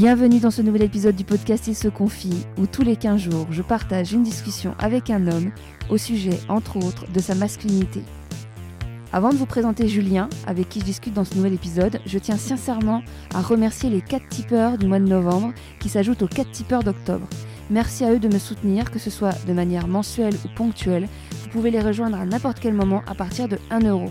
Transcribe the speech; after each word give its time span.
Bienvenue 0.00 0.40
dans 0.40 0.50
ce 0.50 0.62
nouvel 0.62 0.84
épisode 0.84 1.14
du 1.14 1.24
podcast 1.24 1.66
Il 1.66 1.74
se 1.74 1.86
confie, 1.86 2.46
où 2.56 2.66
tous 2.66 2.80
les 2.80 2.96
15 2.96 3.20
jours, 3.20 3.46
je 3.50 3.60
partage 3.60 4.14
une 4.14 4.22
discussion 4.22 4.74
avec 4.78 5.10
un 5.10 5.26
homme 5.26 5.50
au 5.90 5.98
sujet, 5.98 6.40
entre 6.48 6.78
autres, 6.78 7.04
de 7.12 7.20
sa 7.20 7.34
masculinité. 7.34 8.02
Avant 9.12 9.28
de 9.28 9.36
vous 9.36 9.44
présenter 9.44 9.88
Julien, 9.88 10.30
avec 10.46 10.70
qui 10.70 10.80
je 10.80 10.86
discute 10.86 11.12
dans 11.12 11.26
ce 11.26 11.34
nouvel 11.34 11.52
épisode, 11.52 12.00
je 12.06 12.18
tiens 12.18 12.38
sincèrement 12.38 13.02
à 13.34 13.42
remercier 13.42 13.90
les 13.90 14.00
4 14.00 14.26
tipeurs 14.26 14.78
du 14.78 14.86
mois 14.86 15.00
de 15.00 15.04
novembre 15.04 15.52
qui 15.80 15.90
s'ajoutent 15.90 16.22
aux 16.22 16.28
4 16.28 16.50
tipeurs 16.50 16.82
d'octobre. 16.82 17.28
Merci 17.68 18.02
à 18.06 18.14
eux 18.14 18.18
de 18.18 18.32
me 18.32 18.38
soutenir, 18.38 18.90
que 18.90 18.98
ce 18.98 19.10
soit 19.10 19.36
de 19.46 19.52
manière 19.52 19.86
mensuelle 19.86 20.34
ou 20.46 20.48
ponctuelle. 20.56 21.08
Vous 21.42 21.50
pouvez 21.50 21.70
les 21.70 21.82
rejoindre 21.82 22.18
à 22.18 22.24
n'importe 22.24 22.58
quel 22.58 22.72
moment 22.72 23.02
à 23.06 23.14
partir 23.14 23.48
de 23.48 23.58
1 23.70 23.80
euro. 23.80 24.10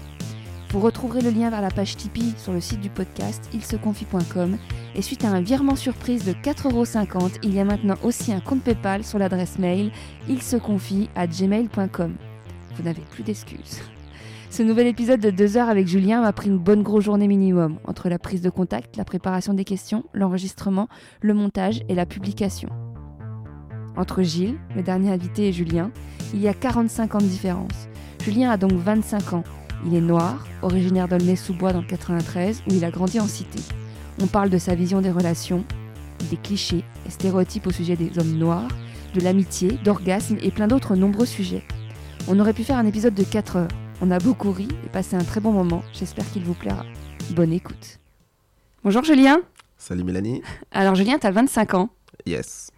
Vous 0.71 0.79
retrouverez 0.79 1.21
le 1.21 1.31
lien 1.31 1.49
vers 1.49 1.61
la 1.61 1.71
page 1.71 1.97
Tipeee 1.97 2.35
sur 2.37 2.53
le 2.53 2.61
site 2.61 2.79
du 2.79 2.91
podcast 2.91 3.49
ilseconfie.com 3.55 4.55
et 4.93 5.01
suite 5.01 5.25
à 5.25 5.29
un 5.29 5.41
virement 5.41 5.75
surprise 5.75 6.25
de 6.25 6.33
4,50€, 6.33 7.39
il 7.41 7.55
y 7.55 7.59
a 7.59 7.65
maintenant 7.65 7.95
aussi 8.03 8.31
un 8.31 8.39
compte 8.39 8.61
PayPal 8.61 9.03
sur 9.03 9.17
l'adresse 9.17 9.57
mail 9.57 9.91
ilseconfie 10.27 11.09
à 11.15 11.25
gmail.com. 11.25 12.13
Vous 12.75 12.83
n'avez 12.83 13.01
plus 13.01 13.23
d'excuses. 13.23 13.81
Ce 14.51 14.61
nouvel 14.61 14.85
épisode 14.85 15.19
de 15.19 15.31
2 15.31 15.57
heures 15.57 15.69
avec 15.69 15.87
Julien 15.87 16.21
m'a 16.21 16.33
pris 16.33 16.49
une 16.49 16.59
bonne 16.59 16.83
grosse 16.83 17.03
journée 17.03 17.27
minimum, 17.27 17.79
entre 17.85 18.07
la 18.07 18.19
prise 18.19 18.41
de 18.43 18.51
contact, 18.51 18.95
la 18.95 19.05
préparation 19.05 19.55
des 19.55 19.65
questions, 19.65 20.03
l'enregistrement, 20.13 20.87
le 21.21 21.33
montage 21.33 21.81
et 21.89 21.95
la 21.95 22.05
publication. 22.05 22.69
Entre 23.97 24.21
Gilles, 24.21 24.59
le 24.75 24.83
dernier 24.83 25.11
invité, 25.11 25.47
et 25.47 25.51
Julien, 25.51 25.91
il 26.31 26.41
y 26.41 26.47
a 26.47 26.53
45 26.53 27.15
ans 27.15 27.19
de 27.19 27.23
différence. 27.23 27.89
Julien 28.23 28.51
a 28.51 28.57
donc 28.57 28.73
25 28.73 29.33
ans. 29.33 29.43
Il 29.85 29.95
est 29.95 30.01
noir, 30.01 30.45
originaire 30.61 31.07
d'Aulnay-sous-Bois 31.07 31.73
dans 31.73 31.81
le 31.81 31.87
93, 31.87 32.63
où 32.67 32.73
il 32.73 32.83
a 32.83 32.91
grandi 32.91 33.19
en 33.19 33.27
cité. 33.27 33.59
On 34.21 34.27
parle 34.27 34.49
de 34.49 34.57
sa 34.57 34.75
vision 34.75 35.01
des 35.01 35.11
relations, 35.11 35.63
des 36.29 36.37
clichés 36.37 36.83
et 37.07 37.09
stéréotypes 37.11 37.67
au 37.67 37.71
sujet 37.71 37.95
des 37.95 38.19
hommes 38.19 38.37
noirs, 38.37 38.67
de 39.13 39.21
l'amitié, 39.21 39.71
d'orgasme 39.83 40.37
et 40.41 40.51
plein 40.51 40.67
d'autres 40.67 40.95
nombreux 40.95 41.25
sujets. 41.25 41.63
On 42.27 42.39
aurait 42.39 42.53
pu 42.53 42.63
faire 42.63 42.77
un 42.77 42.85
épisode 42.85 43.15
de 43.15 43.23
4 43.23 43.55
heures. 43.55 43.67
On 44.01 44.11
a 44.11 44.19
beaucoup 44.19 44.51
ri 44.51 44.67
et 44.85 44.89
passé 44.89 45.15
un 45.15 45.23
très 45.23 45.39
bon 45.39 45.51
moment. 45.51 45.81
J'espère 45.93 46.29
qu'il 46.31 46.43
vous 46.43 46.53
plaira. 46.53 46.85
Bonne 47.31 47.53
écoute. 47.53 47.99
Bonjour 48.83 49.03
Julien. 49.03 49.41
Salut 49.77 50.03
Mélanie. 50.03 50.41
Alors 50.71 50.95
Julien, 50.95 51.17
t'as 51.19 51.31
25 51.31 51.73
ans. 51.73 51.89
Yes. 52.25 52.71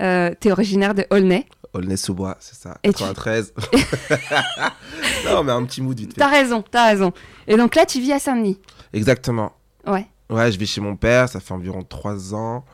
Euh, 0.00 0.32
T'es 0.38 0.52
originaire 0.52 0.94
de 0.94 1.04
Aulnay. 1.10 1.46
Aulnay-sous-Bois, 1.74 2.36
c'est 2.40 2.54
ça. 2.56 2.78
Et 2.82 2.92
tu- 2.92 2.98
93. 2.98 3.52
non, 5.26 5.42
mais 5.44 5.52
un 5.52 5.64
petit 5.64 5.82
mood 5.82 5.98
vite 5.98 6.14
fait. 6.14 6.20
T'as 6.20 6.28
raison, 6.30 6.62
t'as 6.68 6.86
raison. 6.88 7.12
Et 7.46 7.56
donc 7.56 7.74
là, 7.74 7.84
tu 7.86 8.00
vis 8.00 8.12
à 8.12 8.18
Saint-Denis. 8.18 8.58
Exactement. 8.92 9.52
Ouais. 9.86 10.06
Ouais, 10.30 10.52
je 10.52 10.58
vis 10.58 10.66
chez 10.66 10.80
mon 10.80 10.96
père, 10.96 11.28
ça 11.28 11.40
fait 11.40 11.54
environ 11.54 11.82
3 11.82 12.34
ans. 12.34 12.64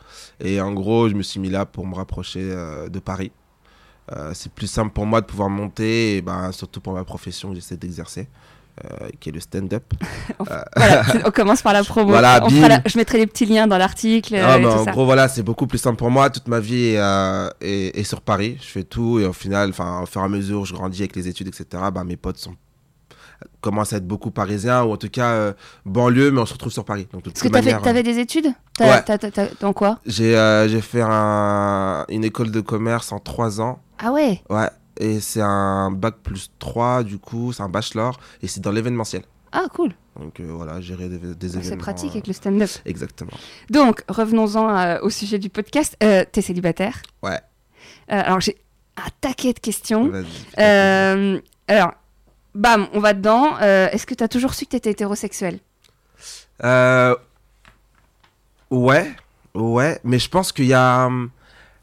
Et 0.41 0.61
en 0.61 0.73
gros, 0.73 1.09
je 1.09 1.15
me 1.15 1.23
suis 1.23 1.39
mis 1.41 1.51
là 1.51 1.67
pour 1.67 1.87
me 1.87 1.95
rapprocher 1.95 2.41
euh, 2.43 2.89
de 2.89 2.99
Paris. 2.99 3.31
Euh, 4.13 4.33
c'est 4.35 4.53
plus 4.53 4.67
simple 4.67 4.93
pour 4.93 5.07
moi 5.07 5.21
de 5.21 5.27
pouvoir 5.27 5.49
monter, 5.49 6.17
et 6.17 6.23
ben, 6.23 6.53
surtout 6.53 6.81
pour 6.81 6.93
ma 6.93 7.05
profession 7.05 7.49
que 7.51 7.55
j'essaie 7.55 7.77
d'exercer, 7.77 8.29
euh, 8.83 9.09
qui 9.21 9.29
est 9.29 9.33
le 9.33 9.41
stand-up. 9.41 9.85
Voilà, 10.77 11.03
on 11.27 11.31
commence 11.31 11.63
par 11.63 11.73
la 11.73 11.85
promo. 11.85 12.09
Voilà, 12.09 12.41
On 12.45 12.69
la- 12.69 12.81
Je 12.87 12.97
mettrai 12.99 13.19
les 13.19 13.27
petits 13.27 13.47
liens 13.47 13.67
dans 13.67 13.79
l'article 13.79 14.35
Ah, 14.37 14.55
euh, 14.55 14.59
bah, 14.63 14.81
en 14.81 14.85
ça. 14.85 14.91
gros, 14.93 15.05
voilà, 15.05 15.29
c'est 15.29 15.43
beaucoup 15.43 15.67
plus 15.67 15.79
simple 15.79 15.97
pour 15.97 16.11
moi. 16.11 16.31
Toute 16.31 16.49
ma 16.49 16.61
vie 16.61 16.87
est, 16.95 16.99
euh, 16.99 17.49
est- 17.61 17.97
est 17.99 18.05
sur 18.05 18.21
Paris. 18.21 18.57
Je 18.61 18.67
fais 18.67 18.85
tout 18.85 19.19
et 19.21 19.27
au 19.27 19.33
final, 19.33 19.71
enfin, 19.71 20.01
au 20.03 20.07
fur 20.07 20.21
et 20.21 20.25
à 20.25 20.29
mesure 20.29 20.63
où 20.63 20.65
je 20.65 20.75
grandis 20.75 21.03
avec 21.03 21.15
les 21.17 21.29
études, 21.29 21.49
etc., 21.49 21.67
bah, 21.93 22.05
mes 22.05 22.17
potes 22.17 22.39
sont 22.39 22.55
commencent 23.61 23.93
à 23.93 23.97
être 23.97 24.07
beaucoup 24.07 24.31
parisiens 24.31 24.85
ou 24.85 24.93
en 24.93 24.97
tout 24.97 25.09
cas 25.11 25.31
euh, 25.33 25.53
banlieue, 25.85 26.31
mais 26.31 26.41
on 26.41 26.47
se 26.47 26.53
retrouve 26.55 26.73
sur 26.73 26.85
Paris. 26.85 27.07
Donc, 27.13 27.25
de 27.25 27.31
Parce 27.31 27.43
que 27.43 27.49
manière, 27.49 27.83
t'avais 27.83 28.03
des 28.03 28.19
études? 28.19 28.47
Ouais. 28.81 29.03
t'as- 29.05 29.19
Dans 29.61 29.73
quoi? 29.73 29.99
J'ai 30.07 30.37
euh, 30.37 30.67
j'ai 30.69 30.81
fait 30.81 31.03
un- 31.03 32.05
une 32.09 32.25
école 32.25 32.51
de 32.51 32.61
commerce 32.61 33.13
en 33.13 33.19
trois 33.19 33.61
ans. 33.61 33.81
Ah 33.99 34.13
ouais? 34.13 34.41
Ouais. 34.49 34.69
Et 34.99 35.21
c'est 35.21 35.41
un 35.43 35.91
bac 35.91 36.17
plus 36.23 36.51
3, 36.59 37.03
du 37.03 37.19
coup, 37.19 37.53
c'est 37.53 37.63
un 37.63 37.69
bachelor 37.69 38.19
et 38.43 38.49
c'est 38.49 38.61
dans 38.61 38.71
l'événementiel. 38.71 39.23
Ah 39.53 39.67
cool. 39.73 39.93
Donc 40.19 40.39
euh, 40.41 40.47
voilà, 40.53 40.81
gérer 40.81 41.09
des, 41.09 41.19
des 41.19 41.47
événements. 41.47 41.69
C'est 41.69 41.77
pratique 41.77 42.11
euh, 42.11 42.13
avec 42.13 42.27
le 42.29 42.33
stand-up. 42.33 42.71
Exactement. 42.85 43.33
Donc, 43.71 44.03
revenons-en 44.09 44.69
euh, 44.77 44.99
au 45.03 45.11
sujet 45.11 45.39
du 45.39 45.49
podcast. 45.49 45.97
Euh, 46.03 46.25
T'es 46.31 46.43
célibataire 46.43 47.03
Ouais. 47.23 47.41
Euh, 48.13 48.21
alors, 48.25 48.41
j'ai 48.41 48.57
un 48.97 49.09
taquet 49.21 49.53
de 49.53 49.59
questions. 49.59 50.13
Euh, 50.59 51.41
alors, 51.67 51.93
bam, 52.55 52.87
on 52.93 53.01
va 53.01 53.13
dedans. 53.15 53.57
Euh, 53.61 53.89
Est-ce 53.91 54.07
que 54.07 54.15
t'as 54.15 54.29
toujours 54.29 54.55
su 54.55 54.65
que 54.67 54.71
t'étais 54.71 54.91
hétérosexuel? 54.93 55.59
Euh, 56.63 57.17
ouais, 58.71 59.13
ouais, 59.55 60.01
mais 60.05 60.19
je 60.19 60.29
pense 60.29 60.53
qu'il 60.53 60.67
y 60.67 60.75
a, 60.75 61.07
hum, 61.07 61.31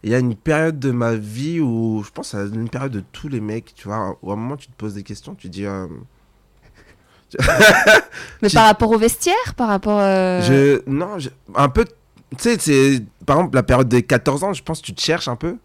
il 0.04 0.12
y 0.12 0.16
a 0.16 0.20
une 0.20 0.36
période 0.36 0.80
de 0.80 0.92
ma 0.92 1.14
vie 1.16 1.60
où, 1.60 2.02
je 2.06 2.10
pense 2.12 2.34
à 2.36 2.42
une 2.44 2.70
période 2.70 2.92
de 2.92 3.04
tous 3.12 3.28
les 3.28 3.40
mecs, 3.42 3.74
tu 3.76 3.88
vois, 3.88 4.18
où 4.22 4.32
à 4.32 4.34
un 4.34 4.38
moment 4.38 4.58
tu 4.58 4.68
te 4.68 4.74
poses 4.76 4.96
des 4.96 5.04
questions, 5.04 5.36
tu 5.36 5.48
dis, 5.50 5.66
euh, 5.66 5.88
Mais 8.42 8.50
Tu- 8.50 8.56
par 8.56 8.66
rapport 8.66 8.92
au 8.92 8.98
vestiaire 8.98 9.56
Par 9.56 9.70
rapport. 9.70 10.00
euh, 10.00 10.42
je, 10.42 10.90
non, 10.90 11.18
je- 11.20 11.30
un 11.56 11.70
peu, 11.70 11.86
tu 11.86 11.92
sais, 12.40 12.58
c'est, 12.60 13.04
par 13.26 13.38
exemple, 13.38 13.56
la 13.56 13.64
période 13.64 13.88
des 13.88 14.04
14 14.04 14.44
ans, 14.44 14.54
je 14.54 14.64
pense 14.64 14.82
que 14.82 14.86
tu 14.88 14.94
te 14.94 15.02
cherches 15.02 15.28
un 15.28 15.36
peu, 15.38 15.58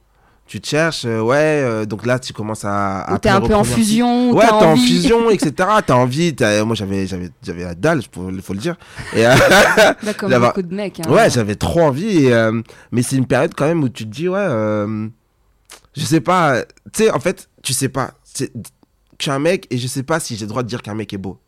tu 0.47 0.61
te 0.61 0.67
cherches, 0.69 1.05
euh, 1.05 1.21
ouais, 1.21 1.37
euh, 1.65 1.85
donc 1.87 2.07
là 2.07 2.19
tu 2.21 2.33
commences 2.33 2.65
à... 2.65 3.03
à 3.03 3.19
t'es 3.19 3.29
un 3.29 3.41
peu 3.41 3.55
en 3.55 3.65
fusion 3.65 4.31
ou 4.31 4.35
Ouais, 4.37 4.47
t'es 4.47 4.53
en 4.53 4.73
envie- 4.73 4.87
fusion, 4.87 5.29
etc. 5.31 5.53
T'as 5.85 5.95
envie. 5.95 6.35
t'as- 6.37 6.65
Moi, 6.65 6.77
j'avais, 6.77 7.07
j'avais, 7.07 7.31
j'avais 7.43 7.65
la 7.65 7.75
dalle, 7.75 8.01
il 8.33 8.43
faut 8.43 8.53
le 8.55 8.59
dire. 8.61 8.77
Et, 9.15 9.27
euh, 9.27 9.35
Bah, 10.03 10.15
comme 10.15 10.33
beaucoup 10.39 10.63
de 10.63 10.75
mecs. 10.75 11.01
hein. 11.01 11.11
Ouais, 11.11 11.29
j'avais 11.31 11.57
trop 11.57 11.81
envie. 11.81 12.27
et, 12.27 12.33
euh, 12.33 12.63
mais 12.93 13.03
c'est 13.03 13.17
une 13.17 13.27
période 13.27 13.55
quand 13.57 13.67
même 13.67 13.83
où 13.83 13.89
tu 13.89 14.05
te 14.05 14.11
dis, 14.11 14.29
ouais, 14.29 14.39
euh, 14.39 15.09
je 15.97 16.05
sais 16.05 16.21
pas. 16.21 16.63
Tu 16.93 17.05
sais, 17.05 17.11
en 17.11 17.19
fait, 17.21 17.49
tu 17.63 17.73
sais 17.73 17.89
pas. 17.89 18.13
Je 18.39 18.47
suis 19.19 19.31
un 19.31 19.39
mec 19.39 19.67
et 19.71 19.79
je 19.79 19.87
sais 19.89 20.03
pas 20.03 20.21
si 20.21 20.37
j'ai 20.37 20.45
le 20.45 20.49
droit 20.51 20.63
de 20.63 20.69
dire 20.69 20.83
qu'un 20.83 20.95
mec 20.95 21.13
est 21.13 21.19
beau. 21.19 21.39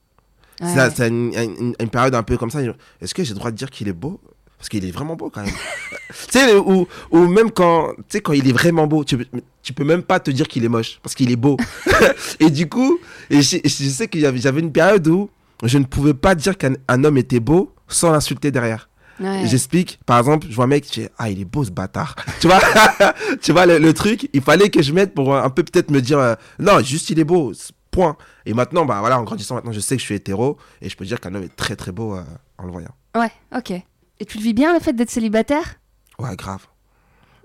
Ouais. 0.61 0.69
C'est 0.97 1.07
une, 1.09 1.33
une- 1.35 1.75
une 1.79 1.89
période 1.89 2.15
un 2.17 2.23
peu 2.25 2.37
comme 2.37 2.51
ça. 2.51 2.61
Est-ce 3.01 3.15
que 3.15 3.23
j'ai 3.23 3.33
le 3.35 3.39
droit 3.39 3.51
de 3.53 3.57
dire 3.57 3.71
qu'il 3.71 3.87
est 3.89 3.93
beau? 3.93 4.21
Parce 4.59 4.69
qu'il 4.69 4.85
est 4.85 4.91
vraiment 4.91 5.15
beau 5.15 5.31
quand 5.31 5.43
même. 5.45 5.55
tu 6.11 6.39
sais, 6.39 6.57
ou, 6.57 6.87
ou 7.13 7.19
même 7.29 7.51
quand, 7.51 7.93
quand 8.25 8.33
il 8.33 8.49
est 8.49 8.53
vraiment 8.53 8.87
beau, 8.87 9.05
tu, 9.05 9.17
peux- 9.19 9.41
tu 9.63 9.73
peux 9.73 9.85
même 9.85 10.03
pas 10.03 10.19
te 10.21 10.31
dire 10.33 10.49
qu'il 10.49 10.65
est 10.65 10.69
moche 10.69 10.99
parce 11.03 11.15
qu'il 11.15 11.31
est 11.31 11.37
beau. 11.37 11.57
et 12.41 12.51
du 12.51 12.69
coup, 12.69 12.99
et 13.31 13.41
je, 13.43 13.59
je 13.65 13.69
sais 13.69 14.09
qu'il 14.09 14.21
y 14.21 14.27
avait, 14.27 14.39
j'avais 14.39 14.61
une 14.61 14.73
période 14.73 15.07
où 15.07 15.31
je 15.63 15.79
ne 15.79 15.85
pouvais 15.85 16.15
pas 16.15 16.35
dire 16.35 16.59
qu'un 16.59 16.75
un 16.89 17.05
homme 17.05 17.19
était 17.19 17.41
beau 17.41 17.73
sans 17.87 18.11
l'insulter 18.11 18.51
derrière. 18.51 18.89
Ouais. 19.21 19.43
J'explique, 19.47 19.99
par 20.07 20.19
exemple, 20.19 20.47
je 20.49 20.55
vois 20.55 20.65
un 20.65 20.69
mec, 20.69 20.87
je 20.89 20.93
fais, 21.03 21.11
ah, 21.19 21.29
il 21.29 21.41
est 21.41 21.45
beau 21.45 21.65
ce 21.65 21.71
bâtard. 21.71 22.15
tu 22.41 22.47
vois, 22.47 22.61
tu 23.43 23.51
vois 23.53 23.67
le, 23.67 23.79
le 23.79 23.93
truc, 23.93 24.29
il 24.33 24.41
fallait 24.43 24.71
que 24.71 24.81
je 24.83 24.93
mette 24.93 25.13
pour 25.15 25.37
un 25.37 25.51
peu 25.51 25.63
peut-être 25.65 25.91
me 25.91 26.01
dire, 26.01 26.19
euh, 26.19 26.35
non, 26.61 26.81
juste 26.81 27.11
il 27.11 27.19
est 27.19 27.25
beau, 27.25 27.53
point. 27.91 28.17
Et 28.47 28.55
maintenant, 28.55 28.85
bah 28.85 28.99
voilà, 29.01 29.19
en 29.19 29.25
grandissant, 29.25 29.57
maintenant 29.57 29.73
je 29.73 29.81
sais 29.81 29.97
que 29.97 30.01
je 30.01 30.07
suis 30.07 30.15
hétéro 30.15 30.57
et 30.83 30.89
je 30.89 30.97
peux 30.97 31.05
dire 31.05 31.19
qu'un 31.21 31.35
homme 31.35 31.43
est 31.43 31.57
très 31.57 31.75
très 31.75 31.91
beau 31.91 32.15
euh, 32.15 32.23
en 32.59 32.65
le 32.67 32.71
voyant. 32.73 32.95
Ouais, 33.17 33.31
ok. 33.57 33.73
Et 34.21 34.25
tu 34.25 34.39
le 34.39 34.43
vis 34.45 34.55
bien 34.55 34.73
le 34.75 34.81
fait 34.81 34.93
d'être 34.93 35.11
célibataire? 35.11 35.77
Ouais, 36.19 36.35
grave. 36.37 36.67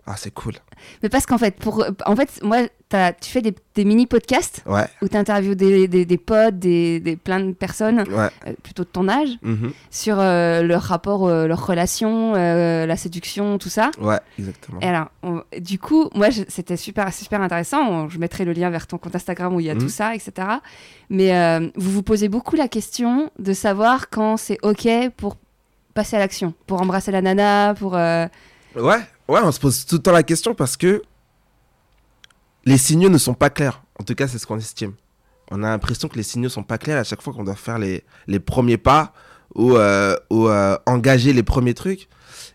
Ah, 0.05 0.15
c'est 0.17 0.31
cool. 0.33 0.55
Mais 1.01 1.07
parce 1.07 1.25
qu'en 1.25 1.37
fait, 1.37 1.55
pour, 1.55 1.85
en 2.05 2.15
fait, 2.17 2.41
moi, 2.43 2.63
tu 3.21 3.31
fais 3.31 3.41
des, 3.41 3.55
des 3.73 3.85
mini 3.85 4.05
podcasts 4.05 4.61
Ouais, 4.65 4.85
où 5.01 5.07
tu 5.07 5.15
interviews 5.15 5.55
des, 5.55 5.87
des, 5.87 6.03
des 6.05 6.17
potes, 6.17 6.59
des, 6.59 7.17
plein 7.23 7.39
de 7.39 7.53
personnes, 7.53 7.99
ouais. 8.09 8.27
euh, 8.47 8.53
plutôt 8.61 8.83
de 8.83 8.89
ton 8.89 9.07
âge, 9.07 9.29
mhm, 9.43 9.71
sur 9.91 10.19
euh, 10.19 10.61
leur 10.61 10.81
rapport, 10.81 11.25
euh, 11.25 11.47
leurs 11.47 11.65
relations, 11.65 12.33
euh, 12.35 12.85
la 12.85 12.97
séduction, 12.97 13.57
tout 13.57 13.69
ça. 13.69 13.91
Ouais, 13.97 14.19
exactement. 14.37 14.81
Et 14.81 14.87
alors, 14.87 15.07
on- 15.23 15.41
du 15.61 15.79
coup, 15.79 16.09
moi, 16.15 16.27
c'était 16.49 16.75
super, 16.75 17.13
super 17.13 17.41
intéressant. 17.41 17.87
On- 17.89 18.09
Je 18.09 18.19
mettrai 18.19 18.43
le 18.43 18.51
lien 18.51 18.69
vers 18.69 18.87
ton 18.87 18.97
compte 18.97 19.15
Instagram 19.15 19.55
où 19.55 19.61
il 19.61 19.67
y 19.67 19.69
a 19.69 19.75
Mhm. 19.75 19.81
tout 19.81 19.89
ça, 19.89 20.13
etc. 20.15 20.47
Mais 21.09 21.31
vous 21.77 21.91
vous 21.91 22.03
posez 22.03 22.27
beaucoup 22.27 22.57
la 22.57 22.67
question 22.67 23.31
de 23.39 23.53
savoir 23.53 24.09
quand 24.09 24.35
c'est 24.35 24.57
OK 24.63 24.85
pour 25.15 25.37
passer 25.93 26.15
à 26.15 26.19
l'action, 26.19 26.53
pour 26.67 26.81
embrasser 26.81 27.11
la 27.11 27.21
nana, 27.21 27.73
pour... 27.77 27.95
euh, 27.95 28.27
Ouais, 28.75 28.99
ouais, 29.27 29.39
on 29.43 29.51
se 29.51 29.59
pose 29.59 29.85
tout 29.85 29.95
le 29.97 30.01
temps 30.01 30.11
la 30.11 30.23
question 30.23 30.55
parce 30.55 30.77
que 30.77 31.03
les 32.65 32.77
signaux 32.77 33.09
ne 33.09 33.17
sont 33.17 33.33
pas 33.33 33.49
clairs. 33.49 33.83
En 33.99 34.03
tout 34.03 34.15
cas, 34.15 34.27
c'est 34.27 34.37
ce 34.39 34.47
qu'on 34.47 34.57
estime. 34.57 34.93
On 35.51 35.61
a 35.63 35.69
l'impression 35.69 36.07
que 36.07 36.15
les 36.15 36.23
signaux 36.23 36.49
sont 36.49 36.63
pas 36.63 36.77
clairs 36.77 36.97
à 36.99 37.03
chaque 37.03 37.21
fois 37.21 37.33
qu'on 37.33 37.43
doit 37.43 37.55
faire 37.55 37.77
les, 37.77 38.03
les 38.27 38.39
premiers 38.39 38.77
pas 38.77 39.13
ou, 39.53 39.75
euh, 39.75 40.15
ou 40.31 40.47
euh, 40.47 40.77
engager 40.85 41.33
les 41.33 41.43
premiers 41.43 41.73
trucs. 41.75 42.07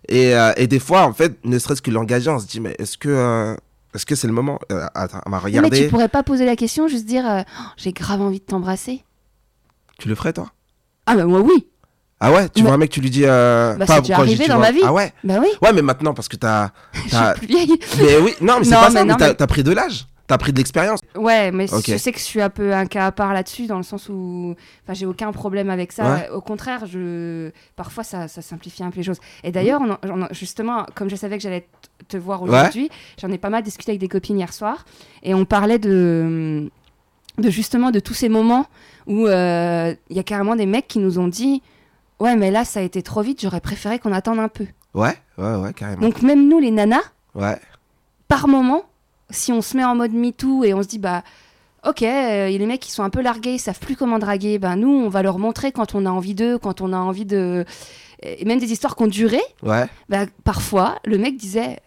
Et, 0.08 0.34
euh, 0.34 0.52
et 0.56 0.66
des 0.66 0.80
fois, 0.80 1.02
en 1.04 1.12
fait, 1.12 1.38
ne 1.44 1.58
serait-ce 1.58 1.82
que 1.82 1.90
l'engager, 1.90 2.30
on 2.30 2.38
se 2.40 2.46
dit, 2.46 2.60
mais 2.60 2.74
est-ce 2.78 2.98
que 2.98 3.56
est-ce 3.94 4.04
que 4.04 4.14
c'est 4.14 4.26
le 4.26 4.32
moment? 4.32 4.58
Attends, 4.94 5.20
on 5.26 5.30
va 5.30 5.36
Non, 5.38 5.42
mais 5.42 5.58
regarder. 5.58 5.84
tu 5.84 5.88
pourrais 5.88 6.08
pas 6.08 6.22
poser 6.22 6.44
la 6.46 6.56
question, 6.56 6.88
juste 6.88 7.06
dire 7.06 7.24
Oh, 7.26 7.62
j'ai 7.76 7.92
grave 7.92 8.20
envie 8.20 8.40
de 8.40 8.44
t'embrasser. 8.44 9.04
Tu 9.98 10.08
le 10.08 10.14
ferais, 10.14 10.32
toi? 10.32 10.50
Ah 11.06 11.14
bah 11.16 11.24
moi 11.24 11.40
oui. 11.40 11.66
Ah 12.20 12.32
ouais 12.32 12.48
Tu 12.48 12.62
vois 12.62 12.72
un 12.72 12.78
mec, 12.78 12.90
tu 12.90 13.00
lui 13.00 13.10
dis. 13.10 13.22
Euh, 13.24 13.74
Bah, 13.76 13.86
pas 13.86 13.94
c'est 13.96 14.00
déjà 14.02 14.14
je 14.14 14.22
dis 14.22 14.30
arrivé 14.32 14.44
tu 14.44 14.50
dans 14.50 14.56
vois- 14.56 14.66
ma 14.66 14.72
vie. 14.72 14.80
Ah 14.84 14.92
ouais 14.92 15.12
Bah 15.24 15.34
oui. 15.40 15.48
Ouais, 15.62 15.72
mais 15.72 15.82
maintenant, 15.82 16.14
parce 16.14 16.28
que 16.28 16.36
t'as. 16.36 16.70
Je 17.06 17.10
t'as- 17.10 17.34
suis 17.36 17.46
plus 17.46 17.54
vieille. 17.54 17.78
mais 17.98 18.16
oui, 18.18 18.34
non, 18.40 18.54
mais 18.58 18.64
c'est 18.64 18.70
Non, 18.72 18.80
pas 18.80 18.88
mais 18.90 18.94
ça, 18.98 19.04
mais 19.04 19.14
t'as 19.16 19.28
mais- 19.28 19.34
t'as 19.34 19.46
pris 19.46 19.62
de 19.62 19.72
l'âge. 19.72 20.06
T'as 20.26 20.36
pris 20.36 20.52
de 20.52 20.58
l'expérience 20.58 21.00
Ouais, 21.16 21.50
mais 21.52 21.66
je 21.68 21.96
sais 21.96 22.12
que 22.12 22.18
je 22.18 22.24
suis 22.24 22.42
un 22.42 22.50
peu 22.50 22.74
un 22.74 22.84
cas 22.84 23.06
à 23.06 23.12
part 23.12 23.32
là-dessus, 23.32 23.66
dans 23.66 23.78
le 23.78 23.82
sens 23.82 24.10
où 24.10 24.54
enfin, 24.84 24.92
j'ai 24.92 25.06
aucun 25.06 25.32
problème 25.32 25.70
avec 25.70 25.90
ça. 25.90 26.04
Ouais. 26.04 26.28
Au 26.28 26.42
contraire, 26.42 26.84
je... 26.84 27.50
parfois 27.76 28.04
ça, 28.04 28.28
ça 28.28 28.42
simplifie 28.42 28.82
un 28.84 28.90
peu 28.90 28.98
les 28.98 29.04
choses. 29.04 29.20
Et 29.42 29.52
d'ailleurs, 29.52 29.80
on 29.80 29.92
en- 29.92 29.98
on 30.02 30.22
en- 30.24 30.28
justement, 30.32 30.84
comme 30.94 31.08
je 31.08 31.16
savais 31.16 31.38
que 31.38 31.42
j'allais 31.42 31.66
te 32.08 32.18
voir 32.18 32.42
Ouais. 32.42 32.50
aujourd'hui, 32.50 32.90
j'en 33.18 33.30
ai 33.30 33.38
pas 33.38 33.48
mal 33.48 33.62
discuté 33.62 33.92
avec 33.92 34.00
des 34.02 34.08
copines 34.08 34.36
hier 34.38 34.52
soir, 34.52 34.84
et 35.22 35.32
on 35.32 35.46
parlait 35.46 35.78
de, 35.78 36.68
de 37.38 37.48
justement 37.50 37.90
de 37.90 37.98
tous 38.00 38.12
ces 38.14 38.28
moments 38.28 38.66
où 39.06 39.26
euh, 39.28 39.94
il 40.10 40.16
y 40.18 40.20
a 40.20 40.24
carrément 40.24 40.56
des 40.56 40.66
mecs 40.66 40.88
qui 40.88 40.98
nous 40.98 41.18
ont 41.18 41.28
dit 41.28 41.62
Ouais, 42.20 42.36
mais 42.36 42.50
là, 42.50 42.64
ça 42.64 42.80
a 42.80 42.82
été 42.82 43.02
trop 43.02 43.22
vite, 43.22 43.40
j'aurais 43.42 43.60
préféré 43.60 43.98
qu'on 43.98 44.12
attende 44.12 44.38
un 44.38 44.48
peu. 44.48 44.66
Ouais, 44.94 45.14
ouais, 45.38 45.54
ouais, 45.56 45.72
carrément. 45.72 46.00
Donc, 46.02 46.22
même 46.22 46.48
nous, 46.48 46.58
les 46.58 46.70
nanas, 46.70 47.02
Ouais, 47.34 47.58
par 48.26 48.48
moment, 48.48 48.82
si 49.30 49.52
on 49.52 49.62
se 49.62 49.76
met 49.76 49.84
en 49.84 49.94
mode 49.94 50.12
MeToo 50.12 50.64
et 50.64 50.74
on 50.74 50.82
se 50.82 50.88
dit, 50.88 50.98
bah, 50.98 51.22
ok, 51.86 52.02
euh, 52.02 52.48
les 52.48 52.66
mecs 52.66 52.80
qui 52.80 52.90
sont 52.90 53.02
un 53.04 53.10
peu 53.10 53.20
largués, 53.22 53.54
ils 53.54 53.58
savent 53.60 53.78
plus 53.78 53.94
comment 53.96 54.18
draguer, 54.18 54.58
ben 54.58 54.74
nous, 54.76 54.88
on 54.90 55.08
va 55.08 55.22
leur 55.22 55.38
montrer 55.38 55.70
quand 55.70 55.94
on 55.94 56.04
a 56.06 56.10
envie 56.10 56.34
d'eux, 56.34 56.58
quand 56.58 56.80
on 56.80 56.92
a 56.92 56.96
envie 56.98 57.24
de. 57.26 57.64
Et 58.22 58.44
même 58.44 58.58
des 58.58 58.72
histoires 58.72 58.96
qui 58.96 59.04
ont 59.04 59.06
duré, 59.08 59.40
ouais, 59.62 59.86
bah, 60.08 60.26
parfois, 60.44 60.98
le 61.04 61.18
mec 61.18 61.36
disait. 61.36 61.78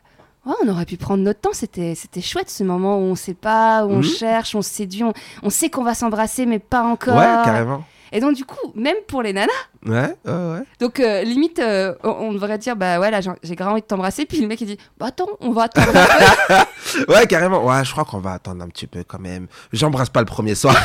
Ouais, 0.44 0.54
on 0.64 0.68
aurait 0.70 0.86
pu 0.88 0.98
prendre 0.98 1.22
notre 1.24 1.40
temps, 1.40 1.54
c'était 1.54 1.94
c'était 1.94 2.20
chouette 2.22 2.50
ce 2.50 2.64
moment 2.64 2.98
où 2.98 3.02
on 3.02 3.14
sait 3.16 3.36
pas, 3.36 3.86
où 3.86 3.92
on 3.92 3.98
Mhm. 3.98 4.04
cherche, 4.04 4.56
on 4.56 4.64
se 4.64 4.72
séduit, 4.72 5.04
on, 5.04 5.14
on 5.44 5.52
sait 5.52 5.70
qu'on 5.70 5.84
va 5.84 5.94
s'embrasser, 5.94 6.48
mais 6.48 6.58
pas 6.58 6.82
encore. 6.82 7.16
ouais, 7.16 7.46
carrément. 7.46 7.84
Et 8.14 8.20
donc, 8.20 8.36
du 8.36 8.44
coup, 8.46 8.74
même 8.76 8.98
pour 9.08 9.22
les 9.24 9.32
nanas, 9.34 9.48
Ouais, 9.88 10.14
ouais, 10.26 10.32
ouais. 10.32 10.64
donc 10.80 11.00
euh, 11.00 11.24
limite, 11.24 11.60
euh, 11.60 11.94
on, 12.04 12.34
devrait 12.34 12.58
dire, 12.58 12.76
bah 12.76 13.00
ouais, 13.00 13.10
là, 13.10 13.20
j'ai 13.22 13.56
grave 13.56 13.70
envie 13.72 13.82
de 13.82 13.86
t'embrasser, 13.88 14.26
puis 14.26 14.42
le 14.42 14.48
mec 14.48 14.60
il 14.62 14.68
dit, 14.68 14.78
bah 15.00 15.08
attends, 15.08 15.30
on 15.40 15.52
va 15.52 15.64
attendre 15.64 15.88
un 15.96 16.64
peu. 17.06 17.06
Ouais, 17.14 17.26
carrément. 17.26 17.66
Ouais, 17.66 17.84
je 17.86 17.92
crois 17.92 18.04
qu'on 18.06 18.20
va 18.20 18.34
attendre 18.34 18.64
un 18.64 18.68
petit 18.68 18.86
peu 18.88 19.04
quand 19.08 19.20
même. 19.20 19.48
J'embrasse 19.72 20.10
pas 20.10 20.20
le 20.20 20.26
premier 20.26 20.56
soir. 20.56 20.76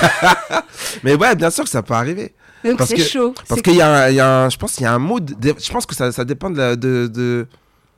Mais 1.03 1.15
ouais, 1.15 1.35
bien 1.35 1.51
sûr 1.51 1.65
que 1.65 1.71
ça 1.71 1.83
peut 1.83 1.95
arriver. 1.95 2.33
Donc 2.65 2.81
c'est 2.87 2.97
chaud. 2.99 3.35
Parce 3.49 3.61
qu'il 3.61 3.75
y, 3.75 3.83
a 3.83 4.11
y 4.11 4.21
a 4.21 4.45
un, 4.45 4.49
je 4.49 4.57
pense 4.57 4.73
qu'il 4.73 4.85
y 4.85 4.87
a 4.87 4.93
un 4.93 4.99
mood. 4.99 5.35
Je 5.43 5.73
pense 5.73 5.85
que 5.87 5.95
ça, 5.95 6.13
ça 6.13 6.25
dépend 6.25 6.51
de, 6.51 6.59
la- 6.59 6.77
de, 6.77 7.07
de... 7.09 7.47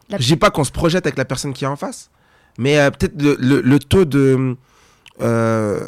La- 0.08 0.18
Je 0.18 0.26
dis 0.26 0.36
pas 0.36 0.50
qu'on 0.50 0.64
se 0.64 0.72
projette 0.72 1.06
avec 1.06 1.18
la 1.18 1.24
personne 1.26 1.52
qui 1.52 1.64
est 1.64 1.68
en 1.68 1.76
face, 1.76 2.10
mais 2.58 2.78
euh, 2.78 2.90
peut-être 2.90 3.20
le, 3.20 3.36
le, 3.38 3.60
le 3.60 3.78
taux 3.78 4.04
de, 4.06 4.56
euh, 5.20 5.86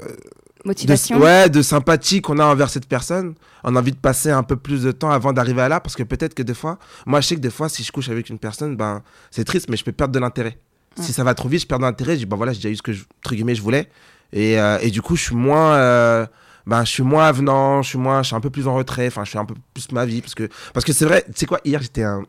de 0.64 0.68
motivation. 0.68 1.18
ouais, 1.18 1.48
de 1.48 1.62
sympathie 1.62 2.20
qu'on 2.20 2.38
a 2.38 2.44
envers 2.44 2.70
cette 2.70 2.86
personne. 2.86 3.34
On 3.64 3.76
a 3.76 3.80
envie 3.80 3.92
de 3.92 3.96
passer 3.96 4.30
un 4.30 4.42
peu 4.42 4.56
plus 4.56 4.82
de 4.82 4.92
temps 4.92 5.10
avant 5.10 5.32
d'arriver 5.32 5.62
à 5.62 5.68
là, 5.68 5.80
parce 5.80 5.96
que 5.96 6.02
peut-être 6.02 6.34
que 6.34 6.42
des 6.42 6.54
fois, 6.54 6.78
moi 7.06 7.20
je 7.20 7.26
sais 7.28 7.34
que 7.36 7.40
des 7.40 7.50
fois, 7.50 7.68
si 7.68 7.82
je 7.82 7.92
couche 7.92 8.08
avec 8.08 8.28
une 8.30 8.38
personne, 8.38 8.76
ben 8.76 9.02
c'est 9.30 9.44
triste, 9.44 9.68
mais 9.68 9.76
je 9.76 9.84
peux 9.84 9.92
perdre 9.92 10.14
de 10.14 10.18
l'intérêt. 10.18 10.58
Ouais. 10.98 11.04
Si 11.04 11.12
ça 11.12 11.24
va 11.24 11.34
trop 11.34 11.48
vite, 11.48 11.62
je 11.62 11.66
perds 11.66 11.78
de 11.78 11.84
l'intérêt. 11.84 12.14
Je 12.14 12.20
dis 12.20 12.26
ben 12.26 12.36
voilà, 12.36 12.52
j'ai 12.52 12.58
déjà 12.58 12.70
eu 12.70 12.76
ce 12.76 12.82
que 12.82 12.92
je, 12.92 13.04
entre 13.18 13.34
guillemets, 13.34 13.54
je 13.54 13.62
voulais, 13.62 13.88
et, 14.32 14.58
euh, 14.58 14.78
et 14.80 14.90
du 14.90 15.02
coup, 15.02 15.16
je 15.16 15.22
suis 15.22 15.36
moins 15.36 15.74
euh, 15.74 16.26
ben, 16.66 16.84
je 16.84 16.90
suis 16.90 17.02
moins 17.02 17.26
avenant, 17.26 17.82
je 17.82 17.88
suis 17.90 17.98
moins, 17.98 18.22
je 18.22 18.28
suis 18.28 18.36
un 18.36 18.40
peu 18.40 18.50
plus 18.50 18.68
en 18.68 18.74
retrait, 18.74 19.06
enfin, 19.06 19.24
je 19.24 19.30
fais 19.30 19.38
un 19.38 19.44
peu 19.44 19.54
plus 19.74 19.90
ma 19.92 20.04
vie 20.04 20.20
parce 20.20 20.34
que, 20.34 20.48
parce 20.72 20.84
que 20.84 20.92
c'est 20.92 21.04
vrai, 21.04 21.24
tu 21.26 21.32
sais 21.34 21.46
quoi, 21.46 21.60
hier 21.64 21.80
j'étais 21.82 22.02
un, 22.02 22.22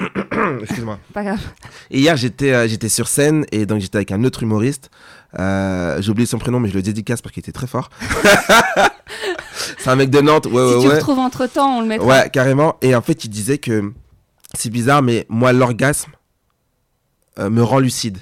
excuse-moi, 0.62 0.98
Pas 1.12 1.22
grave. 1.24 1.40
et 1.90 2.00
hier 2.00 2.16
j'étais, 2.16 2.52
euh, 2.52 2.66
j'étais 2.66 2.88
sur 2.88 3.06
scène 3.06 3.46
et 3.52 3.66
donc 3.66 3.80
j'étais 3.80 3.96
avec 3.96 4.12
un 4.12 4.24
autre 4.24 4.42
humoriste, 4.42 4.90
euh, 5.38 6.00
j'ai 6.00 6.10
oublié 6.10 6.26
son 6.26 6.38
prénom 6.38 6.60
mais 6.60 6.68
je 6.68 6.74
le 6.74 6.82
dédicace 6.82 7.22
parce 7.22 7.32
qu'il 7.32 7.40
était 7.40 7.52
très 7.52 7.66
fort. 7.66 7.90
c'est 9.78 9.90
un 9.90 9.96
mec 9.96 10.10
de 10.10 10.20
Nantes, 10.20 10.46
ouais 10.46 10.52
si 10.52 10.56
ouais 10.56 10.80
tu 10.80 10.88
ouais, 10.88 10.94
retrouves 10.94 11.18
entre 11.18 11.46
temps, 11.46 11.78
on 11.78 11.80
le 11.80 11.86
mettra. 11.86 12.06
ouais 12.06 12.30
carrément. 12.30 12.76
Et 12.82 12.94
en 12.94 13.02
fait 13.02 13.24
il 13.24 13.28
disait 13.28 13.58
que 13.58 13.92
c'est 14.54 14.70
bizarre 14.70 15.02
mais 15.02 15.26
moi 15.28 15.52
l'orgasme 15.52 16.12
euh, 17.38 17.50
me 17.50 17.62
rend 17.62 17.78
lucide. 17.78 18.18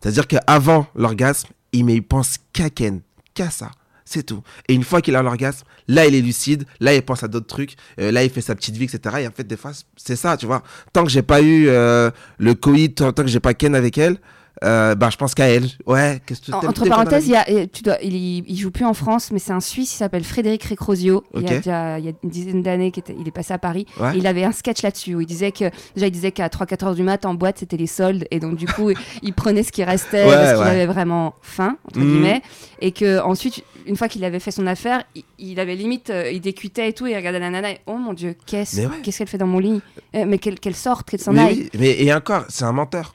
C'est-à-dire 0.00 0.26
qu'avant 0.26 0.86
l'orgasme, 0.94 1.48
il, 1.72 1.84
mais 1.84 1.94
il 1.94 2.02
pense 2.02 2.38
qu'à 2.52 2.70
Ken, 2.70 3.00
qu'à 3.34 3.50
ça. 3.50 3.70
C'est 4.04 4.22
tout. 4.22 4.42
Et 4.68 4.74
une 4.74 4.84
fois 4.84 5.02
qu'il 5.02 5.14
a 5.16 5.22
l'orgasme, 5.22 5.66
là, 5.86 6.06
il 6.06 6.14
est 6.14 6.22
lucide, 6.22 6.64
là, 6.80 6.94
il 6.94 7.02
pense 7.02 7.22
à 7.22 7.28
d'autres 7.28 7.46
trucs, 7.46 7.74
euh, 8.00 8.10
là, 8.10 8.24
il 8.24 8.30
fait 8.30 8.40
sa 8.40 8.54
petite 8.54 8.74
vie, 8.74 8.84
etc. 8.84 9.16
Et 9.20 9.28
en 9.28 9.32
fait, 9.32 9.44
des 9.44 9.58
fois, 9.58 9.72
c'est 9.96 10.16
ça, 10.16 10.38
tu 10.38 10.46
vois. 10.46 10.62
Tant 10.94 11.04
que 11.04 11.10
j'ai 11.10 11.20
pas 11.20 11.42
eu 11.42 11.68
euh, 11.68 12.10
le 12.38 12.54
coït, 12.54 12.94
tant, 12.94 13.12
tant 13.12 13.22
que 13.22 13.28
j'ai 13.28 13.40
pas 13.40 13.52
Ken 13.52 13.74
avec 13.74 13.98
elle, 13.98 14.16
euh, 14.64 14.94
bah, 14.94 15.08
je 15.10 15.16
pense 15.16 15.34
qu'à 15.34 15.46
elle. 15.48 15.66
Ouais, 15.86 16.20
qu'est-ce 16.26 16.40
que 16.42 16.52
entre 16.52 16.86
parenthèses, 16.88 17.26
il, 17.26 17.32
y 17.32 17.36
a, 17.36 17.48
et 17.48 17.68
tu 17.68 17.82
dois, 17.82 17.96
il, 18.02 18.14
y- 18.14 18.44
il 18.46 18.56
joue 18.56 18.70
plus 18.70 18.84
en 18.84 18.94
France, 18.94 19.30
mais 19.32 19.38
c'est 19.38 19.52
un 19.52 19.60
Suisse, 19.60 19.92
il 19.94 19.96
s'appelle 19.96 20.24
Frédéric 20.24 20.64
Recrosio. 20.64 21.24
Il, 21.34 21.42
y 21.42 21.46
a 21.46 21.50
Ok. 21.50 21.56
déjà, 21.58 21.98
il 21.98 22.04
y 22.04 22.08
a 22.08 22.12
une 22.22 22.30
dizaine 22.30 22.62
d'années 22.62 22.90
qu'il 22.90 23.26
est 23.26 23.30
passé 23.30 23.52
à 23.54 23.58
Paris. 23.58 23.86
Ouais. 24.00 24.14
Et 24.14 24.18
il 24.18 24.26
avait 24.26 24.44
un 24.44 24.52
sketch 24.52 24.82
là-dessus 24.82 25.14
où 25.14 25.20
il 25.20 25.26
disait 25.26 25.52
que 25.52 25.70
déjà 25.94 26.06
il 26.06 26.10
disait 26.10 26.32
qu'à 26.32 26.48
3-4 26.48 26.84
heures 26.86 26.94
du 26.94 27.02
mat 27.02 27.24
en 27.26 27.34
boîte 27.34 27.58
c'était 27.58 27.76
les 27.76 27.86
soldes 27.86 28.26
et 28.30 28.40
donc 28.40 28.56
du 28.56 28.66
coup 28.66 28.90
il 29.22 29.32
prenait 29.34 29.62
ce 29.62 29.72
qui 29.72 29.84
restait 29.84 30.24
Ouais, 30.24 30.34
parce 30.34 30.50
qu'il 30.52 30.60
ouais. 30.62 30.70
avait 30.70 30.86
vraiment 30.86 31.34
faim 31.42 31.76
entre 31.86 31.98
Mhm. 32.00 32.10
guillemets 32.10 32.42
et 32.80 32.92
que 32.92 33.20
ensuite 33.20 33.62
une 33.86 33.96
fois 33.96 34.08
qu'il 34.08 34.24
avait 34.24 34.38
fait 34.40 34.50
son 34.50 34.66
affaire 34.66 35.02
il, 35.14 35.24
il 35.38 35.60
avait 35.60 35.74
limite 35.74 36.10
euh, 36.10 36.30
il 36.30 36.40
décutait 36.40 36.88
et 36.88 36.92
tout 36.92 37.06
et 37.06 37.12
il 37.12 37.16
regardait 37.16 37.38
la 37.38 37.50
nana 37.50 37.70
et 37.72 37.78
oh 37.86 37.96
mon 37.96 38.12
dieu 38.12 38.34
qu'est-ce 38.46 38.80
qu'est-ce 39.02 39.18
qu'elle 39.18 39.28
fait 39.28 39.38
dans 39.38 39.46
mon 39.46 39.58
lit? 39.58 39.80
Euh, 40.14 40.24
mais 40.26 40.38
qu'elle 40.38 40.58
qu'elle 40.60 40.74
sorte 40.76 41.08
qu'elle 41.08 41.20
s'en 41.20 41.36
aille 41.36 41.68
oui, 41.74 41.78
mais 41.78 42.02
et 42.02 42.12
encore, 42.14 42.44
c'est 42.48 42.64
un 42.64 42.72
menteur. 42.72 43.14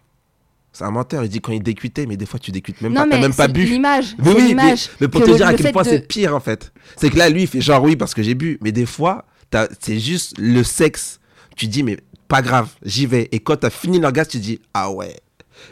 C'est 0.73 0.83
un 0.83 0.91
menteur. 0.91 1.23
Il 1.23 1.29
dit 1.29 1.39
quand 1.39 1.51
il 1.53 1.61
décutait, 1.63 2.05
mais 2.07 2.17
des 2.17 2.25
fois, 2.25 2.39
tu 2.39 2.51
décutes 2.51 2.81
même 2.81 2.93
non 2.93 3.01
pas. 3.03 3.09
T'as 3.09 3.15
mais 3.17 3.21
même 3.21 3.33
pas 3.33 3.47
bu. 3.47 3.63
l'image 3.63 4.15
Mais 4.17 4.29
oui, 4.29 4.35
mais, 4.39 4.47
l'image 4.47 4.89
mais 4.99 5.07
pour 5.07 5.21
te 5.21 5.29
le- 5.29 5.35
dire 5.37 5.47
à 5.47 5.53
quel 5.53 5.71
point 5.71 5.83
de- 5.83 5.89
c'est 5.89 6.07
pire 6.07 6.35
en 6.35 6.39
fait. 6.39 6.73
C'est 6.97 7.09
que 7.11 7.17
là, 7.17 7.29
lui, 7.29 7.43
il 7.43 7.47
fait 7.47 7.61
genre 7.61 7.83
oui 7.83 7.95
parce 7.95 8.13
que 8.13 8.23
j'ai 8.23 8.33
bu. 8.33 8.57
Mais 8.61 8.71
des 8.71 8.85
fois, 8.87 9.25
c'est 9.79 9.99
juste 9.99 10.33
le 10.39 10.63
sexe. 10.63 11.19
Tu 11.55 11.67
dis, 11.67 11.83
mais 11.83 11.97
pas 12.27 12.41
grave, 12.41 12.69
j'y 12.83 13.05
vais. 13.05 13.29
Et 13.31 13.39
quand 13.39 13.57
t'as 13.57 13.69
fini 13.69 13.99
l'orgasme, 13.99 14.31
tu 14.31 14.39
dis, 14.39 14.59
ah 14.73 14.91
ouais. 14.91 15.15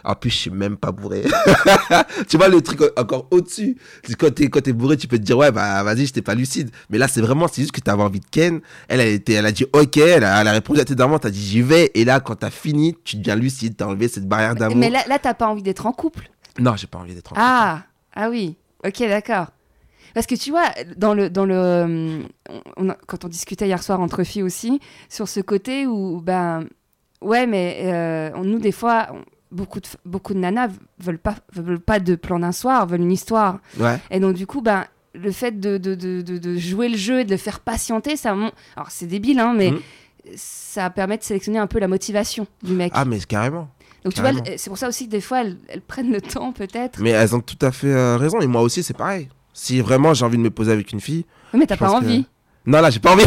En 0.03 0.15
plus, 0.15 0.29
je 0.29 0.35
suis 0.35 0.49
même 0.51 0.77
pas 0.77 0.91
bourré. 0.91 1.23
tu 2.27 2.37
vois 2.37 2.47
le 2.47 2.61
truc 2.61 2.81
encore 2.97 3.27
au-dessus. 3.31 3.77
Quand 4.19 4.33
t'es, 4.33 4.49
quand 4.49 4.61
t'es 4.61 4.73
bourré, 4.73 4.97
tu 4.97 5.07
peux 5.07 5.17
te 5.17 5.23
dire, 5.23 5.37
ouais, 5.37 5.51
bah 5.51 5.83
vas-y, 5.83 6.05
j'étais 6.05 6.21
pas 6.21 6.35
lucide. 6.35 6.69
Mais 6.89 6.97
là, 6.97 7.07
c'est 7.07 7.21
vraiment, 7.21 7.47
c'est 7.47 7.61
juste 7.61 7.71
que 7.73 7.81
t'avais 7.81 8.03
envie 8.03 8.19
de 8.19 8.25
Ken. 8.29 8.61
Elle, 8.87 8.99
elle, 9.01 9.13
était, 9.13 9.33
elle 9.33 9.45
a 9.45 9.51
dit, 9.51 9.65
ok, 9.73 9.97
elle 9.97 10.23
a, 10.23 10.41
elle 10.41 10.47
a 10.47 10.51
répondu 10.51 10.79
à 10.79 10.85
tes 10.85 10.95
demandes, 10.95 11.21
t'as 11.21 11.29
dit, 11.29 11.41
j'y 11.43 11.61
vais. 11.61 11.91
Et 11.93 12.05
là, 12.05 12.19
quand 12.19 12.35
t'as 12.35 12.49
fini, 12.49 12.95
tu 13.03 13.17
deviens 13.17 13.35
lucide, 13.35 13.75
t'as 13.77 13.85
enlevé 13.85 14.07
cette 14.07 14.27
barrière 14.27 14.55
d'amour. 14.55 14.77
mais 14.77 14.89
là, 14.89 15.03
là 15.07 15.19
t'as 15.19 15.33
pas 15.33 15.47
envie 15.47 15.63
d'être 15.63 15.85
en 15.85 15.91
couple? 15.93 16.29
Non, 16.59 16.75
j'ai 16.75 16.87
pas 16.87 16.99
envie 16.99 17.13
d'être 17.15 17.27
en 17.31 17.35
couple. 17.35 17.41
Ah, 17.43 17.83
ah 18.13 18.29
oui, 18.29 18.55
ok, 18.85 18.99
d'accord. 19.07 19.47
Parce 20.13 20.27
que 20.27 20.35
tu 20.35 20.49
vois, 20.51 20.65
dans 20.97 21.13
le, 21.13 21.29
dans 21.29 21.45
le, 21.45 22.23
on 22.77 22.87
quand 23.07 23.23
on 23.23 23.29
discutait 23.29 23.67
hier 23.67 23.81
soir 23.81 24.01
entre 24.01 24.23
filles 24.25 24.43
aussi, 24.43 24.79
sur 25.09 25.29
ce 25.29 25.39
côté 25.39 25.87
où, 25.87 26.19
ben, 26.21 26.65
ouais, 27.21 27.47
mais 27.47 27.79
euh, 27.83 28.31
on- 28.35 28.43
nous, 28.43 28.59
des 28.59 28.73
fois, 28.73 29.07
beaucoup 29.51 29.79
de, 29.79 29.87
beaucoup 30.05 30.33
de 30.33 30.39
nanas 30.39 30.69
veulent 30.99 31.17
pas, 31.19 31.35
veulent 31.53 31.79
pas 31.79 31.99
de 31.99 32.15
plan 32.15 32.39
d'un 32.39 32.51
soir, 32.51 32.85
veulent 32.87 33.01
une 33.01 33.11
histoire. 33.11 33.59
Ouais. 33.79 33.99
Et 34.09 34.19
donc, 34.19 34.35
du 34.35 34.47
coup, 34.47 34.61
ben, 34.61 34.85
le 35.13 35.31
fait 35.31 35.59
de, 35.59 35.77
de, 35.77 35.93
de, 35.95 36.57
jouer 36.57 36.87
le 36.89 36.97
jeu 36.97 37.19
et 37.19 37.25
de 37.25 37.31
le 37.31 37.37
faire 37.37 37.59
patienter, 37.59 38.15
ça, 38.15 38.31
alors 38.31 38.89
c'est 38.89 39.07
débile, 39.07 39.39
hein, 39.39 39.53
mais 39.57 39.71
Mhm. 39.71 39.79
ça 40.35 40.89
permet 40.89 41.17
de 41.17 41.23
sélectionner 41.23 41.59
un 41.59 41.67
peu 41.67 41.79
la 41.79 41.87
motivation 41.87 42.47
du 42.63 42.73
mec. 42.73 42.91
Ah, 42.95 43.05
mais 43.05 43.19
carrément. 43.19 43.69
donc, 44.05 44.13
tu 44.13 44.21
vois, 44.21 44.31
c'est 44.57 44.69
pour 44.69 44.77
ça 44.77 44.87
aussi 44.87 45.05
que 45.07 45.11
des 45.11 45.21
fois, 45.21 45.41
elles, 45.41 45.57
elles 45.67 45.81
prennent 45.81 46.11
le 46.11 46.21
temps, 46.21 46.51
peut-être. 46.53 46.99
Mais 47.01 47.09
elles 47.11 47.35
ont 47.35 47.41
tout 47.41 47.57
à 47.61 47.71
fait 47.71 47.87
euh, 47.91 48.17
raison. 48.17 48.39
Et 48.39 48.47
moi 48.47 48.61
aussi, 48.61 48.83
c'est 48.83 48.95
pareil. 48.95 49.27
Si 49.53 49.81
vraiment 49.81 50.13
j'ai 50.13 50.23
envie 50.23 50.37
de 50.37 50.41
me 50.43 50.49
poser 50.49 50.71
avec 50.71 50.91
une 50.93 51.01
fille. 51.01 51.25
Mais 51.53 51.65
t'as 51.67 51.75
pas 51.75 51.87
que- 51.87 51.91
envie. 51.91 52.25
Non, 52.65 52.81
là, 52.81 52.89
j'ai 52.89 52.99
pas 52.99 53.13
envie. 53.13 53.25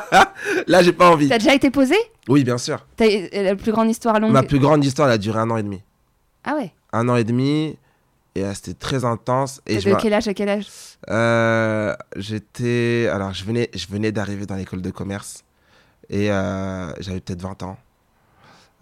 là, 0.66 0.82
j'ai 0.82 0.92
pas 0.92 1.10
envie. 1.10 1.28
T'as 1.28 1.38
déjà 1.38 1.54
été 1.54 1.70
posé? 1.70 1.94
Oui, 2.28 2.42
bien 2.42 2.58
sûr. 2.58 2.86
T'as 2.96 3.06
euh, 3.06 3.42
la 3.42 3.56
plus 3.56 3.72
grande 3.72 3.90
histoire 3.90 4.18
longue 4.18 4.32
Ma 4.32 4.42
plus 4.42 4.58
grande 4.58 4.84
histoire, 4.84 5.08
elle 5.08 5.14
a 5.14 5.18
duré 5.18 5.38
un 5.38 5.50
an 5.50 5.56
et 5.56 5.62
demi. 5.62 5.82
Ah 6.44 6.54
ouais? 6.56 6.72
Un 6.92 7.08
an 7.08 7.16
et 7.16 7.24
demi. 7.24 7.76
Et 8.34 8.42
c'était 8.54 8.74
très 8.74 9.04
intense. 9.04 9.60
Et 9.66 9.78
je 9.78 9.90
De 9.90 9.94
quel 9.96 10.14
âge 10.14 10.26
à 10.26 10.32
quel 10.32 10.48
âge? 10.48 10.66
Euh, 11.10 11.94
j'étais. 12.16 13.08
Alors, 13.12 13.34
je 13.34 13.44
venais, 13.44 13.70
je 13.74 13.86
venais 13.88 14.10
d'arriver 14.10 14.46
dans 14.46 14.56
l'école 14.56 14.80
de 14.80 14.90
commerce. 14.90 15.44
Et 16.08 16.30
euh, 16.30 16.90
j'avais 17.00 17.20
peut-être 17.20 17.42
20 17.42 17.62
ans. 17.62 17.76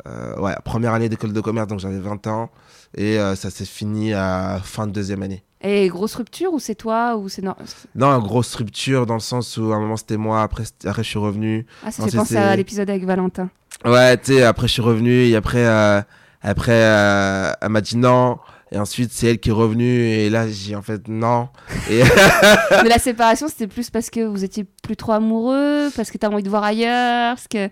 Euh, 0.06 0.36
ouais, 0.38 0.54
première 0.64 0.94
année 0.94 1.08
d'école 1.08 1.32
de 1.32 1.40
commerce, 1.40 1.66
donc 1.66 1.80
j'avais 1.80 1.98
20 1.98 2.28
ans. 2.28 2.50
Et 2.96 3.18
ça 3.36 3.50
s'est 3.50 3.64
fini 3.64 4.14
à 4.14 4.60
fin 4.62 4.86
de 4.86 4.92
deuxième 4.92 5.22
année. 5.22 5.44
Et 5.62 5.88
grosse 5.88 6.14
rupture 6.14 6.52
ou 6.54 6.58
c'est 6.58 6.74
toi 6.74 7.16
ou 7.16 7.28
c'est 7.28 7.42
non 7.42 7.54
Non, 7.94 8.18
grosse 8.20 8.54
rupture 8.54 9.04
dans 9.04 9.14
le 9.14 9.20
sens 9.20 9.56
où 9.58 9.72
à 9.72 9.76
un 9.76 9.80
moment 9.80 9.96
c'était 9.98 10.16
moi, 10.16 10.42
après, 10.42 10.64
après 10.86 11.02
je 11.02 11.08
suis 11.08 11.18
revenu. 11.18 11.66
Ah 11.84 11.90
ça 11.90 12.06
fait 12.06 12.16
penser 12.16 12.36
à 12.36 12.56
l'épisode 12.56 12.88
avec 12.88 13.04
Valentin. 13.04 13.50
Ouais, 13.84 14.16
tu 14.16 14.32
sais, 14.34 14.42
après 14.42 14.68
je 14.68 14.72
suis 14.72 14.82
revenu 14.82 15.26
et 15.26 15.36
après, 15.36 15.66
euh, 15.66 16.00
après 16.40 16.72
euh, 16.82 17.52
elle 17.60 17.68
m'a 17.68 17.80
dit 17.82 17.96
non. 17.98 18.38
Et 18.72 18.78
ensuite 18.78 19.10
c'est 19.12 19.26
elle 19.26 19.38
qui 19.40 19.50
est 19.50 19.52
revenue 19.52 20.04
et 20.04 20.30
là 20.30 20.48
j'ai 20.48 20.76
en 20.76 20.82
fait 20.82 21.08
non. 21.08 21.48
Et 21.90 22.02
Mais 22.82 22.88
la 22.88 22.98
séparation 22.98 23.48
c'était 23.48 23.66
plus 23.66 23.90
parce 23.90 24.08
que 24.08 24.20
vous 24.24 24.44
étiez 24.44 24.64
plus 24.82 24.96
trop 24.96 25.12
amoureux, 25.12 25.88
parce 25.94 26.10
que 26.10 26.16
t'as 26.16 26.28
envie 26.30 26.42
de 26.42 26.48
voir 26.50 26.64
ailleurs, 26.64 27.34
parce 27.34 27.48
que 27.48 27.68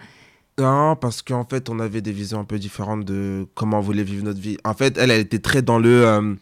non, 0.58 0.94
parce 0.96 1.22
qu'en 1.22 1.44
fait 1.44 1.70
on 1.70 1.78
avait 1.78 2.00
des 2.02 2.12
visions 2.12 2.40
un 2.40 2.44
peu 2.44 2.58
différentes 2.58 3.04
de 3.04 3.46
comment 3.54 3.78
on 3.78 3.80
voulait 3.80 4.02
vivre 4.02 4.24
notre 4.24 4.40
vie. 4.40 4.58
En 4.64 4.74
fait, 4.74 4.98
elle, 4.98 5.10
elle 5.10 5.20
était 5.20 5.38
très 5.38 5.62
dans 5.62 5.78
le. 5.78 6.04
euh, 6.04 6.34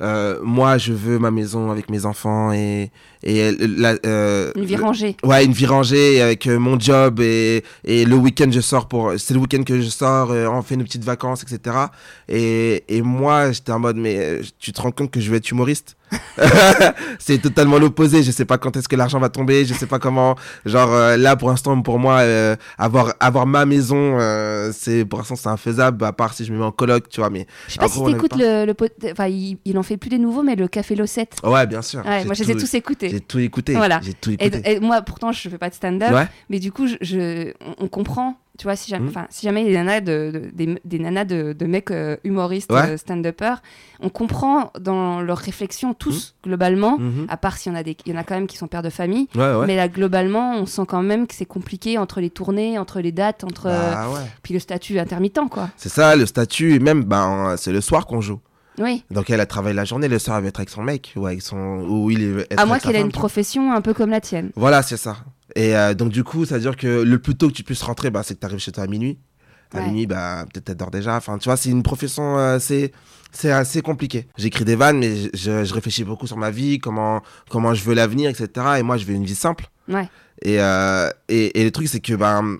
euh, 0.00 0.38
moi, 0.42 0.78
je 0.78 0.92
veux 0.92 1.18
ma 1.18 1.30
maison 1.30 1.70
avec 1.70 1.90
mes 1.90 2.06
enfants 2.06 2.52
et, 2.52 2.90
et 3.22 3.52
la, 3.58 3.96
euh, 4.06 4.52
Une 4.56 4.64
vie 4.64 4.76
le- 4.76 4.82
rangée. 4.82 5.16
Ouais, 5.24 5.44
une 5.44 5.52
vie 5.52 5.66
rangée 5.66 6.20
avec 6.22 6.46
euh, 6.46 6.58
mon 6.58 6.78
job 6.78 7.20
et, 7.20 7.62
et 7.84 8.04
le 8.04 8.16
week-end 8.16 8.50
je 8.50 8.60
sors 8.60 8.88
pour. 8.88 9.12
C'est 9.18 9.34
le 9.34 9.40
week-end 9.40 9.62
que 9.62 9.80
je 9.80 9.88
sors, 9.88 10.30
euh, 10.30 10.46
on 10.48 10.62
fait 10.62 10.76
nos 10.76 10.84
petites 10.84 11.04
vacances, 11.04 11.42
etc. 11.42 11.76
Et, 12.28 12.84
et 12.88 13.02
moi, 13.02 13.52
j'étais 13.52 13.72
en 13.72 13.78
mode, 13.80 13.96
mais 13.96 14.16
euh, 14.18 14.42
tu 14.58 14.72
te 14.72 14.80
rends 14.80 14.92
compte 14.92 15.10
que 15.10 15.20
je 15.20 15.30
vais 15.30 15.38
être 15.38 15.50
humoriste? 15.50 15.96
C'est 17.18 17.38
totalement 17.40 17.78
l'opposé. 17.78 18.22
Je 18.22 18.30
sais 18.30 18.44
pas 18.44 18.58
quand 18.58 18.76
est-ce 18.76 18.88
que 18.88 18.96
l'argent 18.96 19.18
va 19.18 19.28
tomber, 19.28 19.64
je 19.64 19.74
sais 19.74 19.86
pas 19.86 19.98
comment. 19.98 20.36
Genre 20.64 20.92
euh, 20.92 21.16
là, 21.16 21.36
pour 21.36 21.50
l'instant, 21.50 21.80
pour 21.82 21.98
moi, 21.98 22.20
euh, 22.20 22.56
avoir, 22.78 23.14
avoir 23.20 23.46
ma 23.46 23.66
maison, 23.66 24.18
euh, 24.18 24.70
c'est 24.76 25.04
pour 25.04 25.18
l'instant, 25.20 25.36
c'est 25.36 25.48
infaisable, 25.48 26.04
à 26.04 26.12
part 26.12 26.34
si 26.34 26.44
je 26.44 26.52
me 26.52 26.58
mets 26.58 26.64
en 26.64 26.72
coloc, 26.72 27.08
tu 27.08 27.20
vois. 27.20 27.30
Mais 27.30 27.46
Je 27.68 27.74
sais 27.74 27.78
pas 27.78 27.88
si 27.88 28.02
t'écoutes 28.04 28.36
le, 28.36 28.64
le 28.66 28.74
pot- 28.74 28.92
Enfin, 29.12 29.26
il, 29.28 29.58
il 29.64 29.78
en 29.78 29.82
fait 29.82 29.96
plus 29.96 30.10
des 30.10 30.18
nouveaux, 30.18 30.42
mais 30.42 30.56
le 30.56 30.68
Café 30.68 30.94
Losette. 30.96 31.36
ouais, 31.44 31.66
bien 31.66 31.82
sûr. 31.82 32.00
Ouais, 32.04 32.24
moi, 32.24 32.34
je 32.34 32.44
les 32.44 32.52
ai 32.52 32.56
tous 32.56 32.74
écoutés. 32.74 33.08
J'ai 33.10 33.20
tout 33.20 33.38
écouté. 33.38 33.74
Voilà. 33.74 34.00
Et, 34.64 34.80
moi, 34.80 35.02
pourtant, 35.02 35.32
je 35.32 35.48
fais 35.48 35.58
pas 35.58 35.68
de 35.70 35.74
stand-up, 35.74 36.12
Ouais. 36.12 36.26
mais 36.48 36.58
du 36.58 36.72
coup, 36.72 36.86
je, 36.86 36.96
je- 37.00 37.52
on, 37.78 37.84
on 37.84 37.88
comprend. 37.88 38.36
Tu 38.60 38.66
vois, 38.66 38.76
si 38.76 38.90
jamais, 38.90 39.06
Mm. 39.06 39.08
enfin, 39.08 39.26
si 39.30 39.46
jamais 39.46 39.64
des 39.64 39.72
nanas 39.72 40.00
de, 40.02 40.30
de- 40.34 40.50
des, 40.52 40.78
des 40.84 40.98
nanas 40.98 41.24
de, 41.24 41.54
de 41.54 41.64
mecs 41.66 41.90
euh, 41.90 42.18
humoristes, 42.24 42.70
Ouais. 42.70 42.90
euh, 42.90 42.96
stand-uppers, 42.98 43.62
on 44.00 44.10
comprend 44.10 44.70
dans 44.78 45.22
leurs 45.22 45.38
réflexions 45.38 45.94
tous 45.94 46.34
globalement. 46.44 46.98
Mhm. 46.98 47.24
À 47.30 47.38
part 47.38 47.56
s'il 47.56 47.72
y 47.72 47.74
en 47.74 47.78
a 47.78 47.82
des, 47.82 47.96
il 48.04 48.12
y 48.12 48.14
en 48.14 48.20
a 48.20 48.22
quand 48.22 48.34
même 48.34 48.46
qui 48.46 48.58
sont 48.58 48.66
pères 48.66 48.82
de 48.82 48.90
famille, 48.90 49.28
Ouais, 49.34 49.54
ouais. 49.54 49.66
mais 49.66 49.76
là 49.76 49.88
globalement, 49.88 50.56
on 50.56 50.66
sent 50.66 50.82
quand 50.86 51.00
même 51.02 51.26
que 51.26 51.34
c'est 51.34 51.46
compliqué 51.46 51.96
entre 51.96 52.20
les 52.20 52.28
tournées, 52.28 52.78
entre 52.78 53.00
les 53.00 53.12
dates, 53.12 53.44
entre 53.44 53.64
euh, 53.68 53.92
Bah 53.94 54.10
ouais. 54.10 54.20
puis 54.42 54.52
le 54.52 54.60
statut 54.60 54.98
intermittent, 54.98 55.40
quoi. 55.50 55.70
C'est 55.78 55.88
ça, 55.88 56.14
le 56.14 56.26
statut, 56.26 56.74
et 56.74 56.80
même, 56.80 57.04
ben, 57.04 57.54
c'est 57.56 57.72
le 57.72 57.80
soir 57.80 58.04
qu'on 58.06 58.20
joue. 58.20 58.40
Oui. 58.78 59.04
Donc 59.10 59.30
elle 59.30 59.40
a 59.40 59.46
travaillé 59.46 59.74
la 59.74 59.86
journée, 59.86 60.06
le 60.08 60.18
soir 60.18 60.36
elle 60.36 60.42
va 60.42 60.48
être 60.50 60.60
avec 60.60 60.68
son 60.68 60.82
mec 60.82 61.14
ou 61.16 61.24
avec 61.26 61.40
son 61.40 61.56
ou 61.88 62.10
il 62.10 62.22
est 62.22 62.60
À 62.60 62.66
moins 62.66 62.78
qu'elle 62.78 62.96
ait 62.96 63.00
une 63.00 63.10
profession 63.10 63.72
un 63.72 63.80
peu 63.80 63.94
comme 63.94 64.10
la 64.10 64.20
tienne. 64.20 64.50
Voilà, 64.54 64.82
c'est 64.82 64.96
ça. 64.98 65.16
Et 65.56 65.76
euh, 65.76 65.94
donc 65.94 66.10
du 66.10 66.24
coup, 66.24 66.44
ça 66.44 66.56
veut 66.56 66.60
dire 66.60 66.76
que 66.76 66.86
le 67.02 67.18
plus 67.18 67.34
tôt 67.34 67.48
que 67.48 67.52
tu 67.54 67.62
puisses 67.64 67.82
rentrer, 67.82 68.10
bah, 68.10 68.22
c'est 68.22 68.34
que 68.34 68.40
tu 68.40 68.46
arrives 68.46 68.58
chez 68.58 68.72
toi 68.72 68.84
à 68.84 68.86
minuit. 68.86 69.18
À 69.72 69.78
Ouais. 69.78 69.86
minuit, 69.86 70.06
bah, 70.06 70.46
peut-être 70.52 70.66
tu 70.72 70.74
dors 70.76 70.90
déjà. 70.90 71.16
Enfin, 71.16 71.38
tu 71.38 71.44
vois, 71.48 71.56
c'est 71.56 71.70
une 71.70 71.82
profession, 71.82 72.38
euh, 72.38 72.58
c'est 72.58 72.92
c'est 73.32 73.52
assez 73.52 73.82
compliqué. 73.82 74.26
J'écris 74.36 74.64
des 74.64 74.74
vannes, 74.74 74.98
mais 74.98 75.30
je, 75.34 75.72
réfléchis 75.72 76.02
beaucoup 76.02 76.26
sur 76.26 76.36
ma 76.36 76.50
vie, 76.50 76.78
comment 76.80 77.22
comment 77.48 77.72
je 77.74 77.84
veux 77.84 77.94
l'avenir, 77.94 78.28
etc. 78.30 78.48
Et 78.78 78.82
moi, 78.82 78.96
je 78.96 79.04
veux 79.04 79.14
une 79.14 79.24
vie 79.24 79.36
simple. 79.36 79.66
Ouais. 79.88 80.08
Et, 80.42 80.60
euh, 80.60 81.08
et, 81.28 81.60
et 81.60 81.64
le 81.64 81.70
truc, 81.70 81.86
c'est 81.88 82.00
que 82.00 82.14
ben, 82.14 82.58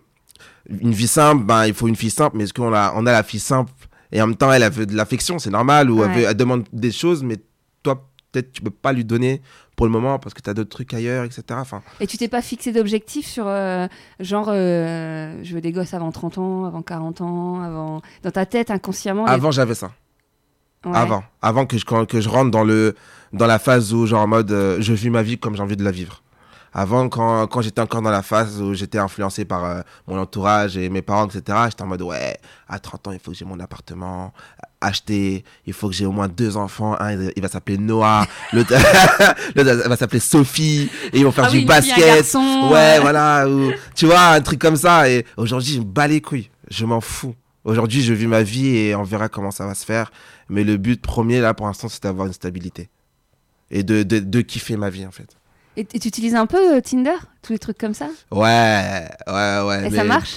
une 0.69 0.93
vie 0.93 1.09
simple, 1.09 1.45
ben, 1.45 1.67
il 1.67 1.75
faut 1.75 1.89
une 1.89 1.97
fille 1.97 2.11
simple, 2.11 2.37
mais 2.37 2.45
est-ce 2.45 2.55
qu'on 2.55 2.73
a, 2.73 2.93
on 2.95 3.07
a 3.07 3.13
la 3.13 3.23
fille 3.25 3.41
simple 3.41 3.73
et 4.13 4.21
en 4.21 4.27
même 4.29 4.37
temps, 4.37 4.53
elle, 4.53 4.63
elle 4.65 4.73
veut 4.73 4.87
de 4.87 4.97
l'affection, 4.97 5.39
c'est 5.39 5.51
normal, 5.51 5.89
ou 5.91 6.03
elle, 6.03 6.11
veut- 6.11 6.25
elle 6.29 6.37
demande 6.37 6.65
des 6.73 6.91
choses, 6.91 7.23
mais 7.23 7.37
toi, 7.85 8.09
peut-être, 8.33 8.51
tu 8.53 8.61
peux 8.61 8.71
pas 8.71 8.93
lui 8.93 9.05
donner 9.05 9.41
pour 9.81 9.87
le 9.87 9.93
moment 9.93 10.19
parce 10.19 10.35
que 10.35 10.43
tu 10.43 10.51
as 10.51 10.53
d'autres 10.53 10.69
trucs 10.69 10.93
ailleurs, 10.93 11.25
etc. 11.25 11.43
Enfin, 11.53 11.81
Et 12.01 12.07
tu 12.07 12.19
t'es 12.19 12.29
pas 12.29 12.43
fixé 12.43 12.71
d'objectif 12.71 13.27
sur 13.27 13.47
euh, 13.47 13.89
genre 14.19 14.49
euh, 14.51 15.41
je 15.43 15.55
veux 15.55 15.63
des 15.63 15.73
gosses 15.73 15.95
avant 15.95 16.13
30 16.13 16.37
ans, 16.37 16.65
avant 16.67 16.83
40 16.83 17.23
ans, 17.23 17.63
avant 17.63 18.03
dans 18.23 18.31
ta 18.31 18.45
tête 18.45 18.71
inconsciemment 18.71 19.25
les- 19.25 19.33
avant, 19.33 19.51
j'avais 19.51 19.75
ça. 19.75 19.93
Ouais. 20.85 20.95
Avant. 20.95 21.23
Avant 21.41 21.65
que 21.65 21.79
je, 21.79 21.85
que 22.05 22.21
je 22.21 22.29
rentre 22.29 22.51
dans, 22.51 22.63
le, 22.63 22.95
dans 23.33 23.47
la 23.47 23.59
phase 23.59 23.95
où, 23.95 24.05
genre, 24.07 24.21
en 24.21 24.27
mode, 24.27 24.51
euh, 24.53 24.77
je 24.81 24.93
vis 24.93 25.09
ma 25.09 25.23
vie 25.23 25.39
comme 25.39 25.57
j'ai 25.57 25.63
envie 25.63 25.79
de 25.79 25.85
la 25.85 25.91
vivre. 25.93 26.23
Avant, 26.75 27.09
quand, 27.09 27.47
quand 27.47 27.63
j'étais 27.63 27.81
encore 27.81 28.03
dans 28.03 28.11
la 28.11 28.23
phase 28.23 28.61
où 28.61 28.75
j'étais 28.75 28.99
influencé 28.99 29.47
par 29.47 29.65
euh, 29.65 29.81
mon 30.07 30.19
entourage 30.19 30.77
et 30.77 30.91
mes 30.91 31.01
parents, 31.01 31.27
etc., 31.27 31.59
j'étais 31.71 31.83
en 31.83 31.87
mode, 31.87 32.03
ouais, 32.03 32.37
à 32.69 32.79
30 32.79 33.09
ans, 33.09 33.13
il 33.13 33.19
faut 33.19 33.31
que 33.31 33.37
j'ai 33.39 33.47
mon 33.47 33.59
appartement, 33.61 34.35
acheter, 34.81 35.45
il 35.67 35.73
faut 35.73 35.89
que 35.89 35.95
j'ai 35.95 36.07
au 36.07 36.13
moins 36.13 36.29
deux 36.29 36.57
enfants. 36.57 36.97
Un, 37.01 37.13
il- 37.13 37.33
il 37.37 37.43
va 37.43 37.49
s'appeler 37.49 37.79
Noah, 37.79 38.27
l'autre 38.53 38.75
va 39.89 39.97
s'appeler 39.97 40.21
Sophie, 40.21 40.91
et 41.13 41.19
ils 41.19 41.25
vont 41.25 41.33
faire 41.33 41.45
Ah 41.47 41.51
du 41.51 41.59
oui, 41.59 41.65
basket. 41.65 41.99
garçon, 41.99 42.69
ouais, 42.73 42.97
euh. 42.97 43.01
voilà. 43.01 43.49
ou- 43.49 43.73
tu 43.95 44.07
vois, 44.07 44.21
un 44.29 44.41
truc 44.41 44.59
comme 44.61 44.77
ça. 44.77 45.09
Et 45.11 45.27
aujourd'hui, 45.37 45.75
je 45.75 45.79
me 45.81 45.85
bats 45.85 46.07
les 46.09 46.21
couilles. 46.21 46.51
Je 46.71 46.85
m'en 46.87 47.01
fous. 47.01 47.35
Aujourd'hui, 47.65 48.03
je 48.03 48.15
vis 48.15 48.27
ma 48.27 48.43
vie 48.43 48.69
et 48.77 48.95
on 48.95 49.03
verra 49.03 49.29
comment 49.29 49.51
ça 49.51 49.67
va 49.67 49.75
se 49.75 49.85
faire. 49.85 50.11
Mais 50.49 50.65
le 50.65 50.77
but 50.79 51.01
premier, 51.03 51.41
là, 51.41 51.53
pour 51.53 51.67
l'instant, 51.67 51.89
c'est 51.89 52.03
d'avoir 52.03 52.27
une 52.27 52.33
stabilité. 52.33 52.89
Et 53.71 53.83
de, 53.83 54.03
de, 54.03 54.19
de 54.19 54.41
kiffer 54.41 54.77
ma 54.77 54.89
vie, 54.91 55.07
en 55.07 55.11
fait. 55.11 55.37
Et, 55.77 55.85
tu 55.85 56.09
utilises 56.09 56.35
un 56.35 56.47
peu 56.47 56.77
euh, 56.77 56.81
Tinder, 56.81 57.15
tous 57.43 57.53
les 57.53 57.59
trucs 57.59 57.79
comme 57.79 57.95
ça? 57.95 58.09
Ouais, 58.31 59.09
ouais, 59.29 59.61
ouais. 59.67 59.79
Et 59.87 59.91
mais 59.91 59.97
ça 59.97 60.05
marche 60.05 60.35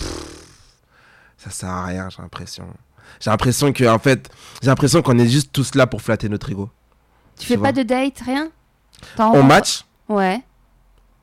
Ça 1.37 1.49
sert 1.49 1.69
à 1.69 1.85
rien, 1.85 2.09
j'ai 2.09 2.21
l'impression. 2.21 2.65
J'ai 3.19 3.29
l'impression 3.29 3.71
que, 3.73 3.83
en 3.85 3.99
fait, 3.99 4.29
j'ai 4.61 4.67
l'impression 4.69 5.01
qu'on 5.01 5.17
est 5.19 5.27
juste 5.27 5.51
tous 5.53 5.75
là 5.75 5.87
pour 5.87 6.01
flatter 6.01 6.29
notre 6.29 6.51
ego. 6.51 6.69
Tu 7.39 7.47
fais 7.47 7.57
pas 7.57 7.71
de 7.71 7.83
date, 7.83 8.19
rien? 8.25 8.49
On 9.17 9.43
match, 9.43 9.85
Ouais. 10.07 10.41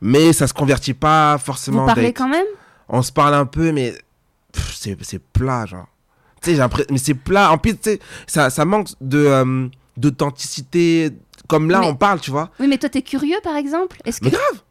mais 0.01 0.33
ça 0.33 0.47
se 0.47 0.53
convertit 0.55 0.95
pas 0.95 1.39
forcément 1.39 1.79
Vous 1.79 1.85
en 1.85 1.87
parlez 1.87 2.03
date. 2.09 2.17
quand 2.17 2.29
même? 2.29 2.47
On 2.89 3.03
se 3.03 3.13
parle 3.13 3.35
un 3.35 3.47
peu, 3.47 3.73
mais 3.73 3.95
c'est 4.53 5.19
plat, 5.33 5.67
genre. 5.67 5.87
Tu 6.43 6.47
sais, 6.47 6.53
j'ai 6.53 6.59
l'impression. 6.59 6.89
Mais 6.91 6.99
c'est 6.99 7.15
plat. 7.15 7.53
En 7.53 7.59
plus, 7.59 7.75
tu 7.75 7.79
sais, 7.91 8.01
ça, 8.27 8.51
ça 8.51 8.65
manque 8.65 8.89
de, 9.01 9.19
euh, 9.19 9.69
d'authenticité. 9.97 11.11
Comme 11.49 11.71
là, 11.71 11.81
Mais- 11.81 11.87
on 11.87 11.95
parle, 11.97 12.21
tu 12.21 12.31
vois. 12.31 12.51
Oui, 12.61 12.67
mais 12.67 12.79
toi 12.79 12.89
t'es 12.89 13.03
curieux 13.03 13.39
par 13.43 13.57
exemple? 13.57 13.99
Est-ce 14.05 14.21
que 14.21 14.27
Mais 14.27 14.31
grave 14.33 14.63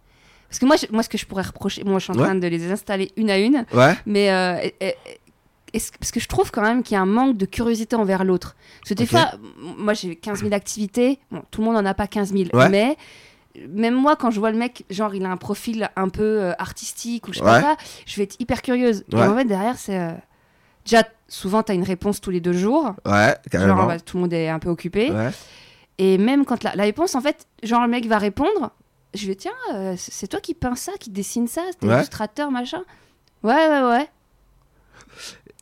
Parce 0.50 0.60
que 0.60 0.66
moi, 0.66 0.78
je- 0.78 0.88
moi, 0.92 1.04
ce 1.04 1.10
que 1.10 1.18
je 1.18 1.26
pourrais 1.28 1.44
reprocher, 1.44 1.84
moi, 1.84 2.00
je 2.00 2.06
suis 2.06 2.14
en 2.14 2.16
Ouais. 2.18 2.24
train 2.24 2.36
de 2.36 2.48
les 2.48 2.72
installer 2.72 3.12
une 3.18 3.30
à 3.30 3.38
une, 3.38 3.66
Ouais. 3.74 3.96
mais 4.08 4.32
euh, 4.32 4.58
est-ce- 5.74 5.92
parce 6.00 6.12
que 6.12 6.20
je 6.20 6.28
trouve 6.28 6.52
quand 6.52 6.62
même 6.62 6.84
qu'il 6.84 6.96
y 6.96 6.98
a 6.98 7.02
un 7.02 7.06
manque 7.06 7.38
de 7.38 7.46
curiosité 7.46 7.96
envers 7.96 8.24
l'autre. 8.24 8.56
Parce 8.82 8.90
que 8.90 8.94
des 8.96 9.06
fois, 9.06 9.32
moi, 9.78 9.94
j'ai 9.94 10.16
15 10.16 10.40
000 10.42 10.54
activités, 10.54 11.20
bon, 11.32 11.42
tout 11.52 11.62
le 11.62 11.66
monde 11.66 11.76
n'en 11.76 11.86
a 11.86 11.94
pas 11.94 12.08
15 12.08 12.32
000, 12.34 12.50
Ouais. 12.54 12.70
mais 12.70 12.98
même 13.68 13.96
moi, 13.96 14.16
quand 14.16 14.32
je 14.32 14.40
vois 14.40 14.52
le 14.52 14.58
mec, 14.58 14.86
genre, 14.90 15.14
il 15.16 15.26
a 15.26 15.30
un 15.32 15.38
profil 15.38 15.90
un 15.96 16.10
peu 16.10 16.24
euh, 16.24 16.54
artistique 16.60 17.28
ou 17.28 17.34
je 17.34 17.40
sais 17.40 17.46
Ouais. 17.46 17.62
pas 17.62 17.76
quoi, 17.76 17.78
je 18.06 18.16
vais 18.18 18.24
être 18.24 18.36
hyper 18.40 18.62
curieuse. 18.62 19.04
Ouais. 19.12 19.20
Et 19.20 19.24
en 19.24 19.36
fait, 19.36 19.46
derrière, 19.46 19.78
c'est. 19.78 19.98
euh, 20.00 20.12
Déjà, 20.86 21.04
souvent, 21.28 21.62
tu 21.62 21.72
as 21.72 21.76
une 21.76 21.84
réponse 21.84 22.20
tous 22.22 22.32
les 22.32 22.40
deux 22.40 22.54
jours. 22.54 22.94
Ouais, 23.06 23.36
carrément. 23.52 23.76
Genre, 23.78 23.88
bah, 23.88 24.00
tout 24.00 24.18
le 24.18 24.22
monde 24.22 24.34
est 24.34 24.48
un 24.50 24.60
peu 24.60 24.70
occupé. 24.70 25.12
Ouais. 25.12 25.30
Et 26.00 26.18
même 26.18 26.46
quand 26.46 26.64
la, 26.64 26.76
la 26.76 26.84
réponse, 26.84 27.14
en 27.16 27.22
fait, 27.22 27.46
genre, 27.62 27.82
le 27.82 27.88
mec 27.90 28.06
va 28.08 28.18
répondre, 28.18 28.72
je 29.14 29.28
vais, 29.28 29.36
tiens, 29.36 29.52
euh, 29.74 29.94
c'est 29.98 30.28
toi 30.28 30.40
qui 30.40 30.54
peins 30.54 30.76
ça, 30.76 30.94
qui 31.00 31.10
dessine 31.10 31.48
ça, 31.48 31.62
t'es 31.80 31.86
illustrateur, 31.88 32.50
machin. 32.50 32.82
Ouais, 33.44 33.54
ouais, 33.68 33.82
ouais. 33.84 34.08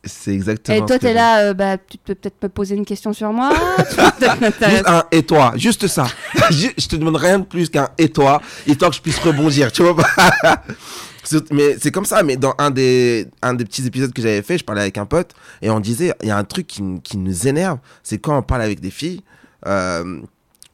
C'est 0.04 0.32
exactement. 0.32 0.76
Et 0.76 0.86
toi, 0.86 0.98
t'es 0.98 1.12
là, 1.12 1.40
euh, 1.40 1.54
bah, 1.54 1.76
tu 1.76 1.98
peux 1.98 2.14
peut-être 2.14 2.40
me 2.42 2.48
poser 2.48 2.76
une 2.76 2.84
question 2.84 3.12
sur 3.12 3.32
moi. 3.32 3.50
Juste 3.88 4.86
un 4.86 5.04
et 5.10 5.22
toi, 5.24 5.52
juste 5.56 5.88
ça. 5.88 6.06
Je 6.50 6.86
te 6.86 6.96
demande 6.96 7.16
rien 7.16 7.40
de 7.40 7.44
plus 7.44 7.68
qu'un 7.68 7.88
et 7.98 8.08
toi, 8.08 8.40
histoire 8.66 8.90
que 8.90 8.96
je 8.96 9.02
puisse 9.02 9.18
rebondir, 9.18 9.72
tu 9.72 9.82
vois. 9.82 9.96
mais 11.50 11.76
c'est 11.80 11.90
comme 11.90 12.04
ça, 12.04 12.22
mais 12.22 12.36
dans 12.36 12.54
un 12.58 12.70
des, 12.70 13.26
un 13.42 13.54
des 13.54 13.64
petits 13.64 13.86
épisodes 13.86 14.12
que 14.12 14.22
j'avais 14.22 14.42
fait, 14.42 14.58
je 14.58 14.64
parlais 14.64 14.82
avec 14.82 14.98
un 14.98 15.06
pote 15.06 15.34
et 15.62 15.70
on 15.70 15.80
disait, 15.80 16.14
il 16.22 16.28
y 16.28 16.30
a 16.30 16.36
un 16.36 16.44
truc 16.44 16.68
qui, 16.68 16.82
qui 17.02 17.18
nous 17.18 17.48
énerve, 17.48 17.78
c'est 18.02 18.18
quand 18.18 18.38
on 18.38 18.42
parle 18.42 18.62
avec 18.62 18.80
des 18.80 18.90
filles, 18.90 19.22
euh, 19.66 20.20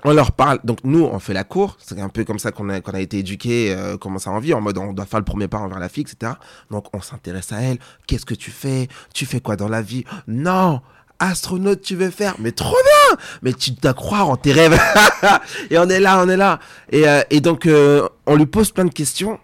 on 0.04 0.12
leur 0.12 0.32
parle, 0.32 0.60
donc 0.64 0.78
nous 0.84 1.02
on 1.02 1.18
fait 1.18 1.32
la 1.32 1.44
cour, 1.44 1.78
c'est 1.80 1.98
un 1.98 2.10
peu 2.10 2.24
comme 2.24 2.38
ça 2.38 2.52
qu'on 2.52 2.68
a, 2.68 3.00
été 3.00 3.18
éduqué, 3.18 3.74
euh, 3.74 3.96
comment 3.96 4.18
ça 4.18 4.30
en 4.30 4.38
vie, 4.38 4.52
en 4.52 4.60
mode 4.60 4.76
on 4.76 4.92
doit 4.92 5.06
faire 5.06 5.18
le 5.18 5.24
premier 5.24 5.48
pas 5.48 5.58
envers 5.58 5.78
la 5.78 5.88
fille, 5.88 6.04
etc. 6.04 6.32
Donc 6.70 6.86
on 6.92 7.00
s'intéresse 7.00 7.52
à 7.52 7.62
elle, 7.62 7.78
qu'est-ce 8.06 8.26
que 8.26 8.34
tu 8.34 8.50
fais, 8.50 8.88
tu 9.14 9.24
fais 9.24 9.40
quoi 9.40 9.56
dans 9.56 9.68
la 9.68 9.80
vie? 9.80 10.04
Non, 10.28 10.82
astronaute 11.18 11.80
tu 11.80 11.96
veux 11.96 12.10
faire, 12.10 12.34
mais 12.38 12.52
trop 12.52 12.76
bien, 12.76 13.16
mais 13.42 13.54
tu 13.54 13.70
dois 13.70 13.94
croire 13.94 14.28
en 14.28 14.36
tes 14.36 14.52
rêves. 14.52 14.78
et 15.70 15.78
on 15.78 15.88
est 15.88 16.00
là, 16.00 16.22
on 16.22 16.28
est 16.28 16.36
là. 16.36 16.60
Et, 16.92 17.08
euh, 17.08 17.22
donc 17.40 17.64
euh, 17.64 18.06
on 18.26 18.36
lui 18.36 18.46
pose 18.46 18.70
plein 18.72 18.84
de 18.84 18.92
questions, 18.92 19.40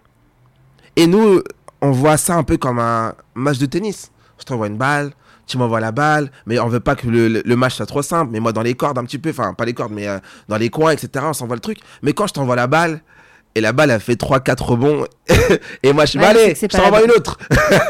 et 0.95 1.07
nous 1.07 1.41
on 1.81 1.91
voit 1.91 2.17
ça 2.17 2.35
un 2.35 2.43
peu 2.43 2.57
comme 2.57 2.77
un 2.77 3.15
match 3.33 3.57
de 3.57 3.65
tennis. 3.65 4.11
Je 4.37 4.45
t'envoie 4.45 4.67
une 4.67 4.77
balle, 4.77 5.11
tu 5.47 5.57
m'envoies 5.57 5.79
la 5.79 5.91
balle, 5.91 6.31
mais 6.45 6.59
on 6.59 6.67
veut 6.67 6.79
pas 6.79 6.95
que 6.95 7.07
le, 7.07 7.27
le- 7.27 7.41
le 7.45 7.55
match 7.55 7.75
soit 7.75 7.85
trop 7.85 8.01
simple. 8.01 8.31
Mais 8.31 8.39
moi, 8.39 8.53
dans 8.53 8.61
les 8.61 8.73
cordes, 8.73 8.97
un 8.97 9.03
petit 9.03 9.17
peu, 9.19 9.29
enfin, 9.31 9.53
pas 9.53 9.65
les 9.65 9.73
cordes, 9.73 9.91
mais 9.93 10.07
euh, 10.07 10.19
dans 10.47 10.57
les 10.57 10.69
coins, 10.69 10.91
etc., 10.91 11.25
on 11.27 11.33
s'envoie 11.33 11.55
le 11.55 11.61
truc. 11.61 11.79
Mais 12.01 12.13
quand 12.13 12.27
je 12.27 12.33
t'envoie 12.33 12.55
la 12.55 12.67
balle, 12.67 13.01
et 13.53 13.59
la 13.61 13.73
balle, 13.73 13.91
elle 13.91 13.99
fait 13.99 14.13
3-4 14.19 14.63
rebonds, 14.63 15.05
et 15.83 15.91
moi, 15.93 16.05
je 16.05 16.11
suis 16.11 16.19
Ouais, 16.19 16.25
allez, 16.25 16.55
je 16.55 16.61
pas 16.67 16.67
t'en 16.69 16.77
la 16.83 16.87
envoie 16.87 16.99
bonne- 17.01 17.09
une 17.09 17.15
autre. 17.17 17.37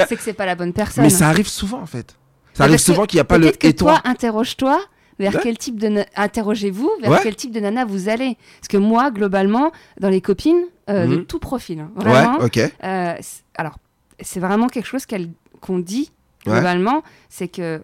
c'est 0.08 0.16
que 0.16 0.22
c'est 0.24 0.34
pas 0.34 0.46
la 0.48 0.56
bonne 0.56 0.74
personne. 0.82 1.04
Mais 1.04 1.10
ça 1.12 1.28
arrive 1.30 1.48
souvent, 1.48 1.82
en 1.82 1.86
fait. 1.86 2.16
Ça 2.54 2.64
Mais 2.64 2.70
arrive 2.72 2.80
souvent 2.80 3.06
qu'il 3.06 3.18
n'y 3.18 3.22
a 3.22 3.26
pas 3.26 3.38
le 3.38 3.52
que 3.52 3.68
et 3.68 3.74
toi. 3.76 4.00
toi, 4.02 4.10
interroge-toi 4.10 4.80
vers 5.20 5.36
Ouais. 5.36 5.40
quel 5.44 5.58
type 5.60 5.80
de 5.80 5.88
na- 5.88 6.06
interrogez-vous 6.16 6.90
vers 7.02 7.12
Ouais. 7.12 7.20
quel 7.22 7.36
type 7.36 7.52
de 7.52 7.60
nana 7.60 7.86
vous 7.86 8.10
allez. 8.10 8.38
Parce 8.60 8.70
que 8.70 8.78
moi, 8.78 9.12
globalement, 9.12 9.72
dans 10.00 10.10
les 10.10 10.20
copines 10.22 10.64
euh, 10.90 11.06
de 11.06 11.16
Mhm. 11.18 11.26
tout 11.26 11.38
profil, 11.38 11.80
hein, 11.80 11.92
vraiment. 11.96 12.40
Ouais, 12.40 12.46
ok. 12.46 12.58
euh, 12.84 13.14
alors, 13.56 13.78
c'est 14.20 14.40
vraiment 14.40 14.68
quelque 14.68 14.88
chose 14.88 15.06
qu'elle- 15.06 15.30
qu'on 15.62 15.78
dit 15.78 16.12
Ouais. 16.46 16.54
globalement, 16.54 17.04
c'est 17.30 17.48
que, 17.48 17.82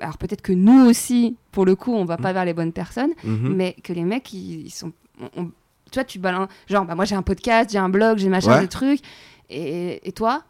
alors 0.00 0.18
peut-être 0.18 0.42
que 0.42 0.52
nous 0.52 0.84
aussi, 0.86 1.36
pour 1.52 1.64
le 1.64 1.76
coup, 1.76 1.92
on 1.94 2.04
va 2.04 2.16
pas 2.16 2.32
vers 2.32 2.44
les 2.44 2.54
bonnes 2.54 2.72
personnes, 2.72 3.12
Mhm. 3.22 3.54
mais 3.54 3.76
que 3.84 3.92
les 3.92 4.02
mecs, 4.04 4.32
ils, 4.32 4.66
ils 4.66 4.70
sont, 4.70 4.92
on- 5.20 5.30
on- 5.42 5.50
tu 5.90 5.94
vois, 5.94 6.04
tu 6.04 6.18
balances, 6.18 6.48
genre, 6.68 6.84
bah, 6.84 6.94
moi 6.94 7.04
j'ai 7.04 7.14
un 7.14 7.22
podcast, 7.22 7.70
j'ai 7.70 7.78
un 7.78 7.88
blog, 7.88 8.18
j'ai 8.18 8.28
machin, 8.28 8.54
Ouais. 8.56 8.60
des 8.62 8.68
trucs, 8.68 9.00
et, 9.48 10.06
et 10.08 10.12
toi, 10.12 10.42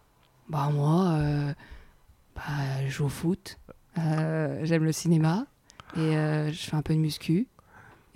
bah 0.49 0.71
moi, 0.73 1.11
euh, 1.19 1.53
bah, 2.35 2.43
je 2.87 2.91
joue 2.91 3.05
au 3.07 3.09
foot, 3.09 3.59
euh, 3.99 4.61
j'aime 4.63 4.85
le 4.85 4.93
cinéma, 4.93 5.47
et 5.97 6.01
euh, 6.17 6.51
je 6.53 6.59
fais 6.59 6.77
un 6.77 6.83
peu 6.83 6.95
de 6.95 6.99
muscu. 6.99 7.47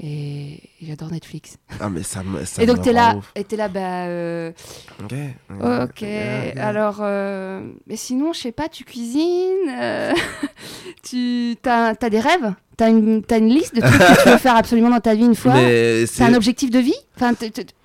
Et 0.00 0.58
j'adore 0.82 1.10
Netflix. 1.12 1.56
Ah, 1.80 1.88
mais 1.88 2.02
ça 2.02 2.24
me. 2.24 2.44
Ça 2.44 2.62
et 2.62 2.66
donc, 2.66 2.82
t'es 2.82 2.92
là, 2.92 3.16
ouf. 3.16 3.30
et 3.36 3.44
t'es 3.44 3.56
là, 3.56 3.68
bah. 3.68 4.06
euh, 4.06 4.50
Ok. 5.04 5.14
ok. 5.60 6.02
Alors, 6.56 6.98
euh, 7.00 7.60
mais 7.86 7.96
sinon, 7.96 8.32
je 8.32 8.40
sais 8.40 8.52
pas, 8.52 8.68
tu 8.68 8.84
cuisines 8.84 9.68
euh, 9.70 10.12
Tu 11.04 11.56
as, 11.64 11.94
des 11.94 12.18
rêves? 12.20 12.54
T'as 12.76 12.90
une, 12.90 13.22
t'as 13.22 13.38
une 13.38 13.48
liste 13.50 13.76
de 13.76 13.80
trucs 13.82 13.92
que 14.00 14.22
tu 14.24 14.28
veux 14.30 14.36
faire 14.38 14.56
absolument 14.56 14.90
dans 14.90 14.98
ta 15.00 15.14
vie 15.14 15.26
une 15.26 15.36
fois? 15.36 15.54
C'est. 15.54 16.22
un 16.22 16.34
objectif 16.34 16.70
de 16.70 16.80
vie? 16.80 16.94
Enfin, 17.16 17.32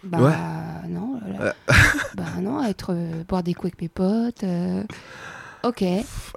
bah 0.04 0.18
Ouais. 0.20 0.90
non. 0.90 1.20
là. 1.40 1.54
Bah 2.16 2.24
non, 2.42 2.64
être 2.66 2.96
boire 3.28 3.44
des 3.44 3.54
coups 3.54 3.68
avec 3.74 3.82
mes 3.82 3.88
potes. 3.90 4.44
Ok. 5.64 5.84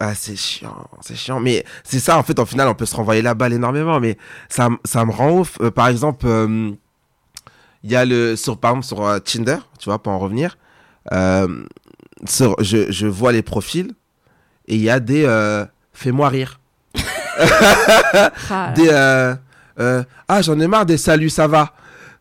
Ah, 0.00 0.14
c'est 0.14 0.34
chiant, 0.36 0.86
c'est 1.00 1.14
chiant. 1.16 1.38
Mais 1.40 1.64
c'est 1.84 2.00
ça, 2.00 2.18
en 2.18 2.22
fait, 2.22 2.38
en 2.38 2.44
final, 2.46 2.66
on 2.68 2.74
peut 2.74 2.86
se 2.86 2.96
renvoyer 2.96 3.22
la 3.22 3.34
balle 3.34 3.52
énormément. 3.52 4.00
Mais 4.00 4.18
ça, 4.48 4.68
ça 4.84 5.04
me 5.04 5.12
rend 5.12 5.30
ouf. 5.38 5.58
Euh, 5.60 5.70
par 5.70 5.88
exemple, 5.88 6.26
euh, 6.26 6.70
il 7.84 7.90
y 7.90 7.96
a 7.96 8.04
le. 8.04 8.34
Sur, 8.36 8.58
par 8.58 8.72
exemple, 8.72 8.86
sur 8.86 9.06
euh, 9.06 9.18
Tinder, 9.20 9.58
tu 9.78 9.86
vois, 9.86 10.02
pour 10.02 10.12
en 10.12 10.18
revenir, 10.18 10.58
sur- 12.26 12.56
je, 12.62 12.90
je 12.90 13.06
vois 13.06 13.32
les 13.32 13.42
profils 13.42 13.92
et 14.68 14.74
il 14.76 14.80
y 14.82 14.90
a 14.90 14.98
des. 15.00 15.24
Fais-moi 15.92 16.28
rire. 16.28 16.58
Ah, 18.50 18.72
Des. 18.74 18.88
euh, 18.90 19.34
ah, 20.28 20.42
j'en 20.42 20.58
ai 20.60 20.66
marre 20.66 20.84
des 20.86 20.98
salut, 20.98 21.30
ça 21.30 21.46
va. 21.46 21.72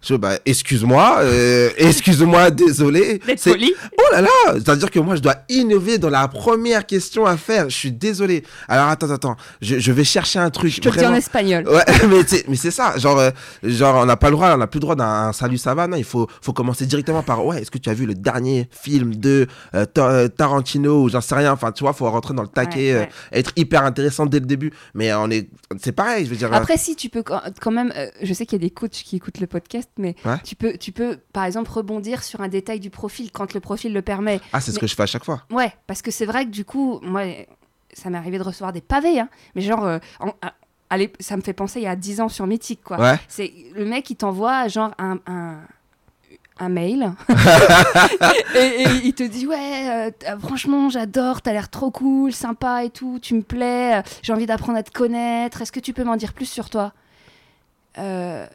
Je, 0.02 0.16
bah, 0.16 0.38
excuse-moi, 0.46 1.20
euh, 1.22 1.70
excuse-moi, 1.78 2.50
désolé. 2.52 3.22
C'est- 3.38 3.52
poli. 3.52 3.74
Oh 4.00 4.04
là 4.14 4.22
là, 4.22 4.30
c'est-à-dire 4.54 4.90
que 4.90 5.00
moi 5.00 5.16
je 5.16 5.22
dois 5.22 5.36
innover 5.50 5.98
dans 5.98 6.10
la 6.10 6.28
première 6.28 6.86
question 6.86 7.26
à 7.26 7.38
faire. 7.38 7.70
Je 7.70 7.76
suis 7.76 7.92
désolé. 7.92 8.44
Alors 8.68 8.88
attends, 8.88 9.10
attends, 9.12 9.36
je, 9.62 9.78
je 9.80 9.92
vais 9.92 10.04
chercher 10.04 10.40
un 10.40 10.50
truc. 10.50 10.72
Je 10.74 10.82
te 10.82 10.90
le 10.90 10.96
dis 10.98 11.06
en 11.06 11.14
espagnol. 11.14 11.68
Ouais, 11.68 11.84
mais 12.10 12.22
c'est, 12.26 12.48
mais 12.48 12.56
c'est 12.56 12.72
ça. 12.72 12.98
Genre, 12.98 13.20
euh, 13.20 13.30
genre 13.64 13.96
on 13.98 14.06
n'a 14.06 14.18
pas 14.18 14.30
le 14.30 14.36
droit, 14.36 14.54
on 14.54 14.58
n'a 14.58 14.68
plus 14.68 14.78
le 14.80 14.82
droit 14.82 14.96
d'un 14.96 15.06
un 15.28 15.34
salut 15.34 15.58
ça 15.58 15.76
va. 15.76 15.88
Non, 15.88 15.98
il 15.98 16.04
faut, 16.04 16.28
faut 16.42 16.54
commencer 16.54 16.86
directement 16.86 17.22
par 17.24 17.46
ouais. 17.46 17.62
Est-ce 17.62 17.70
que 17.72 17.78
tu 17.78 17.90
as 17.90 17.94
vu 17.94 18.06
le 18.06 18.16
dernier 18.16 18.68
film 18.72 19.16
de 19.16 19.48
euh, 19.76 19.86
Ta- 19.86 20.10
euh, 20.10 20.28
Tarantino 20.28 21.04
ou 21.04 21.10
j'en 21.10 21.22
sais 21.22 21.36
rien. 21.36 21.52
Enfin, 21.54 21.72
tu 21.72 21.84
vois, 21.84 21.94
faut 21.94 22.10
rentrer 22.10 22.34
dans 22.34 22.42
le 22.44 22.48
taquet, 22.48 22.94
Ouais, 22.94 22.94
euh, 22.94 23.00
ouais. 23.02 23.10
être 23.34 23.52
hyper 23.56 23.84
intéressant 23.84 24.26
dès 24.26 24.40
le 24.40 24.46
début. 24.48 24.72
Mais 24.96 25.14
on 25.14 25.30
est, 25.30 25.50
c'est 25.82 25.92
pareil. 25.92 26.26
Je 26.26 26.32
veux 26.32 26.36
dire. 26.38 26.52
Après, 26.54 26.78
si 26.78 26.96
tu 26.96 27.10
peux 27.10 27.22
quand 27.24 27.42
quand 27.62 27.72
même, 27.72 27.94
je 28.22 28.34
sais 28.34 28.46
qu'il 28.46 28.60
y 28.60 28.62
a 28.62 28.68
des 28.68 28.74
coachs 28.74 28.92
qui 28.92 29.16
écoutent 29.18 29.40
le 29.40 29.48
podcast, 29.48 29.90
mais 29.98 30.16
Ouais. 30.26 30.38
tu 30.44 30.56
peux, 30.56 30.78
tu 30.78 30.92
peux, 30.92 31.18
par 31.34 31.46
exemple, 31.46 31.70
rebondir 31.72 32.24
sur 32.24 32.42
un 32.42 32.48
détail 32.48 32.80
du 32.80 32.90
profil 32.90 33.32
quand 33.32 33.54
le 33.54 33.60
profil 33.60 33.94
le 33.94 34.02
permet. 34.02 34.40
ah, 34.54 34.62
c'est 34.62 34.72
ce 34.72 34.80
que 34.80 34.88
je 34.88 34.96
fais 34.96 35.04
à 35.04 35.08
chaque 35.08 35.26
fois. 35.26 35.44
Ouais, 35.52 35.74
parce 35.88 36.02
que 36.02 36.12
c'est 36.12 36.26
vrai 36.26 36.46
que 36.46 36.50
du 36.52 36.66
coup, 36.66 37.00
moi, 37.04 37.24
ça 37.94 38.10
m'est 38.10 38.18
arrivé 38.18 38.38
de 38.38 38.44
recevoir 38.44 38.72
des 38.74 38.82
pavés, 38.82 39.20
hein, 39.20 39.30
mais 39.56 39.62
genre, 39.62 39.84
euh, 39.86 40.00
en- 40.20 40.32
ça 41.20 41.38
me 41.38 41.42
fait 41.42 41.54
penser 41.54 41.80
il 41.80 41.84
y 41.84 41.88
a 41.88 41.96
10 41.96 42.20
ans 42.20 42.28
sur 42.30 42.46
Mythique, 42.48 42.84
quoi. 42.84 43.00
Ouais. 43.00 43.20
C'est 43.30 43.54
le 43.76 43.86
mec 43.86 44.04
qui 44.06 44.16
t'envoie 44.18 44.68
genre 44.68 44.92
un, 44.98 45.20
un, 45.26 45.58
un 46.60 46.70
mail 46.70 47.14
et, 48.56 48.60
et 48.60 48.88
il 49.06 49.14
te 49.14 49.24
dit 49.24 49.48
ouais 49.48 50.12
euh, 50.28 50.40
franchement 50.40 50.90
j'adore 50.90 51.42
t'as 51.42 51.54
l'air 51.54 51.70
trop 51.70 51.92
cool 51.92 52.34
sympa 52.34 52.84
et 52.84 52.90
tout 52.90 53.20
tu 53.22 53.34
me 53.36 53.42
plais 53.42 54.00
euh, 54.00 54.02
j'ai 54.22 54.32
envie 54.34 54.46
d'apprendre 54.46 54.78
à 54.78 54.84
te 54.84 54.92
connaître 54.92 55.62
est-ce 55.62 55.72
que 55.72 55.80
tu 55.80 55.94
peux 55.94 56.04
m'en 56.04 56.18
dire 56.18 56.34
plus 56.34 56.46
sur 56.46 56.70
toi? 56.70 56.94
Euh, 57.98 58.46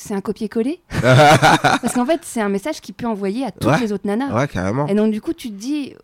c'est 0.00 0.14
un 0.14 0.20
copier-coller 0.20 0.80
parce 1.02 1.94
qu'en 1.94 2.06
fait 2.06 2.20
c'est 2.24 2.40
un 2.40 2.48
message 2.48 2.80
qu'il 2.80 2.94
peut 2.94 3.06
envoyer 3.06 3.44
à 3.46 3.50
toutes 3.50 3.70
Ouais. 3.70 3.78
les 3.80 3.92
autres 3.92 4.06
nanas 4.06 4.32
Ouais, 4.34 4.48
carrément. 4.48 4.86
et 4.86 4.94
donc, 4.94 5.12
du 5.12 5.20
coup, 5.20 5.32
tu 5.32 5.48
te 5.50 5.54
dis. 5.54 5.94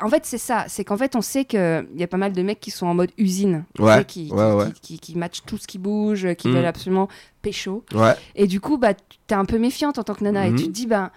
En 0.00 0.08
fait, 0.08 0.24
c'est 0.24 0.38
ça. 0.38 0.64
C'est 0.68 0.84
qu'en 0.84 0.96
fait, 0.96 1.16
on 1.16 1.20
sait 1.20 1.44
qu'il 1.44 1.86
y 1.96 2.02
a 2.04 2.06
pas 2.06 2.18
mal 2.18 2.32
de 2.32 2.40
mecs 2.42 2.60
qui 2.60 2.70
sont 2.70 2.86
en 2.86 2.94
mode 2.94 3.10
usine. 3.18 3.64
Ouais, 3.80 3.96
sais, 3.98 4.04
Qui, 4.04 4.30
ouais, 4.30 4.66
qui, 4.66 4.72
qui, 4.72 4.80
qui- 4.80 4.98
qui 5.12 5.18
matchent 5.18 5.42
tout 5.44 5.58
ce 5.58 5.66
qui 5.66 5.78
bouge, 5.78 6.34
qui 6.34 6.46
Mm. 6.46 6.52
veulent 6.52 6.66
absolument 6.66 7.08
pécho. 7.42 7.84
Ouais. 7.92 8.14
Et 8.36 8.46
du 8.46 8.60
coup, 8.60 8.78
bah, 8.78 8.92
t'es 9.26 9.34
un 9.34 9.44
peu 9.44 9.58
méfiante 9.58 9.98
en 9.98 10.04
tant 10.04 10.14
que 10.14 10.22
nana. 10.22 10.46
Et 10.46 10.54
tu 10.54 10.64
te 10.66 10.70
dis, 10.70 10.86
bah. 10.86 11.10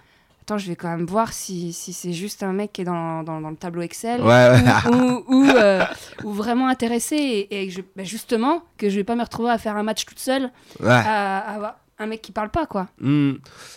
Attends, 0.44 0.58
je 0.58 0.66
vais 0.66 0.74
quand 0.74 0.88
même 0.88 1.06
voir 1.06 1.32
si, 1.32 1.72
si 1.72 1.92
c'est 1.92 2.12
juste 2.12 2.42
un 2.42 2.52
mec 2.52 2.72
qui 2.72 2.80
est 2.82 2.84
dans, 2.84 3.22
dans, 3.22 3.40
dans 3.40 3.50
le 3.50 3.54
tableau 3.54 3.80
Excel 3.82 4.20
Ouais, 4.20 4.26
ouais. 4.26 4.92
ou, 4.92 4.96
ou, 5.28 5.44
ou, 5.44 5.48
euh, 5.50 5.84
ou 6.24 6.32
vraiment 6.32 6.66
intéressé 6.66 7.14
et, 7.14 7.62
et 7.66 7.70
je- 7.70 7.80
bah, 7.94 8.02
justement 8.02 8.64
que 8.76 8.88
je 8.90 8.96
vais 8.96 9.04
pas 9.04 9.14
me 9.14 9.22
retrouver 9.22 9.50
à 9.50 9.58
faire 9.58 9.76
un 9.76 9.84
match 9.84 10.04
toute 10.04 10.18
seule 10.18 10.50
Ouais. 10.80 10.88
à, 10.90 11.38
à 11.38 11.54
avoir 11.54 11.76
un 12.02 12.06
mec 12.06 12.22
qui 12.22 12.32
parle 12.32 12.50
pas 12.50 12.66
quoi. 12.66 12.88
Hmm. 13.00 13.32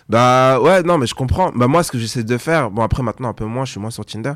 Bah 0.10 0.60
ouais, 0.60 0.84
non, 0.84 0.98
mais 0.98 1.08
je 1.08 1.15
comprends. 1.15 1.51
Bah 1.55 1.67
moi, 1.67 1.84
ce 1.84 1.91
que 1.91 1.98
j'essaie 1.98 2.24
de 2.24 2.38
faire, 2.38 2.70
bon 2.72 2.82
après 2.82 3.03
maintenant 3.03 3.29
un 3.29 3.34
peu 3.34 3.46
moins, 3.46 3.65
je 3.65 3.72
suis 3.72 3.79
moins 3.79 3.91
sur 3.91 4.05
Tinder. 4.05 4.34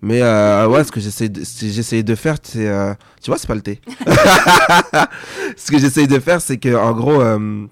Mais 0.00 0.20
euh, 0.20 0.66
ouais, 0.66 0.82
ce 0.82 0.90
que 0.90 0.98
j'essaie 1.00 1.28
de, 1.28 2.02
de 2.02 2.14
faire, 2.16 2.36
c'est... 2.42 2.66
euh, 2.66 2.92
tu 3.22 3.30
vois, 3.30 3.38
c'est 3.38 3.46
pas 3.46 3.54
le 3.54 3.60
thé. 3.62 3.80
ce 5.56 5.70
que 5.70 5.78
j'essaie 5.78 6.08
de 6.08 6.18
faire, 6.18 6.40
c'est 6.40 6.58
que 6.58 6.74
en 6.74 6.92
gros, 6.92 7.20
euh, 7.20 7.66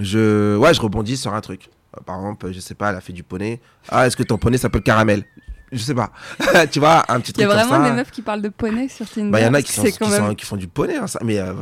je, 0.00 0.56
ouais, 0.56 0.72
je 0.74 0.80
rebondis 0.80 1.16
sur 1.16 1.34
un 1.34 1.40
truc. 1.40 1.68
Par 2.04 2.16
exemple, 2.16 2.52
je 2.52 2.60
sais 2.60 2.74
pas, 2.74 2.90
elle 2.90 2.96
a 2.96 3.00
fait 3.00 3.12
du 3.12 3.24
poney. 3.24 3.60
Ah, 3.88 4.06
est-ce 4.06 4.16
que 4.16 4.22
ton 4.22 4.38
poney 4.38 4.58
s'appelle 4.58 4.82
caramel? 4.82 5.24
Je 5.72 5.78
sais 5.78 5.94
pas. 5.94 6.10
tu 6.70 6.78
vois, 6.78 7.04
un 7.08 7.18
petit 7.20 7.32
Il 7.36 7.40
y 7.42 7.44
truc 7.44 7.56
a 7.58 7.64
vraiment 7.64 7.84
des 7.88 7.92
meufs 7.92 8.10
qui 8.12 8.22
parlent 8.22 8.40
de 8.42 8.48
poney 8.48 8.88
sur 8.88 9.08
Tinder. 9.08 9.30
Bah, 9.30 9.40
il 9.40 9.44
y 9.44 9.48
en 9.48 9.54
a 9.54 9.62
qui, 9.62 9.72
sont, 9.72 9.84
sont- 9.84 10.36
font 10.42 10.56
du 10.56 10.68
poney, 10.68 10.96
hein, 10.96 11.08
ça. 11.08 11.18
mais 11.24 11.38
euh, 11.38 11.52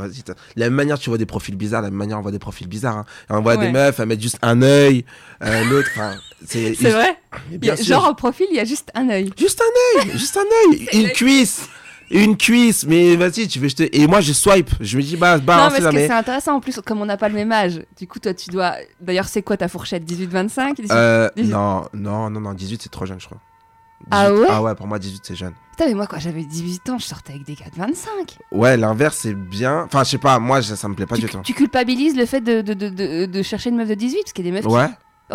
la 0.56 0.66
même 0.66 0.74
manière 0.74 0.98
tu 0.98 1.08
vois 1.08 1.16
des 1.18 1.24
profils 1.26 1.56
bizarres, 1.56 1.80
la 1.82 1.88
même 1.90 1.98
manière 1.98 2.18
on 2.18 2.22
voit 2.22 2.30
des 2.32 2.38
profils 2.38 2.68
bizarres. 2.68 2.98
Hein. 2.98 3.04
On 3.30 3.40
voit 3.40 3.54
Ouais. 3.56 3.66
des 3.66 3.72
meufs, 3.72 3.98
elles 3.98 4.06
mettent 4.06 4.20
juste 4.20 4.38
un 4.42 4.60
œil, 4.60 5.04
euh, 5.42 5.64
l'autre, 5.70 5.88
c'est 6.46 6.72
vrai 6.74 7.16
Il 7.62 7.70
a- 7.70 7.76
sûr. 7.76 7.86
Genre 7.86 8.10
au 8.10 8.14
profil, 8.14 8.46
il 8.50 8.56
y 8.56 8.60
a 8.60 8.64
juste 8.64 8.90
un 8.94 9.08
œil. 9.08 9.30
Juste 9.38 9.62
un 9.62 10.00
œil, 10.02 10.10
juste 10.18 10.36
un 10.36 10.70
œil, 10.72 10.86
une 10.92 11.08
cuisse, 11.10 11.66
une 12.10 12.36
cuisse, 12.36 12.84
mais 12.86 13.16
vas-y, 13.16 13.48
tu 13.48 13.58
veux 13.58 13.68
jeter. 13.68 13.98
Et 14.02 14.06
moi 14.06 14.20
je 14.20 14.34
swipe, 14.34 14.70
je 14.80 14.98
me 14.98 15.02
dis 15.02 15.16
bah, 15.16 15.38
bah, 15.38 15.56
non, 15.56 15.62
on 15.74 15.80
parce 15.80 15.94
que 15.94 15.98
c'est 16.06 16.10
intéressant 16.12 16.56
en 16.56 16.60
plus, 16.60 16.78
comme 16.84 17.00
on 17.00 17.06
n'a 17.06 17.16
pas 17.16 17.28
le 17.30 17.34
même 17.34 17.50
âge. 17.52 17.80
Du 17.98 18.06
coup, 18.06 18.18
toi, 18.18 18.34
tu 18.34 18.50
dois. 18.50 18.74
D'ailleurs, 19.00 19.26
c'est 19.28 19.40
quoi 19.42 19.56
ta 19.56 19.68
fourchette? 19.68 20.04
18-25 20.04 20.76
18 20.76 20.90
Euh, 20.92 21.30
18. 21.36 21.50
non, 21.50 21.84
non, 21.94 22.28
non, 22.28 22.40
non, 22.40 22.52
18 22.52 22.82
c'est 22.82 22.90
trop 22.90 23.06
jeune, 23.06 23.18
je 23.18 23.26
crois. 23.26 23.38
Ah 24.10 24.28
18 24.30 24.40
ouais 24.42 24.48
Ah 24.50 24.62
ouais, 24.62 24.74
pour 24.74 24.86
moi 24.86 24.98
18 24.98 25.20
c'est 25.24 25.34
jeune. 25.36 25.54
Putain, 25.70 25.86
mais 25.88 25.94
moi, 25.94 26.06
quand 26.06 26.20
j'avais 26.20 26.44
18 26.44 26.88
ans, 26.90 26.98
je 26.98 27.04
sortais 27.04 27.32
avec 27.32 27.44
des 27.44 27.54
gars 27.54 27.64
de 27.72 27.76
25. 27.76 28.38
Ouais, 28.52 28.76
l'inverse 28.76 29.16
c'est 29.22 29.34
bien. 29.34 29.82
Enfin, 29.84 30.04
je 30.04 30.10
sais 30.10 30.18
pas, 30.18 30.38
moi 30.38 30.62
ça, 30.62 30.76
ça 30.76 30.88
me 30.88 30.94
plaît 30.94 31.06
pas 31.06 31.16
Tu, 31.16 31.22
du 31.22 31.28
tout. 31.28 31.40
tu 31.42 31.52
culpabilises 31.54 32.16
le 32.16 32.26
fait 32.26 32.40
de, 32.40 32.60
de, 32.62 32.74
de, 32.74 32.88
de- 32.90 33.26
de 33.26 33.42
chercher 33.42 33.70
une 33.70 33.76
meuf 33.76 33.88
de 33.88 33.94
18 33.94 34.18
Parce 34.22 34.32
qu'il 34.32 34.44
y 34.44 34.48
a 34.48 34.52
des 34.52 34.56
meufs 34.62 34.72
Ouais, 34.72 34.88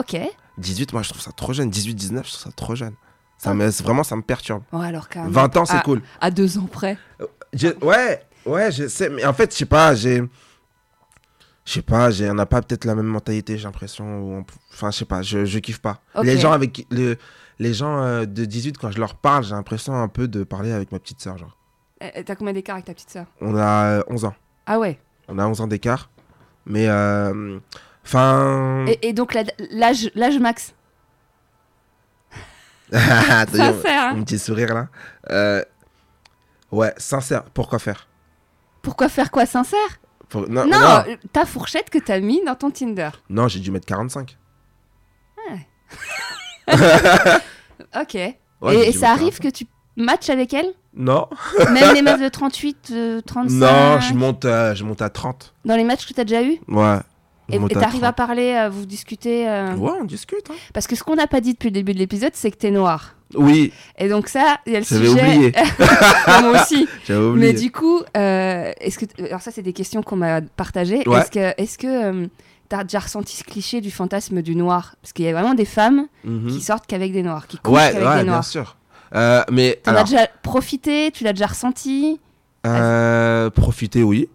qui. 0.05 0.17
Ok. 0.17 0.21
18, 0.60 0.93
moi 0.93 1.01
je 1.03 1.10
trouve 1.10 1.21
ça 1.21 1.32
trop 1.32 1.51
jeune. 1.53 1.69
18, 1.69 1.93
19, 1.95 2.25
je 2.25 2.32
trouve 2.34 2.43
ça 2.43 2.51
trop 2.55 2.75
jeune. 2.75 2.93
Ça 3.38 3.51
Ah. 3.51 3.53
me, 3.53 3.69
vraiment, 3.69 4.03
ça 4.03 4.15
me 4.15 4.21
perturbe. 4.21 4.63
Bon, 4.71 4.79
alors 4.82 5.08
qu'un 5.10 5.27
20 5.29 5.58
ans, 5.58 5.65
c'est 5.65 5.82
cool. 5.84 6.01
À 6.21 6.29
deux 6.32 6.58
ans 6.58 6.67
près. 6.71 6.97
Ouais, 7.82 8.21
ouais, 8.45 8.71
je 8.71 8.88
sais, 8.88 9.10
mais 9.10 9.25
en 9.25 9.34
fait, 9.34 9.51
je 9.51 9.58
sais 9.58 9.65
pas, 9.65 9.95
j'ai. 9.95 10.23
Je 11.65 11.73
sais 11.73 11.82
pas, 11.84 12.10
on 12.21 12.34
n'a 12.34 12.45
pas 12.45 12.62
peut-être 12.62 12.86
la 12.86 12.95
même 12.95 13.05
mentalité, 13.05 13.58
j'ai 13.58 13.65
l'impression. 13.65 14.43
Enfin, 14.73 14.89
je 14.91 14.97
sais 14.97 15.05
pas, 15.05 15.21
je, 15.21 15.45
je 15.45 15.60
kiffe 15.60 15.79
pas. 15.79 16.01
Ok. 16.15 16.25
Les 16.25 16.38
gens 16.38 16.51
avec 16.51 16.71
qui- 16.73 16.88
le, 16.89 17.17
les 17.60 17.74
gens 17.74 18.02
euh, 18.02 18.26
de 18.26 18.45
18, 18.45 18.78
quand 18.78 18.91
je 18.91 19.00
leur 19.00 19.15
parle, 19.15 19.43
j'ai 19.43 19.52
l'impression 19.56 19.93
un 19.93 20.08
peu 20.08 20.28
de 20.28 20.43
parler 20.43 20.72
avec 20.72 20.91
ma 20.91 21.00
petite 21.00 21.22
sœur. 21.22 21.38
Genre. 21.38 21.56
Eh, 22.02 22.24
T'as 22.24 22.36
combien 22.36 22.54
d'écart 22.54 22.76
avec 22.76 22.86
ta 22.86 22.93
petite 22.93 23.10
sœur? 23.10 23.26
On 23.41 23.56
a 23.56 23.86
euh, 24.00 24.04
11 24.08 24.26
ans. 24.26 24.36
Ah 24.65 24.80
ouais? 24.80 25.00
On 25.28 25.38
a 25.39 25.45
11 25.45 25.62
ans 25.62 25.67
d'écart. 25.67 26.10
Mais, 26.65 26.88
euh, 26.88 27.60
enfin. 28.06 28.86
Et, 28.88 29.10
et 29.10 29.13
donc, 29.13 29.34
l'âge 29.72 30.10
max? 30.39 30.74
Sincère, 32.91 33.84
hein 33.86 34.15
un 34.17 34.24
petit 34.24 34.39
sourire 34.39 34.74
là. 34.74 34.88
Euh, 35.30 35.63
Ouais, 36.72 36.93
sincère, 36.98 37.45
pourquoi 37.45 37.80
faire? 37.80 38.08
Pourquoi 38.84 39.10
faire 39.10 39.32
quoi 39.32 39.48
Sincère? 39.48 39.80
Pour- 40.30 40.48
Non, 40.48 40.67
non, 40.67 40.80
non, 40.80 41.04
euh, 41.08 41.15
ta 41.34 41.43
fourchette 41.45 41.89
que 41.89 41.98
t'as 41.98 42.19
mis 42.19 42.43
dans 42.45 42.54
ton 42.54 42.69
Tinder. 42.69 43.10
non, 43.28 43.48
j'ai 43.48 43.60
dû 43.60 43.72
mettre 43.72 43.88
45. 43.88 44.38
Ok. 48.01 48.17
Ouais, 48.62 48.89
et 48.89 48.91
ça 48.91 49.12
arrive 49.12 49.39
que 49.39 49.47
tu 49.47 49.65
matches 49.95 50.29
avec 50.29 50.53
elle? 50.53 50.67
Non, 50.93 51.27
Même 51.71 51.93
les 51.93 52.01
meufs 52.03 52.21
de 52.21 52.29
38, 52.29 52.89
euh, 52.91 53.21
35 53.21 53.55
non, 53.55 53.99
je 53.99 54.13
monte, 54.13 54.45
euh, 54.45 54.75
je 54.75 54.84
monte 54.84 55.01
à 55.01 55.10
30. 55.10 55.53
Dans 55.65 55.75
les 55.75 55.84
matchs 55.84 56.05
que 56.08 56.13
t'as 56.13 56.23
déjà 56.23 56.43
eu? 56.43 56.60
Ouais. 56.67 56.97
Et 57.51 57.58
à 57.58 57.67
t'arrives 57.79 58.03
à 58.03 58.12
30. 58.12 58.15
parler, 58.15 58.53
euh, 58.53 58.69
vous 58.69 58.86
discutez 58.86 59.47
euh, 59.47 59.75
Ouais, 59.75 59.91
on 59.99 60.03
discute. 60.03 60.49
Hein. 60.51 60.55
Parce 60.73 60.88
que 60.88 60.95
ce 60.95 61.03
qu'on 61.03 61.15
n'a 61.15 61.27
pas 61.27 61.41
dit 61.41 61.53
depuis 61.53 61.67
le 61.69 61.73
début 61.73 61.93
de 61.93 61.99
l'épisode, 61.99 62.32
c'est 62.34 62.51
que 62.51 62.58
t'es 62.58 62.71
noir. 62.71 63.15
Oui, 63.36 63.71
Et 63.97 64.10
donc 64.10 64.27
ça, 64.27 64.58
il 64.65 64.73
y 64.73 64.75
a 64.75 64.79
le 64.79 64.86
sujet... 64.86 65.08
oublié. 65.08 65.51
Moi 66.41 66.62
aussi. 66.62 66.88
J'avais 67.05 67.23
oublié. 67.23 67.53
Mais 67.53 67.60
du 67.60 67.71
coup, 67.71 68.01
euh, 68.17 68.71
est-ce 68.82 68.97
que... 68.97 69.05
Alors 69.23 69.41
ça, 69.41 69.51
c'est 69.51 69.62
des 69.62 69.73
questions 69.73 70.01
qu'on 70.01 70.15
m'a 70.15 70.41
partagées. 70.41 71.08
Ouais. 71.08 71.19
Est-ce 71.19 71.32
que... 71.32 71.62
Est-ce 71.62 71.77
que 71.77 71.88
euh, 71.88 72.27
T'as 72.69 72.84
déjà 72.84 72.99
ressenti 72.99 73.36
ce 73.36 73.43
cliché 73.43 73.82
du 73.82 73.89
fantasme 73.91 74.41
du 74.43 74.55
noir? 74.55 74.95
Parce 75.01 75.12
qu'il 75.13 75.25
y 75.25 75.27
a 75.27 75.34
vraiment 75.34 75.55
des 75.55 75.65
femmes 75.65 76.05
Mhm. 76.23 76.47
qui 76.51 76.62
sortent 76.62 76.86
qu'avec 76.88 77.12
des 77.12 77.23
noirs, 77.23 77.47
qui 77.47 77.58
couchent 77.58 77.73
Ouais, 77.75 77.91
qu'avec 77.91 78.08
ouais, 78.08 78.17
des 78.17 78.23
bien 78.23 78.32
noirs. 78.34 78.43
sûr. 78.45 78.77
Euh, 79.15 79.43
mais 79.51 79.79
T'en 79.84 79.95
as 79.95 80.03
déjà 80.03 80.27
profité? 80.43 81.10
Tu 81.12 81.23
l'as 81.23 81.34
déjà 81.34 81.47
ressenti? 81.47 82.19
Euh, 82.67 83.49
profiter, 83.49 84.03
oui. 84.03 84.29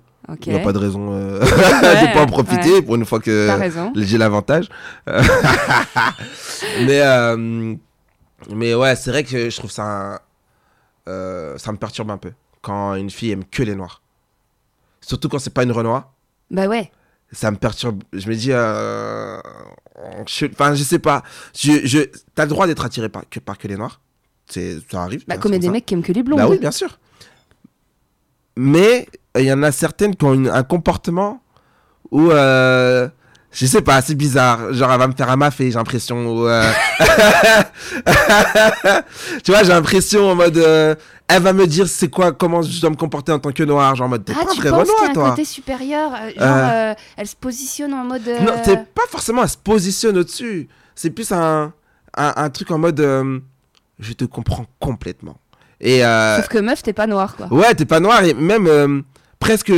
Il 0.47 0.53
n'y 0.53 0.59
a 0.59 0.64
pas 0.64 0.73
de 0.73 0.79
raison 0.79 1.11
euh, 1.12 1.38
Ouais, 1.42 1.47
de 1.47 2.14
pas 2.14 2.23
en 2.23 2.27
profiter 2.27 2.81
pour 2.83 2.94
une 2.97 3.05
fois 3.05 3.20
que 3.20 3.47
j'ai 3.94 4.16
l'avantage. 4.18 4.68
Euh, 5.09 5.23
mais, 6.87 7.01
euh, 7.03 7.75
mais 8.51 8.75
ouais, 8.75 8.97
c'est 8.97 9.11
vrai 9.11 9.23
que 9.25 9.51
je 9.51 9.57
trouve 9.57 9.70
ça. 9.70 10.23
euh, 11.09 11.57
ça 11.59 11.70
me 11.73 11.77
perturbe 11.77 12.11
un 12.11 12.16
peu 12.16 12.33
quand 12.62 12.94
une 12.94 13.11
fille 13.11 13.31
aime 13.33 13.44
que 13.44 13.62
les 13.62 13.75
noirs. 13.77 14.01
Surtout 15.03 15.29
quand 15.29 15.38
c'est 15.38 15.53
pas 15.53 15.62
une 15.64 15.73
Renoir. 15.73 16.11
Bah 16.51 16.66
ouais. 16.66 16.90
Ça 17.35 17.51
me 17.51 17.57
perturbe. 17.57 18.03
Je 18.12 18.29
me 18.29 18.35
dis, 18.35 18.53
euh, 18.53 19.38
je- 20.27 20.47
enfin, 20.47 20.75
je 20.75 20.83
sais 20.83 20.99
pas. 20.99 21.23
Je, 21.55 21.85
je, 21.87 21.99
t'as 22.35 22.44
le 22.44 22.49
droit 22.49 22.66
d'être 22.66 22.85
attiré 22.85 23.09
par 23.09 23.29
que, 23.29 23.40
par 23.40 23.59
que 23.59 23.68
les 23.68 23.77
noirs. 23.77 24.01
C'est, 24.47 24.79
ça 24.90 25.03
arrive. 25.03 25.25
Bah, 25.27 25.37
comme 25.38 25.53
il 25.53 25.55
y 25.55 25.57
a 25.57 25.61
des 25.61 25.66
ça. 25.66 25.73
mecs 25.73 25.87
qui 25.87 25.94
aiment 25.94 26.03
que 26.03 26.12
les 26.12 26.23
blondes. 26.23 26.38
Bah 26.38 26.49
oui, 26.49 26.59
bien 26.59 26.70
sûr. 26.70 26.99
Mais 28.57 29.07
euh, 29.37 29.40
il 29.40 29.47
y 29.47 29.53
en 29.53 29.62
a 29.62 29.73
certaines 29.73 30.14
qui 30.14 30.25
ont 30.25 30.35
une- 30.35 30.49
un 30.49 30.62
comportement 30.62 31.42
où, 32.11 32.31
euh, 32.31 33.09
je 33.55 33.67
sais 33.67 33.81
pas, 33.83 34.03
c'est 34.03 34.17
bizarre. 34.17 34.73
Genre, 34.75 34.90
elle 34.93 34.99
va 34.99 35.07
me 35.07 35.14
faire 35.14 35.31
un 35.31 35.37
mafé, 35.37 35.71
j'ai 35.71 35.79
l'impression. 35.79 36.27
ou, 36.27 36.49
euh, 36.49 36.71
tu 39.45 39.51
vois, 39.53 39.62
j'ai 39.62 39.69
l'impression 39.71 40.31
en 40.31 40.35
mode, 40.35 40.57
euh, 40.59 40.95
elle 41.29 41.43
va 41.43 41.53
me 41.53 41.67
dire 41.67 41.87
c'est 41.88 42.09
quoi, 42.09 42.33
comment 42.33 42.62
je 42.62 42.81
dois 42.81 42.90
me 42.90 42.97
comporter 42.97 43.33
en 43.33 43.38
tant 43.38 43.53
que 43.53 43.62
noir. 43.62 43.95
Genre, 43.95 44.07
en 44.07 44.11
mode, 44.11 44.25
t'es 44.25 44.33
Ah, 44.37 44.45
pas 44.45 44.51
tu 44.53 44.61
penses 44.61 44.64
y 44.64 44.69
a 44.69 44.77
Renoir, 44.77 45.11
un 45.11 45.12
toi. 45.12 45.31
côté 45.31 45.45
supérieur 45.45 46.12
euh, 46.14 46.31
Genre, 46.90 46.97
elle 47.17 47.27
se 47.27 47.37
positionne 47.37 47.95
en 47.95 48.05
mode. 48.05 48.27
Non, 48.43 48.55
t'es 48.64 48.77
pas 48.77 49.07
forcément 49.09 49.43
à 49.43 49.49
se 49.49 49.57
positionner 49.57 50.21
au-dessus. 50.21 50.69
C'est 50.95 51.11
plus 51.11 51.31
un, 51.33 51.73
un, 52.17 52.33
un 52.37 52.51
truc 52.51 52.71
en 52.71 52.79
mode, 52.79 53.01
je 53.99 54.12
te 54.12 54.25
comprends 54.25 54.67
complètement. 54.81 55.37
Et 55.81 56.01
Sauf 56.01 56.49
que 56.49 56.59
meuf, 56.59 56.83
t'es 56.83 56.93
pas 56.93 57.07
noir, 57.07 57.37
quoi. 57.37 57.47
Ouais, 57.53 57.75
t'es 57.75 57.85
pas 57.85 58.01
noir 58.01 58.23
et 58.25 58.35
même 58.35 59.03
presque. 59.38 59.73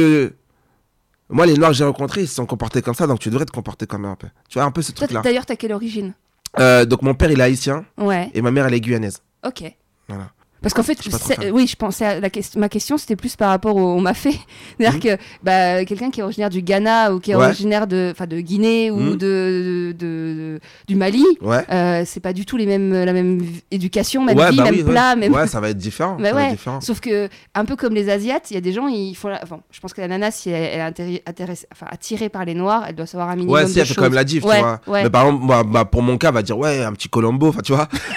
Moi, 1.28 1.46
les 1.46 1.54
noirs 1.54 1.70
que 1.70 1.76
j'ai 1.76 1.84
rencontrés, 1.84 2.22
ils 2.22 2.28
se 2.28 2.34
sont 2.36 2.46
comportés 2.46 2.82
comme 2.82 2.94
ça, 2.94 3.06
donc 3.06 3.18
tu 3.18 3.30
devrais 3.30 3.44
te 3.46 3.50
comporter 3.50 3.86
comme 3.86 4.04
un 4.04 4.14
peu. 4.14 4.28
Tu 4.48 4.58
vois, 4.58 4.64
un 4.66 4.70
peu 4.70 4.82
ce 4.82 4.92
truc-là. 4.92 5.22
D'ailleurs, 5.22 5.44
t'as 5.46 5.56
quelle 5.56 5.72
origine? 5.72 6.14
Euh, 6.60 6.84
donc, 6.84 7.02
mon 7.02 7.14
père, 7.14 7.30
il 7.30 7.40
est 7.40 7.42
haïtien 7.42 7.84
Ouais, 7.98 8.30
et 8.32 8.40
ma 8.42 8.50
mère, 8.50 8.66
elle 8.66 8.74
est 8.74 8.80
guyanaise. 8.80 9.20
ok. 9.44 9.64
Voilà. 10.08 10.30
Parce 10.66 10.74
qu'en 10.74 10.82
fait, 10.82 10.98
c'est- 11.00 11.34
fan. 11.36 11.50
oui, 11.52 11.68
je 11.68 11.76
pensais 11.76 12.04
à 12.04 12.18
la 12.20 12.28
question. 12.28 12.58
Ma 12.58 12.68
question, 12.68 12.98
c'était 12.98 13.14
plus 13.14 13.36
par 13.36 13.50
rapport 13.50 13.76
au, 13.76 13.94
au 13.94 14.00
mafé. 14.00 14.32
C'est-à-dire 14.80 14.98
que 15.00 15.22
bah, 15.44 15.84
quelqu'un 15.84 16.10
qui 16.10 16.18
est 16.18 16.22
originaire 16.24 16.50
du 16.50 16.60
Ghana 16.62 17.14
ou 17.14 17.20
qui 17.20 17.30
est. 17.30 17.36
Ouais. 17.36 17.44
originaire 17.44 17.86
de, 17.86 18.12
de 18.28 18.40
Guinée 18.40 18.90
ou 18.90 18.96
Mhm. 18.96 19.10
de, 19.12 19.16
de, 19.16 19.94
de- 19.98 20.60
du 20.88 20.96
Mali, 20.96 21.24
Ouais. 21.40 21.64
euh, 21.70 22.02
c'est 22.04 22.18
pas 22.20 22.32
du 22.32 22.44
tout 22.44 22.56
les 22.56 22.66
mêmes, 22.66 22.92
la 22.92 23.12
même 23.12 23.40
éducation, 23.70 24.24
même 24.24 24.36
ouais, 24.36 24.50
vie, 24.50 24.56
bah 24.56 24.64
même 24.64 24.74
oui, 24.74 24.82
plat, 24.82 25.14
même. 25.14 25.32
Ouais, 25.32 25.46
ça 25.46 25.60
va 25.60 25.68
être 25.70 25.78
différent. 25.78 26.16
Bah 26.18 26.28
ça 26.30 26.34
va 26.34 26.40
être 26.40 26.46
ouais. 26.48 26.52
différent. 26.56 26.80
Sauf 26.80 26.98
que, 27.00 27.28
un 27.54 27.64
peu 27.64 27.76
comme 27.76 27.94
les 27.94 28.08
Asiates, 28.10 28.50
il 28.50 28.54
y 28.54 28.56
a 28.56 28.60
des 28.60 28.72
gens, 28.72 28.88
ils 28.88 29.14
font. 29.14 29.28
La... 29.28 29.40
Enfin, 29.42 29.60
je 29.70 29.78
pense 29.80 29.92
que 29.94 30.00
la 30.00 30.08
nana, 30.08 30.30
si 30.32 30.50
elle, 30.50 30.62
elle 30.72 30.80
est 30.80 30.90
intéri- 30.90 31.22
intéressée- 31.26 31.66
enfin, 31.72 31.86
attirée 31.90 32.28
par 32.28 32.44
les 32.44 32.54
noirs, 32.54 32.84
elle 32.88 32.96
doit 32.96 33.06
savoir 33.06 33.28
un 33.30 33.36
minimum 33.36 33.54
Ouais, 33.54 33.64
de 33.64 33.68
si, 33.68 33.78
elle 33.78 33.86
fait 33.86 33.94
quand 33.94 34.02
même 34.02 34.14
la 34.14 34.24
diff, 34.24 34.42
tu 34.42 34.48
vois. 34.48 34.80
Mais 34.88 35.10
par 35.10 35.26
exemple, 35.26 35.46
bah, 35.70 35.84
pour 35.84 36.02
mon 36.02 36.18
cas, 36.18 36.28
elle 36.28 36.34
va 36.34 36.42
dire, 36.42 36.58
ouais, 36.58 36.82
un 36.82 36.92
petit 36.92 37.08
Colombo, 37.08 37.48
enfin, 37.48 37.60
tu 37.62 37.72
vois. 37.72 37.86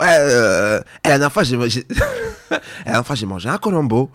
ouais, 0.00 0.06
euh, 0.20 0.80
et 1.04 1.08
la 1.08 1.18
dernière 1.28 1.32
fois, 1.32 1.42
j'ai, 1.42 1.70
j'ai- 1.70 1.86
la 2.50 2.58
dernière 2.84 3.06
fois, 3.06 3.16
j'ai 3.16 3.26
mangé 3.26 3.48
un 3.48 3.58
Colombo, 3.58 4.10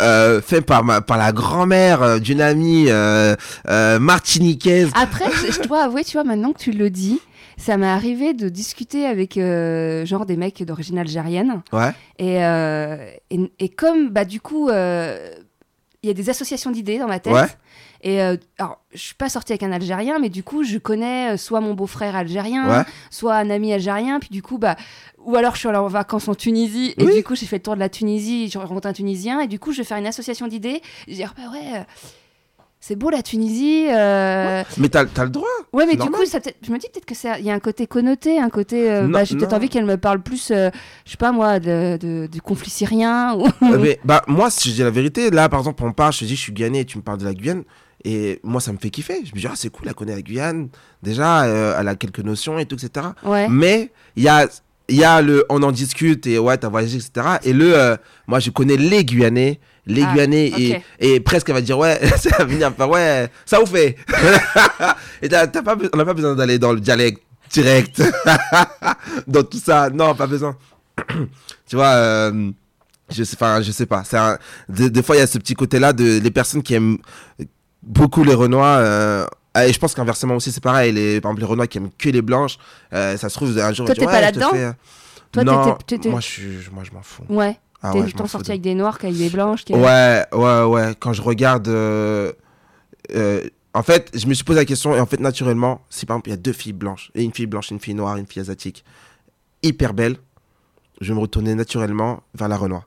euh, 0.00 0.40
fait 0.40 0.60
par, 0.60 0.84
ma, 0.84 1.00
par 1.00 1.18
la 1.18 1.32
grand-mère 1.32 2.02
euh, 2.02 2.18
d'une 2.18 2.40
amie 2.40 2.86
euh, 2.88 3.34
euh, 3.68 3.98
martiniquaise. 3.98 4.90
Après, 4.94 5.26
je, 5.32 5.52
je 5.52 5.60
dois 5.66 5.84
avouer, 5.84 6.04
tu 6.04 6.12
vois, 6.12 6.24
maintenant 6.24 6.52
que 6.52 6.58
tu 6.60 6.72
le 6.72 6.90
dis, 6.90 7.20
ça 7.56 7.76
m'est 7.76 7.86
arrivé 7.86 8.32
de 8.34 8.48
discuter 8.48 9.06
avec 9.06 9.36
euh, 9.36 10.06
genre 10.06 10.24
des 10.26 10.36
mecs 10.36 10.62
d'origine 10.62 10.98
algérienne. 10.98 11.62
Ouais. 11.72 11.90
Et, 12.18 12.44
euh, 12.44 12.96
et, 13.30 13.40
et 13.58 13.68
comme, 13.68 14.10
bah, 14.10 14.24
du 14.24 14.40
coup, 14.40 14.68
euh, 14.68 15.34
il 16.02 16.08
y 16.08 16.10
a 16.10 16.14
des 16.14 16.30
associations 16.30 16.70
d'idées 16.70 16.98
dans 16.98 17.08
ma 17.08 17.18
tête. 17.20 17.32
Ouais. 17.32 17.46
Et 18.04 18.20
euh, 18.20 18.36
alors, 18.58 18.80
je 18.92 18.98
suis 18.98 19.14
pas 19.14 19.28
sortie 19.28 19.52
avec 19.52 19.62
un 19.62 19.70
Algérien, 19.72 20.18
mais 20.18 20.28
du 20.28 20.42
coup, 20.42 20.64
je 20.64 20.78
connais 20.78 21.34
euh, 21.34 21.36
soit 21.36 21.60
mon 21.60 21.74
beau-frère 21.74 22.16
algérien, 22.16 22.68
Ouais. 22.68 22.84
soit 23.10 23.34
un 23.36 23.48
ami 23.48 23.72
algérien, 23.72 24.18
puis 24.18 24.30
du 24.30 24.42
coup, 24.42 24.58
bah, 24.58 24.76
ou 25.24 25.36
alors 25.36 25.54
je 25.54 25.60
suis 25.60 25.68
allée 25.68 25.78
en 25.78 25.86
vacances 25.86 26.26
en 26.26 26.34
Tunisie, 26.34 26.94
et 26.98 27.04
Oui. 27.04 27.14
du 27.14 27.22
coup, 27.22 27.36
j'ai 27.36 27.46
fait 27.46 27.56
le 27.58 27.62
tour 27.62 27.74
de 27.74 27.80
la 27.80 27.88
Tunisie, 27.88 28.48
j'ai 28.50 28.58
rencontré 28.58 28.88
un 28.90 28.92
Tunisien, 28.92 29.40
et 29.40 29.46
du 29.46 29.58
coup, 29.60 29.70
je 29.72 29.78
vais 29.78 29.84
faire 29.84 29.98
une 29.98 30.06
association 30.06 30.48
d'idées. 30.48 30.82
Je 31.06 31.12
vais 31.12 31.16
dire, 31.16 31.32
bah 31.36 31.44
ouais, 31.52 31.78
euh, 31.78 31.82
c'est 32.80 32.96
beau 32.96 33.08
la 33.10 33.22
Tunisie. 33.22 33.86
euh, 33.88 34.64
Mais 34.78 34.88
t'as, 34.88 35.04
t'as 35.04 35.22
le 35.22 35.30
droit. 35.30 35.46
Ouais, 35.72 35.86
mais 35.86 35.92
du 35.92 35.98
normal. 35.98 36.22
coup, 36.22 36.26
ça 36.26 36.40
je 36.60 36.72
me 36.72 36.78
dis 36.78 36.88
peut-être 36.92 37.06
que 37.06 37.14
c'est 37.14 37.38
il 37.38 37.46
y 37.46 37.50
a 37.52 37.54
un 37.54 37.60
côté 37.60 37.86
connoté, 37.86 38.40
un 38.40 38.50
côté. 38.50 38.90
euh, 38.90 39.06
bah, 39.06 39.22
j'ai 39.22 39.36
peut-être 39.36 39.52
envie 39.52 39.68
qu'elle 39.68 39.84
me 39.86 39.96
parle 39.96 40.20
plus, 40.20 40.50
euh, 40.50 40.70
je 41.04 41.12
sais 41.12 41.16
pas 41.16 41.30
moi, 41.30 41.60
de, 41.60 41.96
de- 41.98 42.26
du 42.26 42.42
conflit 42.42 42.70
syrien. 42.70 43.36
Ou... 43.36 43.46
Mais, 43.78 44.00
bah, 44.04 44.24
moi, 44.26 44.50
si 44.50 44.70
je 44.70 44.74
dis 44.74 44.82
la 44.82 44.90
vérité, 44.90 45.30
là, 45.30 45.48
par 45.48 45.60
exemple, 45.60 45.84
on 45.84 45.92
parle, 45.92 46.12
je 46.12 46.18
te 46.18 46.24
dis, 46.24 46.34
je 46.34 46.40
suis 46.40 46.52
Guyanais 46.52 46.80
et 46.80 46.84
tu 46.84 46.98
me 46.98 47.02
parles 47.04 47.18
de 47.18 47.24
la 47.26 47.34
Guyane. 47.34 47.62
Et 48.04 48.40
moi, 48.42 48.60
ça 48.60 48.72
me 48.72 48.78
fait 48.78 48.90
kiffer. 48.90 49.22
Je 49.24 49.32
me 49.34 49.40
dis, 49.40 49.46
ah, 49.46 49.52
c'est 49.54 49.70
cool, 49.70 49.86
elle 49.88 49.94
connaît 49.94 50.14
la 50.14 50.22
Guyane. 50.22 50.68
Déjà, 51.02 51.44
euh, 51.44 51.76
elle 51.78 51.88
a 51.88 51.94
quelques 51.94 52.20
notions 52.20 52.58
et 52.58 52.66
tout, 52.66 52.76
etc. 52.76 53.06
Ouais. 53.24 53.48
Mais 53.48 53.90
il 54.16 54.24
y 54.24 54.28
a, 54.28 54.48
y 54.88 55.04
a 55.04 55.22
le 55.22 55.44
on 55.48 55.62
en 55.62 55.72
discute 55.72 56.26
et 56.26 56.38
ouais, 56.38 56.56
t'as 56.58 56.68
voyagé, 56.68 56.96
etc. 56.96 57.36
Et 57.44 57.52
le 57.52 57.76
euh, 57.78 57.96
moi, 58.26 58.40
je 58.40 58.50
connais 58.50 58.76
les 58.76 59.04
Guyanais. 59.04 59.60
Les 59.84 60.02
Ah, 60.04 60.12
Guyanais 60.14 60.46
et, 60.56 60.80
et 61.00 61.18
presque 61.20 61.48
elle 61.48 61.56
va 61.56 61.60
dire 61.60 61.76
ouais, 61.76 61.98
ça 62.16 62.30
va 62.38 62.44
venir 62.44 62.72
faire 62.72 62.88
ouais, 62.88 63.28
ça 63.44 63.58
vous 63.58 63.66
fait. 63.66 63.96
et 65.22 65.28
t'as, 65.28 65.48
t'as 65.48 65.62
pas, 65.62 65.76
on 65.92 65.96
n'a 65.96 66.04
pas 66.04 66.14
besoin 66.14 66.36
d'aller 66.36 66.56
dans 66.58 66.72
le 66.72 66.78
dialecte 66.80 67.20
direct, 67.50 68.00
dans 69.26 69.42
tout 69.42 69.58
ça. 69.58 69.90
Non, 69.90 70.14
pas 70.14 70.26
besoin. 70.26 70.56
tu 71.66 71.76
vois, 71.76 71.88
euh, 71.94 72.50
je 73.10 73.24
sais, 73.24 73.36
je 73.62 73.70
sais 73.72 73.86
pas. 73.86 74.02
Un- 74.12 74.38
des, 74.68 74.88
des 74.88 75.02
fois, 75.02 75.16
il 75.16 75.18
y 75.18 75.22
a 75.22 75.26
ce 75.26 75.38
petit 75.38 75.54
côté-là 75.54 75.92
de 75.92 76.18
les 76.20 76.30
personnes 76.30 76.62
qui 76.62 76.74
aiment 76.74 76.98
beaucoup 77.82 78.24
les 78.24 78.34
Renois. 78.34 78.66
euh, 78.78 79.26
ah, 79.54 79.66
et 79.66 79.72
je 79.72 79.78
pense 79.78 79.94
qu'inversement 79.94 80.34
aussi, 80.36 80.50
c'est 80.52 80.62
pareil. 80.62 80.92
Les, 80.92 81.20
par 81.20 81.30
exemple, 81.30 81.40
les 81.42 81.46
Renois 81.46 81.66
qui 81.66 81.78
aiment 81.78 81.90
que 81.98 82.08
les 82.08 82.22
blanches, 82.22 82.58
euh, 82.94 83.16
ça 83.16 83.28
se 83.28 83.34
trouve, 83.34 83.58
un 83.58 83.72
jour, 83.72 83.86
Toi, 83.86 83.94
t'es 83.94 84.04
pas 84.06 84.12
ouais, 84.12 84.20
là-dedans 84.22 84.50
fais, 84.50 84.64
euh, 84.64 84.72
Toi, 85.30 85.44
non, 85.44 85.76
moi, 86.06 86.20
je, 86.20 86.26
suis, 86.26 86.58
moi, 86.72 86.84
je 86.84 86.92
m'en 86.92 87.02
fous. 87.02 87.24
Ouais. 87.28 87.58
Ah 87.82 87.90
T'es 87.92 88.00
ouais, 88.00 88.10
tout 88.12 88.26
sorti 88.28 88.46
fous 88.46 88.50
avec 88.52 88.62
des 88.62 88.74
noirs, 88.74 88.98
qu'avec 88.98 89.16
des 89.16 89.28
blanches. 89.30 89.64
Ouais, 89.70 90.24
ouais, 90.32 90.62
ouais. 90.64 90.94
Quand 90.98 91.12
je 91.12 91.20
regarde. 91.22 91.68
euh, 91.68 92.32
en 93.74 93.82
fait, 93.82 94.10
je 94.14 94.26
me 94.26 94.34
suis 94.34 94.44
posé 94.44 94.58
la 94.60 94.64
question, 94.64 94.94
et 94.94 95.00
en 95.00 95.06
fait, 95.06 95.18
naturellement, 95.20 95.80
si 95.88 96.04
par 96.06 96.16
exemple, 96.16 96.28
il 96.28 96.32
y 96.32 96.34
a 96.34 96.38
deux 96.38 96.52
filles 96.52 96.72
blanches, 96.74 97.10
et 97.14 97.22
une 97.22 97.32
fille 97.32 97.46
blanche, 97.46 97.70
une 97.70 97.80
fille 97.80 97.94
noire, 97.94 98.16
une 98.16 98.26
fille 98.26 98.40
asiatique, 98.42 98.84
hyper 99.62 99.94
belle, 99.94 100.16
je 101.00 101.08
vais 101.08 101.14
me 101.14 101.20
retourner 101.20 101.54
naturellement 101.54 102.22
vers 102.34 102.48
la 102.48 102.56
Renoir. 102.56 102.86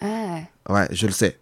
Ah. 0.00 0.40
Ouais, 0.68 0.88
je 0.90 1.06
le 1.06 1.12
sais. 1.12 1.38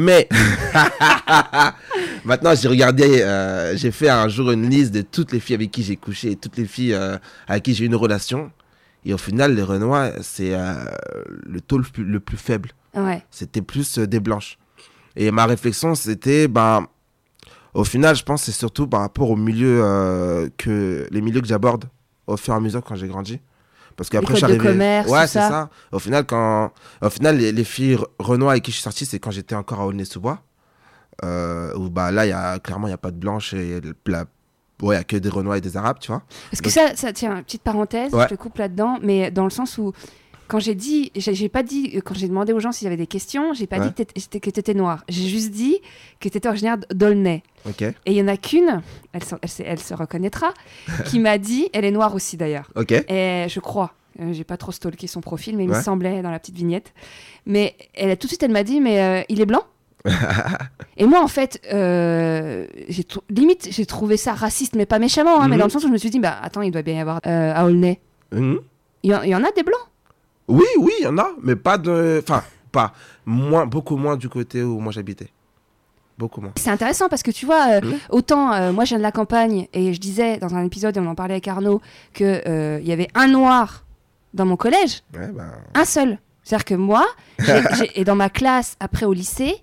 Mais 0.00 0.28
maintenant, 2.24 2.54
j'ai 2.54 2.68
regardé, 2.68 3.20
euh, 3.20 3.76
j'ai 3.76 3.90
fait 3.90 4.08
un 4.08 4.28
jour 4.28 4.52
une 4.52 4.70
liste 4.70 4.94
de 4.94 5.02
toutes 5.02 5.32
les 5.32 5.40
filles 5.40 5.56
avec 5.56 5.72
qui 5.72 5.82
j'ai 5.82 5.96
couché, 5.96 6.36
toutes 6.36 6.56
les 6.56 6.66
filles 6.66 6.94
euh, 6.94 7.18
avec 7.48 7.64
qui 7.64 7.74
j'ai 7.74 7.82
eu 7.82 7.88
une 7.88 7.96
relation. 7.96 8.52
Et 9.04 9.12
au 9.12 9.18
final, 9.18 9.56
les 9.56 9.62
Renois, 9.62 10.12
c'est 10.22 10.54
euh, 10.54 10.72
le 11.44 11.60
taux 11.60 11.78
le 11.78 11.84
plus, 11.84 12.04
le 12.04 12.20
plus 12.20 12.36
faible 12.36 12.70
Ouais. 12.94 13.24
c'était 13.32 13.60
plus 13.60 13.98
des 13.98 14.20
blanches. 14.20 14.56
Et 15.16 15.32
ma 15.32 15.46
réflexion, 15.46 15.96
c'était, 15.96 16.46
ben, 16.46 16.86
au 17.74 17.82
final, 17.82 18.14
je 18.14 18.22
pense 18.22 18.42
que 18.42 18.52
c'est 18.52 18.58
surtout 18.58 18.86
par 18.86 19.00
rapport 19.00 19.30
au 19.30 19.36
milieu 19.36 20.48
que 20.58 21.08
les 21.10 21.20
milieux 21.20 21.40
que 21.40 21.48
j'aborde 21.48 21.86
au 22.28 22.36
fur 22.36 22.54
et 22.54 22.56
à 22.56 22.60
mesure 22.60 22.84
quand 22.84 22.94
j'ai 22.94 23.08
grandi. 23.08 23.40
Parce 23.98 24.08
qu'après, 24.08 24.32
je 24.34 24.36
suis 24.38 24.44
arrivé. 24.46 25.02
ouais, 25.08 25.26
c'est 25.26 25.40
ça. 25.40 25.48
ça. 25.50 25.70
Au 25.92 25.98
final, 25.98 26.24
quand, 26.24 26.70
au 27.02 27.10
final, 27.10 27.36
les, 27.36 27.52
les 27.52 27.64
filles 27.64 27.98
Renoir 28.18 28.52
avec 28.52 28.62
qui 28.62 28.70
je 28.70 28.76
suis 28.76 28.82
sorti, 28.84 29.04
c'est 29.04 29.18
quand 29.18 29.32
j'étais 29.32 29.54
encore 29.56 29.80
à 29.80 29.86
Aulnay-sous-Bois. 29.86 30.40
Euh, 31.24 31.74
où 31.74 31.90
bah 31.90 32.12
là, 32.12 32.24
il 32.26 32.28
y 32.28 32.32
a 32.32 32.60
clairement, 32.60 32.86
il 32.86 32.90
y 32.90 32.94
a 32.94 32.98
pas 32.98 33.10
de 33.10 33.16
blanches 33.16 33.52
et 33.52 33.80
la, 34.06 34.20
ouais, 34.82 34.94
il 34.94 34.98
y 34.98 35.00
a 35.00 35.02
que 35.02 35.16
des 35.16 35.28
Renois 35.28 35.58
et 35.58 35.60
des 35.60 35.76
Arabes, 35.76 35.98
tu 36.00 36.12
vois. 36.12 36.22
Parce 36.52 36.60
que 36.60 36.70
ça, 36.70 36.94
ça, 36.94 37.12
tiens, 37.12 37.42
petite 37.42 37.62
parenthèse, 37.62 38.14
Ouais. 38.14 38.22
je 38.30 38.36
te 38.36 38.40
coupe 38.40 38.56
là-dedans, 38.56 38.98
mais 39.02 39.32
dans 39.32 39.42
le 39.42 39.50
sens 39.50 39.78
où, 39.78 39.92
quand 40.48 40.58
j'ai 40.58 40.74
dit, 40.74 41.12
j'ai 41.14 41.48
pas 41.48 41.62
dit, 41.62 42.00
quand 42.04 42.14
j'ai 42.14 42.26
demandé 42.28 42.52
aux 42.52 42.58
gens 42.60 42.72
s'ils 42.72 42.86
avaient 42.86 42.96
des 42.96 43.06
questions, 43.06 43.52
j'ai 43.54 43.66
pas 43.66 43.78
Ouais. 43.78 43.88
dit 43.88 43.92
que 43.94 44.02
t'étais- 44.02 44.40
que 44.40 44.50
t'étais 44.50 44.74
noir. 44.74 45.04
J'ai 45.08 45.28
juste 45.28 45.50
dit 45.50 45.78
que 46.20 46.28
t'étais 46.28 46.48
originaire 46.48 46.78
d'Aulnay. 46.92 47.42
Et 47.80 48.12
il 48.12 48.14
y 48.14 48.22
en 48.22 48.28
a 48.28 48.36
qu'une, 48.36 48.82
elle, 49.12 49.22
se- 49.24 49.34
elle, 49.42 49.48
se- 49.48 49.62
elle 49.62 49.78
se 49.78 49.94
reconnaîtra, 49.94 50.54
qui 51.06 51.18
m'a 51.20 51.38
dit, 51.38 51.68
elle 51.74 51.84
est 51.84 51.90
noire 51.90 52.14
aussi 52.14 52.36
d'ailleurs. 52.36 52.70
Et 53.08 53.46
je 53.48 53.60
crois, 53.60 53.92
euh, 54.20 54.32
j'ai 54.32 54.44
pas 54.44 54.56
trop 54.56 54.72
stalké 54.72 55.06
son 55.06 55.20
profil, 55.20 55.56
mais 55.56 55.64
il 55.64 55.68
me 55.70 55.80
semblait 55.80 56.22
dans 56.22 56.30
la 56.30 56.38
petite 56.38 56.56
vignette. 56.56 56.92
Mais 57.46 57.76
elle 57.94 58.16
tout 58.16 58.26
de 58.26 58.30
suite, 58.30 58.42
elle 58.42 58.50
m'a 58.52 58.62
dit, 58.64 58.80
mais 58.80 59.00
euh, 59.00 59.22
il 59.28 59.40
est 59.40 59.46
blanc? 59.46 59.62
et 60.96 61.04
moi, 61.06 61.22
en 61.22 61.28
fait, 61.28 61.60
euh, 61.72 62.66
limite, 63.28 63.68
j'ai 63.70 63.84
trouvé 63.84 64.16
ça 64.16 64.32
raciste, 64.32 64.74
mais 64.76 64.86
pas 64.86 64.98
méchamment, 64.98 65.40
hein, 65.40 65.48
mais 65.48 65.56
Mhm. 65.56 65.58
dans 65.60 65.64
le 65.66 65.70
sens 65.70 65.84
où 65.84 65.88
je 65.88 65.92
me 65.92 65.98
suis 65.98 66.10
dit, 66.10 66.20
bah 66.20 66.38
attends, 66.42 66.62
il 66.62 66.70
doit 66.70 66.82
bien 66.82 66.94
y 66.94 67.00
avoir 67.00 67.20
euh, 67.26 67.52
à 67.54 67.64
Aulnay. 67.66 68.00
Mhm. 68.32 68.60
Il 69.02 69.10
y, 69.10 69.14
en- 69.14 69.22
il 69.22 69.28
y 69.30 69.34
en 69.34 69.44
a 69.44 69.50
des 69.52 69.62
blancs. 69.62 69.78
Oui, 70.48 70.64
oui, 70.78 70.92
il 71.00 71.04
y 71.04 71.06
en 71.06 71.18
a, 71.18 71.28
mais 71.42 71.56
pas 71.56 71.78
de. 71.78 72.20
Enfin, 72.22 72.42
pas. 72.72 72.92
Moins, 73.26 73.66
beaucoup 73.66 73.96
moins 73.96 74.16
du 74.16 74.28
côté 74.28 74.62
où 74.62 74.78
moi 74.80 74.92
j'habitais. 74.92 75.28
Beaucoup 76.16 76.40
moins. 76.40 76.52
C'est 76.56 76.70
intéressant 76.70 77.08
parce 77.08 77.22
que 77.22 77.30
tu 77.30 77.46
vois, 77.46 77.74
euh, 77.74 77.80
Mhm. 77.82 77.98
autant 78.10 78.52
euh, 78.52 78.72
moi 78.72 78.84
je 78.84 78.88
viens 78.90 78.98
de 78.98 79.02
la 79.04 79.12
campagne 79.12 79.68
et 79.72 79.92
je 79.94 80.00
disais 80.00 80.38
dans 80.38 80.54
un 80.56 80.64
épisode, 80.64 80.96
et 80.96 81.00
on 81.00 81.06
en 81.06 81.14
parlait 81.14 81.34
avec 81.34 81.46
Arnaud, 81.46 81.80
qu'il 82.12 82.26
y 82.26 82.92
avait 82.92 83.08
un 83.14 83.28
noir 83.28 83.84
dans 84.34 84.44
mon 84.46 84.56
collège. 84.56 85.02
Ouais, 85.14 85.28
ben. 85.28 85.50
un 85.74 85.84
seul. 85.84 86.18
C'est-à-dire 86.42 86.64
que 86.64 86.74
moi, 86.74 87.04
et 87.94 88.04
dans 88.04 88.16
ma 88.16 88.30
classe, 88.30 88.76
après 88.80 89.04
au 89.06 89.12
lycée, 89.12 89.54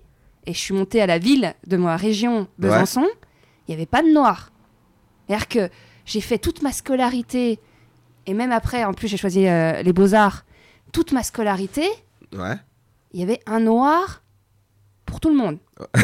et 0.46 0.52
je 0.54 0.58
suis 0.58 0.72
montée 0.72 1.02
à 1.02 1.06
la 1.06 1.18
ville 1.18 1.52
de 1.66 1.76
ma 1.76 1.96
région, 1.96 2.46
Besançon, 2.58 3.06
il 3.66 3.72
n'y 3.72 3.74
avait 3.74 3.86
pas 3.86 4.02
de 4.02 4.08
noirs. 4.12 4.52
C'est-à-dire 5.26 5.48
que 5.48 5.68
j'ai 6.04 6.20
fait 6.20 6.38
toute 6.38 6.62
ma 6.62 6.70
scolarité, 6.72 7.58
et 8.26 8.34
même 8.34 8.52
après, 8.52 8.84
en 8.84 8.94
plus 8.94 9.08
j'ai 9.08 9.16
choisi 9.16 9.46
euh, 9.48 9.82
les 9.82 9.92
beaux-arts, 9.92 10.44
toute 10.96 11.12
ma 11.12 11.22
scolarité, 11.22 11.86
Ouais. 12.34 12.54
il 13.12 13.20
y 13.20 13.22
avait 13.22 13.40
un 13.44 13.60
noir 13.60 14.22
pour 15.04 15.20
tout 15.20 15.28
le 15.28 15.34
monde. 15.36 15.58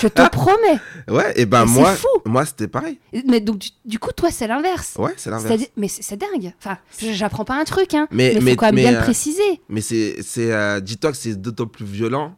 je 0.00 0.08
te 0.08 0.26
promets. 0.30 0.80
Ouais, 1.06 1.34
et 1.38 1.44
ben 1.44 1.66
Mais 1.66 1.70
moi, 1.72 1.90
c'est 1.90 2.00
fou. 2.00 2.08
moi 2.24 2.46
c'était 2.46 2.66
pareil. 2.66 2.98
Mais 3.28 3.40
donc, 3.40 3.58
du, 3.58 3.68
du 3.84 3.98
coup, 3.98 4.10
toi, 4.12 4.30
c'est 4.30 4.46
l'inverse. 4.46 4.94
Ouais, 4.98 5.12
c'est 5.18 5.28
l'inverse. 5.28 5.64
Mais 5.76 5.88
c'est 5.88 6.16
dingue. 6.16 6.54
Enfin, 6.58 6.78
j'apprends 6.98 7.44
pas 7.44 7.60
un 7.60 7.64
truc, 7.64 7.92
hein. 7.92 8.08
Mais- 8.10 8.32
Mais 8.36 8.40
mais- 8.40 8.50
faut 8.52 8.56
quand 8.56 8.66
même 8.68 8.74
mais, 8.76 8.82
bien 8.84 8.94
euh, 8.94 8.98
le 9.00 9.04
préciser. 9.04 9.60
Mais 9.68 9.82
c'est, 9.82 10.22
c'est, 10.22 10.50
euh, 10.50 10.80
dis-toi 10.80 11.10
que 11.10 11.18
c'est 11.18 11.34
d'autant 11.38 11.66
plus 11.66 11.84
violent 11.84 12.34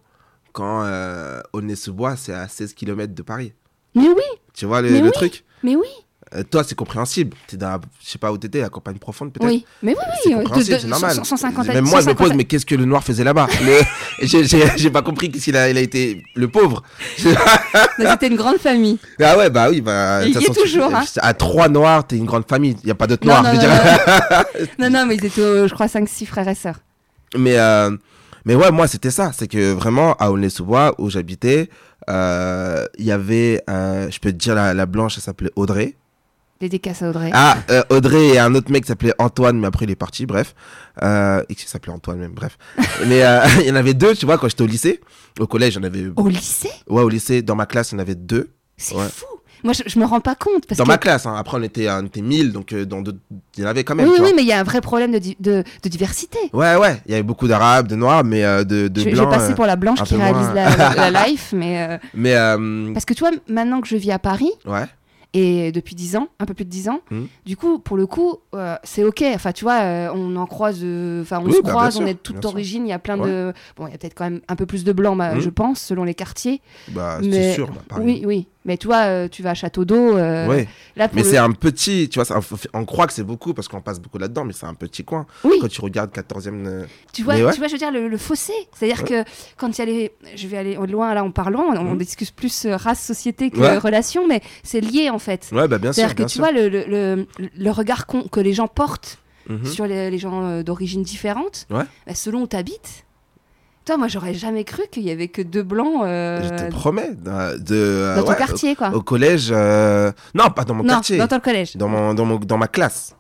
quand 0.52 0.83
euh, 0.83 1.40
Aulnay-sous-Bois, 1.52 2.16
c'est 2.16 2.35
à 2.35 2.48
16 2.48 2.74
km 2.74 3.14
de 3.14 3.22
Paris. 3.22 3.52
Mais 3.94 4.09
oui, 4.09 4.22
Tu 4.52 4.66
vois 4.66 4.83
le, 4.83 4.90
Mais 4.90 4.98
le 4.98 5.07
oui. 5.07 5.12
truc? 5.12 5.44
Mais 5.62 5.76
oui, 5.76 5.87
Euh, 6.35 6.42
Toi, 6.42 6.64
c'est 6.64 6.75
compréhensible. 6.75 7.37
T'es 7.47 7.57
dans, 7.57 7.81
je 8.05 8.11
sais 8.11 8.18
pas 8.18 8.33
où 8.33 8.38
t'étais, 8.38 8.61
la 8.61 8.68
campagne 8.68 8.99
profonde 8.99 9.33
peut-être. 9.33 9.49
oui. 9.49 9.64
Mais 9.83 9.92
oui, 9.92 10.33
oui. 10.53 10.64
c'est 10.64 10.85
normal. 10.87 11.14
150 11.25 11.66
Même 11.68 11.85
moi, 11.85 12.01
je 12.01 12.07
me 12.07 12.11
150 12.12 12.16
pose, 12.16 12.33
mais 12.35 12.44
qu'est-ce 12.44 12.66
que 12.66 12.75
le 12.75 12.85
noir 12.85 13.05
faisait 13.05 13.25
là-bas? 13.25 13.47
J'ai, 14.23 14.90
pas 14.90 15.03
compris 15.03 15.31
qu'il 15.31 15.57
a, 15.57 15.70
il 15.70 15.77
a 15.77 15.81
été 15.81 16.23
le 16.35 16.49
pauvre. 16.49 16.83
C'était 17.99 18.27
une 18.29 18.37
grande 18.37 18.59
famille. 18.59 18.99
Ah 19.20 19.37
ouais, 19.38 19.51
bah 19.51 19.68
oui, 19.70 19.81
bah. 19.81 20.25
Il 20.27 20.35
y 20.35 20.37
est 20.37 20.40
tu- 20.40 20.61
toujours, 20.61 20.94
hein. 20.94 21.05
À 21.18 21.35
trois 21.35 21.68
noirs, 21.68 22.07
t'es 22.07 22.16
une 22.16 22.25
grande 22.27 22.49
famille. 22.49 22.77
Il 22.83 22.88
y 22.88 22.92
a 22.92 22.94
pas 22.94 23.07
d'autres 23.07 23.27
noirs. 23.27 23.42
non, 23.42 23.51
je 23.51 23.55
non, 23.57 23.61
dire. 23.61 23.70
non. 24.79 24.90
non, 24.90 25.07
mais 25.07 25.16
ils 25.16 25.25
étaient, 25.25 25.40
euh, 25.40 25.68
je 25.68 25.75
crois, 25.75 25.87
5-6 25.87 26.27
frères 26.27 26.49
et 26.49 26.55
sœurs. 26.55 26.81
Mais, 27.37 27.59
euh, 27.59 27.90
mais 28.44 28.55
ouais, 28.55 28.70
moi, 28.70 28.87
c'était 28.88 29.11
ça. 29.11 29.33
C'est 29.37 29.49
que 29.49 29.73
vraiment, 29.73 30.14
à 30.14 30.31
Aulnay-sous-Bois, 30.31 30.94
où 30.99 31.11
j'habitais, 31.11 31.68
euh, 32.11 32.87
il 32.99 33.05
y 33.05 33.12
avait, 33.12 33.62
euh, 33.70 34.11
je 34.11 34.18
peux 34.20 34.31
te 34.31 34.37
dire, 34.37 34.55
la, 34.55 34.75
la 34.75 34.87
blanche, 34.87 35.14
elle 35.16 35.23
s'appelait 35.23 35.51
Audrey. 35.57 35.97
Dédicace 36.64 37.03
à 37.03 37.11
Audrey. 37.11 37.31
Ah, 37.35 37.57
euh, 37.70 37.83
Audrey 37.90 38.29
et 38.29 38.38
un 38.38 38.55
autre 38.55 38.70
mec 38.72 38.85
qui 38.85 38.88
s'appelait 38.88 39.12
Antoine, 39.18 39.59
mais 39.61 39.66
après 39.66 39.85
il 39.85 39.90
est 39.90 39.96
parti, 39.96 40.24
bref. 40.24 40.55
Euh, 41.03 41.42
et 41.48 41.55
qui 41.55 41.66
s'appelait 41.68 41.92
Antoine 41.92 42.18
même, 42.18 42.33
bref. 42.33 42.57
mais 43.07 43.22
euh, 43.22 43.40
il 43.61 43.66
y 43.66 43.70
en 43.70 43.77
avait 43.77 43.92
deux, 43.94 44.14
tu 44.14 44.24
vois, 44.24 44.38
quand 44.38 44.48
j'étais 44.48 44.62
au 44.62 44.66
lycée. 44.66 45.00
Au 45.38 45.46
collège, 45.46 45.74
il 45.74 45.77
y 45.77 45.81
en 45.81 45.85
avait. 45.85 46.07
Au 46.16 46.29
lycée? 46.29 46.70
Ouais, 46.88 47.03
au 47.03 47.09
lycée, 47.09 47.42
dans 47.42 47.55
ma 47.57 47.66
classe, 47.66 47.90
il 47.92 47.96
y 47.96 47.98
en 47.98 48.00
avait 48.00 48.14
deux. 48.14 48.50
C'est 48.77 48.94
Ouais. 48.94 49.05
fou. 49.12 49.27
Moi, 49.62 49.72
je, 49.72 49.83
je 49.87 49.98
me 49.98 50.05
rends 50.05 50.20
pas 50.20 50.35
compte. 50.35 50.66
Parce 50.66 50.77
Dans 50.77 50.85
que... 50.85 50.88
ma 50.90 50.98
classe, 50.98 51.24
hein. 51.24 51.37
après 51.38 51.57
on 51.57 51.62
était, 51.62 51.88
on 51.90 52.05
était 52.05 52.20
1000, 52.20 52.53
donc 52.53 52.74
euh, 52.74 52.85
dans 52.85 53.00
d'autres- 53.00 53.16
il 53.57 53.62
y 53.62 53.66
en 53.66 53.70
avait 53.70 53.83
quand 53.83 53.94
même. 53.94 54.07
Oui, 54.09 54.12
tu 54.16 54.20
oui, 54.20 54.27
vois. 54.29 54.37
mais 54.37 54.42
il 54.42 54.48
y 54.48 54.53
a 54.53 54.61
un 54.61 54.62
vrai 54.62 54.83
problème 54.83 55.11
de, 55.12 55.18
di- 55.18 55.37
de, 55.40 55.64
de 55.83 55.88
diversité. 55.88 56.38
Ouais, 56.53 56.77
ouais, 56.77 57.00
il 57.07 57.12
y 57.12 57.14
avait 57.14 57.22
beaucoup 57.22 57.48
d'arabes, 57.48 57.88
de 57.88 57.96
noirs, 57.96 58.24
mais 58.24 58.44
euh, 58.44 58.62
de, 58.64 58.88
de 58.88 59.00
je, 59.00 59.09
blancs. 59.09 59.31
passer 59.31 59.53
euh, 59.53 59.55
pour 59.55 59.64
la 59.64 59.77
blanche 59.77 60.03
qui 60.05 60.16
réalise 60.16 60.48
la, 60.55 60.77
la, 60.94 61.11
la 61.11 61.24
life, 61.29 61.55
mais 61.57 61.83
euh, 61.83 61.96
Mais, 62.12 62.35
euh, 62.37 62.92
parce 62.92 63.07
que 63.07 63.14
tu 63.14 63.20
vois, 63.20 63.31
maintenant 63.48 63.81
que 63.81 63.88
je 63.88 63.96
vis 63.96 64.11
à 64.12 64.18
Paris 64.18 64.50
ouais, 64.66 64.85
et 65.35 65.73
depuis 65.73 65.94
10 65.94 66.16
ans, 66.16 66.29
un 66.38 66.47
peu 66.47 66.55
plus 66.55 66.64
de 66.64 66.70
10 66.70 66.88
ans, 66.88 67.01
Mhm. 67.11 67.27
du 67.44 67.57
coup, 67.57 67.79
pour 67.79 67.97
le 67.97 68.07
coup, 68.07 68.37
euh, 68.55 68.77
c'est 68.85 69.05
ok. 69.05 69.23
Enfin, 69.35 69.53
tu 69.53 69.64
vois, 69.64 69.81
euh, 69.83 70.09
on 70.14 70.37
en 70.37 70.47
croise, 70.47 70.79
euh, 70.83 71.23
enfin, 71.23 71.40
on 71.40 71.47
Oui, 71.47 71.53
se 71.55 71.62
bah, 71.62 71.70
croise, 71.70 71.97
on 71.99 72.07
est 72.07 72.14
de 72.14 72.18
toute 72.18 72.44
origine. 72.44 72.87
Il 72.87 72.90
y 72.90 72.92
a 72.92 72.99
plein 72.99 73.16
de, 73.18 73.53
bon, 73.77 73.87
il 73.88 73.90
y 73.90 73.94
a 73.94 73.99
peut-être 73.99 74.14
quand 74.14 74.25
même 74.25 74.40
un 74.49 74.57
peu 74.57 74.64
plus 74.64 74.85
de 74.85 74.92
blancs, 74.92 75.18
bah, 75.18 75.35
Mhm. 75.35 75.40
je 75.40 75.51
pense, 75.51 75.81
selon 75.81 76.05
les 76.05 76.14
quartiers. 76.14 76.62
bah, 76.88 77.18
mais 77.23 77.31
c'est 77.42 77.55
sûr. 77.55 77.68
bah, 77.90 77.97
oui, 78.01 78.23
oui. 78.25 78.47
Mais 78.66 78.79
tu 78.79 78.87
vois, 78.87 79.03
euh, 79.05 79.29
tu 79.29 79.42
vas 79.42 79.50
à 79.50 79.55
Château 79.55 79.85
d'eau. 79.85 80.16
euh, 80.16 80.48
Ouais. 80.48 80.66
Là, 80.96 81.09
pour 81.09 81.16
Mais 81.16 81.22
le- 81.22 81.29
c'est 81.29 81.37
un 81.37 81.50
petit, 81.53 82.09
tu 82.09 82.18
vois, 82.18 82.40
on 82.72 82.85
croit 82.87 83.07
que 83.07 83.12
c'est 83.12 83.22
beaucoup 83.22 83.53
parce 83.53 83.68
qu'on 83.68 83.83
passe 83.83 84.00
beaucoup 84.00 84.16
là-dedans, 84.16 84.44
mais 84.46 84.55
c'est 84.55 84.64
un 84.64 84.72
petit 84.74 85.05
coin. 85.05 85.27
Oui. 85.44 85.59
Quand 85.61 85.68
tu 85.68 85.83
regardes 85.83 86.11
14e. 86.12 86.66
euh, 86.66 86.85
Tu 87.12 87.22
vois, 87.22 87.35
ouais. 87.35 87.53
tu 87.53 87.59
vois, 87.59 87.68
je 87.68 87.72
veux 87.72 87.79
dire, 87.79 87.90
le, 87.92 88.09
le 88.09 88.16
fossé. 88.16 88.55
C'est-à-dire 88.74 89.05
que 89.05 89.22
quand 89.59 89.68
il 89.77 89.79
y 89.79 89.83
a 89.83 89.85
les. 89.85 90.12
Je 90.35 90.46
vais 90.48 90.57
aller 90.57 90.77
loin, 90.88 91.12
là, 91.12 91.24
parle 91.31 91.53
loin, 91.53 91.74
on 91.79 91.85
Mhm. 91.92 91.98
discute 91.98 92.33
plus 92.35 92.64
euh, 92.64 92.77
race, 92.77 93.05
société 93.05 93.50
que 93.50 93.79
relation, 93.79 94.27
mais 94.27 94.40
c'est 94.62 94.81
lié 94.81 95.11
en 95.11 95.18
fait. 95.18 95.48
Ouais, 95.53 95.68
bah 95.68 95.77
bien 95.79 95.92
sûr. 95.92 96.03
C'est-à-dire 96.05 96.24
que 96.27 96.31
tu 96.33 96.38
vois, 96.38 96.50
le, 96.53 96.68
le, 96.68 97.70
regard 97.70 98.07
que 98.07 98.40
les 98.40 98.53
gens 98.55 98.66
portent 98.68 99.18
Mhm. 99.50 99.66
sur 99.66 99.87
les, 99.87 100.11
les 100.11 100.18
gens 100.18 100.42
euh, 100.42 100.62
d'origine 100.62 101.03
différente, 101.03 101.66
Ouais. 101.70 101.85
bah, 102.07 102.14
selon 102.14 102.42
où 102.42 102.46
tu 102.46 102.57
habites. 102.57 103.03
Toi, 103.85 103.99
moi, 103.99 104.09
j'aurais 104.09 104.33
jamais 104.35 104.64
cru 104.64 104.83
qu'il 104.90 105.03
y 105.03 105.11
avait 105.11 105.29
que 105.29 105.42
deux 105.42 105.62
blancs 105.62 106.05
euh, 106.05 106.42
Je 106.42 106.49
te 106.64 106.70
promets. 106.70 107.11
De, 107.14 108.14
dans 108.16 108.23
ton 108.23 108.31
ouais, 108.31 108.37
quartier, 108.37 108.75
quoi. 108.77 108.90
Au, 108.90 108.97
au 108.97 109.03
collège. 109.03 109.49
euh, 109.53 110.11
Non, 110.35 110.51
pas 110.51 110.64
dans 110.64 110.75
mon 110.75 110.83
non, 110.83 110.88
quartier. 110.94 111.18
dans 111.18 111.29
ton 111.29 111.40
collège. 111.40 111.77
Dans, 111.77 111.88
mon, 111.88 112.14
dans, 112.14 112.25
mon, 112.25 112.37
dans 112.38 112.57
ma 112.57 112.68
classe. 112.68 113.14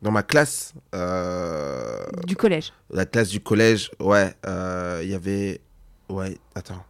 Dans 0.00 0.10
ma 0.10 0.22
classe. 0.22 0.72
euh, 0.94 2.02
Du 2.26 2.34
collège. 2.34 2.72
La 2.90 3.04
classe 3.04 3.28
du 3.28 3.40
collège, 3.40 3.90
ouais. 4.00 4.34
Il 5.02 5.08
y 5.10 5.14
avait. 5.14 5.60
Ouais, 6.08 6.38
attends. 6.54 6.82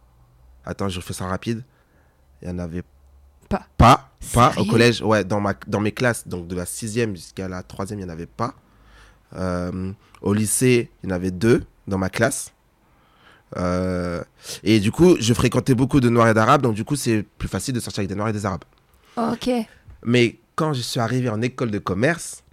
Attends, 0.65 0.87
je 0.89 1.01
fais 1.01 1.13
ça 1.13 1.25
rapide. 1.25 1.63
Il 2.41 2.47
y 2.47 2.51
en 2.51 2.59
avait 2.59 2.83
Pas. 3.49 3.63
Pas. 3.77 4.07
Pas 4.33 4.53
au 4.57 4.63
collège, 4.65 5.01
ouais. 5.01 5.25
Dans, 5.25 5.41
ma, 5.41 5.53
dans 5.67 5.79
mes 5.81 5.91
classes, 5.91 6.27
donc 6.27 6.47
de 6.47 6.55
la 6.55 6.65
sixième 6.65 7.15
jusqu'à 7.15 7.47
la 7.49 7.61
troisième, 7.63 7.99
il 7.99 8.05
n'y 8.05 8.09
en 8.09 8.13
avait 8.13 8.25
pas. 8.27 8.53
Au 10.21 10.33
lycée, 10.33 10.89
il 11.03 11.09
y 11.09 11.11
en 11.11 11.15
avait 11.15 11.31
deux 11.31 11.63
dans 11.87 11.97
ma 11.97 12.09
classe. 12.09 12.53
Euh, 13.57 14.23
et 14.63 14.79
du 14.79 14.91
coup, 14.91 15.17
je 15.19 15.33
fréquentais 15.33 15.75
beaucoup 15.75 15.99
de 15.99 16.09
Noirs 16.09 16.29
et 16.29 16.33
d'Arabes, 16.33 16.61
donc 16.61 16.75
du 16.75 16.83
coup, 16.83 16.95
c'est 16.95 17.23
plus 17.37 17.47
facile 17.49 17.73
de 17.73 17.79
sortir 17.79 18.01
avec 18.01 18.09
des 18.09 18.15
Noirs 18.15 18.29
et 18.29 18.33
des 18.33 18.45
Arabes. 18.45 18.63
Ok. 19.17 19.49
Mais 20.05 20.37
quand 20.55 20.73
je 20.73 20.81
suis 20.81 20.99
arrivé 20.99 21.29
en 21.29 21.41
école 21.41 21.71
de 21.71 21.79
commerce, 21.79 22.43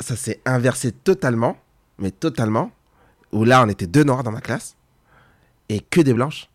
ça 0.00 0.16
s'est 0.16 0.40
inversé 0.44 0.92
totalement, 0.92 1.56
mais 1.98 2.10
totalement, 2.10 2.70
où 3.32 3.44
là, 3.44 3.62
on 3.64 3.68
était 3.68 3.86
deux 3.86 4.04
Noirs 4.04 4.22
dans 4.22 4.32
ma 4.32 4.40
classe 4.40 4.76
et 5.68 5.80
que 5.80 6.00
des 6.00 6.14
Blanches. 6.14 6.48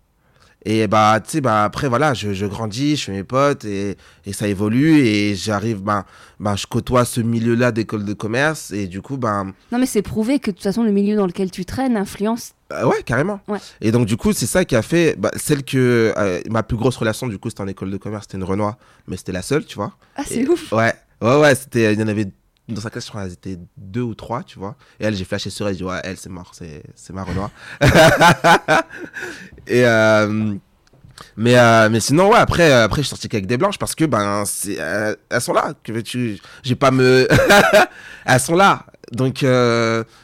Et 0.65 0.87
bah, 0.87 1.19
tu 1.23 1.29
sais, 1.31 1.41
bah, 1.41 1.65
après, 1.65 1.89
voilà, 1.89 2.13
je, 2.13 2.33
je 2.33 2.45
grandis, 2.45 2.95
je 2.95 3.05
fais 3.05 3.11
mes 3.11 3.23
potes 3.23 3.65
et, 3.65 3.97
et 4.25 4.31
ça 4.33 4.47
évolue 4.47 4.99
et 4.99 5.35
j'arrive, 5.35 5.81
ben, 5.81 6.05
ben, 6.39 6.55
je 6.55 6.65
côtoie 6.67 7.03
ce 7.03 7.19
milieu-là 7.19 7.71
d'école 7.73 8.05
de 8.05 8.13
commerce 8.13 8.71
et 8.71 8.87
du 8.87 9.01
coup, 9.01 9.17
ben, 9.17 9.53
Non, 9.71 9.77
mais 9.77 9.85
c'est 9.85 10.01
prouvé 10.01 10.39
que 10.39 10.51
de 10.51 10.55
toute 10.55 10.63
façon, 10.63 10.83
le 10.83 10.91
milieu 10.91 11.15
dans 11.17 11.25
lequel 11.27 11.51
tu 11.51 11.65
traînes 11.65 11.97
influence. 11.97 12.53
euh, 12.71 12.85
ouais, 12.85 13.03
carrément. 13.05 13.41
Ouais. 13.49 13.59
Et 13.81 13.91
donc, 13.91 14.05
du 14.05 14.15
coup, 14.15 14.31
c'est 14.31 14.45
ça 14.45 14.63
qui 14.63 14.75
a 14.77 14.81
fait, 14.81 15.15
bah, 15.19 15.31
celle 15.35 15.63
que, 15.65 16.13
euh, 16.17 16.39
ma 16.49 16.63
plus 16.63 16.77
grosse 16.77 16.95
relation, 16.95 17.27
du 17.27 17.37
coup, 17.37 17.49
c'était 17.49 17.61
en 17.61 17.67
école 17.67 17.91
de 17.91 17.97
commerce, 17.97 18.23
c'était 18.25 18.37
une 18.37 18.45
Renoir, 18.45 18.77
mais 19.07 19.17
c'était 19.17 19.33
la 19.33 19.41
seule, 19.41 19.65
tu 19.65 19.75
vois. 19.75 19.91
Ah, 20.15 20.23
c'est 20.25 20.47
ouf. 20.47 20.71
Ouais, 20.71 20.93
ouais, 21.21 21.39
ouais, 21.41 21.55
c'était, 21.55 21.93
il 21.93 21.99
y 21.99 22.03
en 22.03 22.07
avait 22.07 22.27
dans 22.69 22.81
sa 22.81 22.89
classe, 22.89 23.05
je 23.05 23.09
crois, 23.09 23.25
elles 23.25 23.33
étaient 23.33 23.59
deux 23.77 24.01
ou 24.01 24.15
trois, 24.15 24.43
tu 24.43 24.59
vois. 24.59 24.75
Et 24.99 25.05
elle, 25.05 25.15
j'ai 25.15 25.25
flashé 25.25 25.49
sur 25.49 25.67
elle, 25.67 25.73
j'ai 25.73 25.79
dit, 25.79 25.83
ouais, 25.83 25.99
elle, 26.03 26.17
c'est 26.17 26.29
mort, 26.29 26.51
c'est, 26.53 26.83
c'est 26.95 27.13
et, 29.67 29.85
euh, 29.85 30.55
mais, 31.35 31.57
euh, 31.57 31.89
mais 31.89 31.99
sinon, 31.99 32.31
ouais, 32.31 32.37
après, 32.37 32.71
euh, 32.71 32.85
après, 32.85 33.01
je 33.01 33.07
suis 33.07 33.09
sorti 33.09 33.29
qu'avec 33.29 33.47
des 33.47 33.57
blanches 33.57 33.77
parce 33.77 33.95
que, 33.95 34.05
ben, 34.05 34.45
c'est, 34.45 34.77
elles 35.29 35.41
sont 35.41 35.53
là. 35.53 35.73
Que 35.83 35.91
veux-tu, 35.91 36.39
j'ai 36.63 36.75
pas 36.75 36.91
me. 36.91 37.27
elles 38.25 38.39
sont 38.39 38.55
là. 38.55 38.85
Donc, 39.11 39.43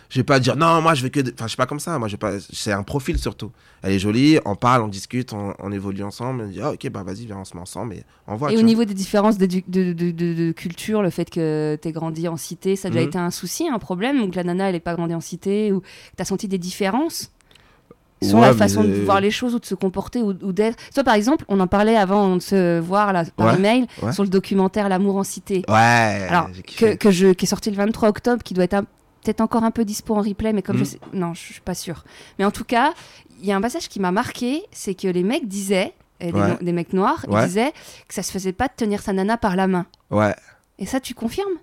je 0.10 0.20
vais 0.20 0.24
pas 0.24 0.40
dire, 0.40 0.56
non, 0.56 0.82
moi, 0.82 0.96
je 0.96 1.04
veux 1.04 1.10
que. 1.10 1.20
Enfin, 1.20 1.44
je 1.46 1.50
suis 1.50 1.58
pas 1.58 1.68
comme 1.68 1.80
ça. 1.80 2.00
Moi, 2.00 2.08
je 2.08 2.16
pas. 2.16 2.34
C'est 2.52 2.72
un 2.72 2.82
profil 2.84 3.18
surtout. 3.20 3.52
Elle 3.84 3.94
est 3.94 4.00
jolie, 4.00 4.40
on 4.44 4.56
parle, 4.56 4.82
on 4.82 4.88
discute, 4.88 5.34
on, 5.34 5.54
on 5.60 5.72
évolue 5.72 6.04
ensemble. 6.04 6.42
On 6.44 6.48
dit, 6.48 6.60
ah, 6.62 6.72
ok, 6.72 6.90
bah, 6.90 7.04
vas-y, 7.04 7.26
viens, 7.28 7.38
on 7.38 7.46
se 7.46 7.56
met 7.56 7.62
ensemble 7.62 7.94
et 7.94 8.04
on 8.28 8.36
voit. 8.36 8.52
Et 8.52 8.56
au 8.56 8.60
vois. 8.60 8.66
niveau 8.68 8.86
des 8.86 8.94
différences 8.96 9.38
de, 9.38 9.46
de, 9.46 9.94
de- 9.94 10.12
de 10.12 10.52
culture, 10.52 11.02
le 11.04 11.12
fait 11.12 11.30
que 11.30 11.78
tu 11.82 11.92
grandi 11.92 12.28
en 12.28 12.38
cité, 12.38 12.76
ça 12.76 12.88
a 12.88 12.92
déjà 12.92 13.02
Mhm. 13.04 13.08
été 13.08 13.18
un 13.20 13.32
souci, 13.32 13.68
un 13.70 13.80
problème 13.80 14.22
Ou 14.24 14.30
que 14.30 14.36
la 14.36 14.44
nana, 14.44 14.68
elle 14.70 14.74
n'est 14.74 14.80
pas 14.80 14.96
grandi 14.96 15.14
en 15.14 15.22
cité 15.22 15.72
Ou 15.72 15.82
tu 16.16 16.22
as 16.22 16.26
senti 16.26 16.48
des 16.48 16.58
différences 16.58 17.32
sur 18.22 18.36
Ouais, 18.36 18.42
la 18.48 18.54
façon 18.54 18.84
de 18.84 18.92
voir 19.06 19.22
les 19.22 19.32
choses 19.32 19.56
ou 19.56 19.60
de 19.60 19.66
se 19.66 19.76
comporter 19.76 20.22
ou, 20.22 20.32
ou 20.42 20.52
d'être? 20.52 20.78
Toi, 20.94 21.06
par 21.06 21.14
exemple, 21.14 21.46
on 21.48 21.58
en 21.62 21.68
parlait 21.68 21.96
avant 21.96 22.36
de 22.36 22.42
se 22.42 22.80
voir 22.80 23.14
là, 23.14 23.24
par 23.38 23.48
Ouais, 23.54 23.56
email 23.60 23.88
ouais. 24.02 24.12
sur 24.12 24.24
le 24.24 24.30
documentaire 24.30 24.90
L'amour 24.90 25.16
en 25.16 25.24
cité. 25.24 25.64
Ouais, 25.70 25.76
Alors, 26.30 26.50
que, 26.78 26.96
que 26.96 27.12
je, 27.12 27.28
qui 27.28 27.46
est 27.46 27.48
sorti 27.48 27.70
le 27.72 27.78
23 27.78 28.10
octobre, 28.10 28.44
qui 28.44 28.54
doit 28.54 28.66
être 28.66 28.74
un- 28.74 28.86
peut-être 29.24 29.42
encore 29.42 29.64
un 29.64 29.72
peu 29.72 29.86
dispo 29.86 30.16
en 30.16 30.22
replay, 30.22 30.54
mais 30.54 30.62
comme 30.62 30.78
je 30.78 30.82
Mhm. 30.84 30.86
sais. 30.90 31.00
Non, 31.14 31.34
je 31.34 31.40
suis 31.40 31.62
pas 31.62 31.76
sûre. 31.76 32.04
Mais 32.38 32.46
en 32.46 32.52
tout 32.52 32.64
cas, 32.64 32.94
il 33.40 33.46
y 33.46 33.52
a 33.52 33.56
un 33.56 33.62
passage 33.62 33.88
qui 33.90 34.00
m'a 34.00 34.12
marqué 34.12 34.64
c'est 34.72 34.94
que 34.96 35.08
les 35.08 35.24
mecs 35.24 35.48
disaient, 35.48 35.94
et 36.20 36.32
les 36.32 36.40
Ouais. 36.42 36.58
des 36.62 36.72
mecs 36.74 36.94
noirs, 36.94 37.26
Ouais. 37.30 37.42
ils 37.44 37.48
disaient 37.48 37.74
que 38.08 38.14
ça 38.14 38.24
se 38.24 38.32
faisait 38.32 38.52
pas 38.54 38.68
de 38.68 38.74
tenir 38.76 39.02
sa 39.02 39.14
nana 39.14 39.38
par 39.38 39.56
la 39.56 39.68
main. 39.68 39.86
Ouais, 40.10 40.36
Et 40.82 40.86
ça, 40.86 41.00
tu 41.02 41.14
confirmes? 41.14 41.58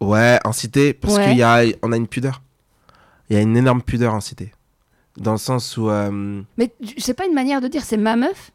Ouais, 0.00 0.38
en 0.44 0.52
cité, 0.52 0.92
parce 0.92 1.16
Ouais. 1.16 1.24
qu'il 1.24 1.36
y 1.36 1.42
a, 1.42 1.62
on 1.82 1.90
a 1.92 1.96
une 1.96 2.06
pudeur. 2.08 2.42
Il 3.28 3.36
y 3.36 3.38
a 3.38 3.42
une 3.42 3.56
énorme 3.56 3.82
pudeur 3.82 4.12
en 4.14 4.20
cité. 4.20 4.52
Dans 5.16 5.32
le 5.32 5.38
sens 5.38 5.76
où. 5.76 5.88
euh, 5.88 6.42
Mais 6.58 6.72
c'est 6.98 7.14
pas 7.14 7.26
une 7.26 7.34
manière 7.34 7.60
de 7.60 7.68
dire 7.68 7.84
c'est 7.84 7.96
ma 7.96 8.16
meuf? 8.16 8.50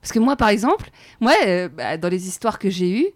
Parce 0.00 0.12
que 0.12 0.18
moi, 0.20 0.36
par 0.36 0.48
exemple, 0.48 0.88
moi, 1.20 1.32
euh, 1.46 1.68
bah, 1.68 1.96
dans 1.96 2.08
les 2.08 2.28
histoires 2.28 2.58
que 2.60 2.70
j'ai 2.70 3.00
eues, 3.00 3.06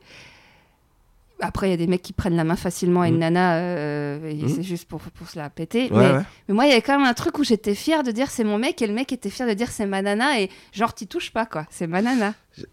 après, 1.42 1.68
il 1.68 1.70
y 1.70 1.74
a 1.74 1.76
des 1.76 1.86
mecs 1.86 2.02
qui 2.02 2.12
prennent 2.12 2.36
la 2.36 2.44
main 2.44 2.56
facilement 2.56 3.02
à 3.02 3.08
une 3.08 3.14
Mhm. 3.14 3.20
nana, 3.20 3.56
euh, 3.56 4.34
Mhm. 4.34 4.48
c'est 4.48 4.62
juste 4.62 4.88
pour, 4.88 5.00
pour 5.00 5.28
se 5.28 5.38
la 5.38 5.48
péter. 5.50 5.90
Ouais, 5.92 5.98
mais, 5.98 6.12
ouais. 6.18 6.22
mais 6.48 6.54
moi, 6.54 6.64
il 6.66 6.68
y 6.68 6.72
avait 6.72 6.82
quand 6.82 6.98
même 6.98 7.06
un 7.06 7.14
truc 7.14 7.38
où 7.38 7.44
j'étais 7.44 7.74
fière 7.74 8.02
de 8.02 8.10
dire 8.10 8.30
c'est 8.30 8.44
mon 8.44 8.58
mec, 8.58 8.80
et 8.82 8.86
le 8.86 8.92
mec 8.94 9.12
était 9.12 9.30
fier 9.30 9.46
de 9.48 9.54
dire 9.54 9.70
c'est 9.70 9.86
ma 9.86 10.02
nana, 10.02 10.40
et 10.40 10.50
genre, 10.72 10.92
t'y 10.94 11.06
touches 11.06 11.32
pas, 11.32 11.46
quoi. 11.46 11.66
C'est 11.70 11.86
ma 11.86 12.02
nana. 12.02 12.34
Je- 12.56 12.64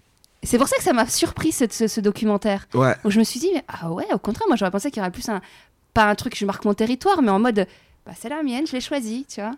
C'est 0.44 0.58
pour 0.60 0.68
ça 0.68 0.78
que 0.78 0.84
ça 0.84 0.94
m'a 0.94 1.08
surpris, 1.08 1.52
ce, 1.52 1.66
ce, 1.70 1.88
ce 1.88 2.00
documentaire. 2.00 2.68
Ouais, 2.74 2.96
Où 3.04 3.10
je 3.10 3.20
me 3.20 3.24
suis 3.24 3.40
dit, 3.40 3.50
mais, 3.54 3.64
ah 3.68 3.92
ouais, 3.92 4.06
au 4.14 4.20
contraire, 4.20 4.48
moi, 4.48 4.56
j'aurais 4.56 4.72
pensé 4.72 4.92
qu'il 4.92 5.00
y 5.00 5.02
aurait 5.02 5.12
plus 5.12 5.28
un. 5.30 5.42
Pas 5.94 6.06
un 6.10 6.16
truc, 6.16 6.38
je 6.38 6.46
marque 6.46 6.64
mon 6.64 6.74
territoire, 6.76 7.22
mais 7.24 7.32
en 7.32 7.40
mode, 7.40 7.66
bah, 8.06 8.12
c'est 8.18 8.30
la 8.30 8.44
mienne, 8.44 8.68
je 8.68 8.74
l'ai 8.74 8.82
choisie, 8.82 9.26
tu 9.28 9.42
vois. 9.42 9.54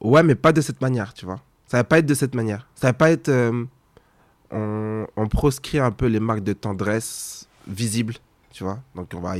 ouais, 0.00 0.22
mais 0.22 0.34
pas 0.34 0.52
de 0.52 0.60
cette 0.62 0.80
manière, 0.80 1.12
tu 1.12 1.26
vois. 1.26 1.38
Ça 1.66 1.76
va 1.76 1.84
pas 1.84 1.98
être 1.98 2.06
de 2.06 2.14
cette 2.14 2.34
manière. 2.34 2.66
Ça 2.74 2.86
va 2.88 2.92
pas 2.94 3.10
être. 3.10 3.28
euh, 3.28 3.64
on, 4.50 5.06
on 5.16 5.28
proscrit 5.28 5.78
un 5.78 5.92
peu 5.92 6.06
les 6.06 6.18
marques 6.18 6.42
de 6.42 6.52
tendresse 6.54 7.39
visibles, 7.70 8.14
tu 8.52 8.64
vois. 8.64 8.78
Donc, 8.94 9.10
on 9.14 9.20
va. 9.20 9.34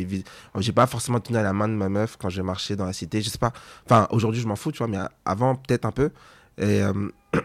J'ai 0.59 0.73
pas 0.73 0.87
forcément 0.87 1.21
tenu 1.21 1.37
à 1.39 1.43
la 1.43 1.53
main 1.53 1.69
de 1.69 1.75
ma 1.75 1.89
meuf 1.89 2.17
quand 2.19 2.29
je 2.31 2.43
marchais 2.43 2.77
dans 2.77 2.87
la 2.87 2.93
cité. 2.93 3.21
Je 3.23 3.29
sais 3.29 3.39
pas. 3.39 3.53
Enfin, 3.85 4.07
aujourd'hui, 4.11 4.41
je 4.41 4.47
m'en 4.47 4.57
fous, 4.57 4.73
tu 4.73 4.79
vois, 4.79 4.89
mais 4.89 4.99
avant, 5.25 5.57
peut-être 5.57 5.85
un 5.85 5.91
peu. 5.93 6.11
Et, 6.59 6.83
euh, 6.83 6.93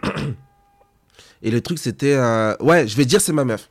et 1.41 1.51
le 1.51 1.61
truc, 1.61 1.79
c'était. 1.79 2.15
euh, 2.15 2.55
ouais, 2.59 2.87
je 2.87 2.95
vais 2.97 3.05
dire 3.05 3.21
c'est 3.21 3.33
ma 3.33 3.45
meuf. 3.45 3.69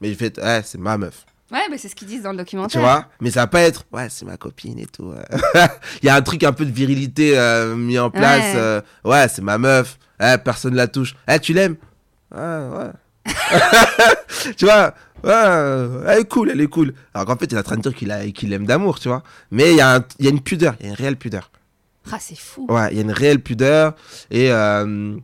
Mais 0.00 0.12
je 0.12 0.18
vais 0.18 0.26
être. 0.26 0.42
Ouais, 0.42 0.62
c'est 0.64 0.78
ma 0.78 0.96
meuf. 0.98 1.24
Ouais, 1.50 1.62
mais 1.70 1.78
c'est 1.78 1.88
ce 1.88 1.94
qu'ils 1.94 2.08
disent 2.08 2.22
dans 2.22 2.30
le 2.32 2.36
Tu 2.36 2.42
documentaire. 2.44 2.80
vois 2.82 3.06
Mais 3.20 3.30
ça 3.30 3.40
va 3.40 3.46
pas 3.46 3.62
être. 3.62 3.84
Ouais, 3.90 4.08
c'est 4.10 4.26
ma 4.26 4.36
copine 4.36 4.78
et 4.78 4.86
tout. 4.86 5.10
euh. 5.12 5.66
Il 6.02 6.06
y 6.06 6.08
a 6.10 6.14
un 6.14 6.20
truc 6.22 6.44
un 6.44 6.52
peu 6.52 6.66
de 6.66 6.70
virilité 6.70 7.38
euh, 7.38 7.74
mis 7.74 7.98
en 7.98 8.10
place. 8.10 8.54
Ouais. 8.54 8.60
euh, 8.60 8.80
Ouais, 9.04 9.28
c'est 9.28 9.40
ma 9.42 9.56
meuf. 9.56 9.98
Eh, 10.20 10.36
personne 10.44 10.74
la 10.74 10.88
touche. 10.88 11.16
Eh, 11.26 11.38
tu 11.40 11.54
l'aimes? 11.54 11.76
Ouais, 12.34 12.38
ouais. 12.40 12.90
tu 14.56 14.64
vois 14.66 14.94
Ouais, 15.24 15.30
euh, 15.32 16.04
elle 16.08 16.20
est 16.20 16.28
cool, 16.28 16.50
elle 16.50 16.60
est 16.60 16.66
cool. 16.68 16.94
Alors 17.14 17.26
qu'en 17.26 17.36
fait, 17.36 17.46
il 17.46 17.54
est 17.54 17.58
en 17.58 17.62
train 17.62 17.76
de 17.76 17.82
dire 17.82 17.94
qu'il 17.94 18.10
a- 18.12 18.26
qu'il 18.30 18.50
l'aime 18.50 18.66
d'amour, 18.66 19.00
tu 19.00 19.08
vois. 19.08 19.22
Mais 19.50 19.72
il 19.72 19.76
y, 19.76 19.80
a 19.80 19.96
un- 19.96 20.04
il 20.18 20.24
y 20.24 20.28
a 20.28 20.30
une 20.30 20.40
pudeur, 20.40 20.74
il 20.80 20.86
y 20.86 20.88
a 20.88 20.90
une 20.90 20.96
réelle 20.96 21.16
pudeur. 21.16 21.50
Ah, 22.10 22.18
c'est 22.20 22.38
fou. 22.38 22.66
Ouais, 22.70 22.88
il 22.92 22.96
y 22.96 23.00
a 23.00 23.02
une 23.02 23.10
réelle 23.12 23.42
pudeur. 23.42 23.94
Et 24.30 24.50
euh, 24.52 25.16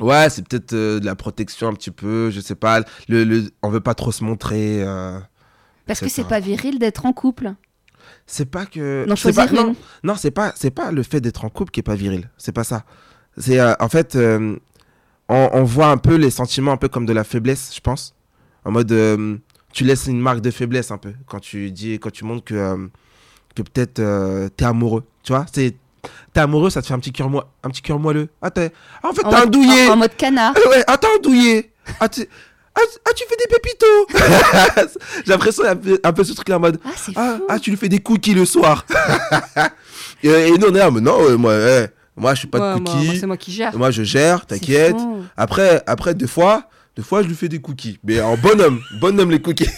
ouais, 0.00 0.28
c'est 0.30 0.46
peut-être 0.46 0.72
euh, 0.74 1.00
de 1.00 1.06
la 1.06 1.14
protection 1.14 1.68
un 1.68 1.72
petit 1.74 1.90
peu, 1.92 2.30
je 2.30 2.40
sais 2.40 2.54
pas. 2.56 2.80
Le, 3.08 3.24
le, 3.24 3.50
on 3.62 3.70
veut 3.70 3.80
pas 3.80 3.94
trop 3.94 4.12
se 4.12 4.24
montrer. 4.24 4.82
euh, 4.82 5.18
Parce 5.86 6.00
que 6.00 6.08
c'est 6.08 6.24
pas 6.24 6.40
viril 6.40 6.78
d'être 6.78 7.06
en 7.06 7.12
couple. 7.12 7.52
c'est 8.26 8.44
pas 8.50 8.66
que. 8.66 9.06
Choisir 9.16 9.46
pas, 9.48 9.52
non, 9.54 9.68
une. 9.68 9.74
non, 10.02 10.16
c'est 10.16 10.30
pas, 10.32 10.52
c'est 10.56 10.70
pas 10.72 10.90
le 10.92 11.02
fait 11.02 11.20
d'être 11.20 11.44
en 11.44 11.48
couple 11.48 11.70
qui 11.70 11.80
est 11.80 11.82
pas 11.84 11.94
viril. 11.94 12.28
C'est 12.38 12.52
pas 12.52 12.64
ça. 12.64 12.84
C'est 13.38 13.58
en 13.62 13.88
fait, 13.88 14.16
on, 14.16 14.58
on 15.52 15.62
voit 15.64 15.88
un 15.88 15.96
peu 15.98 16.16
les 16.16 16.30
sentiments 16.30 16.72
un 16.72 16.76
peu 16.76 16.88
comme 16.88 17.06
de 17.06 17.12
la 17.12 17.24
faiblesse, 17.24 17.72
je 17.74 17.80
pense. 17.80 18.14
En 18.64 18.70
mode, 18.70 18.90
euh, 18.92 19.36
tu 19.72 19.84
laisses 19.84 20.06
une 20.06 20.20
marque 20.20 20.40
de 20.40 20.50
faiblesse 20.50 20.90
un 20.90 20.98
peu 20.98 21.12
quand 21.26 21.40
tu 21.40 21.70
dis, 21.70 21.98
quand 21.98 22.10
tu 22.10 22.24
montres 22.24 22.44
que, 22.44 22.54
euh, 22.54 22.76
que 23.54 23.62
peut-être 23.62 23.98
euh, 24.00 24.48
t'es 24.48 24.64
amoureux. 24.64 25.04
Tu 25.22 25.32
vois, 25.32 25.46
c'est 25.52 25.74
t'es 26.32 26.40
amoureux, 26.40 26.70
ça 26.70 26.80
te 26.82 26.86
fait 26.86 26.94
un 26.94 26.98
petit 26.98 27.12
cœur 27.12 27.28
moi, 27.28 27.50
un 27.62 27.70
petit 27.70 27.82
cœur 27.82 27.98
moelleux. 27.98 28.28
Ah 28.42 28.50
t'es, 28.50 28.72
ah, 29.02 29.08
en 29.08 29.12
fait 29.12 29.24
En 29.24 29.30
t'es 29.30 29.36
un 29.36 29.40
mode, 29.40 29.50
douillet. 29.50 29.88
en- 29.88 29.92
en 29.92 29.96
mode 29.96 30.16
canard. 30.16 30.54
Ah 30.56 30.68
ouais, 30.70 30.84
attends, 30.86 31.18
douillet. 31.22 31.72
Ah 32.00 32.08
tu, 32.08 32.26
ah, 32.74 32.80
ah, 33.04 33.10
tu 33.16 33.24
fais 33.28 33.36
des 33.36 33.54
pépitos. 33.54 34.86
J'ai 35.26 35.32
l'impression 35.32 35.64
un 35.64 35.76
peu, 35.76 35.98
un 36.02 36.12
peu 36.12 36.24
ce 36.24 36.32
truc 36.34 36.48
là 36.48 36.56
en 36.56 36.60
mode. 36.60 36.78
Ah, 36.84 36.90
Ah, 37.16 37.38
ah, 37.48 37.58
tu 37.58 37.70
lui 37.70 37.76
fais 37.76 37.88
des 37.88 37.98
cookies 38.00 38.34
le 38.34 38.44
soir. 38.44 38.84
et, 40.22 40.28
et 40.28 40.58
nous, 40.58 40.66
on 40.68 40.74
est 40.74 40.78
là, 40.78 40.90
mais 40.90 41.00
non, 41.00 41.20
ouais, 41.22 41.36
moi, 41.36 41.54
eh, 41.56 41.86
moi, 42.16 42.34
je 42.34 42.40
suis 42.40 42.48
pas 42.48 42.58
Ouais, 42.74 42.78
de 42.78 42.80
moi- 42.80 42.92
cookies. 42.92 42.96
moi, 42.96 43.04
Moi, 43.12 43.14
c'est 43.20 43.26
moi 43.26 43.36
qui 43.36 43.52
gère. 43.52 43.90
je 43.92 44.02
gère, 44.02 44.46
t'inquiète. 44.46 44.96
Après, 45.36 45.82
après, 45.86 46.14
deux 46.14 46.26
fois, 46.26 46.64
deux 46.98 47.04
fois, 47.04 47.22
je 47.22 47.28
lui 47.28 47.36
fais 47.36 47.48
des 47.48 47.60
cookies. 47.60 48.00
Mais 48.02 48.20
en 48.20 48.36
bonhomme, 48.36 48.80
bonhomme 49.00 49.30
les 49.30 49.40
cookies. 49.40 49.70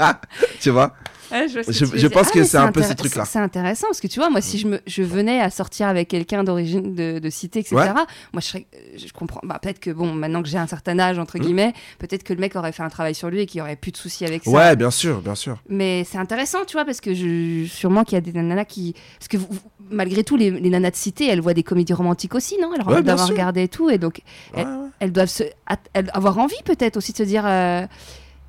tu 0.60 0.70
vois? 0.70 0.94
Ouais, 1.30 1.48
je 1.48 1.60
que 1.60 2.06
pense 2.08 2.30
que 2.30 2.38
mais 2.38 2.44
c'est 2.44 2.56
un 2.56 2.72
peu 2.72 2.82
ces 2.82 2.94
trucs-là. 2.94 3.24
C'est 3.24 3.38
intéressant 3.38 3.86
parce 3.88 4.00
que 4.00 4.06
tu 4.06 4.18
vois, 4.18 4.30
moi, 4.30 4.40
si 4.40 4.58
je, 4.58 4.66
me, 4.68 4.80
je 4.86 5.02
venais 5.02 5.40
à 5.40 5.50
sortir 5.50 5.88
avec 5.88 6.08
quelqu'un 6.08 6.44
d'origine 6.44 6.94
de, 6.94 7.18
de 7.18 7.30
cité, 7.30 7.60
etc., 7.60 7.76
Ouais. 7.76 7.88
moi, 7.92 8.06
je, 8.36 8.40
serais, 8.40 8.66
je 8.96 9.12
comprends. 9.12 9.40
Bah, 9.42 9.58
peut-être 9.62 9.80
que, 9.80 9.90
bon, 9.90 10.12
maintenant 10.12 10.42
que 10.42 10.48
j'ai 10.48 10.58
un 10.58 10.66
certain 10.66 10.98
âge, 10.98 11.18
entre 11.18 11.38
Mhm. 11.38 11.44
guillemets, 11.44 11.72
peut-être 11.98 12.22
que 12.24 12.32
le 12.32 12.40
mec 12.40 12.56
aurait 12.56 12.72
fait 12.72 12.82
un 12.82 12.88
travail 12.88 13.14
sur 13.14 13.28
lui 13.30 13.40
et 13.40 13.46
qu'il 13.46 13.60
aurait 13.60 13.76
plus 13.76 13.92
de 13.92 13.96
soucis 13.96 14.24
avec 14.24 14.44
ça. 14.44 14.50
Ouais, 14.50 14.76
bien 14.76 14.90
sûr, 14.90 15.20
bien 15.20 15.34
sûr. 15.34 15.58
Mais 15.68 16.04
c'est 16.04 16.18
intéressant, 16.18 16.60
tu 16.66 16.74
vois, 16.74 16.84
parce 16.84 17.00
que 17.00 17.12
je, 17.14 17.66
sûrement 17.68 18.04
qu'il 18.04 18.14
y 18.14 18.18
a 18.18 18.20
des 18.20 18.32
nanas 18.32 18.64
qui. 18.64 18.94
Parce 19.18 19.28
que 19.28 19.36
vous- 19.36 19.46
vous- 19.50 19.60
malgré 19.90 20.24
tout, 20.24 20.36
les, 20.36 20.50
les 20.50 20.70
nanas 20.70 20.90
de 20.90 20.96
cité, 20.96 21.26
elles 21.28 21.40
voient 21.40 21.54
des 21.54 21.62
comédies 21.62 21.92
romantiques 21.94 22.34
aussi, 22.34 22.56
non? 22.60 22.70
Elles 22.74 22.82
Ouais, 22.86 23.02
bien 23.02 23.14
doivent 23.14 23.26
sûr. 23.26 23.34
regarder 23.34 23.62
et 23.64 23.68
tout. 23.68 23.90
Et 23.90 23.98
donc, 23.98 24.20
Ouais, 24.54 24.62
Elle- 24.62 24.66
ouais. 24.66 24.88
elles 25.00 25.12
doivent 25.12 25.28
se, 25.28 25.44
at- 25.66 25.76
elles- 25.94 26.10
avoir 26.14 26.38
envie, 26.38 26.62
peut-être 26.64 26.96
aussi, 26.96 27.12
de 27.12 27.18
se 27.18 27.22
dire. 27.22 27.44
euh, 27.46 27.86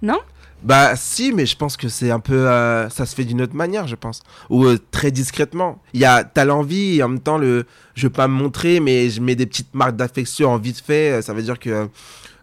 non? 0.01 0.17
Bah, 0.61 0.95
si, 0.97 1.31
mais 1.31 1.45
je 1.45 1.55
pense 1.55 1.77
que 1.77 1.87
c'est 1.87 2.11
un 2.11 2.19
peu. 2.19 2.47
euh, 2.47 2.89
ça 2.89 3.05
se 3.05 3.15
fait 3.15 3.23
d'une 3.23 3.41
autre 3.41 3.55
manière, 3.55 3.87
je 3.87 3.95
pense. 3.95 4.21
Ou 4.49 4.65
euh, 4.65 4.77
très 4.91 5.09
discrètement. 5.11 5.81
Il 5.93 6.01
y 6.01 6.05
a, 6.05 6.23
t'as 6.23 6.43
l'envie 6.45 6.97
et 6.97 7.03
en 7.03 7.09
même 7.09 7.21
temps, 7.21 7.37
le, 7.37 7.65
je 7.95 8.07
veux 8.07 8.11
pas 8.13 8.27
me 8.27 8.33
montrer, 8.33 8.79
mais 8.81 9.09
je 9.09 9.21
mets 9.21 9.35
des 9.35 9.45
petites 9.45 9.73
marques 9.73 9.95
d'affection 9.95 10.49
en 10.51 10.57
vite 10.57 10.83
fait. 10.85 11.11
euh, 11.11 11.21
Ça 11.21 11.33
veut 11.33 11.41
dire 11.43 11.57
que 11.59 11.69
euh, 11.69 11.87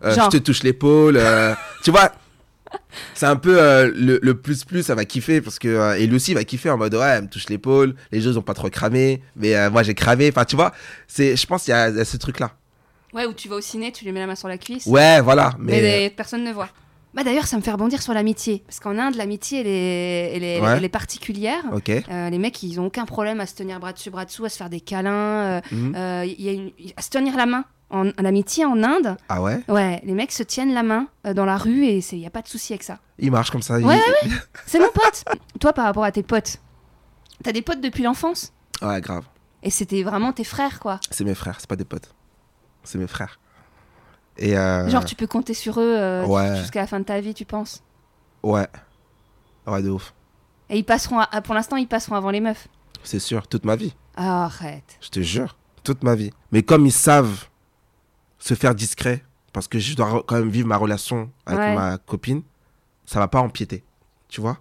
je 0.02 0.28
te 0.30 0.36
touche 0.38 0.62
l'épaule. 0.62 1.16
euh, 1.18 1.54
tu 1.84 1.90
vois 1.90 2.10
C'est 3.14 3.26
un 3.26 3.36
peu 3.36 3.60
euh, 3.60 3.90
le, 3.94 4.18
le 4.22 4.34
plus-plus, 4.34 4.82
ça 4.84 4.94
va 4.94 5.04
kiffer. 5.04 5.42
Parce 5.42 5.58
que, 5.58 5.68
euh, 5.68 5.98
et 5.98 6.06
lui 6.06 6.16
aussi, 6.16 6.32
va 6.32 6.44
kiffer 6.44 6.70
en 6.70 6.78
mode 6.78 6.94
ouais, 6.94 7.06
elle 7.06 7.24
me 7.24 7.28
touche 7.28 7.48
l'épaule. 7.50 7.94
Les 8.12 8.24
ils 8.24 8.38
ont 8.38 8.42
pas 8.42 8.54
trop 8.54 8.70
cramé. 8.70 9.20
Mais 9.36 9.54
euh, 9.54 9.70
moi, 9.70 9.82
j'ai 9.82 9.94
cramé. 9.94 10.28
Enfin, 10.30 10.44
tu 10.46 10.56
vois, 10.56 10.72
c'est, 11.06 11.36
je 11.36 11.46
pense 11.46 11.64
qu'il 11.64 11.72
y 11.72 11.74
a, 11.74 11.90
il 11.90 11.96
y 11.96 12.00
a 12.00 12.04
ce 12.06 12.16
truc-là. 12.16 12.52
Ouais, 13.12 13.26
ou 13.26 13.32
tu 13.34 13.48
vas 13.48 13.56
au 13.56 13.60
ciné, 13.60 13.92
tu 13.92 14.04
lui 14.04 14.12
mets 14.12 14.20
la 14.20 14.26
main 14.26 14.34
sur 14.34 14.48
la 14.48 14.58
cuisse. 14.58 14.86
Ouais, 14.86 15.20
voilà. 15.20 15.54
Mais, 15.58 16.12
personne 16.16 16.42
ne 16.44 16.52
voit. 16.52 16.68
Bah 17.16 17.24
d'ailleurs, 17.24 17.46
ça 17.46 17.56
me 17.56 17.62
fait 17.62 17.72
rebondir 17.72 18.02
sur 18.02 18.12
l'amitié. 18.12 18.62
Parce 18.66 18.78
qu'en 18.78 18.98
Inde, 18.98 19.14
l'amitié, 19.16 19.60
elle 19.60 19.66
est, 19.66 20.36
elle 20.36 20.44
est, 20.44 20.60
Ouais. 20.60 20.76
elle 20.76 20.84
est 20.84 20.88
particulière. 20.90 21.64
Euh, 21.72 22.28
les 22.30 22.38
mecs, 22.38 22.62
ils 22.62 22.78
ont 22.78 22.86
aucun 22.86 23.06
problème 23.06 23.40
à 23.40 23.46
se 23.46 23.54
tenir 23.54 23.80
bras 23.80 23.94
dessus, 23.94 24.10
bras 24.10 24.26
dessous, 24.26 24.44
à 24.44 24.50
se 24.50 24.58
faire 24.58 24.68
des 24.68 24.80
câlins, 24.80 25.10
euh, 25.12 25.60
Mhm. 25.72 25.94
euh, 25.96 26.24
y 26.26 26.48
a 26.48 26.52
une- 26.52 26.70
à 26.96 27.00
se 27.02 27.08
tenir 27.10 27.34
la 27.36 27.46
main. 27.46 27.64
En, 27.88 28.08
en 28.08 28.24
amitié 28.24 28.64
en 28.64 28.82
Inde, 28.82 29.16
Ah 29.28 29.40
ouais? 29.40 29.60
ouais, 29.68 30.00
les 30.04 30.12
mecs 30.14 30.32
se 30.32 30.42
tiennent 30.42 30.74
la 30.74 30.82
main 30.82 31.06
euh, 31.24 31.34
dans 31.34 31.44
la 31.44 31.56
rue 31.56 31.84
et 31.84 31.98
il 32.12 32.18
n'y 32.18 32.26
a 32.26 32.30
pas 32.30 32.42
de 32.42 32.48
souci 32.48 32.72
avec 32.72 32.82
ça. 32.82 32.98
Il 33.20 33.30
marche 33.30 33.50
comme 33.52 33.62
ça. 33.62 33.78
il- 33.78 33.86
Ouais, 33.86 34.00
C'est 34.66 34.80
mon 34.80 34.88
pote. 34.92 35.24
Toi, 35.60 35.72
par 35.72 35.84
rapport 35.84 36.02
à 36.02 36.10
tes 36.10 36.24
potes, 36.24 36.58
t'as 37.44 37.52
des 37.52 37.62
potes 37.62 37.80
depuis 37.80 38.02
l'enfance? 38.02 38.52
Ouais, 38.82 39.00
grave. 39.00 39.24
et 39.62 39.70
c'était 39.70 40.02
vraiment 40.02 40.32
tes 40.32 40.42
frères, 40.44 40.80
quoi. 40.80 40.98
C'est 41.10 41.24
mes 41.24 41.34
frères, 41.36 41.56
c'est 41.60 41.68
pas 41.68 41.76
des 41.76 41.84
potes. 41.84 42.12
C'est 42.84 42.98
mes 42.98 43.06
frères. 43.06 43.38
Et 44.38 44.56
euh, 44.56 44.88
Genre, 44.88 45.04
tu 45.04 45.14
peux 45.14 45.26
compter 45.26 45.54
sur 45.54 45.80
eux 45.80 45.96
euh, 45.96 46.24
Ouais. 46.26 46.56
jusqu'à 46.58 46.80
la 46.80 46.86
fin 46.86 47.00
de 47.00 47.04
ta 47.04 47.20
vie, 47.20 47.34
tu 47.34 47.44
penses 47.44 47.82
Ouais. 48.42 48.66
Ouais, 49.66 49.82
de 49.82 49.90
ouf. 49.90 50.12
Et 50.68 50.78
ils 50.78 50.84
passeront, 50.84 51.20
à- 51.20 51.40
pour 51.42 51.54
l'instant, 51.54 51.76
ils 51.76 51.88
passeront 51.88 52.16
avant 52.16 52.30
les 52.30 52.40
meufs. 52.40 52.68
C'est 53.02 53.18
sûr, 53.18 53.46
toute 53.48 53.64
ma 53.64 53.76
vie. 53.76 53.94
Ah, 54.16 54.44
arrête. 54.44 54.98
Je 55.00 55.08
te 55.08 55.20
jure. 55.20 55.56
Toute 55.84 56.02
ma 56.02 56.14
vie. 56.14 56.32
Mais 56.52 56.62
comme 56.62 56.86
ils 56.86 56.92
savent 56.92 57.46
se 58.38 58.54
faire 58.54 58.74
discret, 58.74 59.24
parce 59.52 59.68
que 59.68 59.78
je 59.78 59.94
dois 59.94 60.22
quand 60.26 60.36
même 60.36 60.48
vivre 60.50 60.68
ma 60.68 60.76
relation 60.76 61.30
avec 61.46 61.60
Ouais. 61.60 61.74
ma 61.74 61.98
copine, 61.98 62.42
ça 63.06 63.18
va 63.20 63.28
pas 63.28 63.40
empiéter. 63.40 63.84
Tu 64.28 64.40
vois? 64.40 64.58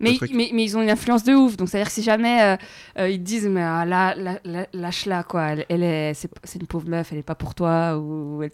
Mais, 0.00 0.16
mais, 0.32 0.50
mais 0.54 0.62
ils 0.64 0.76
ont 0.76 0.82
une 0.82 0.90
influence 0.90 1.24
de 1.24 1.32
ouf. 1.34 1.56
Donc, 1.56 1.68
c'est-à-dire 1.68 1.88
que 1.88 1.92
si 1.92 2.02
jamais 2.04 2.42
euh, 2.42 2.56
euh, 3.00 3.08
ils 3.08 3.18
te 3.18 3.24
disent, 3.24 3.48
mais 3.48 3.62
ah, 3.62 3.84
là, 3.84 4.14
là, 4.14 4.38
là, 4.44 4.66
lâche-la, 4.72 5.24
quoi. 5.24 5.42
Elle, 5.48 5.66
elle 5.68 5.82
est, 5.82 6.14
c'est, 6.14 6.30
c'est 6.44 6.60
une 6.60 6.68
pauvre 6.68 6.88
meuf, 6.88 7.10
elle 7.10 7.18
est 7.18 7.22
pas 7.24 7.34
pour 7.34 7.54
toi. 7.54 7.96
Ou 7.98 8.42
elle- 8.44 8.52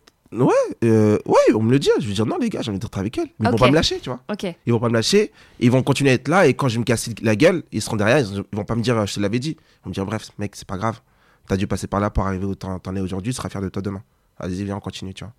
Euh, 0.85 1.19
Ouais, 1.27 1.55
on 1.55 1.63
me 1.63 1.71
le 1.71 1.79
dit. 1.79 1.91
Je 2.01 2.07
vais 2.07 2.15
dire 2.15 2.27
non, 2.27 2.39
les 2.39 2.49
gars, 2.49 2.63
j'ai 2.63 2.71
envie 2.71 2.79
d'être 2.79 2.99
avec 2.99 3.17
elle. 3.19 3.29
Mais 3.39 3.49
ils 3.49 3.51
vont 3.51 3.57
pas 3.57 3.71
me 3.71 3.75
lâcher, 3.75 3.99
tu 4.01 4.11
vois. 4.11 4.21
Ok. 4.31 4.47
Ils 4.67 4.73
vont 4.73 4.81
pas 4.81 4.89
me 4.89 4.95
lâcher. 4.95 5.33
Ils 5.61 5.71
vont 5.71 5.83
continuer 5.83 6.11
à 6.11 6.15
être 6.15 6.29
là. 6.29 6.47
Et 6.47 6.55
quand 6.55 6.69
je 6.69 6.75
vais 6.75 6.81
me 6.81 6.85
casser 6.85 7.15
la 7.23 7.37
gueule, 7.37 7.63
ils 7.73 7.83
seront 7.83 7.97
derrière. 7.97 8.19
Ils, 8.19 8.45
vont 8.53 8.65
pas 8.65 8.75
me 8.75 8.83
dire, 8.83 8.97
euh, 8.99 9.07
je 9.07 9.15
te 9.15 9.21
l'avais 9.21 9.39
dit. 9.39 9.57
Ils 9.59 9.85
vont 9.85 9.91
me 9.91 9.95
dire, 9.95 10.07
bref, 10.07 10.31
mec, 10.39 10.57
c'est 10.57 10.67
pas 10.67 10.77
grave. 10.77 11.01
T'as 11.47 11.57
dû 11.57 11.67
passer 11.67 11.87
par 11.87 12.01
là 12.01 12.11
pour 12.11 12.27
arriver 12.27 12.47
où 12.47 12.55
t'en 12.55 12.97
es 12.97 13.01
aujourd'hui. 13.01 13.33
Tu 13.33 13.37
seras 13.37 13.49
fier 13.49 13.61
de 13.61 13.69
toi 13.69 13.83
demain. 13.83 14.03
Vas-y, 14.41 14.65
viens, 14.65 14.77
on 14.77 14.81
continue, 14.81 15.15
tu 15.15 15.25
vois. 15.25 15.33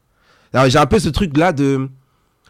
Alors, 0.53 0.69
j'ai 0.69 0.79
un 0.79 0.85
peu 0.85 0.99
ce 0.99 1.09
truc-là 1.09 1.51
de. 1.51 1.89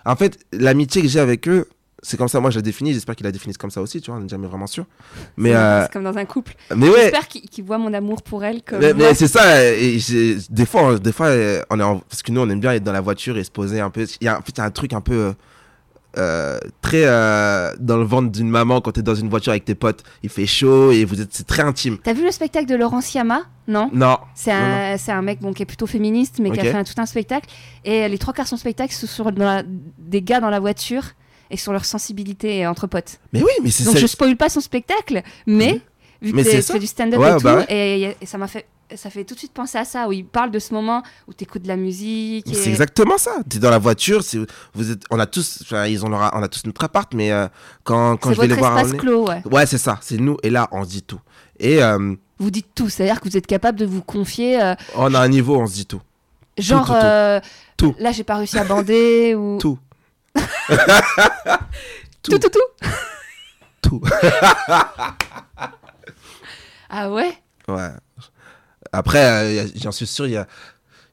En 0.06 0.16
fait, 0.16 0.40
l'amitié 0.52 1.02
que 1.02 1.08
j'ai 1.08 1.20
avec 1.20 1.48
eux, 1.48 1.68
c'est 2.06 2.18
comme 2.18 2.28
ça. 2.28 2.40
Moi, 2.40 2.52
je 2.52 2.58
la 2.58 2.62
définis. 2.62 2.94
J'espère 2.94 3.16
qu'ils 3.16 3.26
la 3.26 3.32
définissent 3.32 3.58
comme 3.58 3.72
ça 3.72 3.82
aussi, 3.82 4.00
tu 4.02 4.12
vois. 4.12 4.20
On 4.20 4.24
n'est 4.24 4.30
jamais 4.30 4.48
vraiment 4.48 4.68
sûr. 4.68 4.86
Mais, 5.38 5.50
c'est, 5.50 5.56
euh, 5.56 5.84
c'est 5.84 5.94
comme 5.94 6.04
dans 6.04 6.18
un 6.18 6.26
couple. 6.26 6.54
mais 6.76 6.88
ouais. 6.90 7.02
J'espère 7.04 7.28
qu'ils, 7.28 7.42
qu'ils 7.50 7.64
voient 7.64 7.78
mon 7.78 7.94
amour 7.94 8.22
pour 8.22 8.44
elle 8.44 8.62
comme. 8.64 8.80
Mais, 8.80 8.94
mais 8.94 9.14
c'est 9.14 9.28
ça, 9.28 9.64
et 9.64 9.98
des 10.50 10.66
fois, 10.66 11.00
des 11.00 11.12
fois 11.12 11.28
euh, 11.28 11.62
on 11.70 11.80
est 11.80 11.84
en- 11.84 12.00
parce 12.00 12.22
que 12.24 12.32
nous, 12.32 12.42
on 12.42 12.50
aime 12.50 12.60
bien 12.60 12.72
être 12.74 12.84
dans 12.84 12.94
la 12.94 13.02
voiture 13.02 13.38
et 13.38 13.44
se 13.44 13.52
poser 13.52 13.80
un 13.82 13.90
peu. 13.90 14.06
Il 14.22 14.26
y 14.26 14.28
a, 14.28 14.38
en 14.38 14.42
fait, 14.42 14.52
il 14.52 14.58
y 14.58 14.62
a 14.62 14.66
un 14.66 14.72
truc 14.72 14.94
un 14.94 15.02
peu 15.02 15.34
euh, 16.18 16.58
très 16.82 17.04
euh, 17.06 17.74
dans 17.78 17.98
le 17.98 18.06
ventre 18.06 18.32
d'une 18.32 18.50
maman 18.50 18.80
quand 18.80 18.94
tu 18.94 19.02
es 19.02 19.04
dans 19.04 19.16
une 19.16 19.30
voiture 19.30 19.52
avec 19.52 19.66
tes 19.66 19.76
potes. 19.76 20.04
Il 20.24 20.30
fait 20.30 20.46
chaud 20.46 20.92
et 20.92 21.04
vous 21.04 21.20
êtes, 21.20 21.34
c'est 21.34 21.46
très 21.46 21.64
intime. 21.64 21.98
T'as 22.04 22.14
vu 22.14 22.24
le 22.24 22.32
spectacle 22.32 22.68
de 22.68 22.76
Laurent 22.76 23.02
Siama 23.02 23.42
Non? 23.68 23.90
Non. 23.92 24.18
C'est 24.34 24.52
un, 24.54 24.96
c'est 24.98 25.12
un 25.12 25.22
mec 25.22 25.42
bon, 25.42 25.52
qui 25.52 25.64
est 25.64 25.66
plutôt 25.66 25.88
féministe, 25.88 26.40
mais 26.40 26.52
qui 26.52 26.60
a 26.62 26.64
fait 26.64 26.74
un- 26.78 26.84
tout 26.86 26.94
un 26.98 27.06
spectacle. 27.06 27.50
Et 27.84 28.08
les 28.08 28.18
trois 28.18 28.34
quarts 28.34 28.46
de 28.46 28.50
son 28.50 28.56
spectacle, 28.58 28.94
ce 28.94 29.08
sont 29.08 29.26
dans 29.26 29.44
la- 29.44 29.64
des 29.98 30.22
gars 30.22 30.40
dans 30.40 30.50
la 30.50 30.60
voiture 30.62 31.04
et 31.52 31.58
sur 31.58 31.72
leur 31.72 31.86
sensibilité 31.86 32.66
entre 32.68 32.88
potes. 32.88 33.20
Mais 33.34 33.42
oui, 33.42 33.52
mais 33.64 33.70
c'est 33.72 33.84
Donc 33.86 33.98
je 33.98 34.08
spoil 34.08 34.36
pas 34.36 34.50
son 34.50 34.62
spectacle, 34.62 35.22
mais 35.46 35.82
vu 36.22 36.32
que 36.34 36.44
c'est 36.44 36.64
tu 36.74 36.80
du 36.80 36.88
stand-up 36.88 37.20
Ouais, 37.20 37.32
et 37.32 37.36
tout, 37.38 37.42
bah 37.44 37.56
ouais. 37.58 37.66
et, 37.70 38.16
et 38.22 38.26
ça 38.26 38.38
m'a 38.38 38.48
fait, 38.48 38.66
ça 38.96 39.10
fait 39.10 39.24
tout 39.24 39.34
de 39.34 39.40
suite 39.40 39.52
penser 39.54 39.78
à 39.78 39.86
ça, 39.86 40.08
où 40.08 40.12
il 40.12 40.26
parle 40.26 40.52
de 40.52 40.60
ce 40.60 40.74
moment 40.74 41.02
où 41.28 41.34
t'écoutes 41.34 41.64
de 41.64 41.68
la 41.68 41.76
musique. 41.76 42.50
Et- 42.50 42.54
C'est 42.54 42.70
exactement 42.70 43.18
ça. 43.18 43.32
Tu 43.50 43.58
es 43.58 43.60
dans 43.60 43.70
la 43.72 43.78
voiture, 43.80 44.24
c'est- 44.24 44.40
vous 44.74 44.92
êtes, 44.92 45.02
on 45.12 45.20
a 45.20 45.26
tous, 45.26 45.60
enfin, 45.64 45.86
ils 45.86 46.06
ont 46.06 46.10
leur- 46.10 46.32
on 46.34 46.42
a 46.44 46.48
tous 46.48 46.66
notre 46.66 46.84
appart, 46.84 47.12
mais 47.14 47.32
euh, 47.32 47.48
quand, 47.84 48.18
quand 48.18 48.30
C'est 48.30 48.36
je 48.36 48.42
vais 48.42 48.48
les 48.48 48.54
voir, 48.56 48.78
espace 48.78 48.92
on 48.92 48.96
est- 48.96 49.00
clos, 49.00 49.28
ouais. 49.28 49.42
ouais, 49.52 49.66
c'est 49.66 49.78
ça, 49.78 50.00
c'est 50.02 50.18
nous. 50.18 50.38
Et 50.44 50.50
là, 50.50 50.68
on 50.72 50.84
se 50.84 50.90
dit 50.90 51.02
tout. 51.04 51.20
Et 51.60 51.82
euh, 51.84 52.16
Vous 52.38 52.52
dites 52.52 52.68
tout, 52.76 52.90
c'est-à-dire 52.90 53.22
que 53.22 53.30
vous 53.30 53.38
êtes 53.38 53.48
capable 53.48 53.80
de 53.80 53.86
vous 53.86 54.02
confier, 54.02 54.62
euh, 54.62 54.76
on 54.96 55.14
a 55.14 55.20
un 55.20 55.28
niveau, 55.30 55.58
on 55.58 55.68
se 55.68 55.74
dit 55.74 55.86
tout. 55.86 56.02
genre, 56.58 56.86
tout, 56.88 56.94
tout. 57.78 57.92
Tout. 57.92 57.96
là 58.00 58.12
j'ai 58.14 58.24
pas 58.24 58.36
réussi 58.38 58.58
à 58.58 58.64
bander, 58.64 59.36
ou... 59.36 59.58
Tout. 59.58 59.78
Tout, 62.24 62.38
tout, 62.40 62.50
tout. 62.50 62.60
Tout. 63.82 64.02
Ah 66.90 67.10
ouais? 67.12 67.34
Ouais. 67.68 67.90
Après, 68.92 69.26
euh, 69.64 69.68
j'en 69.76 69.92
suis 69.92 70.06
sûr, 70.08 70.28
il 70.28 70.34
y 70.34 70.38
a, 70.38 70.48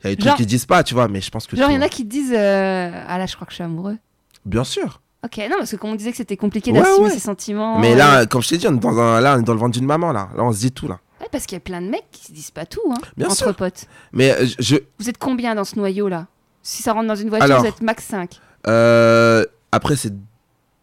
y 0.05 0.07
a 0.07 0.11
des 0.11 0.17
trucs 0.17 0.29
Genre- 0.29 0.37
qu'ils 0.37 0.47
disent 0.47 0.67
pas, 0.67 0.85
tu 0.85 0.95
vois, 0.95 1.09
mais 1.09 1.21
je 1.21 1.31
pense 1.31 1.47
que. 1.47 1.57
Genre, 1.57 1.71
il 1.71 1.75
y 1.75 1.79
en 1.79 1.83
a 1.83 1.89
qui 1.89 2.05
disent 2.05 2.33
euh, 2.37 2.91
Ah 3.09 3.19
là, 3.19 3.27
je 3.27 3.35
crois 3.35 3.47
que 3.47 3.53
je 3.53 3.57
suis 3.57 3.65
amoureux. 3.65 3.97
Bien 4.45 4.65
sûr. 4.65 5.01
Ok, 5.25 5.39
non, 5.39 5.57
parce 5.59 5.71
que 5.71 5.77
comme 5.77 5.91
on 5.91 5.95
disait 5.95 6.11
que 6.11 6.17
c'était 6.19 6.37
compliqué 6.37 6.73
Ouais, 6.73 6.81
d'assumer 6.81 7.07
ouais. 7.07 7.11
ses 7.11 7.21
sentiments. 7.21 7.79
mais 7.79 7.93
euh, 7.95 7.97
là, 7.97 8.27
comme 8.27 8.43
je 8.43 8.51
t'ai 8.51 8.59
dit, 8.59 8.69
on 8.69 8.75
est 8.77 8.81
dans 8.81 8.99
un, 8.99 9.21
là, 9.21 9.37
on 9.37 9.41
est 9.41 9.45
dans 9.45 9.55
le 9.55 9.59
ventre 9.61 9.73
d'une 9.73 9.87
maman, 9.87 10.13
là. 10.13 10.29
Là, 10.37 10.43
on 10.45 10.53
se 10.53 10.59
dit 10.59 10.73
tout, 10.73 10.89
là. 10.89 10.99
ouais, 11.21 11.29
parce 11.33 11.47
qu'il 11.47 11.57
y 11.57 11.59
a 11.59 11.61
plein 11.61 11.81
de 11.81 11.87
mecs 11.89 12.11
qui 12.13 12.27
se 12.27 12.33
disent 12.33 12.51
pas 12.51 12.67
tout, 12.67 12.81
hein, 12.91 12.99
Bien 13.17 13.27
entre 13.27 13.37
sûr. 13.37 13.55
potes. 13.57 13.87
Mais 14.13 14.31
euh, 14.33 14.47
je, 14.59 14.77
Vous 14.99 15.09
êtes 15.09 15.19
combien 15.19 15.55
dans 15.55 15.65
ce 15.65 15.77
noyau-là 15.77 16.27
Si 16.63 16.83
ça 16.83 16.93
rentre 16.93 17.07
dans 17.09 17.15
une 17.17 17.29
voiture, 17.31 17.45
Alors. 17.47 17.61
vous 17.63 17.67
êtes 17.69 17.81
max 17.83 18.05
5. 18.05 18.39
Euh, 18.69 19.45
après, 19.73 19.97
c'est 19.97 20.13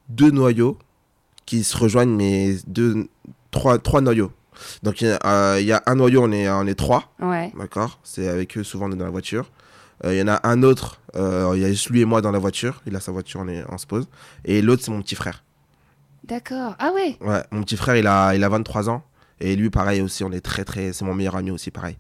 deux 0.10 0.32
noyaux 0.32 0.78
qui 1.46 1.64
se 1.64 1.78
rejoignent, 1.78 2.16
mais 2.16 2.56
deux, 2.68 3.08
trois, 3.52 3.78
trois 3.80 4.02
noyaux. 4.02 4.32
Donc, 4.84 5.02
il 5.02 5.08
y, 5.08 5.12
a, 5.12 5.20
euh, 5.26 5.58
il 5.62 5.66
y 5.68 5.72
a 5.72 5.82
un 5.86 5.96
noyau, 5.96 6.24
on 6.24 6.32
est, 6.32 6.50
on 6.50 6.68
est 6.68 6.76
trois, 6.76 7.12
Ouais. 7.22 7.52
d'accord 7.58 8.00
C'est 8.04 8.28
avec 8.28 8.58
eux, 8.58 8.64
souvent, 8.64 8.88
on 8.90 8.92
est 8.92 8.96
dans 8.96 9.06
la 9.06 9.12
voiture. 9.12 9.50
Euh, 10.06 10.14
Il 10.14 10.20
y 10.20 10.22
en 10.22 10.28
a 10.28 10.40
un 10.48 10.64
autre, 10.64 11.00
il 11.16 11.60
y 11.60 11.66
a 11.66 11.70
juste 11.70 11.90
lui 11.90 12.02
et 12.02 12.06
moi 12.06 12.22
dans 12.22 12.32
la 12.32 12.40
voiture. 12.40 12.82
Il 12.86 12.96
a 12.96 13.00
sa 13.00 13.12
voiture, 13.12 13.40
on, 13.42 13.48
est, 13.48 13.64
on 13.70 13.78
se 13.78 13.86
pose. 13.88 14.08
Et 14.46 14.62
l'autre, 14.62 14.84
c'est 14.84 14.92
mon 14.92 15.02
petit 15.02 15.16
frère. 15.16 15.44
D'accord. 16.26 16.76
Ah 16.80 16.92
ouais. 16.94 17.18
Ouais, 17.22 17.42
mon 17.52 17.64
petit 17.64 17.78
frère, 17.78 17.96
il 17.96 18.06
a, 18.08 18.36
il 18.36 18.44
a 18.44 18.50
23 18.50 18.90
ans. 18.90 19.04
Et 19.40 19.56
lui, 19.56 19.70
pareil 19.70 20.02
aussi, 20.02 20.24
on 20.24 20.32
est 20.32 20.42
très, 20.42 20.66
très. 20.66 20.92
C'est 20.94 21.06
mon 21.06 21.16
meilleur 21.16 21.36
ami 21.38 21.50
aussi, 21.52 21.72
pareil. 21.72 21.98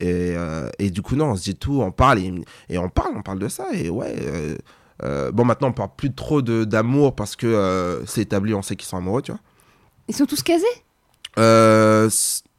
Et, 0.00 0.34
euh, 0.36 0.68
et 0.78 0.90
du 0.90 1.02
coup, 1.02 1.14
non, 1.16 1.26
on 1.32 1.36
se 1.36 1.42
dit 1.44 1.54
tout, 1.54 1.80
on 1.82 1.90
parle. 1.92 2.18
Et, 2.18 2.32
et 2.70 2.78
on 2.78 2.88
parle, 2.88 3.12
on 3.16 3.22
parle 3.22 3.38
de 3.38 3.48
ça. 3.48 3.66
Et 3.74 3.88
ouais. 3.90 4.16
euh, 4.20 4.56
euh, 5.04 5.30
bon, 5.30 5.44
maintenant, 5.44 5.68
on 5.68 5.72
parle 5.72 5.90
plus 5.96 6.12
trop 6.12 6.42
d'amour 6.42 7.14
parce 7.14 7.36
que 7.36 7.46
euh, 7.46 8.04
c'est 8.06 8.22
établi, 8.22 8.54
on 8.54 8.62
sait 8.62 8.76
qu'ils 8.76 8.88
sont 8.88 8.96
amoureux, 8.96 9.22
tu 9.22 9.32
vois. 9.32 9.40
Ils 10.08 10.14
sont 10.14 10.26
tous 10.26 10.42
casés? 10.42 10.64
Euh, 11.38 12.10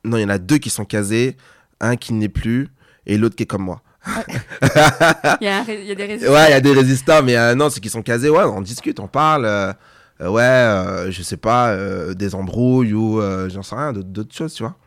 non, 0.06 0.18
il 0.18 0.22
y 0.22 0.26
en 0.26 0.30
a 0.30 0.38
deux 0.38 0.58
qui 0.58 0.70
sont 0.70 0.86
casés, 0.86 1.36
un 1.80 1.96
qui 1.96 2.14
n'est 2.14 2.30
plus 2.30 2.70
et 3.06 3.18
l'autre 3.18 3.36
qui 3.36 3.44
est 3.44 3.48
comme 3.48 3.64
moi. 3.64 3.82
il 4.08 5.46
y, 5.46 5.48
a 5.48 5.64
il 5.68 5.86
y 5.86 5.92
a 5.92 5.96
des 5.96 6.06
raisons. 6.06 6.32
Ouais, 6.32 6.48
il 6.48 6.52
y 6.52 6.54
a 6.54 6.62
des 6.62 6.72
résistants, 6.72 7.22
mais 7.22 7.56
non, 7.56 7.70
ceux 7.70 7.82
qui 7.82 7.90
sont 7.90 8.02
casés, 8.02 8.30
ouais, 8.30 8.44
on 8.44 8.62
discute, 8.62 9.00
on 9.00 9.08
parle. 9.08 9.46
ouais, 10.22 11.06
je 11.10 11.22
sais 11.22 11.38
pas, 11.38 11.76
des 12.14 12.34
embrouilles 12.34 12.94
ou 12.94 13.22
j'en 13.50 13.64
sais 13.64 13.76
rien, 13.76 13.92
d'autres 13.92 14.34
choses, 14.34 14.54
tu 14.54 14.64
vois. 14.64 14.78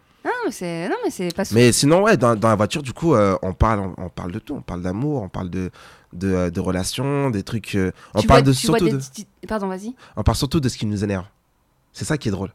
Mais 0.47 0.51
c'est 0.53 0.89
non, 0.89 0.97
mais 1.05 1.11
c'est 1.11 1.35
pas. 1.35 1.45
Mais 1.53 1.73
sinon, 1.73 2.03
ouais, 2.03 2.17
dans, 2.17 2.35
dans 2.37 2.49
la 2.49 2.55
voiture, 2.57 2.83
du 2.83 2.93
coup, 2.93 3.15
euh, 3.15 3.37
on, 3.43 3.53
parle, 3.53 3.81
on, 3.81 3.95
on 4.05 4.09
parle 4.09 4.33
de 4.33 4.39
tout. 4.39 4.55
On 4.55 4.63
parle 4.63 4.83
d'amour, 4.83 5.23
on 5.23 5.29
parle 5.29 5.51
de, 5.51 5.71
de, 6.13 6.29
euh, 6.33 6.51
de 6.51 6.61
relations, 6.61 7.31
des 7.31 7.43
trucs. 7.43 7.75
euh, 7.75 7.93
on, 8.15 8.23
parle 8.23 8.43
de, 8.43 8.53
surtout 8.53 8.85
des 8.87 8.93
de, 8.93 9.01
Pardon, 9.49 9.69
vas-y. 9.69 9.95
on 10.17 10.23
parle 10.23 10.37
surtout 10.37 10.61
de 10.61 10.69
ce 10.69 10.77
qui 10.79 10.87
nous 10.87 11.05
énerve. 11.05 11.25
C'est 11.93 12.05
ça 12.05 12.19
qui 12.19 12.29
est 12.29 12.33
drôle. 12.33 12.53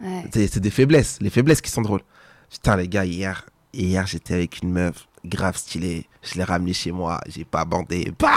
Ouais. 0.00 0.24
C'est 0.32 0.58
des 0.60 0.70
faiblesses, 0.70 1.18
les 1.20 1.30
faiblesses 1.30 1.60
qui 1.60 1.70
sont 1.70 1.82
drôles. 1.82 2.02
Putain, 2.50 2.76
les 2.76 2.88
gars, 2.88 3.04
hier, 3.04 3.46
hier 3.72 4.06
j'étais 4.06 4.34
avec 4.34 4.62
une 4.62 4.70
meuf 4.72 5.06
grave 5.24 5.56
stylée. 5.56 6.06
Je 6.22 6.34
l'ai 6.34 6.44
ramenée 6.44 6.72
chez 6.74 6.92
moi, 6.92 7.20
j'ai 7.28 7.44
pas 7.44 7.64
bandé. 7.64 8.12
Bah 8.18 8.28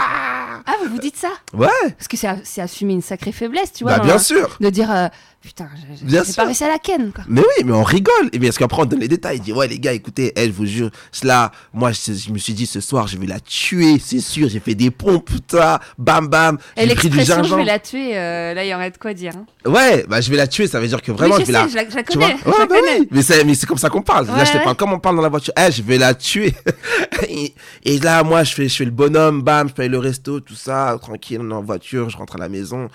Ah, 0.66 0.74
vous 0.82 0.90
vous 0.90 0.98
dites 0.98 1.16
ça? 1.16 1.30
Ouais, 1.52 1.68
Parce 1.98 2.08
que 2.08 2.16
c'est 2.16 2.60
assumer 2.60 2.94
une 2.94 3.02
sacrée 3.02 3.32
faiblesse, 3.32 3.72
tu 3.72 3.84
vois. 3.84 3.98
bah 3.98 4.04
bien 4.04 4.14
la- 4.14 4.18
sûr. 4.18 4.56
De 4.60 4.70
dire, 4.70 4.90
euh, 4.90 5.08
putain, 5.42 5.68
j'ai- 6.06 6.32
pas 6.34 6.44
réussi 6.44 6.64
à 6.64 6.68
la 6.68 6.78
ken, 6.78 7.12
quoi. 7.12 7.24
Mais 7.28 7.40
oui, 7.40 7.64
mais 7.64 7.72
on 7.72 7.82
rigole. 7.82 8.28
Et 8.32 8.38
bien, 8.38 8.48
parce 8.50 8.58
qu'après, 8.58 8.82
on 8.82 8.84
donne 8.84 9.00
les 9.00 9.08
détails. 9.08 9.38
Il 9.38 9.42
dit, 9.42 9.52
ouais, 9.52 9.68
les 9.68 9.78
gars, 9.78 9.92
écoutez, 9.92 10.32
elle, 10.36 10.48
je 10.50 10.54
vous 10.56 10.66
jure, 10.66 10.90
cela, 11.12 11.50
moi, 11.72 11.92
je, 11.92 12.12
je 12.12 12.30
me 12.30 12.38
suis 12.38 12.52
dit, 12.52 12.66
ce 12.66 12.80
soir, 12.80 13.06
je 13.06 13.16
vais 13.16 13.26
la 13.26 13.40
tuer, 13.40 13.98
c'est 14.04 14.20
sûr. 14.20 14.48
J'ai 14.48 14.60
fait 14.60 14.74
des 14.74 14.90
pompes, 14.90 15.24
putain, 15.30 15.78
bam, 15.98 16.28
bam. 16.28 16.58
Et 16.76 16.86
l'expression, 16.86 17.42
je 17.42 17.54
vais 17.54 17.64
la 17.64 17.78
tuer, 17.78 18.16
euh, 18.18 18.54
là, 18.54 18.64
il 18.64 18.68
y 18.68 18.74
aurait 18.74 18.90
de 18.90 18.98
quoi 18.98 19.14
dire. 19.14 19.32
hein. 19.36 19.46
Ouais, 19.70 20.04
bah, 20.08 20.20
je 20.20 20.30
vais 20.30 20.36
la 20.36 20.46
tuer, 20.46 20.66
ça 20.66 20.78
veut 20.80 20.88
dire 20.88 21.00
que 21.02 21.12
vraiment, 21.12 21.36
oui, 21.36 21.40
je 21.42 21.46
je 21.46 21.52
vais 21.52 21.58
sais, 21.58 21.64
la. 21.64 21.68
je 21.68 21.74
la, 21.76 21.90
je 21.90 21.96
la 21.96 22.02
Tu 22.02 22.18
vois 22.18 22.28
connais. 22.28 22.38
je 22.44 22.48
Ouais, 22.50 22.66
bah 22.66 22.66
connais. 22.80 23.00
oui. 23.00 23.08
Mais 23.10 23.22
c'est, 23.22 23.44
mais 23.44 23.54
c'est 23.54 23.66
comme 23.66 23.78
ça 23.78 23.88
qu'on 23.90 24.02
parle. 24.02 24.26
là, 24.26 24.44
je 24.44 24.52
ouais. 24.52 24.62
parle 24.62 24.76
comme 24.76 24.92
on 24.92 24.98
parle 24.98 25.16
dans 25.16 25.22
la 25.22 25.28
voiture. 25.28 25.52
Eh, 25.58 25.72
je 25.72 25.82
vais 25.82 25.98
la 25.98 26.14
tuer. 26.14 26.52
et, 27.28 27.54
et 27.84 27.98
là, 27.98 28.22
moi, 28.22 28.44
je 28.44 28.54
fais, 28.54 28.68
je 28.68 28.76
fais 28.76 28.84
le 28.84 28.90
bonhomme, 28.90 29.42
bam, 29.42 29.68
je 29.68 29.74
paye 29.74 29.88
le 29.88 29.98
resto, 29.98 30.40
tout 30.40 30.54
ça, 30.54 30.96
tranquille, 31.00 31.38
on 31.42 31.50
est 31.50 31.54
en 31.54 31.62
voiture, 31.62 32.10
je 32.10 32.16
rentre 32.16 32.36
à 32.36 32.38
la 32.38 32.48
maison. 32.48 32.88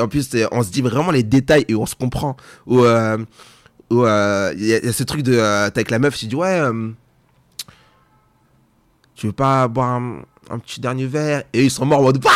En 0.00 0.08
plus, 0.08 0.28
on 0.52 0.62
se 0.62 0.70
dit 0.70 0.82
vraiment 0.82 1.10
les 1.10 1.22
détails 1.22 1.64
et 1.68 1.74
on 1.76 1.86
se 1.86 1.94
comprend. 1.94 2.36
Ou, 2.66 2.84
euh, 2.84 3.18
ou, 3.90 4.04
euh, 4.04 4.52
il 4.56 4.66
y, 4.66 4.74
a- 4.74 4.78
il 4.84 4.92
ce 4.92 5.04
truc 5.04 5.22
de, 5.22 5.34
euh, 5.36 5.70
t'es 5.70 5.78
avec 5.80 5.90
la 5.90 5.98
meuf, 5.98 6.16
tu 6.16 6.26
dis, 6.26 6.34
ouais, 6.34 6.60
euh, 6.60 6.90
tu 9.14 9.26
veux 9.26 9.32
pas 9.32 9.66
boire 9.68 10.00
un, 10.50 10.58
petit 10.58 10.80
dernier 10.80 11.06
verre? 11.06 11.42
Et 11.52 11.64
ils 11.64 11.70
sont 11.70 11.86
morts 11.86 12.00
en 12.00 12.04
mode, 12.04 12.18
bah, 12.18 12.30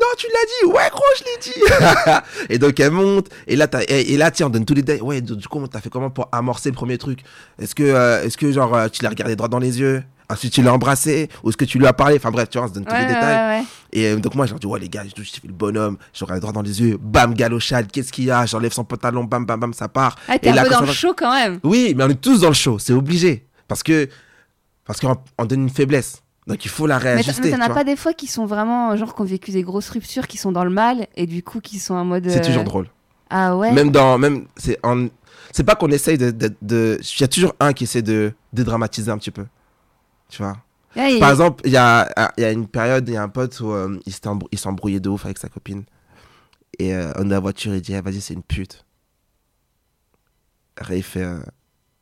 non, 0.00 0.06
tu 0.16 0.26
l'as 0.26 0.70
dit, 0.70 0.72
ouais, 0.72 0.90
gros, 0.90 1.02
je 1.18 1.24
l'ai 1.24 1.52
dit. 1.52 2.46
et 2.54 2.58
donc, 2.58 2.78
elle 2.80 2.90
monte, 2.90 3.28
et 3.46 3.56
là, 3.56 3.68
et, 3.88 4.16
là, 4.16 4.30
tiens, 4.30 4.46
on 4.46 4.50
donne 4.50 4.64
tous 4.64 4.74
les 4.74 4.82
détails. 4.82 5.02
Ouais, 5.02 5.20
du 5.20 5.46
coup, 5.48 5.66
t'as 5.68 5.80
fait 5.80 5.90
comment 5.90 6.10
pour 6.10 6.28
amorcer 6.32 6.70
le 6.70 6.74
premier 6.74 6.98
truc? 6.98 7.20
Est-ce 7.60 7.74
que, 7.74 7.82
euh, 7.84 8.22
est-ce 8.24 8.36
que 8.36 8.50
genre, 8.50 8.74
euh, 8.74 8.88
tu 8.88 9.02
l'as 9.02 9.10
regardé 9.10 9.36
droit 9.36 9.48
dans 9.48 9.58
les 9.60 9.80
yeux? 9.80 10.02
Ensuite, 10.30 10.52
tu 10.54 10.62
l'as 10.62 10.72
embrassé 10.72 11.28
Ou 11.42 11.50
est-ce 11.50 11.56
que 11.56 11.64
tu 11.66 11.78
lui 11.78 11.86
as 11.86 11.92
parlé? 11.92 12.16
Enfin, 12.16 12.30
bref, 12.30 12.48
tu 12.48 12.56
vois, 12.58 12.66
on 12.66 12.70
se 12.70 12.74
donne 12.74 12.84
tous 12.86 12.94
les 12.94 13.00
ouais, 13.02 13.06
détails. 13.06 13.60
ouais, 13.60 13.66
Et 13.92 14.06
euh, 14.06 14.16
donc, 14.16 14.34
moi, 14.34 14.46
je 14.46 14.52
leur 14.52 14.58
dis, 14.60 14.66
ouais, 14.66 14.80
les 14.80 14.88
gars, 14.88 15.02
je 15.04 15.22
fait 15.22 15.46
le 15.46 15.52
bonhomme, 15.52 15.98
je 16.14 16.24
regarde 16.24 16.40
droit 16.40 16.52
dans 16.52 16.62
les 16.62 16.80
yeux, 16.80 16.96
bam, 17.00 17.34
galochade, 17.34 17.90
qu'est-ce 17.92 18.10
qu'il 18.12 18.24
y 18.24 18.30
a? 18.30 18.46
J'enlève 18.46 18.72
son 18.72 18.84
pantalon, 18.84 19.24
bam, 19.24 19.44
bam, 19.44 19.60
bam, 19.60 19.72
ça 19.74 19.88
part. 19.88 20.16
Ah, 20.28 20.38
t'es 20.38 20.48
un 20.50 20.54
là, 20.54 20.64
peu 20.64 20.70
dans 20.70 20.80
le 20.80 20.86
va- 20.86 20.92
show 20.92 21.12
quand 21.16 21.32
même. 21.32 21.60
Oui, 21.62 21.94
mais 21.96 22.04
on 22.04 22.08
est 22.08 22.20
tous 22.20 22.40
dans 22.40 22.48
le 22.48 22.54
show, 22.54 22.78
c'est 22.78 22.92
obligé. 22.94 23.46
Parce 23.68 23.82
que, 23.82 24.08
parce 24.86 25.00
qu'on 25.00 25.16
on 25.38 25.44
donne 25.44 25.62
une 25.62 25.70
faiblesse. 25.70 26.22
Donc, 26.46 26.64
il 26.64 26.70
faut 26.70 26.86
la 26.86 26.98
réajuster. 26.98 27.50
mais 27.50 27.56
t'en 27.56 27.62
as 27.62 27.70
pas 27.70 27.84
des 27.84 27.96
fois 27.96 28.12
qui 28.12 28.26
sont 28.26 28.44
vraiment, 28.46 28.94
genre, 28.96 29.14
qui 29.14 29.22
ont 29.22 29.24
vécu 29.26 29.50
des 29.50 29.62
grosses 29.62 29.88
ruptures, 29.90 30.26
qui 30.26 30.36
sont 30.36 30.52
dans 30.52 30.64
le 30.64 30.70
mal, 30.70 31.06
et 31.16 31.26
du 31.26 31.42
coup, 31.42 31.60
qui 31.60 31.78
sont 31.78 31.94
en 31.94 32.04
mode. 32.04 32.28
C'est 32.28 32.40
euh, 32.40 32.44
toujours 32.44 32.64
drôle. 32.64 32.88
Ah 33.30 33.56
ouais 33.56 33.72
Même 33.72 33.90
dans. 33.90 34.18
Même, 34.18 34.44
c'est 34.56 34.78
en- 34.82 35.06
c'est 35.52 35.64
pas 35.64 35.74
qu'on 35.74 35.88
essaye 35.90 36.18
de. 36.18 36.30
de, 36.30 36.52
de- 36.60 36.98
Il 37.02 37.20
y 37.20 37.24
a 37.24 37.28
toujours 37.28 37.54
un 37.60 37.72
qui 37.72 37.84
essaie 37.84 38.02
de 38.02 38.32
dédramatiser 38.52 39.10
un 39.10 39.16
petit 39.18 39.30
peu. 39.30 39.44
Tu 40.28 40.42
vois 40.42 40.56
il- 41.08 41.18
Par 41.20 41.30
exemple, 41.30 41.62
il 41.64 41.72
y 41.72 41.76
a, 41.76 42.08
y 42.38 42.44
a 42.44 42.50
une 42.52 42.68
période, 42.68 43.08
il 43.08 43.14
y 43.14 43.16
a 43.16 43.22
un 43.22 43.28
pote 43.28 43.58
où 43.60 43.70
euh, 43.72 43.98
il 44.06 44.12
s'est 44.12 44.66
embrouillé 44.68 45.00
de 45.00 45.08
ouf 45.08 45.24
avec 45.24 45.38
sa 45.38 45.48
copine. 45.48 45.84
Et 46.78 46.94
euh, 46.94 47.12
on 47.16 47.20
est 47.20 47.24
dans 47.24 47.30
la 47.30 47.40
voiture, 47.40 47.74
il 47.74 47.80
dit, 47.80 47.94
ah, 47.94 48.02
vas-y, 48.02 48.20
c'est 48.20 48.34
une 48.34 48.42
pute. 48.42 48.84
Après, 50.76 50.98
il 50.98 51.02
fait, 51.02 51.22
euh, 51.22 51.38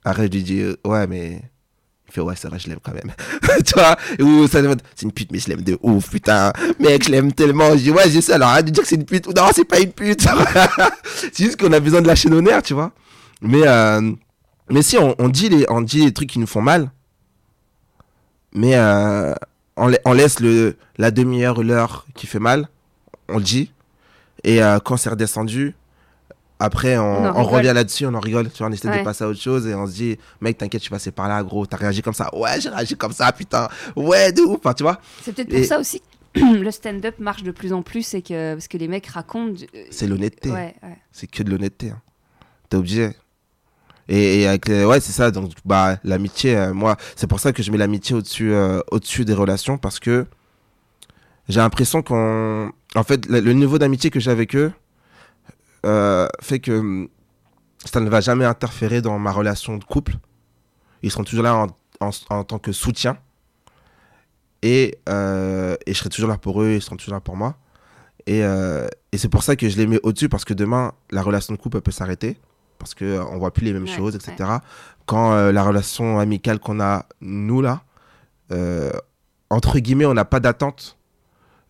après, 0.05 0.27
je 0.27 0.31
lui 0.33 0.43
dis, 0.43 0.61
euh, 0.61 0.77
ouais, 0.87 1.07
mais. 1.07 1.43
Il 2.09 2.13
fait, 2.15 2.21
ouais, 2.21 2.35
c'est 2.37 2.49
vrai, 2.49 2.59
je 2.59 2.69
l'aime 2.69 2.81
quand 2.83 2.93
même. 2.93 3.13
tu 3.65 3.75
vois? 3.75 3.97
Ou 4.21 4.47
ça 4.47 4.61
c'est 4.95 5.03
une 5.07 5.13
pute, 5.13 5.33
mais 5.33 5.39
je 5.39 5.49
l'aime 5.49 5.63
de 5.63 5.79
ouf, 5.83 6.11
putain. 6.11 6.53
Mec, 6.79 7.05
je 7.05 7.11
l'aime 7.11 7.33
tellement. 7.33 7.71
Je 7.73 7.83
dis, 7.85 7.91
ouais, 7.91 8.09
j'ai 8.11 8.21
ça, 8.21 8.35
alors 8.35 8.49
arrête 8.49 8.67
de 8.67 8.71
dire 8.71 8.83
que 8.83 8.89
c'est 8.89 8.97
une 8.97 9.05
pute. 9.07 9.27
Non, 9.35 9.49
c'est 9.55 9.65
pas 9.65 9.81
une 9.81 9.93
pute. 9.93 10.27
c'est 11.05 11.37
juste 11.45 11.59
qu'on 11.61 11.73
a 11.73 11.81
besoin 11.81 12.03
de 12.03 12.07
lâcher 12.07 12.29
nos 12.29 12.41
nerfs, 12.43 12.63
tu 12.63 12.75
vois. 12.75 12.93
Mais, 13.41 13.67
euh, 13.67 14.13
mais 14.71 14.83
si, 14.83 14.99
on, 14.99 15.15
on 15.19 15.29
dit 15.29 15.49
les, 15.49 15.65
on 15.71 15.81
dit 15.81 16.05
les 16.05 16.13
trucs 16.13 16.29
qui 16.31 16.39
nous 16.39 16.47
font 16.47 16.61
mal. 16.63 16.91
Mais 18.55 18.75
euh, 18.77 19.35
on, 19.77 19.89
la- 19.89 19.99
on 20.05 20.13
laisse 20.13 20.41
le, 20.41 20.77
la 20.99 21.11
demi-heure 21.11 21.59
ou 21.59 21.63
l'heure 21.63 22.07
qui 22.15 22.27
fait 22.27 22.39
mal, 22.39 22.69
on 23.29 23.39
le 23.39 23.43
dit. 23.45 23.73
Et 24.45 24.63
euh, 24.63 24.79
quand 24.79 24.97
c'est 24.97 25.11
redescendu, 25.11 25.75
après 26.59 26.97
on, 26.99 27.43
revient 27.45 27.73
là-dessus, 27.75 28.07
on 28.07 28.15
en 28.15 28.21
rigole, 28.21 28.51
tu 28.51 28.59
vois, 28.59 28.69
on 28.69 28.73
essaie 28.73 28.89
Ouais. 28.89 28.99
de 29.01 29.05
passer 29.05 29.25
à 29.25 29.29
autre 29.29 29.41
chose 29.41 29.67
et 29.67 29.75
on 29.75 29.87
se 29.87 29.93
dit, 29.95 30.17
mec, 30.41 30.59
t'inquiète, 30.59 30.81
je 30.81 30.85
suis 30.85 30.91
passé 30.91 31.11
par 31.11 31.29
là, 31.29 31.43
gros, 31.43 31.67
t'as 31.67 31.77
réagi 31.77 32.03
comme 32.03 32.15
ça. 32.15 32.29
Ouais, 32.37 32.61
j'ai 32.61 32.69
réagi 32.69 32.95
comme 32.97 33.13
ça, 33.13 33.33
putain. 33.33 33.69
Ouais, 33.97 34.33
de 34.33 34.43
ouf, 34.43 34.61
tu 34.77 34.83
vois. 34.83 35.01
C'est 35.23 35.33
peut-être 35.35 35.49
pour 35.49 35.59
Et- 35.59 35.65
ça 35.65 35.79
aussi 35.81 36.03
le 36.35 36.71
stand-up 36.71 37.19
marche 37.19 37.43
de 37.43 37.51
plus 37.51 37.73
en 37.73 37.83
plus, 37.83 38.03
c'est 38.03 38.23
que 38.23 38.55
parce 38.55 38.69
que 38.69 38.77
les 38.79 38.89
mecs 38.89 39.07
racontent. 39.07 39.61
euh, 39.75 39.85
C'est 39.91 40.07
l'honnêteté. 40.07 40.51
Ouais, 40.51 40.75
ouais. 40.83 40.99
C'est 41.11 41.27
que 41.31 41.43
de 41.43 41.51
l'honnêteté. 41.51 41.91
hein. 41.91 42.01
T'es 42.69 42.77
obligé. 42.77 43.11
Et, 44.15 44.47
avec 44.47 44.69
les- 44.69 44.85
ouais, 44.85 45.01
c'est 45.01 45.13
ça. 45.13 45.31
Donc, 45.31 45.53
bah, 45.65 45.99
l'amitié, 46.05 46.57
euh, 46.57 46.75
moi, 46.75 46.97
c'est 47.17 47.27
pour 47.27 47.41
ça 47.41 47.53
que 47.53 47.63
je 47.63 47.71
mets 47.73 47.79
l'amitié 47.79 48.15
au-dessus, 48.15 48.53
euh, 48.53 48.81
au-dessus 48.91 49.25
des 49.25 49.33
relations 49.35 49.79
parce 49.79 49.99
que 50.01 50.27
j'ai 51.49 51.61
l'impression 51.61 52.03
qu'on, 52.03 52.71
en 52.95 53.03
fait, 53.05 53.27
le, 53.27 53.41
niveau 53.53 53.79
d'amitié 53.79 54.11
que 54.11 54.21
j'ai 54.21 54.31
avec 54.31 54.55
eux 54.57 54.73
euh, 55.87 56.29
fait 56.41 56.61
que 56.61 56.73
hum, 56.73 57.09
ça 57.85 58.01
ne 58.01 58.09
va 58.09 58.21
jamais 58.21 58.45
interférer 58.45 59.03
dans 59.03 59.19
ma 59.19 59.33
relation 59.33 59.77
de 59.79 59.85
couple. 59.85 60.15
Ils 61.03 61.11
seront 61.11 61.25
toujours 61.25 61.45
là 61.45 61.57
en, 61.57 61.67
en- 62.01 62.11
en 62.31 62.45
tant 62.45 62.59
que 62.59 62.73
soutien. 62.73 63.19
Et, 64.63 64.99
et 65.09 65.93
je 65.93 65.99
serai 65.99 66.09
toujours 66.09 66.29
là 66.31 66.39
pour 66.39 66.63
eux, 66.63 66.73
ils 66.75 66.83
seront 66.83 66.97
toujours 66.97 67.15
là 67.15 67.21
pour 67.21 67.37
moi. 67.37 67.57
Et, 68.27 68.41
et 68.41 69.19
c'est 69.19 69.29
pour 69.29 69.43
ça 69.43 69.57
que 69.57 69.69
je 69.69 69.77
les 69.77 69.87
mets 69.89 70.01
au-dessus, 70.05 70.29
parce 70.29 70.45
que 70.45 70.55
demain, 70.55 70.93
la 71.11 71.23
relation 71.23 71.53
de 71.55 71.59
couple 71.59 71.81
peut 71.81 71.91
s'arrêter, 71.91 72.39
parce 72.83 72.95
qu'on 72.95 73.35
ne 73.35 73.39
voit 73.39 73.53
plus 73.53 73.65
les 73.65 73.73
mêmes 73.73 73.85
Ouais, 73.85 73.89
choses, 73.89 74.15
etc. 74.17 74.35
Quand 75.07 75.33
euh, 75.33 75.53
la 75.53 75.63
relation 75.65 76.19
amicale 76.19 76.59
qu'on 76.59 76.81
a, 76.81 77.07
nous, 77.21 77.61
là, 77.63 77.83
euh, 78.51 78.91
entre 79.51 79.79
guillemets, 79.79 80.07
on 80.07 80.15
n'a 80.15 80.25
pas 80.25 80.41
d'attente, 80.41 80.97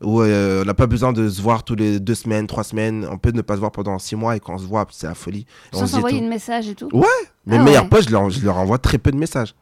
ou 0.02 0.20
euh, 0.20 0.62
on 0.62 0.64
n'a 0.64 0.74
pas 0.74 0.86
besoin 0.86 1.12
de 1.12 1.28
se 1.28 1.40
voir 1.40 1.62
tous 1.64 1.74
les 1.76 2.00
deux 2.00 2.14
semaines, 2.14 2.46
trois 2.46 2.64
semaines, 2.64 3.06
on 3.10 3.18
peut 3.18 3.30
ne 3.30 3.40
pas 3.42 3.54
se 3.54 3.60
voir 3.60 3.70
pendant 3.72 3.98
six 3.98 4.16
mois, 4.16 4.36
et 4.36 4.40
quand 4.40 4.54
on 4.54 4.58
se 4.58 4.66
voit, 4.66 4.86
c'est 4.90 5.06
la 5.06 5.14
folie. 5.14 5.46
On 5.72 5.78
Sans 5.78 5.86
s'envoyer 5.86 6.20
de 6.20 6.28
message 6.28 6.68
et 6.68 6.74
tout. 6.74 6.88
Ouais. 6.92 7.06
Mes 7.46 7.58
Ah 7.58 7.62
meilleurs 7.62 7.82
ouais. 7.84 7.88
potes, 7.88 8.06
je 8.06 8.10
leur, 8.10 8.28
je 8.30 8.44
leur 8.44 8.56
envoie 8.58 8.78
très 8.78 8.98
peu 8.98 9.10
de 9.12 9.16
messages. 9.16 9.54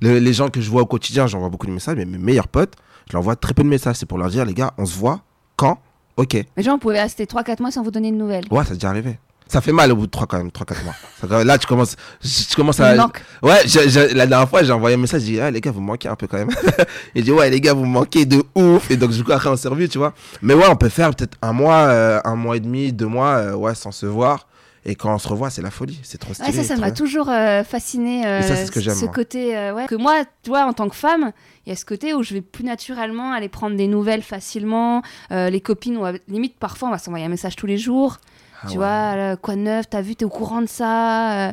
Le- 0.00 0.18
les 0.18 0.32
gens 0.32 0.48
que 0.48 0.60
je 0.60 0.70
vois 0.70 0.82
au 0.82 0.86
quotidien, 0.86 1.26
j'envoie 1.26 1.48
beaucoup 1.50 1.66
de 1.66 1.72
messages, 1.72 1.96
mais 1.96 2.04
mes 2.06 2.18
meilleurs 2.18 2.48
potes, 2.48 2.74
je 3.08 3.12
leur 3.12 3.20
envoie 3.20 3.36
très 3.36 3.54
peu 3.54 3.62
de 3.62 3.68
messages. 3.68 3.96
C'est 3.96 4.06
pour 4.06 4.18
leur 4.18 4.28
dire, 4.28 4.44
les 4.44 4.54
gars, 4.54 4.72
on 4.78 4.86
se 4.86 4.96
voit 4.98 5.20
quand? 5.56 5.78
Ok. 6.16 6.36
Mais 6.56 6.62
genre, 6.62 6.74
on 6.74 6.78
pouvait 6.78 7.00
rester 7.00 7.24
3-4 7.24 7.60
mois 7.60 7.70
sans 7.70 7.82
vous 7.82 7.90
donner 7.90 8.10
de 8.12 8.16
nouvelles. 8.16 8.44
Ouais, 8.50 8.64
ça 8.64 8.72
a 8.72 8.74
déjà 8.74 8.88
arrivé. 8.90 9.18
Ça 9.48 9.60
fait 9.60 9.72
mal 9.72 9.92
au 9.92 9.96
bout 9.96 10.06
de 10.06 10.10
3 10.10 10.26
quand 10.26 10.38
même, 10.38 10.50
3-4 10.50 10.82
mois. 10.84 10.94
Ça- 11.28 11.44
là, 11.44 11.58
tu 11.58 11.66
commences, 11.66 11.96
tu 12.22 12.54
commences 12.56 12.80
à. 12.80 12.94
Ouais, 13.42 13.60
je- 13.66 13.88
je- 13.88 14.14
la 14.14 14.26
dernière 14.26 14.48
fois, 14.48 14.62
j'ai 14.62 14.72
envoyé 14.72 14.96
un 14.96 14.98
message, 15.00 15.22
j'ai 15.22 15.32
dit, 15.32 15.40
ah, 15.40 15.50
les 15.50 15.60
gars, 15.60 15.70
vous 15.70 15.80
me 15.80 15.86
manquez 15.86 16.08
un 16.08 16.16
peu 16.16 16.26
quand 16.26 16.38
même. 16.38 16.50
Il 17.14 17.24
dit, 17.24 17.32
ouais, 17.32 17.50
les 17.50 17.60
gars, 17.60 17.74
vous 17.74 17.84
me 17.84 17.90
manquez 17.92 18.24
de 18.24 18.42
ouf. 18.54 18.90
Et 18.90 18.96
donc, 18.96 19.10
du 19.10 19.22
coup, 19.22 19.32
après, 19.32 19.48
on 19.50 19.56
s'est 19.56 19.68
revus, 19.68 19.88
tu 19.88 19.98
vois. 19.98 20.14
Mais 20.40 20.54
ouais, 20.54 20.66
on 20.70 20.76
peut 20.76 20.88
faire 20.88 21.10
peut-être 21.14 21.36
un 21.42 21.52
mois, 21.52 21.84
euh, 21.88 22.20
un 22.24 22.34
mois 22.36 22.56
et 22.56 22.60
demi, 22.60 22.92
deux 22.92 23.06
mois, 23.06 23.34
euh, 23.36 23.54
ouais, 23.54 23.74
sans 23.74 23.92
se 23.92 24.06
voir. 24.06 24.46
Et 24.84 24.96
quand 24.96 25.14
on 25.14 25.18
se 25.18 25.28
revoit, 25.28 25.48
c'est 25.48 25.62
la 25.62 25.70
folie. 25.70 26.00
C'est 26.02 26.18
trop 26.18 26.34
stylé. 26.34 26.48
Ouais, 26.48 26.64
ça, 26.64 26.74
ça 26.74 26.80
m'a 26.80 26.90
toujours 26.96 27.28
euh, 27.28 27.62
fasciné. 27.62 28.26
euh, 28.26 28.42
ça, 28.42 28.56
c'est 28.56 28.66
ce 28.66 28.72
que 28.72 28.80
j'aime, 28.80 28.96
moi. 29.04 29.12
côté, 29.12 29.56
euh, 29.56 29.72
ouais. 29.74 29.86
Que 29.86 29.94
moi, 29.94 30.24
tu 30.42 30.50
vois, 30.50 30.64
en 30.64 30.72
tant 30.72 30.88
que 30.88 30.96
femme, 30.96 31.30
il 31.64 31.68
y 31.68 31.72
a 31.72 31.76
ce 31.76 31.84
côté 31.84 32.14
où 32.14 32.24
je 32.24 32.34
vais 32.34 32.40
plus 32.40 32.64
naturellement 32.64 33.32
aller 33.32 33.48
prendre 33.48 33.76
des 33.76 33.86
nouvelles 33.86 34.22
facilement. 34.22 35.02
Les 35.30 35.60
copines, 35.60 35.96
on 35.98 36.02
va- 36.02 36.12
limite, 36.26 36.56
parfois, 36.58 36.88
on 36.88 36.90
va 36.90 36.98
s'envoyer 36.98 37.24
un 37.24 37.28
message 37.28 37.54
tous 37.54 37.66
les 37.66 37.78
jours. 37.78 38.18
Ah 38.62 38.66
tu 38.66 38.72
ouais. 38.72 38.76
vois, 38.76 39.14
euh, 39.16 39.36
quoi 39.36 39.54
de 39.56 39.60
neuf, 39.60 39.86
t'as 39.90 40.02
vu, 40.02 40.14
t'es 40.16 40.24
au 40.24 40.28
courant 40.28 40.62
de 40.62 40.66
ça. 40.68 41.48
euh, 41.48 41.52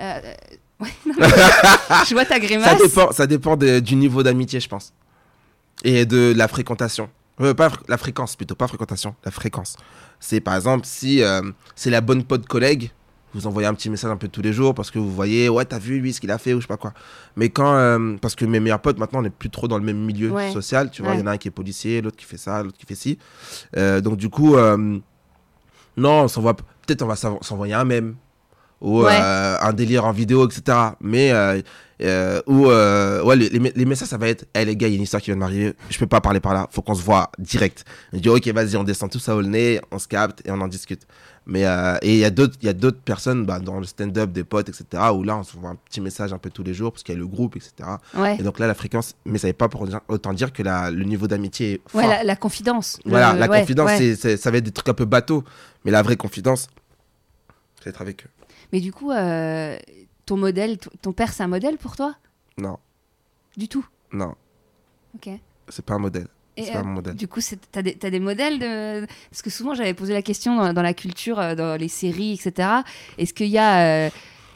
euh, 0.00 0.20
ouais, 0.80 0.88
non, 1.06 1.14
je 2.08 2.12
vois 2.14 2.24
ta 2.24 2.34
Ça 2.34 2.40
grimace. 2.40 2.78
dépend, 2.82 3.12
ça 3.12 3.26
dépend 3.26 3.56
de- 3.56 3.80
du 3.80 3.94
niveau 3.96 4.22
d'amitié, 4.22 4.60
je 4.60 4.68
pense. 4.68 4.92
Et 5.84 6.06
de 6.06 6.32
la 6.36 6.48
fréquentation. 6.48 7.08
Euh, 7.40 7.54
pas 7.54 7.70
la 7.88 7.96
fréquence 7.98 8.34
plutôt, 8.34 8.56
pas 8.56 8.66
fréquentation, 8.66 9.14
la 9.24 9.30
fréquence. 9.30 9.76
C'est 10.18 10.40
par 10.40 10.56
exemple 10.56 10.84
si 10.84 11.22
c'est 11.76 11.90
la 11.90 12.00
bonne 12.00 12.24
pote 12.24 12.46
collègue, 12.46 12.90
vous 13.34 13.46
envoyez 13.46 13.68
un 13.68 13.74
petit 13.74 13.90
message 13.90 14.10
un 14.10 14.16
peu 14.16 14.26
tous 14.26 14.42
les 14.42 14.52
jours 14.52 14.74
parce 14.74 14.90
que 14.90 14.98
vous 14.98 15.10
voyez, 15.12 15.48
ouais, 15.48 15.64
t'as 15.64 15.78
vu 15.78 16.00
lui 16.00 16.12
ce 16.12 16.20
qu'il 16.20 16.30
a 16.32 16.38
fait 16.38 16.54
ou 16.54 16.56
je 16.60 16.62
sais 16.62 16.66
pas 16.68 16.76
quoi. 16.78 16.94
Mais 17.36 17.50
quand, 17.50 17.76
euh, 17.76 18.16
parce 18.20 18.34
que 18.34 18.44
mes 18.44 18.58
meilleurs 18.58 18.80
potes 18.80 18.98
maintenant 18.98 19.20
on 19.20 19.22
n'est 19.22 19.30
plus 19.30 19.50
trop 19.50 19.68
dans 19.68 19.78
le 19.78 19.84
même 19.84 19.98
milieu 19.98 20.30
Ouais. 20.30 20.50
social, 20.50 20.90
tu 20.90 21.02
vois, 21.02 21.12
il 21.12 21.18
Ouais. 21.18 21.20
y 21.20 21.24
en 21.24 21.26
a 21.28 21.32
un 21.32 21.36
qui 21.36 21.46
est 21.46 21.52
policier, 21.52 22.00
l'autre 22.00 22.16
qui 22.16 22.24
fait 22.24 22.38
ça, 22.38 22.60
l'autre 22.64 22.76
qui 22.78 22.86
fait 22.86 22.96
ci. 22.96 23.18
Euh, 23.76 24.00
donc 24.00 24.16
du 24.16 24.28
coup, 24.30 24.56
euh, 24.56 24.98
non, 25.98 26.22
on 26.22 26.28
s'envoie, 26.28 26.54
peut-être 26.54 27.02
on 27.02 27.06
va 27.06 27.16
s'envo- 27.16 27.38
s'envoyer 27.42 27.74
un 27.74 27.84
mème 27.84 28.16
ou 28.80 29.02
Ouais. 29.02 29.12
euh, 29.12 29.56
un 29.60 29.72
délire 29.72 30.04
en 30.04 30.12
vidéo, 30.12 30.46
etc. 30.48 30.76
Mais 31.00 31.30
euh, 31.32 31.60
euh, 32.00 32.40
ou 32.46 32.66
euh, 32.70 33.22
ouais, 33.24 33.34
les, 33.36 33.48
les 33.48 33.58
me- 33.58 33.72
les 33.74 33.84
messages 33.84 34.08
ça 34.08 34.18
va 34.18 34.28
être, 34.28 34.44
hey 34.54 34.64
les 34.64 34.76
gars, 34.76 34.86
il 34.86 34.92
y 34.92 34.94
a 34.94 34.96
une 34.98 35.02
histoire 35.02 35.20
qui 35.20 35.26
vient 35.30 35.34
de 35.34 35.40
m'arriver, 35.40 35.74
je 35.90 35.98
peux 35.98 36.06
pas 36.06 36.20
parler 36.20 36.38
par 36.40 36.54
là, 36.54 36.68
faut 36.70 36.80
qu'on 36.82 36.94
se 36.94 37.02
voit 37.02 37.30
direct. 37.38 37.84
Je 38.12 38.18
dis 38.18 38.28
ok, 38.28 38.46
vas-y, 38.48 38.76
on 38.76 38.84
descend 38.84 39.10
tout 39.10 39.18
ça 39.18 39.34
au 39.34 39.42
nez, 39.42 39.80
on 39.90 39.98
se 39.98 40.06
capte 40.06 40.46
et 40.46 40.50
on 40.52 40.60
en 40.60 40.68
discute. 40.68 41.02
Mais 41.50 41.64
euh, 41.66 41.96
et 42.02 42.12
il 42.12 42.18
y 42.18 42.24
a 42.26 42.30
d'autres, 42.30 42.56
il 42.60 42.66
y 42.66 42.68
a 42.68 42.74
d'autres 42.74 43.00
personnes 43.00 43.46
bah, 43.46 43.58
dans 43.58 43.80
le 43.80 43.86
stand-up, 43.86 44.30
des 44.30 44.44
potes, 44.44 44.68
etc. 44.68 44.84
Où 45.14 45.22
là, 45.24 45.38
on 45.38 45.42
se 45.42 45.56
voit 45.56 45.70
un 45.70 45.76
petit 45.76 46.02
message 46.02 46.30
un 46.34 46.38
peu 46.38 46.50
tous 46.50 46.62
les 46.62 46.74
jours 46.74 46.92
parce 46.92 47.02
qu'il 47.02 47.14
y 47.14 47.16
a 47.16 47.18
le 47.18 47.26
groupe, 47.26 47.56
etc. 47.56 47.72
Ouais, 48.14 48.36
Et 48.38 48.42
donc 48.42 48.58
là, 48.58 48.66
la 48.66 48.74
fréquence, 48.74 49.14
mais 49.24 49.38
ça 49.38 49.46
n'est 49.46 49.54
pas 49.54 49.68
pour 49.70 49.86
dire- 49.86 50.02
autant 50.08 50.34
dire 50.34 50.52
que 50.52 50.62
la, 50.62 50.90
le 50.90 51.04
niveau 51.04 51.26
d'amitié 51.26 51.72
est 51.72 51.80
fort. 51.88 52.02
ouais 52.02 52.06
la, 52.06 52.22
la 52.22 52.36
confidence. 52.36 52.98
Le- 53.06 53.10
Voilà, 53.12 53.32
la 53.32 53.48
confidence, 53.48 53.90
ça 54.18 54.50
va 54.50 54.58
être 54.58 54.64
des 54.64 54.72
trucs 54.72 54.90
un 54.90 54.94
peu 54.94 55.06
bateaux. 55.06 55.42
Mais 55.86 55.90
la 55.90 56.02
vraie 56.02 56.16
confidence, 56.16 56.68
c'est 57.82 57.88
être 57.90 58.02
avec 58.02 58.26
eux. 58.26 58.28
Mais 58.72 58.80
du 58.80 58.92
coup, 58.92 59.10
euh, 59.10 59.78
ton 60.26 60.36
modèle, 60.36 60.78
ton 61.02 61.12
père, 61.12 61.32
c'est 61.32 61.42
un 61.42 61.48
modèle 61.48 61.78
pour 61.78 61.96
toi? 61.96 62.14
Non, 62.58 62.78
Du 63.56 63.68
tout? 63.68 63.86
non, 64.12 64.34
Ok. 65.14 65.30
c'est 65.68 65.84
pas 65.84 65.94
un 65.94 65.98
modèle. 65.98 66.28
C'est 66.56 66.72
pas 66.72 66.80
euh, 66.80 66.82
mon 66.84 66.92
modèle. 66.94 67.14
Du 67.14 67.28
coup, 67.28 67.40
t'as 67.70 67.82
des, 67.82 67.94
des 67.94 68.20
modèles 68.20 68.58
de... 68.58 69.06
Parce 69.30 69.42
que 69.42 69.50
souvent, 69.50 69.74
j'avais 69.74 69.94
posé 69.94 70.12
la 70.12 70.22
question 70.22 70.56
dans, 70.56 70.72
dans 70.72 70.82
la 70.82 70.92
culture, 70.94 71.38
euh, 71.38 71.54
dans 71.54 71.76
les 71.78 71.88
séries, 71.88 72.32
etc. 72.32 72.82
Est-ce 73.16 73.32
qu'il 73.32 73.46
y 73.48 73.58
a, 73.58 74.06
euh, 74.06 74.10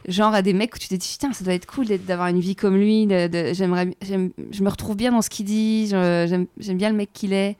genre, 0.09 0.43
des 0.43 0.53
mecs 0.53 0.75
où 0.75 0.79
tu 0.79 0.89
te 0.89 0.95
dis, 0.97 1.09
putain, 1.13 1.33
ça 1.33 1.45
doit 1.45 1.55
être 1.55 1.67
cool 1.67 1.87
d'avoir 1.87 2.27
une 2.29 2.41
vie 2.41 2.57
comme 2.57 2.77
lui, 2.77 3.07
de, 3.07 3.29
de- 3.29 3.53
j'aimerais, 3.55 3.97
j'aime- 4.03 4.33
je 4.51 4.63
me 4.65 4.69
retrouve 4.69 4.97
bien 4.97 5.13
dans 5.13 5.23
ce 5.23 5.31
qu'il 5.31 5.47
dit, 5.47 5.87
j'aime, 5.89 6.47
j'aime 6.59 6.77
bien 6.77 6.91
le 6.91 6.97
mec 6.97 7.13
qu'il 7.13 7.33
est? 7.33 7.57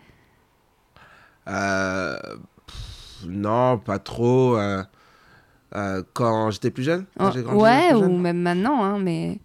Euh, 1.49 2.19
pff, 2.67 3.25
non, 3.27 3.79
pas 3.79 3.99
trop. 3.99 4.57
euh, 4.57 4.83
euh, 5.75 6.03
quand 6.15 6.51
j'étais 6.51 6.71
plus 6.71 6.83
jeune 6.83 7.05
quand 7.19 7.33
Oh, 7.53 7.61
ouais, 7.63 7.89
plus 7.91 7.99
ou 7.99 8.17
même 8.19 8.41
maintenant, 8.41 8.83
hein, 8.85 8.99
mais... 8.99 9.39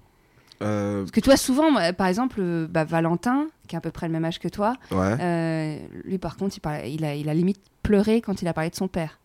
Euh, 0.64 1.02
Parce 1.02 1.12
que 1.12 1.20
toi, 1.20 1.38
souvent, 1.38 1.68
par 1.94 2.08
exemple, 2.08 2.38
euh, 2.40 2.68
bah, 2.68 2.84
Valentin, 2.84 3.48
qui 3.68 3.76
est 3.76 3.78
à 3.78 3.82
peu 3.82 3.92
près 3.92 4.08
le 4.08 4.14
même 4.14 4.26
âge 4.26 4.40
que 4.40 4.48
toi, 4.48 4.74
ouais, 4.92 5.82
lui, 6.04 6.18
par 6.18 6.36
contre, 6.36 6.58
il, 6.58 6.62
parlait- 6.62 6.92
il, 6.92 7.06
a, 7.06 7.14
il 7.16 7.30
a 7.30 7.34
limite 7.36 7.62
pleuré 7.84 8.22
quand 8.22 8.42
il 8.42 8.48
a 8.48 8.54
parlé 8.54 8.70
de 8.72 8.76
son 8.76 8.88
père. 8.88 9.20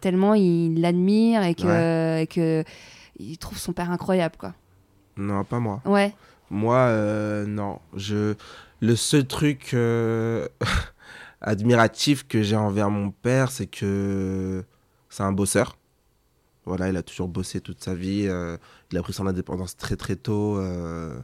Tellement 0.00 0.34
il 0.34 0.80
l'admire 0.80 1.44
et 1.44 1.54
que, 1.54 2.20
et 2.20 2.26
que 2.26 2.64
il 3.18 3.38
trouve 3.38 3.58
son 3.58 3.72
père 3.72 3.92
incroyable, 3.92 4.34
quoi. 4.36 4.54
Non, 5.16 5.44
pas 5.44 5.60
moi. 5.60 5.80
Ouais. 5.84 6.12
Moi, 6.50 6.76
euh, 6.76 7.46
non. 7.46 7.78
Je... 7.94 8.34
Le 8.80 8.96
seul 8.96 9.24
truc 9.28 9.70
euh, 9.74 10.48
admiratif 11.40 12.26
que 12.26 12.42
j'ai 12.42 12.56
envers 12.56 12.90
mon 12.90 13.10
père, 13.10 13.50
c'est 13.50 13.66
que 13.66 14.64
c'est 15.08 15.22
un 15.22 15.32
bosseur. 15.32 15.76
Voilà, 16.64 16.88
il 16.88 16.96
a 16.96 17.02
toujours 17.02 17.28
bossé 17.28 17.60
toute 17.60 17.82
sa 17.82 17.94
vie. 17.94 18.26
euh, 18.28 18.56
il 18.92 18.98
a 18.98 19.02
pris 19.02 19.12
son 19.12 19.26
indépendance 19.26 19.76
très 19.76 19.96
très 19.96 20.16
tôt. 20.16 20.58
euh, 20.58 21.18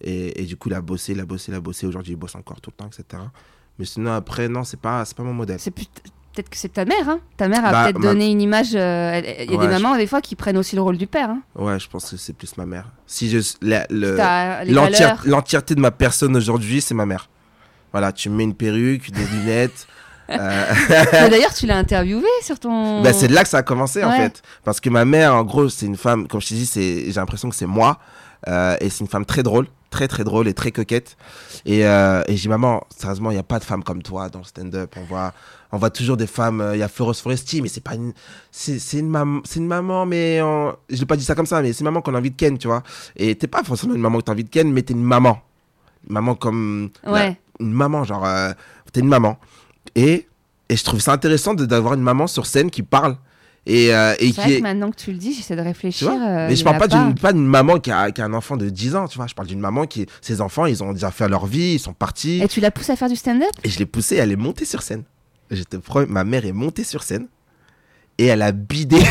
et, 0.00 0.42
et 0.42 0.46
du 0.46 0.56
coup, 0.56 0.68
il 0.68 0.74
a 0.74 0.80
bossé, 0.80 1.12
il 1.12 1.20
a 1.20 1.24
bossé, 1.26 1.52
il 1.52 1.54
a 1.54 1.60
bossé. 1.60 1.86
Aujourd'hui, 1.86 2.12
il 2.12 2.16
bosse 2.16 2.34
encore 2.34 2.60
tout 2.60 2.70
le 2.70 2.76
temps, 2.76 2.88
etc. 2.88 3.22
Mais 3.78 3.84
sinon, 3.84 4.12
après, 4.12 4.48
non, 4.48 4.64
c'est 4.64 4.80
pas, 4.80 5.04
c'est 5.04 5.16
pas 5.16 5.22
mon 5.22 5.32
modèle. 5.34 5.58
C'est 5.60 5.70
peut-être 5.70 6.48
que 6.48 6.56
c'est 6.56 6.72
ta 6.72 6.84
mère, 6.84 7.08
hein. 7.08 7.20
Ta 7.36 7.48
mère 7.48 7.64
a 7.64 7.70
Bah, 7.72 7.84
peut-être 7.84 7.98
ma- 7.98 8.08
donné 8.12 8.30
une 8.30 8.40
image. 8.40 8.74
euh, 8.74 9.20
Il 9.40 9.50
y 9.50 9.54
a 9.54 9.58
Ouais, 9.58 9.66
des 9.68 9.74
je- 9.76 9.82
mamans, 9.82 9.96
des 9.96 10.06
fois, 10.06 10.20
qui 10.20 10.36
prennent 10.36 10.56
aussi 10.56 10.74
le 10.76 10.82
rôle 10.82 10.96
du 10.96 11.06
père. 11.06 11.28
Hein. 11.30 11.42
Ouais, 11.54 11.78
je 11.78 11.88
pense 11.88 12.10
que 12.10 12.16
c'est 12.16 12.32
plus 12.32 12.56
ma 12.56 12.66
mère. 12.66 12.90
Si 13.06 13.28
je, 13.28 13.38
le- 13.60 14.16
l'entièreté 15.26 15.74
de 15.74 15.80
ma 15.80 15.90
personne 15.90 16.36
aujourd'hui, 16.36 16.80
c'est 16.80 16.94
ma 16.94 17.06
mère. 17.06 17.28
Voilà, 17.92 18.12
tu 18.12 18.30
me 18.30 18.36
mets 18.36 18.44
une 18.44 18.54
perruque, 18.54 19.10
des 19.10 19.24
lunettes. 19.26 19.86
Euh, 20.30 20.64
D'ailleurs, 21.30 21.52
tu 21.54 21.66
l'as 21.66 21.76
interviewé 21.78 22.26
sur 22.42 22.58
ton. 22.58 23.02
Bah, 23.02 23.12
c'est 23.12 23.28
de 23.28 23.34
là 23.34 23.42
que 23.42 23.48
ça 23.48 23.58
a 23.58 23.62
commencé 23.62 24.02
en 24.04 24.12
fait. 24.12 24.42
Parce 24.64 24.80
que 24.80 24.90
ma 24.90 25.04
mère, 25.04 25.34
en 25.34 25.44
gros, 25.44 25.68
c'est 25.68 25.86
une 25.86 25.96
femme, 25.96 26.28
comme 26.28 26.40
je 26.40 26.48
te 26.48 26.54
dis, 26.54 26.70
j'ai 26.74 27.12
l'impression 27.12 27.48
que 27.48 27.56
c'est 27.56 27.66
moi. 27.66 27.98
Euh, 28.48 28.76
et 28.80 28.88
c'est 28.88 29.00
une 29.00 29.06
femme 29.08 29.26
très 29.26 29.42
drôle, 29.42 29.66
très 29.90 30.08
très 30.08 30.24
drôle 30.24 30.48
et 30.48 30.54
très 30.54 30.70
coquette. 30.72 31.16
Et, 31.66 31.84
euh, 31.86 32.22
et 32.26 32.36
j'ai 32.36 32.42
dit, 32.42 32.48
maman, 32.48 32.82
sérieusement, 32.96 33.30
il 33.30 33.34
n'y 33.34 33.40
a 33.40 33.42
pas 33.42 33.58
de 33.58 33.64
femme 33.64 33.84
comme 33.84 34.02
toi 34.02 34.30
dans 34.30 34.38
le 34.38 34.46
stand-up. 34.46 34.94
On 34.96 35.02
voit, 35.04 35.34
on 35.72 35.76
voit 35.76 35.90
toujours 35.90 36.16
des 36.16 36.26
femmes. 36.26 36.62
euh, 36.62 36.74
Il 36.74 36.78
y 36.78 36.82
a 36.82 36.88
Florence 36.88 37.20
Foresti, 37.20 37.60
mais 37.60 37.68
c'est 37.68 37.82
pas 37.82 37.96
une. 37.96 38.14
C'est, 38.50 38.78
une, 38.98 39.08
maman, 39.10 39.40
c'est 39.44 39.58
une 39.58 39.66
maman, 39.66 40.06
mais. 40.06 40.40
on- 40.42 40.74
Je 40.88 40.96
l'ai 41.00 41.04
pas 41.06 41.16
dit 41.16 41.24
ça 41.24 41.34
comme 41.34 41.44
ça, 41.44 41.60
mais 41.60 41.72
c'est 41.74 41.80
une 41.80 41.84
maman 41.84 42.00
qu'on 42.00 42.14
a 42.14 42.18
envie 42.18 42.30
de 42.30 42.36
ken, 42.36 42.56
tu 42.56 42.66
vois. 42.66 42.82
Et 43.16 43.34
t'es 43.34 43.46
pas 43.46 43.62
forcément 43.62 43.94
une 43.94 44.00
maman 44.00 44.18
que 44.18 44.24
t'as 44.24 44.32
envie 44.32 44.44
de 44.44 44.48
ken, 44.48 44.72
mais 44.72 44.80
t'es 44.82 44.94
une 44.94 45.04
maman. 45.04 45.38
Une 46.08 46.14
maman 46.14 46.34
comme. 46.34 46.88
la- 47.04 47.12
Ouais. 47.12 47.40
une 47.58 47.72
maman, 47.72 48.04
genre. 48.04 48.26
t'es 48.90 49.00
une 49.00 49.08
maman. 49.08 49.36
Et, 49.94 50.26
et 50.68 50.76
je 50.76 50.84
trouve 50.84 51.00
ça 51.00 51.12
intéressant 51.12 51.54
d'avoir 51.54 51.94
une 51.94 52.02
maman 52.02 52.26
sur 52.26 52.46
scène 52.46 52.70
qui 52.70 52.82
parle. 52.82 53.16
Et, 53.66 53.94
euh, 53.94 54.14
et 54.18 54.30
qui 54.30 54.40
vrai 54.40 54.52
est. 54.52 54.56
que 54.58 54.62
maintenant 54.62 54.90
que 54.90 54.96
tu 54.96 55.12
le 55.12 55.18
dis, 55.18 55.34
j'essaie 55.34 55.54
de 55.54 55.60
réfléchir. 55.60 56.10
euh, 56.10 56.48
mais 56.48 56.56
je 56.56 56.64
parle 56.64 56.78
pas 56.78 56.86
a 56.86 56.88
d'une 56.88 57.14
pas 57.14 57.32
d'une 57.34 57.46
maman 57.46 57.78
qui 57.78 57.90
a, 57.90 58.10
qui 58.10 58.22
a 58.22 58.24
un 58.24 58.32
enfant 58.32 58.56
de 58.56 58.70
10 58.70 58.96
ans, 58.96 59.06
tu 59.06 59.18
vois. 59.18 59.26
Je 59.26 59.34
parle 59.34 59.48
d'une 59.48 59.60
maman 59.60 59.86
qui, 59.86 60.06
ses 60.22 60.40
enfants, 60.40 60.64
ils 60.64 60.82
ont 60.82 60.92
déjà 60.94 61.10
fait 61.10 61.28
leur 61.28 61.44
vie, 61.46 61.74
ils 61.74 61.78
sont 61.78 61.92
partis. 61.92 62.40
Et 62.42 62.48
tu 62.48 62.60
la 62.60 62.70
pousses 62.70 62.88
à 62.88 62.96
faire 62.96 63.08
du 63.10 63.16
stand-up? 63.16 63.50
Et 63.62 63.68
je 63.68 63.78
l'ai 63.78 63.84
poussée, 63.86 64.16
elle 64.16 64.32
est 64.32 64.36
montée 64.36 64.64
sur 64.64 64.80
scène. 64.82 65.02
J'étais 65.50 65.78
pro- 65.78 66.06
ma 66.06 66.24
mère 66.24 66.46
est 66.46 66.52
montée 66.52 66.84
sur 66.84 67.02
scène 67.02 67.26
et 68.16 68.26
elle 68.26 68.40
a 68.42 68.52
bidé. 68.52 68.98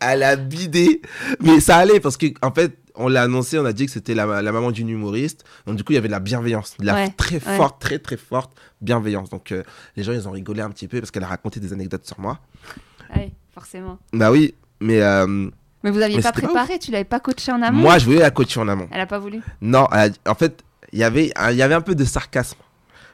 elle 0.00 0.22
a 0.22 0.36
bidé. 0.36 1.02
Mais 1.40 1.60
ça 1.60 1.76
allait 1.76 2.00
parce 2.00 2.16
que 2.16 2.26
en 2.42 2.52
fait, 2.52 2.76
on 2.98 3.08
l'a 3.08 3.22
annoncé, 3.22 3.58
on 3.58 3.64
a 3.64 3.72
dit 3.72 3.86
que 3.86 3.92
c'était 3.92 4.14
la, 4.14 4.42
la 4.42 4.52
maman 4.52 4.70
d'une 4.70 4.88
humoriste. 4.90 5.44
Donc 5.66 5.76
du 5.76 5.84
coup, 5.84 5.92
il 5.92 5.94
y 5.94 5.98
avait 5.98 6.08
de 6.08 6.12
la 6.12 6.20
bienveillance, 6.20 6.76
de 6.78 6.84
la 6.84 6.94
Ouais, 6.94 7.08
très 7.16 7.36
ouais. 7.36 7.56
forte, 7.56 7.80
très 7.80 7.98
très 7.98 8.16
forte 8.18 8.52
bienveillance. 8.80 9.30
Donc 9.30 9.52
euh, 9.52 9.62
les 9.96 10.02
gens, 10.02 10.12
ils 10.12 10.28
ont 10.28 10.32
rigolé 10.32 10.60
un 10.60 10.70
petit 10.70 10.88
peu 10.88 11.00
parce 11.00 11.10
qu'elle 11.10 11.24
a 11.24 11.28
raconté 11.28 11.60
des 11.60 11.72
anecdotes 11.72 12.06
sur 12.06 12.20
moi. 12.20 12.38
Oui, 13.16 13.32
forcément. 13.54 13.98
Bah 14.12 14.30
oui, 14.30 14.54
mais 14.80 15.00
euh, 15.00 15.48
Mais 15.82 15.90
vous 15.90 16.00
aviez 16.02 16.16
Mais 16.16 16.22
pas 16.22 16.32
préparé, 16.32 16.78
tu 16.78 16.90
l'avais 16.90 17.04
pas 17.04 17.20
coaché 17.20 17.52
en 17.52 17.62
amont? 17.62 17.78
Moi, 17.80 17.98
je 17.98 18.04
voulais 18.04 18.18
la 18.20 18.30
coacher 18.30 18.60
en 18.60 18.68
amont. 18.68 18.88
Elle 18.92 19.00
a 19.00 19.06
pas 19.06 19.18
voulu? 19.18 19.40
Non, 19.62 19.86
a- 19.90 20.08
en 20.28 20.34
fait, 20.34 20.62
il 20.92 20.98
y 20.98 21.04
avait, 21.04 21.32
il 21.50 21.56
y 21.56 21.62
avait 21.62 21.74
un 21.74 21.80
peu 21.80 21.94
de 21.94 22.04
sarcasme. 22.04 22.58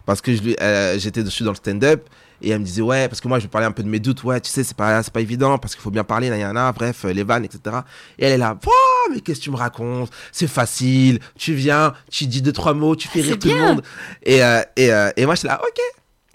Parce 0.07 0.21
que 0.21 0.35
je 0.35 0.43
lui- 0.43 0.57
euh, 0.61 0.99
j'étais 0.99 1.23
dessus 1.23 1.45
dans 1.45 1.51
le 1.53 1.57
stand-up 1.57 2.07
et 2.43 2.51
elle 2.51 2.59
me 2.61 2.65
disait, 2.65 2.83
ouais, 2.83 3.09
parce 3.09 3.21
que 3.21 3.29
moi 3.29 3.39
je 3.39 3.47
parlais 3.47 3.67
un 3.67 3.73
peu 3.73 3.83
de 3.83 3.89
mes 3.89 4.01
doutes, 4.01 4.23
ouais, 4.25 4.41
tu 4.41 4.51
sais, 4.51 4.65
c'est 4.65 4.77
pas, 4.77 5.03
pas 5.03 5.21
évident 5.21 5.57
parce 5.59 5.75
qu'il 5.75 5.83
faut 5.83 5.91
bien 5.91 6.05
parler, 6.05 6.29
là, 6.31 6.37
y 6.37 6.45
en 6.45 6.57
a, 6.57 6.73
bref, 6.73 7.05
euh, 7.05 7.13
les 7.13 7.23
vannes, 7.23 7.45
etc. 7.45 7.77
Et 8.19 8.25
elle 8.27 8.33
est 8.33 8.39
là, 8.39 8.59
oh, 8.67 9.09
mais 9.13 9.21
qu'est-ce 9.21 9.39
que 9.41 9.45
tu 9.45 9.51
me 9.51 9.57
racontes? 9.57 10.11
C'est 10.33 10.47
facile, 10.47 11.21
tu 11.37 11.55
viens, 11.55 11.95
tu 12.11 12.27
dis 12.27 12.43
deux, 12.43 12.53
trois 12.53 12.75
mots, 12.75 12.97
tu 12.97 13.09
fais 13.09 13.21
rire 13.21 13.39
tout 13.39 13.49
le 13.49 13.55
monde. 13.57 13.83
Et, 14.23 14.43
euh, 14.45 14.63
et, 14.77 14.93
euh, 14.93 15.11
et 15.17 15.25
moi, 15.27 15.35
je 15.35 15.41
suis 15.41 15.49
là, 15.49 15.61
ok, 15.63 15.81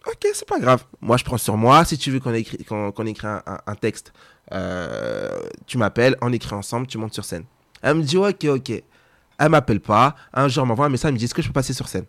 ok, 0.07 0.27
c'est 0.33 0.47
pas 0.47 0.59
grave. 0.59 0.83
Moi, 1.01 1.17
je 1.17 1.23
prends 1.23 1.37
sur 1.37 1.57
moi. 1.57 1.83
Si 1.85 1.97
tu 1.97 2.11
veux 2.11 2.19
qu'on 2.19 2.33
écrit, 2.33 2.63
qu'on, 2.65 2.91
écrit 3.05 3.27
un, 3.27 3.41
un- 3.45 3.59
un 3.67 3.75
texte, 3.75 4.11
euh, 4.51 5.29
tu 5.67 5.77
m'appelles, 5.77 6.15
on 6.21 6.31
écrit 6.33 6.55
ensemble, 6.55 6.87
tu 6.87 6.97
montes 6.97 7.13
sur 7.13 7.25
scène. 7.25 7.43
Elle 7.81 7.95
me 7.95 8.03
dit, 8.03 8.17
ok, 8.17 8.45
ok. 8.45 8.83
Elle 9.37 9.49
m'appelle 9.49 9.79
pas. 9.79 10.15
Un 10.33 10.47
jour, 10.47 10.63
elle 10.63 10.67
m'envoie 10.69 10.87
un 10.87 10.89
message, 10.89 11.09
elle 11.09 11.13
me 11.13 11.19
dit, 11.19 11.25
est-ce 11.25 11.33
que 11.33 11.41
je 11.41 11.47
peux 11.47 11.53
passer 11.53 11.73
sur 11.73 11.87
scène? 11.87 12.05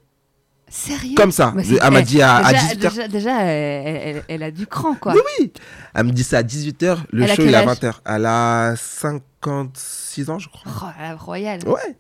Sérieux 0.72 1.16
Comme 1.16 1.32
ça. 1.32 1.50
Bah, 1.54 1.62
c'est- 1.64 1.78
elle 1.82 1.92
m'a 1.92 1.98
eh, 2.00 2.02
dit 2.04 2.22
à, 2.22 2.36
à 2.36 2.52
déjà, 2.52 2.64
18h. 2.66 2.78
déjà, 2.90 3.08
déjà, 3.08 3.42
elle, 3.42 3.96
elle- 4.16 4.24
elle 4.28 4.42
a 4.44 4.50
du 4.52 4.66
cran, 4.68 4.94
quoi. 4.94 5.14
Oui, 5.14 5.20
oui. 5.40 5.52
Elle 5.94 6.06
me 6.06 6.12
dit 6.12 6.22
ça 6.22 6.38
à 6.38 6.42
18h. 6.44 6.98
Le 7.10 7.24
Elle 7.24 7.34
show, 7.34 7.42
il 7.42 7.48
est 7.50 7.54
à 7.54 7.58
âge 7.60 7.66
20h. 7.66 7.94
Elle 8.06 8.24
a 8.26 8.74
56 8.76 10.30
ans, 10.30 10.38
je 10.38 10.48
crois. 10.48 10.92
Oh, 11.02 11.16
royale. 11.24 11.60
Ouais. 11.66 11.96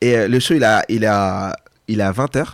Et 0.00 0.16
euh, 0.16 0.28
le 0.28 0.40
show, 0.40 0.54
il 0.54 0.64
a, 0.64 0.82
il 0.88 1.04
a, 1.04 1.54
il 1.88 2.00
est 2.00 2.02
à 2.02 2.12
20h. 2.12 2.44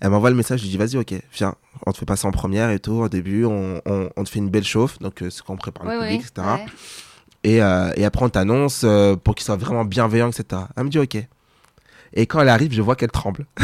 Elle 0.00 0.10
m'envoie 0.10 0.30
le 0.30 0.36
message, 0.36 0.58
je 0.58 0.64
lui 0.64 0.70
dis, 0.70 0.76
vas-y, 0.76 0.96
ok, 0.96 1.14
viens, 1.32 1.54
on 1.86 1.92
te 1.92 1.98
fait 1.98 2.06
passer 2.06 2.26
en 2.26 2.32
première 2.32 2.70
et 2.70 2.80
tout. 2.80 2.94
Au 3.02 3.08
début, 3.08 3.44
on, 3.44 3.80
on, 3.86 4.08
on 4.16 4.24
te 4.24 4.28
fait 4.28 4.40
une 4.40 4.50
belle 4.50 4.64
chauffe, 4.64 4.98
donc 4.98 5.22
euh, 5.22 5.30
c'est 5.30 5.42
qu'on 5.44 5.56
prépare 5.56 5.86
le 5.86 6.00
public, 6.00 6.22
etc. 6.22 6.32
ouais. 6.56 6.66
Et, 7.44 7.62
euh, 7.62 7.92
et 7.96 8.04
après, 8.04 8.24
on 8.24 8.28
t'annonce 8.28 8.82
euh, 8.84 9.14
pour 9.14 9.36
qu'il 9.36 9.44
soit 9.44 9.54
vraiment 9.56 9.84
bienveillant, 9.84 10.28
etc. 10.30 10.62
Elle 10.76 10.84
me 10.84 10.88
dit, 10.90 10.98
ok. 10.98 11.18
Et 12.14 12.26
quand 12.26 12.40
elle 12.40 12.48
arrive, 12.48 12.72
je 12.72 12.82
vois 12.82 12.96
qu'elle 12.96 13.10
tremble. 13.10 13.46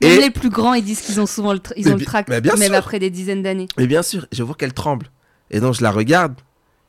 Même 0.00 0.12
Et- 0.12 0.20
les 0.20 0.30
plus 0.30 0.48
grands, 0.50 0.74
ils 0.74 0.84
disent 0.84 1.00
qu'ils 1.00 1.20
ont 1.20 1.26
souvent 1.26 1.52
le, 1.52 1.60
ils 1.76 1.84
Mais 1.86 1.92
ont 1.92 1.96
le 1.96 2.40
bien 2.40 2.56
même 2.56 2.68
sûr. 2.68 2.74
après 2.76 2.98
des 2.98 3.10
dizaines 3.10 3.42
d'années. 3.42 3.68
Mais 3.76 3.86
bien 3.86 4.02
sûr, 4.02 4.26
je 4.32 4.42
vois 4.42 4.54
qu'elle 4.54 4.72
tremble. 4.72 5.10
Et 5.50 5.60
donc, 5.60 5.74
je 5.74 5.82
la 5.82 5.90
regarde. 5.90 6.34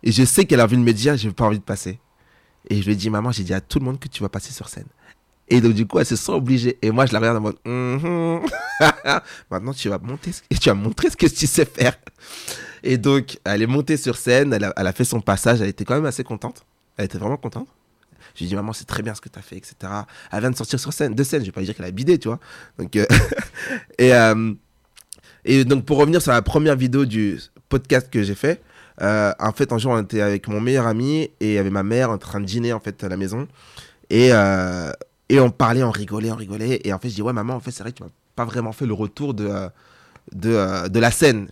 Et 0.04 0.12
je 0.12 0.24
sais 0.24 0.46
qu'elle 0.46 0.60
a 0.62 0.68
vu 0.68 0.76
le 0.78 0.84
média, 0.84 1.16
j'ai 1.16 1.32
pas 1.32 1.46
envie 1.46 1.60
de 1.60 1.64
passer. 1.64 2.00
Et 2.70 2.80
je 2.82 2.86
lui 2.86 2.94
ai 2.94 2.96
dit, 2.96 3.10
maman, 3.10 3.32
j'ai 3.32 3.44
dit 3.44 3.54
à 3.54 3.62
tout 3.62 3.80
le 3.80 3.86
monde 3.86 4.00
que 4.00 4.08
tu 4.08 4.22
vas 4.22 4.30
passer 4.30 4.52
sur 4.54 4.70
scène. 4.70 4.86
Et 5.50 5.62
donc, 5.62 5.74
du 5.74 5.86
coup, 5.88 6.00
elle 6.00 6.06
se 6.06 6.16
sent 6.16 6.32
obligée. 6.32 6.78
Et 6.82 6.92
moi, 6.92 7.06
je 7.06 7.14
la 7.14 7.20
regarde 7.20 7.38
en 7.38 7.42
mode, 7.42 7.58
Mhm. 7.66 8.42
maintenant, 9.52 9.74
tu 9.74 9.90
vas 9.90 9.98
monter 9.98 10.32
ce- 10.34 10.42
et 10.50 10.56
tu 10.58 10.70
vas 10.70 10.76
montrer 10.76 11.10
ce 11.10 11.18
que 11.18 11.26
tu 11.28 11.48
sais 11.48 11.66
faire. 11.66 11.98
Et 12.84 12.98
donc, 12.98 13.38
elle 13.46 13.62
est 13.62 13.68
montée 13.68 13.98
sur 13.98 14.18
scène, 14.18 14.54
elle 14.54 14.66
a, 14.66 14.74
elle 14.78 14.88
a 14.88 14.94
fait 14.94 15.06
son 15.06 15.20
passage, 15.22 15.62
elle 15.62 15.70
était 15.70 15.84
quand 15.86 15.96
même 15.96 16.06
assez 16.06 16.24
contente. 16.24 16.64
Elle 16.98 17.06
était 17.06 17.18
vraiment 17.18 17.38
contente. 17.38 17.68
Je 18.38 18.44
lui 18.44 18.46
ai 18.46 18.50
dit, 18.50 18.56
maman, 18.56 18.72
c'est 18.72 18.86
très 18.86 19.02
bien 19.02 19.16
ce 19.16 19.22
que 19.22 19.30
tu 19.30 19.40
as 19.40 19.42
fait, 19.42 19.58
etc. 19.58 19.76
Elle 20.32 20.42
vient 20.42 20.52
de 20.52 20.56
sortir 20.56 20.80
sur 20.80 20.94
scène, 20.94 21.16
de 21.16 21.24
scène, 21.24 21.42
je 21.42 21.48
vais 21.48 21.52
pas 21.52 21.62
dire 21.64 21.76
qu'elle 21.76 21.88
a 21.88 21.92
bidé, 21.92 22.20
tu 22.20 22.28
vois. 22.28 22.40
Donc, 22.78 22.96
euh, 22.96 23.04
et, 23.98 24.14
euh, 24.14 24.54
et 25.44 25.66
donc, 25.66 25.86
pour 25.86 25.98
revenir 25.98 26.22
sur 26.22 26.32
la 26.32 26.44
première 26.44 26.76
vidéo 26.76 27.06
du 27.06 27.40
podcast 27.68 28.10
que 28.12 28.22
j'ai 28.22 28.36
fait, 28.36 28.62
euh, 29.02 29.34
en 29.40 29.52
fait, 29.54 29.74
un 29.74 29.80
jour, 29.80 29.92
on 29.94 30.04
était 30.04 30.22
avec 30.22 30.48
mon 30.50 30.62
meilleur 30.62 30.86
ami 30.86 31.22
et 31.22 31.32
il 31.40 31.54
y 31.54 31.58
avait 31.58 31.72
ma 31.72 31.82
mère 31.82 32.12
en 32.12 32.20
train 32.20 32.40
de 32.40 32.46
dîner, 32.46 32.74
en 32.74 32.80
fait, 32.80 33.04
à 33.04 33.10
la 33.10 33.18
maison. 33.18 33.48
Et, 34.12 34.28
et 35.30 35.40
on 35.40 35.50
parlait, 35.50 35.82
on 35.82 35.92
rigolait, 35.92 36.32
on 36.32 36.36
rigolait. 36.36 36.80
Et 36.84 36.94
en 36.94 37.00
fait, 37.00 37.10
je 37.10 37.16
dis, 37.16 37.22
ouais, 37.24 37.34
maman, 37.34 37.56
en 37.56 37.60
fait, 37.60 37.72
c'est 37.72 37.82
vrai 37.82 37.92
que 37.92 37.98
tu 37.98 38.04
m'as 38.04 38.10
pas 38.36 38.46
vraiment 38.46 38.72
fait 38.72 38.86
le 38.86 38.94
retour 38.94 39.34
de, 39.34 39.50
de, 40.32 40.88
de 40.88 41.00
la 41.00 41.10
scène. 41.10 41.48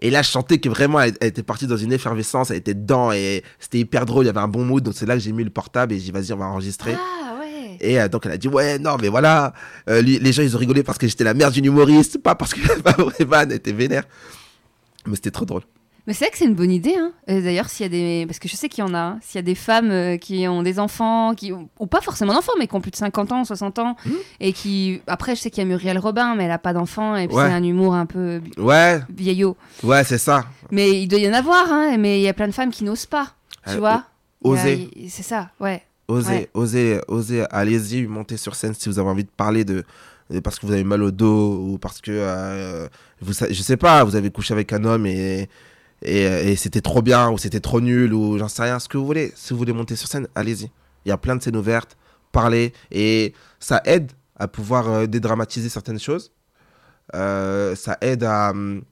Et 0.00 0.10
là, 0.10 0.22
je 0.22 0.30
sentais 0.30 0.58
que 0.58 0.68
vraiment, 0.68 1.00
elle, 1.00 1.14
elle 1.20 1.28
était 1.28 1.42
partie 1.42 1.66
dans 1.66 1.76
une 1.76 1.92
effervescence, 1.92 2.50
elle 2.50 2.58
était 2.58 2.74
dedans 2.74 3.12
et 3.12 3.42
c'était 3.58 3.78
hyper 3.78 4.06
drôle, 4.06 4.24
il 4.24 4.26
y 4.28 4.30
avait 4.30 4.40
un 4.40 4.48
bon 4.48 4.64
mood. 4.64 4.82
Donc, 4.82 4.94
c'est 4.94 5.06
là 5.06 5.14
que 5.14 5.20
j'ai 5.20 5.32
mis 5.32 5.44
le 5.44 5.50
portable 5.50 5.92
et 5.92 5.98
j'ai 5.98 6.04
dit, 6.04 6.10
vas-y, 6.12 6.32
on 6.32 6.36
va 6.36 6.46
enregistrer. 6.46 6.94
Ah 6.94 7.36
ouais. 7.40 7.48
Et 7.80 8.00
euh, 8.00 8.08
donc 8.08 8.26
elle 8.26 8.32
a 8.32 8.36
dit 8.36 8.48
ouais 8.48 8.78
non 8.78 8.96
mais 9.00 9.08
voilà 9.08 9.52
euh, 9.88 10.02
les 10.02 10.32
gens 10.32 10.42
ils 10.42 10.56
ont 10.56 10.58
rigolé 10.58 10.82
parce 10.82 10.98
que 10.98 11.06
j'étais 11.06 11.24
la 11.24 11.34
mère 11.34 11.50
d'une 11.50 11.64
humoriste 11.64 12.18
pas 12.18 12.34
parce 12.34 12.54
que 12.54 12.60
ma 12.84 12.90
vraie 12.92 13.24
vanne 13.24 13.52
était 13.52 13.72
vénère 13.72 14.04
mais 15.06 15.14
c'était 15.14 15.30
trop 15.30 15.44
drôle 15.44 15.62
Mais 16.08 16.14
c'est 16.14 16.24
vrai 16.24 16.32
que 16.32 16.38
c'est 16.38 16.46
une 16.46 16.54
bonne 16.54 16.70
idée. 16.72 16.96
Hein. 16.96 17.12
D'ailleurs, 17.28 17.68
s'il 17.68 17.84
y 17.84 17.86
a 17.86 17.90
des, 17.90 18.24
parce 18.26 18.38
que 18.40 18.48
je 18.48 18.56
sais 18.56 18.68
qu'il 18.70 18.82
y 18.82 18.86
en 18.88 18.94
a, 18.94 18.98
hein. 18.98 19.18
s'il 19.22 19.36
y 19.36 19.38
a 19.38 19.42
des 19.42 19.54
femmes 19.54 19.90
euh, 19.90 20.16
qui 20.16 20.48
ont 20.48 20.62
des 20.62 20.80
enfants, 20.80 21.34
qui 21.34 21.52
ou 21.52 21.86
pas 21.86 22.00
forcément 22.00 22.32
d'enfants, 22.32 22.52
mais 22.58 22.66
qui 22.66 22.74
ont 22.74 22.80
plus 22.80 22.90
de 22.90 22.96
50 22.96 23.30
ans, 23.30 23.44
60 23.44 23.78
ans, 23.78 23.94
Mhm. 24.06 24.12
et 24.40 24.52
qui, 24.54 25.02
après, 25.06 25.36
je 25.36 25.42
sais 25.42 25.50
qu'il 25.50 25.62
y 25.62 25.66
a 25.66 25.68
Muriel 25.68 25.98
Robin, 25.98 26.34
mais 26.34 26.44
elle 26.44 26.50
a 26.50 26.58
pas 26.58 26.72
d'enfants, 26.72 27.14
et 27.14 27.28
puis 27.28 27.36
Ouais. 27.36 27.44
c'est 27.46 27.52
un 27.52 27.62
humour 27.62 27.94
un 27.94 28.06
peu 28.06 28.40
ouais 28.56 29.00
vieillot. 29.14 29.54
ouais 29.84 30.02
c'est 30.02 30.16
ça 30.18 30.46
Mais 30.72 30.90
il 31.02 31.06
doit 31.08 31.20
y 31.20 31.28
en 31.28 31.34
avoir, 31.34 31.70
hein. 31.70 31.96
Mais 31.98 32.18
il 32.18 32.22
y 32.22 32.28
a 32.28 32.32
plein 32.32 32.48
de 32.48 32.52
femmes 32.54 32.70
qui 32.70 32.84
n'osent 32.84 33.06
pas, 33.06 33.34
tu 33.66 33.74
Euh, 33.74 33.78
vois. 33.78 33.90
A- 33.92 34.04
oser. 34.44 34.88
C'est 35.10 35.22
ça, 35.22 35.50
ouais. 35.60 35.82
osez 36.08 36.30
Ouais. 36.30 36.50
osez 36.54 37.00
osez 37.08 37.44
allez-y 37.50 38.06
montez 38.06 38.38
sur 38.38 38.54
scène 38.54 38.72
si 38.72 38.88
vous 38.88 38.98
avez 38.98 39.10
envie 39.10 39.24
de 39.24 39.30
parler 39.36 39.66
de 39.66 39.84
parce 40.42 40.58
que 40.58 40.64
vous 40.64 40.72
avez 40.72 40.84
mal 40.84 41.02
au 41.02 41.10
dos 41.10 41.58
ou 41.58 41.76
parce 41.78 42.00
que 42.00 42.10
euh, 42.14 42.88
vous 43.20 43.32
je 43.34 43.62
sais 43.62 43.76
pas 43.76 44.04
vous 44.04 44.16
avez 44.16 44.30
couché 44.30 44.54
avec 44.54 44.72
un 44.72 44.84
homme 44.84 45.04
et 45.06 45.48
et, 46.02 46.22
et 46.52 46.56
c'était 46.56 46.80
trop 46.80 47.02
bien 47.02 47.30
ou 47.30 47.38
c'était 47.38 47.60
trop 47.60 47.80
nul 47.80 48.14
ou 48.14 48.38
j'en 48.38 48.48
sais 48.48 48.62
rien. 48.62 48.78
Ce 48.78 48.88
que 48.88 48.96
vous 48.96 49.06
voulez 49.06 49.32
si 49.34 49.52
vous 49.52 49.58
voulez 49.58 49.72
monter 49.72 49.96
sur 49.96 50.08
scène 50.08 50.28
allez-y. 50.34 50.70
Il 51.04 51.08
y 51.08 51.12
a 51.12 51.18
plein 51.18 51.36
de 51.36 51.42
scènes 51.42 51.56
ouvertes 51.56 51.96
parlez. 52.32 52.72
Et 52.90 53.34
ça 53.58 53.80
aide 53.84 54.12
à 54.36 54.48
pouvoir 54.48 54.88
euh, 54.88 55.06
dédramatiser 55.06 55.68
certaines 55.68 55.98
choses. 55.98 56.32
Euh, 57.14 57.74
ça 57.74 57.96
aide 58.00 58.22
à 58.24 58.50
hum, 58.50 58.82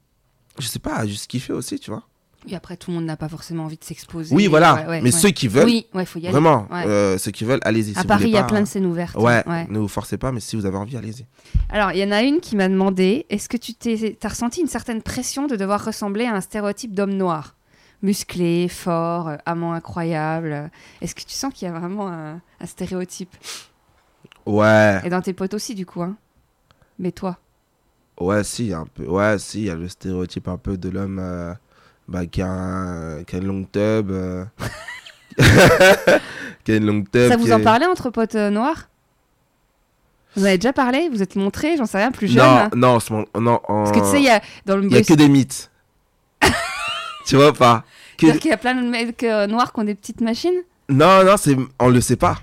je 0.58 0.66
sais 0.66 0.78
pas 0.78 0.96
à 0.96 1.06
juste 1.06 1.26
kiffer 1.26 1.52
aussi 1.52 1.78
tu 1.78 1.90
vois 1.90 2.02
Et 2.48 2.54
après, 2.54 2.76
tout 2.76 2.90
le 2.90 2.96
monde 2.96 3.06
n'a 3.06 3.16
pas 3.16 3.28
forcément 3.28 3.64
envie 3.64 3.76
de 3.76 3.84
s'exposer. 3.84 4.34
oui 4.34 4.46
voilà 4.46 4.74
Ouais, 4.74 4.86
ouais, 4.86 5.00
mais 5.00 5.06
ouais. 5.06 5.10
ceux 5.10 5.30
qui 5.30 5.48
veulent 5.48 5.64
Oui, 5.66 5.86
ouais, 5.94 6.04
faut 6.04 6.18
y 6.18 6.22
aller. 6.26 6.32
vraiment 6.32 6.68
euh, 6.72 7.18
ceux 7.18 7.30
qui 7.32 7.44
veulent 7.44 7.60
allez-y 7.62 7.96
À 7.98 8.02
Si 8.02 8.06
Paris, 8.06 8.24
il 8.26 8.30
y 8.34 8.36
a 8.38 8.44
plein 8.44 8.60
de 8.60 8.66
scènes 8.66 8.86
ouvertes. 8.86 9.16
Ouais, 9.16 9.42
ouais. 9.48 9.66
ne 9.68 9.78
vous 9.78 9.88
forcez 9.88 10.16
pas, 10.16 10.30
mais 10.32 10.40
si 10.40 10.54
vous 10.56 10.64
avez 10.66 10.76
envie, 10.76 10.96
allez-y. 10.96 11.26
Alors, 11.70 11.92
il 11.92 11.98
y 11.98 12.04
en 12.04 12.12
a 12.12 12.22
une 12.22 12.40
qui 12.40 12.54
m'a 12.56 12.68
demandé 12.68 13.26
est-ce 13.30 13.48
que 13.48 13.56
tu 13.56 13.74
t'es, 13.74 14.16
as 14.22 14.28
ressenti 14.28 14.60
une 14.60 14.68
certaine 14.68 15.02
pression 15.02 15.46
de 15.46 15.56
devoir 15.56 15.84
ressembler 15.84 16.26
à 16.26 16.34
un 16.34 16.40
stéréotype 16.40 16.94
d'homme 16.94 17.14
noir? 17.14 17.54
Musclé, 18.02 18.68
fort, 18.68 19.28
euh, 19.28 19.36
amant 19.46 19.72
incroyable. 19.72 20.70
Est-ce 21.00 21.14
que 21.14 21.22
tu 21.22 21.34
sens 21.34 21.52
qu'il 21.54 21.66
y 21.66 21.70
a 21.70 21.76
vraiment 21.78 22.08
un, 22.08 22.40
un 22.60 22.66
stéréotype? 22.66 23.34
Ouais, 24.44 25.00
Et 25.04 25.08
dans 25.10 25.22
tes 25.22 25.32
potes 25.32 25.54
aussi, 25.54 25.74
du 25.74 25.86
coup. 25.86 26.02
Hein 26.02 26.16
Mais 26.98 27.10
toi? 27.10 27.38
Ouais, 28.20 28.44
si, 28.44 28.64
il 28.66 28.68
y 28.68 28.72
a 28.74 28.78
un 28.78 28.86
peu. 28.86 29.04
Ouais, 29.06 29.38
si, 29.38 29.60
il 29.62 29.64
y 29.66 29.70
a 29.70 29.74
le 29.74 29.88
stéréotype 29.88 30.46
un 30.48 30.56
peu 30.56 30.76
de 30.78 30.88
l'homme 30.88 31.18
euh, 31.20 31.52
bah, 32.08 32.26
qui, 32.26 32.42
a 32.42 32.48
un, 32.48 33.24
qui 33.24 33.36
a 33.36 33.38
une 33.38 33.46
longue 33.46 33.70
tub. 33.72 34.10
euh, 34.10 34.44
qui 36.64 36.72
a 36.72 36.76
une 36.76 36.86
longue 36.86 37.10
tub. 37.10 37.28
Ça 37.28 37.36
vous 37.36 37.52
en 37.52 37.58
est- 37.58 37.62
parlait 37.64 37.86
entre 37.86 38.10
potes 38.10 38.34
euh, 38.34 38.50
noirs? 38.50 38.88
Vous 40.34 40.42
en 40.42 40.46
avez 40.46 40.58
déjà 40.58 40.72
parlé? 40.72 41.08
Vous 41.10 41.22
êtes 41.22 41.36
montrés 41.36 41.76
J'en 41.76 41.86
sais 41.86 41.98
rien, 41.98 42.10
plus 42.10 42.28
jeune 42.28 42.44
Non, 42.44 42.56
hein 42.58 42.70
non, 42.74 42.88
en 42.96 43.00
ce 43.00 43.12
moment- 43.12 43.26
non. 43.38 43.60
en- 43.68 43.84
Parce 43.84 43.92
que 43.92 44.04
tu 44.04 44.10
sais, 44.10 44.18
il 44.18 44.24
y 44.24 44.30
a 44.30 44.40
dans 44.66 44.76
le 44.76 44.84
il 44.84 44.92
y 44.92 44.96
a 44.96 45.02
que 45.02 45.14
des 45.14 45.28
mythes. 45.28 45.70
tu 47.26 47.36
vois 47.36 47.52
pas? 47.52 47.84
Que- 48.18 48.26
c'est-à-dire 48.26 48.40
qu'il 48.40 48.50
y 48.50 48.54
a 48.54 48.58
plein 48.58 48.74
de 48.74 48.86
mecs 48.88 49.22
euh, 49.24 49.46
noirs 49.46 49.72
qui 49.72 49.80
ont 49.80 49.84
des 49.84 49.94
petites 49.94 50.20
machines? 50.20 50.62
Non, 50.88 51.24
non, 51.24 51.36
c'est... 51.36 51.56
on 51.78 51.88
le 51.88 52.00
sait 52.00 52.16
pas. 52.16 52.38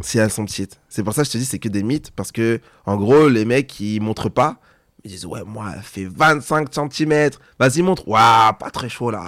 Si 0.00 0.18
elles 0.18 0.30
sont 0.30 0.44
petites. 0.44 0.78
C'est 0.88 1.02
pour 1.02 1.12
ça 1.12 1.22
que 1.22 1.26
je 1.28 1.32
te 1.32 1.38
dis, 1.38 1.44
c'est 1.44 1.58
que 1.58 1.68
des 1.68 1.82
mythes. 1.82 2.12
Parce 2.12 2.30
que, 2.30 2.60
en 2.86 2.96
gros, 2.96 3.28
les 3.28 3.44
mecs, 3.44 3.78
ils 3.80 4.00
montrent 4.00 4.28
pas. 4.28 4.56
Ils 5.04 5.12
disent, 5.12 5.26
ouais, 5.26 5.42
moi, 5.46 5.66
elle 5.76 5.82
fait 5.82 6.04
25 6.06 6.68
cm. 6.74 7.30
Vas-y, 7.58 7.82
montre. 7.82 8.06
Waouh, 8.08 8.52
pas 8.58 8.70
très 8.70 8.88
chaud 8.88 9.10
là. 9.12 9.24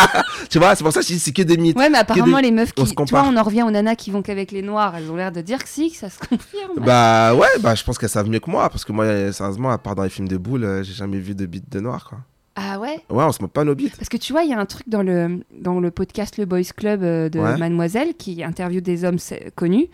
tu 0.50 0.58
vois, 0.58 0.74
c'est 0.74 0.82
pour 0.82 0.92
ça 0.92 1.00
que 1.00 1.06
c'est 1.06 1.32
que 1.32 1.42
des 1.42 1.56
mythes. 1.56 1.76
Ouais, 1.78 1.88
mais 1.88 1.98
apparemment, 1.98 2.36
des- 2.38 2.42
les 2.42 2.50
meufs 2.50 2.72
on 2.76 2.82
qui. 2.82 2.90
se 2.90 2.94
Tu 2.94 3.04
vois, 3.10 3.22
on 3.22 3.36
en 3.36 3.42
revient 3.42 3.62
aux 3.62 3.70
nanas 3.70 3.94
qui 3.94 4.10
vont 4.10 4.20
qu'avec 4.20 4.50
les 4.50 4.62
noirs. 4.62 4.96
Elles 4.96 5.10
ont 5.10 5.16
l'air 5.16 5.30
de 5.32 5.40
dire 5.40 5.62
que 5.62 5.68
si, 5.68 5.90
que 5.92 5.96
ça 5.96 6.10
se 6.10 6.18
confirme. 6.28 6.72
Bah 6.84 7.34
ouais, 7.34 7.46
bah 7.60 7.74
je 7.76 7.84
pense 7.84 7.98
qu'elles 7.98 8.08
savent 8.08 8.28
mieux 8.28 8.40
que 8.40 8.50
moi. 8.50 8.68
Parce 8.68 8.84
que 8.84 8.92
moi, 8.92 9.32
sérieusement, 9.32 9.70
à 9.70 9.78
part 9.78 9.94
dans 9.94 10.02
les 10.02 10.10
films 10.10 10.28
de 10.28 10.36
boules, 10.36 10.64
euh, 10.64 10.82
j'ai 10.82 10.92
jamais 10.92 11.18
vu 11.18 11.34
de 11.36 11.46
bite 11.46 11.70
de 11.70 11.78
noir, 11.80 12.08
quoi. 12.08 12.18
Ah 12.54 12.78
ouais? 12.80 13.00
Ouais, 13.08 13.24
on 13.24 13.32
se 13.32 13.40
moque 13.40 13.52
pas 13.52 13.64
nos 13.64 13.74
bites. 13.74 13.96
Parce 13.96 14.10
que 14.10 14.18
tu 14.18 14.32
vois, 14.34 14.42
il 14.42 14.50
y 14.50 14.52
a 14.52 14.58
un 14.58 14.66
truc 14.66 14.86
dans 14.88 15.02
le, 15.02 15.40
dans 15.58 15.80
le 15.80 15.90
podcast 15.90 16.36
Le 16.36 16.44
Boys 16.44 16.64
Club 16.76 17.02
euh, 17.02 17.28
de 17.30 17.38
Ouais. 17.38 17.56
Mademoiselle 17.56 18.12
qui 18.18 18.44
interviewe 18.44 18.82
des 18.82 19.04
hommes 19.04 19.16
connus. 19.54 19.86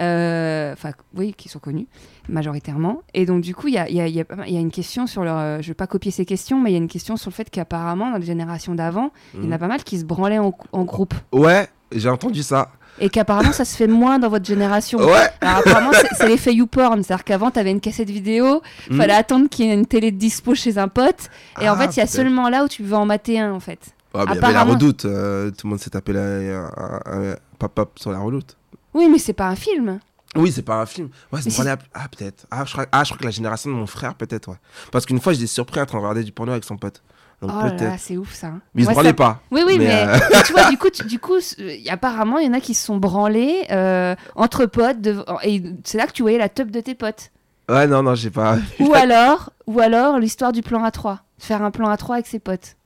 Euh, 0.00 0.72
Enfin, 0.72 0.90
oui, 1.14 1.34
qui 1.36 1.48
sont 1.48 1.58
connus 1.60 1.86
majoritairement. 2.28 3.02
Et 3.14 3.26
donc, 3.26 3.42
du 3.42 3.54
coup, 3.54 3.68
il 3.68 3.74
y 3.74 3.78
a, 3.78 3.88
il 3.88 3.94
y 3.96 4.00
a- 4.00 4.08
il 4.08 4.14
y 4.14 4.20
a 4.20 4.24
pas 4.24 4.34
mal- 4.36 4.48
il 4.48 4.54
y 4.54 4.56
a 4.56 4.60
une 4.60 4.70
question 4.72 5.06
sur 5.06 5.22
leur. 5.24 5.38
euh, 5.38 5.58
Je 5.62 5.68
vais 5.68 5.74
pas 5.74 5.86
copier 5.86 6.10
ces 6.10 6.24
questions, 6.24 6.60
mais 6.60 6.70
il 6.70 6.72
y 6.72 6.76
a 6.76 6.78
une 6.80 6.88
question 6.88 7.16
sur 7.16 7.30
le 7.30 7.34
fait 7.34 7.48
qu'apparemment, 7.50 8.10
dans 8.10 8.18
les 8.18 8.26
générations 8.26 8.74
d'avant, 8.74 9.10
il 9.34 9.44
y 9.44 9.48
en 9.48 9.50
a 9.52 9.54
Mhm. 9.54 9.58
pas 9.60 9.68
mal 9.68 9.84
qui 9.84 9.98
se 9.98 10.04
branlaient 10.04 10.38
en, 10.38 10.52
en 10.72 10.84
groupe. 10.84 11.14
Ouais, 11.32 11.68
j'ai 11.92 12.08
entendu 12.08 12.42
ça. 12.42 12.70
Et 13.00 13.08
qu'apparemment, 13.08 13.52
ça 13.52 13.64
se 13.64 13.76
fait 13.76 13.86
moins 13.88 14.18
dans 14.20 14.28
votre 14.28 14.44
génération. 14.46 14.98
Ouais. 15.00 15.28
Alors, 15.40 15.58
apparemment, 15.58 15.90
c'est- 16.16 16.26
l'effet 16.28 16.54
YouPorn. 16.54 17.02
C'est-à-dire 17.02 17.24
qu'avant, 17.24 17.50
tu 17.50 17.58
avais 17.58 17.70
une 17.72 17.80
cassette 17.80 18.10
vidéo, 18.10 18.62
Mhm. 18.90 18.96
fallait 18.96 19.14
attendre 19.14 19.48
qu'il 19.48 19.66
y 19.66 19.70
ait 19.70 19.74
une 19.74 19.86
télé 19.86 20.10
de 20.12 20.16
dispo 20.16 20.54
chez 20.54 20.78
un 20.78 20.88
pote. 20.88 21.28
Et 21.60 21.68
en 21.68 21.74
Ah, 21.74 21.76
fait, 21.78 21.96
il 21.96 22.00
y 22.00 22.02
a 22.02 22.06
seulement 22.06 22.48
là 22.48 22.64
où 22.64 22.68
tu 22.68 22.82
veux 22.84 22.94
en 22.96 23.06
mater 23.06 23.38
un, 23.40 23.52
en 23.52 23.60
fait. 23.60 23.94
Ouais, 24.14 24.22
mais 24.26 24.32
il 24.36 24.40
y 24.40 24.44
avait 24.44 24.52
la 24.54 24.62
redoute. 24.62 25.04
euh, 25.06 25.50
tout 25.50 25.66
le 25.66 25.70
monde 25.70 25.80
s'est 25.80 25.90
tapé 25.90 26.12
la, 26.12 26.20
un, 26.22 26.64
un- 27.06 27.30
un 27.32 27.34
pop-up 27.58 27.90
sur 27.96 28.12
la 28.12 28.20
redoute. 28.20 28.56
Oui, 28.94 29.08
mais 29.10 29.18
c'est 29.18 29.32
pas 29.32 29.48
un 29.48 29.56
film. 29.56 29.98
Oui, 30.36 30.50
c'est 30.50 30.62
pas 30.62 30.80
un 30.80 30.86
film. 30.86 31.10
Ouais, 31.32 31.40
c'est 31.42 31.50
Ah, 31.94 32.08
peut-être. 32.08 32.46
Ah 32.50 32.64
je, 32.66 32.72
crois... 32.72 32.86
ah, 32.90 33.04
je 33.04 33.10
crois 33.10 33.18
que 33.18 33.24
la 33.24 33.30
génération 33.30 33.70
de 33.70 33.76
mon 33.76 33.86
frère, 33.86 34.14
peut-être, 34.14 34.48
ouais. 34.48 34.56
Parce 34.90 35.06
qu'une 35.06 35.20
fois, 35.20 35.32
j'étais 35.32 35.46
surpris 35.46 35.80
en 35.80 35.86
train 35.86 35.98
de 35.98 36.02
regarder 36.02 36.24
du 36.24 36.32
porno 36.32 36.52
avec 36.52 36.64
son 36.64 36.76
pote. 36.76 37.02
Donc 37.42 37.50
Oh 37.54 37.66
là 37.66 37.98
c'est 37.98 38.16
ouf 38.16 38.32
ça. 38.32 38.46
hein. 38.48 38.60
Mais 38.74 38.82
il 38.82 38.84
se 38.84 38.88
Ouais, 38.88 38.94
branlait 38.94 39.08
ça- 39.10 39.14
pas. 39.14 39.40
Oui, 39.50 39.62
oui, 39.66 39.74
mais, 39.78 39.86
Mais, 39.86 39.92
euh, 40.08 40.18
mais 40.32 40.42
tu 40.44 40.52
vois, 40.52 40.70
du 40.70 40.78
coup, 40.78 40.88
tu- 40.90 41.04
du 41.04 41.18
coup, 41.18 41.34
euh, 41.60 41.76
apparemment, 41.90 42.38
il 42.38 42.46
y 42.46 42.48
en 42.48 42.52
a 42.54 42.60
qui 42.60 42.74
se 42.74 42.86
sont 42.86 42.96
branlés 42.96 43.64
euh, 43.70 44.14
entre 44.34 44.66
potes, 44.66 45.00
de- 45.00 45.24
et 45.42 45.62
c'est 45.84 45.98
là 45.98 46.06
que 46.06 46.12
tu 46.12 46.22
voyais 46.22 46.38
la 46.38 46.48
teub 46.48 46.70
de 46.70 46.80
tes 46.80 46.94
potes. 46.94 47.30
Ouais, 47.68 47.86
non, 47.86 48.02
non, 48.02 48.14
j'ai 48.14 48.30
pas. 48.30 48.56
ou 48.80 48.94
alors, 48.94 49.50
ou 49.66 49.80
alors 49.80 50.18
l'histoire 50.18 50.52
du 50.52 50.62
plan 50.62 50.84
A3, 50.88 51.18
faire 51.38 51.62
un 51.62 51.70
plan 51.70 51.92
A3 51.94 52.14
avec 52.14 52.26
ses 52.26 52.38
potes, 52.38 52.76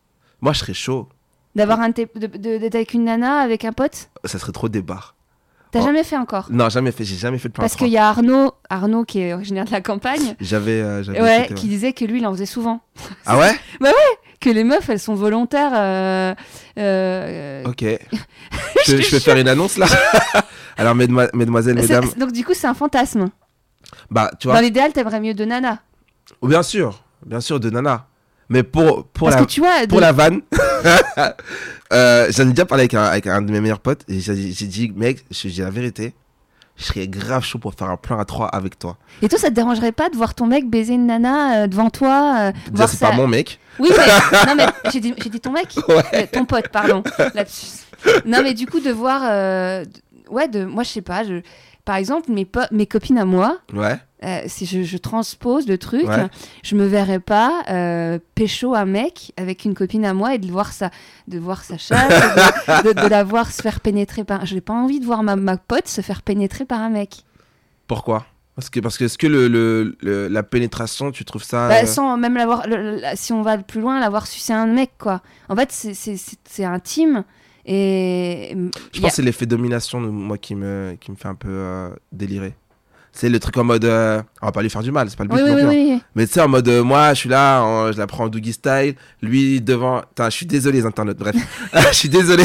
Moi, 0.41 0.53
je 0.53 0.59
serais 0.61 0.75
chaud. 0.75 1.09
d'avoir 1.55 1.81
un 1.81 1.91
d'être 1.91 2.75
avec 2.75 2.95
une 2.95 3.05
nana 3.05 3.39
avec 3.39 3.65
un 3.65 3.73
pote? 3.73 4.11
Ça 4.25 4.39
serait 4.39 4.53
trop 4.53 4.69
débarre. 4.69 5.15
T'as 5.71 5.81
Oh. 5.81 5.85
jamais 5.85 6.03
fait 6.05 6.17
encore? 6.17 6.47
Non, 6.51 6.69
jamais 6.69 6.93
fait. 6.93 7.05
J'ai 7.05 7.17
jamais 7.17 7.39
fait 7.39 7.49
de 7.49 7.53
plan 7.55 7.63
Parce 7.63 7.77
qu'il 7.77 7.89
y 7.89 7.99
a 7.99 8.09
Arnaud, 8.09 8.53
Arnaud 8.71 9.05
qui 9.05 9.21
est 9.21 9.35
originaire 9.35 9.65
de 9.67 9.71
la 9.71 9.81
campagne, 9.81 10.35
J'avais. 10.41 10.81
euh, 10.81 11.03
ouais, 11.21 11.49
qui 11.55 11.69
disait 11.69 11.93
que 11.93 12.05
lui, 12.05 12.19
il 12.21 12.27
en 12.27 12.33
faisait 12.33 12.47
souvent. 12.47 12.81
Ah 13.27 13.39
ouais? 13.39 13.53
Que 14.41 14.51
les 14.51 14.63
meufs, 14.65 14.89
elles 14.89 15.01
sont 15.01 15.15
volontaires. 15.15 15.73
euh, 15.75 16.35
euh, 16.79 17.65
Ok. 17.65 17.83
je, 18.87 18.97
je 18.97 19.11
peux 19.11 19.19
faire 19.19 19.37
une 19.37 19.49
annonce 19.49 19.77
là 19.77 19.87
Alors, 20.77 20.95
mesdemoiselles, 20.95 21.77
c'est- 21.83 21.89
mesdames. 21.95 22.11
Donc 22.17 22.33
du 22.33 22.45
coup, 22.45 22.55
c'est 22.55 22.69
un 22.69 22.75
fantasme. 22.75 23.31
Bah, 24.11 24.31
tu 24.39 24.47
Dans 24.47 24.53
vois. 24.53 24.63
l'idéal, 24.63 24.93
t'aimerais 24.93 25.21
mieux 25.21 25.35
de 25.35 25.45
nana. 25.45 25.81
Oh, 26.41 26.47
Bien 26.49 26.63
sûr. 26.63 27.03
Bien 27.27 27.41
sûr, 27.41 27.59
de 27.59 27.69
Nana. 27.69 28.07
Mais 28.51 28.63
pour, 28.63 29.05
pour, 29.07 29.29
Parce 29.29 29.41
la, 29.41 29.47
que 29.47 29.51
tu 29.51 29.61
vois, 29.61 29.85
de- 29.85 29.91
pour 29.91 30.01
la 30.01 30.13
vanne, 30.13 30.41
euh, 31.93 32.27
j'en 32.31 32.45
ai 32.49 32.51
déjà 32.51 32.65
parlé 32.67 32.83
avec 32.83 32.95
un, 32.95 33.03
avec 33.05 33.27
un 33.27 33.43
de 33.43 33.51
mes 33.53 33.61
meilleurs 33.61 33.81
potes. 33.81 34.03
Et 34.09 34.21
j'ai 34.21 34.53
j'ai 34.53 34.67
dit, 34.67 34.93
mec, 34.95 35.25
je 35.31 35.49
dis 35.49 35.61
la 35.61 35.71
vérité. 35.71 36.15
Je 36.77 36.85
serais 36.85 37.09
grave 37.09 37.43
chaud 37.45 37.59
pour 37.59 37.75
faire 37.75 37.91
un 37.91 37.97
plan 37.97 38.21
à 38.21 38.25
3 38.25 38.47
avec 38.49 38.79
toi. 38.79 38.97
Et 39.21 39.29
toi, 39.29 39.37
ça 39.37 39.49
te 39.49 39.55
dérangerait 39.55 39.91
pas 39.91 40.11
de 40.11 40.17
voir 40.17 40.35
ton 40.37 40.47
mec 40.47 40.71
baiser 40.71 40.95
une 40.95 41.07
nana 41.07 41.65
euh, 41.65 41.67
devant 41.67 41.91
toi 41.91 42.37
euh, 42.39 42.53
Déjà, 42.53 42.71
voir 42.73 42.89
c'est 42.89 42.97
sa- 42.99 43.09
pas 43.11 43.17
mon 43.17 43.27
mec. 43.27 43.59
Oui, 43.81 43.89
mais, 43.91 44.47
non, 44.47 44.55
mais 44.57 44.67
j'ai 44.93 45.01
dit, 45.01 45.13
j'ai 45.21 45.29
dit 45.29 45.41
ton 45.41 45.51
mec 45.51 45.75
Ouais. 45.89 46.05
Euh, 46.15 46.27
Ton 46.33 46.45
pote, 46.45 46.69
pardon. 46.69 47.03
Non, 48.25 48.43
mais 48.45 48.55
du 48.55 48.67
coup, 48.67 48.79
de 48.79 48.91
voir. 48.93 49.23
euh, 49.25 49.85
ouais, 50.31 50.47
de, 50.47 50.65
moi, 50.65 50.85
je 50.85 50.91
sais 50.91 51.03
pas. 51.03 51.25
Je, 51.25 51.41
par 51.85 51.97
exemple, 51.97 52.31
mes, 52.31 52.45
po- 52.45 52.61
mes 52.71 52.87
copines 52.87 53.19
à 53.19 53.25
moi, 53.25 53.59
Ouais. 53.75 53.99
Euh, 54.25 54.41
si 54.47 54.67
je, 54.67 54.83
je 54.83 54.97
transpose 54.99 55.67
le 55.69 55.79
truc, 55.79 56.07
Ouais. 56.09 56.27
je 56.65 56.75
me 56.75 56.85
verrais 56.87 57.21
pas 57.21 57.63
euh, 57.71 58.19
pécho 58.35 58.75
un 58.75 58.85
mec 58.85 59.33
avec 59.37 59.65
une 59.65 59.75
copine 59.75 60.05
à 60.05 60.13
moi 60.15 60.35
et 60.35 60.39
de 60.39 60.51
voir 60.51 60.73
sa, 60.73 60.91
de 61.29 61.39
voir 61.39 61.63
sa 61.63 61.79
chatte, 61.79 62.11
de, 62.85 62.93
de- 62.95 63.01
de 63.03 63.07
la 63.07 63.23
voir 63.25 63.51
se 63.51 63.63
faire 63.63 63.81
pénétrer 63.81 64.25
par. 64.25 64.45
Je 64.47 64.55
n'ai 64.55 64.61
pas 64.61 64.73
envie 64.75 64.99
de 65.01 65.05
voir 65.07 65.23
ma, 65.23 65.37
ma 65.37 65.57
pote 65.57 65.87
se 65.89 66.01
faire 66.01 66.23
pénétrer 66.23 66.65
par 66.65 66.81
un 66.81 66.91
mec. 66.91 67.23
Pourquoi? 67.87 68.27
Parce 68.57 68.71
que, 68.71 68.81
parce 68.81 68.99
que 68.99 69.05
est-ce 69.05 69.19
que 69.19 69.29
le, 69.29 69.47
le- 69.47 69.97
le- 70.01 70.27
la 70.27 70.43
pénétration, 70.43 71.13
tu 71.13 71.25
trouves 71.25 71.45
ça. 71.45 71.69
Bah, 71.69 71.83
euh, 71.85 71.87
sans 71.87 72.17
même 72.17 72.35
l'avoir. 72.35 72.65
si 73.15 73.33
on 73.33 73.43
va 73.43 73.57
plus 73.59 73.81
loin, 73.81 74.01
l'avoir 74.01 74.27
sucé 74.27 74.53
un 74.53 74.67
mec, 74.67 74.91
quoi. 74.99 75.23
En 75.49 75.55
fait, 75.55 75.71
c'est- 75.71 76.65
intime. 76.65 77.23
Et. 77.67 78.57
Je 78.93 79.01
pense 79.01 79.05
a- 79.05 79.09
que 79.11 79.15
c'est 79.15 79.23
l'effet 79.23 79.47
domination, 79.47 80.01
moi, 80.01 80.39
qui 80.39 80.55
me, 80.57 80.97
qui 81.01 81.11
me 81.13 81.17
fait 81.17 81.29
un 81.29 81.35
peu 81.37 81.49
euh, 81.51 81.91
délirer. 82.11 82.55
C'est 83.21 83.29
le 83.29 83.41
truc 83.41 83.57
en 83.57 83.65
mode. 83.65 83.85
euh, 83.85 84.23
on 84.41 84.47
va 84.47 84.53
pas 84.53 84.63
lui 84.63 84.71
faire 84.71 84.83
du 84.85 84.93
mal, 84.93 85.11
c'est 85.11 85.17
pas 85.17 85.25
le 85.25 85.31
but 85.31 85.43
Oui, 85.43 85.43
non 85.43 85.57
oui, 85.57 85.63
plus. 85.63 85.67
hein. 85.67 85.71
oui. 85.97 86.03
Mais 86.15 86.27
tu 86.29 86.35
sais, 86.35 86.41
en 86.41 86.47
mode, 86.47 86.69
euh, 86.69 86.85
moi, 86.85 87.15
je 87.15 87.19
suis 87.19 87.29
là, 87.29 87.63
en- 87.65 87.91
je 87.91 87.99
la 87.99 88.07
prends 88.07 88.25
en 88.27 88.29
doggy 88.29 88.53
style. 88.53 88.95
Lui, 89.23 89.61
devant. 89.61 90.03
Je 90.17 90.31
suis 90.31 90.47
désolé, 90.47 90.79
les 90.79 90.87
internautes, 90.87 91.19
bref. 91.19 91.35
je 91.91 91.97
suis 91.97 92.09
désolé. 92.09 92.45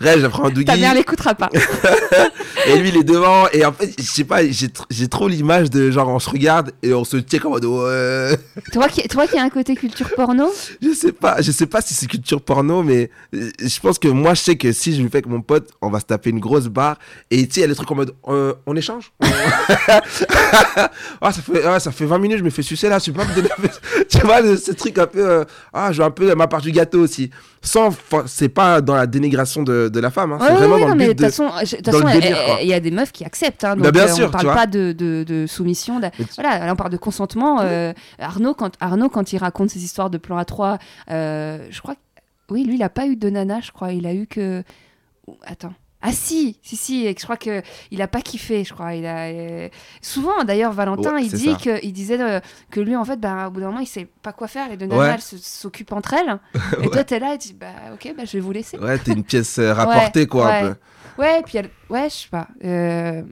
Bref, 0.00 0.16
je 0.18 0.22
la 0.22 0.28
prends 0.28 0.44
en 0.44 0.50
doggy. 0.50 0.66
Ta 0.66 0.76
mère 0.76 0.94
l'écoutera 0.94 1.34
pas. 1.34 1.48
Et 2.68 2.78
lui, 2.78 2.90
il 2.90 2.96
est 2.98 3.02
devant. 3.04 3.48
Et 3.52 3.64
en 3.64 3.72
fait, 3.72 3.92
je 3.98 4.04
sais 4.04 4.22
pas, 4.22 4.46
j'ai 4.46 4.68
tr- 4.68 4.84
j'ai 4.88 5.08
trop 5.08 5.26
l'image 5.26 5.68
de 5.68 5.90
genre, 5.90 6.08
on 6.08 6.20
se 6.20 6.30
regarde 6.30 6.70
et 6.82 6.94
on 6.94 7.04
se 7.04 7.16
tient 7.16 7.40
en 7.44 7.50
mode, 7.50 7.64
ouais. 7.64 8.38
toi, 8.72 8.88
qui, 8.88 9.02
toi 9.08 9.26
qui 9.26 9.36
as 9.36 9.42
un 9.42 9.50
côté 9.50 9.74
culture 9.74 10.08
porno, 10.14 10.46
Je 10.80 10.92
sais 10.94 11.12
pas, 11.12 11.42
je 11.42 11.50
sais 11.50 11.66
pas 11.66 11.80
si 11.80 11.92
c'est 11.92 12.06
culture 12.06 12.40
porno, 12.40 12.82
mais 12.84 13.10
euh, 13.34 13.50
je 13.60 13.80
pense 13.80 13.98
que 13.98 14.06
moi, 14.08 14.34
je 14.34 14.40
sais 14.42 14.56
que 14.56 14.72
si 14.72 14.94
je 14.94 15.02
le 15.02 15.08
fais 15.08 15.16
avec 15.18 15.26
mon 15.26 15.42
pote, 15.42 15.70
on 15.82 15.90
va 15.90 15.98
se 16.00 16.04
taper 16.06 16.30
une 16.30 16.38
grosse 16.40 16.68
barre. 16.68 16.98
Et 17.32 17.46
tu 17.48 17.54
sais, 17.54 17.60
il 17.60 17.62
y 17.62 17.64
a 17.64 17.68
des 17.68 17.74
trucs 17.74 17.90
en 17.90 17.96
mode, 17.96 18.14
euh, 18.28 18.54
on 18.66 18.76
échange? 18.76 19.12
On- 19.20 19.26
ah, 21.20 21.32
ça 21.32 21.42
fait, 21.42 21.64
ah, 21.64 21.80
ça 21.80 21.90
fait 21.92 22.04
20 22.06 22.18
minutes, 22.18 22.38
je 22.38 22.44
me 22.44 22.50
fais 22.50 22.62
sucer 22.62 22.88
là, 22.88 22.98
je 22.98 23.04
sais 23.04 23.12
pas 23.12 23.24
Tu 24.08 24.18
vois, 24.18 24.42
ce 24.56 24.72
truc 24.72 24.98
un 24.98 25.06
peu, 25.06 25.26
euh, 25.28 25.44
ah, 25.72 25.92
je 25.92 25.98
veux 25.98 26.04
un 26.04 26.10
peu 26.10 26.34
ma 26.34 26.46
part 26.46 26.60
du 26.60 26.72
gâteau 26.72 27.00
aussi. 27.00 27.30
Sans, 27.62 27.88
c'est 28.26 28.50
pas 28.50 28.80
dans 28.82 28.94
la 28.94 29.06
dénigration 29.06 29.62
de, 29.62 29.88
de 29.88 30.00
la 30.00 30.10
femme, 30.10 30.32
hein, 30.32 30.38
c'est 30.40 30.48
Ouais, 30.48 30.54
vraiment 30.54 30.74
ouais, 30.74 30.80
dans 30.82 30.86
non, 30.88 30.92
le 30.92 30.98
mais 30.98 31.06
de 31.06 31.12
but 31.14 31.16
toute 31.30 31.38
de. 31.38 31.76
toute 31.76 31.86
façon, 31.86 32.58
il 32.60 32.68
y 32.68 32.74
a 32.74 32.80
des 32.80 32.90
meufs 32.90 33.12
qui 33.12 33.24
acceptent. 33.24 33.64
Hein, 33.64 33.76
Bah, 33.76 33.90
bien 33.90 34.04
euh, 34.04 34.08
sûr, 34.08 34.28
on 34.28 34.30
parle 34.30 34.46
pas 34.54 34.66
de, 34.66 34.92
de, 34.92 35.24
de 35.26 35.46
soumission. 35.46 35.98
tu- 36.00 36.24
Voilà, 36.36 36.66
là, 36.66 36.72
on 36.72 36.76
parle 36.76 36.90
de 36.90 36.96
consentement. 36.98 37.60
euh, 37.62 37.92
Arnaud, 38.18 38.52
quand, 38.54 38.72
Arnaud, 38.80 39.08
quand 39.08 39.32
il 39.32 39.38
raconte 39.38 39.70
ses 39.70 39.82
histoires 39.82 40.10
de 40.10 40.18
plan 40.18 40.38
A3, 40.40 40.78
euh, 41.10 41.58
je 41.70 41.80
crois 41.80 41.94
que. 41.94 42.00
Oui, 42.50 42.64
lui, 42.64 42.74
il 42.74 42.82
a 42.82 42.90
pas 42.90 43.06
eu 43.06 43.16
de 43.16 43.30
nana, 43.30 43.60
je 43.62 43.72
crois. 43.72 43.92
Il 43.92 44.06
a 44.06 44.12
eu 44.12 44.26
que. 44.26 44.62
Attends. 45.46 45.72
Ah 46.06 46.12
si, 46.12 46.58
si, 46.62 46.76
si, 46.76 47.06
et 47.06 47.16
je 47.18 47.24
crois 47.24 47.38
que 47.38 47.62
il 47.90 48.02
a 48.02 48.08
pas 48.08 48.20
kiffé, 48.20 48.62
je 48.62 48.74
crois. 48.74 48.94
Il 48.94 49.06
a 49.06 49.24
euh, 49.28 49.70
souvent, 50.02 50.44
d'ailleurs, 50.44 50.72
Valentin, 50.72 51.14
Ouais, 51.14 51.24
il 51.24 51.32
dit 51.32 51.52
ça. 51.52 51.56
que, 51.56 51.82
il 51.82 51.92
disait 51.94 52.20
euh, 52.20 52.40
que 52.70 52.80
lui, 52.80 52.94
en 52.94 53.06
fait, 53.06 53.18
bah, 53.18 53.48
au 53.48 53.50
bout 53.50 53.60
d'un 53.60 53.68
moment, 53.68 53.78
il 53.78 53.86
sait 53.86 54.06
pas 54.22 54.34
quoi 54.34 54.46
faire. 54.46 54.68
Les 54.68 54.76
deux 54.76 54.84
Ouais. 54.86 54.98
nanas, 54.98 55.34
s'occupent 55.40 55.92
entre 55.94 56.12
elles. 56.12 56.38
Et 56.84 56.90
toi, 56.90 57.04
t'es 57.04 57.18
là, 57.18 57.32
et 57.34 57.38
tu 57.38 57.48
dis, 57.48 57.54
bah, 57.54 57.68
ok, 57.94 58.12
bah, 58.16 58.24
je 58.26 58.32
vais 58.32 58.40
vous 58.40 58.52
laisser. 58.52 58.76
Ouais, 58.78 58.98
t'es 58.98 59.12
une 59.12 59.24
pièce 59.24 59.58
euh, 59.58 59.72
rapportée, 59.72 60.26
quoi, 60.26 60.52
un 60.52 60.62
ouais. 60.68 60.74
peu. 61.16 61.22
Ouais, 61.22 61.42
puis 61.46 61.56
elle... 61.56 61.70
ouais, 61.88 62.10
je 62.10 62.14
sais 62.14 62.28
pas. 62.30 62.48
Euh, 62.64 63.22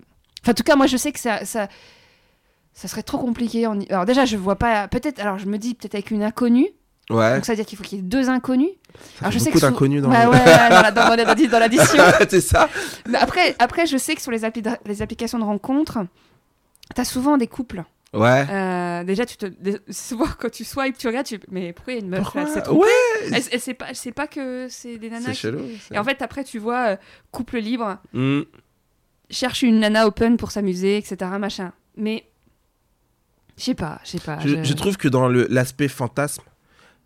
Enfin, 0.43 0.53
en 0.53 0.55
tout 0.55 0.63
cas, 0.65 0.75
moi, 0.75 0.87
je 0.87 0.97
sais 0.97 1.13
que 1.13 1.21
ça, 1.21 1.45
ça, 1.45 1.69
ça 2.73 2.89
serait 2.89 3.03
trop 3.05 3.19
compliqué. 3.19 3.67
En... 3.67 3.79
Alors 3.91 4.07
déjà, 4.07 4.25
je 4.25 4.37
vois 4.37 4.57
pas. 4.57 4.89
Peut-être. 4.89 5.21
Alors, 5.21 5.39
je 5.39 5.47
me 5.47 5.57
dis 5.59 5.75
peut-être 5.75 5.95
avec 5.95 6.11
une 6.11 6.23
inconnue. 6.25 6.69
Ouais. 7.15 7.35
Donc 7.37 7.45
ça 7.45 7.53
veut 7.53 7.57
dire 7.57 7.67
qu'il 7.67 7.77
faut 7.79 7.85
qu'il 7.85 7.99
y 7.99 8.01
ait 8.01 8.05
deux 8.05 8.29
inconnus. 8.29 8.71
Ça 9.19 9.21
Alors, 9.27 9.33
je 9.33 9.39
sais 9.39 9.51
que 9.51 9.59
d'inconnus 9.59 10.03
dans 10.03 10.11
Ouais, 10.11 10.25
le- 10.25 10.31
ouais, 10.31 10.93
dans 10.93 11.51
dans 11.51 11.59
l'addition. 11.59 12.03
c'est 12.29 12.41
ça. 12.41 12.69
Mais 13.09 13.19
après, 13.19 13.55
après, 13.59 13.87
je 13.87 13.97
sais 13.97 14.15
que 14.15 14.21
sur 14.23 14.31
les, 14.31 14.43
appli- 14.43 14.77
les 14.87 15.03
applications 15.03 15.39
de 15.39 15.45
rencontres, 15.45 15.99
t'as 16.95 17.05
souvent 17.05 17.37
des 17.39 17.47
couples. 17.47 17.85
Ouais. 18.13 18.47
Euh, 18.51 19.05
déjà, 19.05 19.25
tu 19.25 19.39
te, 19.39 19.47
souvent 19.91 20.27
quand 20.39 20.51
tu 20.51 20.65
swipes, 20.65 20.99
tu 20.99 21.07
regardes, 21.07 21.25
tu... 21.27 21.41
mais 21.51 21.73
pourquoi 21.73 21.95
il 21.95 21.97
y 21.97 22.01
a 22.01 22.05
une 22.05 22.11
meuf 22.11 22.21
Pourquoi 22.23 22.45
là 22.45 22.61
trompée 22.61 22.87
Ouais. 23.31 23.41
sait 23.41 23.73
pas, 23.75 23.95
sait 23.95 24.13
pas 24.13 24.27
que 24.27 24.67
c'est 24.69 24.99
des 24.99 25.09
nanas. 25.09 25.27
C'est 25.29 25.33
qui- 25.33 25.39
chelou. 25.39 25.63
Et 25.91 25.99
en 25.99 26.05
fait, 26.05 26.21
après, 26.21 26.45
tu 26.45 26.59
vois 26.59 26.89
euh, 26.91 26.97
couple 27.31 27.59
libre, 27.59 27.97
Hmm. 28.13 28.43
cherche 29.31 29.63
une 29.63 29.81
nana 29.81 30.07
open 30.07 30.37
pour 30.37 30.51
s'amuser, 30.51 30.99
etc. 30.99 31.31
Machin. 31.39 31.73
Mais 31.97 32.27
je 33.57 33.65
sais 33.65 33.75
pas, 33.75 33.99
je 34.05 34.11
sais 34.11 34.19
pas. 34.21 34.39
Je, 34.41 34.63
je 34.63 34.73
trouve 34.75 34.99
que 34.99 35.09
dans 35.09 35.29
l'aspect 35.29 35.89
fantasme, 35.89 36.43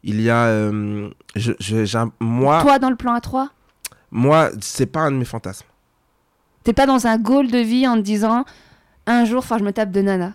il 0.07 0.20
y 0.22 0.30
a. 0.30 0.46
euh, 0.46 1.11
je, 1.34 1.52
je- 1.59 2.09
moi, 2.20 2.62
Toi, 2.62 2.78
dans 2.78 2.90
le 2.90 2.96
plan 2.96 3.16
A3, 3.18 3.48
moi 4.11 4.50
c'est 4.61 4.86
pas 4.86 5.00
un 5.00 5.11
de 5.12 5.16
mes 5.16 5.24
fantasmes. 5.24 5.66
t'es 6.64 6.72
pas 6.72 6.86
dans 6.86 7.07
un 7.07 7.18
goal 7.18 7.50
de 7.50 7.59
vie 7.59 7.86
en 7.86 7.96
te 7.96 8.00
disant 8.02 8.44
un 9.07 9.24
jour, 9.24 9.46
que 9.46 9.59
je 9.59 9.64
me 9.64 9.72
tape 9.72 9.90
de 9.90 10.00
nana? 10.02 10.34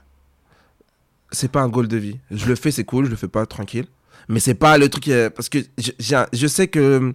C'est 1.31 1.49
pas 1.51 1.61
un 1.61 1.69
goal 1.69 1.87
de 1.87 1.97
vie. 1.97 2.19
Je 2.29 2.45
le 2.47 2.55
fais, 2.55 2.71
c'est 2.71 2.83
cool, 2.83 3.05
je 3.05 3.09
le 3.11 3.15
fais 3.15 3.27
pas 3.29 3.45
tranquille. 3.45 3.85
Mais 4.27 4.39
c'est 4.41 4.53
pas 4.53 4.77
le 4.77 4.89
truc. 4.89 5.07
euh, 5.07 5.29
Parce 5.29 5.49
que 5.49 5.59
je, 5.77 5.91
je 6.33 6.47
sais 6.47 6.67
que. 6.67 7.13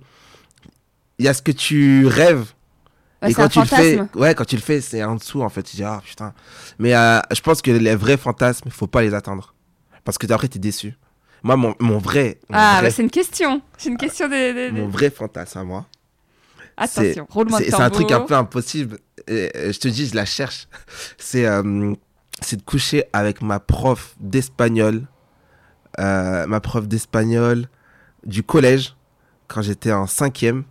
Il 1.19 1.25
y 1.25 1.29
a 1.29 1.35
ce 1.35 1.43
que 1.43 1.53
tu 1.53 2.07
rêves. 2.07 2.53
Ouais, 3.23 3.31
et 3.31 3.35
quand 3.35 3.49
tu 3.49 3.59
le 3.61 3.65
fais, 3.67 4.01
ouais, 4.15 4.35
quand 4.35 4.45
tu 4.45 4.57
le 4.57 4.61
fais, 4.63 4.81
c'est 4.83 5.03
en 5.03 5.15
dessous 5.17 5.43
en 5.43 5.49
fait. 5.49 5.63
Tu 5.63 5.77
dis 5.77 5.85
ah 5.85 6.01
putain. 6.05 6.35
Mais 6.79 6.95
euh, 6.95 7.21
je 7.33 7.41
pense 7.41 7.63
que 7.63 7.71
les 7.71 7.95
vrais 7.97 8.17
fantasmes, 8.19 8.65
il 8.67 8.73
faut 8.73 8.87
pas 8.87 9.01
les 9.03 9.15
attendre, 9.15 9.55
parce 10.05 10.19
que 10.19 10.31
après 10.33 10.49
t'es 10.49 10.59
déçu. 10.59 10.95
Moi, 11.47 11.55
mon, 11.57 11.75
mon 11.79 11.99
vrai, 11.99 12.39
mon 12.49 12.57
Ah, 12.59 12.79
vrai, 12.79 12.89
bah, 12.89 12.91
c'est 12.91 13.03
une 13.03 13.11
question. 13.11 13.63
C'est 13.79 13.89
une 13.89 13.97
question 13.97 14.29
des- 14.29 14.71
mon 14.73 14.89
vrai 14.89 15.11
fantasme 15.11 15.59
à 15.61 15.63
moi, 15.65 15.87
Attention, 16.77 17.27
roulement 17.31 17.59
de 17.59 17.65
C'est 17.65 17.75
un 17.81 17.89
truc 17.89 18.11
un 18.11 18.21
peu 18.21 18.35
impossible. 18.35 18.99
Et, 19.29 19.51
je 19.73 19.79
te 19.79 19.87
dis, 19.87 20.09
je 20.09 20.17
la 20.17 20.25
cherche. 20.25 20.67
C'est 21.19 21.47
euh, 21.47 21.63
de 21.63 22.63
coucher 22.65 23.05
avec 23.13 23.43
ma 23.43 23.61
prof 23.61 24.15
d'espagnol. 24.21 25.07
euh, 26.01 26.47
ma 26.49 26.59
prof 26.61 26.87
d'espagnol 26.89 27.69
du 28.25 28.43
collège, 28.43 28.97
quand 29.49 29.63
j'étais 29.63 29.93
en 29.93 30.07
cinquième. 30.09 30.65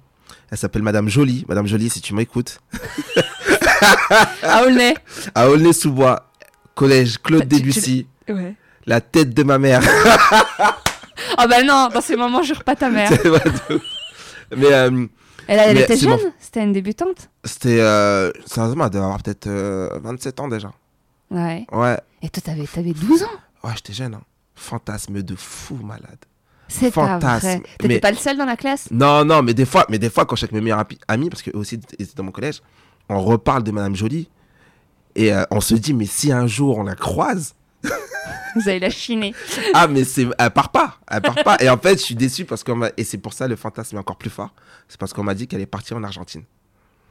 Elle 0.51 0.57
s'appelle 0.57 0.83
Madame 0.83 1.07
Jolie. 1.07 1.45
Madame 1.47 1.65
Jolie, 1.67 1.89
si 1.89 2.01
tu 2.01 2.13
m'écoutes. 2.13 2.59
À 4.43 4.63
Aulnay. 4.63 4.93
À 5.33 5.49
Aulnay-sous-Bois, 5.49 6.29
collège 6.75 7.17
Claude 7.19 7.47
tu- 7.47 7.55
Debussy. 7.59 8.07
Ouais. 8.29 8.55
La 8.85 9.01
tête 9.01 9.33
de 9.33 9.43
ma 9.43 9.57
mère. 9.59 9.81
Ah 11.37 11.47
bah 11.47 11.63
non, 11.63 11.89
dans 11.93 12.01
ces 12.01 12.15
moments, 12.15 12.43
jure 12.43 12.63
pas 12.63 12.75
ta 12.75 12.89
mère. 12.89 13.09
Mais 14.55 14.71
euh, 14.73 15.05
Elle, 15.47 15.59
elle 15.59 15.75
Mais 15.75 15.81
était 15.83 15.97
jeune 15.97 16.11
mon- 16.11 16.31
C'était 16.39 16.63
une 16.63 16.73
débutante? 16.73 17.29
C'était. 17.43 17.79
Euh, 17.79 18.31
sérieusement, 18.45 18.85
elle 18.85 18.89
devait 18.91 19.03
avoir 19.03 19.21
peut-être 19.21 19.47
euh, 19.47 19.89
27 20.01 20.39
ans 20.39 20.47
déjà. 20.47 20.71
Ouais. 21.31 21.65
Ouais. 21.71 21.97
Et 22.21 22.29
toi, 22.29 22.41
t'avais, 22.45 22.65
t'avais 22.65 22.93
12 22.93 23.23
ans? 23.23 23.27
Ouais, 23.63 23.71
j'étais 23.75 23.93
jeune. 23.93 24.13
Hein. 24.13 24.21
Fantasme 24.55 25.21
de 25.23 25.35
fou 25.35 25.75
malade. 25.75 26.17
C'est 26.67 26.91
pas 26.93 27.19
Fantasme. 27.19 27.61
T'étais 27.79 27.87
Mais- 27.95 27.99
pas 27.99 28.11
le 28.11 28.17
seul 28.17 28.37
dans 28.37 28.45
la 28.45 28.55
classe? 28.57 28.87
Non, 28.91 29.23
non, 29.25 29.41
mais 29.41 29.53
des 29.53 29.65
fois, 29.65 29.85
mais 29.89 29.99
des 29.99 30.09
fois 30.09 30.25
quand 30.25 30.35
je 30.35 30.39
suis 30.39 30.45
avec 30.45 30.53
mes 30.53 30.61
meilleurs 30.61 30.83
amis, 31.07 31.29
parce 31.29 31.41
qu'eux 31.41 31.55
aussi 31.57 31.75
étaient 31.75 32.05
dans 32.15 32.23
mon 32.23 32.31
collège, 32.31 32.61
on 33.09 33.21
reparle 33.21 33.63
de 33.63 33.71
Madame 33.71 33.95
Jolie. 33.95 34.29
Et 35.15 35.33
euh, 35.33 35.43
on 35.51 35.61
se 35.61 35.75
dit, 35.75 35.93
mais 35.93 36.05
si 36.05 36.31
un 36.31 36.47
jour 36.47 36.77
on 36.77 36.83
la 36.83 36.95
croise, 36.95 37.55
Vous 38.55 38.69
allez 38.69 38.79
la 38.79 38.89
chiner. 38.89 39.33
ah, 39.73 39.87
mais 39.87 40.03
c'est, 40.05 40.25
elle 40.39 40.49
part 40.51 40.69
pas, 40.69 40.97
elle 41.11 41.21
part 41.21 41.35
pas. 41.43 41.57
Et 41.59 41.69
en 41.69 41.77
fait, 41.77 41.97
je 41.99 42.03
suis 42.03 42.15
déçu 42.15 42.45
parce 42.45 42.63
qu'on 42.63 42.75
m'a, 42.75 42.89
et 42.95 43.03
c'est 43.03 43.17
pour 43.17 43.33
ça 43.33 43.47
le 43.49 43.55
fantasme 43.57 43.97
est 43.97 43.99
encore 43.99 44.17
plus 44.17 44.29
fort. 44.29 44.53
C'est 44.87 44.97
parce 44.99 45.11
qu'on 45.13 45.23
m'a 45.23 45.33
dit 45.33 45.47
qu'elle 45.47 45.59
est 45.61 45.65
partie 45.65 45.93
en 45.93 46.03
Argentine. 46.03 46.43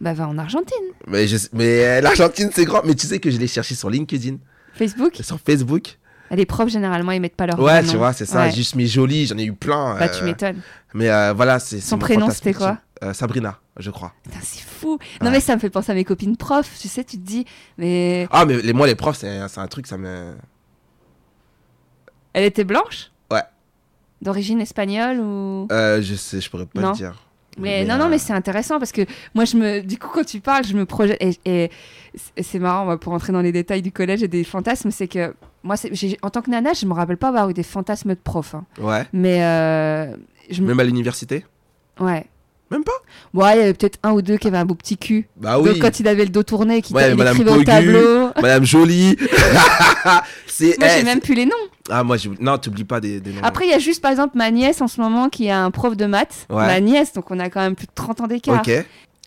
Bah 0.01 0.12
va 0.14 0.27
en 0.27 0.39
Argentine. 0.39 0.77
Mais, 1.07 1.29
je- 1.29 1.37
mais 1.53 1.85
euh, 1.85 2.01
l'Argentine, 2.01 2.51
c'est 2.55 2.64
grand. 2.64 2.81
Mais 2.85 2.95
tu 2.95 3.07
sais 3.07 3.18
que 3.20 3.31
je 3.31 3.37
l'ai 3.39 3.47
cherché 3.47 3.75
sur 3.75 3.91
LinkedIn, 3.91 4.37
Facebook? 4.75 5.16
Sur 5.20 5.39
Facebook. 5.39 5.99
Les 6.31 6.47
profs, 6.47 6.70
généralement, 6.70 7.12
ils 7.12 7.20
mettent 7.20 7.37
pas 7.37 7.47
leur 7.47 7.59
Ouais, 7.61 7.81
vrai 7.81 7.83
tu 7.85 7.93
nom. 7.93 7.99
vois, 7.99 8.12
c'est 8.14 8.25
ça. 8.27 8.47
Ouais. 8.47 8.51
Juste 8.53 8.75
mis 8.75 8.89
jolie, 8.89 9.27
j'en 9.27 9.37
ai 9.39 9.45
eu 9.45 9.53
plein. 9.53 9.97
Bah 9.99 10.07
euh, 10.07 10.18
tu 10.18 10.25
m'étonnes. 10.25 10.61
Mais 10.95 11.11
euh, 11.11 11.33
voilà, 11.35 11.59
c'est. 11.61 11.81
Son 11.81 11.99
prénom, 11.99 12.31
c'était 12.31 12.55
quoi? 12.55 12.79
Euh, 13.05 13.12
Sabrina, 13.12 13.61
je 13.77 13.91
crois. 13.91 14.14
Putain, 14.25 14.39
c'est 14.43 14.62
fou. 14.64 14.99
Non 15.20 15.27
Ouais. 15.27 15.33
mais 15.33 15.41
ça 15.41 15.55
me 15.55 15.61
fait 15.61 15.68
penser 15.70 15.93
à 15.93 15.95
mes 15.95 16.05
copines 16.05 16.37
profs. 16.39 16.70
Tu 16.81 16.89
sais, 16.89 17.05
tu 17.05 17.18
te 17.18 17.22
dis, 17.27 17.45
mais 17.77 18.27
Ah, 18.31 18.47
mais 18.47 18.57
les, 18.62 18.72
moi, 18.72 18.87
les 18.87 18.95
profs, 18.95 19.18
c'est 19.18 19.29
un 19.29 19.66
truc, 19.68 19.87
ça 19.87 19.99
me. 19.99 20.33
Elle 22.35 22.45
était 22.45 22.64
blanche 22.64 23.11
Ouais. 23.30 23.43
D'origine 24.20 24.61
espagnole 24.61 25.18
ou 25.20 25.66
Euh, 25.72 26.03
je 26.03 26.14
sais, 26.14 26.41
je 26.41 26.51
pourrais 26.51 26.66
pas 26.66 26.80
Non. 26.82 26.91
le 26.91 26.95
dire. 26.97 27.20
Mais, 27.57 27.85
non, 27.85 27.97
non, 27.99 28.07
euh, 28.07 28.09
mais 28.09 28.18
c'est 28.18 28.32
intéressant 28.32 28.78
parce 28.80 28.91
que 28.91 29.03
moi, 29.35 29.45
je 29.45 29.57
me, 29.57 29.80
du 29.80 29.97
coup, 29.97 30.09
quand 30.12 30.24
tu 30.24 30.41
parles, 30.41 30.64
je 30.66 30.74
me 30.74 30.85
projette. 30.87 31.18
Et, 31.22 31.39
et 31.47 32.43
c'est- 32.43 32.59
marrant, 32.59 32.85
moi, 32.85 32.99
pour 32.99 33.12
entrer 33.12 33.32
dans 33.32 33.41
les 33.43 33.53
détails 33.53 33.80
du 33.80 33.93
collège 33.93 34.24
et 34.24 34.28
des 34.28 34.43
fantasmes, 34.43 34.91
c'est 34.91 35.07
que 35.07 35.35
moi, 35.62 35.76
en 36.22 36.30
tant 36.30 36.43
que 36.43 36.51
nana, 36.51 36.72
je 36.72 36.85
me 36.85 36.93
rappelle 36.93 37.16
pas 37.16 37.28
avoir 37.28 37.49
eu 37.49 37.55
des 37.55 37.62
fantasmes 37.62 38.11
de 38.11 38.18
prof. 38.18 38.57
hein. 38.57 38.64
Ouais. 38.80 39.07
Mais 39.12 39.45
euh, 39.45 40.16
je. 40.51 40.62
Même 40.64 40.80
à 40.80 40.85
l'université? 40.85 41.45
Ouais. 42.01 42.26
Même 42.75 42.83
pas 42.83 42.93
Ouais, 43.35 43.55
il 43.55 43.61
y 43.61 43.62
avait 43.62 43.75
peut-être 43.75 44.01
un 44.03 44.11
ou 44.11 44.20
deux 44.20 44.37
qui 44.37 44.49
avaient 44.49 44.59
un 44.59 44.64
beau 44.64 44.75
petit 44.75 44.97
cul. 44.99 45.29
Bah 45.37 45.61
oui. 45.61 45.70
Donc, 45.70 45.79
quand 45.79 46.01
il 46.01 46.09
avait 46.09 46.25
le 46.25 46.31
dos 46.31 46.43
tourné, 46.43 46.83
qui 46.83 46.93
Ouais, 46.93 47.14
Madame 47.14 47.35
écrivait 47.35 47.51
au 47.51 47.55
Pogu. 47.55 47.64
tableau. 47.66 48.31
Madame 48.43 48.64
Jolie. 48.64 49.16
c'est. 50.49 50.77
Moi, 50.79 50.89
eh, 50.91 50.99
j'ai 50.99 51.05
même 51.05 51.20
plus 51.20 51.35
les 51.35 51.47
noms. 51.47 51.53
Ah, 51.89 52.03
moi, 52.03 52.16
j'ai. 52.16 52.31
Non, 52.41 52.59
t'oublies 52.59 52.83
pas 52.83 53.01
des, 53.01 53.20
des 53.20 53.33
noms. 53.33 53.43
Après, 53.45 53.64
il 53.66 53.70
y 53.70 53.75
a 53.75 53.79
juste, 53.79 54.03
par 54.03 54.11
exemple, 54.11 54.37
ma 54.37 54.51
nièce 54.51 54.81
en 54.81 54.89
ce 54.89 55.01
moment 55.01 55.29
qui 55.29 55.49
a 55.51 55.62
un 55.62 55.70
prof 55.70 55.97
de 55.97 56.07
maths. 56.07 56.49
Ouais. 56.51 56.66
Ma 56.66 56.81
nièce, 56.81 57.12
donc 57.12 57.31
on 57.31 57.39
a 57.39 57.49
quand 57.49 57.61
même 57.61 57.77
plus 57.77 57.87
de 57.87 57.93
30 57.95 58.22
ans 58.22 58.27
d'écart. 58.27 58.61
Ok. 58.66 58.72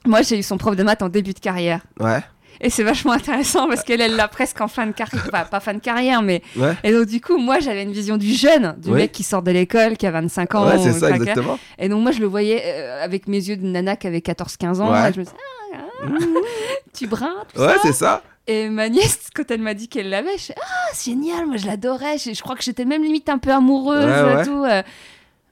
Moi, 0.05 0.23
j'ai 0.23 0.39
eu 0.39 0.43
son 0.43 0.57
prof 0.57 0.75
de 0.75 0.83
maths 0.83 1.01
en 1.01 1.09
début 1.09 1.31
de 1.33 1.39
carrière. 1.39 1.79
Ouais. 2.01 2.19
Et 2.61 2.69
c'est 2.69 2.83
vachement 2.83 3.11
intéressant 3.13 3.67
parce 3.67 3.83
qu'elle, 3.83 4.01
elle 4.01 4.15
l'a 4.15 4.27
presque 4.27 4.59
en 4.61 4.67
fin 4.67 4.87
de 4.87 4.91
carrière. 4.91 5.23
Enfin, 5.27 5.45
pas 5.45 5.59
fin 5.59 5.73
de 5.73 5.79
carrière, 5.79 6.21
mais. 6.21 6.41
Ouais. 6.55 6.73
Et 6.83 6.91
donc, 6.91 7.05
du 7.05 7.21
coup, 7.21 7.37
moi, 7.37 7.59
j'avais 7.59 7.83
une 7.83 7.91
vision 7.91 8.17
du 8.17 8.33
jeune, 8.33 8.75
du 8.77 8.91
mec 8.91 9.11
qui 9.11 9.23
sort 9.23 9.41
de 9.41 9.51
l'école, 9.51 9.97
qui 9.97 10.07
a 10.07 10.11
25 10.11 10.55
ans. 10.55 10.65
Ouais, 10.67 10.77
c'est 10.77 10.93
ça, 10.93 11.09
24. 11.09 11.15
exactement. 11.21 11.59
Et 11.79 11.89
donc, 11.89 12.01
moi, 12.01 12.11
je 12.11 12.19
le 12.19 12.27
voyais 12.27 12.61
euh, 12.65 13.03
avec 13.03 13.27
mes 13.27 13.37
yeux 13.37 13.57
de 13.57 13.65
nana 13.65 13.95
qui 13.95 14.07
avait 14.07 14.19
14-15 14.19 14.81
ans. 14.81 14.91
Ouais. 14.91 15.09
Et 15.09 15.13
je 15.13 15.19
me 15.19 15.23
disais, 15.25 15.35
ah, 15.73 15.77
ah, 16.03 16.07
tu 16.97 17.07
brins, 17.07 17.35
tout 17.53 17.61
Ouais, 17.61 17.75
c'est 17.81 17.93
ça. 17.93 18.21
Et 18.49 18.69
ma 18.69 18.87
nièce, 18.87 19.27
quand 19.35 19.51
elle 19.51 19.61
m'a 19.61 19.73
dit 19.73 19.89
qu'elle 19.89 20.09
l'avait, 20.09 20.37
je 20.37 20.43
suis 20.43 20.53
ah, 20.57 20.89
c'est 20.93 21.11
génial, 21.11 21.45
moi, 21.47 21.57
je 21.57 21.67
l'adorais. 21.67 22.17
Je, 22.17 22.33
je 22.33 22.41
crois 22.41 22.55
que 22.55 22.63
j'étais 22.63 22.85
même 22.85 23.03
limite 23.03 23.27
un 23.29 23.37
peu 23.39 23.51
amoureuse. 23.51 24.05
Ouais. 24.05 24.43
Tout. 24.45 24.63
euh. 24.63 24.81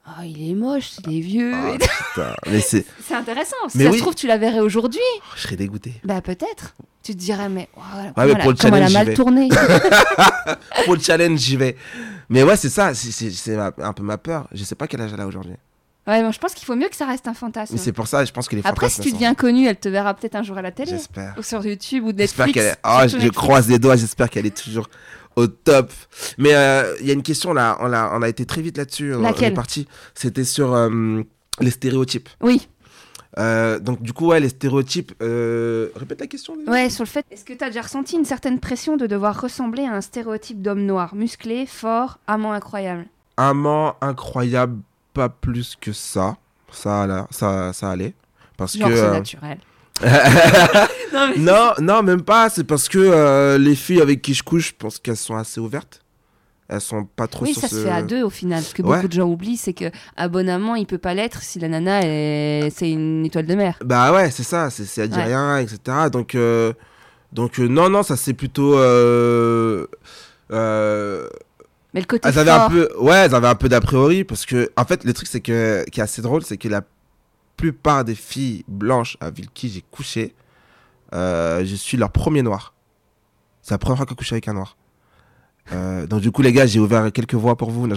Oh, 0.08 0.22
il 0.24 0.50
est 0.50 0.54
moche, 0.54 0.92
il 1.06 1.16
est 1.18 1.20
vieux. 1.20 1.52
Ah, 1.54 1.70
Et 1.74 1.78
putain. 2.14 2.34
Mais 2.50 2.60
c'est. 2.60 2.84
C'est 3.04 3.14
intéressant. 3.14 3.56
Si 3.68 3.78
Mais 3.78 3.84
ça 3.84 3.90
oui. 3.90 3.96
se 3.98 4.02
trouve, 4.02 4.14
tu 4.14 4.26
la 4.28 4.38
verrais 4.38 4.60
aujourd'hui. 4.60 5.00
Oh, 5.18 5.22
je 5.36 5.42
serais 5.42 5.56
dégoûté. 5.56 5.94
Bah, 6.04 6.20
peut-être. 6.20 6.74
Tu 7.02 7.12
te 7.12 7.18
dirais, 7.18 7.48
mais, 7.48 7.68
oh, 7.76 7.80
voilà, 8.14 8.34
mais 8.34 8.40
pour 8.40 8.50
a- 8.50 8.52
le 8.52 8.58
comment 8.58 8.76
elle 8.76 8.82
a 8.84 8.88
challenge, 8.88 9.06
mal 9.06 9.14
tourné. 9.14 9.48
Pour 10.84 10.94
le 10.94 11.00
challenge, 11.00 11.38
j'y 11.40 11.56
vais. 11.56 11.76
Mais 12.28 12.42
ouais, 12.42 12.56
c'est 12.56 12.68
ça. 12.68 12.94
c'est- 12.94 13.10
C'est 13.12 13.30
c'est 13.30 13.56
ma- 13.56 13.72
un 13.78 13.92
peu 13.92 14.02
ma 14.02 14.18
peur. 14.18 14.48
Je 14.52 14.64
sais 14.64 14.74
pas 14.74 14.86
quel 14.86 15.00
âge 15.00 15.10
elle 15.12 15.20
a 15.20 15.26
aujourd'hui. 15.26 15.54
ouais, 16.06 16.22
bon, 16.22 16.30
je 16.32 16.38
pense 16.38 16.54
qu'il 16.54 16.66
faut 16.66 16.76
mieux 16.76 16.88
que 16.88 16.96
ça 16.96 17.06
reste 17.06 17.26
un 17.28 17.34
fantasme. 17.34 17.74
Mais 17.74 17.80
c'est 17.80 17.92
pour 17.92 18.06
ça, 18.06 18.24
je 18.24 18.32
pense 18.32 18.48
que 18.48 18.56
les 18.56 18.62
Après, 18.64 18.88
si 18.88 19.00
tu 19.00 19.12
deviens 19.12 19.34
connu, 19.34 19.66
elle 19.66 19.76
te 19.76 19.88
verra 19.88 20.14
peut-être 20.14 20.36
un 20.36 20.42
jour 20.42 20.56
à 20.58 20.62
la 20.62 20.70
télé. 20.72 20.90
J'espère. 20.90 21.34
Ou 21.38 21.42
sur 21.42 21.64
YouTube 21.66 22.04
ou 22.04 22.12
J'espère 22.16 22.46
Netflix. 22.46 22.54
qu'elle 22.66 22.74
est... 22.74 22.78
Ah, 22.82 23.02
je, 23.04 23.08
surtout 23.08 23.22
je 23.22 23.26
Netflix. 23.26 23.36
croise 23.36 23.68
les 23.68 23.78
doigts, 23.78 23.96
j'espère 23.96 24.30
qu'elle 24.30 24.46
est 24.46 24.56
toujours 24.56 24.88
au 25.36 25.46
top. 25.46 25.92
Mais 26.38 26.54
euh, 26.54 26.94
il 27.00 27.06
y 27.06 27.10
a 27.10 27.14
une 27.14 27.22
question, 27.22 27.52
là, 27.52 27.76
on 27.80 27.92
a, 27.92 28.16
on 28.18 28.22
a 28.22 28.28
été 28.28 28.44
très 28.46 28.62
vite 28.62 28.76
là-dessus. 28.78 29.14
on- 29.14 29.18
On 29.18 29.22
Laquelle 29.22 29.52
est 29.52 29.54
parti. 29.56 29.86
C'était 30.14 30.44
sur 30.44 30.74
euh, 30.74 31.22
les 31.60 31.70
stéréotypes. 31.70 32.28
Oui, 32.40 32.68
Euh, 33.38 33.78
donc, 33.78 34.00
du 34.00 34.14
coup, 34.14 34.28
ouais, 34.28 34.40
les 34.40 34.48
stéréotypes. 34.48 35.12
euh, 35.22 35.90
Répète 35.94 36.20
la 36.20 36.26
question. 36.26 36.54
ouais, 36.66 36.88
sur 36.88 37.04
le 37.04 37.08
fait. 37.08 37.24
Est-ce 37.30 37.44
que 37.44 37.52
tu 37.52 37.62
as 37.62 37.66
déjà 37.68 37.82
ressenti 37.82 38.16
une 38.16 38.24
certaine 38.24 38.58
pression 38.60 38.96
de 38.96 39.06
devoir 39.06 39.38
ressembler 39.38 39.84
à 39.84 39.92
un 39.92 40.00
stéréotype 40.00 40.62
d'homme 40.62 40.86
noir, 40.86 41.14
musclé, 41.14 41.66
fort, 41.66 42.18
amant 42.26 42.52
incroyable 42.54 43.04
Amant 43.36 43.94
incroyable, 44.00 44.78
pas 45.12 45.28
plus 45.28 45.76
que 45.78 45.92
ça. 45.92 46.38
Ça, 46.72 47.06
là, 47.06 47.26
ça, 47.30 47.74
ça 47.74 47.90
allait. 47.90 48.14
Parce 48.56 48.76
Genre, 48.78 48.88
que. 48.88 48.96
c'est 48.96 49.02
euh, 49.02 49.12
naturel. 49.12 49.58
non, 51.12 51.28
mais 51.28 51.38
non, 51.38 51.70
non, 51.80 52.02
même 52.02 52.22
pas. 52.22 52.48
C'est 52.50 52.64
parce 52.64 52.88
que 52.88 52.98
euh, 52.98 53.58
les 53.58 53.74
filles 53.74 54.00
avec 54.00 54.22
qui 54.22 54.34
je 54.34 54.42
couche, 54.42 54.68
je 54.68 54.74
pense 54.76 54.98
qu'elles 54.98 55.16
sont 55.16 55.36
assez 55.36 55.60
ouvertes. 55.60 56.02
Elles 56.68 56.80
sont 56.80 57.04
pas 57.04 57.28
trop 57.28 57.44
Oui, 57.44 57.52
sur 57.52 57.62
ça 57.62 57.68
ce... 57.68 57.76
se 57.76 57.84
fait 57.84 57.90
à 57.90 58.02
deux 58.02 58.22
au 58.24 58.30
final. 58.30 58.60
Ce 58.62 58.74
que 58.74 58.82
Ouais. 58.82 58.96
beaucoup 58.96 59.06
de 59.08 59.12
gens 59.12 59.28
oublient, 59.28 59.56
c'est 59.56 59.72
que 59.72 59.84
abonnement, 60.16 60.74
il 60.74 60.84
peut 60.86 60.98
pas 60.98 61.14
l'être 61.14 61.40
si 61.42 61.60
la 61.60 61.68
nana, 61.68 62.00
est... 62.02 62.70
c'est 62.74 62.90
une 62.90 63.24
étoile 63.24 63.46
de 63.46 63.54
mer. 63.54 63.78
Bah 63.84 64.12
ouais, 64.12 64.30
c'est 64.32 64.42
ça, 64.42 64.68
c'est 64.70 65.06
dire 65.08 65.18
Ouais. 65.18 65.24
rien, 65.26 65.58
etc. 65.58 65.78
Donc, 66.12 66.34
euh, 66.34 66.72
donc 67.32 67.60
euh, 67.60 67.68
non, 67.68 67.88
non, 67.88 68.02
ça 68.02 68.16
c'est 68.16 68.34
plutôt. 68.34 68.76
Euh, 68.76 69.86
Mais 71.94 72.00
le 72.00 72.06
côté 72.06 72.28
elles 72.28 72.38
avaient 72.38 72.50
fort, 72.50 72.62
un 72.62 72.70
peu, 72.70 72.88
ouais, 72.98 73.16
elles 73.16 73.34
avaient 73.34 73.46
un 73.46 73.54
peu 73.54 73.68
d'a 73.68 73.80
priori 73.80 74.24
parce 74.24 74.44
que, 74.44 74.70
en 74.76 74.84
fait, 74.84 75.04
le 75.04 75.12
truc 75.12 75.28
c'est 75.28 75.40
que, 75.40 75.84
qui 75.90 76.00
est 76.00 76.02
assez 76.02 76.20
drôle, 76.22 76.42
c'est 76.42 76.56
que 76.56 76.68
la 76.68 76.82
plupart 77.56 78.04
des 78.04 78.14
filles 78.14 78.64
blanches 78.68 79.16
avec 79.20 79.52
qui 79.54 79.68
j'ai 79.68 79.82
couché, 79.90 80.34
euh, 81.14 81.64
je 81.64 81.74
suis 81.74 81.96
leur 81.96 82.10
premier 82.10 82.42
noir. 82.42 82.74
C'est 83.62 83.74
la 83.74 83.78
première 83.78 83.96
fois 83.96 84.06
que 84.06 84.12
je 84.12 84.16
couche 84.16 84.32
avec 84.32 84.46
un 84.48 84.54
noir. 84.54 84.76
Euh, 85.72 86.06
donc 86.06 86.20
du 86.20 86.30
coup 86.30 86.42
les 86.42 86.52
gars 86.52 86.64
j'ai 86.66 86.78
ouvert 86.78 87.10
quelques 87.12 87.34
voies 87.34 87.56
pour 87.56 87.70
vous. 87.70 87.88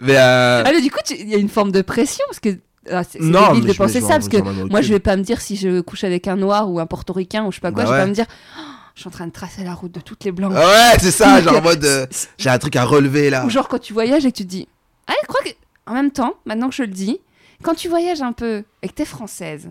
Mais 0.00 0.16
euh, 0.16 0.62
Ah, 0.66 0.70
mais 0.72 0.80
du 0.80 0.90
coup, 0.90 0.98
il 1.10 1.28
y 1.28 1.34
a 1.34 1.38
une 1.38 1.48
forme 1.48 1.70
de 1.72 1.82
pression 1.82 2.24
parce 2.28 2.40
que 2.40 2.58
ah, 2.90 3.04
c'est 3.04 3.18
débile 3.20 3.66
de 3.66 3.72
penser 3.74 4.00
ça 4.00 4.14
parce 4.14 4.28
que 4.28 4.38
moi, 4.68 4.80
je 4.80 4.92
vais 4.92 5.00
pas 5.00 5.16
me 5.16 5.22
dire 5.22 5.40
si 5.40 5.56
je 5.56 5.80
couche 5.80 6.04
avec 6.04 6.26
un 6.28 6.36
noir 6.36 6.70
ou 6.70 6.80
un 6.80 6.86
portoricain 6.86 7.44
ou 7.44 7.50
je 7.52 7.56
sais 7.56 7.60
pas 7.60 7.72
quoi, 7.72 7.84
Bah 7.84 7.88
je 7.88 7.92
vais 7.92 7.98
ouais. 7.98 8.04
pas 8.04 8.08
me 8.08 8.14
dire 8.14 8.26
Oh, 8.58 8.62
je 8.94 9.00
suis 9.00 9.08
en 9.08 9.12
train 9.12 9.26
de 9.26 9.32
tracer 9.32 9.62
la 9.64 9.74
route 9.74 9.92
de 9.92 10.00
toutes 10.00 10.24
les 10.24 10.32
blanches. 10.32 10.54
Ouais, 10.54 10.98
c'est 10.98 11.10
ça, 11.10 11.40
genre 11.40 11.56
en 11.58 11.62
mode 11.62 11.84
euh, 11.84 12.06
j'ai 12.38 12.48
un 12.50 12.58
truc 12.58 12.76
à 12.76 12.84
relever 12.84 13.30
là. 13.30 13.44
Ou 13.44 13.50
genre 13.50 13.68
quand 13.68 13.78
tu 13.78 13.92
voyages 13.92 14.24
et 14.26 14.32
que 14.32 14.36
tu 14.36 14.44
te 14.44 14.48
dis 14.48 14.66
Ah, 15.06 15.12
je 15.22 15.26
crois 15.26 15.40
que. 15.44 15.50
En 15.86 15.94
même 15.94 16.10
temps, 16.10 16.34
maintenant 16.46 16.68
que 16.68 16.74
je 16.74 16.82
le 16.82 16.88
dis, 16.88 17.20
quand 17.62 17.74
tu 17.74 17.88
voyages 17.88 18.22
un 18.22 18.32
peu 18.32 18.64
et 18.82 18.88
que 18.88 18.94
t'es 18.94 19.04
française 19.04 19.70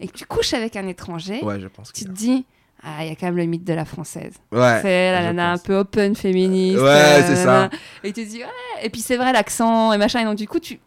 et 0.00 0.08
que 0.08 0.12
tu 0.12 0.24
couches 0.26 0.54
avec 0.54 0.76
un 0.76 0.86
étranger, 0.86 1.40
Ouais, 1.42 1.60
je 1.60 1.68
pense. 1.68 1.92
tu 1.92 2.04
te 2.04 2.10
dis 2.10 2.44
Ah, 2.82 3.04
il 3.04 3.08
y 3.08 3.12
a 3.12 3.14
quand 3.16 3.26
même 3.26 3.36
le 3.36 3.44
mythe 3.44 3.64
de 3.64 3.74
la 3.74 3.84
française. 3.84 4.34
Ouais. 4.50 4.80
c'est 4.82 5.12
la 5.12 5.22
nana 5.22 5.52
un 5.52 5.58
peu 5.58 5.76
open, 5.76 6.14
féministe. 6.16 6.80
Ouais, 6.80 6.88
euh, 6.88 7.22
c'est 7.26 7.36
ça. 7.36 7.70
Et 8.02 8.12
tu 8.12 8.24
te 8.24 8.28
dis 8.28 8.38
Ouais, 8.42 8.84
et 8.84 8.90
puis 8.90 9.00
c'est 9.00 9.16
vrai, 9.16 9.32
l'accent 9.32 9.92
et 9.92 9.98
machin. 9.98 10.20
Et 10.20 10.24
donc, 10.24 10.36
du 10.36 10.48
coup, 10.48 10.58
tu. 10.60 10.80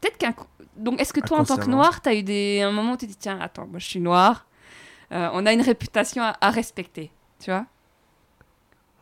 Peut-être 0.00 0.18
qu'un. 0.18 0.34
Donc, 0.76 1.00
est-ce 1.00 1.14
que 1.14 1.20
toi, 1.20 1.38
en 1.38 1.44
tant 1.44 1.56
que 1.56 1.70
noir, 1.70 2.02
t'as 2.02 2.14
eu 2.14 2.22
des... 2.22 2.60
un 2.60 2.70
moment 2.70 2.92
où 2.92 2.96
tu 2.98 3.06
te 3.06 3.10
dis 3.12 3.16
Tiens, 3.16 3.38
attends, 3.40 3.66
moi 3.66 3.78
je 3.78 3.86
suis 3.86 4.00
noire, 4.00 4.46
euh, 5.12 5.30
on 5.32 5.46
a 5.46 5.52
une 5.54 5.62
réputation 5.62 6.22
à, 6.22 6.36
à 6.42 6.50
respecter, 6.50 7.10
tu 7.42 7.50
vois? 7.50 7.64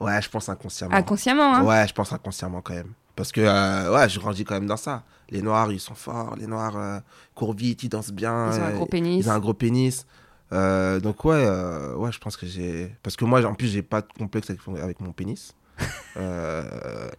Ouais, 0.00 0.20
je 0.22 0.28
pense 0.28 0.48
inconsciemment. 0.48 0.94
Inconsciemment, 0.94 1.54
hein. 1.56 1.64
Ouais, 1.64 1.86
je 1.88 1.92
pense 1.94 2.12
inconsciemment 2.12 2.60
quand 2.60 2.74
même. 2.74 2.92
Parce 3.16 3.32
que, 3.32 3.40
euh, 3.40 3.92
ouais, 3.92 4.08
je 4.08 4.18
grandis 4.20 4.44
quand 4.44 4.54
même 4.54 4.66
dans 4.66 4.76
ça. 4.76 5.02
Les 5.34 5.42
noirs, 5.42 5.70
ils 5.72 5.80
sont 5.80 5.94
forts. 5.94 6.34
Les 6.38 6.46
noirs 6.46 6.76
euh, 6.76 6.98
courent 7.34 7.54
vite, 7.54 7.82
ils 7.82 7.88
dansent 7.90 8.12
bien. 8.12 8.50
Ils 8.52 8.58
ont 8.60 8.64
un 8.64 8.70
euh, 8.70 8.76
gros 8.76 8.86
pénis. 8.86 9.24
Ils 9.24 9.28
ont 9.28 9.32
un 9.32 9.38
gros 9.40 9.52
pénis. 9.54 10.06
Euh, 10.52 11.00
donc, 11.00 11.24
ouais, 11.24 11.34
euh, 11.44 11.94
ouais, 11.96 12.12
je 12.12 12.18
pense 12.20 12.36
que 12.36 12.46
j'ai. 12.46 12.94
Parce 13.02 13.16
que 13.16 13.24
moi, 13.24 13.44
en 13.44 13.54
plus, 13.54 13.66
j'ai 13.68 13.82
pas 13.82 14.00
de 14.00 14.06
complexe 14.18 14.48
avec, 14.50 14.60
avec 14.82 15.00
mon 15.00 15.12
pénis. 15.12 15.54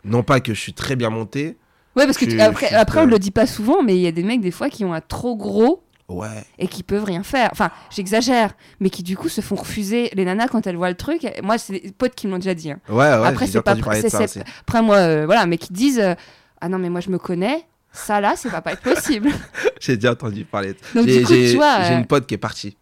Non 0.03 0.23
pas 0.23 0.39
que 0.39 0.53
je 0.53 0.59
suis 0.59 0.73
très 0.73 0.95
bien 0.95 1.09
monté. 1.09 1.57
Ouais, 1.95 2.05
parce 2.05 2.17
que 2.17 2.25
tu- 2.25 2.39
après, 2.41 2.67
suis 2.67 2.75
après 2.75 3.01
on 3.01 3.05
le 3.05 3.19
dit 3.19 3.31
pas 3.31 3.47
souvent, 3.47 3.81
mais 3.83 3.95
il 3.95 4.01
y 4.01 4.07
a 4.07 4.11
des 4.11 4.23
mecs 4.23 4.41
des 4.41 4.51
fois 4.51 4.69
qui 4.69 4.83
ont 4.85 4.93
un 4.93 5.01
trop 5.01 5.35
gros 5.35 5.81
Ouais. 6.07 6.43
et 6.59 6.67
qui 6.67 6.83
peuvent 6.83 7.03
rien 7.03 7.23
faire. 7.23 7.49
Enfin, 7.51 7.71
j'exagère, 7.89 8.53
mais 8.79 8.89
qui 8.91 9.01
du 9.01 9.17
coup 9.17 9.27
se 9.27 9.41
font 9.41 9.55
refuser. 9.55 10.11
Les 10.13 10.23
nanas, 10.23 10.47
quand 10.49 10.67
elles 10.67 10.75
voient 10.75 10.89
le 10.89 10.95
truc, 10.95 11.25
moi, 11.41 11.57
c'est 11.57 11.79
des 11.79 11.91
potes 11.91 12.13
qui 12.13 12.27
me 12.27 12.33
l'ont 12.33 12.37
déjà 12.37 12.53
dit. 12.53 12.69
hein. 12.71 12.79
Ouais, 12.89 12.95
ouais, 12.95 13.05
Après, 13.27 13.47
c'est 13.47 13.61
pas. 13.61 13.71
Après, 13.71 14.81
moi, 14.83 14.97
euh, 14.97 15.25
voilà, 15.25 15.45
mais 15.47 15.57
qui 15.57 15.73
disent 15.73 15.99
euh, 15.99 16.13
Ah 16.61 16.69
non, 16.69 16.77
mais 16.77 16.89
moi, 16.89 16.99
je 17.01 17.09
me 17.09 17.17
connais, 17.17 17.65
ça 17.95 18.21
là, 18.21 18.35
ça 18.35 18.49
va 18.49 18.61
pas 18.61 18.73
être 18.73 18.81
possible. 18.81 19.29
J'ai 19.79 19.95
déjà 19.97 20.11
entendu 20.11 20.45
parler 20.45 20.75
Donc, 20.93 21.07
J'ai 21.07 21.19
du 21.19 21.25
coup, 21.25 21.33
j'ai- 21.33 21.51
tu 21.51 21.55
vois. 21.57 21.83
j'ai 21.83 21.93
euh, 21.93 21.97
une 21.99 22.05
pote 22.05 22.25
qui 22.27 22.33
est 22.33 22.37
partie. 22.39 22.77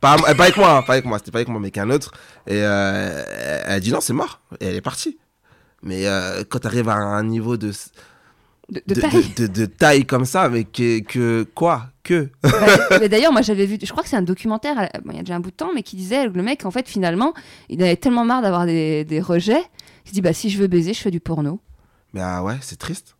Pas, 0.00 0.14
euh, 0.16 0.34
pas 0.34 0.44
avec 0.44 0.56
moi, 0.56 0.76
hein, 0.76 0.82
pas 0.82 0.92
avec 0.94 1.04
moi, 1.04 1.18
c'était 1.18 1.30
pas 1.32 1.38
avec 1.38 1.48
moi, 1.48 1.58
mais 1.60 1.66
avec 1.66 1.78
un 1.78 1.90
autre. 1.90 2.12
Et 2.46 2.52
euh, 2.62 3.24
elle 3.66 3.72
a 3.72 3.80
dit 3.80 3.90
non, 3.92 4.00
c'est 4.00 4.12
mort. 4.12 4.40
Et 4.60 4.66
elle 4.66 4.76
est 4.76 4.80
partie. 4.80 5.18
Mais 5.82 6.06
euh, 6.06 6.44
quand 6.48 6.60
tu 6.60 6.66
arrives 6.68 6.88
à 6.88 6.94
un 6.94 7.24
niveau 7.24 7.56
de, 7.56 7.72
de, 8.70 8.82
de 8.86 8.94
de, 8.94 9.66
taille. 9.66 10.00
de- 10.00 10.06
comme 10.06 10.24
ça, 10.24 10.48
mais 10.48 10.64
que, 10.64 11.00
que 11.00 11.44
quoi? 11.54 11.86
Que? 12.02 12.30
Bah, 12.42 12.50
mais 13.00 13.08
D'ailleurs, 13.08 13.32
moi, 13.32 13.42
j'avais 13.42 13.66
vu, 13.66 13.76
je 13.82 13.90
crois 13.90 14.02
que 14.02 14.08
c'est 14.08 14.16
un 14.16 14.22
documentaire, 14.22 14.88
bon, 15.04 15.10
il 15.12 15.16
y 15.16 15.20
a 15.20 15.22
déjà 15.22 15.34
un 15.36 15.40
bout 15.40 15.50
de 15.50 15.56
temps, 15.56 15.70
mais 15.74 15.82
qui 15.82 15.96
disait 15.96 16.26
le 16.26 16.42
mec, 16.42 16.64
en 16.64 16.70
fait, 16.70 16.88
finalement, 16.88 17.34
il 17.68 17.82
avait 17.82 17.96
tellement 17.96 18.24
marre 18.24 18.42
d'avoir 18.42 18.66
des, 18.66 19.04
des 19.04 19.20
rejets, 19.20 19.62
il 20.04 20.08
se 20.08 20.14
dit 20.14 20.20
Bah, 20.20 20.32
si 20.32 20.48
je 20.50 20.58
veux 20.58 20.66
baiser, 20.68 20.94
je 20.94 21.00
fais 21.00 21.10
du 21.10 21.20
porno. 21.20 21.60
Mais 22.14 22.20
ah 22.22 22.42
ouais, 22.42 22.56
c'est 22.62 22.78
triste. 22.78 23.16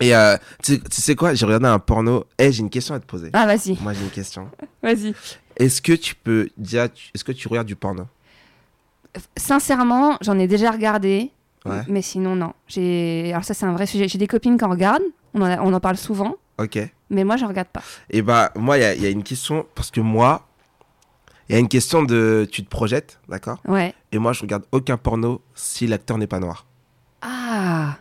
Et 0.00 0.14
euh, 0.16 0.36
tu, 0.62 0.74
sais- 0.74 0.80
tu 0.80 1.00
sais 1.00 1.14
quoi? 1.14 1.34
J'ai 1.34 1.44
regardé 1.46 1.66
un 1.66 1.78
porno. 1.78 2.24
Eh, 2.38 2.50
j'ai 2.52 2.60
une 2.60 2.70
question 2.70 2.94
à 2.94 3.00
te 3.00 3.06
poser. 3.06 3.30
Ah, 3.32 3.46
vas-y, 3.46 3.78
Moi, 3.80 3.92
j'ai 3.92 4.02
une 4.02 4.10
question. 4.10 4.48
vas-y. 4.82 5.14
Est-ce 5.56 5.82
que 5.82 5.92
tu 5.92 6.14
peux 6.14 6.48
dire, 6.56 6.84
est-ce 7.14 7.22
que 7.24 7.32
tu 7.32 7.48
regardes 7.48 7.66
du 7.68 7.76
porno? 7.76 8.06
Sincèrement, 9.36 10.16
j'en 10.20 10.38
ai 10.38 10.46
déjà 10.46 10.70
regardé, 10.70 11.30
Ouais. 11.66 11.82
mais 11.88 12.00
sinon, 12.00 12.36
non. 12.36 12.54
J'ai... 12.68 13.30
Alors, 13.32 13.44
ça, 13.44 13.52
c'est 13.52 13.66
un 13.66 13.72
vrai 13.72 13.84
sujet. 13.86 14.08
J'ai 14.08 14.16
des 14.18 14.26
copines 14.26 14.56
qui 14.56 14.64
en 14.64 14.70
regardent, 14.70 15.02
on 15.34 15.42
en, 15.42 15.44
a- 15.44 15.60
on 15.60 15.72
en 15.74 15.80
parle 15.80 15.96
souvent, 15.98 16.36
Ok. 16.58 16.78
mais 17.10 17.24
moi, 17.24 17.36
je 17.36 17.44
regarde 17.44 17.68
pas. 17.68 17.82
Et 18.08 18.22
bah, 18.22 18.50
moi, 18.56 18.78
il 18.78 18.98
y, 18.98 19.02
y 19.02 19.06
a 19.06 19.10
une 19.10 19.22
question, 19.24 19.66
parce 19.74 19.90
que 19.90 20.00
moi, 20.00 20.46
il 21.48 21.52
y 21.52 21.56
a 21.56 21.58
une 21.58 21.68
question 21.68 22.02
de. 22.02 22.48
Tu 22.50 22.64
te 22.64 22.70
projettes, 22.70 23.18
d'accord? 23.28 23.58
Ouais. 23.66 23.92
Et 24.12 24.18
moi, 24.18 24.32
je 24.32 24.40
regarde 24.40 24.62
aucun 24.72 24.96
porno 24.96 25.42
si 25.54 25.86
l'acteur 25.86 26.16
n'est 26.16 26.28
pas 26.28 26.38
noir. 26.38 26.64
Ah 27.20 27.96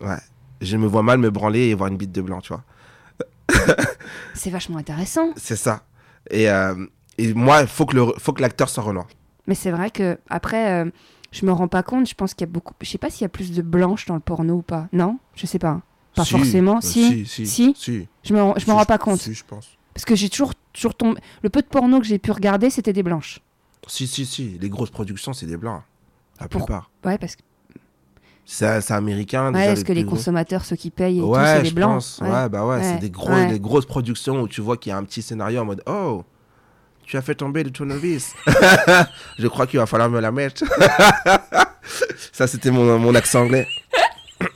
Ouais. 0.00 0.16
Je 0.64 0.76
me 0.76 0.86
vois 0.86 1.02
mal 1.02 1.18
me 1.18 1.30
branler 1.30 1.60
et 1.68 1.74
voir 1.74 1.88
une 1.90 1.96
bite 1.96 2.12
de 2.12 2.22
blanc, 2.22 2.40
tu 2.40 2.48
vois. 2.52 2.62
C'est 4.34 4.50
vachement 4.50 4.78
intéressant. 4.78 5.30
C'est 5.36 5.56
ça. 5.56 5.82
Et, 6.30 6.48
euh, 6.50 6.86
et 7.18 7.32
moi, 7.34 7.62
il 7.62 7.66
faut 7.68 7.86
que 7.86 8.40
l'acteur 8.42 8.68
soit 8.68 8.82
renoir. 8.82 9.06
Mais 9.46 9.54
c'est 9.54 9.70
vrai 9.70 9.90
que 9.90 10.18
après, 10.30 10.84
euh, 10.84 10.90
je 11.30 11.44
me 11.44 11.52
rends 11.52 11.68
pas 11.68 11.82
compte. 11.82 12.08
Je 12.08 12.14
pense 12.14 12.32
qu'il 12.34 12.46
y 12.46 12.50
a 12.50 12.52
beaucoup. 12.52 12.72
Je 12.80 12.88
sais 12.88 12.98
pas 12.98 13.10
s'il 13.10 13.22
y 13.22 13.24
a 13.26 13.28
plus 13.28 13.52
de 13.52 13.60
blanches 13.62 14.06
dans 14.06 14.14
le 14.14 14.20
porno 14.20 14.54
ou 14.54 14.62
pas. 14.62 14.88
Non, 14.92 15.18
je 15.34 15.46
sais 15.46 15.58
pas. 15.58 15.82
Pas 16.14 16.24
forcément. 16.24 16.76
euh, 16.76 16.80
Si, 16.80 17.26
si, 17.26 17.46
si. 17.46 17.74
si. 17.76 18.08
Je 18.22 18.32
me, 18.34 18.58
je 18.58 18.70
rends 18.70 18.84
pas 18.86 18.98
compte 18.98 19.20
Si, 19.20 19.34
je 19.34 19.44
pense. 19.44 19.76
parce 19.92 20.04
que 20.06 20.14
j'ai 20.14 20.30
toujours, 20.30 20.52
toujours 20.72 20.94
tombé. 20.94 21.20
Le 21.42 21.50
peu 21.50 21.60
de 21.60 21.66
porno 21.66 21.98
que 22.00 22.06
j'ai 22.06 22.18
pu 22.18 22.30
regarder, 22.30 22.70
c'était 22.70 22.92
des 22.94 23.02
blanches. 23.02 23.40
Si, 23.86 24.06
si, 24.06 24.24
si. 24.24 24.56
Les 24.60 24.70
grosses 24.70 24.90
productions, 24.90 25.34
c'est 25.34 25.46
des 25.46 25.58
blancs. 25.58 25.82
La 26.40 26.48
Pour- 26.48 26.64
plupart. 26.64 26.90
Ouais, 27.04 27.18
parce 27.18 27.36
que, 27.36 27.42
C'est 28.46 28.80
c'est 28.82 28.92
américain. 28.94 29.52
ouais, 29.54 29.74
les 29.74 29.82
que 29.82 29.92
les 29.92 30.04
consommateurs, 30.04 30.64
ceux 30.64 30.76
qui 30.76 30.90
payent 30.90 31.18
et 31.18 31.22
Ouais, 31.22 31.40
c'est 31.56 31.62
les 31.62 31.70
blancs. 31.70 31.94
pense. 31.94 32.20
Ouais. 32.22 32.28
Ouais, 32.30 32.48
bah 32.48 32.64
ouais, 32.66 32.82
c'est 32.82 32.98
des, 33.00 33.10
gros, 33.10 33.32
des 33.48 33.58
grosses 33.58 33.86
productions 33.86 34.40
où 34.42 34.48
tu 34.48 34.60
vois 34.60 34.76
qu'il 34.76 34.90
y 34.90 34.92
a 34.92 34.98
un 34.98 35.04
petit 35.04 35.22
scénario 35.22 35.60
en 35.62 35.64
mode 35.64 35.82
Oh, 35.86 36.24
tu 37.04 37.16
as 37.16 37.22
fait 37.22 37.34
tomber 37.34 37.62
le 37.64 37.70
tournevis. 37.70 38.34
Je 39.38 39.46
crois 39.48 39.66
qu'il 39.66 39.78
va 39.78 39.86
falloir 39.86 40.10
me 40.10 40.20
la 40.20 40.30
mettre. 40.30 40.62
Ça, 42.32 42.46
c'était 42.46 42.70
mon, 42.70 42.98
mon 42.98 43.14
accent 43.14 43.40
anglais. 43.42 43.66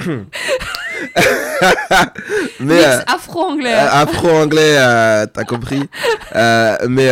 mais 2.60 2.84
euh, 2.84 3.00
afro-anglais. 3.06 3.72
euh, 3.72 3.88
afro-anglais, 3.90 4.76
euh, 4.78 5.26
t'as 5.26 5.44
compris. 5.44 5.88
Mais, 6.34 7.10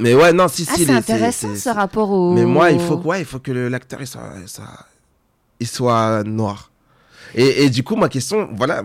Mais 0.00 0.12
ouais, 0.14 0.32
non, 0.32 0.48
si, 0.48 0.66
Ah, 0.68 0.74
si. 0.74 0.84
c'est 0.84 0.90
les- 0.92 0.98
intéressant 0.98 1.48
c'est- 1.48 1.54
ce 1.56 1.60
c'est- 1.62 1.70
rapport 1.70 2.10
au. 2.10 2.34
Mais 2.34 2.44
moi, 2.44 2.70
il 2.72 2.80
faut, 2.80 2.98
que- 2.98 3.06
ouais, 3.06 3.20
il 3.20 3.24
faut 3.24 3.38
que 3.38 3.52
l'acteur 3.52 4.00
soit, 4.06 4.22
soit, 4.46 4.64
il 5.60 5.66
soit 5.66 6.22
noir. 6.24 6.70
Et, 7.34 7.64
et 7.64 7.70
du 7.70 7.82
coup, 7.82 7.96
ma 7.96 8.08
question, 8.08 8.48
voilà, 8.52 8.82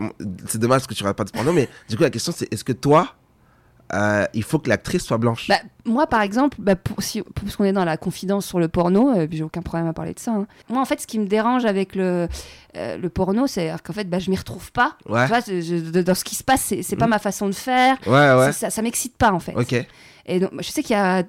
c'est 0.48 0.58
dommage 0.60 0.88
que 0.88 0.94
tu 0.94 1.04
regardes 1.04 1.18
pas 1.18 1.24
de 1.24 1.32
porno, 1.32 1.52
mais 1.54 1.70
du 1.88 1.96
coup, 1.98 2.04
la 2.04 2.10
question, 2.10 2.34
c'est 2.36 2.52
est-ce 2.52 2.64
que 2.64 2.72
toi, 2.74 3.14
euh, 3.94 4.26
il 4.34 4.44
faut 4.44 4.60
que 4.60 4.70
l'actrice 4.70 5.04
soit 5.04 5.18
blanche? 5.18 5.48
Bah, 5.48 5.60
moi, 5.86 6.06
par 6.08 6.22
exemple, 6.22 6.58
bah, 6.60 6.76
pour, 6.76 7.02
si, 7.04 7.22
pour- 7.22 7.34
parce 7.44 7.56
qu'on 7.56 7.64
est 7.66 7.74
dans 7.74 7.86
la 7.86 7.98
confidence 7.98 8.46
sur 8.46 8.60
le 8.60 8.68
porno, 8.68 9.10
euh, 9.16 9.28
j'ai 9.32 9.44
aucun 9.44 9.62
problème 9.62 9.88
à 9.88 9.94
parler 9.94 10.14
de 10.14 10.20
ça. 10.20 10.32
hein. 10.32 10.48
Moi, 10.70 10.80
en 10.82 10.86
fait, 10.86 11.02
ce 11.02 11.08
qui 11.08 11.20
me 11.20 11.26
dérange 11.28 11.66
avec 11.66 11.96
le, 11.96 12.28
euh, 12.78 12.98
le 12.98 13.10
porno, 13.10 13.46
c'est 13.48 13.72
qu'en 13.84 13.94
fait, 13.94 14.10
bah, 14.10 14.20
je 14.20 14.30
m'y 14.32 14.38
retrouve 14.38 14.72
pas. 14.72 14.96
Ouais, 15.08 15.24
Tu 15.24 15.30
vois, 15.30 15.40
je- 15.42 15.62
je- 15.62 15.92
de- 15.92 16.02
dans 16.02 16.16
ce 16.16 16.24
qui 16.24 16.36
se 16.36 16.44
passe, 16.44 16.62
c'est 16.62 16.82
c'est 16.84 16.96
pas 16.96 17.06
Mhm. 17.06 17.12
ma 17.12 17.20
façon 17.20 17.48
de 17.48 17.54
faire. 17.56 17.98
ouais, 18.08 18.12
ouais. 18.34 18.52
C'est- 18.52 18.60
Ça, 18.60 18.70
ça 18.70 18.82
m'excite 18.82 19.16
pas, 19.18 19.32
en 19.32 19.40
fait. 19.40 19.56
Ok. 19.56 19.76
Et 20.30 20.40
donc, 20.40 20.52
je 20.60 20.70
sais 20.70 20.84
qu'il 20.84 20.92
y 20.96 21.00
a, 21.00 21.20
euh, 21.20 21.24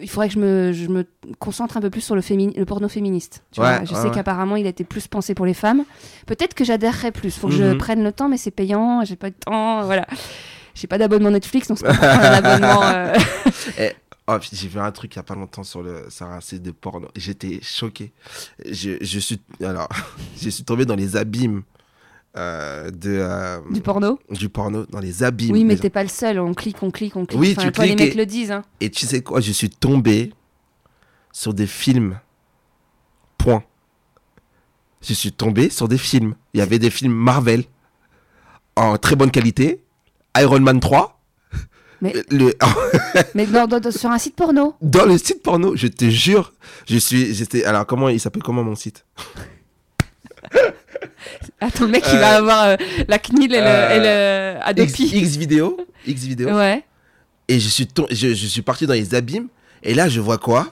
il 0.00 0.08
faudrait 0.08 0.28
que 0.28 0.34
je 0.34 0.38
me, 0.40 0.72
je 0.72 0.86
me 0.88 1.04
concentre 1.38 1.76
un 1.76 1.80
peu 1.80 1.90
plus 1.90 2.00
sur 2.00 2.14
le, 2.14 2.22
fémini- 2.22 2.56
le 2.56 2.64
porno 2.64 2.88
féministe. 2.88 3.42
Tu 3.52 3.60
Ouais, 3.60 3.66
vois 3.76 3.84
je 3.84 3.92
ouais, 3.94 4.00
sais 4.00 4.08
ouais. 4.08 4.14
qu'apparemment, 4.14 4.56
il 4.56 4.66
a 4.66 4.70
été 4.70 4.82
plus 4.82 5.06
pensé 5.08 5.34
pour 5.34 5.44
les 5.46 5.54
femmes. 5.54 5.84
Peut-être 6.26 6.54
que 6.54 6.64
j'adhérerais 6.64 7.12
plus. 7.12 7.36
Faut 7.36 7.48
que 7.48 7.54
je 7.54 7.64
Mhm. 7.64 7.78
prenne 7.78 8.02
le 8.02 8.12
temps, 8.12 8.28
mais 8.28 8.38
c'est 8.38 8.50
payant. 8.50 9.04
J'ai 9.04 9.16
pas 9.16 9.28
de 9.30 9.34
temps. 9.34 9.84
Voilà. 9.84 10.06
J'ai 10.74 10.86
pas 10.86 10.96
d'abonnement 10.98 11.30
Netflix, 11.30 11.68
donc 11.68 11.78
c'est 11.78 11.84
pas 11.84 11.92
un 11.92 12.32
abonnement. 12.42 12.82
euh, 12.82 13.90
Oh, 14.32 14.36
puis 14.40 14.50
j'ai 14.52 14.68
vu 14.68 14.78
un 14.78 14.92
truc 14.92 15.12
il 15.14 15.16
y 15.16 15.18
a 15.18 15.24
pas 15.24 15.34
longtemps 15.34 15.64
sur, 15.64 15.82
le, 15.82 16.04
sur 16.08 16.24
un 16.26 16.40
site 16.40 16.62
de 16.62 16.70
porno. 16.70 17.08
J'étais 17.16 17.58
choqué. 17.62 18.12
Je, 18.64 18.92
je, 19.00 19.18
suis, 19.18 19.40
alors, 19.62 19.88
je 20.40 20.48
suis 20.48 20.62
tombé 20.62 20.84
dans 20.84 20.94
les 20.94 21.16
abîmes 21.16 21.62
euh, 22.36 22.90
de, 22.90 23.10
euh, 23.20 23.58
du 23.70 23.80
porno. 23.80 24.18
du 24.30 24.48
porno, 24.48 24.86
dans 24.86 25.00
les 25.00 25.22
abîmes. 25.24 25.52
Oui, 25.52 25.64
mais 25.64 25.74
Les- 25.74 25.80
t'es 25.80 25.90
pas 25.90 26.02
le 26.02 26.08
seul. 26.08 26.38
On 26.38 26.54
clique, 26.54 26.82
on 26.82 26.90
clique, 26.90 27.16
on 27.16 27.26
clique. 27.26 27.40
Oui, 27.40 27.54
Enfin, 27.56 27.66
tu 27.68 27.72
toi, 27.72 27.84
les 27.86 27.90
cliques 27.96 28.00
mecs 28.06 28.14
et- 28.14 28.18
le 28.18 28.26
disent. 28.26 28.52
Hein. 28.52 28.64
Et 28.80 28.90
tu 28.90 29.04
sais 29.06 29.22
quoi, 29.22 29.40
je 29.40 29.52
suis 29.52 29.70
tombé 29.70 30.32
sur 31.32 31.54
des 31.54 31.66
films. 31.66 32.18
Point. 33.38 33.62
Je 35.02 35.14
suis 35.14 35.32
tombé 35.32 35.70
sur 35.70 35.88
des 35.88 35.98
films. 35.98 36.34
Il 36.54 36.58
y 36.58 36.60
avait 36.62 36.78
des 36.78 36.90
films 36.90 37.12
Marvel 37.14 37.64
en 38.76 38.96
très 38.98 39.16
bonne 39.16 39.30
qualité. 39.30 39.82
Iron 40.38 40.60
Man 40.60 40.78
3. 40.78 41.16
Mais- 42.02 42.14
Le- 42.30 42.54
Mais 43.34 43.46
dans- 43.46 43.66
dans- 43.66 43.80
dans- 43.80 43.90
sur 43.90 44.10
un 44.10 44.18
site 44.18 44.36
porno. 44.36 44.74
dans 44.80 45.04
le 45.06 45.18
site 45.18 45.42
porno, 45.42 45.74
je 45.74 45.86
te 45.88 46.08
jure, 46.08 46.52
je 46.88 46.96
suis, 46.98 47.34
j'étais, 47.34 47.64
alors 47.64 47.86
comment 47.86 48.08
il 48.08 48.20
s'appelle 48.20 48.42
comment 48.42 48.62
mon 48.62 48.74
site? 48.76 49.04
Attends, 51.60 51.84
le 51.84 51.90
mec, 51.90 52.04
il 52.10 52.16
Euh, 52.16 52.20
va 52.20 52.36
avoir 52.36 52.64
euh, 52.64 52.76
la 53.08 53.18
CNIL 53.18 53.54
et 53.54 53.60
le, 53.60 53.66
euh, 53.66 53.90
et 53.94 53.98
le 53.98 54.84
X, 54.84 54.94
Adopi. 54.94 55.18
X 55.18 55.36
vidéo, 55.36 55.76
X 56.06 56.22
vidéo. 56.22 56.50
Ouais. 56.56 56.84
Et 57.48 57.58
je 57.60 57.68
suis, 57.68 57.86
tom- 57.86 58.06
je, 58.10 58.28
je 58.34 58.46
suis 58.46 58.62
parti 58.62 58.86
dans 58.86 58.94
les 58.94 59.14
abîmes. 59.14 59.48
Et 59.82 59.94
là, 59.94 60.08
je 60.08 60.20
vois 60.20 60.38
quoi? 60.38 60.68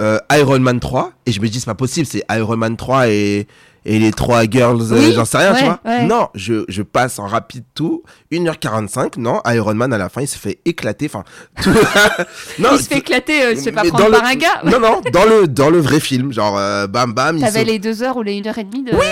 Euh, 0.00 0.18
Iron 0.32 0.58
Man 0.58 0.80
3. 0.80 1.12
Et 1.26 1.32
je 1.32 1.40
me 1.40 1.48
dis, 1.48 1.60
c'est 1.60 1.66
pas 1.66 1.74
possible, 1.74 2.06
c'est 2.06 2.24
Iron 2.30 2.56
Man 2.56 2.76
3 2.76 3.08
et, 3.08 3.46
et 3.88 3.98
les 4.00 4.10
trois 4.10 4.42
girls, 4.44 4.80
euh, 4.92 4.98
Oui, 4.98 5.12
j'en 5.14 5.24
sais 5.24 5.38
rien, 5.38 5.54
tu 5.54 5.60
ouais, 5.62 5.64
vois. 5.68 5.80
ouais. 5.84 6.02
Non, 6.04 6.28
je, 6.34 6.64
je 6.68 6.82
passe 6.82 7.18
en 7.20 7.26
rapide 7.28 7.62
tout. 7.74 8.02
1h45, 8.32 9.18
non, 9.18 9.40
Iron 9.46 9.74
Man 9.74 9.92
à 9.92 9.98
la 9.98 10.08
fin, 10.08 10.22
il 10.22 10.26
se 10.28 10.36
fait 10.36 10.58
éclater. 10.64 11.06
Enfin, 11.06 11.22
tout. 11.62 11.70
non, 12.58 12.70
il 12.72 12.78
se 12.82 12.88
fait 12.88 12.98
éclater, 12.98 13.42
euh, 13.44 13.52
il 13.52 13.58
se 13.58 13.64
fait 13.64 13.72
pas 13.72 13.84
prendre 13.84 14.04
dans 14.10 14.10
par 14.10 14.22
le- 14.22 14.28
un 14.28 14.34
gars. 14.34 14.60
Non, 14.64 14.80
non, 14.80 15.00
dans 15.12 15.24
le, 15.24 15.46
dans 15.48 15.70
le 15.70 15.78
vrai 15.78 16.00
film. 16.00 16.32
Genre, 16.32 16.58
euh, 16.58 16.86
bam, 16.88 17.12
bam. 17.14 17.38
T'avais 17.40 17.60
saute. 17.60 17.68
les 17.68 17.78
deux 17.78 18.02
heures 18.02 18.16
ou 18.16 18.22
les 18.22 18.34
une 18.34 18.46
heure 18.48 18.58
et 18.58 18.64
demie 18.64 18.82
de. 18.82 18.90
Oui, 18.92 19.06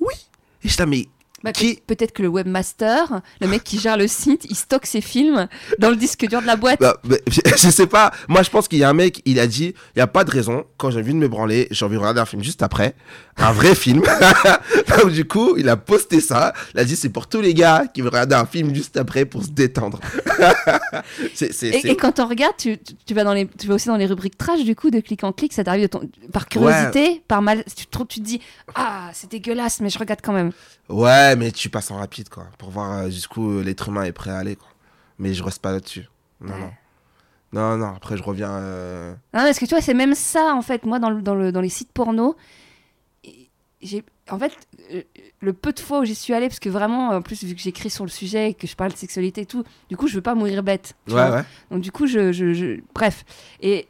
oui, 0.00 0.06
Et 0.66 0.68
je 0.68 0.76
dis, 0.76 0.82
mais 0.86 1.06
Bah, 1.44 1.52
Qui- 1.52 1.80
Peut-être 1.86 2.12
que 2.12 2.22
le 2.22 2.28
webmaster, 2.28 3.20
le 3.40 3.46
mec 3.46 3.62
qui 3.62 3.78
gère 3.78 3.96
le 3.96 4.08
site, 4.08 4.46
il 4.48 4.56
stocke 4.56 4.86
ses 4.86 5.00
films 5.00 5.46
dans 5.78 5.90
le 5.90 5.96
disque 5.96 6.26
dur 6.26 6.40
de 6.42 6.46
la 6.46 6.56
boîte. 6.56 6.80
Bah, 6.80 6.96
bah, 7.04 7.16
je, 7.28 7.40
je 7.44 7.70
sais 7.70 7.86
pas. 7.86 8.10
Moi, 8.28 8.42
je 8.42 8.50
pense 8.50 8.66
qu'il 8.68 8.78
y 8.78 8.84
a 8.84 8.88
un 8.88 8.94
mec, 8.94 9.22
il 9.26 9.38
a 9.38 9.46
dit, 9.46 9.74
il 9.94 9.98
y 9.98 10.02
a 10.02 10.06
pas 10.06 10.24
de 10.24 10.30
raison. 10.30 10.64
Quand 10.76 10.90
j'ai 10.90 10.98
envie 11.00 11.12
de 11.12 11.18
me 11.18 11.28
branler, 11.28 11.68
j'ai 11.70 11.84
envie 11.84 11.94
de 11.94 12.00
regarder 12.00 12.20
un 12.20 12.26
film 12.26 12.42
juste 12.42 12.62
après, 12.62 12.94
un 13.38 13.52
vrai 13.52 13.74
film. 13.74 14.02
Donc 14.98 15.10
du 15.12 15.26
coup, 15.26 15.56
il 15.56 15.68
a 15.68 15.76
posté 15.76 16.20
ça. 16.20 16.52
Il 16.74 16.80
a 16.80 16.84
dit, 16.84 16.96
c'est 16.96 17.10
pour 17.10 17.26
tous 17.26 17.40
les 17.40 17.54
gars 17.54 17.84
qui 17.92 18.00
veulent 18.00 18.10
regarder 18.10 18.34
un 18.34 18.46
film 18.46 18.74
juste 18.74 18.96
après 18.96 19.24
pour 19.24 19.42
se 19.44 19.50
détendre. 19.50 20.00
Et, 21.62 21.96
quand 21.96 22.18
on 22.20 22.26
regarde, 22.26 22.54
tu, 22.56 22.78
vas 23.14 23.24
dans 23.24 23.32
les, 23.34 23.46
tu 23.46 23.66
vas 23.66 23.74
aussi 23.74 23.88
dans 23.88 23.96
les 23.96 24.06
rubriques 24.06 24.38
trash 24.38 24.64
du 24.64 24.74
coup 24.74 24.90
de 24.90 25.00
clic 25.00 25.24
en 25.24 25.32
clic. 25.32 25.52
Ça 25.52 25.64
t'arrive 25.64 25.88
par 26.32 26.48
curiosité, 26.48 27.22
par 27.28 27.42
mal. 27.42 27.64
Tu, 27.76 27.86
tu 27.86 28.20
te 28.20 28.24
dis 28.24 28.40
ah 28.74 29.10
c'est 29.12 29.30
dégueulasse, 29.30 29.80
mais 29.80 29.90
je 29.90 29.98
regarde 29.98 30.20
quand 30.22 30.32
même. 30.32 30.52
Ouais, 30.88 31.36
mais 31.36 31.50
tu 31.52 31.68
passes 31.68 31.90
en 31.90 31.96
rapide, 31.96 32.28
quoi, 32.28 32.46
pour 32.58 32.70
voir 32.70 32.92
euh, 32.98 33.10
jusqu'où 33.10 33.60
l'être 33.60 33.88
humain 33.88 34.04
est 34.04 34.12
prêt 34.12 34.30
à 34.30 34.38
aller, 34.38 34.56
quoi. 34.56 34.68
Mais 35.18 35.34
je 35.34 35.42
reste 35.42 35.60
pas 35.60 35.72
là-dessus. 35.72 36.08
Non, 36.40 36.52
Ouais. 36.54 36.60
non. 36.60 36.70
Non, 37.52 37.76
non. 37.78 37.94
Après, 37.96 38.16
je 38.16 38.22
reviens. 38.22 38.50
euh, 38.50 39.12
Non, 39.32 39.40
parce 39.42 39.58
que 39.58 39.64
tu 39.64 39.70
vois, 39.74 39.80
c'est 39.80 39.94
même 39.94 40.14
ça 40.14 40.52
en 40.54 40.62
fait. 40.62 40.84
Moi, 40.84 40.98
dans, 40.98 41.10
le, 41.10 41.22
dans, 41.22 41.34
le, 41.34 41.52
dans 41.52 41.60
les 41.60 41.68
sites 41.68 41.90
porno, 41.92 42.36
en 44.30 44.38
fait 44.38 44.52
euh, 44.92 45.02
le 45.40 45.52
peu 45.52 45.72
de 45.72 45.80
fois 45.80 46.00
où 46.00 46.04
j'y 46.04 46.14
suis 46.14 46.34
allée, 46.34 46.48
parce 46.48 46.60
que 46.60 46.68
vraiment, 46.68 47.10
en 47.10 47.22
plus 47.22 47.44
vu 47.44 47.54
que 47.54 47.60
j'écris 47.60 47.90
sur 47.90 48.04
le 48.04 48.10
sujet, 48.10 48.50
et 48.50 48.54
que 48.54 48.66
je 48.66 48.74
parle 48.76 48.92
de 48.92 48.96
sexualité 48.96 49.42
et 49.42 49.46
tout, 49.46 49.64
du 49.88 49.96
coup, 49.96 50.08
je 50.08 50.14
veux 50.14 50.22
pas 50.22 50.34
mourir 50.34 50.62
bête. 50.62 50.94
Ouais, 51.08 51.14
ouais. 51.30 51.44
Donc 51.70 51.80
du 51.82 51.92
coup, 51.92 52.06
je, 52.06 52.32
je, 52.32 52.52
je- 52.54 52.80
bref. 52.94 53.24
Et 53.60 53.86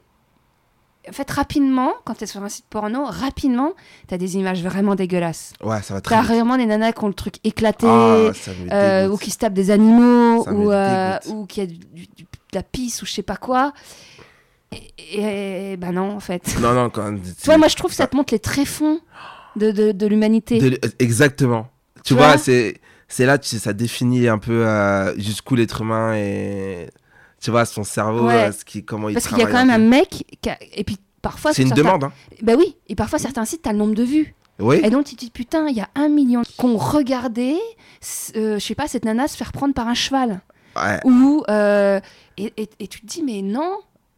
en 1.08 1.12
fait, 1.12 1.30
rapidement, 1.30 1.92
quand 2.04 2.14
tu 2.14 2.24
es 2.24 2.26
sur 2.26 2.42
un 2.42 2.48
site 2.48 2.66
porno, 2.68 3.04
rapidement, 3.04 3.74
tu 4.08 4.14
as 4.14 4.18
des 4.18 4.36
images 4.36 4.60
vraiment 4.62 4.96
dégueulasses. 4.96 5.52
Ouais, 5.62 5.80
ça 5.80 5.94
va 5.94 6.00
très 6.00 6.16
T'as 6.16 6.22
vraiment 6.22 6.56
des 6.56 6.66
nanas 6.66 6.90
qui 6.92 7.04
ont 7.04 7.08
le 7.08 7.14
truc 7.14 7.36
éclaté, 7.44 7.86
Ah, 7.88 8.32
euh, 8.72 9.08
ou 9.08 9.16
qui 9.16 9.30
se 9.30 9.38
tapent 9.38 9.52
des 9.54 9.70
animaux, 9.70 10.42
Ça 10.42 10.52
ou, 10.52 10.72
euh, 10.72 11.18
ou 11.28 11.46
qui 11.46 11.60
a 11.60 11.66
du, 11.66 11.78
de 11.78 12.26
la 12.52 12.64
pisse, 12.64 13.02
ou 13.02 13.06
je 13.06 13.12
sais 13.12 13.22
pas 13.22 13.36
quoi. 13.36 13.72
Et, 14.72 15.72
et- 15.72 15.76
bah 15.76 15.92
non, 15.92 16.10
en 16.10 16.20
fait. 16.20 16.58
Non, 16.60 16.74
non, 16.74 16.90
quand. 16.90 17.14
Tu 17.22 17.44
vois, 17.44 17.56
moi, 17.56 17.68
je 17.68 17.76
trouve 17.76 17.90
que 17.92 17.96
ça 17.96 18.08
te 18.08 18.16
montre 18.16 18.34
les 18.34 18.40
tréfonds 18.40 18.98
de, 19.56 19.70
de, 19.72 19.92
de 19.92 20.06
l'humanité. 20.06 20.78
Exactement. 20.98 21.68
Tu, 21.96 22.02
Tu 22.08 22.14
vois, 22.14 22.28
vois 22.28 22.38
c'est 22.38 22.80
c'est 23.08 23.24
là 23.26 23.38
tu 23.38 23.56
ça 23.58 23.72
définit 23.72 24.28
un 24.28 24.38
peu 24.38 24.66
euh, 24.66 25.16
jusqu'où 25.18 25.54
l'être 25.54 25.80
humain 25.82 26.14
et 26.16 26.88
tu 27.40 27.50
vois 27.50 27.64
son 27.64 27.84
cerveau 27.84 28.26
Ouais. 28.26 28.48
euh, 28.48 28.52
ce 28.52 28.64
qui 28.64 28.84
comment 28.84 29.08
il 29.08 29.14
Parce 29.14 29.28
qu'il 29.28 29.38
y 29.38 29.42
a 29.42 29.46
quand 29.46 29.64
même 29.64 29.70
un 29.70 29.78
mec 29.78 30.24
qui 30.40 30.50
a- 30.50 30.58
Et 30.74 30.84
puis 30.84 30.98
parfois. 31.22 31.52
C'est 31.52 31.62
une 31.62 31.68
certains- 31.68 31.82
demande 31.82 32.04
hein. 32.04 32.12
Bah 32.42 32.54
oui, 32.58 32.76
et 32.88 32.94
parfois 32.94 33.18
certains 33.18 33.44
sites, 33.44 33.62
t'as 33.62 33.72
le 33.72 33.78
nombre 33.78 33.94
de 33.94 34.02
vues. 34.04 34.34
Oui. 34.58 34.80
Et 34.82 34.90
donc 34.90 35.04
tu 35.04 35.14
te 35.16 35.20
dis, 35.20 35.30
putain, 35.30 35.68
il 35.68 35.76
y 35.76 35.80
a 35.80 35.88
un 35.94 36.08
million 36.08 36.42
qu'on 36.56 36.76
regardait, 36.78 37.56
euh, 38.36 38.58
je 38.58 38.64
sais 38.64 38.74
pas, 38.74 38.88
cette 38.88 39.04
nana 39.04 39.28
se 39.28 39.36
faire 39.36 39.52
prendre 39.52 39.74
par 39.74 39.86
un 39.88 39.94
cheval. 39.94 40.40
Ouais. 40.76 40.98
Ou, 41.04 41.42
euh, 41.50 42.00
et, 42.38 42.52
et- 42.56 42.70
et 42.80 42.88
tu 42.88 43.00
te 43.00 43.06
dis, 43.06 43.22
mais 43.22 43.42
non. 43.42 43.76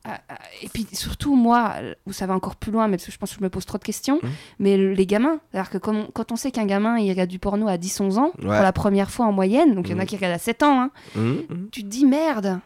Euh, 0.08 0.12
euh, 0.30 0.34
Et 0.62 0.68
puis 0.68 0.86
surtout, 0.92 1.36
moi, 1.36 1.74
où 2.06 2.12
ça 2.12 2.26
va 2.26 2.34
encore 2.34 2.56
plus 2.56 2.72
loin, 2.72 2.88
mais 2.88 2.96
parce 2.96 3.06
que 3.06 3.12
je 3.12 3.18
pense 3.18 3.30
que 3.32 3.38
je 3.38 3.42
me 3.44 3.50
pose 3.50 3.66
trop 3.66 3.78
de 3.78 3.84
questions, 3.84 4.18
Mhm. 4.22 4.30
mais 4.58 4.76
le- 4.76 4.92
les 4.94 5.06
gamins, 5.06 5.38
c'est-à-dire 5.52 5.70
que 5.70 5.78
quand 5.78 5.94
on, 5.94 6.06
quand 6.12 6.32
on 6.32 6.36
sait 6.36 6.50
qu'un 6.50 6.64
gamin, 6.66 6.98
il 6.98 7.10
regarde 7.10 7.28
du 7.30 7.38
porno 7.38 7.68
à 7.68 7.76
10-11 7.76 8.18
ans, 8.18 8.30
pour 8.40 8.48
la 8.50 8.72
première 8.72 9.10
fois 9.10 9.26
en 9.26 9.32
moyenne, 9.32 9.74
donc 9.74 9.88
il 9.88 9.92
y 9.92 9.94
en 9.94 9.98
a 9.98 10.02
Mhm. 10.02 10.06
qui 10.06 10.16
regardent 10.16 10.34
à 10.34 10.38
7 10.38 10.62
ans, 10.62 10.80
hein, 10.82 10.90
mhm. 11.14 11.68
tu 11.70 11.82
te 11.82 11.88
dis, 11.88 12.06
merde, 12.06 12.58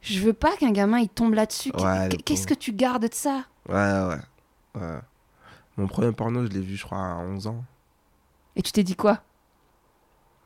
je 0.00 0.20
veux 0.20 0.32
pas 0.32 0.56
qu'un 0.56 0.72
gamin, 0.72 0.98
il 0.98 1.08
tombe 1.08 1.34
là-dessus. 1.34 1.70
Ouais, 1.78 2.08
Qu'est-ce 2.24 2.46
que 2.46 2.54
tu 2.54 2.72
gardes 2.72 3.02
de 3.06 3.08
ça? 3.12 3.44
Ouais, 3.68 3.74
ouais. 3.74 4.80
ouais. 4.80 4.98
Mon 5.76 5.86
premier 5.86 6.12
porno, 6.12 6.44
je 6.44 6.50
l'ai 6.50 6.60
vu, 6.60 6.76
je 6.76 6.84
crois, 6.84 6.98
à 6.98 7.16
11 7.18 7.46
ans. 7.46 7.62
Et 8.56 8.62
tu 8.62 8.72
t'es 8.72 8.82
dit 8.82 8.96
quoi? 8.96 9.20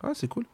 Ah, 0.03 0.11
c'est 0.15 0.29
cool. 0.29 0.45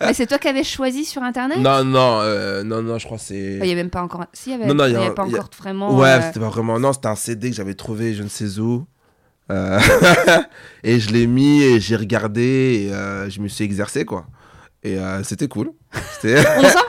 Mais 0.00 0.14
c'est 0.14 0.26
toi 0.26 0.38
qui 0.38 0.48
avais 0.48 0.64
choisi 0.64 1.04
sur 1.04 1.22
Internet 1.22 1.58
Non, 1.58 1.84
non, 1.84 2.20
euh, 2.20 2.62
non, 2.62 2.82
non, 2.82 2.98
je 2.98 3.06
crois 3.06 3.18
que 3.18 3.24
c'est. 3.24 3.54
Il 3.58 3.66
y 3.66 3.72
avait 3.72 3.74
même 3.74 3.90
pas 3.90 4.02
encore. 4.02 4.24
Si, 4.32 4.50
il 4.50 4.52
y 4.52 4.54
avait, 4.56 4.66
Non, 4.66 4.74
non, 4.74 4.86
il 4.86 4.92
y 4.92 4.96
avait 4.96 5.06
un- 5.06 5.10
pas 5.12 5.26
y 5.26 5.34
a- 5.34 5.38
encore 5.38 5.50
vraiment. 5.58 5.96
Ouais, 5.98 6.08
euh, 6.08 6.20
c'était 6.22 6.40
pas 6.40 6.48
vraiment. 6.48 6.78
Non, 6.78 6.92
c'était 6.92 7.08
un 7.08 7.14
CD 7.16 7.50
que 7.50 7.56
j'avais 7.56 7.74
trouvé, 7.74 8.14
je 8.14 8.22
ne 8.22 8.28
sais 8.28 8.58
où. 8.58 8.86
Euh, 9.50 9.78
et 10.84 11.00
je 11.00 11.10
l'ai 11.12 11.26
mis 11.26 11.62
et 11.62 11.80
j'ai 11.80 11.96
regardé 11.96 12.90
et 12.90 13.30
je 13.30 13.40
me 13.40 13.48
suis 13.48 13.64
exercé, 13.64 14.04
quoi. 14.04 14.26
Et 14.82 14.98
c'était 15.22 15.48
cool. 15.48 15.72
C'était. 16.20 16.38
11 16.58 16.76
ans? 16.76 16.80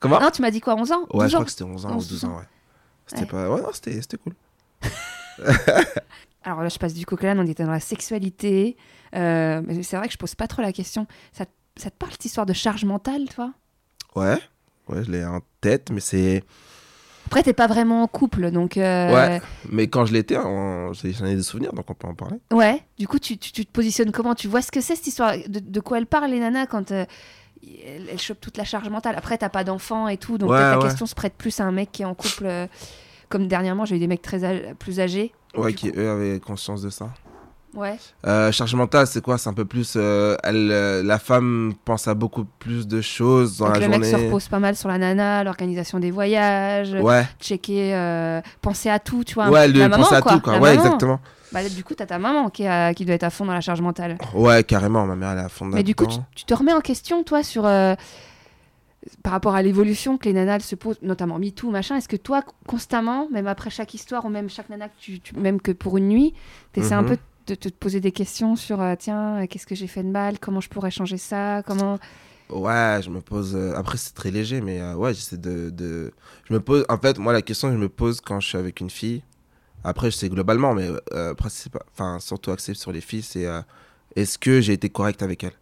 Comment? 0.00 0.20
Non, 0.20 0.30
tu 0.30 0.42
m'as 0.42 0.50
dit 0.50 0.60
quoi 0.60 0.74
11 0.76 0.92
ans? 0.92 1.00
Ouais, 1.12 1.24
12 1.24 1.30
je 1.30 1.34
crois 1.34 1.44
que 1.44 1.50
c'était 1.50 1.64
11 1.64 1.86
ans 1.86 1.90
ou 1.90 1.96
11 1.96 2.08
12 2.08 2.24
ans, 2.26 2.36
ouais. 2.36 2.44
C'était 3.06 3.22
Ouais. 3.22 3.26
pas. 3.28 3.48
Ouais, 3.50 3.60
non, 3.62 3.68
c'était 3.72 4.00
c'était 4.00 4.16
cool. 4.18 4.34
Alors 6.44 6.62
là, 6.62 6.68
je 6.68 6.78
passe 6.78 6.94
du 6.94 7.04
coq 7.04 7.20
on 7.24 7.46
était 7.46 7.64
dans 7.64 7.70
la 7.72 7.80
sexualité. 7.80 8.76
Euh, 9.14 9.60
c'est 9.82 9.96
vrai 9.96 10.06
que 10.06 10.12
je 10.12 10.18
pose 10.18 10.34
pas 10.34 10.46
trop 10.46 10.62
la 10.62 10.72
question. 10.72 11.06
Ça, 11.32 11.44
te- 11.46 11.50
ça 11.78 11.90
te 11.90 11.96
parle 11.96 12.12
cette 12.12 12.24
histoire 12.24 12.46
de 12.46 12.52
charge 12.52 12.84
mentale, 12.84 13.28
toi? 13.34 13.52
Ouais, 14.16 14.38
ouais, 14.88 15.04
je 15.04 15.10
l'ai 15.10 15.24
en 15.24 15.40
tête, 15.60 15.90
mais 15.90 16.00
c'est. 16.00 16.42
Après, 17.26 17.42
t'es 17.42 17.52
pas 17.52 17.66
vraiment 17.66 18.02
en 18.02 18.06
couple, 18.06 18.50
donc. 18.50 18.76
euh, 18.78 19.12
Ouais. 19.12 19.40
Mais 19.70 19.86
quand 19.88 20.06
je 20.06 20.14
l'étais, 20.14 20.38
on- 20.38 20.92
j'en 20.92 21.26
ai 21.26 21.34
des 21.36 21.42
souvenirs, 21.42 21.72
donc 21.74 21.88
on 21.90 21.94
peut 21.94 22.08
en 22.08 22.14
parler. 22.14 22.38
ouais. 22.52 22.82
Du 22.98 23.06
coup, 23.06 23.18
tu, 23.18 23.36
tu- 23.36 23.52
tu 23.52 23.66
te 23.66 23.70
positionnes 23.70 24.12
comment? 24.12 24.34
Tu 24.34 24.48
vois 24.48 24.62
ce 24.62 24.70
que 24.72 24.80
c'est 24.80 24.96
cette 24.96 25.06
histoire? 25.06 25.32
De, 25.46 25.58
de 25.60 25.80
quoi 25.80 25.98
elle 25.98 26.06
parle, 26.06 26.30
les 26.30 26.40
nanas, 26.40 26.66
quand 26.66 26.90
euh, 26.90 27.04
elle, 27.84 28.08
elle 28.10 28.18
chope 28.18 28.40
toute 28.40 28.56
la 28.56 28.64
charge 28.64 28.88
mentale? 28.88 29.14
Après, 29.18 29.36
t'as 29.36 29.50
pas 29.50 29.62
d'enfant 29.62 30.08
et 30.08 30.16
tout, 30.16 30.38
donc 30.38 30.50
Ouais, 30.50 30.58
la 30.58 30.78
ouais. 30.78 30.84
question 30.84 31.04
se 31.06 31.14
prête 31.14 31.34
plus 31.34 31.60
à 31.60 31.64
un 31.64 31.72
mec 31.72 31.92
qui 31.92 32.02
est 32.02 32.06
en 32.06 32.14
couple. 32.14 32.46
euh, 32.46 32.66
comme 33.28 33.46
dernièrement, 33.46 33.84
j'ai 33.84 33.96
eu 33.96 33.98
des 33.98 34.06
mecs 34.06 34.22
très 34.22 34.38
âg- 34.42 34.74
plus 34.76 35.00
âgés. 35.00 35.32
Ouais, 35.54 35.74
qui 35.74 35.90
eux 35.94 36.08
avaient 36.08 36.40
conscience 36.40 36.80
de 36.80 36.88
ça. 36.88 37.10
Ouais. 37.74 37.96
Euh, 38.26 38.50
charge 38.50 38.74
mentale, 38.74 39.06
c'est 39.06 39.20
quoi? 39.22 39.38
C'est 39.38 39.48
un 39.48 39.54
peu 39.54 39.64
plus. 39.64 39.94
euh, 39.96 40.36
elle, 40.42 40.70
euh, 40.72 41.02
la 41.02 41.18
femme 41.18 41.74
pense 41.84 42.08
à 42.08 42.14
beaucoup 42.14 42.44
plus 42.58 42.88
de 42.88 43.00
choses 43.00 43.58
dans 43.58 43.66
Donc 43.66 43.74
la 43.76 43.80
le 43.82 43.88
mec 43.88 44.04
journée. 44.04 44.18
se 44.22 44.26
repose 44.26 44.48
pas 44.48 44.58
mal 44.58 44.74
sur 44.74 44.88
la 44.88 44.98
nana, 44.98 45.44
l'organisation 45.44 45.98
des 46.00 46.10
voyages, 46.10 46.92
Ouais, 46.94 47.24
checker, 47.40 47.94
euh, 47.94 48.40
penser 48.62 48.88
à 48.88 48.98
tout, 48.98 49.22
tu 49.24 49.34
vois. 49.34 49.50
ouais, 49.50 49.68
la 49.68 49.72
le 49.72 49.78
maman, 49.90 49.96
penser 50.02 50.14
à 50.16 50.22
quoi. 50.22 50.32
tout, 50.32 50.40
quoi. 50.40 50.54
La 50.54 50.60
Ouais, 50.60 50.70
maman. 50.74 50.84
exactement. 50.84 51.20
Bah, 51.52 51.66
du 51.68 51.84
coup, 51.84 51.94
t'as 51.94 52.06
ta 52.06 52.18
maman 52.18 52.50
qui, 52.50 52.66
à- 52.66 52.92
qui 52.94 53.04
doit 53.04 53.14
être 53.14 53.22
à 53.24 53.30
fond 53.30 53.44
dans 53.46 53.54
la 53.54 53.60
charge 53.60 53.80
mentale. 53.80 54.18
Ouais, 54.34 54.64
carrément, 54.64 55.06
ma 55.06 55.16
mère, 55.16 55.30
elle 55.30 55.38
est 55.38 55.42
à 55.42 55.48
fond 55.48 55.64
Mais 55.66 55.82
du 55.82 55.94
coup, 55.94 56.06
tu, 56.34 56.44
te 56.44 56.54
remets 56.54 56.72
en 56.74 56.80
question, 56.80 57.22
toi, 57.22 57.42
sur. 57.42 57.62
par 59.22 59.32
rapport 59.32 59.54
à 59.54 59.62
l'évolution 59.62 60.18
que 60.18 60.24
les 60.26 60.32
nanas 60.34 60.56
elles 60.56 60.62
se 60.62 60.74
posent, 60.74 60.98
notamment 61.02 61.38
MeToo, 61.38 61.70
machin, 61.70 61.96
est-ce 61.96 62.08
que 62.08 62.16
toi, 62.16 62.42
constamment, 62.66 63.28
même 63.30 63.46
après 63.46 63.70
chaque 63.70 63.94
histoire, 63.94 64.24
ou 64.24 64.28
même 64.28 64.50
chaque 64.50 64.68
nana, 64.68 64.88
que 64.88 64.94
tu, 65.00 65.20
tu- 65.20 65.36
même 65.36 65.60
que 65.60 65.70
pour 65.72 65.96
une 65.96 66.08
nuit, 66.08 66.34
t'essaies 66.72 66.94
un 66.94 67.02
Mhm. 67.02 67.08
peu 67.08 67.16
de 67.56 67.68
te 67.70 67.74
poser 67.74 68.00
des 68.00 68.12
questions 68.12 68.56
sur, 68.56 68.80
euh, 68.80 68.94
tiens, 68.98 69.42
euh, 69.42 69.46
qu'est-ce 69.46 69.66
que 69.66 69.74
j'ai 69.74 69.86
fait 69.86 70.02
de 70.02 70.08
mal, 70.10 70.38
comment 70.38 70.60
je 70.60 70.68
pourrais 70.68 70.90
changer 70.90 71.16
ça, 71.18 71.62
comment... 71.66 71.98
Ouais, 72.50 73.00
je 73.02 73.10
me 73.10 73.20
pose. 73.20 73.54
euh, 73.54 73.74
Après, 73.76 73.98
c'est 73.98 74.14
très 74.14 74.30
léger, 74.30 74.60
mais 74.62 74.80
euh, 74.80 74.94
ouais, 74.94 75.12
j'essaie 75.12 75.36
de, 75.36 75.68
de. 75.68 76.12
Je 76.48 76.54
me 76.54 76.60
pose. 76.60 76.82
En 76.88 76.96
fait, 76.96 77.18
moi, 77.18 77.34
la 77.34 77.42
question 77.42 77.68
que 77.68 77.74
je 77.74 77.78
me 77.78 77.90
pose 77.90 78.22
quand 78.22 78.40
je 78.40 78.48
suis 78.48 78.56
avec 78.56 78.80
une 78.80 78.88
fille. 78.88 79.22
Après, 79.84 80.10
je 80.10 80.16
sais 80.16 80.30
globalement, 80.30 80.72
mais. 80.72 80.88
Enfin, 81.92 82.18
surtout 82.20 82.50
axé 82.50 82.72
sur 82.72 82.90
les 82.90 83.02
filles, 83.02 83.20
c'est. 83.20 83.46
Est-ce 84.16 84.38
que 84.38 84.62
j'ai 84.62 84.72
été 84.72 84.88
correct 84.88 85.22
avec 85.22 85.44
elle? 85.44 85.52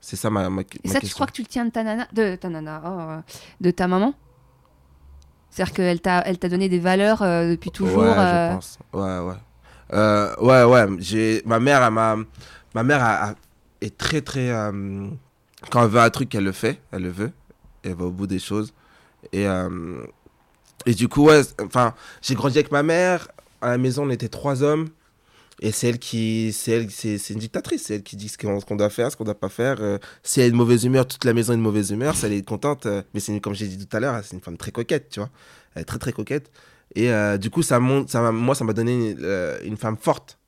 C'est 0.00 0.16
ça 0.16 0.30
ma, 0.30 0.50
ma, 0.50 0.62
Et 0.62 0.66
ma 0.84 0.94
ça, 0.94 1.00
tu 1.00 1.10
crois 1.10 1.28
que 1.28 1.32
tu 1.32 1.42
le 1.42 1.46
tiens 1.46 1.64
de 1.64 1.70
ta 1.70 1.84
nana, 1.84 2.08
de 2.12 2.34
ta 2.34 2.48
nana, 2.48 2.82
oh, 2.84 3.32
de 3.60 3.70
ta 3.70 3.86
maman? 3.86 4.14
C'est-à-dire 5.50 5.74
qu'elle 5.74 6.00
t'a, 6.00 6.22
elle 6.26 6.38
t'a 6.38 6.48
donné 6.48 6.68
des 6.68 6.80
valeurs 6.80 7.20
depuis 7.20 7.70
toujours. 7.70 8.02
Ouais, 8.02 8.08
je 8.08 8.54
pense. 8.54 8.78
Ouais, 8.92 9.18
ouais. 9.20 9.36
Euh, 9.92 10.34
ouais, 10.40 10.64
ouais. 10.64 10.86
J'ai... 10.98 11.42
Ma 11.46 11.60
mère, 11.60 11.90
m'a... 11.90 12.16
Ma 12.74 12.82
mère 12.82 13.34
est 13.80 13.96
très, 13.96 14.20
très... 14.22 14.50
euh, 14.50 15.06
Quand 15.70 15.84
elle 15.84 15.90
veut 15.90 16.00
un 16.00 16.10
truc, 16.10 16.34
elle 16.34 16.44
le 16.44 16.52
fait. 16.52 16.80
Elle 16.90 17.02
le 17.02 17.10
veut. 17.10 17.32
Elle 17.82 17.94
va 17.94 18.04
au 18.06 18.10
bout 18.10 18.26
des 18.26 18.38
choses. 18.38 18.72
Et, 19.32 19.46
euh, 19.46 20.02
et 20.86 20.94
du 20.94 21.08
coup, 21.08 21.24
ouais, 21.26 21.42
enfin, 21.62 21.94
j'ai 22.22 22.34
grandi 22.34 22.58
avec 22.58 22.72
ma 22.72 22.82
mère. 22.82 23.28
À 23.60 23.70
la 23.70 23.78
maison, 23.78 24.04
on 24.06 24.10
était 24.10 24.28
trois 24.28 24.62
hommes. 24.62 24.88
Et 25.60 25.70
c'est 25.70 25.88
elle 25.88 25.98
qui... 25.98 26.52
C'est, 26.52 26.72
elle, 26.72 26.90
c'est, 26.90 27.18
c'est 27.18 27.34
une 27.34 27.40
dictatrice. 27.40 27.84
C'est 27.84 27.96
elle 27.96 28.02
qui 28.02 28.16
dit 28.16 28.28
ce 28.28 28.38
qu'on, 28.38 28.58
ce 28.58 28.64
qu'on 28.64 28.76
doit 28.76 28.90
faire, 28.90 29.12
ce 29.12 29.16
qu'on 29.16 29.24
doit 29.24 29.38
pas 29.38 29.48
faire. 29.50 29.76
Euh, 29.80 29.98
si 30.22 30.40
elle 30.40 30.46
est 30.48 30.50
de 30.50 30.56
mauvaise 30.56 30.84
humeur, 30.84 31.06
toute 31.06 31.24
la 31.24 31.34
maison 31.34 31.52
est 31.52 31.56
de 31.56 31.62
mauvaise 31.62 31.90
humeur. 31.90 32.16
Si 32.16 32.24
elle 32.26 32.32
est 32.32 32.46
contente... 32.46 32.86
euh, 32.86 33.02
Mais 33.14 33.20
c'est 33.20 33.32
une- 33.32 33.40
comme 33.40 33.54
j'ai 33.54 33.68
dit 33.68 33.86
tout 33.86 33.96
à 33.96 34.00
l'heure, 34.00 34.20
c'est 34.24 34.34
une 34.34 34.40
femme 34.42 34.56
très 34.56 34.72
coquette, 34.72 35.10
tu 35.10 35.20
vois. 35.20 35.28
Elle 35.74 35.82
est 35.82 35.84
très, 35.84 35.98
très 35.98 36.12
coquette. 36.12 36.50
Et 36.94 37.10
euh, 37.12 37.38
du 37.38 37.50
coup, 37.50 37.62
ça 37.62 37.78
monte, 37.80 38.08
ça 38.10 38.32
moi, 38.32 38.54
ça 38.54 38.64
m'a 38.64 38.72
donné 38.72 39.16
euh, 39.20 39.58
une 39.64 39.76
femme 39.76 39.96
forte. 39.96 40.38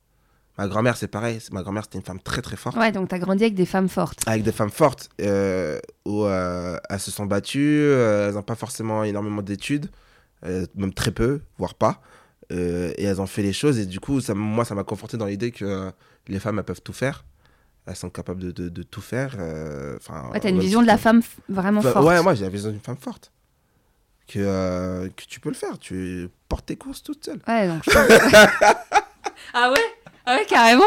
Ma 0.57 0.67
grand-mère, 0.67 0.95
c'est 0.95 1.07
pareil. 1.09 1.39
Ma 1.51 1.63
grand-mère, 1.63 1.83
c'était 1.83 1.97
une 1.97 2.03
femme 2.05 2.21
très, 2.21 2.41
très 2.41 2.55
forte. 2.55 2.77
Ouais, 2.77 2.91
donc 2.91 3.09
t'as 3.09 3.17
grandi 3.19 3.43
avec 3.43 3.55
des 3.55 3.65
femmes 3.65 3.89
fortes. 3.89 4.21
Avec 4.25 4.43
des 4.43 4.51
femmes 4.53 4.69
fortes 4.69 5.09
euh, 5.21 5.79
où 6.05 6.23
euh, 6.23 6.77
elles 6.89 6.99
se 6.99 7.11
sont 7.11 7.25
battues. 7.25 7.81
euh, 7.81 8.29
elles 8.29 8.35
n'ont 8.35 8.41
pas 8.41 8.55
forcément 8.55 9.03
énormément 9.03 9.41
d'études, 9.41 9.89
même 10.75 10.93
très 10.93 11.11
peu, 11.11 11.41
voire 11.57 11.73
pas. 11.75 12.01
Et 12.51 13.03
elles 13.03 13.19
ont 13.19 13.25
fait 13.27 13.41
les 13.41 13.51
choses. 13.53 13.79
Et 13.79 13.85
du 13.85 13.99
coup, 13.99 14.21
ça, 14.21 14.33
moi, 14.35 14.63
ça 14.65 14.75
m'a 14.75 14.83
conforté 14.83 15.17
dans 15.17 15.25
l'idée 15.25 15.51
que 15.51 15.91
les 16.27 16.39
femmes, 16.39 16.59
elles 16.59 16.63
peuvent 16.65 16.81
tout 16.81 16.93
faire. 16.93 17.25
Elles 17.87 17.95
sont 17.95 18.09
capables 18.09 18.39
de, 18.41 18.51
de- 18.51 18.69
de 18.69 18.83
tout 18.83 19.01
faire. 19.01 19.33
enfin, 19.97 20.29
Ouais, 20.31 20.39
t'as 20.39 20.49
une 20.49 20.59
vision 20.59 20.79
si 20.79 20.85
de 20.85 20.91
la 20.91 20.97
femme 20.97 21.21
vraiment 21.49 21.81
forte. 21.81 22.05
Ouais, 22.05 22.21
moi, 22.23 22.33
j'ai 22.35 22.43
la 22.45 22.49
vision 22.49 22.71
d'une 22.71 22.79
femme 22.79 22.97
forte. 22.97 23.31
Que, 24.27 24.39
euh, 24.39 25.07
que 25.15 25.23
tu 25.27 25.39
peux 25.39 25.49
le 25.49 25.55
faire. 25.55 25.77
Tu 25.77 26.29
portes 26.49 26.65
tes 26.65 26.75
courses 26.75 27.03
toute 27.03 27.23
seule. 27.23 27.39
Ouais, 27.47 27.67
donc 27.67 27.83
je 27.85 27.91
pense 27.91 28.07
que- 28.07 28.75
ah 29.53 29.71
ouais? 29.71 29.77
Ah 30.25 30.35
ouais, 30.37 30.45
carrément 30.47 30.83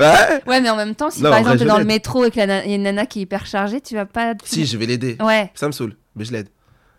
Ouais. 0.00 0.42
Ouais, 0.48 0.60
mais 0.60 0.68
en 0.70 0.74
même 0.76 0.96
temps, 0.96 1.08
si 1.10 1.22
Non, 1.22 1.30
par 1.30 1.38
exemple 1.38 1.58
t'es 1.58 1.64
dans 1.64 1.78
le 1.78 1.84
métro 1.84 2.24
et 2.24 2.30
qu'il 2.32 2.44
y 2.44 2.50
a 2.50 2.64
une 2.64 2.82
nana 2.82 3.06
qui 3.06 3.20
est 3.20 3.22
hyper 3.22 3.46
chargée, 3.46 3.80
tu 3.80 3.94
vas 3.94 4.06
pas. 4.06 4.34
Si, 4.42 4.66
je 4.66 4.76
vais 4.76 4.86
l'aider. 4.86 5.16
Ouais. 5.20 5.52
Ça 5.54 5.68
me 5.68 5.72
saoule, 5.72 5.96
mais 6.16 6.24
je 6.24 6.32
l'aide. 6.32 6.48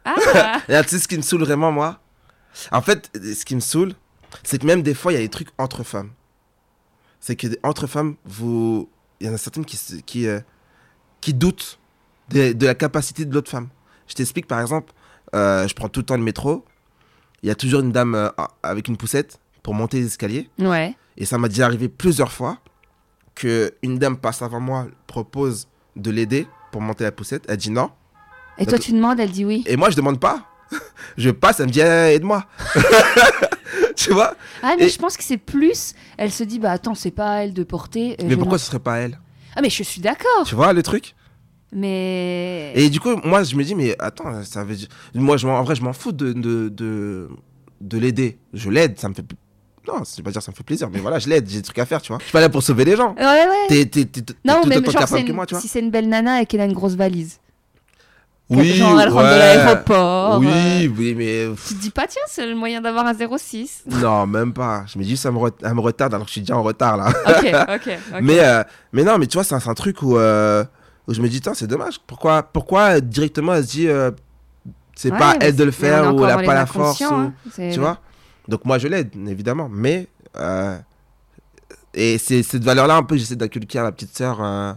Ah 0.06 0.16
Et 0.70 0.72
là, 0.72 0.84
tu 0.84 0.92
sais 0.92 1.00
ce 1.00 1.08
qui 1.10 1.18
me 1.18 1.22
saoule 1.22 1.44
vraiment, 1.44 1.74
moi? 1.74 2.00
En 2.72 2.82
fait, 2.82 3.12
ce 3.14 3.44
qui 3.44 3.56
me 3.56 3.60
saoule, 3.60 3.94
c'est 4.44 4.60
que 4.62 4.66
même 4.66 4.82
des 4.84 4.94
fois, 4.94 5.12
il 5.12 5.16
y 5.16 5.18
a 5.18 5.22
des 5.22 5.30
trucs 5.30 5.50
entre 5.58 5.84
femmes. 5.84 6.12
C'est 7.20 7.36
que 7.36 7.48
entre 7.64 7.88
femmes, 7.88 8.16
vous... 8.24 8.88
il 9.20 9.28
y 9.28 9.30
en 9.30 9.34
a 9.34 9.38
certaines 9.38 9.66
qui, 9.66 9.78
qui, 10.06 10.28
euh, 10.28 10.40
qui 11.20 11.34
doutent 11.34 11.80
de, 12.30 12.54
de 12.54 12.66
la 12.66 12.76
capacité 12.76 13.26
de 13.26 13.34
l'autre 13.34 13.52
femme. 13.52 13.68
Je 14.08 14.14
t'explique, 14.14 14.48
par 14.48 14.62
exemple, 14.62 14.94
je 15.36 15.74
prends 15.74 15.90
tout 15.90 16.00
le 16.02 16.06
temps 16.06 16.18
le 16.18 16.24
métro. 16.24 16.66
Il 17.44 17.48
y 17.48 17.52
a 17.52 17.56
toujours 17.56 17.82
une 17.82 17.92
dame 17.92 18.16
euh, 18.16 18.30
avec 18.64 18.88
une 18.88 18.98
poussette 18.98 19.40
pour 19.62 19.74
monter 19.74 20.00
les 20.00 20.06
escaliers. 20.08 20.50
Ouais. 20.60 20.96
Et 21.18 21.26
ça 21.26 21.38
m'a 21.38 21.48
déjà 21.48 21.66
arrivé 21.66 21.90
plusieurs 21.90 22.32
fois 22.32 22.58
que 23.36 23.74
une 23.84 24.00
dame 24.00 24.18
passe 24.18 24.42
avant 24.42 24.60
moi, 24.60 24.88
propose 25.08 25.68
de 25.96 26.10
l'aider 26.12 26.48
pour 26.72 26.82
monter 26.82 27.04
la 27.04 27.12
poussette. 27.12 27.44
Elle 27.48 27.58
dit 27.58 27.70
non. 27.72 27.92
Et 28.58 28.66
toi, 28.66 28.80
tu 28.80 28.94
demandes, 28.94 29.20
elle 29.20 29.32
dit 29.32 29.46
oui. 29.46 29.64
Et 29.68 29.76
moi, 29.78 29.90
je 29.90 29.96
demande 29.96 30.20
pas. 30.20 30.46
je 31.18 31.30
passe, 31.30 31.60
elle 31.60 31.68
me 31.68 31.72
dit 31.72 31.82
Eh, 31.82 32.16
aide-moi. 32.16 32.46
tu 33.96 34.12
vois? 34.14 34.36
Ah, 34.64 34.76
mais 34.78 34.86
Et- 34.86 34.90
je 34.90 34.98
pense 34.98 35.18
que 35.18 35.24
c'est 35.24 35.38
plus. 35.38 35.94
Elle 36.18 36.32
se 36.32 36.44
dit, 36.44 36.60
bah 36.60 36.72
attends, 36.72 36.96
c'est 36.96 37.12
pas 37.12 37.32
à 37.32 37.38
elle 37.44 37.54
de 37.54 37.64
porter. 37.64 38.14
euh, 38.22 38.26
Mais 38.28 38.38
pourquoi 38.38 38.58
ce 38.58 38.66
serait 38.68 38.80
pas 38.80 38.98
elle? 38.98 39.20
Ah, 39.56 39.62
mais 39.62 39.70
je 39.70 39.84
suis 39.84 40.02
d'accord. 40.02 40.46
Tu 40.46 40.56
vois 40.56 40.74
le 40.74 40.84
truc? 40.84 41.16
Mais. 41.76 42.72
Et 42.76 42.90
du 42.90 43.00
coup, 43.00 43.16
moi, 43.24 43.44
je 43.44 43.56
me 43.56 43.64
dis 43.64 43.76
Mais 43.76 43.96
attends, 44.00 44.44
ça 44.44 44.64
veut 44.64 44.76
dire. 44.76 44.88
Moi, 45.14 45.38
je 45.38 45.46
m'en- 45.46 45.60
en 45.60 45.64
vrai, 45.64 45.76
je 45.76 45.84
m'en 45.84 45.94
fous 45.94 46.12
de, 46.14 46.32
de, 46.34 46.70
de, 46.70 47.30
de 47.82 47.98
l'aider. 47.98 48.38
Je 48.54 48.70
l'aide, 48.70 48.98
ça 49.00 49.10
me 49.10 49.14
fait. 49.14 49.24
Non, 49.88 49.96
je 50.04 50.16
vais 50.18 50.24
pas 50.24 50.32
dire 50.32 50.42
ça 50.42 50.52
me 50.52 50.56
fait 50.56 50.64
plaisir, 50.64 50.90
mais 50.92 50.98
voilà, 51.00 51.20
je 51.20 51.30
l'aide, 51.30 51.48
j'ai 51.48 51.58
des 51.58 51.62
trucs 51.64 51.78
à 51.78 51.86
faire, 51.86 52.02
tu 52.02 52.08
vois. 52.12 52.18
Je 52.20 52.24
suis 52.24 52.32
pas 52.32 52.42
là 52.42 52.50
pour 52.50 52.64
sauver 52.64 52.86
les 52.86 52.96
gens. 52.96 53.14
Ouais, 53.20 53.24
ouais. 53.24 53.68
T'es 53.68 53.86
t'es- 53.86 54.06
t'es- 54.06 54.34
Non, 54.44 54.62
tout 54.64 54.70
mais 54.70 54.78
autant 54.78 54.86
genre, 54.92 55.02
capable 55.02 55.20
c'est 55.20 55.24
que 55.26 55.30
une- 55.30 55.36
moi, 55.36 55.46
tu 55.46 55.54
vois. 55.54 55.62
si 55.62 55.68
c'est 55.68 55.80
une 55.80 55.92
belle 55.92 56.10
nana 56.10 56.42
et 56.42 56.46
qu'elle 56.48 56.62
a 56.62 56.66
une 56.66 56.74
grosse 56.74 56.96
valise. 56.96 57.40
Oui, 58.50 58.74
genre, 58.76 59.00
elle 59.02 59.10
rentre 59.10 59.26
de 59.26 59.30
ouais. 59.32 59.38
l'aéroport. 59.40 60.36
euh, 60.36 60.88
Oui, 60.88 61.14
mais. 61.16 61.48
Tu 61.68 61.74
te 61.76 61.82
dis 61.82 61.90
pas, 61.90 62.06
tiens, 62.08 62.22
c'est 62.28 62.46
le 62.48 62.56
moyen 62.56 62.80
d'avoir 62.80 63.06
un 63.08 63.14
06. 63.14 63.84
Non, 64.02 64.26
même 64.28 64.54
pas. 64.54 64.86
Je 64.88 64.98
me 65.00 65.04
dis, 65.04 65.18
ça 65.18 65.32
me, 65.32 65.38
re- 65.38 65.52
elle 65.64 65.74
me 65.74 65.82
retarde 65.82 66.14
alors 66.14 66.26
que 66.26 66.30
je 66.30 66.34
suis 66.34 66.42
déjà 66.42 66.56
en 66.58 66.64
retard 66.64 66.96
là. 66.98 67.10
Ok, 67.28 67.46
ok. 67.88 67.98
Mais, 68.22 68.40
euh, 68.40 68.64
mais 68.94 69.04
non, 69.04 69.18
mais 69.18 69.28
tu 69.28 69.34
vois, 69.38 69.44
c'est 69.44 69.56
un, 69.56 69.60
c'est 69.60 69.70
un 69.70 69.74
truc 69.76 70.02
où, 70.04 70.16
euh, 70.18 70.64
où 71.08 71.14
je 71.14 71.22
me 71.22 71.30
dis, 71.30 71.42
c'est 71.54 71.68
dommage. 71.68 72.00
Pourquoi, 72.06 72.44
pourquoi 72.44 73.00
directement 73.02 73.54
elle 73.54 73.66
se 73.66 73.72
dit, 73.72 73.88
euh, 73.88 74.12
c'est 74.96 75.12
Ouais, 75.12 75.18
pas 75.20 75.36
elle 75.42 75.56
de 75.56 75.64
le 75.64 75.72
faire 75.72 76.04
ou 76.16 76.20
elle 76.26 76.32
dans 76.32 76.38
a 76.38 76.42
les 76.42 76.48
pas 76.48 76.54
la 76.54 76.66
force 76.66 77.02
ou- 77.02 77.14
hein. 77.14 77.34
Tu 77.74 77.80
vois 77.80 78.00
Donc 78.48 78.66
moi, 78.66 78.78
je 78.78 78.88
l'aide, 78.88 79.12
évidemment. 79.28 79.70
Mais. 79.70 80.08
euh, 80.38 80.78
et 81.94 82.18
c'est 82.18 82.44
cette 82.44 82.64
valeur-là, 82.64 82.98
un 82.98 83.04
peu, 83.04 83.16
j'essaie 83.18 83.36
d'inculquer 83.38 83.80
à 83.80 83.84
la 83.84 83.92
petite 83.92 84.16
sœur 84.18 84.44
euh, 84.44 84.74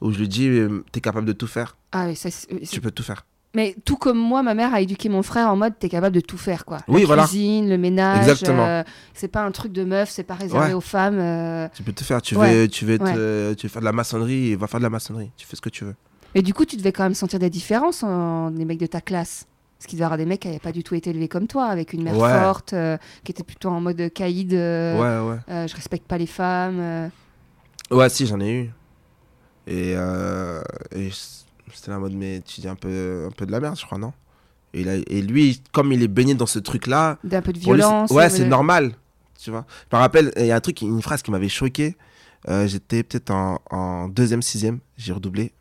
où 0.00 0.12
je 0.12 0.18
lui 0.18 0.28
dis, 0.28 0.60
t'es 0.92 1.00
capable 1.00 1.26
de 1.26 1.32
tout 1.32 1.46
faire. 1.48 1.76
Ah 1.90 2.06
oui, 2.06 2.14
ça, 2.16 2.28
Tu 2.70 2.80
peux 2.80 2.90
tout 2.92 3.02
faire. 3.02 3.24
Mais 3.54 3.76
tout 3.84 3.96
comme 3.96 4.16
moi, 4.18 4.42
ma 4.42 4.54
mère 4.54 4.72
a 4.72 4.80
éduqué 4.80 5.10
mon 5.10 5.22
frère 5.22 5.48
en 5.48 5.56
mode 5.56 5.78
t'es 5.78 5.90
capable 5.90 6.14
de 6.14 6.20
tout 6.20 6.38
faire 6.38 6.64
quoi. 6.64 6.78
Oui, 6.88 7.00
la 7.02 7.06
voilà. 7.06 7.22
cuisine, 7.24 7.68
le 7.68 7.76
ménage. 7.76 8.20
Exactement. 8.28 8.64
euh, 8.66 8.82
c'est 9.12 9.28
pas 9.28 9.42
un 9.44 9.50
truc 9.50 9.72
de 9.72 9.84
meuf, 9.84 10.08
c'est 10.08 10.22
pas 10.22 10.34
réservé 10.34 10.68
Ouais. 10.68 10.72
aux 10.72 10.80
femmes. 10.80 11.18
euh. 11.18 11.68
Tu 11.74 11.82
peux 11.82 11.92
tout 11.92 12.02
faire. 12.04 12.22
Tu, 12.22 12.34
Ouais. 12.34 12.54
veux, 12.62 12.68
tu, 12.68 12.86
veux 12.86 12.98
Ouais. 13.02 13.14
euh, 13.14 13.54
tu 13.54 13.66
veux 13.66 13.70
faire 13.70 13.80
de 13.82 13.86
la 13.86 13.92
maçonnerie, 13.92 14.54
va 14.54 14.66
faire 14.68 14.80
de 14.80 14.84
la 14.84 14.90
maçonnerie. 14.90 15.30
Tu 15.36 15.46
fais 15.46 15.56
ce 15.56 15.60
que 15.60 15.68
tu 15.68 15.84
veux. 15.84 15.94
Mais 16.34 16.40
du 16.40 16.54
coup, 16.54 16.64
tu 16.64 16.76
devais 16.76 16.92
quand 16.92 17.02
même 17.02 17.12
sentir 17.14 17.38
des 17.38 17.50
différences 17.50 18.02
en 18.02 18.48
les 18.48 18.64
mecs 18.64 18.78
de 18.80 18.86
ta 18.86 19.02
classe. 19.02 19.46
Parce 19.78 19.86
qu'il 19.86 19.98
devait 19.98 20.04
y 20.04 20.06
avoir 20.06 20.16
des 20.18 20.24
mecs 20.24 20.40
qui 20.40 20.48
n'avaient 20.48 20.58
pas 20.60 20.72
du 20.72 20.82
tout 20.82 20.94
été 20.94 21.10
élevés 21.10 21.28
comme 21.28 21.46
toi, 21.46 21.66
avec 21.66 21.92
une 21.92 22.04
mère 22.04 22.14
forte, 22.16 22.72
euh, 22.72 22.96
qui 23.24 23.32
était 23.32 23.42
plutôt 23.42 23.68
en 23.68 23.80
mode 23.82 24.10
caïd, 24.14 24.54
euh, 24.54 25.26
Ouais, 25.28 25.36
ouais. 25.48 25.68
je 25.68 25.74
respecte 25.74 26.06
pas 26.06 26.16
les 26.16 26.26
femmes. 26.28 27.10
Ouais, 27.90 28.08
si, 28.08 28.26
j'en 28.26 28.40
ai 28.40 28.50
eu. 28.50 28.70
Et, 29.66 29.90
et 29.92 31.10
c'était 31.74 31.90
la 31.90 31.98
mode, 31.98 32.14
mais 32.14 32.42
tu 32.44 32.60
dis 32.60 32.68
un 32.68 32.74
peu, 32.74 33.26
un 33.28 33.30
peu 33.30 33.46
de 33.46 33.52
la 33.52 33.60
merde, 33.60 33.76
je 33.78 33.84
crois, 33.84 33.98
non? 33.98 34.12
Et, 34.74 35.22
lui, 35.22 35.60
comme 35.72 35.92
il 35.92 36.02
est 36.02 36.08
baigné 36.08 36.34
dans 36.34 36.46
ce 36.46 36.58
truc-là, 36.58 37.18
d'un 37.24 37.42
peu 37.42 37.52
de 37.52 37.58
lui, 37.58 37.64
violence. 37.64 38.10
ouais, 38.10 38.30
c'est 38.30 38.46
normal. 38.46 38.92
Tu 39.38 39.50
vois 39.50 39.66
Je 39.90 39.96
me 39.96 40.00
rappelle, 40.00 40.32
il 40.36 40.46
y 40.46 40.50
a 40.50 40.56
un 40.56 40.60
truc, 40.60 40.80
une 40.80 41.02
phrase 41.02 41.20
qui 41.22 41.30
m'avait 41.30 41.48
choqué. 41.48 41.96
Euh, 42.48 42.66
J'étais 42.66 43.02
peut-être 43.02 43.30
en, 43.30 43.60
en 43.70 44.08
deuxième, 44.08 44.40
sixième, 44.40 44.78
j'ai 44.96 45.12
redoublé. 45.12 45.52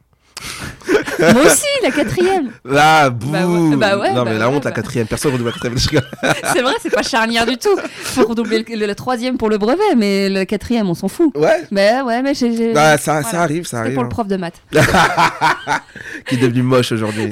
Moi 1.34 1.46
aussi, 1.46 1.66
la 1.84 1.92
quatrième. 1.92 2.52
Là, 2.66 3.10
bouh 3.10 3.30
Bah 3.32 3.46
ouais, 3.46 3.76
bah 3.78 3.98
ouais, 3.98 4.10
Non, 4.14 4.24
bah 4.24 4.32
mais 4.32 4.38
la 4.40 4.50
ouais, 4.50 4.56
honte, 4.56 4.66
la 4.66 4.72
bah. 4.72 4.76
quatrième, 4.76 5.08
personne 5.08 5.32
redouble 5.34 5.50
la 5.50 5.70
quatrième. 5.70 6.02
c'est 6.54 6.62
vrai, 6.62 6.74
c'est 6.82 6.90
pas 6.94 7.04
charnière 7.04 7.46
du 7.46 7.58
tout. 7.58 7.76
Faut 8.04 8.26
redoubler 8.26 8.66
le, 8.68 8.76
le- 8.76 8.86
le 8.88 8.96
troisième 8.96 9.38
pour 9.38 9.50
le 9.50 9.58
brevet, 9.58 9.96
mais 9.98 10.30
le 10.30 10.44
quatrième, 10.46 10.90
on 10.90 10.94
s'en 10.96 11.08
fout. 11.08 11.32
ouais, 11.38 11.64
Mais 11.72 12.02
ouais, 12.02 12.22
mais 12.22 12.34
j'ai. 12.34 12.56
j'ai- 12.56 12.74
bah, 12.74 12.98
ça, 12.98 13.24
ça 13.24 13.42
arrive, 13.42 13.66
ça 13.66 13.80
arrive. 13.80 13.94
pour 13.94 14.04
le 14.04 14.08
hein. 14.08 14.10
prof 14.10 14.28
de 14.28 14.38
maths. 14.38 14.62
Qui 16.28 16.36
est 16.36 16.38
devenu 16.38 16.62
moche 16.64 16.92
aujourd'hui. 16.92 17.30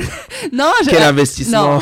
Non, 0.54 0.72
je- 0.84 0.90
Quel 0.90 1.04
investissement. 1.04 1.80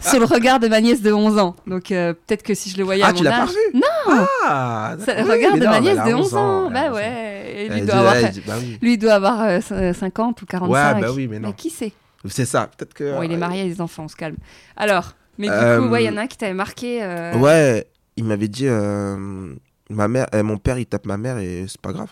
sur 0.00 0.18
le 0.20 0.24
regard 0.26 0.58
de 0.60 0.68
ma 0.68 0.80
nièce 0.80 1.02
de 1.02 1.12
11 1.12 1.38
ans. 1.38 1.56
Donc 1.66 1.90
euh, 1.92 2.12
peut-être 2.12 2.42
que 2.42 2.54
si 2.54 2.70
je 2.70 2.78
le 2.78 2.84
voyais 2.84 3.02
à 3.02 3.06
Ah, 3.08 3.12
mon 3.12 3.18
tu 3.18 3.24
l'as 3.24 3.30
pas 3.30 3.36
âge- 3.42 3.48
revu 3.48 3.58
Non, 3.74 4.26
Ah, 4.46 4.92
c'est 5.04 5.16
le 5.16 5.24
Oui, 5.24 5.30
regard 5.32 5.52
mais 5.54 5.60
de 5.60 5.64
non, 5.64 5.70
ma 5.70 5.80
nièce 5.80 5.98
de 6.04 6.14
11 6.14 6.34
ans. 6.34 6.70
Bah 6.70 6.80
11 6.86 6.90
ans. 6.90 6.94
ouais. 6.94 7.38
Et 7.54 7.68
lui 7.68 7.82
doit 7.82 7.94
avoir, 7.96 8.14
bah 8.46 8.54
lui 8.80 8.98
doit 8.98 9.12
avoir 9.12 9.42
euh, 9.42 9.60
c- 9.60 9.92
50 9.98 10.42
ou 10.42 10.46
45. 10.46 10.72
Ouais, 10.96 11.00
bah 11.00 11.08
oui, 11.14 11.28
mais 11.40 11.48
non. 11.48 11.52
qui 11.52 11.70
sait 11.70 11.92
C'est 12.26 12.44
ça, 12.46 12.66
peut-être 12.68 12.94
que. 12.94 13.14
Bon, 13.14 13.22
il 13.22 13.32
est 13.32 13.36
marié, 13.36 13.62
il 13.64 13.70
a 13.70 13.74
des 13.74 13.80
enfants, 13.80 14.04
on 14.04 14.08
se 14.08 14.16
calme. 14.16 14.36
Alors, 14.76 15.14
mais 15.38 15.48
du 15.48 15.52
Euh, 15.54 15.80
coup, 15.80 15.88
ouais, 15.88 16.04
il 16.04 16.06
y 16.06 16.10
en 16.10 16.16
a 16.16 16.22
un 16.22 16.26
qui 16.26 16.36
t'avait 16.38 16.54
marqué. 16.54 17.02
euh, 17.02 17.36
Ouais, 17.38 17.86
il 18.16 18.24
m'avait 18.24 18.48
dit. 18.48 18.66
euh, 18.68 19.54
Ma 19.90 20.08
mère, 20.08 20.26
euh, 20.34 20.42
mon 20.42 20.56
père, 20.56 20.78
il 20.78 20.86
tape 20.86 21.04
ma 21.06 21.16
mère 21.18 21.36
et 21.38 21.66
c'est 21.68 21.80
pas 21.80 21.92
grave. 21.92 22.10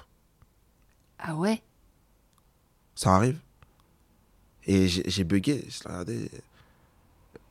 Ah 1.19 1.35
ouais? 1.35 1.63
Ça 2.95 3.15
arrive. 3.15 3.39
Et 4.67 4.87
j'ai 4.89 5.25
bugué. 5.25 5.65
Je 5.69 5.79
l'ai 5.85 5.91
regardé. 5.91 6.31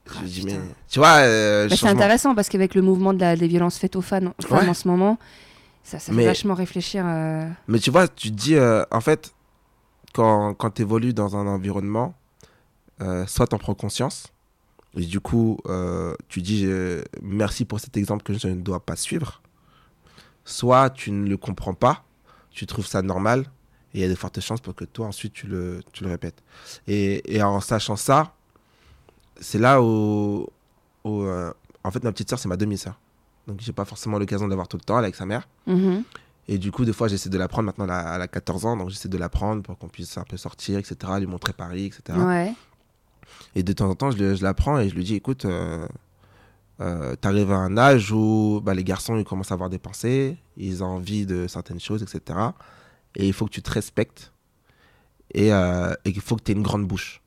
Je 0.05 0.11
Ah, 0.15 0.21
putain. 0.23 0.43
mais. 0.45 0.59
Tu 0.89 0.99
vois, 0.99 1.17
euh, 1.19 1.67
Bah, 1.67 1.75
C'est 1.75 1.87
intéressant 1.87 2.35
parce 2.35 2.49
qu'avec 2.49 2.75
le 2.75 2.81
mouvement 2.81 3.13
de 3.13 3.19
la, 3.19 3.35
des 3.35 3.47
violences 3.47 3.77
faites 3.77 3.95
aux 3.95 4.01
femmes, 4.01 4.33
aux 4.37 4.45
femmes 4.47 4.59
Ouais. 4.63 4.69
en 4.69 4.73
ce 4.73 4.87
moment, 4.87 5.17
ça, 5.83 5.97
ça 5.99 6.11
fait 6.11 6.17
Mais- 6.17 6.25
vachement 6.25 6.53
réfléchir. 6.53 7.03
euh, 7.07 7.47
Mais 7.67 7.79
tu 7.79 7.89
vois, 7.91 8.07
tu 8.07 8.29
te 8.31 8.35
dis, 8.35 8.55
euh, 8.55 8.83
en 8.91 9.01
fait, 9.01 9.33
quand, 10.13 10.53
quand 10.53 10.71
tu 10.71 10.81
évolues 10.81 11.13
dans 11.13 11.35
un 11.35 11.47
environnement, 11.47 12.15
euh, 13.01 13.25
soit 13.27 13.47
tu 13.47 13.55
en 13.55 13.57
prends 13.57 13.75
conscience, 13.75 14.27
et 14.97 15.05
du 15.05 15.19
coup, 15.19 15.59
euh, 15.67 16.15
tu 16.27 16.41
dis 16.41 16.65
euh, 16.65 17.03
merci 17.21 17.63
pour 17.63 17.79
cet 17.79 17.95
exemple 17.95 18.23
que 18.23 18.33
je 18.33 18.47
ne 18.47 18.61
dois 18.61 18.79
pas 18.79 18.95
suivre, 18.95 19.41
soit 20.43 20.89
tu 20.89 21.11
ne 21.11 21.27
le 21.27 21.37
comprends 21.37 21.73
pas, 21.73 22.03
tu 22.51 22.65
trouves 22.65 22.87
ça 22.87 23.01
normal, 23.01 23.45
et 23.93 23.99
il 23.99 24.01
y 24.01 24.03
a 24.03 24.09
de 24.09 24.15
fortes 24.15 24.39
chances 24.41 24.61
pour 24.61 24.75
que 24.75 24.85
toi, 24.85 25.07
ensuite, 25.07 25.33
tu 25.33 25.47
le, 25.47 25.81
tu 25.93 26.03
le 26.03 26.09
répètes. 26.09 26.43
Et, 26.87 27.41
en 27.41 27.59
sachant 27.61 27.95
ça, 27.95 28.33
c'est 29.39 29.57
là 29.57 29.81
où, 29.81 30.47
en 31.05 31.91
fait, 31.91 32.03
ma 32.03 32.11
petite 32.11 32.29
sœur, 32.29 32.37
c'est 32.37 32.49
ma 32.49 32.57
demi-sœur. 32.57 32.99
Donc, 33.47 33.61
j'ai 33.61 33.73
pas 33.73 33.85
forcément 33.85 34.19
l'occasion 34.19 34.47
d'avoir 34.47 34.67
tout 34.67 34.77
le 34.77 34.83
temps 34.83 34.99
elle 34.99 35.05
avec 35.05 35.15
sa 35.15 35.25
mère. 35.25 35.47
mhm. 35.65 36.03
Et 36.51 36.57
du 36.57 36.71
coup, 36.71 36.83
des 36.83 36.93
fois, 36.93 37.07
j'essaie 37.07 37.29
de 37.29 37.37
l'apprendre. 37.37 37.67
Maintenant, 37.67 37.85
elle 37.85 37.91
a, 37.91 38.15
elle 38.15 38.21
a 38.23 38.27
14 38.27 38.65
ans, 38.65 38.75
donc 38.75 38.89
j'essaie 38.89 39.07
de 39.07 39.19
l'apprendre 39.19 39.61
pour 39.61 39.77
qu'on 39.77 39.87
puisse 39.87 40.17
un 40.17 40.23
peu 40.23 40.35
sortir, 40.35 40.79
etc., 40.79 40.95
lui 41.19 41.27
montrer 41.27 41.53
Paris, 41.53 41.85
etc. 41.85 42.17
Ouais. 42.17 42.53
Et 43.53 43.61
de 43.61 43.71
temps 43.71 43.87
en 43.87 43.93
temps, 43.93 44.09
je, 44.09 44.33
je 44.33 44.43
l'apprends 44.43 44.79
et 44.79 44.89
je 44.89 44.95
lui 44.95 45.03
dis 45.03 45.13
écoute, 45.13 45.45
euh, 45.45 45.87
euh, 46.81 47.15
t'arrives 47.15 47.51
à 47.51 47.57
un 47.57 47.77
âge 47.77 48.11
où 48.11 48.61
bah, 48.63 48.73
les 48.73 48.83
garçons 48.83 49.15
ils 49.15 49.25
commencent 49.25 49.51
à 49.51 49.53
avoir 49.53 49.69
des 49.69 49.77
pensées, 49.77 50.37
ils 50.57 50.83
ont 50.83 50.87
envie 50.87 51.27
de 51.27 51.45
certaines 51.45 51.79
choses, 51.79 52.01
etc. 52.01 52.39
Et 53.15 53.27
il 53.27 53.33
faut 53.33 53.45
que 53.45 53.51
tu 53.51 53.61
te 53.61 53.69
respectes 53.69 54.33
et, 55.35 55.53
euh, 55.53 55.93
et 56.03 56.09
il 56.09 56.19
faut 56.19 56.35
que 56.35 56.41
tu 56.41 56.51
aies 56.51 56.55
une 56.55 56.63
grande 56.63 56.87
bouche. 56.87 57.21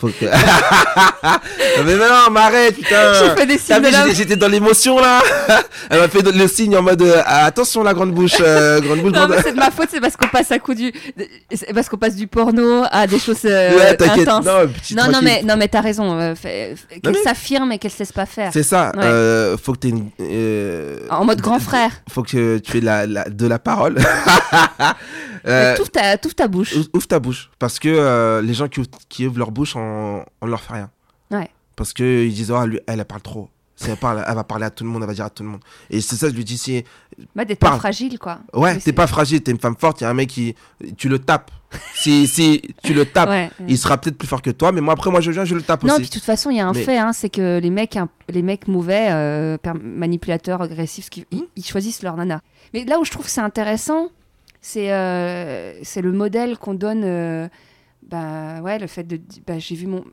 Faut 0.00 0.08
que. 0.08 0.24
mais 1.84 1.94
non, 1.96 2.30
m'arrête, 2.30 2.74
putain! 2.74 3.12
J'ai 3.22 3.30
fait 3.40 3.46
des 3.46 3.58
signes 3.58 3.80
de 3.82 3.86
vu, 3.86 3.92
la... 3.92 4.12
j'étais- 4.14 4.36
dans 4.36 4.48
l'émotion 4.48 4.98
là. 4.98 5.20
Elle 5.90 6.00
m'a 6.00 6.08
fait 6.08 6.22
le 6.22 6.48
signe 6.48 6.76
en 6.76 6.82
mode 6.82 7.02
euh, 7.02 7.20
attention 7.26 7.82
la 7.82 7.92
grande 7.92 8.12
bouche, 8.12 8.36
euh, 8.40 8.80
grande 8.80 9.00
bouche. 9.00 9.12
Non, 9.12 9.26
grande... 9.26 9.40
c'est 9.44 9.52
de 9.52 9.58
ma 9.58 9.70
faute, 9.70 9.88
c'est 9.90 10.00
parce 10.00 10.16
qu'on 10.16 10.28
passe 10.28 10.50
à 10.52 10.58
coup 10.58 10.74
du. 10.74 10.92
C'est 11.52 11.74
parce 11.74 11.88
qu'on 11.88 11.98
passe 11.98 12.16
du 12.16 12.26
porno 12.26 12.84
à 12.90 13.06
des 13.06 13.18
choses 13.18 13.40
euh, 13.44 13.76
ouais, 13.76 14.02
intenses. 14.02 14.44
Non, 14.44 14.64
Non, 14.96 15.12
non, 15.12 15.18
mais, 15.22 15.42
non, 15.42 15.56
mais 15.58 15.68
t'as 15.68 15.80
raison. 15.82 16.34
fait- 16.34 16.74
Qu'elle 17.02 17.12
mais- 17.12 17.22
s'affirme 17.22 17.72
et 17.72 17.78
qu'elle 17.78 17.90
se 17.90 17.98
laisse 17.98 18.12
pas 18.12 18.26
faire. 18.26 18.50
C'est 18.52 18.62
ça. 18.62 18.92
Ouais. 18.96 19.56
faut 19.62 19.72
que 19.74 19.78
t'aies 19.78 19.88
une. 19.90 20.08
En 21.10 21.24
mode 21.24 21.40
grand 21.40 21.58
frère. 21.58 21.90
Faut 22.10 22.22
que 22.22 22.58
tu 22.58 22.78
aies 22.78 22.80
la, 22.80 23.06
la- 23.06 23.28
de 23.28 23.46
la 23.46 23.58
parole. 23.58 23.98
Euh, 25.46 25.76
ta, 25.92 26.18
t'ouvres 26.18 26.34
ta 26.34 26.48
bouche. 26.48 26.74
ou- 26.74 26.96
ouvre 26.96 27.06
ta 27.06 27.18
bouche. 27.18 27.50
Parce 27.58 27.78
que 27.78 27.88
euh, 27.88 28.42
les 28.42 28.54
gens 28.54 28.68
qui 28.68 28.80
ouvrent, 28.80 28.90
qui 29.08 29.26
ouvrent 29.26 29.38
leur 29.38 29.50
bouche, 29.50 29.74
on, 29.76 30.24
on 30.40 30.46
leur 30.46 30.60
fait 30.60 30.74
rien. 30.74 30.90
Ouais. 31.30 31.48
Parce 31.76 31.92
qu'ils 31.92 32.32
disent, 32.34 32.50
oh, 32.50 32.64
lui, 32.66 32.78
elle, 32.86 33.00
elle 33.00 33.04
parle 33.06 33.22
trop. 33.22 33.48
Si 33.76 33.88
elle 33.88 33.96
parle, 33.96 34.22
elle 34.28 34.34
va 34.34 34.44
parler 34.44 34.66
à 34.66 34.70
tout 34.70 34.84
le 34.84 34.90
monde, 34.90 35.00
elle 35.02 35.08
va 35.08 35.14
dire 35.14 35.24
à 35.24 35.30
tout 35.30 35.42
le 35.42 35.48
monde. 35.48 35.60
Et 35.88 36.02
c'est 36.02 36.14
ça, 36.16 36.28
je 36.28 36.34
lui 36.34 36.44
dis, 36.44 36.58
si. 36.58 36.84
Bah, 37.34 37.46
d'être 37.46 37.58
pas 37.60 37.78
fragile, 37.78 38.18
quoi. 38.18 38.40
Ouais, 38.52 38.76
t'es 38.78 38.92
pas 38.92 39.06
fragile, 39.06 39.40
t'es 39.42 39.52
une 39.52 39.58
femme 39.58 39.76
forte, 39.78 40.02
il 40.02 40.04
y 40.04 40.06
a 40.06 40.10
un 40.10 40.14
mec 40.14 40.28
qui. 40.28 40.54
Tu 40.98 41.08
le 41.08 41.18
tapes. 41.18 41.50
si, 41.94 42.26
si 42.26 42.60
tu 42.82 42.92
le 42.92 43.06
tapes, 43.06 43.30
Ouais. 43.30 43.48
il 43.68 43.78
sera 43.78 43.96
peut-être 43.96 44.18
plus 44.18 44.28
fort 44.28 44.42
que 44.42 44.50
toi, 44.50 44.70
mais 44.72 44.82
moi, 44.82 44.92
après, 44.92 45.10
moi, 45.10 45.20
je 45.22 45.30
viens, 45.30 45.46
je 45.46 45.54
le 45.54 45.62
tape 45.62 45.84
Non, 45.84 45.94
aussi. 45.94 46.02
puis 46.02 46.08
de 46.10 46.14
toute 46.14 46.24
façon, 46.24 46.50
il 46.50 46.58
y 46.58 46.60
a 46.60 46.66
un 46.68 46.72
Mais- 46.72 46.82
fait, 46.82 46.98
hein, 46.98 47.12
c'est 47.14 47.30
que 47.30 47.58
les 47.58 47.70
mecs, 47.70 47.96
les 48.28 48.42
mecs 48.42 48.68
mauvais, 48.68 49.08
euh, 49.12 49.56
manipulateurs, 49.82 50.60
agressifs, 50.62 51.08
ils, 51.30 51.44
ils 51.56 51.64
choisissent 51.64 52.02
leur 52.02 52.16
nana. 52.16 52.40
Mais 52.74 52.84
là 52.84 52.98
où 52.98 53.04
je 53.04 53.10
trouve 53.10 53.24
que 53.24 53.30
c'est 53.30 53.40
intéressant, 53.40 54.08
c'est 54.60 54.92
euh, 54.92 55.74
le 55.96 56.12
modèle 56.12 56.58
qu'on 56.58 56.74
donne. 56.74 57.02
euh, 57.04 57.48
bah 58.02 58.60
ouais, 58.62 58.78
le 58.78 58.86
fait 58.86 59.04
de. 59.04 59.20
Bah, 59.46 59.58
j'ai 59.58 59.74
vu 59.76 59.86
mon. 59.86 60.04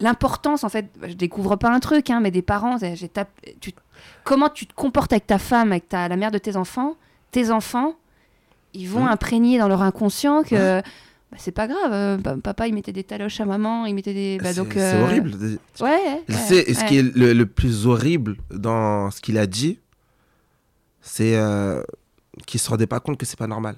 L'importance, 0.00 0.64
en 0.64 0.68
fait, 0.68 0.86
je 1.06 1.12
découvre 1.14 1.56
pas 1.56 1.70
un 1.70 1.80
truc, 1.80 2.10
hein, 2.10 2.20
mais 2.20 2.30
des 2.30 2.42
parents, 2.42 2.76
tu- 3.60 3.72
comment 4.24 4.48
tu 4.48 4.66
te 4.66 4.74
comportes 4.74 5.12
avec 5.12 5.26
ta 5.26 5.38
femme, 5.38 5.70
avec 5.70 5.88
ta, 5.88 6.08
la 6.08 6.16
mère 6.16 6.30
de 6.30 6.38
tes 6.38 6.56
enfants, 6.56 6.96
tes 7.30 7.50
enfants, 7.50 7.94
ils 8.74 8.88
vont 8.88 9.02
Mhm. 9.04 9.08
imprégner 9.10 9.58
dans 9.58 9.68
leur 9.68 9.82
inconscient 9.82 10.42
que. 10.42 10.80
bah, 10.80 11.36
c'est 11.38 11.52
pas 11.52 11.66
grave, 11.68 11.92
euh, 11.92 12.16
bah, 12.16 12.36
papa 12.42 12.66
il 12.68 12.74
mettait 12.74 12.92
des 12.92 13.04
taloches 13.04 13.40
à 13.40 13.44
maman, 13.44 13.84
il 13.86 13.94
mettait 13.94 14.14
des. 14.14 14.38
Bah, 14.42 14.52
donc, 14.54 14.72
c'est 14.72 14.94
euh, 14.94 15.02
horrible. 15.04 15.30
Ouais, 15.80 15.88
ouais, 15.90 16.22
C'est- 16.28 16.72
ce 16.74 16.80
ouais. 16.80 16.86
qui 16.86 16.98
est 16.98 17.02
le, 17.16 17.32
le 17.32 17.46
plus 17.46 17.86
horrible 17.86 18.36
dans 18.50 19.10
ce 19.10 19.20
qu'il 19.20 19.36
a 19.38 19.46
dit, 19.46 19.78
c'est 21.00 21.36
euh, 21.36 21.82
qu'il 22.46 22.58
se 22.60 22.68
rendait 22.70 22.86
pas 22.86 23.00
compte 23.00 23.18
que 23.18 23.26
c'est 23.26 23.38
pas 23.38 23.46
normal. 23.46 23.76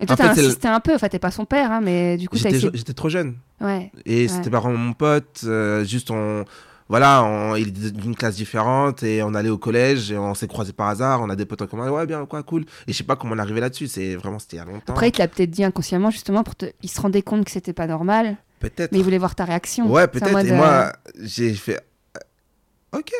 Et 0.00 0.06
toi, 0.06 0.16
t'as 0.16 0.30
insisté 0.30 0.68
un 0.68 0.80
peu, 0.80 0.94
enfin, 0.94 1.08
t'es 1.08 1.18
pas 1.18 1.30
son 1.32 1.44
père, 1.44 1.72
hein, 1.72 1.80
mais 1.82 2.16
du 2.16 2.28
coup, 2.28 2.36
J'étais 2.36 2.56
essayé. 2.56 2.70
trop 2.94 3.08
jeune. 3.08 3.36
Ouais, 3.60 3.90
Et 4.06 4.22
Ouais. 4.22 4.28
c'était 4.28 4.50
vraiment 4.50 4.76
mon 4.78 4.92
pote. 4.92 5.40
euh, 5.44 5.84
juste, 5.84 6.10
on. 6.10 6.44
Voilà, 6.90 7.22
on- 7.22 7.54
il 7.54 7.68
est 7.68 7.90
d'une 7.90 8.14
classe 8.16 8.36
différente 8.36 9.02
et 9.02 9.22
on 9.22 9.34
allait 9.34 9.50
au 9.50 9.58
collège 9.58 10.10
et 10.10 10.16
on 10.16 10.32
s'est 10.34 10.46
croisés 10.48 10.72
par 10.72 10.88
hasard. 10.88 11.20
On 11.20 11.28
a 11.28 11.36
des 11.36 11.44
potes 11.44 11.60
en 11.60 11.66
commun. 11.66 11.90
Ouais, 11.90 12.06
bien, 12.06 12.24
quoi, 12.24 12.42
cool. 12.42 12.62
Et 12.86 12.92
je 12.92 12.96
sais 12.96 13.04
pas 13.04 13.14
comment 13.14 13.34
on 13.34 13.38
est 13.38 13.42
arrivé 13.42 13.60
là-dessus. 13.60 13.88
C'est 13.88 14.14
vraiment, 14.16 14.38
c'était 14.38 14.56
il 14.56 14.60
y 14.60 14.62
a 14.62 14.64
longtemps. 14.64 14.94
Après, 14.94 15.08
il 15.08 15.12
te 15.12 15.18
l'a 15.18 15.28
peut-être 15.28 15.50
dit 15.50 15.64
inconsciemment, 15.64 16.10
justement, 16.10 16.42
pour 16.44 16.56
te. 16.56 16.64
Il 16.82 16.88
se 16.88 16.98
rendait 17.00 17.20
compte 17.20 17.44
que 17.44 17.50
c'était 17.50 17.74
pas 17.74 17.86
normal, 17.86 18.36
peut-être. 18.60 18.90
mais 18.92 18.98
il 18.98 19.04
voulait 19.04 19.18
voir 19.18 19.34
ta 19.34 19.44
réaction. 19.44 19.90
Ouais, 19.92 20.08
peut-être. 20.08 20.38
Et 20.46 20.52
euh, 20.52 20.56
moi, 20.56 20.92
j'ai 21.20 21.52
fait. 21.54 21.78
euh, 22.16 22.98
Ok. 23.00 23.12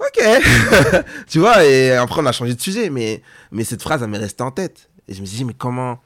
Ok. 0.00 0.24
tu 1.26 1.38
vois, 1.40 1.64
et 1.64 1.92
après, 1.92 2.20
on 2.22 2.26
a 2.26 2.32
changé 2.32 2.54
de 2.54 2.60
sujet. 2.60 2.90
Mais, 2.90 3.22
mais 3.50 3.64
cette 3.64 3.82
phrase, 3.82 4.02
elle 4.02 4.10
m'est 4.10 4.18
restée 4.18 4.42
en 4.42 4.50
tête. 4.50 4.88
Et 5.08 5.14
je 5.14 5.20
me 5.20 5.26
suis 5.26 5.38
dit, 5.38 5.44
mais 5.44 5.54
comment. 5.54 6.00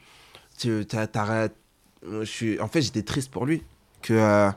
Tu 0.58 0.84
t'arrêtes? 0.86 1.54
Je 2.08 2.24
suis... 2.24 2.60
En 2.60 2.68
fait, 2.68 2.82
j'étais 2.82 3.02
triste 3.02 3.30
pour 3.30 3.46
lui. 3.46 3.62
Que, 4.00 4.14
euh, 4.14 4.50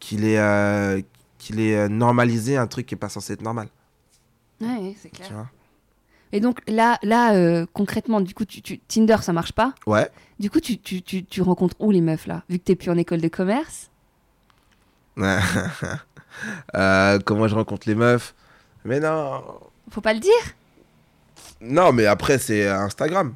qu'il 0.00 0.24
ait, 0.24 0.38
euh, 0.38 1.00
qu'il 1.38 1.60
ait 1.60 1.76
euh, 1.76 1.88
normalisé 1.88 2.56
un 2.56 2.66
truc 2.66 2.86
qui 2.86 2.94
est 2.94 2.98
pas 2.98 3.08
censé 3.08 3.32
être 3.34 3.42
normal. 3.42 3.68
Ouais, 4.60 4.94
c'est 5.00 5.10
Tu 5.10 5.16
clair. 5.22 5.32
vois? 5.32 5.50
Et 6.32 6.40
donc, 6.40 6.60
là, 6.66 6.98
là 7.02 7.34
euh, 7.34 7.66
concrètement, 7.72 8.20
du 8.20 8.34
coup, 8.34 8.44
tu, 8.44 8.62
tu- 8.62 8.78
Tinder, 8.80 9.18
ça 9.22 9.32
marche 9.32 9.52
pas? 9.52 9.74
Ouais. 9.86 10.08
Du 10.40 10.50
coup, 10.50 10.60
tu, 10.60 10.78
tu, 10.78 11.02
tu, 11.02 11.24
tu 11.24 11.42
rencontres 11.42 11.76
où 11.78 11.90
les 11.90 12.00
meufs, 12.00 12.26
là? 12.26 12.42
Vu 12.48 12.58
que 12.58 12.64
t'es 12.64 12.74
plus 12.76 12.90
en 12.90 12.96
école 12.96 13.20
de 13.20 13.28
commerce? 13.28 13.90
Euh, 16.74 17.18
comment 17.26 17.46
je 17.46 17.54
rencontre 17.54 17.86
les 17.86 17.94
meufs? 17.94 18.34
Mais 18.84 19.00
non. 19.00 19.42
Faut 19.90 20.00
pas 20.00 20.12
le 20.14 20.20
dire? 20.20 20.32
Non, 21.60 21.92
mais 21.92 22.06
après, 22.06 22.38
c'est 22.38 22.66
Instagram. 22.68 23.34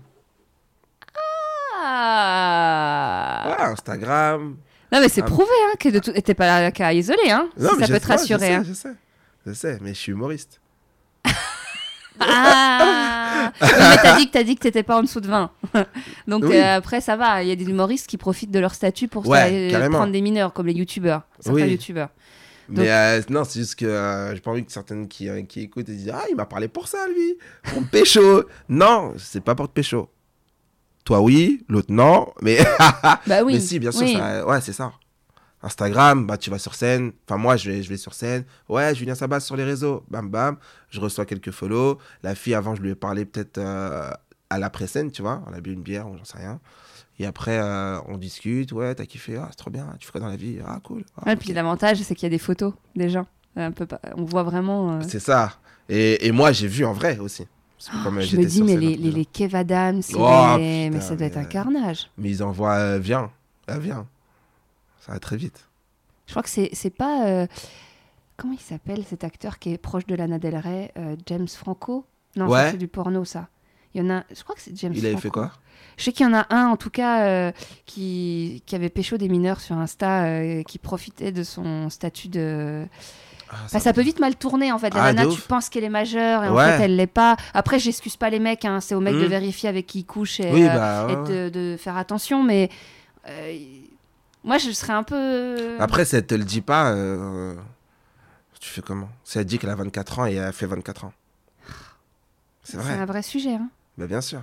Ah 1.89 3.45
Ouais, 3.47 3.65
Instagram. 3.67 4.57
Non, 4.93 5.01
mais 5.01 5.09
c'est 5.09 5.23
Ah. 5.23 5.27
prouvé, 5.27 5.51
hein, 5.67 5.75
que 5.79 5.89
de 5.89 5.99
tout... 5.99 6.13
t'es 6.13 6.35
pas 6.35 6.71
qu'à 6.71 6.93
isoler, 6.93 7.31
hein 7.31 7.49
Non, 7.59 7.71
si 7.71 7.77
mais 7.79 7.87
ça 7.87 7.93
peut 7.95 8.01
te 8.01 8.07
rassurer. 8.09 8.49
Je 8.49 8.55
hein. 8.55 8.63
sais, 8.65 8.69
je 8.69 8.75
sais, 8.75 8.95
je 9.47 9.53
sais, 9.53 9.79
mais 9.81 9.91
je 9.95 9.99
suis 9.99 10.13
humoriste. 10.13 10.61
Ah 12.19 13.53
Oui, 13.61 13.69
mais 13.79 13.97
t'as 14.03 14.17
dit 14.17 14.27
que 14.27 14.33
t'as 14.33 14.43
dit 14.43 14.55
que 14.57 14.63
t'étais 14.63 14.83
pas 14.83 14.97
en 14.97 15.03
dessous 15.03 15.21
de 15.21 15.29
20. 15.29 15.51
Donc 16.29 16.45
Oui. 16.45 16.57
euh, 16.57 16.77
après 16.79 17.03
ça 17.03 17.15
va, 17.15 17.43
il 17.43 17.49
y 17.49 17.53
a 17.53 17.57
des 17.57 17.67
humoristes 17.69 18.07
qui 18.07 18.17
profitent 18.17 18.51
de 18.51 18.59
leur 18.59 18.75
statut 18.75 19.07
pour 19.07 19.27
Ouais, 19.29 19.71
ça, 19.71 19.79
euh, 19.79 19.91
prendre 19.91 20.13
des 20.13 20.23
mineurs 20.23 20.55
comme 20.55 20.67
les 20.67 20.73
youtubeurs, 20.73 21.23
certains 21.41 21.61
Oui. 21.65 21.71
youtubeurs. 21.71 22.09
Mais 22.69 22.91
euh, 22.91 23.23
non, 23.31 23.45
c'est 23.45 23.61
juste 23.61 23.77
que 23.77 23.87
euh, 23.87 24.35
j'ai 24.35 24.41
pas 24.41 24.51
envie 24.51 24.65
que 24.65 24.73
certaines 24.73 25.07
qui, 25.09 25.29
euh, 25.29 25.43
qui 25.43 25.61
écoutent 25.61 25.89
et 25.89 25.95
disent 25.95 26.11
Ah, 26.13 26.25
il 26.31 26.37
m'a 26.37 26.47
parlé 26.47 26.69
pour 26.69 26.89
ça, 26.89 27.07
lui, 27.09 27.37
pour 27.65 27.81
me 27.81 27.87
pécho. 27.87 28.45
non, 28.69 29.15
c'est 29.19 29.43
pas 29.43 29.55
pour 29.55 29.69
te 29.69 29.73
pécho. 29.73 30.11
Toi, 31.05 31.21
oui, 31.21 31.65
l'autre, 31.69 31.93
non. 31.93 32.33
Mais, 32.43 32.59
Bah 33.27 33.43
oui. 33.45 33.55
mais 33.55 33.61
si, 33.61 33.79
bien 33.79 33.93
sûr, 33.93 34.03
oui. 34.07 34.15
ça- 34.15 34.45
ouais, 34.47 34.61
c'est 34.61 34.73
ça. 34.73 34.93
Instagram, 35.63 36.27
bah, 36.27 36.37
tu 36.37 36.51
vas 36.51 36.59
sur 36.59 36.75
scène. 36.75 37.13
Enfin, 37.29 37.39
moi, 37.39 37.57
je 37.57 37.71
vais, 37.71 37.83
je 37.83 37.89
vais 37.89 37.97
sur 37.97 38.15
scène. 38.15 38.45
Ouais, 38.69 38.95
Julien 38.95 39.15
Sabas 39.15 39.41
sur 39.41 39.57
les 39.57 39.65
réseaux. 39.65 40.05
Bam, 40.11 40.29
bam. 40.29 40.57
Je 40.91 41.01
reçois 41.01 41.25
quelques 41.25 41.51
follow. 41.51 41.99
La 42.23 42.35
fille, 42.35 42.55
avant, 42.55 42.75
je 42.75 42.83
lui 42.83 42.91
ai 42.91 42.95
parlé 42.95 43.25
peut-être 43.25 43.59
euh, 43.59 44.11
à 44.51 44.59
l'après-scène, 44.59 45.11
tu 45.11 45.23
vois. 45.23 45.43
On 45.49 45.53
a 45.55 45.61
bu 45.61 45.73
une 45.73 45.83
bière 45.83 46.09
ou 46.09 46.17
j'en 46.17 46.25
sais 46.25 46.39
rien. 46.39 46.61
Et 47.19 47.27
après, 47.27 47.59
euh, 47.59 47.99
on 48.09 48.19
discute. 48.19 48.73
Ouais, 48.73 48.95
t'as 48.95 49.07
kiffé. 49.07 49.37
Ah, 49.39 49.47
c'est 49.51 49.57
trop 49.57 49.71
bien. 49.71 49.95
Tu 49.99 50.07
ferais 50.07 50.21
dans 50.21 50.29
la 50.29 50.37
vie. 50.37 50.59
Ah, 50.67 50.79
cool. 50.83 51.05
Ah, 51.17 51.27
Ouais, 51.27 51.33
ok. 51.33 51.39
puis 51.41 51.53
l'avantage 51.53 52.03
c'est 52.03 52.15
qu'il 52.15 52.25
y 52.25 52.27
a 52.27 52.31
des 52.31 52.39
photos 52.39 52.75
des 52.95 53.09
gens. 53.09 53.27
Un 53.57 53.73
peu 53.73 53.87
pas- 53.87 54.01
On 54.17 54.25
voit 54.25 54.43
vraiment. 54.43 54.93
euh, 54.99 55.01
C'est 55.09 55.21
ça. 55.21 55.55
Et, 55.89 56.27
et 56.27 56.33
moi, 56.33 56.53
j'ai 56.53 56.67
vu 56.69 56.85
en 56.85 56.93
vrai 56.93 57.19
aussi. 57.19 57.47
Que 57.79 58.03
comme 58.05 58.21
Je 58.21 58.37
me 58.37 58.45
dis, 58.45 58.63
mais 58.63 58.77
les, 58.77 58.97
peu, 58.97 59.03
les, 59.03 59.11
les 59.13 59.25
Kev 59.25 59.55
Adams, 59.57 60.03
Oh, 60.15 60.57
mais 60.59 60.91
ça 61.01 61.15
doit 61.15 61.27
être 61.27 61.37
un 61.37 61.45
carnage. 61.45 62.11
Mais 62.19 62.31
ils 62.31 62.43
envoient, 62.43 62.75
euh, 62.75 62.99
viens, 62.99 63.31
euh, 63.71 63.79
viens. 63.79 64.07
Ça 65.01 65.13
va 65.13 65.19
très 65.21 65.37
vite. 65.37 65.69
Je 66.27 66.33
crois 66.33 66.43
que 66.43 66.49
c'est 66.51 66.91
pas. 66.91 67.27
euh, 67.29 67.47
Comment 68.37 68.53
il 68.55 68.61
s'appelle 68.61 69.05
cet 69.09 69.25
acteur 69.25 69.59
qui 69.59 69.73
est 69.73 69.79
proche 69.79 70.05
de 70.07 70.15
Lana 70.15 70.39
Del 70.39 70.57
Rey 70.57 70.91
euh, 70.99 71.17
James 71.27 71.49
Franco? 71.49 72.05
Non, 72.37 72.49
Ouais. 72.49 72.71
c'est 72.73 72.77
du 72.77 72.89
porno 72.89 73.25
ça. 73.25 73.49
Il 73.97 74.03
y 74.03 74.07
en 74.07 74.11
a. 74.15 74.25
Je 74.35 74.43
crois 74.43 74.55
que 74.55 74.61
c'est 74.61 74.77
James 74.79 74.93
Il 74.95 75.07
avait 75.07 75.17
fait 75.17 75.31
quoi 75.31 75.51
Je 75.97 76.05
sais 76.05 76.13
qu'il 76.13 76.27
y 76.27 76.29
en 76.29 76.35
a 76.35 76.47
un, 76.55 76.67
en 76.67 76.77
tout 76.77 76.91
cas, 76.91 77.25
euh, 77.27 77.53
qui, 77.87 78.63
qui 78.67 78.75
avait 78.77 78.91
pécho 78.91 79.17
des 79.17 79.29
mineurs 79.31 79.61
sur 79.61 79.75
Insta, 79.77 80.25
euh, 80.27 80.63
qui 80.65 80.77
profitait 80.79 81.33
de 81.33 81.43
son 81.43 81.89
statut 81.89 82.29
de, 82.29 82.85
Ah, 83.49 83.79
ça 83.81 83.95
peut 83.95 84.03
vite 84.03 84.21
mal 84.21 84.37
tourner 84.37 84.71
en 84.71 84.79
fait. 84.79 84.93
La 84.93 85.03
Ah, 85.05 85.13
nana, 85.15 85.33
tu 85.33 85.41
penses 85.41 85.71
qu'elle 85.71 85.85
est 85.85 85.89
majeure 85.89 86.45
et 86.45 86.49
en 86.49 86.57
fait 86.59 86.85
elle 86.85 86.97
l'est 86.97 87.07
pas. 87.07 87.37
Après, 87.55 87.79
j'excuse 87.79 88.19
pas 88.19 88.29
les 88.29 88.39
mecs, 88.39 88.67
hein, 88.67 88.81
c'est 88.83 88.95
aux 88.95 89.01
mecs 89.01 89.15
de 89.15 89.25
Mm. 89.27 89.31
vérifier 89.31 89.69
avec 89.71 89.87
qui 89.87 90.01
ils 90.01 90.05
couchent 90.05 90.41
et, 90.41 90.53
Oui, 90.53 90.65
euh, 90.65 90.75
bah. 90.75 91.07
ouais, 91.07 91.29
de, 91.31 91.49
de 91.49 91.77
faire 91.79 91.97
attention, 91.97 92.43
mais 92.43 92.69
moi 94.45 94.59
je 94.59 94.71
serais 94.73 94.93
un 94.93 95.05
peu. 95.05 95.77
Après, 95.79 96.05
si 96.05 96.17
elle 96.17 96.27
te 96.27 96.35
le 96.35 96.45
dit 96.45 96.61
pas, 96.61 96.95
tu 98.61 98.69
fais 98.69 98.83
comment? 98.83 99.09
Si 99.25 99.39
elle 99.39 99.47
dit 99.47 99.59
qu'elle 99.59 99.71
a 99.71 99.75
24 99.75 100.19
ans 100.19 100.27
et 100.27 100.35
elle 100.35 100.53
fait 100.53 100.67
24 100.67 101.07
ans. 101.07 101.13
C'est 102.63 102.73
c'est 102.73 102.79
vrai. 102.83 102.95
un 102.95 103.07
vrai 103.07 103.23
sujet. 103.23 103.55
Hein. 103.55 103.69
Bah, 103.99 104.07
bien 104.07 104.21
sûr. 104.21 104.43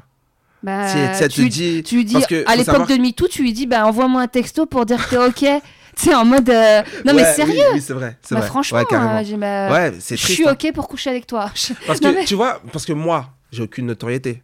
Bah, 0.64 0.88
te 0.94 1.28
tu, 1.28 1.50
dit. 1.50 1.84
tu 1.84 1.96
lui 1.98 2.06
dis 2.06 2.16
que 2.30 2.44
à 2.48 2.56
l'époque 2.56 2.66
savoir- 2.78 2.88
de 2.88 2.96
MeToo, 2.96 3.28
tu 3.28 3.42
lui 3.42 3.52
dis 3.52 3.68
bah 3.68 3.86
envoie-moi 3.86 4.22
un 4.22 4.28
texto 4.28 4.66
pour 4.66 4.86
dire 4.86 5.06
que 5.06 5.10
t'es 5.10 5.18
ok. 5.18 5.62
tu 5.96 6.04
sais 6.04 6.16
en 6.16 6.24
mode 6.24 6.50
euh, 6.50 6.82
non 7.06 7.14
mais 7.14 7.26
sérieux. 7.34 7.54
Oui, 7.72 7.74
oui, 7.76 7.82
c'est 7.82 7.92
vrai. 7.94 8.18
c'est 8.22 8.34
Bah, 8.34 8.40
vrai. 8.42 8.50
franchement, 8.50 8.78
Ouais, 8.80 8.86
euh, 8.94 9.38
bah, 9.38 9.72
Ouais, 9.72 9.94
je 10.00 10.16
suis 10.16 10.48
hein. 10.48 10.54
ok 10.54 10.72
pour 10.74 10.88
coucher 10.88 11.10
avec 11.10 11.28
toi. 11.28 11.52
Parce 11.86 12.02
Non, 12.02 12.12
que, 12.14 12.16
mais- 12.20 12.26
tu 12.26 12.36
vois, 12.36 12.62
parce 12.72 12.86
que 12.86 12.94
moi, 12.94 13.32
j'ai 13.52 13.62
aucune 13.64 13.86
notoriété. 13.88 14.42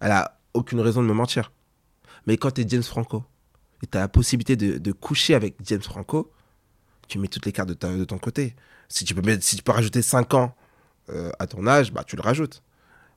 Elle 0.00 0.12
a 0.12 0.38
aucune 0.52 0.80
raison 0.80 1.02
de 1.02 1.06
me 1.08 1.14
mentir. 1.14 1.50
Mais 2.26 2.36
quand 2.36 2.50
tu 2.50 2.60
es 2.60 2.68
James 2.68 2.82
Franco 2.82 3.24
et 3.82 3.86
tu 3.86 3.96
as 3.96 4.02
la 4.02 4.08
possibilité 4.08 4.56
de, 4.56 4.76
de 4.78 4.92
coucher 4.92 5.34
avec 5.34 5.54
James 5.64 5.82
Franco, 5.82 6.30
tu 7.08 7.18
mets 7.18 7.28
toutes 7.28 7.46
les 7.46 7.52
cartes 7.52 7.68
de, 7.70 7.74
ta- 7.74 7.88
de 7.94 8.04
ton 8.04 8.18
côté. 8.18 8.54
Si 8.90 9.04
tu 9.06 9.14
peux, 9.14 9.38
si 9.40 9.56
tu 9.56 9.62
peux 9.62 9.72
rajouter 9.72 10.02
5 10.02 10.34
ans 10.34 10.54
euh, 11.10 11.30
à 11.38 11.46
ton 11.46 11.66
âge, 11.66 11.92
bah, 11.92 12.04
tu 12.06 12.14
le 12.16 12.22
rajoutes. 12.22 12.62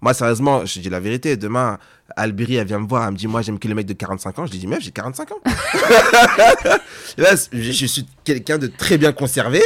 Moi, 0.02 0.14
sérieusement, 0.14 0.66
je 0.66 0.80
dis 0.80 0.90
la 0.90 1.00
vérité. 1.00 1.36
Demain, 1.38 1.78
Albiri, 2.16 2.56
elle 2.56 2.68
vient 2.68 2.80
me 2.80 2.88
voir, 2.88 3.06
elle 3.06 3.12
me 3.14 3.18
dit 3.18 3.28
Moi, 3.28 3.42
j'aime 3.42 3.60
que 3.60 3.68
les 3.68 3.74
mecs 3.74 3.86
de 3.86 3.94
45 3.94 4.40
ans. 4.40 4.46
Je 4.46 4.52
lui 4.54 4.60
dis 4.60 4.68
Meuf, 4.68 4.80
j'ai 4.82 4.92
45 4.92 5.32
ans. 5.32 5.36
Là, 7.18 7.30
je, 7.52 7.72
je 7.72 7.86
suis 7.86 8.06
quelqu'un 8.24 8.58
de 8.58 8.68
très 8.68 8.98
bien 8.98 9.12
conservé. 9.12 9.62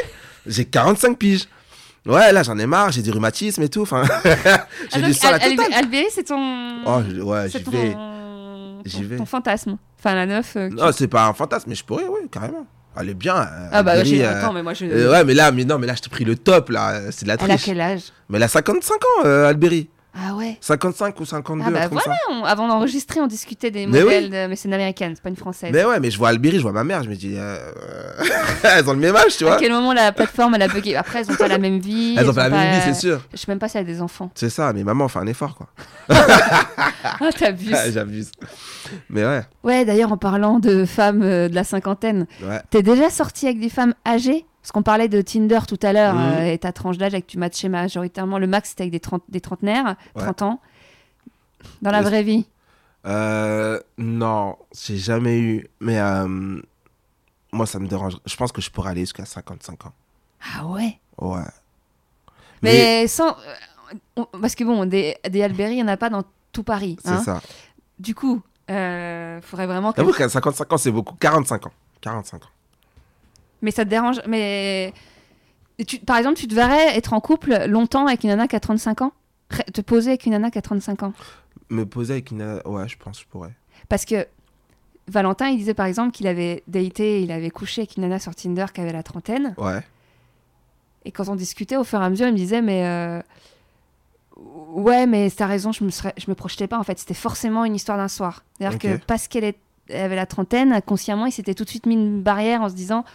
J'ai 0.45 0.65
45 0.65 1.17
piges. 1.17 1.47
Ouais, 2.05 2.33
là, 2.33 2.43
j'en 2.43 2.57
ai 2.57 2.65
marre, 2.65 2.91
j'ai 2.91 3.01
du 3.01 3.11
rhumatisme 3.11 3.61
et 3.63 3.69
tout. 3.69 3.83
Enfin, 3.83 4.03
j'ai 4.93 5.01
du 5.01 5.13
sang 5.13 5.29
à 5.29 5.31
la 5.33 5.39
totale. 5.39 5.85
C'est 6.11 6.23
ton. 6.23 6.83
Oh, 6.85 6.99
ouais, 7.23 7.49
j'y 7.49 7.63
vais. 7.63 7.95
J'y 8.85 9.03
vais. 9.05 9.15
ton 9.17 9.25
fantasme. 9.25 9.77
Enfin, 9.99 10.13
la 10.15 10.25
neuf. 10.25 10.57
euh, 10.57 10.69
Non, 10.69 10.91
c'est 10.91 11.07
pas 11.07 11.27
un 11.27 11.33
fantasme, 11.33 11.69
mais 11.69 11.75
je 11.75 11.85
pourrais, 11.85 12.03
oui, 12.03 12.27
carrément. 12.29 12.65
Elle 12.99 13.09
est 13.09 13.13
bien. 13.13 13.35
euh, 13.37 13.69
ah 13.71 13.81
bah, 13.83 14.03
j'ai... 14.03 14.25
euh, 14.25 14.37
attends, 14.37 14.51
mais 14.51 14.61
moi 14.63 14.73
je. 14.73 14.85
ouais, 14.85 15.23
mais 15.23 15.33
là, 15.33 15.51
mais 15.53 15.63
non, 15.63 15.79
mais 15.79 15.87
là, 15.87 15.95
je 15.95 16.01
t'ai 16.01 16.09
pris 16.09 16.25
le 16.25 16.35
top, 16.35 16.69
là. 16.69 17.09
C'est 17.11 17.23
de 17.23 17.29
la 17.29 17.35
Elle 17.35 17.51
a 17.51 17.53
triche. 17.55 17.65
quel 17.65 17.79
âge? 17.79 18.01
Mais 18.27 18.35
elle 18.37 18.43
a 18.43 18.47
55 18.49 18.95
ans, 18.95 19.25
Alberi. 19.47 19.87
Ah 20.15 20.35
ouais. 20.35 20.57
55 20.61 21.19
ou 21.19 21.25
52, 21.25 21.63
Ah 21.65 21.71
bah 21.71 21.87
voilà, 21.91 22.15
on- 22.29 22.43
avant 22.43 22.67
d'enregistrer, 22.67 23.19
on 23.19 23.25
discutait 23.27 23.71
des 23.71 23.87
Mais 23.87 24.01
modèles, 24.03 24.29
de... 24.29 24.47
mais 24.47 24.55
c'est 24.55 24.67
une 24.67 24.73
américaine, 24.75 25.13
c'est 25.15 25.23
pas 25.23 25.29
une 25.29 25.35
ça. 25.35 25.41
française. 25.41 25.71
Mais 25.73 25.83
ouais, 25.83 25.99
mais 25.99 26.11
je 26.11 26.17
vois 26.19 26.29
Alberi, 26.29 26.57
je 26.57 26.61
vois 26.61 26.71
ma 26.71 26.83
mère, 26.83 27.01
je 27.03 27.09
me 27.09 27.15
dis. 27.15 27.33
euh, 27.35 27.57
elles 28.63 28.87
ont 28.87 28.93
le 28.93 28.99
même 28.99 29.15
âge, 29.15 29.37
tu 29.37 29.43
à 29.45 29.47
vois. 29.47 29.57
quel 29.57 29.71
moment 29.71 29.91
la 29.93 30.11
plateforme 30.11 30.53
elle 30.55 30.61
a 30.61 30.67
bugué? 30.67 30.95
Après, 30.95 31.19
elles 31.21 31.31
ont 31.31 31.35
pas 31.35 31.47
la 31.47 31.57
même 31.57 31.79
vie. 31.79 32.15
Elles 32.17 32.29
ont 32.29 32.33
pas 32.33 32.47
la 32.47 32.55
même 32.57 32.73
vie, 32.75 32.81
c'est 32.85 32.93
sûr. 32.99 33.21
Je 33.33 33.37
sais 33.37 33.45
même 33.47 33.59
pas 33.59 33.67
si 33.69 33.77
elle 33.77 33.83
a 33.83 33.87
des 33.87 34.01
enfants. 34.01 34.29
C'est 34.35 34.49
ça, 34.51 34.71
mais 34.73 34.83
maman, 34.83 35.07
fait 35.07 35.19
un 35.19 35.27
effort, 35.27 35.55
quoi. 35.55 35.67
Ah, 37.03 37.31
t'abuses. 37.37 37.75
J'abuse. 37.93 38.31
Mais 39.09 39.25
ouais, 39.25 39.41
ouais, 39.63 39.85
d'ailleurs, 39.85 40.11
en 40.11 40.17
parlant 40.17 40.59
de 40.59 40.85
femmes 40.85 41.21
euh, 41.23 41.49
de 41.49 41.55
la 41.55 41.63
cinquantaine, 41.63 42.27
ouais. 42.43 42.61
t'es 42.69 42.81
déjà 42.83 43.09
sortie 43.09 43.45
avec 43.47 43.59
des 43.59 43.69
femmes 43.69 43.93
âgées? 44.07 44.45
Parce 44.63 44.71
qu'on 44.71 44.81
parlait 44.81 45.09
de 45.09 45.21
Tinder 45.21 45.59
tout 45.67 45.77
à 45.83 45.91
l'heure, 45.93 46.15
Mhm. 46.15 46.21
euh, 46.39 46.51
et 46.53 46.57
ta 46.57 46.71
tranche 46.71 46.97
d'âge 46.97 47.13
avec 47.13 47.27
tu 47.27 47.37
matchais 47.37 47.67
majoritairement. 47.69 48.39
Le 48.39 48.47
max, 48.47 48.69
c'était 48.69 48.83
avec 48.83 48.93
des, 48.93 48.99
trente- 49.01 49.23
des 49.29 49.41
trentenaires, 49.41 49.97
Ouais. 50.15 50.23
30 50.23 50.41
ans. 50.41 50.59
Dans 51.81 51.91
la 51.91 52.01
vraie 52.01 52.23
vie 52.23 52.45
Euh, 53.05 53.79
non, 53.97 54.55
j'ai 54.73 54.95
jamais 54.97 55.37
eu. 55.37 55.67
Mais 55.81 55.99
euh, 55.99 56.61
moi, 57.51 57.65
ça 57.65 57.77
me 57.79 57.87
dérange. 57.87 58.17
Je 58.25 58.35
pense 58.37 58.53
que 58.53 58.61
je 58.61 58.71
pourrais 58.71 58.91
aller 58.91 59.01
jusqu'à 59.01 59.25
55 59.25 59.85
ans. 59.85 59.93
Ah 60.57 60.65
ouais? 60.67 60.97
Ouais. 61.19 61.41
Mais, 62.61 63.05
sans. 63.07 63.35
euh, 64.17 64.23
Parce 64.41 64.55
que 64.55 64.63
bon, 64.63 64.85
des, 64.85 65.17
des 65.29 65.43
Alberi, 65.43 65.73
il 65.73 65.75
n'y 65.75 65.83
en 65.83 65.87
a 65.89 65.97
pas 65.97 66.09
dans 66.09 66.23
tout 66.53 66.63
Paris. 66.63 66.97
c'est 67.03 67.09
hein. 67.11 67.21
ça. 67.23 67.41
Du 67.99 68.15
coup, 68.15 68.41
il 68.69 69.39
faudrait 69.41 69.67
vraiment 69.67 69.91
que. 69.91 69.97
J'avoue 70.01 70.13
qu'à 70.13 70.29
55 70.29 70.71
ans, 70.71 70.77
c'est 70.77 70.91
beaucoup. 70.91 71.15
45 71.15 71.67
ans. 71.67 71.71
45 71.99 72.45
ans. 72.45 72.47
Mais 73.63 73.71
ça 73.71 73.83
te 73.85 73.89
dérange. 73.89 74.21
Mais. 74.27 74.93
Tu- 75.87 75.97
par 75.99 76.17
exemple, 76.17 76.37
tu 76.37 76.47
te 76.47 76.53
verrais 76.53 76.95
être 76.95 77.13
en 77.13 77.19
couple 77.19 77.65
longtemps 77.65 78.05
avec 78.05 78.23
une 78.23 78.29
nana 78.29 78.47
qui 78.47 78.55
a 78.55 78.59
35 78.59 79.01
ans? 79.01 79.11
Te 79.73 79.81
poser 79.81 80.11
avec 80.11 80.25
une 80.27 80.33
nana 80.33 80.51
qui 80.51 80.59
a 80.59 80.61
35 80.61 81.01
ans 81.03 81.13
Me 81.71 81.83
poser 81.85 82.13
avec 82.13 82.29
une. 82.29 82.37
nana- 82.37 82.67
Ouais, 82.67 82.87
je 82.87 82.95
pense 82.97 83.19
je 83.21 83.25
pourrais. 83.25 83.53
Parce 83.89 84.05
que 84.05 84.27
Valentin, 85.07 85.47
il 85.49 85.57
disait 85.57 85.73
par 85.73 85.87
exemple 85.87 86.11
qu'il 86.11 86.27
avait 86.27 86.63
daté, 86.67 87.21
il 87.23 87.31
avait 87.31 87.49
couché 87.49 87.81
avec 87.81 87.97
une 87.97 88.03
nana 88.03 88.19
sur 88.19 88.35
Tinder 88.35 88.67
qui 88.73 88.81
avait 88.81 88.93
la 88.93 89.01
trentaine. 89.03 89.55
Ouais. 89.57 89.81
Et 91.05 91.11
quand 91.11 91.27
on 91.27 91.35
discutait 91.35 91.75
au 91.75 91.83
fur 91.83 91.99
et 92.01 92.05
à 92.05 92.09
mesure, 92.09 92.27
il 92.27 92.33
me 92.33 92.37
disait, 92.37 92.61
mais. 92.61 92.85
euh, 92.85 93.21
Ouais, 94.37 95.05
mais 95.05 95.29
t'as 95.29 95.45
raison, 95.45 95.71
je 95.71 95.83
me, 95.83 95.89
serais... 95.91 96.13
je 96.17 96.25
me 96.29 96.33
projetais 96.35 96.67
pas 96.67 96.79
en 96.79 96.83
fait. 96.83 96.97
C'était 96.97 97.13
forcément 97.13 97.65
une 97.65 97.75
histoire 97.75 97.97
d'un 97.97 98.07
soir. 98.07 98.43
C'est-à-dire 98.57 98.79
que 98.79 98.97
parce 99.05 99.27
qu'elle 99.27 99.43
est- 99.43 99.59
avait 99.93 100.15
la 100.15 100.25
trentaine, 100.25 100.81
consciemment, 100.85 101.25
il 101.27 101.31
s'était 101.31 101.53
tout 101.53 101.63
de 101.65 101.69
suite 101.69 101.85
mis 101.85 101.93
une 101.93 102.21
barrière 102.23 102.61
en 102.63 102.69
se 102.69 102.73
disant 102.73 103.05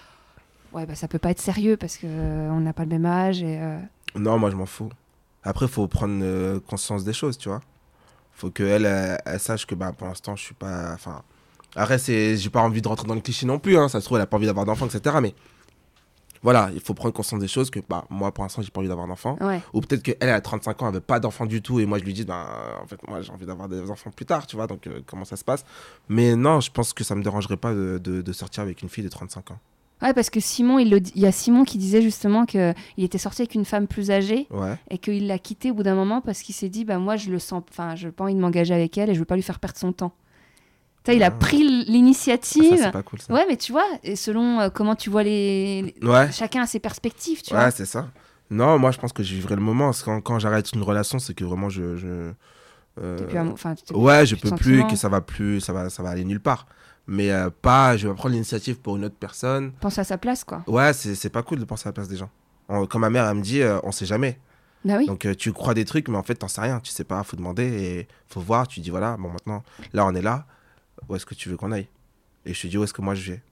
Ouais, 0.72 0.84
bah 0.86 0.94
ça 0.94 1.08
peut 1.08 1.18
pas 1.18 1.30
être 1.30 1.40
sérieux 1.40 1.76
parce 1.76 1.96
qu'on 1.98 2.60
n'a 2.60 2.72
pas 2.72 2.82
le 2.84 2.90
même 2.90 3.06
âge. 3.06 3.42
Et, 3.42 3.58
euh, 3.60 3.78
Non, 4.16 4.38
moi, 4.38 4.50
je 4.50 4.56
m'en 4.56 4.66
fous. 4.66 4.90
Après, 5.42 5.66
faut 5.68 5.86
prendre 5.88 6.20
euh, 6.22 6.60
conscience 6.60 7.04
des 7.04 7.12
choses, 7.12 7.38
tu 7.38 7.48
vois. 7.48 7.60
Faut 8.32 8.50
qu'elle, 8.50 8.84
elle, 8.84 9.18
elle 9.24 9.40
sache 9.40 9.66
que 9.66 9.74
bah, 9.74 9.92
pour 9.96 10.06
l'instant, 10.06 10.36
je 10.36 10.42
suis 10.44 10.54
pas. 10.54 10.92
Enfin. 10.92 11.22
Après, 11.74 11.98
j'ai 11.98 12.50
pas 12.50 12.60
envie 12.62 12.82
de 12.82 12.88
rentrer 12.88 13.06
dans 13.06 13.14
le 13.14 13.20
cliché 13.20 13.46
non 13.46 13.58
plus. 13.58 13.76
Hein. 13.78 13.88
Ça 13.88 14.00
se 14.00 14.04
trouve, 14.06 14.18
elle 14.18 14.22
a 14.22 14.26
pas 14.26 14.36
envie 14.36 14.46
d'avoir 14.46 14.66
d'enfant, 14.66 14.86
etc. 14.86 15.16
Mais. 15.22 15.34
Voilà, 16.40 16.70
il 16.72 16.80
faut 16.80 16.94
prendre 16.94 17.12
conscience 17.12 17.40
des 17.40 17.48
choses 17.48 17.68
que 17.68 17.80
bah, 17.88 18.04
moi, 18.10 18.32
pour 18.32 18.44
l'instant, 18.44 18.62
j'ai 18.62 18.70
pas 18.70 18.78
envie 18.78 18.88
d'avoir 18.88 19.08
d'enfant. 19.08 19.36
Ouais. 19.40 19.60
Ou 19.72 19.80
peut-être 19.80 20.04
qu'elle, 20.04 20.16
elle 20.20 20.28
a 20.28 20.40
35 20.40 20.82
ans, 20.82 20.88
elle 20.88 20.94
veut 20.94 21.00
pas 21.00 21.18
d'enfant 21.18 21.46
du 21.46 21.62
tout, 21.62 21.80
et 21.80 21.86
moi 21.86 21.98
je 21.98 22.04
lui 22.04 22.12
dis, 22.14 22.24
ben, 22.24 22.46
en 22.80 22.86
fait, 22.86 22.96
moi 23.08 23.22
j'ai 23.22 23.32
envie 23.32 23.44
d'avoir 23.44 23.68
des 23.68 23.90
enfants 23.90 24.10
plus 24.12 24.24
tard, 24.24 24.46
tu 24.46 24.54
vois, 24.54 24.68
donc 24.68 24.86
euh, 24.86 25.00
comment 25.04 25.24
ça 25.24 25.34
se 25.34 25.42
passe. 25.42 25.64
Mais 26.08 26.36
non, 26.36 26.60
je 26.60 26.70
pense 26.70 26.92
que 26.92 27.02
ça 27.02 27.16
me 27.16 27.24
dérangerait 27.24 27.56
pas 27.56 27.74
de, 27.74 27.98
de- 28.00 28.22
de 28.22 28.32
sortir 28.32 28.62
avec 28.62 28.82
une 28.82 28.88
fille 28.88 29.02
de 29.02 29.08
35 29.08 29.50
ans. 29.50 29.58
Ouais, 30.02 30.14
parce 30.14 30.30
que 30.30 30.38
Simon, 30.40 30.78
il, 30.78 30.90
le 30.90 31.00
dit- 31.00 31.12
il 31.16 31.22
y 31.22 31.26
a 31.26 31.32
Simon 31.32 31.64
qui 31.64 31.76
disait 31.78 32.02
justement 32.02 32.46
qu'il 32.46 32.74
était 32.98 33.18
sorti 33.18 33.42
avec 33.42 33.54
une 33.54 33.64
femme 33.64 33.86
plus 33.88 34.10
âgée 34.10 34.46
Ouais, 34.50 34.76
et 34.90 34.98
qu'il 34.98 35.26
l'a 35.26 35.38
quittée 35.38 35.70
au 35.70 35.74
bout 35.74 35.82
d'un 35.82 35.94
moment 35.96 36.20
parce 36.20 36.40
qu'il 36.42 36.54
s'est 36.54 36.68
dit 36.68 36.84
bah 36.84 36.98
moi 36.98 37.16
je 37.16 37.30
le 37.30 37.38
sens 37.40 37.62
enfin 37.70 37.96
je 37.96 38.08
pas 38.08 38.24
envie 38.24 38.34
de 38.34 38.40
m'engager 38.40 38.74
avec 38.74 38.96
elle 38.96 39.10
et 39.10 39.14
je 39.14 39.18
veux 39.18 39.24
pas 39.24 39.34
lui 39.36 39.42
faire 39.42 39.58
perdre 39.58 39.76
son 39.78 39.92
temps. 39.92 40.12
Sais, 41.06 41.16
il 41.16 41.22
a 41.22 41.26
Ah. 41.28 41.30
pris 41.30 41.62
Ah, 41.66 41.84
ça 41.84 41.90
l'initiative. 41.90 42.76
c'est 42.78 42.90
pas 42.92 43.02
cool 43.02 43.20
ça. 43.20 43.32
ouais, 43.32 43.44
mais 43.48 43.56
tu 43.56 43.72
vois, 43.72 43.86
et 44.04 44.14
selon 44.14 44.60
euh, 44.60 44.68
comment 44.68 44.94
tu 44.94 45.08
vois 45.10 45.22
les, 45.22 45.94
Ouais, 46.02 46.30
chacun 46.32 46.62
a 46.62 46.66
ses 46.66 46.80
perspectives, 46.80 47.40
tu 47.42 47.54
ouais, 47.54 47.60
vois. 47.60 47.70
c'est 47.70 47.86
ça. 47.86 48.08
Non, 48.50 48.78
moi 48.78 48.90
je 48.92 48.98
pense 48.98 49.12
que 49.12 49.22
je 49.22 49.34
vivrai 49.34 49.56
le 49.56 49.62
moment. 49.62 49.86
Parce 49.86 50.00
que 50.02 50.06
quand, 50.06 50.20
quand 50.20 50.38
j'arrête 50.38 50.72
une 50.72 50.82
relation, 50.82 51.18
c'est 51.18 51.34
que 51.34 51.44
vraiment 51.44 51.68
je. 51.70 51.96
je 51.96 52.32
euh, 53.00 53.16
plus 53.16 53.94
ouais, 53.94 54.26
je 54.26 54.34
peux 54.36 54.50
plus, 54.56 54.80
et 54.80 54.86
que 54.86 54.96
ça 54.96 55.08
va 55.08 55.20
plus, 55.20 55.60
ça 55.60 55.72
va, 55.72 55.88
ça 55.90 56.02
va 56.02 56.10
aller 56.10 56.24
nulle 56.24 56.40
part. 56.40 56.66
Mais 57.10 57.30
euh, 57.32 57.48
pas, 57.50 57.96
je 57.96 58.06
vais 58.06 58.14
prendre 58.14 58.34
l'initiative 58.34 58.78
pour 58.80 58.96
une 58.96 59.04
autre 59.06 59.16
personne. 59.18 59.72
pense 59.80 59.98
à 59.98 60.04
sa 60.04 60.18
place 60.18 60.44
quoi. 60.44 60.62
Ouais, 60.66 60.92
c'est 60.92 61.14
c'est 61.14 61.30
pas 61.30 61.42
cool 61.42 61.58
de 61.58 61.64
penser 61.64 61.86
à 61.86 61.88
la 61.88 61.92
place 61.94 62.08
des 62.08 62.16
gens. 62.16 62.28
En- 62.68 62.84
Quand 62.86 62.98
ma 62.98 63.08
mère, 63.08 63.26
elle 63.26 63.36
me 63.38 63.42
dit, 63.42 63.62
euh, 63.62 63.78
on 63.82 63.92
sait 63.92 64.04
jamais. 64.06 64.38
Bah 64.84 64.94
oui. 64.98 65.06
Donc 65.06 65.24
euh, 65.24 65.34
tu 65.34 65.52
crois 65.52 65.72
des 65.74 65.84
trucs, 65.86 66.08
mais 66.08 66.18
en 66.18 66.22
fait, 66.22 66.34
t'en 66.34 66.48
sais 66.48 66.60
rien. 66.60 66.80
Tu 66.80 66.90
sais 66.92 67.04
pas, 67.04 67.22
faut 67.24 67.36
demander 67.36 67.64
et 67.64 68.08
faut 68.28 68.40
voir. 68.40 68.68
Tu 68.68 68.80
dis 68.80 68.90
voilà, 68.90 69.16
bon 69.16 69.30
maintenant, 69.30 69.62
là 69.94 70.04
on 70.06 70.14
est 70.14 70.20
là. 70.22 70.44
Où 71.08 71.16
est-ce 71.16 71.24
que 71.26 71.34
tu 71.34 71.48
veux 71.48 71.56
qu'on 71.56 71.72
aille? 71.72 71.88
Et 72.44 72.52
je 72.52 72.60
te 72.62 72.66
dis 72.66 72.76
où 72.76 72.84
est-ce 72.84 72.92
que 72.92 73.00
moi 73.02 73.14
je 73.14 73.32
vais? 73.32 73.42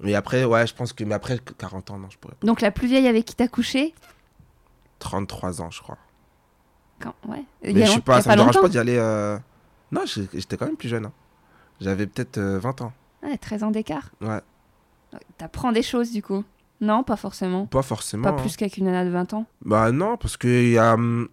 Mais 0.00 0.14
après, 0.14 0.44
ouais, 0.44 0.66
je 0.66 0.74
pense 0.74 0.92
que 0.92 1.04
mais 1.04 1.14
après 1.14 1.38
40 1.58 1.90
ans, 1.92 1.98
non, 1.98 2.10
je 2.10 2.18
pourrais. 2.18 2.34
pas. 2.34 2.46
Donc 2.46 2.60
la 2.60 2.70
plus 2.72 2.88
vieille 2.88 3.06
avec 3.08 3.24
qui 3.24 3.34
t'as 3.36 3.48
couché? 3.48 3.94
33 4.98 5.62
ans, 5.62 5.70
je 5.70 5.80
crois. 5.80 5.98
quand 7.00 7.14
ouais. 7.28 7.44
Mais 7.62 7.84
je 7.86 7.90
suis 7.92 8.00
pas, 8.00 8.20
ça 8.22 8.30
me 8.30 8.36
dérange 8.36 8.60
pas 8.60 8.68
d'y 8.68 8.78
aller. 8.78 8.98
Non, 9.92 10.02
j'étais 10.06 10.56
quand 10.56 10.66
même 10.66 10.76
plus 10.76 10.88
jeune. 10.88 11.06
hein. 11.06 11.12
J'avais 11.80 12.06
peut-être 12.06 12.38
euh, 12.38 12.58
20 12.58 12.82
ans. 12.82 12.92
Ouais, 13.22 13.36
13 13.36 13.62
ans 13.64 13.70
d'écart. 13.70 14.10
Ouais, 14.20 14.40
T'apprends 15.38 15.72
des 15.72 15.82
choses 15.82 16.12
du 16.12 16.22
coup. 16.22 16.44
Non, 16.80 17.02
pas 17.02 17.16
forcément. 17.16 17.66
pas 17.66 17.82
forcément. 17.82 18.22
Pas 18.24 18.30
hein. 18.30 18.36
plus 18.36 18.56
qu'avec 18.56 18.76
une 18.76 18.84
nana 18.84 19.04
de 19.04 19.10
20 19.10 19.34
ans. 19.34 19.46
Bah 19.64 19.90
non, 19.90 20.16
parce 20.16 20.36
qu'il 20.36 20.68
y 20.70 20.78
a. 20.78 20.94
hum, 20.94 21.28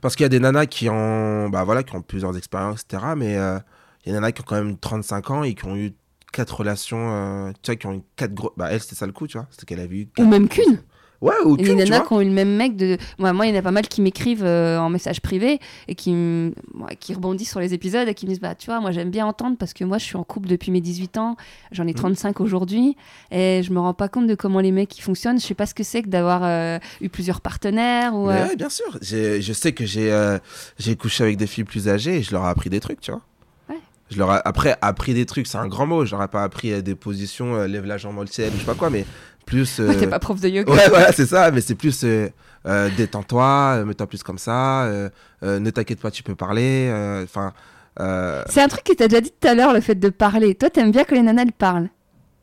Parce 0.00 0.16
qu'il 0.16 0.24
y 0.24 0.26
a 0.26 0.30
des 0.30 0.40
nanas 0.40 0.66
qui 0.66 0.88
ont, 0.88 1.48
bah 1.48 1.64
voilà, 1.64 1.82
qui 1.82 1.94
ont 1.94 2.02
plusieurs 2.02 2.36
expériences, 2.36 2.82
etc. 2.82 3.12
Mais 3.16 3.36
euh, 3.36 3.58
il 4.04 4.08
y 4.08 4.10
a 4.10 4.12
des 4.14 4.20
nanas 4.20 4.32
qui 4.32 4.40
ont 4.40 4.44
quand 4.46 4.56
même 4.62 4.78
35 4.78 5.30
ans 5.30 5.42
et 5.42 5.54
qui 5.54 5.64
ont 5.66 5.76
eu 5.76 5.92
quatre 6.32 6.56
relations, 6.58 7.10
euh, 7.10 7.52
tu 7.62 7.70
vois, 7.72 7.76
qui 7.76 7.86
ont 7.86 7.94
eu 7.94 8.02
quatre 8.16 8.32
gros. 8.34 8.52
Bah 8.56 8.68
elle, 8.70 8.80
c'était 8.80 8.94
ça 8.96 9.06
le 9.06 9.12
coup, 9.12 9.26
tu 9.26 9.36
vois. 9.36 9.46
C'était 9.50 9.66
qu'elle 9.66 9.80
avait 9.80 9.96
eu. 9.96 10.08
Ou 10.18 10.24
même 10.26 10.48
qu'une. 10.48 10.82
Ouais, 11.20 11.34
ou 11.44 11.54
Il 11.58 11.60
y 11.60 11.64
a 11.64 11.68
qu'une, 11.68 11.76
des 11.76 11.84
tu 11.84 11.90
nanas 11.90 12.06
qui 12.06 12.12
ont 12.14 12.20
eu 12.22 12.24
le 12.24 12.30
même 12.30 12.56
mec 12.56 12.76
de. 12.76 12.96
Moi, 13.18 13.32
moi, 13.34 13.46
il 13.46 13.52
y 13.52 13.56
en 13.56 13.58
a 13.58 13.62
pas 13.62 13.70
mal 13.72 13.86
qui 13.88 14.00
m'écrivent 14.00 14.42
euh, 14.42 14.78
en 14.78 14.88
message 14.88 15.20
privé 15.20 15.60
et 15.86 15.94
qui, 15.94 16.12
m- 16.12 16.54
ouais, 16.78 16.96
qui 16.96 17.12
rebondissent 17.12 17.50
sur 17.50 17.60
les 17.60 17.74
épisodes 17.74 18.08
et 18.08 18.14
qui 18.14 18.24
me 18.24 18.30
disent 18.30 18.40
Bah, 18.40 18.54
tu 18.54 18.66
vois, 18.70 18.80
moi, 18.80 18.90
j'aime 18.90 19.10
bien 19.10 19.26
entendre 19.26 19.58
parce 19.58 19.74
que 19.74 19.84
moi, 19.84 19.98
je 19.98 20.04
suis 20.04 20.16
en 20.16 20.24
couple 20.24 20.48
depuis 20.48 20.70
mes 20.72 20.80
18 20.80 21.18
ans, 21.18 21.36
j'en 21.72 21.84
ai 21.86 21.88
Mhm. 21.90 21.94
35 21.96 22.40
aujourd'hui 22.40 22.96
et 23.30 23.60
je 23.62 23.70
me 23.72 23.78
rends 23.80 23.92
pas 23.92 24.08
compte 24.08 24.26
de 24.28 24.34
comment 24.34 24.60
les 24.60 24.72
mecs 24.72 24.96
ils 24.98 25.02
fonctionnent. 25.02 25.38
Je 25.38 25.44
sais 25.46 25.54
pas 25.54 25.66
ce 25.66 25.74
que 25.74 25.82
c'est 25.84 26.02
que 26.02 26.08
d'avoir 26.08 26.40
euh, 26.42 26.78
eu 27.02 27.10
plusieurs 27.10 27.42
partenaires 27.42 28.14
ou. 28.14 28.30
Euh, 28.30 28.46
ouais, 28.48 28.56
bien 28.56 28.70
sûr. 28.70 28.98
Je 29.02 29.52
sais 29.52 29.72
que 29.72 29.84
j'ai 29.84 30.96
couché 30.96 31.24
avec 31.24 31.36
des 31.36 31.46
filles 31.46 31.64
plus 31.64 31.88
âgées 31.88 32.16
et 32.16 32.22
je 32.22 32.32
leur 32.32 32.44
ai 32.46 32.48
appris 32.48 32.70
des 32.70 32.80
trucs, 32.80 33.00
tu 33.02 33.10
vois. 33.10 33.20
Ouais. 33.68 33.76
Je 34.10 34.18
leur 34.18 34.32
ai 34.34 34.40
après 34.44 34.76
appris 34.80 35.12
des 35.14 35.26
trucs, 35.26 35.46
c'est 35.46 35.58
un 35.58 35.68
grand 35.68 35.86
mot. 35.86 36.04
Je 36.06 36.12
leur 36.12 36.22
ai 36.22 36.28
pas 36.28 36.42
appris 36.42 36.82
des 36.82 36.94
positions, 36.94 37.64
lève 37.66 37.84
la 37.84 37.98
jambe 37.98 38.18
le 38.20 38.26
ciel, 38.26 38.50
je 38.54 38.60
sais 38.60 38.64
pas 38.64 38.74
quoi, 38.74 38.88
mais 38.90 39.04
plus. 39.50 39.78
Ouais, 39.80 39.96
T'es 39.96 40.06
euh, 40.06 40.10
pas 40.10 40.18
prof 40.18 40.40
de 40.40 40.48
yoga. 40.48 40.72
Ouais, 40.72 40.88
voilà, 40.88 41.12
c'est 41.12 41.26
ça, 41.26 41.50
mais 41.50 41.60
c'est 41.60 41.74
plus 41.74 42.02
euh, 42.04 42.28
euh, 42.66 42.88
détends-toi, 42.96 43.74
euh, 43.78 43.84
mets-toi 43.84 44.06
plus 44.06 44.22
comme 44.22 44.38
ça, 44.38 44.84
euh, 44.84 45.10
euh, 45.42 45.58
ne 45.58 45.70
t'inquiète 45.70 46.00
pas, 46.00 46.10
tu 46.10 46.22
peux 46.22 46.34
parler. 46.34 46.88
euh, 46.90 47.24
Enfin, 47.24 47.52
euh, 48.00 48.42
C'est 48.48 48.62
un 48.62 48.68
truc 48.68 48.84
que 48.84 48.92
t'as 48.92 49.08
déjà 49.08 49.20
dit 49.20 49.32
tout 49.38 49.48
à 49.48 49.54
l'heure, 49.54 49.72
le 49.74 49.80
fait 49.80 49.94
de 49.96 50.08
parler. 50.08 50.54
Toi, 50.54 50.70
t'aimes 50.70 50.92
bien 50.92 51.04
que 51.04 51.14
les 51.14 51.22
nanas 51.22 51.42
elles 51.42 51.52
parlent. 51.52 51.88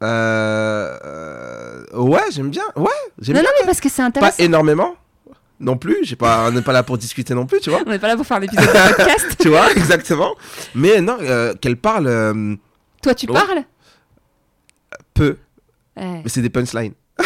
euh, 0.03 0.97
euh, 1.05 1.83
ouais, 1.99 2.21
j'aime 2.31 2.49
bien, 2.49 2.63
ouais, 2.75 2.85
j'aime 3.19 3.35
Non, 3.35 3.41
bien. 3.41 3.49
non, 3.49 3.55
mais 3.61 3.65
parce 3.65 3.79
que 3.81 3.89
c'est 3.89 4.01
Pas 4.01 4.07
intéressant. 4.07 4.43
énormément, 4.43 4.95
non 5.59 5.77
plus. 5.77 5.97
J'ai 6.03 6.15
pas, 6.15 6.47
on 6.47 6.51
n'est 6.51 6.61
pas 6.61 6.73
là 6.73 6.83
pour 6.83 6.97
discuter 6.97 7.33
non 7.33 7.45
plus, 7.45 7.59
tu 7.61 7.69
vois. 7.69 7.79
On 7.85 7.89
n'est 7.89 7.97
pas 7.99 8.07
là 8.07 8.15
pour 8.15 8.25
faire 8.25 8.37
un 8.37 8.41
épisode 8.41 8.65
de 8.65 8.95
podcast. 8.95 9.27
tu 9.39 9.49
vois, 9.49 9.71
exactement. 9.71 10.35
Mais 10.75 11.01
non, 11.01 11.17
euh, 11.21 11.53
qu'elle 11.55 11.77
parle 11.77 12.07
euh, 12.07 12.55
Toi, 13.01 13.15
tu 13.15 13.25
parles? 13.27 13.63
Peu, 15.13 15.37
Ouais. 15.97 16.21
mais 16.23 16.29
c'est 16.29 16.41
des 16.41 16.49
punchlines. 16.49 16.93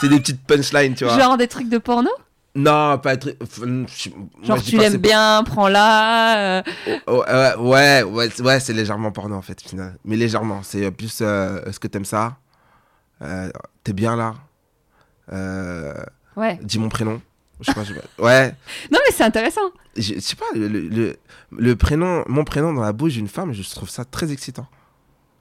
c'est 0.00 0.08
des 0.08 0.18
petites 0.20 0.44
punchlines, 0.46 0.94
tu 0.94 1.04
vois. 1.04 1.18
Genre 1.18 1.36
des 1.36 1.48
trucs 1.48 1.68
de 1.68 1.78
porno? 1.78 2.10
Non, 2.54 2.98
pas 2.98 3.14
je- 3.18 3.30
moi, 4.10 4.26
Genre 4.42 4.62
tu 4.62 4.76
l'aimes 4.76 4.98
bien, 4.98 5.42
prends-la. 5.44 6.58
euh, 6.58 6.62
Oh, 7.06 7.24
euh, 7.26 7.56
ouais, 7.56 8.02
ouais, 8.02 8.28
c'est- 8.34 8.42
ouais, 8.42 8.60
c'est 8.60 8.74
légèrement 8.74 9.10
porno 9.10 9.36
en 9.36 9.42
fait, 9.42 9.58
final. 9.62 9.96
Mais 10.04 10.16
légèrement. 10.16 10.62
C'est 10.62 10.90
plus. 10.90 11.20
euh, 11.22 11.64
Est-ce 11.64 11.80
que 11.80 11.86
t'aimes 11.88 12.04
ça? 12.04 12.36
Euh, 13.22 13.48
T'es 13.84 13.94
bien 13.94 14.16
là? 14.16 14.34
Ouais. 16.36 16.58
Dis 16.62 16.78
mon 16.78 16.88
prénom. 16.90 17.22
Je 17.62 17.72
je. 17.84 18.22
Ouais. 18.22 18.48
Non, 18.90 18.98
mais 19.06 19.12
c'est 19.14 19.24
intéressant. 19.24 19.60
Je 19.96 20.14
je 20.14 20.20
sais 20.20 20.36
pas, 20.36 20.44
le, 20.54 20.68
le, 20.68 21.16
le- 21.50 21.76
prénom, 21.76 22.24
mon 22.26 22.44
prénom 22.44 22.72
dans 22.72 22.82
la 22.82 22.92
bouche 22.92 23.14
d'une 23.14 23.28
femme, 23.28 23.52
je 23.52 23.62
trouve 23.74 23.88
ça 23.90 24.04
très 24.04 24.32
excitant. 24.32 24.66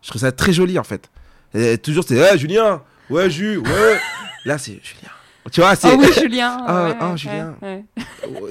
Je 0.02 0.10
trouve 0.10 0.22
ça 0.22 0.32
très 0.32 0.54
joli 0.54 0.78
en 0.80 0.84
fait. 0.84 1.10
Et 1.54 1.78
toujours 1.78 2.04
c'est 2.08 2.16
hey, 2.16 2.38
Julien, 2.38 2.82
ouais 3.10 3.30
Ju, 3.30 3.58
ouais. 3.58 4.00
Là 4.46 4.58
c'est 4.58 4.80
Julien. 4.84 5.12
Tu 5.52 5.62
vois, 5.62 5.76
c'est 5.76 5.92
Oh 5.92 5.98
oui, 5.98 6.08
Julien. 6.20 6.58
Ah, 6.68 6.86
ouais, 6.90 7.12
ouais, 7.12 7.18
Julien. 7.18 7.56
ouais. 7.62 7.86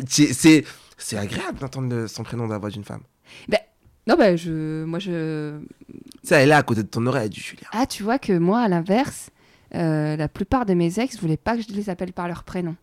c'est 0.08 0.32
c'est 0.32 0.64
c'est 0.96 1.16
agréable 1.16 1.58
d'entendre 1.58 2.06
son 2.06 2.22
prénom 2.22 2.46
dans 2.46 2.52
la 2.54 2.58
voix 2.58 2.70
d'une 2.70 2.84
femme. 2.84 3.02
Non, 4.06 4.16
bah, 4.16 4.34
je. 4.34 4.82
Moi, 4.84 4.98
je. 4.98 5.60
Sais, 6.24 6.34
elle 6.36 6.42
est 6.42 6.46
là 6.46 6.56
à 6.56 6.62
côté 6.62 6.82
de 6.82 6.88
ton 6.88 7.06
oreille, 7.06 7.28
du 7.28 7.40
Julien. 7.40 7.68
Ah, 7.70 7.86
tu 7.86 8.02
vois 8.02 8.18
que 8.18 8.32
moi, 8.36 8.60
à 8.60 8.66
l'inverse, 8.66 9.30
euh, 9.74 10.16
la 10.16 10.26
plupart 10.26 10.66
de 10.66 10.74
mes 10.74 10.98
ex 10.98 11.18
voulaient 11.20 11.36
pas 11.36 11.56
que 11.56 11.62
je 11.62 11.68
les 11.74 11.90
appelle 11.90 12.12
par 12.12 12.26
leur 12.26 12.42
prénom. 12.42 12.74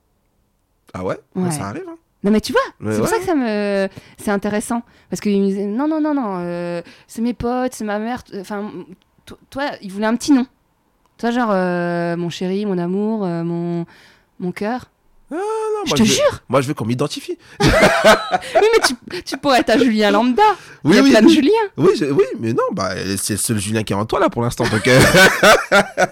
Ah 0.93 1.03
ouais, 1.03 1.17
Ouais. 1.35 1.51
Ça 1.51 1.67
arrive. 1.67 1.83
Hein. 1.87 1.95
Non, 2.23 2.31
mais 2.31 2.41
tu 2.41 2.51
vois, 2.51 2.61
Ouais, 2.81 2.93
c'est 2.93 2.99
pour 2.99 3.07
ça 3.07 3.19
que 3.19 3.25
ça 3.25 3.35
me. 3.35 3.87
C'est 4.17 4.31
intéressant. 4.31 4.81
Parce 5.09 5.21
qu'ils 5.21 5.39
me 5.41 5.47
disaient 5.47 5.65
non, 5.65 5.87
non, 5.87 6.01
non, 6.01 6.13
non, 6.13 6.37
euh, 6.39 6.81
c'est 7.07 7.21
mes 7.21 7.33
potes, 7.33 7.73
c'est 7.73 7.85
ma 7.85 7.99
mère. 7.99 8.23
t- 8.23 8.39
Enfin, 8.39 8.71
to- 9.25 9.37
toi, 9.49 9.65
ils 9.81 9.91
voulaient 9.91 10.07
un 10.07 10.15
petit 10.15 10.31
nom. 10.31 10.45
Toi, 11.19 11.31
genre, 11.31 11.49
euh, 11.51 12.15
mon 12.17 12.29
chéri, 12.29 12.65
mon 12.65 12.77
amour, 12.77 13.23
euh, 13.25 13.43
mon. 13.43 13.85
Mon 14.39 14.51
cœur. 14.51 14.85
Non, 15.31 15.37
Je 15.85 15.93
te 15.93 16.03
jure 16.03 16.39
Moi 16.47 16.61
je 16.61 16.67
veux 16.69 16.73
qu'on 16.73 16.85
m'identifie. 16.85 17.37
Oui, 17.59 17.67
mais 18.73 18.79
tu, 18.87 19.23
tu 19.23 19.37
pourrais 19.37 19.59
être 19.59 19.71
un 19.71 19.77
Julien 19.77 20.09
lambda. 20.11 20.41
Il 20.85 20.89
Oui, 20.91 20.95
y 20.95 20.99
a 20.99 21.03
oui, 21.03 21.09
plein 21.11 21.21
de. 21.21 21.27
Julien. 21.27 21.51
Oui, 21.75 21.89
je- 21.99 22.05
oui, 22.05 22.23
mais 22.39 22.53
non, 22.53 22.63
bah 22.71 22.91
c'est 23.17 23.33
le 23.33 23.37
seul 23.39 23.57
Julien 23.57 23.83
qui 23.83 23.93
est 23.93 23.95
en 23.95 24.05
toi 24.05 24.19
là 24.19 24.29
pour 24.29 24.41
l'instant. 24.41 24.63
Donc, 24.69 24.87
euh, 24.87 24.99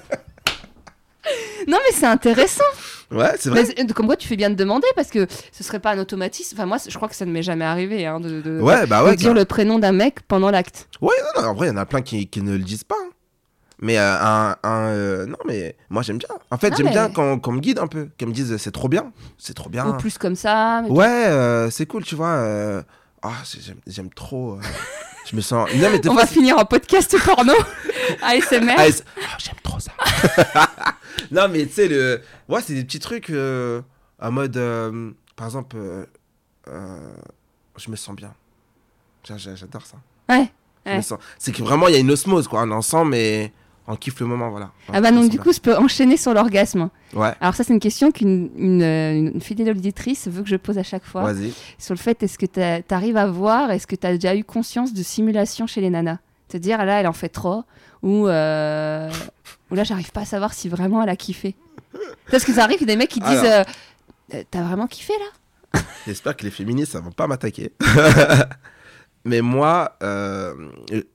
Non, 1.68 1.78
mais 1.84 1.92
c'est 1.94 2.06
intéressant. 2.06 2.64
Ouais, 3.12 3.32
c'est 3.40 3.50
vrai. 3.50 3.62
Mais 3.64 3.74
c'est- 3.76 3.94
comme 3.94 4.06
quoi, 4.08 4.16
tu 4.18 4.28
fais 4.28 4.36
bien 4.36 4.50
de 4.50 4.56
demander 4.56 4.88
parce 4.96 5.10
que 5.10 5.28
ce 5.52 5.64
serait 5.64 5.80
pas 5.80 5.92
un 5.94 6.00
automatisme. 6.00 6.56
Enfin, 6.58 6.66
moi, 6.66 6.78
je 6.88 6.96
crois 6.96 7.08
que 7.08 7.16
ça 7.16 7.26
ne 7.26 7.32
m'est 7.32 7.44
jamais 7.44 7.66
arrivé 7.66 8.06
hein, 8.06 8.20
de, 8.20 8.42
de- 8.42 8.60
Ouais, 8.62 8.86
bah 8.88 9.10
de 9.10 9.16
dire 9.16 9.34
le 9.34 9.46
prénom 9.46 9.80
d'un 9.80 9.92
mec 9.92 10.22
pendant 10.28 10.52
l'acte. 10.52 10.88
Ouais, 11.02 11.14
non, 11.36 11.42
non, 11.44 11.48
en 11.50 11.54
vrai, 11.54 11.68
il 11.68 11.72
y 11.72 11.74
en 11.74 11.78
a 11.78 11.86
plein 11.86 12.02
qui, 12.02 12.28
qui 12.28 12.42
ne 12.42 12.52
le 12.54 12.64
disent 12.64 12.84
pas. 12.84 12.96
hein. 13.00 13.10
Mais 13.82 13.98
euh, 14.00 14.16
un. 14.22 14.56
un, 14.64 14.88
euh, 14.88 15.26
non, 15.26 15.38
mais 15.46 15.76
moi 15.90 16.02
j'aime 16.02 16.18
bien. 16.18 16.30
En 16.50 16.58
fait, 16.58 16.74
j'aime 16.78 16.86
mais- 16.86 16.92
bien 16.94 17.10
quand 17.10 17.38
qu'on 17.40 17.52
me 17.52 17.60
guide 17.60 17.78
un 17.80 17.88
peu. 17.88 18.08
Qu'on 18.18 18.28
me 18.28 18.32
dise 18.32 18.56
c'est 18.56 18.72
trop 18.72 18.88
bien. 18.88 19.12
C'est 19.38 19.54
trop 19.54 19.70
bien. 19.70 19.86
Ou 19.90 19.94
plus 19.98 20.18
comme 20.18 20.36
ça. 20.38 20.82
mais- 20.84 20.90
Ouais, 20.90 21.26
euh, 21.28 21.70
c'est 21.70 21.86
cool, 21.86 22.06
tu 22.06 22.16
vois. 22.16 22.84
Ah, 23.28 23.44
j'aime- 23.88 24.10
trop. 24.14 24.54
euh, 24.56 24.62
Je 25.30 25.36
me 25.36 25.42
sens. 25.42 25.68
Non, 25.74 25.90
mais 25.92 26.08
On 26.10 26.14
va 26.14 26.28
finir 26.28 26.58
en 26.58 26.66
podcast 26.66 27.16
porno. 27.24 27.54
ASMR. 28.22 28.80
Et 28.86 28.92
c'est- 28.92 29.04
Ah, 29.24 29.38
j'aime 29.40 29.56
trop 29.64 29.80
ça. 29.80 29.92
non, 31.32 31.48
mais 31.50 31.66
tu 31.66 31.74
sais, 31.74 31.88
le... 31.88 32.22
ouais, 32.50 32.62
c'est 32.62 32.74
des 32.76 32.84
petits 32.84 33.00
trucs 33.00 33.30
euh, 33.32 33.82
en 34.22 34.32
mode. 34.32 34.56
euh, 34.58 35.12
par 35.36 35.48
exemple, 35.48 35.78
je 36.68 37.90
me 37.92 37.96
sens 37.96 38.16
bien. 38.16 38.34
J'a- 39.28 39.38
j'a- 39.38 39.56
J'adore 39.56 39.86
ça. 39.86 39.98
Ouais. 40.30 41.02
Sens- 41.02 41.20
C'est 41.40 41.52
que 41.52 41.64
vraiment, 41.64 41.88
il 41.88 41.94
y 41.94 41.98
a 41.98 42.00
une 42.00 42.12
osmose, 42.12 42.48
quoi. 42.48 42.62
On 42.62 42.70
est 42.70 42.74
ensemble, 42.74 43.12
mais 43.12 43.52
on 43.88 43.96
kiffe 43.96 44.20
le 44.20 44.26
moment, 44.26 44.50
voilà. 44.50 44.72
Ah 44.92 45.00
bah 45.02 45.12
donc 45.12 45.30
du 45.30 45.40
coup, 45.40 45.54
je 45.54 45.60
peux 45.60 45.76
enchaîner 45.78 46.18
sur 46.18 46.34
l'orgasme. 46.34 46.90
Ouais, 47.14 47.34
Alors 47.40 47.54
ça, 47.56 47.64
c'est 47.64 47.74
une 47.74 47.80
question 47.80 48.12
qu'une 48.12 48.50
une, 48.58 48.82
une 49.34 49.42
fidèle 49.42 49.70
auditrice 49.70 50.28
veut 50.28 50.42
que 50.44 50.50
je 50.50 50.56
pose 50.56 50.78
à 50.78 50.84
chaque 50.84 51.06
fois. 51.06 51.24
vas-y. 51.32 51.54
Sur 51.78 51.94
le 51.94 52.00
fait, 52.00 52.22
est-ce 52.24 52.38
que 52.38 52.46
tu 52.46 52.94
arrives 52.94 53.18
à 53.18 53.28
voir, 53.28 53.72
est-ce 53.72 53.86
que 53.88 53.96
tu 53.96 54.08
as 54.08 54.14
déjà 54.14 54.36
eu 54.36 54.44
conscience 54.44 54.94
de 54.94 55.04
simulation 55.04 55.68
chez 55.68 55.82
les 55.82 55.90
nanas? 55.90 56.18
Te 56.48 56.58
dire, 56.58 56.84
là, 56.86 57.00
elle 57.00 57.08
en 57.08 57.14
fait 57.14 57.30
trop, 57.30 57.64
ou, 58.04 58.28
euh, 58.28 59.12
ou 59.72 59.76
là, 59.76 59.84
j'arrive 59.84 60.12
pas 60.12 60.22
à 60.22 60.26
savoir 60.26 60.54
si 60.54 60.70
vraiment 60.70 61.02
elle 61.04 61.10
a 61.10 61.16
kiffé. 61.16 61.56
Parce 62.30 62.44
que 62.44 62.54
ça 62.54 62.64
arrive, 62.64 62.86
des 62.86 62.96
mecs 62.96 63.10
qui 63.10 63.20
disent, 63.20 63.44
euh, 63.46 63.64
Euh, 64.34 64.44
t'as 64.50 64.64
vraiment 64.64 64.88
kiffé 64.88 65.14
là? 65.74 65.80
J'espère 66.08 66.36
que 66.36 66.44
les 66.44 66.50
féministes, 66.52 66.94
ça 66.94 67.00
va 67.00 67.12
pas 67.12 67.28
m'attaquer. 67.28 67.72
mais 69.26 69.42
moi, 69.42 69.98
euh, 70.04 70.54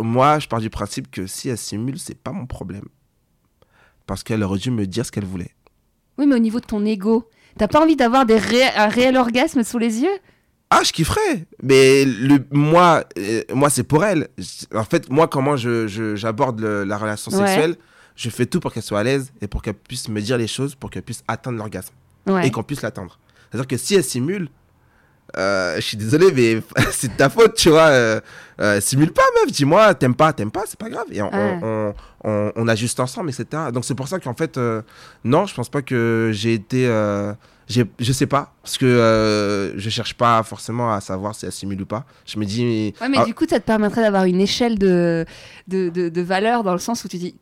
moi, 0.00 0.38
je 0.38 0.48
pars 0.48 0.60
du 0.60 0.70
principe 0.70 1.10
que 1.10 1.26
si 1.26 1.48
elle 1.48 1.58
simule, 1.58 1.98
c'est 1.98 2.18
pas 2.18 2.32
mon 2.32 2.46
problème. 2.46 2.84
Parce 4.06 4.22
qu'elle 4.22 4.42
aurait 4.42 4.58
dû 4.58 4.70
me 4.70 4.86
dire 4.86 5.06
ce 5.06 5.12
qu'elle 5.12 5.24
voulait. 5.24 5.54
Oui, 6.18 6.26
mais 6.26 6.34
au 6.34 6.38
niveau 6.40 6.60
de 6.60 6.66
ton 6.66 6.84
ego, 6.84 7.28
t'as 7.56 7.68
pas 7.68 7.80
envie 7.80 7.96
d'avoir 7.96 8.26
des 8.26 8.36
ré- 8.38 8.74
un 8.76 8.88
réel 8.88 9.16
orgasme 9.16 9.62
sous 9.62 9.78
les 9.78 10.00
yeux? 10.00 10.18
Ah, 10.70 10.82
je 10.84 10.92
kifferais. 10.92 11.46
Mais 11.62 12.04
le, 12.04 12.44
moi, 12.50 13.04
euh, 13.18 13.42
moi 13.52 13.70
c'est 13.70 13.82
pour 13.84 14.04
elle. 14.04 14.28
En 14.74 14.84
fait, 14.84 15.08
moi, 15.10 15.26
comment 15.28 15.56
je, 15.56 15.86
je- 15.88 16.14
j'aborde 16.16 16.60
la 16.60 16.96
relation 16.98 17.32
Ouais. 17.32 17.46
sexuelle, 17.46 17.76
je 18.16 18.28
fais 18.30 18.46
tout 18.46 18.60
pour 18.60 18.72
qu'elle 18.72 18.82
soit 18.82 19.00
à 19.00 19.02
l'aise 19.04 19.32
et 19.40 19.46
pour 19.48 19.62
qu'elle 19.62 19.74
puisse 19.74 20.08
me 20.08 20.20
dire 20.20 20.36
les 20.38 20.46
choses, 20.46 20.74
pour 20.74 20.90
qu'elle 20.90 21.02
puisse 21.02 21.22
atteindre 21.28 21.58
l'orgasme 21.58 21.94
Ouais. 22.26 22.46
et 22.46 22.50
qu'on 22.50 22.62
puisse 22.62 22.82
l'atteindre. 22.82 23.18
C'est-à-dire 23.50 23.66
que 23.66 23.76
si 23.76 23.94
elle 23.94 24.04
simule, 24.04 24.48
euh, 25.36 25.76
je 25.76 25.80
suis 25.80 25.96
désolé, 25.96 26.32
mais 26.32 26.62
c'est 26.92 27.08
de 27.12 27.16
ta 27.16 27.28
faute, 27.30 27.54
tu 27.54 27.70
vois. 27.70 27.88
Euh, 27.88 28.20
euh, 28.60 28.80
simule 28.80 29.12
pas, 29.12 29.22
meuf. 29.42 29.52
Dis-moi, 29.52 29.94
t'aimes 29.94 30.14
pas, 30.14 30.32
t'aimes 30.32 30.50
pas, 30.50 30.64
c'est 30.66 30.78
pas 30.78 30.88
grave. 30.90 31.06
Et 31.12 31.22
on, 31.22 31.30
Ouais. 31.32 31.58
on, 31.62 31.94
on, 32.24 32.52
on 32.56 32.68
ajuste 32.68 33.00
ensemble, 33.00 33.30
etc. 33.30 33.46
Donc 33.72 33.84
c'est 33.84 33.94
pour 33.94 34.08
ça 34.08 34.18
qu'en 34.18 34.34
fait, 34.34 34.58
non, 35.24 35.46
je 35.46 35.54
pense 35.54 35.68
pas 35.68 35.82
que 35.82 36.30
j'ai 36.34 36.54
été. 36.54 36.84
je 37.68 38.12
sais 38.12 38.26
pas, 38.26 38.52
parce 38.62 38.76
que 38.78 39.72
je 39.76 39.90
cherche 39.90 40.14
pas 40.14 40.42
forcément 40.42 40.92
à 40.92 41.00
savoir 41.00 41.34
si 41.34 41.46
elle 41.46 41.52
simule 41.52 41.80
ou 41.82 41.86
pas. 41.86 42.04
Je 42.26 42.38
me 42.38 42.44
dis. 42.44 42.92
Ouais, 43.00 43.08
mais 43.08 43.18
ah, 43.18 43.24
du 43.24 43.34
coup, 43.34 43.46
ça 43.48 43.60
te 43.60 43.64
permettrait 43.64 44.02
d'avoir 44.02 44.24
une 44.24 44.40
échelle 44.40 44.78
de, 44.78 45.24
de, 45.68 45.88
de, 45.88 46.08
de 46.08 46.20
valeur 46.22 46.62
dans 46.64 46.72
le 46.72 46.78
sens 46.80 47.04
où 47.04 47.08
tu 47.08 47.16
dis 47.16 47.36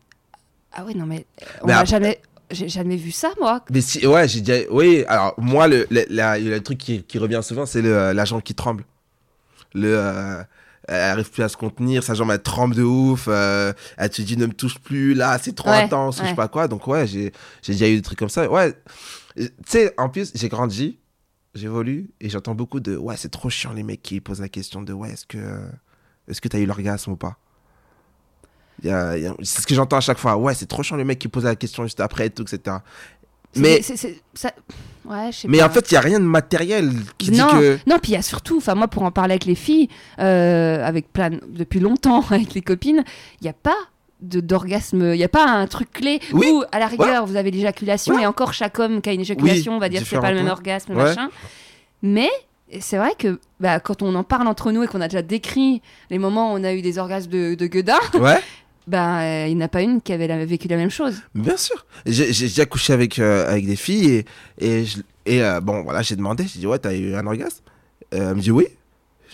Ah 0.72 0.84
ouais, 0.84 0.94
non, 0.94 1.06
mais 1.06 1.26
on 1.62 1.68
après- 1.68 1.86
jamais. 1.86 2.20
J'ai 2.50 2.68
jamais 2.68 2.96
vu 2.96 3.10
ça, 3.10 3.30
moi. 3.40 3.62
Mais 3.70 3.80
si, 3.80 4.06
ouais, 4.06 4.26
j'ai 4.28 4.40
déjà. 4.40 4.66
Oui, 4.70 5.04
alors 5.08 5.34
moi, 5.38 5.68
le, 5.68 5.86
le, 5.90 6.04
la- 6.08 6.38
le 6.38 6.60
truc 6.62 6.78
qui, 6.78 7.02
qui 7.02 7.18
revient 7.18 7.40
souvent, 7.42 7.66
c'est 7.66 7.84
euh, 7.84 8.14
la 8.14 8.24
jambe 8.24 8.42
qui 8.42 8.54
tremble. 8.54 8.84
Le. 9.74 9.88
euh, 9.96 10.42
elle 10.90 11.02
arrive 11.02 11.30
plus 11.30 11.42
à 11.42 11.50
se 11.50 11.56
contenir, 11.58 12.02
sa 12.02 12.14
jambe 12.14 12.30
elle 12.30 12.42
tremble 12.42 12.74
de 12.74 12.82
ouf, 12.82 13.26
euh, 13.28 13.74
elle 13.98 14.08
te 14.08 14.22
dit 14.22 14.38
ne 14.38 14.46
me 14.46 14.54
touche 14.54 14.78
plus, 14.78 15.12
là 15.12 15.38
c'est 15.38 15.54
trop 15.54 15.68
Ouais, 15.68 15.82
intense, 15.84 16.18
ou 16.18 16.24
je 16.24 16.28
sais 16.30 16.34
pas 16.34 16.48
quoi. 16.48 16.66
Donc 16.66 16.86
ouais, 16.86 17.06
j'ai 17.06 17.30
déjà 17.66 17.86
eu 17.90 17.96
des 17.96 18.02
trucs 18.02 18.18
comme 18.18 18.30
ça. 18.30 18.50
Ouais, 18.50 18.72
tu 19.36 19.50
sais, 19.66 19.92
en 19.98 20.08
plus, 20.08 20.32
j'ai 20.34 20.48
grandi, 20.48 20.98
j'évolue, 21.54 22.08
et 22.22 22.30
j'entends 22.30 22.54
beaucoup 22.54 22.80
de 22.80 22.96
ouais, 22.96 23.18
c'est 23.18 23.28
trop 23.30 23.50
chiant 23.50 23.74
les 23.74 23.82
mecs 23.82 24.00
qui 24.00 24.20
posent 24.22 24.40
la 24.40 24.48
question 24.48 24.80
de 24.80 24.94
ouais, 24.94 25.10
est-ce 25.10 25.26
que 25.26 25.38
est-ce 26.26 26.40
que 26.40 26.48
t'as 26.48 26.58
eu 26.58 26.64
l'orgasme 26.66 27.12
ou 27.12 27.16
pas? 27.16 27.36
C'est 28.82 29.62
ce 29.62 29.66
que 29.66 29.74
j'entends 29.74 29.96
à 29.96 30.00
chaque 30.00 30.18
fois. 30.18 30.36
Ouais, 30.36 30.54
c'est 30.54 30.66
trop 30.66 30.82
chiant 30.82 30.96
les 30.96 31.04
mecs 31.04 31.18
qui 31.18 31.28
posent 31.28 31.44
la 31.44 31.56
question 31.56 31.82
juste 31.84 32.00
après 32.00 32.26
et 32.26 32.30
tout, 32.30 32.42
etc. 32.42 32.76
Mais, 33.56 33.80
ça... 33.82 34.52
Ouais, 35.04 35.32
je 35.32 35.38
sais 35.38 35.48
mais 35.48 35.58
pas. 35.58 35.66
en 35.66 35.70
fait, 35.70 35.90
il 35.90 35.94
n'y 35.94 35.98
a 35.98 36.02
rien 36.02 36.20
de 36.20 36.24
matériel 36.24 36.92
qui 37.16 37.30
dit 37.30 37.38
non, 37.38 37.48
que. 37.48 37.78
non, 37.86 37.98
puis 37.98 38.12
il 38.12 38.14
y 38.14 38.18
a 38.18 38.22
surtout, 38.22 38.58
enfin 38.58 38.74
moi 38.74 38.88
pour 38.88 39.04
en 39.04 39.10
parler 39.10 39.32
avec 39.32 39.46
les 39.46 39.54
filles, 39.54 39.88
euh, 40.18 40.84
avec 40.86 41.10
plein, 41.12 41.30
depuis 41.48 41.80
longtemps 41.80 42.22
avec 42.30 42.52
les 42.52 42.60
copines, 42.60 43.04
il 43.40 43.44
n'y 43.44 43.48
a 43.48 43.54
pas 43.54 43.76
d'orgasme, 44.20 45.12
il 45.14 45.16
n'y 45.16 45.24
a 45.24 45.28
pas 45.28 45.46
un 45.46 45.66
truc 45.66 45.92
clé 45.92 46.20
Oui, 46.32 46.50
où 46.52 46.62
à 46.72 46.78
la 46.78 46.88
rigueur 46.88 47.24
vous 47.24 47.36
avez 47.36 47.50
l'éjaculation 47.50 48.18
et 48.18 48.26
encore 48.26 48.52
chaque 48.52 48.78
homme 48.78 49.00
qui 49.00 49.08
a 49.08 49.12
une 49.12 49.20
éjaculation 49.22 49.72
Oui, 49.72 49.76
on 49.76 49.80
va 49.80 49.88
dire 49.88 50.02
que 50.02 50.08
c'est 50.08 50.18
pas 50.20 50.30
le 50.32 50.36
même 50.42 50.48
orgasme 50.48 50.92
Ouais. 50.94 51.04
machin. 51.04 51.30
Mais 52.02 52.28
c'est 52.80 52.98
vrai 52.98 53.12
que 53.18 53.40
bah, 53.60 53.80
quand 53.80 54.02
on 54.02 54.14
en 54.14 54.24
parle 54.24 54.46
entre 54.48 54.72
nous 54.72 54.82
et 54.82 54.88
qu'on 54.88 55.00
a 55.00 55.08
déjà 55.08 55.22
décrit 55.22 55.80
les 56.10 56.18
moments 56.18 56.52
où 56.52 56.58
on 56.58 56.64
a 56.64 56.74
eu 56.74 56.82
des 56.82 56.98
orgasmes 56.98 57.30
de, 57.30 57.54
de 57.54 57.66
gueudin, 57.66 57.98
Ouais, 58.14 58.40
euh, 58.96 59.46
il 59.48 59.56
n'y 59.56 59.62
en 59.62 59.66
a 59.66 59.68
pas 59.68 59.82
une 59.82 60.00
qui 60.00 60.12
avait 60.12 60.26
la- 60.26 60.44
vécu 60.46 60.68
la 60.68 60.76
même 60.76 60.90
chose. 60.90 61.16
bien 61.34 61.56
sûr. 61.56 61.84
J'ai 62.06 62.26
déjà 62.26 62.64
couché 62.66 62.92
avec, 62.92 63.18
euh, 63.18 63.48
avec 63.50 63.66
des 63.66 63.76
filles 63.76 64.24
et, 64.58 64.66
et, 64.80 64.84
je- 64.86 64.98
et 65.26 65.42
euh, 65.42 65.60
bon, 65.60 65.82
voilà, 65.82 66.02
j'ai 66.02 66.16
demandé, 66.16 66.44
j'ai 66.46 66.60
dit, 66.60 66.66
ouais, 66.66 66.78
t'as 66.78 66.94
eu 66.94 67.14
un 67.14 67.26
orgasme? 67.26 67.60
Euh, 68.14 68.30
Elle 68.30 68.36
me 68.36 68.40
dit 68.40 68.50
oui. 68.50 68.66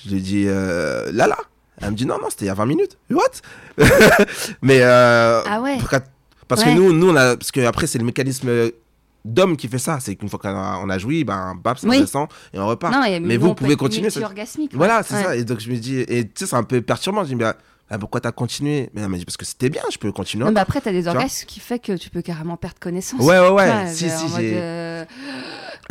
Je 0.04 0.10
lui 0.14 0.20
dis 0.20 0.44
euh, 0.48 1.10
là, 1.12 1.26
là. 1.28 1.38
Elle 1.80 1.90
me 1.92 1.96
dit 1.96 2.06
non, 2.06 2.16
non, 2.20 2.28
c'était 2.30 2.44
il 2.44 2.48
y 2.48 2.50
a 2.50 2.54
20 2.54 2.66
minutes. 2.66 2.98
What? 3.10 3.30
Mais. 4.62 4.82
Ah 4.82 5.60
ouais. 5.62 5.78
pour 5.78 5.88
Parce 6.48 6.62
Ouais. 6.64 6.72
que 6.74 6.78
nous, 6.78 6.92
nous 6.92 7.10
on 7.10 7.16
a. 7.16 7.36
Parce 7.36 7.50
que 7.52 7.60
après, 7.64 7.86
c'est 7.86 7.98
le 7.98 8.04
mécanisme 8.04 8.48
d'homme 9.24 9.56
qui 9.56 9.68
fait 9.68 9.78
ça. 9.78 9.98
C'est 10.00 10.14
qu'une 10.16 10.28
fois 10.28 10.38
qu'on 10.38 10.48
a, 10.50 10.78
on 10.82 10.88
a 10.90 10.98
joui, 10.98 11.24
ben, 11.24 11.54
bap, 11.62 11.78
ça 11.78 11.88
Oui. 11.88 12.00
descend 12.00 12.28
et 12.52 12.58
on 12.58 12.66
repart. 12.66 12.92
Non, 12.94 13.04
et 13.04 13.18
Mais 13.20 13.36
vous 13.36 13.54
pouvez 13.54 13.76
continuer. 13.76 14.08
Voilà, 14.72 15.02
c'est 15.02 15.14
Ouais. 15.14 15.22
ça. 15.22 15.36
Et 15.36 15.44
donc, 15.44 15.60
je 15.60 15.70
me 15.70 15.76
dis. 15.76 15.98
Et 16.00 16.24
tu 16.26 16.30
sais, 16.36 16.46
c'est 16.46 16.56
un 16.56 16.62
peu 16.64 16.80
perturbant. 16.82 17.22
Je 17.22 17.28
dis, 17.28 17.34
mais, 17.36 17.52
ah, 17.90 17.98
pourquoi 17.98 18.20
t'as 18.20 18.32
continué? 18.32 18.90
Mais 18.94 19.02
elle 19.02 19.08
m'a 19.08 19.16
dit, 19.18 19.24
parce 19.24 19.36
que 19.36 19.44
c'était 19.44 19.68
bien, 19.70 19.82
je 19.92 19.98
peux 19.98 20.10
continuer. 20.12 20.44
Non, 20.44 20.52
mais 20.52 20.60
après, 20.60 20.80
t'as 20.80 20.92
des 20.92 21.06
orgasmes 21.06 21.46
qui 21.46 21.60
fait 21.60 21.78
que 21.78 21.96
tu 21.96 22.10
peux 22.10 22.22
carrément 22.22 22.56
perdre 22.56 22.78
connaissance. 22.80 23.20
Ouais, 23.20 23.38
ouais, 23.38 23.50
ouais. 23.50 23.92
Si, 23.92 24.08
si, 24.10 24.28
j'ai. 24.36 24.52
euh, 24.54 25.04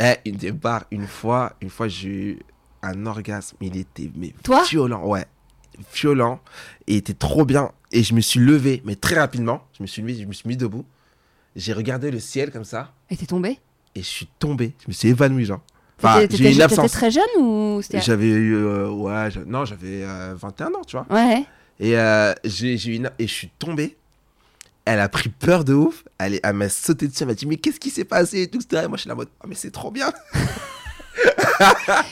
Eh, 0.00 0.14
une 0.28 0.36
des 0.36 0.52
barres, 0.52 0.84
une 0.90 1.06
fois, 1.06 1.52
une 1.60 1.70
fois, 1.70 1.86
j'ai 1.88 2.08
eu 2.08 2.38
un 2.82 3.06
orgasme. 3.06 3.56
Il 3.60 3.76
était 3.76 4.10
mais 4.16 4.34
Toi? 4.42 4.62
violent, 4.68 5.06
ouais. 5.06 5.24
Violent. 5.94 6.40
Et 6.86 6.94
il 6.94 6.96
était 6.98 7.14
trop 7.14 7.44
bien. 7.44 7.70
Et 7.92 8.02
je 8.02 8.14
me 8.14 8.20
suis 8.20 8.40
levé, 8.40 8.82
mais 8.84 8.96
très 8.96 9.18
rapidement. 9.18 9.62
Je 9.78 9.82
me 9.82 9.86
suis 9.86 10.02
levé, 10.02 10.14
je 10.20 10.26
me 10.26 10.32
suis 10.32 10.48
mis 10.48 10.56
debout. 10.56 10.84
J'ai 11.56 11.72
regardé 11.72 12.10
le 12.10 12.18
ciel 12.20 12.50
comme 12.50 12.64
ça. 12.64 12.92
Et 13.10 13.16
t'es 13.16 13.26
tombé? 13.26 13.58
Et 13.94 14.00
je 14.02 14.06
suis 14.06 14.26
tombé. 14.38 14.74
Je 14.82 14.84
me 14.88 14.92
suis 14.92 15.08
évanoui, 15.08 15.44
genre. 15.44 15.60
Enfin, 15.98 16.14
j'ai 16.18 16.24
eu 16.24 16.46
une 16.46 16.52
t'étais 16.52 16.62
absence. 16.62 16.90
très 16.90 17.10
jeune 17.12 17.22
ou 17.38 17.80
c'était... 17.80 18.00
J'avais 18.00 18.26
eu. 18.26 18.56
euh, 18.56 18.88
ouais, 18.90 19.28
non, 19.46 19.64
j'avais 19.64 20.02
euh, 20.02 20.34
21 20.36 20.66
ans, 20.74 20.82
tu 20.86 20.96
vois. 20.96 21.06
Ouais. 21.08 21.44
Et 21.80 21.98
euh, 21.98 22.32
j'ai 22.44 22.76
une... 22.94 23.10
Et 23.18 23.26
je 23.26 23.32
suis 23.32 23.50
tombé. 23.58 23.96
Elle 24.84 25.00
a 25.00 25.08
pris 25.08 25.28
peur 25.28 25.64
de 25.64 25.74
ouf. 25.74 26.04
Elle, 26.18 26.40
elle 26.42 26.52
m'a 26.54 26.68
sauté 26.68 27.08
dessus. 27.08 27.22
Elle 27.22 27.28
m'a 27.28 27.34
dit, 27.34 27.46
mais 27.46 27.56
qu'est-ce 27.56 27.80
qui 27.80 27.90
s'est 27.90 28.04
passé 28.04 28.42
et 28.42 28.48
tout. 28.48 28.60
etc. 28.60 28.82
Et 28.84 28.88
moi, 28.88 28.96
je 28.96 29.02
suis 29.02 29.08
là 29.08 29.14
en 29.14 29.18
mode, 29.18 29.30
oh, 29.42 29.46
mais 29.48 29.54
c'est 29.54 29.70
trop 29.70 29.90
bien. 29.90 30.12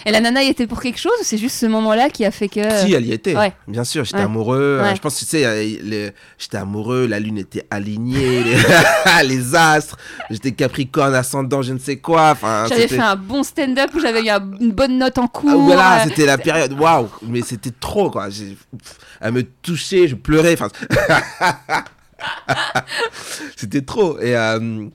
Et 0.07 0.13
la 0.13 0.21
nana 0.21 0.43
y 0.43 0.49
était 0.49 0.67
pour 0.67 0.81
quelque 0.81 0.99
chose 0.99 1.13
ou 1.21 1.25
c'est 1.25 1.37
juste 1.39 1.57
ce 1.57 1.67
moment-là 1.67 2.09
qui 2.11 2.25
a 2.25 2.31
fait 2.31 2.49
que... 2.49 2.61
Si, 2.81 2.93
elle 2.93 3.05
y 3.07 3.13
était. 3.13 3.37
ouais. 3.37 3.53
Bien 3.67 3.85
sûr, 3.85 4.05
j'étais 4.05 4.19
Ouais. 4.19 4.25
amoureux. 4.25 4.79
Ouais. 4.81 4.91
Euh, 4.91 4.95
Je 4.95 5.01
pense 5.01 5.17
tu 5.19 5.25
sais, 5.25 5.45
euh, 5.45 5.63
les- 5.83 6.13
j'étais 6.39 6.57
amoureux, 6.59 7.07
la 7.07 7.19
lune 7.21 7.39
était 7.39 7.67
alignée, 7.71 8.43
les, 8.45 8.57
les 9.29 9.55
astres. 9.55 9.97
J'étais 10.31 10.53
Capricorne, 10.53 11.15
ascendant, 11.15 11.63
je 11.63 11.73
ne 11.73 11.79
sais 11.79 11.97
quoi. 11.99 12.31
Enfin, 12.31 12.67
J'avais 12.69 12.89
fait 12.89 12.99
un 13.01 13.17
bon 13.17 13.43
stand-up 13.43 13.91
où 13.95 14.01
j'avais 14.01 14.23
eu 14.25 14.29
un- 14.29 14.53
une 14.61 14.73
bonne 14.73 14.99
note 14.99 15.19
en 15.19 15.27
cours. 15.29 15.51
Ah, 15.53 15.57
voilà, 15.57 16.01
euh, 16.01 16.05
c'était 16.09 16.27
la 16.27 16.39
période. 16.39 16.73
Waouh, 16.79 17.09
mais 17.23 17.43
c'était 17.43 17.73
trop 17.79 18.11
quoi. 18.11 18.29
Elle 19.21 19.33
me 19.33 19.43
touchait, 19.43 20.07
je 20.09 20.15
pleurais. 20.15 20.55
Enfin, 20.55 20.69
c'était 23.57 23.83
trop. 23.83 24.19
Et, 24.21 24.37
euh, 24.37 24.87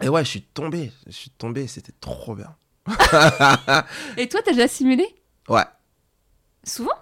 et 0.00 0.08
ouais, 0.08 0.24
je 0.24 0.28
suis 0.30 0.42
tombé. 0.42 0.92
Je 1.06 1.12
suis 1.12 1.30
tombé. 1.30 1.66
C'était 1.66 1.92
trop 2.00 2.34
bien. 2.34 2.48
Et 4.16 4.28
toi, 4.28 4.40
t'as 4.44 4.52
déjà 4.52 4.68
simulé 4.68 5.06
Ouais. 5.48 5.64
Souvent? 6.64 6.92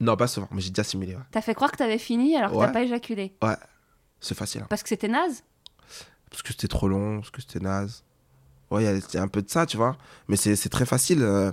Non, 0.00 0.16
pas 0.16 0.26
souvent, 0.26 0.48
mais 0.52 0.60
j'ai 0.60 0.70
déjà 0.70 0.84
simulé. 0.84 1.14
Ouais. 1.14 1.22
T'as 1.30 1.40
fait 1.42 1.54
croire 1.54 1.70
que 1.70 1.76
t'avais 1.76 1.98
fini 1.98 2.36
alors 2.36 2.50
que 2.50 2.56
Ouais. 2.56 2.66
t'as 2.66 2.72
pas 2.72 2.82
éjaculé? 2.82 3.34
Ouais. 3.42 3.56
C'est 4.20 4.36
facile. 4.36 4.62
hein. 4.62 4.66
Parce 4.68 4.82
que 4.82 4.88
c'était 4.88 5.08
naze? 5.08 5.42
Parce 6.30 6.42
que 6.42 6.48
c'était 6.50 6.68
trop 6.68 6.88
long, 6.88 7.18
parce 7.20 7.30
que 7.30 7.40
c'était 7.42 7.60
naze. 7.60 8.04
Ouais, 8.70 8.82
il 8.82 8.86
y 8.86 8.88
a- 8.88 8.94
il 8.96 9.14
y, 9.14 9.16
a 9.18 9.22
un 9.22 9.28
peu 9.28 9.42
de 9.42 9.50
ça, 9.50 9.66
tu 9.66 9.76
vois. 9.76 9.96
Mais 10.28 10.36
c'est 10.36 10.68
très 10.68 10.86
facile. 10.86 11.22
euh, 11.22 11.52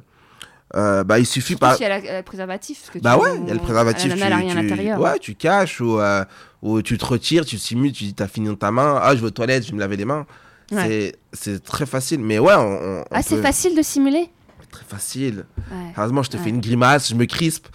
euh, 0.76 1.04
bah, 1.04 1.20
il 1.20 1.26
suffit 1.26 1.56
pas. 1.56 1.76
si 1.76 1.84
elle 1.84 1.92
a, 1.92 2.18
le 2.20 2.24
préservatif. 2.24 2.80
Parce 2.82 2.92
que 2.92 3.00
Bah 3.00 3.16
tu- 3.18 3.24
ouais, 3.24 3.38
il 3.42 3.48
y 3.48 3.52
a 3.52 3.54
le 3.56 3.60
préservatif. 3.60 4.12
A 4.12 4.16
rien 4.16 4.38
à 4.38 4.42
tu, 4.52 4.56
l'intérieur. 4.56 5.00
ouais, 5.00 5.18
tu 5.20 5.36
caches 5.36 5.82
ou, 5.82 6.00
euh, 6.00 6.24
ou 6.62 6.82
tu 6.84 6.98
te 6.98 7.06
retires, 7.06 7.44
tu 7.46 7.58
simules, 7.58 7.92
tu 7.92 8.04
dis 8.06 8.14
t'as 8.14 8.28
fini 8.28 8.48
dans 8.48 8.56
ta 8.56 8.72
main. 8.72 9.00
Ah, 9.02 9.16
je 9.16 9.22
vais 9.22 9.28
aux 9.28 9.32
toilettes, 9.32 9.64
je 9.66 9.70
vais 9.72 9.76
me 9.76 9.80
laver 9.80 9.98
les 9.98 10.06
mains. 10.06 10.26
Ouais. 10.72 11.14
C'est- 11.34 11.64
très 11.64 11.86
facile. 11.86 12.20
Mais 12.20 12.40
ouais, 12.40 12.54
on, 12.56 13.00
on- 13.00 13.04
Ah, 13.12 13.22
c'est 13.22 13.36
peut- 13.38 13.42
facile 13.42 13.76
de 13.76 13.82
simuler 13.82 14.30
Très 14.72 14.86
facile. 14.86 15.46
Ouais. 15.72 15.94
Heureusement, 15.98 16.22
je 16.22 16.30
te 16.30 16.38
Ouais. 16.38 16.44
fais 16.44 16.50
une 16.52 16.62
grimace, 16.62 17.10
je 17.10 17.16
me 17.16 17.26
crispe. 17.26 17.68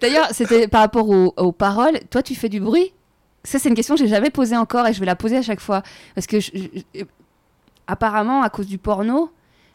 D'ailleurs, 0.00 0.28
c'était 0.32 0.68
par 0.68 0.80
rapport 0.80 1.08
aux, 1.08 1.34
aux 1.36 1.52
paroles. 1.52 1.98
Toi, 2.10 2.22
tu 2.22 2.34
fais 2.34 2.48
du 2.48 2.60
bruit 2.60 2.92
Ça, 3.44 3.58
c'est 3.58 3.68
une 3.68 3.74
question 3.74 3.94
que 3.94 4.00
j'ai 4.00 4.08
jamais 4.08 4.30
posée 4.30 4.56
encore 4.56 4.86
et 4.86 4.92
je 4.92 5.00
vais 5.00 5.06
la 5.06 5.14
poser 5.16 5.36
à 5.36 5.42
chaque 5.42 5.60
fois. 5.60 5.82
Parce 6.14 6.26
que, 6.26 6.40
je- 6.40 6.50
je- 6.94 7.02
apparemment, 7.86 8.42
à 8.42 8.48
cause 8.50 8.66
du 8.66 8.78
porno, 8.78 9.30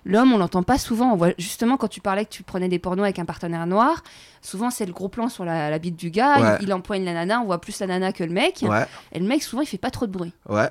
l'homme, 0.06 0.34
on 0.34 0.38
l'entend 0.40 0.64
pas 0.64 0.78
souvent. 0.78 1.14
On 1.14 1.16
voit, 1.16 1.34
justement, 1.38 1.78
quand 1.78 1.88
tu 1.88 2.02
parlais 2.02 2.26
que 2.26 2.32
tu 2.32 2.44
prenais 2.44 2.68
des 2.68 2.80
pornos 2.80 3.04
avec 3.06 3.20
un 3.20 3.26
partenaire 3.26 3.66
noir, 3.68 4.04
souvent, 4.42 4.72
c'est 4.72 4.86
le 4.86 4.92
gros 4.92 5.08
plan 5.08 5.30
sur 5.30 5.46
la, 5.46 5.70
la 5.70 5.80
bite 5.80 5.96
du 5.96 6.10
gars. 6.10 6.40
Ouais. 6.42 6.58
Il, 6.62 6.68
il 6.68 6.74
empoigne 6.74 7.06
la 7.06 7.14
nana, 7.14 7.40
on 7.42 7.46
voit 7.46 7.62
plus 7.62 7.80
la 7.80 7.88
nana 7.88 8.12
que 8.12 8.24
le 8.24 8.32
mec. 8.34 8.60
Ouais, 8.64 8.86
Et 9.14 9.20
le 9.20 9.26
mec, 9.28 9.42
souvent, 9.44 9.62
il 9.62 9.68
fait 9.68 9.78
pas 9.78 9.92
trop 9.92 10.08
de 10.08 10.12
bruit. 10.12 10.34
ouais. 10.50 10.70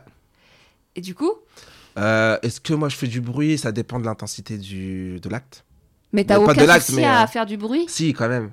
Et 1.01 1.03
du 1.03 1.15
coup, 1.15 1.33
Euh, 1.97 2.37
Est-ce 2.43 2.61
que 2.61 2.75
moi 2.75 2.91
je 2.91 2.97
fais 2.97 3.07
du 3.07 3.23
bruit 3.23 3.57
Ça 3.57 3.73
dépend 3.73 3.99
de 3.99 4.05
l'intensité 4.05 4.59
du... 4.59 5.19
de 5.19 5.29
l'acte? 5.31 5.65
mais 6.13 6.25
t'as 6.25 6.39
de 6.39 6.45
aucun 6.45 6.67
l'acte, 6.67 6.85
souci 6.87 6.99
mais, 6.99 7.05
à 7.07 7.23
euh, 7.25 7.27
faire 7.27 7.47
du 7.47 7.57
bruit? 7.57 7.87
Si, 7.89 8.13
quand 8.13 8.29
même. 8.29 8.51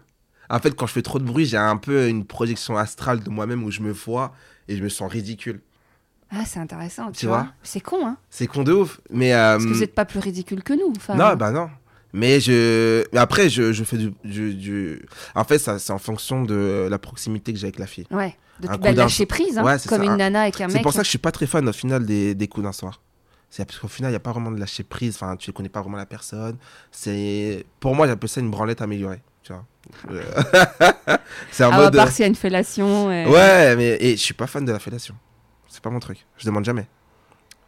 En 0.50 0.60
fait, 0.60 0.74
quand 0.74 0.88
je 0.88 0.94
fais 0.94 1.02
trop 1.02 1.20
de 1.20 1.26
bruit, 1.26 1.46
j'ai 1.46 1.58
un 1.58 1.76
peu 1.76 2.08
une 2.08 2.24
projection 2.24 2.78
astrale 2.78 3.20
de 3.22 3.30
moi-même 3.30 3.66
où 3.66 3.70
je 3.72 3.82
me 3.82 3.92
vois 3.92 4.34
et 4.70 4.78
je 4.78 4.84
me 4.84 4.88
sens 4.88 5.12
ridicule. 5.12 5.60
Ah, 6.32 6.46
c'est 6.46 6.60
intéressant, 6.60 7.12
tu, 7.12 7.20
Tu 7.20 7.26
vois. 7.28 7.40
vois? 7.40 7.48
C'est 7.64 7.82
con, 7.82 8.08
hein 8.08 8.16
C'est 8.30 8.48
con 8.48 8.64
de 8.64 8.72
ouf. 8.72 9.02
Mais. 9.10 9.34
euh, 9.34 9.56
Parce 9.56 9.66
que 9.66 9.74
vous 9.74 9.80
n'êtes 9.82 9.94
pas 9.96 10.06
plus 10.06 10.20
ridicule 10.20 10.64
que 10.64 10.72
nous. 10.74 10.94
enfin. 10.96 11.16
Non, 11.16 11.36
bah 11.36 11.52
non. 11.52 11.70
Mais 12.14 12.40
je. 12.40 13.04
Après, 13.16 13.50
je, 13.50 13.74
je 13.74 13.84
fais 13.84 13.98
du, 13.98 14.14
du, 14.24 14.54
du- 14.56 15.06
En 15.36 15.44
fait, 15.44 15.60
ça, 15.60 15.78
c'est 15.80 15.92
en 15.94 15.98
fonction 16.00 16.44
de 16.44 16.88
la 16.90 16.98
proximité 17.00 17.54
que 17.54 17.60
j'ai 17.60 17.66
avec 17.68 17.80
la 17.80 17.88
fille. 17.88 18.08
Ouais, 18.12 18.36
de, 18.62 18.70
Un 18.70 18.78
bah, 18.78 18.92
de 18.94 18.98
lâcher 18.98 19.26
prise, 19.26 19.58
hein, 19.58 19.64
Ouais, 19.64 19.78
c'est 19.78 19.90
comme 19.90 20.04
ça. 20.06 20.12
une 20.12 20.18
nana 20.18 20.42
avec 20.44 20.60
un 20.62 20.68
C'est 20.70 20.76
mec. 20.76 20.84
pour 20.84 20.94
ça 20.94 21.00
que 21.00 21.06
je 21.06 21.10
suis 21.10 21.18
pas 21.18 21.32
très 21.32 21.46
fan 21.48 21.68
au 21.68 21.74
final 21.74 22.06
des, 22.06 22.34
des 22.34 22.48
coups 22.48 22.64
d'un 22.66 22.72
soir. 22.72 23.02
C'est 23.50 23.66
parce 23.66 23.80
qu'au 23.80 23.88
final, 23.88 24.10
il 24.10 24.14
n'y 24.14 24.18
a 24.18 24.22
pas 24.22 24.32
vraiment 24.32 24.52
de 24.52 24.60
lâcher 24.60 24.84
prise. 24.84 25.16
Enfin, 25.16 25.36
tu 25.38 25.50
ne 25.50 25.54
connais 25.54 25.70
pas 25.70 25.82
vraiment 25.82 25.98
la 25.98 26.06
personne. 26.06 26.58
C'est 26.92 27.66
Pour 27.80 27.96
moi, 27.96 28.08
j'appelle 28.08 28.30
ça 28.30 28.40
une 28.42 28.52
branlette 28.52 28.82
améliorée. 28.82 29.22
Tu 29.44 29.54
vois. 29.54 29.66
Euh, 30.12 30.22
c'est 31.52 31.64
en 31.64 31.72
Ah, 31.72 31.76
à 31.76 31.78
mode. 31.84 31.96
part 31.96 32.12
s'il 32.12 32.22
y 32.24 32.26
a 32.26 32.28
une 32.28 32.36
fellation. 32.36 33.12
et- 33.12 33.26
Ouais, 33.28 33.76
mais 33.76 33.98
et 34.02 34.12
je 34.18 34.22
suis 34.22 34.34
pas 34.34 34.48
fan 34.48 34.66
de 34.66 34.72
la 34.72 34.80
fellation. 34.80 35.16
C'est 35.70 35.82
pas 35.82 35.90
mon 35.90 36.00
truc. 36.00 36.26
Je 36.38 36.46
demande 36.46 36.66
jamais. 36.66 36.88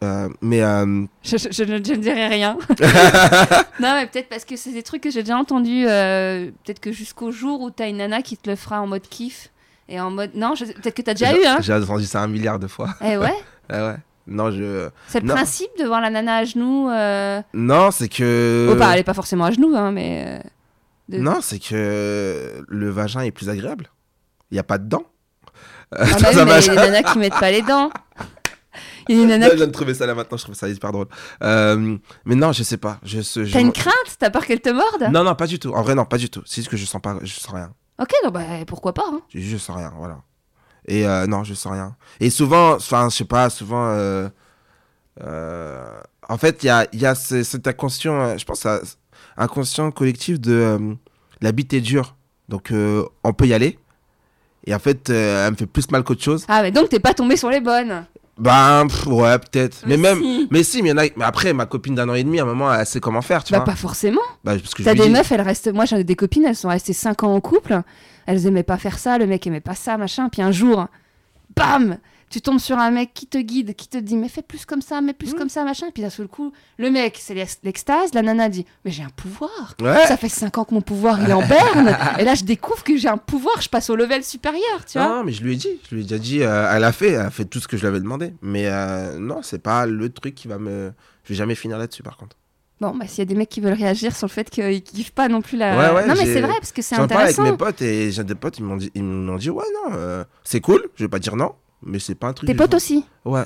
Euh, 0.02 0.28
mais 0.40 0.62
euh, 0.62 1.04
Je, 1.22 1.36
je- 1.36 1.48
je 1.52 1.62
ne 1.64 1.76
je 1.84 1.92
ne 1.92 1.96
dirai 1.96 2.26
rien. 2.28 2.56
non, 3.80 3.94
mais 3.94 4.06
peut-être 4.06 4.28
parce 4.28 4.44
que 4.44 4.56
c'est 4.56 4.72
des 4.72 4.82
trucs 4.82 5.02
que 5.02 5.10
j'ai 5.10 5.22
déjà 5.22 5.36
entendus. 5.36 5.86
euh, 5.86 6.50
peut-être 6.64 6.80
que 6.80 6.92
jusqu'au 6.92 7.30
jour 7.30 7.60
où 7.60 7.70
t'as 7.70 7.88
une 7.88 7.98
nana 7.98 8.22
qui 8.22 8.36
te 8.36 8.48
le 8.48 8.56
fera 8.56 8.80
en 8.80 8.86
mode 8.86 9.02
kiff. 9.02 9.50
Et 9.88 10.00
en 10.00 10.10
mode. 10.10 10.30
Non, 10.34 10.54
peut-être 10.54 10.94
que 10.94 11.02
t'as 11.02 11.14
déjà 11.14 11.34
eu, 11.36 11.44
hein 11.44 11.58
j'ai 11.60 11.74
entendu 11.74 12.04
ça 12.06 12.22
un 12.22 12.28
milliard 12.28 12.58
de 12.58 12.66
fois. 12.68 12.90
Eh 13.04 13.16
ouais 13.18 13.34
Ah 13.68 13.86
ouais. 13.88 13.96
Non, 14.26 14.50
je. 14.50 14.88
C'est 15.08 15.20
le 15.20 15.26
Non. 15.26 15.34
principe 15.34 15.70
de 15.78 15.84
voir 15.84 16.00
la 16.00 16.10
nana 16.10 16.36
à 16.36 16.44
genoux. 16.44 16.88
Euh... 16.88 17.42
Non, 17.52 17.90
c'est 17.90 18.08
que. 18.08 18.68
Oh, 18.70 18.76
bah, 18.76 18.90
elle 18.92 19.00
est 19.00 19.04
pas 19.04 19.14
forcément 19.14 19.44
à 19.46 19.50
genoux, 19.50 19.74
hein, 19.76 19.90
mais. 19.90 20.40
de- 21.08 21.18
Non, 21.18 21.40
c'est 21.42 21.58
que 21.58 22.64
le 22.68 22.90
vagin 22.90 23.20
est 23.22 23.32
plus 23.32 23.48
agréable. 23.48 23.88
Il 24.50 24.54
n'y 24.54 24.60
a 24.60 24.64
pas 24.64 24.78
de 24.78 24.88
dents. 24.88 25.04
Ah, 25.92 26.04
bah 26.04 26.04
oui, 26.04 26.22
mais 26.22 26.30
il 26.30 26.36
y 26.36 26.40
a 26.40 26.44
vagin. 26.44 26.74
des 26.74 26.80
nanas 26.90 27.02
qui 27.12 27.18
mettent 27.18 27.40
pas 27.40 27.50
les 27.50 27.62
dents. 27.62 27.90
Il 29.12 29.20
y 29.20 29.24
a 29.24 29.26
Là, 29.26 29.38
nanas 29.38 29.50
je 29.50 29.56
viens 29.56 29.66
de 29.66 29.72
trouver 29.72 29.94
ça 29.94 30.06
là 30.06 30.14
maintenant, 30.14 30.36
je 30.38 30.44
trouve 30.44 30.54
ça 30.54 30.68
hyper 30.68 30.92
drôle. 30.92 31.06
Euh, 31.42 31.96
mais 32.24 32.34
non, 32.36 32.52
je 32.52 32.62
sais 32.62 32.76
pas. 32.76 32.98
Je, 33.02 33.20
je, 33.20 33.52
T'as 33.52 33.60
une 33.60 33.72
crainte 33.72 33.94
T'as 34.18 34.30
peur 34.30 34.46
qu'elle 34.46 34.60
te 34.60 34.70
morde? 34.70 35.12
Non, 35.12 35.24
non, 35.24 35.34
pas 35.34 35.46
du 35.46 35.58
tout. 35.58 35.72
En 35.72 35.82
vrai, 35.82 35.94
non, 35.94 36.04
pas 36.04 36.18
du 36.18 36.30
tout. 36.30 36.42
C'est 36.46 36.56
juste 36.56 36.68
que 36.68 36.76
je 36.76 36.84
sens 36.84 37.00
pas, 37.02 37.16
je 37.22 37.34
sens 37.34 37.52
rien. 37.54 37.72
Ok, 38.00 38.10
non, 38.24 38.30
bah 38.30 38.40
pourquoi 38.66 38.94
pas. 38.94 39.04
Hein. 39.12 39.20
Je, 39.34 39.40
je 39.40 39.56
sens 39.56 39.76
rien, 39.76 39.92
voilà. 39.96 40.18
Et 40.86 41.06
euh, 41.06 41.26
non, 41.26 41.44
je 41.44 41.54
sens 41.54 41.72
rien. 41.72 41.96
Et 42.20 42.30
souvent, 42.30 42.74
enfin, 42.74 43.08
je 43.10 43.16
sais 43.16 43.24
pas, 43.24 43.50
souvent, 43.50 43.88
euh, 43.88 44.28
en 46.28 46.38
fait, 46.38 46.62
il 46.62 46.66
y 46.66 46.70
a, 46.70 46.86
y 46.92 47.04
a 47.06 47.14
ce- 47.14 47.42
cet 47.42 47.66
inconscient, 47.66 48.38
je 48.38 48.44
pense, 48.44 48.64
à, 48.66 48.80
inconscient 49.36 49.90
collectif 49.90 50.40
de 50.40 50.96
la 51.40 51.52
bite 51.52 51.72
est 51.74 51.80
dure. 51.80 52.16
Donc, 52.48 52.72
on 52.72 53.32
peut 53.32 53.46
y 53.46 53.54
aller. 53.54 53.78
Et 54.66 54.74
en 54.74 54.78
fait, 54.78 55.08
euh, 55.10 55.46
elle 55.46 55.52
me 55.52 55.56
fait 55.56 55.66
plus 55.66 55.90
mal 55.90 56.04
qu'autre 56.04 56.22
chose. 56.22 56.44
Ah, 56.48 56.62
mais 56.62 56.70
donc 56.70 56.90
t'es 56.90 57.00
pas 57.00 57.14
tombé 57.14 57.36
sur 57.36 57.48
les 57.50 57.60
bonnes. 57.60 58.04
Ben, 58.40 58.86
pff, 58.88 59.06
ouais, 59.06 59.38
peut-être. 59.38 59.82
Mais, 59.86 59.96
même, 59.96 60.18
si. 60.20 60.48
mais 60.50 60.62
si, 60.62 60.82
mais, 60.82 60.88
il 60.88 60.92
y 60.92 60.94
en 60.94 60.98
a, 60.98 61.02
mais 61.16 61.24
après, 61.24 61.52
ma 61.52 61.66
copine 61.66 61.94
d'un 61.94 62.08
an 62.08 62.14
et 62.14 62.24
demi, 62.24 62.40
à 62.40 62.42
un 62.42 62.46
moment, 62.46 62.72
elle 62.72 62.86
sait 62.86 62.98
comment 63.00 63.22
faire, 63.22 63.44
tu 63.44 63.52
Bah, 63.52 63.58
vois. 63.58 63.66
pas 63.66 63.76
forcément. 63.76 64.20
Bah, 64.44 64.54
parce 64.58 64.74
que 64.74 64.82
T'as 64.82 64.94
des 64.94 65.02
dis- 65.02 65.10
meufs, 65.10 65.30
elles 65.30 65.40
restent. 65.42 65.72
Moi, 65.72 65.84
j'ai 65.84 66.02
des 66.04 66.16
copines, 66.16 66.44
elles 66.46 66.56
sont 66.56 66.68
restées 66.68 66.92
5 66.94 67.22
ans 67.22 67.34
en 67.34 67.40
couple. 67.40 67.80
Elles 68.26 68.46
aimaient 68.46 68.62
pas 68.62 68.78
faire 68.78 68.98
ça, 68.98 69.18
le 69.18 69.26
mec 69.26 69.46
aimait 69.46 69.60
pas 69.60 69.74
ça, 69.74 69.96
machin. 69.98 70.28
Puis 70.30 70.40
un 70.42 70.52
jour, 70.52 70.86
bam 71.56 71.98
Tu 72.30 72.40
tombes 72.40 72.60
sur 72.60 72.78
un 72.78 72.92
mec 72.92 73.12
qui 73.12 73.26
te 73.26 73.38
guide, 73.38 73.74
qui 73.74 73.88
te 73.88 73.98
dit, 73.98 74.16
mais 74.16 74.28
fais 74.28 74.42
plus 74.42 74.64
comme 74.64 74.82
ça, 74.82 75.00
mais 75.00 75.12
plus 75.12 75.34
Mm. 75.34 75.36
comme 75.38 75.48
ça, 75.48 75.64
machin. 75.64 75.86
Puis 75.92 76.02
d'un 76.02 76.10
seul 76.10 76.28
coup, 76.28 76.52
le 76.78 76.88
mec, 76.90 77.18
c'est 77.20 77.34
l'ex- 77.34 77.58
l'extase. 77.64 78.14
La 78.14 78.22
nana 78.22 78.48
dit, 78.48 78.64
mais 78.84 78.92
j'ai 78.92 79.02
un 79.02 79.08
pouvoir. 79.10 79.74
Ouais. 79.82 80.06
Ça 80.06 80.16
fait 80.16 80.28
5 80.28 80.56
ans 80.56 80.64
que 80.64 80.72
mon 80.72 80.80
pouvoir, 80.80 81.20
il 81.20 81.28
est 81.28 81.32
en 81.32 81.44
berne. 81.46 81.96
et 82.20 82.24
là, 82.24 82.34
je 82.36 82.44
découvre 82.44 82.84
que 82.84 82.96
j'ai 82.96 83.08
un 83.08 83.16
pouvoir, 83.18 83.60
je 83.60 83.68
passe 83.68 83.90
au 83.90 83.96
level 83.96 84.22
supérieur, 84.22 84.84
tu 84.86 84.96
vois. 84.98 85.08
Non, 85.08 85.24
mais 85.24 85.32
je 85.32 85.42
lui 85.42 85.54
ai 85.54 85.56
dit, 85.56 85.68
je 85.90 85.94
lui 85.96 86.02
ai 86.02 86.04
déjà 86.04 86.18
dit, 86.18 86.42
euh, 86.42 86.70
elle 86.72 86.84
a 86.84 86.92
fait, 86.92 87.08
elle 87.08 87.20
a 87.26 87.30
fait 87.30 87.46
tout 87.46 87.58
ce 87.58 87.66
que 87.66 87.76
je 87.76 87.82
lui 87.82 87.88
avais 87.88 88.00
demandé. 88.00 88.32
Mais 88.42 88.66
euh, 88.68 89.18
non, 89.18 89.42
c'est 89.42 89.58
pas 89.62 89.84
le 89.86 90.08
truc 90.08 90.36
qui 90.36 90.46
va 90.46 90.58
me. 90.58 90.92
Je 91.24 91.30
vais 91.30 91.34
jamais 91.34 91.56
finir 91.56 91.78
là-dessus, 91.78 92.04
par 92.04 92.16
contre. 92.16 92.36
Bon, 92.80 92.94
bah, 92.96 93.06
s'il 93.08 93.18
y 93.18 93.22
a 93.22 93.24
des 93.26 93.34
mecs 93.34 93.48
qui 93.50 93.60
veulent 93.60 93.74
réagir 93.74 94.14
sur 94.16 94.26
le 94.28 94.32
fait 94.32 94.48
qu'ils 94.48 94.82
kiffent 94.82 95.10
pas 95.12 95.26
non 95.28 95.42
plus 95.42 95.58
la. 95.58 95.76
Ouais, 95.76 95.94
ouais, 95.96 96.06
non, 96.06 96.14
mais 96.16 96.24
c'est 96.26 96.40
vrai, 96.40 96.54
parce 96.54 96.70
que 96.72 96.80
c'est 96.80 96.94
J'en 96.96 97.08
parle 97.08 97.24
avec 97.24 97.32
intéressant. 97.38 97.52
mes 97.52 97.58
potes 97.58 97.82
et 97.82 98.10
j'ai 98.12 98.24
des 98.24 98.34
potes, 98.36 98.58
ils 98.58 98.64
m'ont 98.64 98.76
dit, 98.76 98.90
ils 98.94 99.36
dit, 99.38 99.50
ouais, 99.50 99.64
non, 99.84 99.94
euh, 99.96 100.24
c'est 100.44 100.60
cool, 100.60 100.88
je 100.94 101.04
vais 101.04 101.08
pas 101.08 101.18
dire 101.18 101.34
non, 101.36 101.52
mais 101.82 101.98
c'est 101.98 102.14
pas 102.14 102.28
un 102.28 102.32
truc. 102.32 102.46
Tes 102.48 102.54
potes 102.54 102.74
aussi 102.74 103.04
Ouais. 103.24 103.44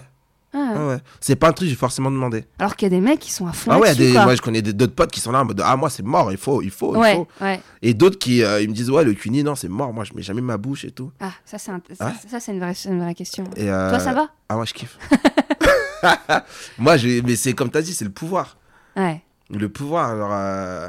Ah. 0.56 0.73
Ouais, 0.77 0.86
ouais. 0.90 0.98
C'est 1.20 1.35
pas 1.35 1.48
un 1.48 1.52
truc 1.52 1.69
j'ai 1.69 1.74
forcément 1.74 2.12
demandé. 2.12 2.44
Alors 2.61 2.77
qu'il 2.77 2.86
y 2.86 2.90
a 2.94 2.97
des 2.97 3.01
mecs 3.01 3.19
qui 3.19 3.32
sont 3.32 3.48
à 3.48 3.52
fond 3.52 3.73
Ah 3.73 3.78
ouais, 3.81 3.93
des- 3.97 4.12
quoi. 4.12 4.36
je 4.36 4.40
connais 4.40 4.62
d'autres 4.62 4.94
potes 4.94 5.11
qui 5.11 5.19
sont 5.19 5.32
là 5.32 5.40
en 5.40 5.44
mode 5.44 5.61
Ah, 5.65 5.74
moi 5.77 5.90
c'est 5.90 6.05
mort, 6.05 6.31
il 6.31 6.39
faut, 6.39 6.62
il 6.62 6.70
faut, 6.70 6.94
il 6.94 7.15
faut. 7.16 7.27
ouais. 7.40 7.61
Et 7.82 7.93
d'autres 7.93 8.19
qui 8.20 8.44
euh, 8.44 8.61
ils 8.61 8.69
me 8.69 8.74
disent 8.74 8.89
Ouais, 8.89 9.02
le 9.02 9.15
cuni, 9.15 9.43
non, 9.43 9.56
c'est 9.56 9.69
mort, 9.69 9.93
moi 9.93 10.05
je 10.05 10.15
mets 10.15 10.23
jamais 10.23 10.40
ma 10.43 10.56
bouche 10.56 10.85
et 10.85 10.93
tout. 10.93 11.11
Ah, 11.20 11.32
ça, 11.44 11.59
c'est 11.59 11.73
un- 11.73 11.81
ça, 11.98 12.06
Ouais. 12.06 12.12
ça, 12.31 12.39
c'est 12.39 12.52
une, 12.52 12.61
vraie, 12.61 12.74
une 12.86 13.01
vraie 13.02 13.15
question. 13.16 13.43
Et, 13.56 13.69
euh, 13.69 13.90
Toi, 13.90 13.98
ça 13.98 14.12
va? 14.15 14.28
Ah, 14.48 14.55
moi 14.55 14.65
je 14.65 14.74
kiffe. 14.74 14.97
moi, 16.78 16.97
je... 16.97 17.20
mais 17.23 17.35
c'est 17.36 17.52
comme 17.52 17.70
t'as 17.70 17.82
dit, 17.82 17.93
c'est 17.94 18.05
le 18.05 18.11
pouvoir. 18.12 18.56
Ouais. 18.97 19.23
Le 19.51 19.69
pouvoir, 19.69 20.11
alors. 20.11 20.31
euh, 20.32 20.89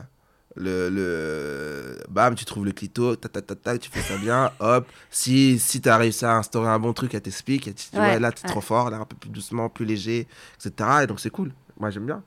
Le, 0.57 0.89
le. 0.89 1.97
Bam, 2.09 2.33
tu 2.35 2.45
trouves 2.45 2.65
le 2.65 2.71
clito, 2.71 3.15
tac, 3.17 3.31
tac, 3.33 3.45
tac, 3.45 3.61
tac, 3.61 3.79
tu 3.81 3.89
fais 3.89 3.99
ça 4.01 4.17
bien, 4.17 4.51
hop. 4.59 4.87
Si, 5.11 5.59
si 5.59 5.81
tu 5.81 5.89
as 5.89 5.97
réussi 5.97 6.23
à 6.25 6.35
instaurer 6.37 6.69
un 6.69 6.79
bon 6.79 6.93
truc, 6.93 7.13
elle 7.13 7.21
t'explique, 7.21 7.67
elle 7.67 7.73
te 7.73 7.81
dit, 7.91 7.97
Ouais, 7.97 8.01
ouais, 8.13 8.19
là, 8.19 8.31
t'es 8.31 8.43
ouais. 8.43 8.49
trop 8.49 8.61
fort, 8.61 8.89
là, 8.89 8.97
un 8.97 9.05
peu 9.05 9.15
plus 9.17 9.29
doucement, 9.29 9.67
plus 9.69 9.85
léger, 9.85 10.27
etc. 10.63 10.89
Et 11.03 11.07
donc, 11.07 11.19
c'est 11.19 11.29
cool. 11.29 11.51
Moi, 11.79 11.89
j'aime 11.89 12.05
bien. 12.05 12.23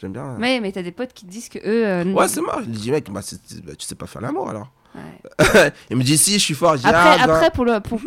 J'aime 0.00 0.12
bien. 0.12 0.36
Mais, 0.38 0.60
mais 0.60 0.72
t'as 0.72 0.82
des 0.82 0.92
potes 0.92 1.12
qui 1.12 1.26
te 1.26 1.30
disent 1.30 1.48
que 1.50 1.58
eux. 1.58 1.86
euh, 1.86 2.04
Ouais, 2.12 2.26
c'est 2.26 2.40
mort. 2.40 2.60
Je 2.62 2.66
lui 2.70 2.72
dis, 2.76 2.90
mec, 2.90 3.10
bah, 3.10 3.20
bah, 3.64 3.74
tu 3.78 3.86
sais 3.86 3.94
pas 3.96 4.06
faire 4.06 4.22
l'amour 4.22 4.48
alors. 4.48 4.72
Ouais. 4.94 5.72
Il 5.90 5.96
me 5.96 6.02
dit, 6.02 6.18
si, 6.18 6.34
je 6.34 6.38
suis 6.38 6.54
fort. 6.54 6.76
Je 6.76 6.82
dis, 6.82 6.86
Après, 6.88 7.16
ah, 7.20 7.24
après 7.24 7.50
pour 7.50 7.64
le, 7.64 7.80
pour... 7.80 8.00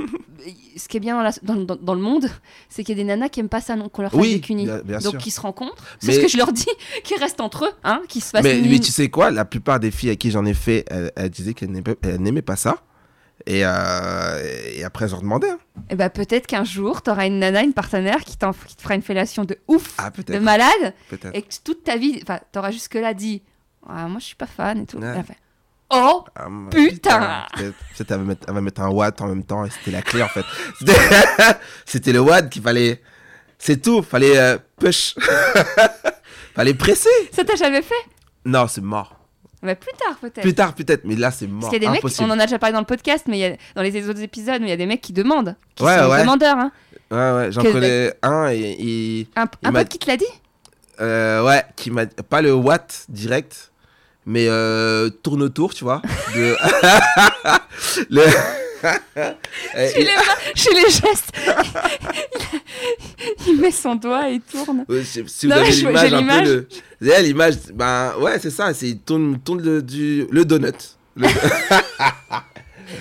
ce 0.78 0.88
qui 0.88 0.98
est 0.98 1.00
bien 1.00 1.16
dans, 1.16 1.24
la- 1.24 1.32
dans, 1.44 1.56
dans- 1.56 1.76
dans 1.76 1.94
le 1.96 2.02
monde, 2.02 2.30
c'est 2.70 2.84
qu'il 2.84 2.98
y 2.98 3.00
a 3.00 3.04
des 3.04 3.08
nanas 3.08 3.30
qui 3.30 3.40
aiment 3.40 3.50
pas 3.50 3.62
ça, 3.62 3.76
non, 3.76 3.90
qu'on 3.90 4.02
leur 4.04 4.12
fasse 4.12 4.20
Oui, 4.20 4.36
des 4.36 4.42
cunis. 4.42 4.66
bien- 4.66 4.82
bien 4.84 5.00
Donc, 5.00 5.18
qui 5.18 5.32
se 5.32 5.42
rencontrent. 5.42 5.84
C'est 6.00 6.08
Mais- 6.08 6.14
ce 6.14 6.20
que 6.22 6.28
je 6.28 6.38
leur 6.38 6.52
dis, 6.52 6.66
qu'ils 7.04 7.18
restent 7.20 7.42
entre 7.42 7.66
eux, 7.66 7.72
hein, 7.84 8.02
qu'ils 8.08 8.24
se 8.24 8.30
fassent 8.30 8.44
mais, 8.44 8.60
une- 8.60 8.70
mais 8.70 8.80
tu 8.80 8.92
sais 8.92 9.10
quoi, 9.10 9.32
la 9.32 9.46
plupart 9.46 9.80
des 9.80 9.92
filles 9.92 10.12
à 10.12 10.16
qui 10.16 10.32
j'en 10.32 10.46
ai 10.46 10.54
fait, 10.54 10.86
elles, 10.90 11.12
elles 11.16 11.30
disaient 11.30 11.54
qu'elles 11.54 11.72
n'aimaient 11.72 12.42
pas 12.42 12.56
ça. 12.56 12.78
Et, 13.48 13.62
euh, 13.66 14.42
et 14.74 14.84
après, 14.86 15.06
elles 15.06 15.14
ont 15.14 15.20
demandé. 15.20 15.48
hein. 15.50 15.60
Eh 15.90 15.96
ben, 15.96 16.10
peut-être 16.10 16.48
qu'un 16.48 16.64
jour, 16.64 17.02
t'auras 17.02 17.28
une 17.28 17.40
nana, 17.40 17.64
une 17.64 17.74
partenaire 17.74 18.24
qui, 18.24 18.38
qui 18.38 18.76
te 18.76 18.82
fera 18.82 18.96
une 18.96 19.02
fellation 19.02 19.44
de 19.44 19.58
ouf, 19.68 19.94
Ah, 19.98 20.10
de 20.10 20.40
malade, 20.40 20.94
et 21.34 21.42
que 21.42 21.48
toute 21.64 21.84
ta 21.84 21.98
vie, 21.98 22.20
enfin, 22.24 22.40
t'auras 22.52 22.72
jusque-là 22.72 23.14
dit, 23.14 23.44
ah, 23.88 24.08
moi, 24.08 24.20
je 24.20 24.26
suis 24.26 24.36
pas 24.36 24.48
fan 24.48 24.82
et 24.82 24.86
tout. 24.86 24.98
Ouais. 24.98 25.14
Et 25.20 25.24
oh, 25.90 26.26
Ah, 26.36 26.50
ma- 26.50 26.70
Putain. 26.70 27.46
Peut-être 27.58 28.12
elle, 28.12 28.18
va 28.18 28.24
mettre, 28.24 28.46
elle 28.48 28.54
va 28.54 28.62
mettre 28.62 28.82
un 28.82 28.90
watt 28.90 29.20
en 29.22 29.28
même 29.28 29.44
temps 29.44 29.66
et 29.66 29.70
c'était 29.70 29.92
la 29.92 30.02
clé 30.02 30.22
en 30.24 30.28
fait. 30.28 30.46
C'était- 31.86 32.12
le 32.14 32.20
watt 32.20 32.50
qu'il 32.50 32.62
fallait. 32.62 33.02
C'est 33.58 33.82
tout, 33.82 34.02
fallait 34.04 34.38
euh, 34.38 34.58
push. 34.80 35.16
fallait 36.56 36.74
presser. 36.74 37.10
ça 37.32 37.44
t'a 37.44 37.56
jamais 37.56 37.82
fait? 37.82 37.94
Non, 38.46 38.68
c'est 38.68 38.82
mort. 38.82 39.16
bah, 39.64 39.76
Plus 39.76 39.92
tard, 39.94 40.18
peut-être. 40.20 40.42
Plus 40.42 40.54
tard 40.54 40.74
peut-être, 40.74 41.04
mais 41.06 41.16
là 41.16 41.32
c'est 41.32 41.48
mort. 41.48 41.62
Parce 41.62 41.74
qu'il 41.74 41.82
y 41.84 41.86
a 41.88 41.92
des 41.92 41.98
Impossible. 41.98 42.24
mecs, 42.28 42.32
on 42.32 42.36
en 42.36 42.40
a 42.40 42.46
déjà 42.46 42.60
parlé 42.60 42.74
dans 42.74 42.80
le 42.80 42.86
podcast, 42.86 43.26
mais 43.28 43.38
il 43.38 43.42
y 43.42 43.46
a, 43.46 43.56
dans 43.76 43.82
les 43.82 44.10
autres 44.10 44.22
épisodes, 44.22 44.60
mais 44.62 44.68
il 44.68 44.72
y 44.72 44.74
a 44.74 44.78
des 44.78 44.86
mecs 44.86 45.02
qui 45.02 45.14
demandent, 45.14 45.56
qui 45.76 45.84
Ouais, 45.84 45.98
sont 45.98 46.10
ouais. 46.10 46.20
demandeurs. 46.22 46.58
Hein. 46.58 46.72
Ouais, 47.12 47.18
ouais, 47.34 47.52
j'en 47.52 47.62
connais 47.62 48.14
un 48.24 48.50
et, 48.50 48.76
et- 48.80 49.28
Un, 49.36 49.46
Il 49.62 49.68
un 49.70 49.72
pote 49.72 49.90
qui 49.90 50.00
te 50.00 50.08
l'a 50.08 50.18
dit? 50.18 50.26
Euh, 51.02 51.44
ouais, 51.46 51.64
qui 51.76 51.92
m'a 51.92 52.06
pas 52.06 52.42
le 52.42 52.54
watt 52.54 53.06
direct, 53.10 53.72
mais 54.26 54.48
euh, 54.48 55.10
tourne 55.10 55.44
autour, 55.44 55.74
tu 55.74 55.84
vois. 55.84 56.02
De... 56.36 56.56
le... 58.10 58.24
Chez 59.76 60.00
les, 60.00 60.06
mains, 60.06 60.22
chez 60.54 60.70
les 60.74 60.90
gestes, 60.92 61.32
il, 63.48 63.60
met 63.60 63.72
son 63.72 63.96
doigt 63.96 64.30
et 64.30 64.36
il 64.36 64.42
tourne. 64.42 64.86
Si 65.04 65.22
vous 65.22 65.48
Non, 65.48 65.56
avez 65.56 65.72
l'image, 65.72 66.06
un 66.06 66.10
peu 66.10 66.16
l'image. 66.18 66.48
le... 66.48 66.68
Vous 67.02 67.10
avez 67.10 67.24
l'image, 67.24 67.56
ben 67.74 68.14
ouais, 68.20 68.38
c'est 68.40 68.52
ça, 68.52 68.74
c'est 68.76 68.90
il 68.90 69.00
tourne, 69.00 69.40
tourne 69.40 69.64
le, 69.64 69.82
du, 69.82 70.28
le 70.30 70.46
donut. 70.46 70.74
Le- 71.16 71.28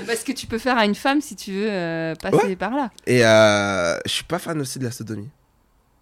Parce 0.07 0.25
que 0.25 0.33
tu 0.33 0.47
peux 0.47 0.57
faire 0.59 0.79
à 0.79 0.87
une 0.87 0.95
femme 0.95 1.21
si 1.21 1.37
tu 1.37 1.53
veux 1.53 1.71
euh, 1.71 2.15
passer 2.15 2.57
par 2.57 2.71
là. 2.71 2.91
Et 3.07 3.23
euh, 3.25 3.99
je 4.07 4.11
suis 4.11 4.25
pas 4.25 4.39
fan 4.39 4.59
aussi 4.61 4.79
de 4.79 4.85
la 4.85 4.91
sodomie. 4.91 5.29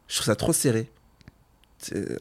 Je 0.07 0.15
trouve 0.16 0.27
ça 0.27 0.36
trop 0.36 0.53
serré. 0.53 0.89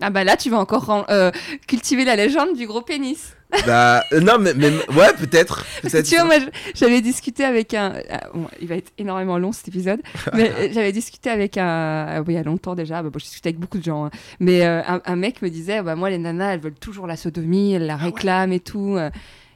Ah 0.01 0.09
bah 0.09 0.23
là, 0.23 0.37
tu 0.37 0.49
vas 0.49 0.57
encore 0.59 1.05
euh, 1.09 1.31
cultiver 1.67 2.05
la 2.05 2.15
légende 2.15 2.55
du 2.55 2.67
gros 2.67 2.81
pénis. 2.81 3.33
Bah, 3.67 4.05
euh, 4.13 4.21
non, 4.21 4.37
mais, 4.39 4.53
mais 4.53 4.69
ouais, 4.95 5.11
peut-être. 5.19 5.65
Peut-être. 5.81 6.05
tu 6.07 6.15
vois, 6.15 6.23
moi, 6.23 6.35
j'avais 6.73 7.01
discuté 7.01 7.43
avec 7.43 7.73
un. 7.73 7.95
ah, 8.09 8.21
bon, 8.33 8.47
il 8.61 8.67
va 8.69 8.75
être 8.75 8.93
énormément 8.97 9.37
long 9.37 9.51
cet 9.51 9.67
épisode. 9.67 10.01
mais 10.33 10.49
euh, 10.51 10.69
j'avais 10.71 10.93
discuté 10.93 11.29
avec 11.29 11.57
un. 11.57 12.05
ah 12.07 12.21
oui, 12.21 12.27
il 12.29 12.35
y 12.35 12.37
a 12.37 12.43
longtemps 12.43 12.75
déjà. 12.75 13.03
Bah, 13.03 13.09
bon, 13.09 13.19
j'ai 13.19 13.25
discuté 13.25 13.49
avec 13.49 13.59
beaucoup 13.59 13.77
de 13.77 13.83
gens. 13.83 14.05
hein. 14.05 14.11
Mais 14.39 14.65
euh, 14.65 14.81
un, 14.87 15.01
un 15.03 15.15
mec 15.17 15.41
me 15.41 15.49
disait 15.49 15.81
bah, 15.81 15.95
Moi, 15.95 16.09
les 16.09 16.17
nanas, 16.17 16.53
elles 16.53 16.61
veulent 16.61 16.79
toujours 16.79 17.07
la 17.07 17.17
sodomie, 17.17 17.73
elles 17.73 17.87
la 17.87 17.97
réclament 17.97 18.53
et 18.53 18.61
tout. 18.61 18.95
euh. 18.97 19.09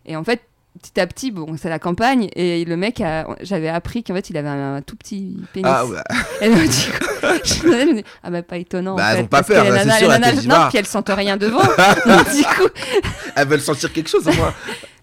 Et 0.06 0.18
en 0.18 0.26
fait, 0.26 0.42
petit 0.82 1.00
à 1.00 1.08
petit, 1.08 1.32
bon, 1.32 1.56
c'est 1.62 1.70
la 1.70 1.80
campagne. 1.80 2.30
Et 2.36 2.66
le 2.66 2.78
mec, 2.78 3.02
a- 3.02 3.28
j'avais 3.42 3.70
appris 3.70 4.04
qu'en 4.04 4.14
fait, 4.14 4.30
il 4.30 4.38
avait 4.38 4.50
un, 4.50 4.82
tout 4.82 4.96
petit 4.96 5.38
pénis. 5.54 5.70
Ah 5.72 5.86
me 5.86 6.68
dit 6.68 6.88
quoi 7.00 7.34
Je 7.44 7.68
me 7.68 7.92
disais, 7.92 8.04
ah 8.24 8.30
bah 8.30 8.44
pas 8.44 8.58
étonnant. 8.58 8.96
Bah, 8.96 9.08
en 9.08 9.10
elles 9.12 9.16
fait, 9.18 9.24
ont 9.24 9.28
pas 9.28 9.38
parce 9.44 9.48
que 9.50 9.54
peur, 9.54 9.70
là, 9.70 9.84
c'est 9.84 10.00
sûr, 10.04 10.12
elles 10.14 10.22
nanas- 10.22 10.48
non, 10.48 10.70
puis 10.70 10.78
elles 10.78 10.86
sentent 10.86 11.10
rien 11.10 11.38
devant. 11.38 11.60
Donc, 12.06 12.36
du 12.36 12.44
coup, 12.44 12.70
Elles 13.36 13.48
veulent 13.48 13.62
sentir 13.62 13.92
quelque 13.94 14.10
chose 14.10 14.28
au 14.28 14.34
moins. 14.34 14.54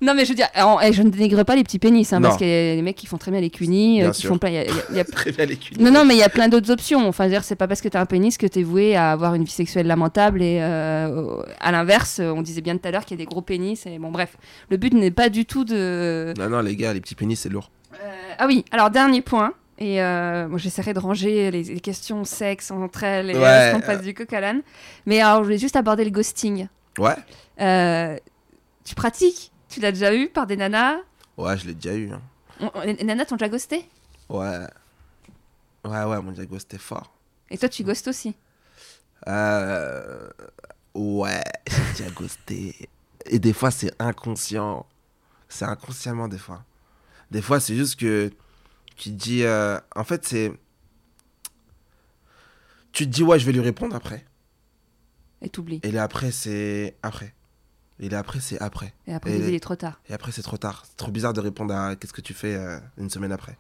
Non 0.03 0.15
mais 0.15 0.25
je 0.25 0.31
veux 0.31 0.35
dire, 0.35 0.49
en- 0.57 0.81
eh, 0.81 0.93
je 0.93 1.03
ne 1.03 1.11
dénigre 1.11 1.45
pas 1.45 1.57
les 1.57 1.63
petits 1.65 1.79
pénis, 1.79 2.13
hein, 2.13 2.21
Non. 2.21 2.29
parce 2.29 2.39
qu'il 2.39 2.47
y 2.49 2.51
a 2.73 2.75
des 2.75 2.83
mecs 2.83 2.97
qui 2.97 3.07
font 3.07 3.17
très 3.19 3.31
bien 3.31 3.41
les 3.41 3.49
cunis, 3.51 4.01
euh, 4.01 4.05
Bien 4.07 4.13
qui 4.13 4.21
sûr. 4.23 4.29
font 4.31 4.39
plein. 4.39 4.51
il 4.51 4.55
y 4.55 4.59
a- 4.59 4.65
il 4.65 4.69
y 4.69 4.79
a- 4.79 4.83
il 4.91 4.97
y 4.97 5.01
a- 5.01 5.05
Très 5.13 5.33
bien 5.33 5.47
les 5.47 5.57
culs. 5.57 5.77
Non, 5.81 5.91
non, 5.91 6.05
mais 6.05 6.15
il 6.15 6.19
y 6.19 6.23
a 6.23 6.29
plein 6.29 6.49
d'autres 6.49 6.71
options. 6.71 7.07
Enfin, 7.09 7.25
je 7.25 7.29
veux 7.29 7.35
dire, 7.37 7.45
c'est 7.45 7.57
pas 7.57 7.67
parce 7.69 7.81
que 7.81 7.89
t'as 7.89 8.01
un 8.01 8.07
pénis 8.07 8.37
que 8.37 8.47
t'es 8.47 8.63
voué 8.63 8.97
à 8.97 9.13
avoir 9.13 9.35
une 9.35 9.45
vie 9.45 9.51
sexuelle 9.51 9.87
lamentable. 9.87 10.43
Et 10.43 10.59
euh, 10.61 11.43
à 11.61 11.73
l'inverse, 11.73 12.21
on 12.23 12.43
disait 12.43 12.61
bien 12.61 12.77
tout 12.77 12.87
à 12.87 12.91
l'heure 12.91 13.05
qu'il 13.05 13.17
y 13.19 13.21
a 13.23 13.25
des 13.25 13.29
gros 13.29 13.43
pénis. 13.43 13.87
Et 13.87 13.99
bon, 13.99 14.11
bref, 14.11 14.37
le 14.71 14.77
but 14.77 14.93
n'est 14.93 15.11
pas 15.13 15.29
du 15.29 15.45
tout 15.47 15.65
de. 15.65 16.35
Non, 16.39 16.49
non, 16.51 16.61
les 16.61 16.75
gars, 16.77 16.93
les 16.93 17.01
petits 17.01 17.15
pénis, 17.15 17.39
c'est 17.39 17.49
lourd. 17.49 17.71
Euh, 17.95 18.09
ah 18.39 18.47
oui, 18.47 18.65
alors 18.73 18.91
dernier 18.91 19.23
point. 19.23 19.53
Et 19.79 20.03
euh, 20.03 20.49
moi, 20.49 20.59
j'essaierai 20.59 20.95
de 20.95 20.99
ranger 20.99 21.51
les, 21.51 21.63
les 21.63 21.81
questions 21.81 22.25
sexe 22.25 22.71
entre 22.71 23.03
elles 23.05 23.31
et 23.31 23.35
Ouais, 23.37 23.43
est-ce 23.45 23.75
qu'on 23.75 23.81
passe 23.81 24.03
du 24.03 24.15
coq 24.15 24.33
à 24.33 24.41
l'âne. 24.41 24.63
Mais 25.07 25.21
alors, 25.21 25.39
je 25.39 25.45
voulais 25.45 25.59
juste 25.59 25.77
aborder 25.77 26.05
le 26.05 26.11
ghosting. 26.11 26.67
Ouais. 26.99 27.15
Euh, 27.61 28.17
tu 28.85 28.95
pratiques? 28.95 29.52
Tu 29.73 29.81
l'as 29.81 29.91
déjà 29.93 30.15
eu 30.15 30.29
par 30.29 30.47
des 30.47 30.57
nanas 30.57 30.97
Ouais, 31.37 31.57
je 31.57 31.67
l'ai 31.67 31.75
déjà 31.75 31.95
eu. 31.95 32.11
hein. 32.13 32.21
On- 32.61 32.71
on- 32.75 32.81
Les 32.83 33.05
nanas 33.05 33.25
t'ont 33.27 33.37
déjà 33.37 33.49
ghosté 33.49 33.89
Ouais. 34.29 34.67
Ouais, 35.85 36.05
ouais, 36.05 36.23
mon 36.23 36.31
diago, 36.33 36.59
c'était 36.59 36.79
fort. 36.79 37.13
Et 37.51 37.59
toi, 37.59 37.69
tu 37.69 37.83
ghostes 37.83 38.09
aussi 38.09 38.35
Euh... 39.27 40.29
Ouais, 40.95 41.43
j'ai 41.67 41.83
déjà 42.05 42.11
ghosté. 42.11 42.89
Et 43.27 43.39
des 43.39 43.53
fois, 43.53 43.71
c'est 43.71 43.93
inconscient. 44.01 44.85
C'est 45.49 45.65
inconsciemment, 45.65 46.29
des 46.29 46.39
fois. 46.39 46.65
Des 47.31 47.41
fois, 47.41 47.59
c'est 47.61 47.75
juste 47.75 47.99
que 47.99 48.31
tu 48.97 49.11
te 49.11 49.15
dis. 49.15 49.43
euh, 49.45 49.79
En 49.97 50.05
fait, 50.05 50.25
c'est. 50.27 50.53
Tu 52.93 53.05
te 53.07 53.11
dis, 53.11 53.23
ouais, 53.23 53.39
je 53.39 53.47
vais 53.47 53.53
lui 53.53 53.61
répondre 53.61 53.97
après. 53.97 54.25
Et 55.41 55.49
t'oublies. 55.49 55.81
Et 55.83 55.91
là, 55.93 56.03
après, 56.03 56.31
c'est 56.31 56.97
après. 57.03 57.35
Et 58.03 58.13
après, 58.15 58.41
c'est 58.41 58.61
après. 58.61 58.93
Et 59.07 59.15
après, 59.15 59.31
Et- 59.33 59.49
il 59.49 59.55
est 59.55 59.61
trop 59.61 59.77
tard. 59.77 60.01
Et 60.11 60.13
après, 60.13 60.33
c'est 60.33 60.43
trop 60.43 60.57
tard. 60.59 60.83
C'est 60.87 60.97
trop 60.97 61.11
bizarre 61.13 61.33
de 61.33 61.41
répondre 61.41 61.73
à 61.75 61.95
qu'est-ce 61.97 62.13
que 62.13 62.21
tu 62.21 62.35
fais 62.35 62.55
euh, 62.57 62.79
une 62.99 63.09
semaine 63.09 63.33
après. 63.33 63.57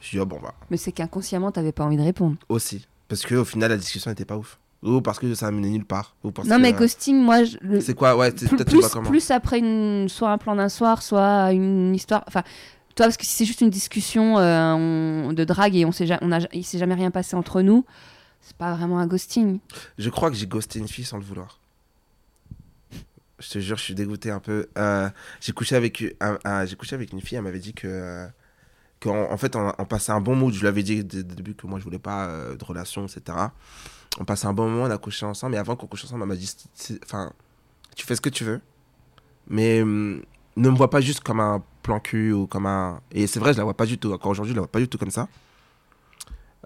Je 0.00 0.10
dis, 0.10 0.18
oh 0.20 0.26
bon, 0.26 0.38
bah, 0.40 0.54
Mais 0.70 0.76
c'est 0.76 0.92
qu'inconsciemment, 0.92 1.50
t'avais 1.50 1.72
pas 1.72 1.84
envie 1.84 1.96
de 1.96 2.02
répondre. 2.02 2.36
aussi. 2.48 2.86
Parce 3.08 3.24
qu'au 3.26 3.44
final, 3.44 3.70
la 3.70 3.76
discussion 3.76 4.10
n'était 4.10 4.24
pas 4.24 4.36
ouf. 4.36 4.58
Ou 4.82 5.00
parce 5.02 5.18
que 5.18 5.34
ça 5.34 5.48
a 5.48 5.50
mené 5.50 5.70
nulle 5.70 5.84
part. 5.84 6.14
Ou 6.24 6.30
parce 6.30 6.46
non, 6.48 6.56
que, 6.56 6.62
mais 6.62 6.72
euh, 6.74 6.78
ghosting, 6.78 7.16
moi, 7.22 7.42
je- 7.44 7.80
C'est 7.80 7.94
quoi? 7.94 8.16
Ouais, 8.16 8.32
c'est- 8.36 8.48
plus, 8.48 8.86
plus, 9.04 9.30
après 9.30 9.58
une, 9.58 10.08
soit 10.08 10.30
un 10.30 10.38
plan 10.38 10.54
d'un 10.56 10.68
soir, 10.70 11.02
soit 11.02 11.52
une 11.52 11.94
histoire. 11.94 12.22
Enfin, 12.28 12.42
toi, 12.94 13.06
parce 13.06 13.16
que 13.16 13.24
si 13.26 13.32
c'est 13.32 13.44
juste 13.44 13.60
une 13.62 13.68
discussion 13.70 14.38
euh, 14.38 14.72
on- 14.74 15.32
de 15.34 15.44
drague 15.44 15.76
et 15.76 15.84
on 15.84 15.92
sait, 15.92 16.06
ja- 16.06 16.18
on 16.22 16.32
a, 16.32 16.38
il 16.52 16.64
s'est 16.64 16.78
jamais 16.78 16.94
rien 16.94 17.10
passé 17.10 17.36
entre 17.36 17.60
nous, 17.60 17.84
c'est 18.40 18.56
pas 18.56 18.74
vraiment 18.74 18.98
un 19.00 19.06
ghosting. 19.06 19.58
Je 19.98 20.08
crois 20.08 20.30
que 20.30 20.36
j'ai 20.36 20.46
ghosté 20.46 20.78
une 20.78 20.88
fille 20.88 21.04
sans 21.04 21.18
le 21.18 21.24
vouloir. 21.24 21.59
Je 23.40 23.50
te 23.50 23.58
jure, 23.58 23.76
je 23.76 23.82
suis 23.82 23.94
dégoûté 23.94 24.30
un 24.30 24.40
peu. 24.40 24.68
Euh, 24.78 25.08
j'ai 25.40 25.52
couché 25.52 25.74
avec 25.74 26.00
une 26.00 27.20
fille, 27.20 27.36
elle 27.36 27.44
m'avait 27.44 27.58
dit 27.58 27.74
que 27.74 28.26
qu'en 29.00 29.32
en 29.32 29.36
fait 29.38 29.56
on, 29.56 29.72
passait 29.86 30.12
un 30.12 30.20
bon 30.20 30.36
mood. 30.36 30.52
Je 30.52 30.60
lui 30.60 30.68
avais 30.68 30.82
dit 30.82 31.02
dès 31.04 31.18
le 31.18 31.24
début 31.24 31.54
que 31.54 31.66
moi 31.66 31.78
je 31.78 31.84
voulais 31.84 31.98
pas 31.98 32.26
euh, 32.26 32.56
de 32.56 32.64
relation, 32.64 33.06
etc. 33.06 33.38
On 34.18 34.24
passait 34.24 34.46
un 34.46 34.52
bon 34.52 34.68
moment, 34.68 34.84
on 34.84 34.90
a 34.90 34.98
couché 34.98 35.24
ensemble. 35.26 35.54
Et 35.54 35.58
avant 35.58 35.76
qu'on 35.76 35.86
couche 35.86 36.04
ensemble, 36.04 36.22
elle 36.22 36.28
m'a 36.28 36.36
dit, 36.36 36.54
enfin, 37.04 37.32
tu 37.96 38.06
fais 38.06 38.16
ce 38.16 38.20
que 38.20 38.28
tu 38.28 38.44
veux, 38.44 38.60
mais 39.48 39.82
hum, 39.82 40.22
ne 40.56 40.70
me 40.70 40.76
vois 40.76 40.90
pas 40.90 41.00
juste 41.00 41.20
comme 41.20 41.40
un 41.40 41.62
plan 41.82 42.00
cul 42.00 42.32
ou 42.32 42.46
comme 42.46 42.66
un. 42.66 43.00
Et 43.12 43.26
c'est 43.26 43.40
vrai, 43.40 43.52
je 43.52 43.58
la 43.58 43.64
vois 43.64 43.76
pas 43.76 43.86
du 43.86 43.98
tout. 43.98 44.12
Encore 44.12 44.32
aujourd'hui, 44.32 44.52
je 44.52 44.56
la 44.56 44.62
vois 44.62 44.70
pas 44.70 44.80
du 44.80 44.88
tout 44.88 44.98
comme 44.98 45.10
ça. 45.10 45.28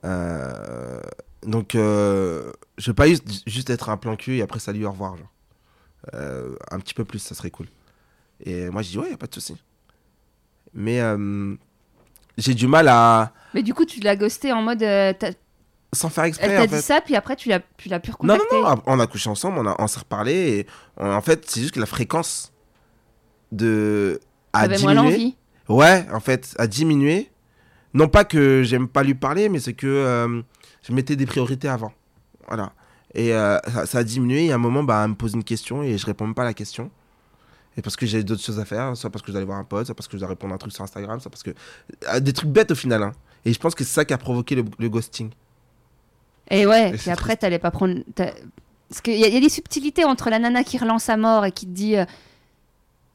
Euh, 0.04 1.00
donc, 1.46 1.74
euh, 1.74 2.52
je 2.78 2.90
veux 2.90 2.94
pas 2.94 3.06
juste, 3.06 3.24
juste 3.46 3.70
être 3.70 3.88
un 3.88 3.96
plan 3.96 4.16
cul 4.16 4.36
et 4.36 4.42
après 4.42 4.58
salut, 4.58 4.84
au 4.86 4.90
revoir. 4.90 5.16
Genre. 5.16 5.30
Euh, 6.12 6.54
un 6.70 6.78
petit 6.80 6.92
peu 6.94 7.04
plus, 7.04 7.18
ça 7.18 7.34
serait 7.34 7.50
cool. 7.50 7.66
Et 8.44 8.68
moi, 8.68 8.82
je 8.82 8.90
dis, 8.90 8.98
ouais, 8.98 9.10
y 9.10 9.14
a 9.14 9.16
pas 9.16 9.26
de 9.26 9.34
souci. 9.34 9.56
Mais 10.74 11.00
euh, 11.00 11.54
j'ai 12.36 12.54
du 12.54 12.66
mal 12.66 12.88
à. 12.88 13.32
Mais 13.54 13.62
du 13.62 13.72
coup, 13.74 13.84
tu 13.84 14.00
l'as 14.00 14.16
ghosté 14.16 14.52
en 14.52 14.60
mode. 14.60 14.82
euh, 14.82 15.12
Sans 15.92 16.10
faire 16.10 16.24
exprès, 16.24 16.48
elle 16.50 16.56
t'a 16.62 16.66
dit 16.66 16.74
fait. 16.74 16.80
ça, 16.82 17.00
puis 17.00 17.14
après, 17.16 17.36
tu 17.36 17.48
l'as, 17.48 17.60
tu 17.76 17.88
l'as 17.88 18.00
pu 18.00 18.10
Non, 18.10 18.34
recontacter. 18.34 18.60
non, 18.60 18.68
non, 18.76 18.82
on 18.86 19.00
a 19.00 19.06
couché 19.06 19.30
ensemble, 19.30 19.58
on, 19.60 19.66
a, 19.66 19.76
on 19.78 19.86
s'est 19.86 20.00
reparlé. 20.00 20.32
Et 20.34 20.66
on- 20.98 21.10
en 21.12 21.20
fait, 21.22 21.48
c'est 21.48 21.60
juste 21.60 21.74
que 21.74 21.80
la 21.80 21.86
fréquence 21.86 22.52
de. 23.52 24.20
a 24.52 24.68
diminué. 24.68 24.94
l'envie. 24.94 25.36
Ouais, 25.68 26.04
en 26.12 26.20
fait, 26.20 26.54
a 26.58 26.66
diminué. 26.66 27.30
Non 27.94 28.08
pas 28.08 28.24
que 28.24 28.62
j'aime 28.64 28.88
pas 28.88 29.04
lui 29.04 29.14
parler, 29.14 29.48
mais 29.48 29.60
c'est 29.60 29.72
que 29.74 30.42
je 30.82 30.92
mettais 30.92 31.14
des 31.16 31.26
priorités 31.26 31.68
avant. 31.68 31.92
Voilà. 32.48 32.72
Et 33.14 33.32
euh, 33.32 33.58
ça, 33.72 33.86
ça 33.86 33.98
a 33.98 34.04
diminué. 34.04 34.46
Et 34.46 34.52
à 34.52 34.56
un 34.56 34.58
moment, 34.58 34.82
bah, 34.82 35.02
elle 35.04 35.10
me 35.10 35.14
pose 35.14 35.34
une 35.34 35.44
question 35.44 35.82
et 35.82 35.96
je 35.98 36.06
réponds 36.06 36.26
même 36.26 36.34
pas 36.34 36.42
à 36.42 36.46
la 36.46 36.54
question. 36.54 36.90
Et 37.76 37.82
parce 37.82 37.96
que 37.96 38.06
j'ai 38.06 38.22
d'autres 38.22 38.42
choses 38.42 38.60
à 38.60 38.64
faire, 38.64 38.96
soit 38.96 39.10
parce 39.10 39.22
que 39.22 39.28
je 39.28 39.32
dois 39.32 39.38
aller 39.40 39.46
voir 39.46 39.58
un 39.58 39.64
pote, 39.64 39.86
soit 39.86 39.94
parce 39.94 40.06
que 40.08 40.16
je 40.16 40.20
dois 40.20 40.28
répondre 40.28 40.52
à 40.52 40.56
un 40.56 40.58
truc 40.58 40.72
sur 40.72 40.82
Instagram, 40.84 41.18
soit 41.20 41.30
parce 41.30 41.42
que. 41.42 41.50
euh, 42.08 42.20
Des 42.20 42.32
trucs 42.32 42.50
bêtes 42.50 42.70
au 42.70 42.74
final. 42.76 43.02
hein. 43.02 43.12
Et 43.44 43.52
je 43.52 43.58
pense 43.58 43.74
que 43.74 43.84
c'est 43.84 43.92
ça 43.92 44.04
qui 44.04 44.14
a 44.14 44.18
provoqué 44.18 44.54
le, 44.54 44.64
le 44.78 44.88
ghosting. 44.88 45.30
Et 46.50 46.66
ouais, 46.66 46.90
Et 46.90 46.96
puis 46.98 47.10
après, 47.10 47.36
t'allais 47.36 47.58
pas 47.58 47.70
prendre. 47.70 47.94
Parce 48.16 49.00
qu'il 49.02 49.14
y, 49.14 49.20
y 49.20 49.36
a 49.36 49.40
des 49.40 49.48
subtilités 49.48 50.04
entre 50.04 50.30
la 50.30 50.38
nana 50.38 50.62
qui 50.62 50.78
relance 50.78 51.08
à 51.08 51.16
mort 51.16 51.44
et 51.44 51.52
qui 51.52 51.66
te 51.66 51.70
dit 51.72 51.96
euh, 51.96 52.04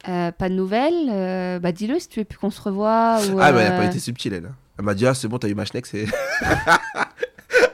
euh, 0.08 0.30
pas 0.32 0.48
de 0.48 0.54
nouvelles, 0.54 1.08
euh, 1.10 1.58
bah 1.58 1.72
dis-le 1.72 1.98
si 1.98 2.08
tu 2.08 2.20
veux 2.20 2.24
plus 2.24 2.38
qu'on 2.38 2.50
se 2.50 2.60
revoie. 2.60 3.18
Ou, 3.32 3.38
Ah, 3.40 3.52
bah, 3.52 3.62
elle 3.62 3.72
a 3.72 3.76
pas 3.76 3.84
été 3.86 3.98
subtile, 3.98 4.34
elle. 4.34 4.50
Elle 4.78 4.84
m'a 4.84 4.94
dit, 4.94 5.06
ah, 5.06 5.14
c'est 5.14 5.28
bon, 5.28 5.38
t'as 5.38 5.48
eu 5.48 5.54
ma 5.54 5.64
schneck, 5.64 5.86
c'est. 5.86 6.06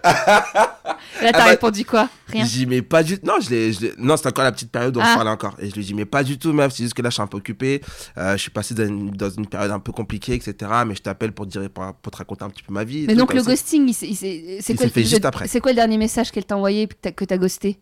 Là, 1.22 1.32
t'as 1.32 1.38
Ah 1.38 1.44
bah, 1.44 1.44
répondu 1.46 1.84
quoi? 1.84 2.08
Rien. 2.28 2.44
Dit, 2.44 2.66
mais 2.66 2.82
pas 2.82 3.02
du 3.02 3.18
tout. 3.18 3.26
Non, 3.26 3.34
je 3.40 3.94
non 4.00 4.16
c'était 4.16 4.28
encore 4.28 4.44
la 4.44 4.52
petite 4.52 4.70
période 4.70 4.96
où 4.96 5.00
on 5.00 5.02
Ah. 5.02 5.10
se 5.12 5.14
parlait 5.14 5.30
encore. 5.30 5.54
Et 5.58 5.70
je 5.70 5.74
lui 5.74 5.84
dis, 5.84 5.94
mais 5.94 6.04
pas 6.04 6.22
du 6.22 6.38
tout, 6.38 6.52
meuf. 6.52 6.72
C'est 6.74 6.82
juste 6.82 6.94
que 6.94 7.00
là, 7.02 7.08
je 7.08 7.14
suis 7.14 7.22
un 7.22 7.26
peu 7.26 7.38
occupé. 7.38 7.80
Euh, 8.18 8.32
je 8.32 8.42
suis 8.42 8.50
passé 8.50 8.74
dans 8.74 8.86
une, 8.86 9.10
dans 9.12 9.30
une 9.30 9.46
période 9.46 9.70
un 9.70 9.78
peu 9.80 9.92
compliquée, 9.92 10.34
etc. 10.34 10.54
Mais 10.86 10.94
je 10.94 11.02
t'appelle 11.02 11.32
pour, 11.32 11.46
te 11.46 11.50
dire, 11.52 11.70
pour, 11.70 11.92
pour 11.94 12.12
te 12.12 12.16
raconter 12.18 12.44
un 12.44 12.50
petit 12.50 12.62
peu 12.62 12.72
ma 12.72 12.84
vie. 12.84 13.06
Mais 13.06 13.14
donc 13.14 13.32
le 13.32 13.40
ça. 13.42 13.50
ghosting, 13.50 13.92
c'est 13.92 14.74
quoi, 14.76 14.86
le- 14.94 15.02
juste 15.02 15.24
après. 15.24 15.48
C'est 15.48 15.60
quoi 15.60 15.72
le 15.72 15.76
dernier 15.76 15.96
message 15.98 16.30
qu'elle 16.30 16.44
t'a 16.44 16.56
envoyé 16.56 16.86
que 16.86 16.94
t'as- 17.00 17.12
que 17.12 17.24
t'as 17.24 17.38
ghosté? 17.38 17.78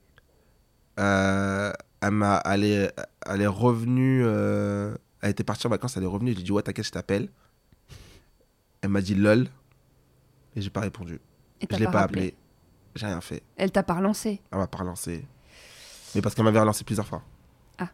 Euh, 1.01 1.72
elle, 2.01 2.10
m'a, 2.12 2.40
elle, 2.44 2.64
est, 2.64 2.92
elle 3.26 3.40
est 3.42 3.46
revenue. 3.48 4.22
euh, 4.24 4.94
elle 5.22 5.30
était 5.30 5.44
partie 5.44 5.66
en 5.66 5.70
vacances, 5.70 5.96
elle 5.96 6.05
est 6.05 6.06
revenue. 6.06 6.30
Je 6.30 6.36
lui 6.36 6.42
ai 6.42 6.44
dit, 6.44 6.52
ouais, 6.52 6.62
t'inquiète, 6.62 6.86
je 6.86 6.90
t'appelle. 6.92 7.28
Elle 8.82 8.90
m'a 8.90 9.01
dit 9.01 9.14
lol. 9.14 9.48
Et 10.55 10.60
j'ai 10.60 10.70
pas 10.70 10.80
répondu. 10.80 11.18
Et 11.70 11.74
Je 11.74 11.78
l'ai 11.80 11.86
pas 11.90 12.00
appelé. 12.02 12.34
J'ai 12.94 13.06
rien 13.06 13.20
fait. 13.20 13.42
Elle 13.56 13.72
t'a 13.72 13.82
pas 13.82 13.94
relancé. 13.94 14.40
Elle 14.52 14.58
m'a 14.58 14.66
pas 14.66 14.78
relancé. 14.78 15.24
Mais 16.14 16.22
parce 16.22 16.34
qu'elle 16.34 16.44
m'avait 16.44 16.60
relancé 16.60 16.84
plusieurs 16.84 17.06
fois. 17.06 17.22
Ah. 17.78 17.88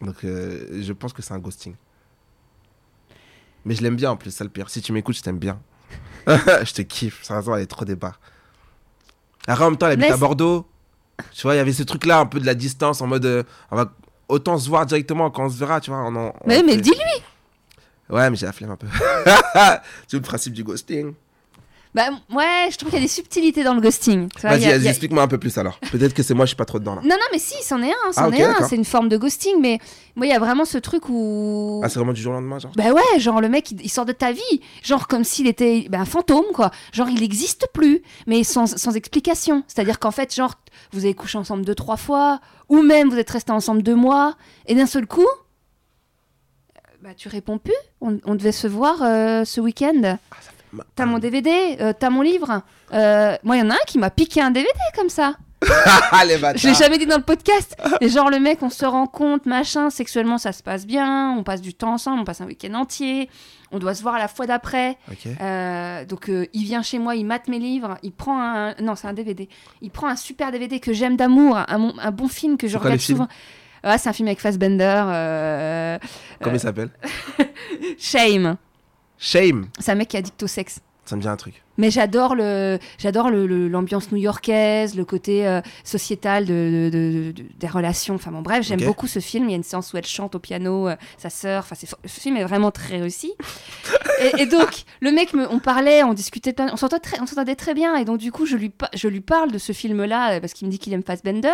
Donc 0.00 0.24
euh, 0.24 0.80
je 0.82 0.92
pense 0.92 1.12
que 1.12 1.20
c'est 1.22 1.34
un 1.34 1.38
ghosting. 1.38 1.74
Mais 3.64 3.74
je 3.74 3.82
l'aime 3.82 3.96
bien 3.96 4.10
en 4.10 4.16
plus, 4.16 4.30
ça 4.30 4.44
le 4.44 4.50
pire. 4.50 4.68
Si 4.70 4.80
tu 4.82 4.92
m'écoutes, 4.92 5.16
je 5.16 5.22
t'aime 5.22 5.38
bien. 5.38 5.58
je 6.26 6.72
te 6.72 6.82
kiffe. 6.82 7.22
Sérieusement, 7.24 7.56
elle 7.56 7.62
est 7.62 7.66
trop 7.66 7.84
débat. 7.84 8.14
Après, 9.46 9.64
en 9.64 9.70
même 9.70 9.78
temps, 9.78 9.86
elle 9.86 9.94
habite 10.00 10.12
à 10.12 10.16
Bordeaux. 10.16 10.66
Tu 11.32 11.42
vois, 11.42 11.54
il 11.54 11.58
y 11.58 11.60
avait 11.60 11.72
ce 11.72 11.82
truc-là, 11.82 12.18
un 12.20 12.26
peu 12.26 12.40
de 12.40 12.46
la 12.46 12.54
distance, 12.54 13.00
en 13.00 13.06
mode. 13.06 13.24
euh, 13.24 13.42
on 13.70 13.76
va 13.76 13.92
autant 14.28 14.58
se 14.58 14.68
voir 14.68 14.84
directement 14.86 15.30
quand 15.30 15.44
on 15.46 15.50
se 15.50 15.56
verra, 15.58 15.80
tu 15.80 15.90
vois. 15.90 16.00
on 16.00 16.14
en- 16.16 16.28
on 16.40 16.46
Mais, 16.46 16.62
mais 16.62 16.76
dis-lui 16.76 17.22
Ouais, 18.10 18.28
mais 18.30 18.36
j'ai 18.36 18.46
la 18.46 18.52
flemme 18.52 18.70
un 18.72 18.76
peu. 18.76 18.86
c'est 20.06 20.16
le 20.16 20.20
principe 20.22 20.52
du 20.54 20.62
ghosting. 20.64 21.14
Bah 21.94 22.08
ouais, 22.34 22.68
je 22.72 22.76
trouve 22.76 22.90
qu'il 22.90 22.98
y 22.98 23.02
a 23.02 23.04
des 23.04 23.08
subtilités 23.08 23.62
dans 23.62 23.72
le 23.74 23.80
ghosting. 23.80 24.28
Vas-y, 24.42 24.86
explique-moi 24.88 25.22
un 25.22 25.28
peu 25.28 25.38
plus 25.38 25.56
alors. 25.58 25.78
Peut-être 25.92 26.12
que 26.12 26.24
c'est 26.24 26.34
moi, 26.34 26.44
je 26.44 26.48
suis 26.48 26.56
pas 26.56 26.64
trop 26.64 26.80
dedans 26.80 26.96
là. 26.96 27.02
Non, 27.02 27.10
non, 27.10 27.26
mais 27.32 27.38
si, 27.38 27.54
c'en 27.62 27.80
est 27.82 27.92
un, 27.92 28.12
c'en 28.12 28.32
Ah, 28.32 28.36
est 28.36 28.42
un. 28.42 28.68
C'est 28.68 28.74
une 28.74 28.84
forme 28.84 29.08
de 29.08 29.16
ghosting, 29.16 29.60
mais 29.60 29.78
moi, 30.16 30.26
il 30.26 30.30
y 30.30 30.32
a 30.32 30.40
vraiment 30.40 30.64
ce 30.64 30.76
truc 30.78 31.08
où. 31.08 31.80
Ah, 31.84 31.88
c'est 31.88 32.00
vraiment 32.00 32.12
du 32.12 32.20
jour 32.20 32.32
au 32.32 32.34
lendemain, 32.34 32.58
genre 32.58 32.72
Bah 32.76 32.90
ouais, 32.90 33.20
genre 33.20 33.40
le 33.40 33.48
mec 33.48 33.70
il, 33.70 33.80
il 33.80 33.88
sort 33.88 34.06
de 34.06 34.12
ta 34.12 34.32
vie, 34.32 34.60
genre 34.82 35.06
comme 35.06 35.22
s'il 35.22 35.46
était 35.46 35.86
bah, 35.88 36.00
un 36.00 36.04
fantôme 36.04 36.44
quoi, 36.52 36.72
genre 36.92 37.08
il 37.08 37.20
n'existe 37.20 37.68
plus, 37.72 38.02
mais 38.26 38.42
sans, 38.42 38.66
sans 38.76 38.96
explication. 38.96 39.62
C'est-à-dire 39.68 40.00
qu'en 40.00 40.10
fait, 40.10 40.34
genre 40.34 40.54
vous 40.92 41.04
avez 41.04 41.14
couché 41.14 41.38
ensemble 41.38 41.64
deux 41.64 41.76
trois 41.76 41.96
fois, 41.96 42.40
ou 42.68 42.82
même 42.82 43.08
vous 43.08 43.18
êtes 43.18 43.30
restés 43.30 43.52
ensemble 43.52 43.84
deux 43.84 43.94
mois, 43.94 44.36
et 44.66 44.74
d'un 44.74 44.86
seul 44.86 45.06
coup, 45.06 45.22
euh, 45.22 46.80
bah 47.02 47.10
tu 47.16 47.28
réponds 47.28 47.58
plus. 47.58 47.72
On, 48.00 48.18
on 48.24 48.34
devait 48.34 48.50
se 48.52 48.66
voir 48.66 48.96
euh, 49.02 49.44
ce 49.44 49.60
week-end. 49.60 49.92
Ma- 50.02 50.18
T'as 50.94 51.06
mon 51.06 51.18
DVD, 51.18 51.50
euh, 51.80 51.92
t'as 51.98 52.10
mon 52.10 52.22
livre. 52.22 52.62
Euh, 52.92 53.36
moi, 53.42 53.56
il 53.56 53.60
y 53.60 53.62
en 53.62 53.70
a 53.70 53.74
un 53.74 53.84
qui 53.86 53.98
m'a 53.98 54.10
piqué 54.10 54.40
un 54.40 54.50
DVD 54.50 54.68
comme 54.96 55.08
ça. 55.08 55.34
Les 56.26 56.36
Je 56.58 56.68
l'ai 56.68 56.74
jamais 56.74 56.98
dit 56.98 57.06
dans 57.06 57.16
le 57.16 57.22
podcast. 57.22 57.74
Et 58.02 58.08
genre, 58.10 58.28
le 58.28 58.38
mec, 58.38 58.62
on 58.62 58.68
se 58.70 58.84
rend 58.84 59.06
compte, 59.06 59.46
machin, 59.46 59.88
sexuellement, 59.88 60.36
ça 60.36 60.52
se 60.52 60.62
passe 60.62 60.86
bien, 60.86 61.30
on 61.38 61.42
passe 61.42 61.62
du 61.62 61.72
temps 61.72 61.94
ensemble, 61.94 62.20
on 62.20 62.24
passe 62.24 62.42
un 62.42 62.46
week-end 62.46 62.74
entier, 62.74 63.30
on 63.72 63.78
doit 63.78 63.94
se 63.94 64.02
voir 64.02 64.16
à 64.16 64.18
la 64.18 64.28
fois 64.28 64.46
d'après. 64.46 64.98
Euh, 65.40 66.04
donc, 66.04 66.28
euh, 66.28 66.46
il 66.52 66.64
vient 66.64 66.82
chez 66.82 66.98
moi, 66.98 67.14
il 67.16 67.24
mate 67.24 67.48
mes 67.48 67.58
livres, 67.58 67.96
il 68.02 68.12
prend 68.12 68.38
un. 68.42 68.74
Non, 68.82 68.94
c'est 68.94 69.06
un 69.08 69.14
DVD. 69.14 69.48
Il 69.80 69.90
prend 69.90 70.08
un 70.08 70.16
super 70.16 70.52
DVD 70.52 70.80
que 70.80 70.92
j'aime 70.92 71.16
d'amour, 71.16 71.58
un, 71.66 71.78
mon- 71.78 71.98
un 71.98 72.10
bon 72.10 72.28
film 72.28 72.58
que 72.58 72.68
je 72.68 72.76
regarde 72.76 73.00
souvent. 73.14 73.28
Ah, 73.82 73.96
c'est 73.96 74.08
un 74.10 74.12
film 74.14 74.28
avec 74.28 74.40
Fassbender. 74.40 75.02
euh, 75.06 75.98
Comment 76.42 76.56
il 76.56 76.60
s'appelle? 76.60 76.90
Shame. 77.98 78.56
Shame. 79.24 79.66
C'est 79.78 79.92
un 79.92 79.94
mec 79.94 80.08
qui 80.08 80.16
est 80.16 80.20
addict 80.20 80.42
au 80.42 80.46
sexe. 80.46 80.80
Ça 81.06 81.16
me 81.16 81.20
dit 81.20 81.28
un 81.28 81.36
truc. 81.36 81.62
Mais 81.76 81.90
j'adore 81.90 82.34
le, 82.34 82.78
j'adore 82.98 83.28
l'ambiance 83.30 84.10
new-yorkaise, 84.10 84.94
le 84.94 85.04
côté 85.04 85.46
euh, 85.46 85.60
sociétal 85.82 86.46
de, 86.46 86.90
de- 86.90 86.90
de- 86.90 87.32
de- 87.32 87.44
des 87.58 87.66
relations. 87.66 88.14
Enfin 88.14 88.30
bon, 88.32 88.40
bref, 88.40 88.64
j'aime 88.64 88.78
beaucoup 88.86 89.06
ce 89.06 89.18
film. 89.18 89.44
Il 89.48 89.50
y 89.50 89.52
a 89.54 89.56
une 89.56 89.62
séance 89.64 89.92
où 89.92 89.96
elle 89.98 90.06
chante 90.06 90.34
au 90.34 90.38
piano, 90.38 90.88
euh, 90.88 90.96
sa 91.18 91.28
sœur. 91.28 91.62
Enfin, 91.64 91.74
c'est- 91.74 91.94
ce 92.04 92.20
film 92.20 92.36
est 92.38 92.44
vraiment 92.44 92.70
très 92.70 92.98
réussi. 92.98 93.32
et, 94.22 94.42
et 94.42 94.46
donc, 94.46 94.84
le 95.00 95.10
mec, 95.12 95.34
me, 95.34 95.46
on 95.50 95.58
parlait, 95.58 96.02
on 96.04 96.14
discutait, 96.14 96.54
on 96.58 96.76
s'entendait 96.76 97.00
très, 97.00 97.20
on 97.20 97.26
s'entendait 97.26 97.56
très 97.56 97.74
bien. 97.74 97.96
Et 97.96 98.04
donc, 98.06 98.16
du 98.18 98.32
coup, 98.32 98.46
je 98.46 98.56
lui, 98.56 98.72
je 98.94 99.08
lui 99.08 99.20
parle 99.20 99.50
de 99.52 99.58
ce 99.58 99.72
film-là 99.72 100.34
euh, 100.36 100.40
parce 100.40 100.54
qu'il 100.54 100.66
me 100.66 100.70
dit 100.72 100.78
qu'il 100.78 100.92
aime 100.94 101.02
Fassbender. 101.02 101.52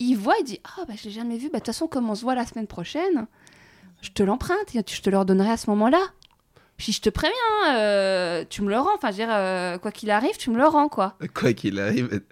Il 0.00 0.14
voit, 0.16 0.34
il 0.40 0.44
dit, 0.44 0.60
ah 0.64 0.82
bah 0.88 0.94
je 0.96 1.04
l'ai 1.04 1.10
jamais 1.14 1.36
vu. 1.38 1.46
Bah 1.52 1.58
de 1.58 1.64
toute 1.64 1.66
façon, 1.66 1.86
comme 1.86 2.08
on 2.10 2.14
se 2.16 2.22
voit 2.22 2.34
la 2.34 2.46
semaine 2.46 2.66
prochaine, 2.66 3.26
je 4.00 4.10
te 4.10 4.22
l'emprunte, 4.22 4.74
et 4.74 4.82
je 4.88 5.00
te 5.00 5.10
le 5.10 5.18
redonnerai 5.18 5.50
à 5.50 5.56
ce 5.56 5.68
moment-là. 5.70 5.98
Puis 6.78 6.92
je 6.92 7.00
te 7.00 7.10
préviens, 7.10 7.34
euh, 7.76 8.44
tu 8.48 8.62
me 8.62 8.70
le 8.70 8.78
rends. 8.78 8.94
Enfin, 8.94 9.08
je 9.10 9.16
veux 9.16 9.24
dire, 9.24 9.28
euh, 9.32 9.78
quoi 9.78 9.90
qu'il 9.90 10.10
arrive, 10.12 10.36
tu 10.38 10.48
me 10.50 10.56
le 10.56 10.64
rends, 10.64 10.88
quoi. 10.88 11.14
Quoi 11.34 11.52
qu'il 11.52 11.78
arrive, 11.80 12.22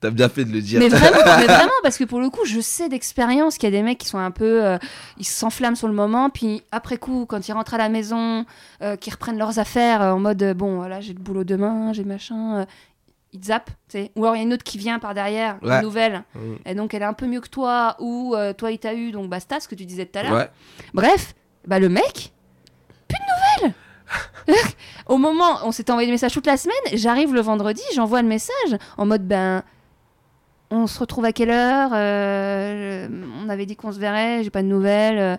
t'as 0.00 0.10
bien 0.10 0.28
fait 0.28 0.44
de 0.44 0.52
le 0.52 0.60
dire. 0.62 0.78
Mais 0.78 0.88
vraiment, 0.88 1.18
mais 1.38 1.46
vraiment, 1.46 1.72
parce 1.82 1.98
que 1.98 2.04
pour 2.04 2.20
le 2.20 2.30
coup, 2.30 2.44
je 2.44 2.60
sais 2.60 2.88
d'expérience 2.88 3.58
qu'il 3.58 3.68
y 3.68 3.74
a 3.74 3.76
des 3.76 3.82
mecs 3.82 3.98
qui 3.98 4.06
sont 4.06 4.18
un 4.18 4.30
peu, 4.30 4.64
euh, 4.64 4.78
ils 5.18 5.24
s'enflamment 5.26 5.74
sur 5.74 5.88
le 5.88 5.92
moment, 5.94 6.30
puis 6.30 6.62
après 6.70 6.98
coup, 6.98 7.26
quand 7.28 7.48
ils 7.48 7.52
rentrent 7.52 7.74
à 7.74 7.78
la 7.78 7.88
maison, 7.88 8.46
euh, 8.80 8.94
qui 8.94 9.10
reprennent 9.10 9.38
leurs 9.38 9.58
affaires 9.58 10.00
en 10.02 10.20
mode, 10.20 10.54
bon, 10.56 10.76
voilà, 10.76 11.00
j'ai 11.00 11.12
le 11.12 11.18
boulot 11.18 11.42
demain, 11.42 11.92
j'ai 11.92 12.04
machin, 12.04 12.64
ils 13.32 13.42
zappent, 13.42 13.70
tu 13.88 13.98
sais. 13.98 14.12
Ou 14.14 14.22
alors 14.24 14.36
il 14.36 14.38
y 14.38 14.42
a 14.42 14.44
une 14.44 14.52
autre 14.54 14.62
qui 14.62 14.78
vient 14.78 15.00
par 15.00 15.14
derrière, 15.14 15.58
Ouais. 15.62 15.78
une 15.78 15.82
nouvelle, 15.82 16.22
Mm. 16.36 16.54
et 16.64 16.74
donc 16.76 16.94
elle 16.94 17.02
est 17.02 17.06
un 17.06 17.12
peu 17.12 17.26
mieux 17.26 17.40
que 17.40 17.48
toi, 17.48 17.96
ou 17.98 18.36
toi 18.56 18.70
il 18.70 18.78
t'a 18.78 18.94
eu, 18.94 19.10
donc 19.10 19.28
basta, 19.28 19.58
ce 19.58 19.66
que 19.66 19.74
tu 19.74 19.84
disais 19.84 20.06
tout 20.06 20.16
à 20.20 20.22
l'heure. 20.22 20.32
Ouais. 20.36 20.48
Bref, 20.94 21.34
bah 21.66 21.80
le 21.80 21.88
mec. 21.88 22.32
Au 25.06 25.16
moment, 25.18 25.58
on 25.64 25.72
s'était 25.72 25.90
envoyé 25.90 26.06
des 26.06 26.12
messages 26.12 26.32
toute 26.32 26.46
la 26.46 26.56
semaine. 26.56 26.76
J'arrive 26.94 27.34
le 27.34 27.40
vendredi, 27.40 27.82
j'envoie 27.94 28.22
le 28.22 28.28
message 28.28 28.76
en 28.96 29.06
mode 29.06 29.26
ben, 29.26 29.62
on 30.70 30.86
se 30.86 30.98
retrouve 30.98 31.24
à 31.24 31.32
quelle 31.32 31.50
heure 31.50 31.90
Euh, 31.94 33.08
On 33.44 33.48
avait 33.48 33.66
dit 33.66 33.76
qu'on 33.76 33.92
se 33.92 33.98
verrait, 33.98 34.42
j'ai 34.42 34.50
pas 34.50 34.62
de 34.62 34.68
nouvelles. 34.68 35.18
euh. 35.18 35.36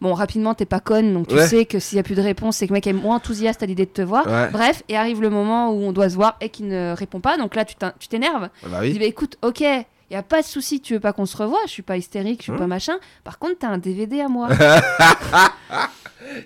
Bon, 0.00 0.14
rapidement, 0.14 0.52
t'es 0.54 0.64
pas 0.64 0.80
conne, 0.80 1.14
donc 1.14 1.28
tu 1.28 1.36
Ouais. 1.36 1.46
sais 1.46 1.64
que 1.64 1.78
s'il 1.78 1.94
y 1.96 2.00
a 2.00 2.02
plus 2.02 2.16
de 2.16 2.22
réponse, 2.22 2.56
c'est 2.56 2.66
que 2.66 2.72
le 2.72 2.78
mec 2.78 2.86
est 2.88 2.92
moins 2.92 3.16
enthousiaste 3.16 3.62
à 3.62 3.66
l'idée 3.66 3.86
de 3.86 3.90
te 3.92 4.02
voir. 4.02 4.26
Ouais. 4.26 4.48
Bref, 4.50 4.82
et 4.88 4.96
arrive 4.96 5.22
le 5.22 5.30
moment 5.30 5.70
où 5.70 5.80
on 5.80 5.92
doit 5.92 6.10
se 6.10 6.16
voir 6.16 6.36
et 6.40 6.48
qu'il 6.48 6.66
ne 6.66 6.92
répond 6.96 7.20
pas. 7.20 7.36
Donc 7.36 7.54
là, 7.54 7.64
tu 7.64 7.76
t'énerves. 8.08 8.48
Bah 8.66 8.80
Tu 8.82 8.90
dis, 8.90 8.98
bah, 8.98 9.04
écoute, 9.04 9.36
ok, 9.42 9.60
il 9.60 9.84
y 10.10 10.16
a 10.16 10.22
pas 10.24 10.40
de 10.42 10.46
souci, 10.46 10.80
tu 10.80 10.94
veux 10.94 11.00
pas 11.00 11.12
qu'on 11.12 11.24
se 11.24 11.36
revoie, 11.36 11.60
je 11.66 11.70
suis 11.70 11.82
pas 11.82 11.96
hystérique, 11.96 12.38
je 12.40 12.44
suis 12.44 12.52
Hum. 12.52 12.58
pas 12.58 12.66
machin. 12.66 12.94
Par 13.22 13.38
contre, 13.38 13.58
t'as 13.60 13.68
un 13.68 13.78
DVD 13.78 14.22
à 14.22 14.28
moi. 14.28 14.48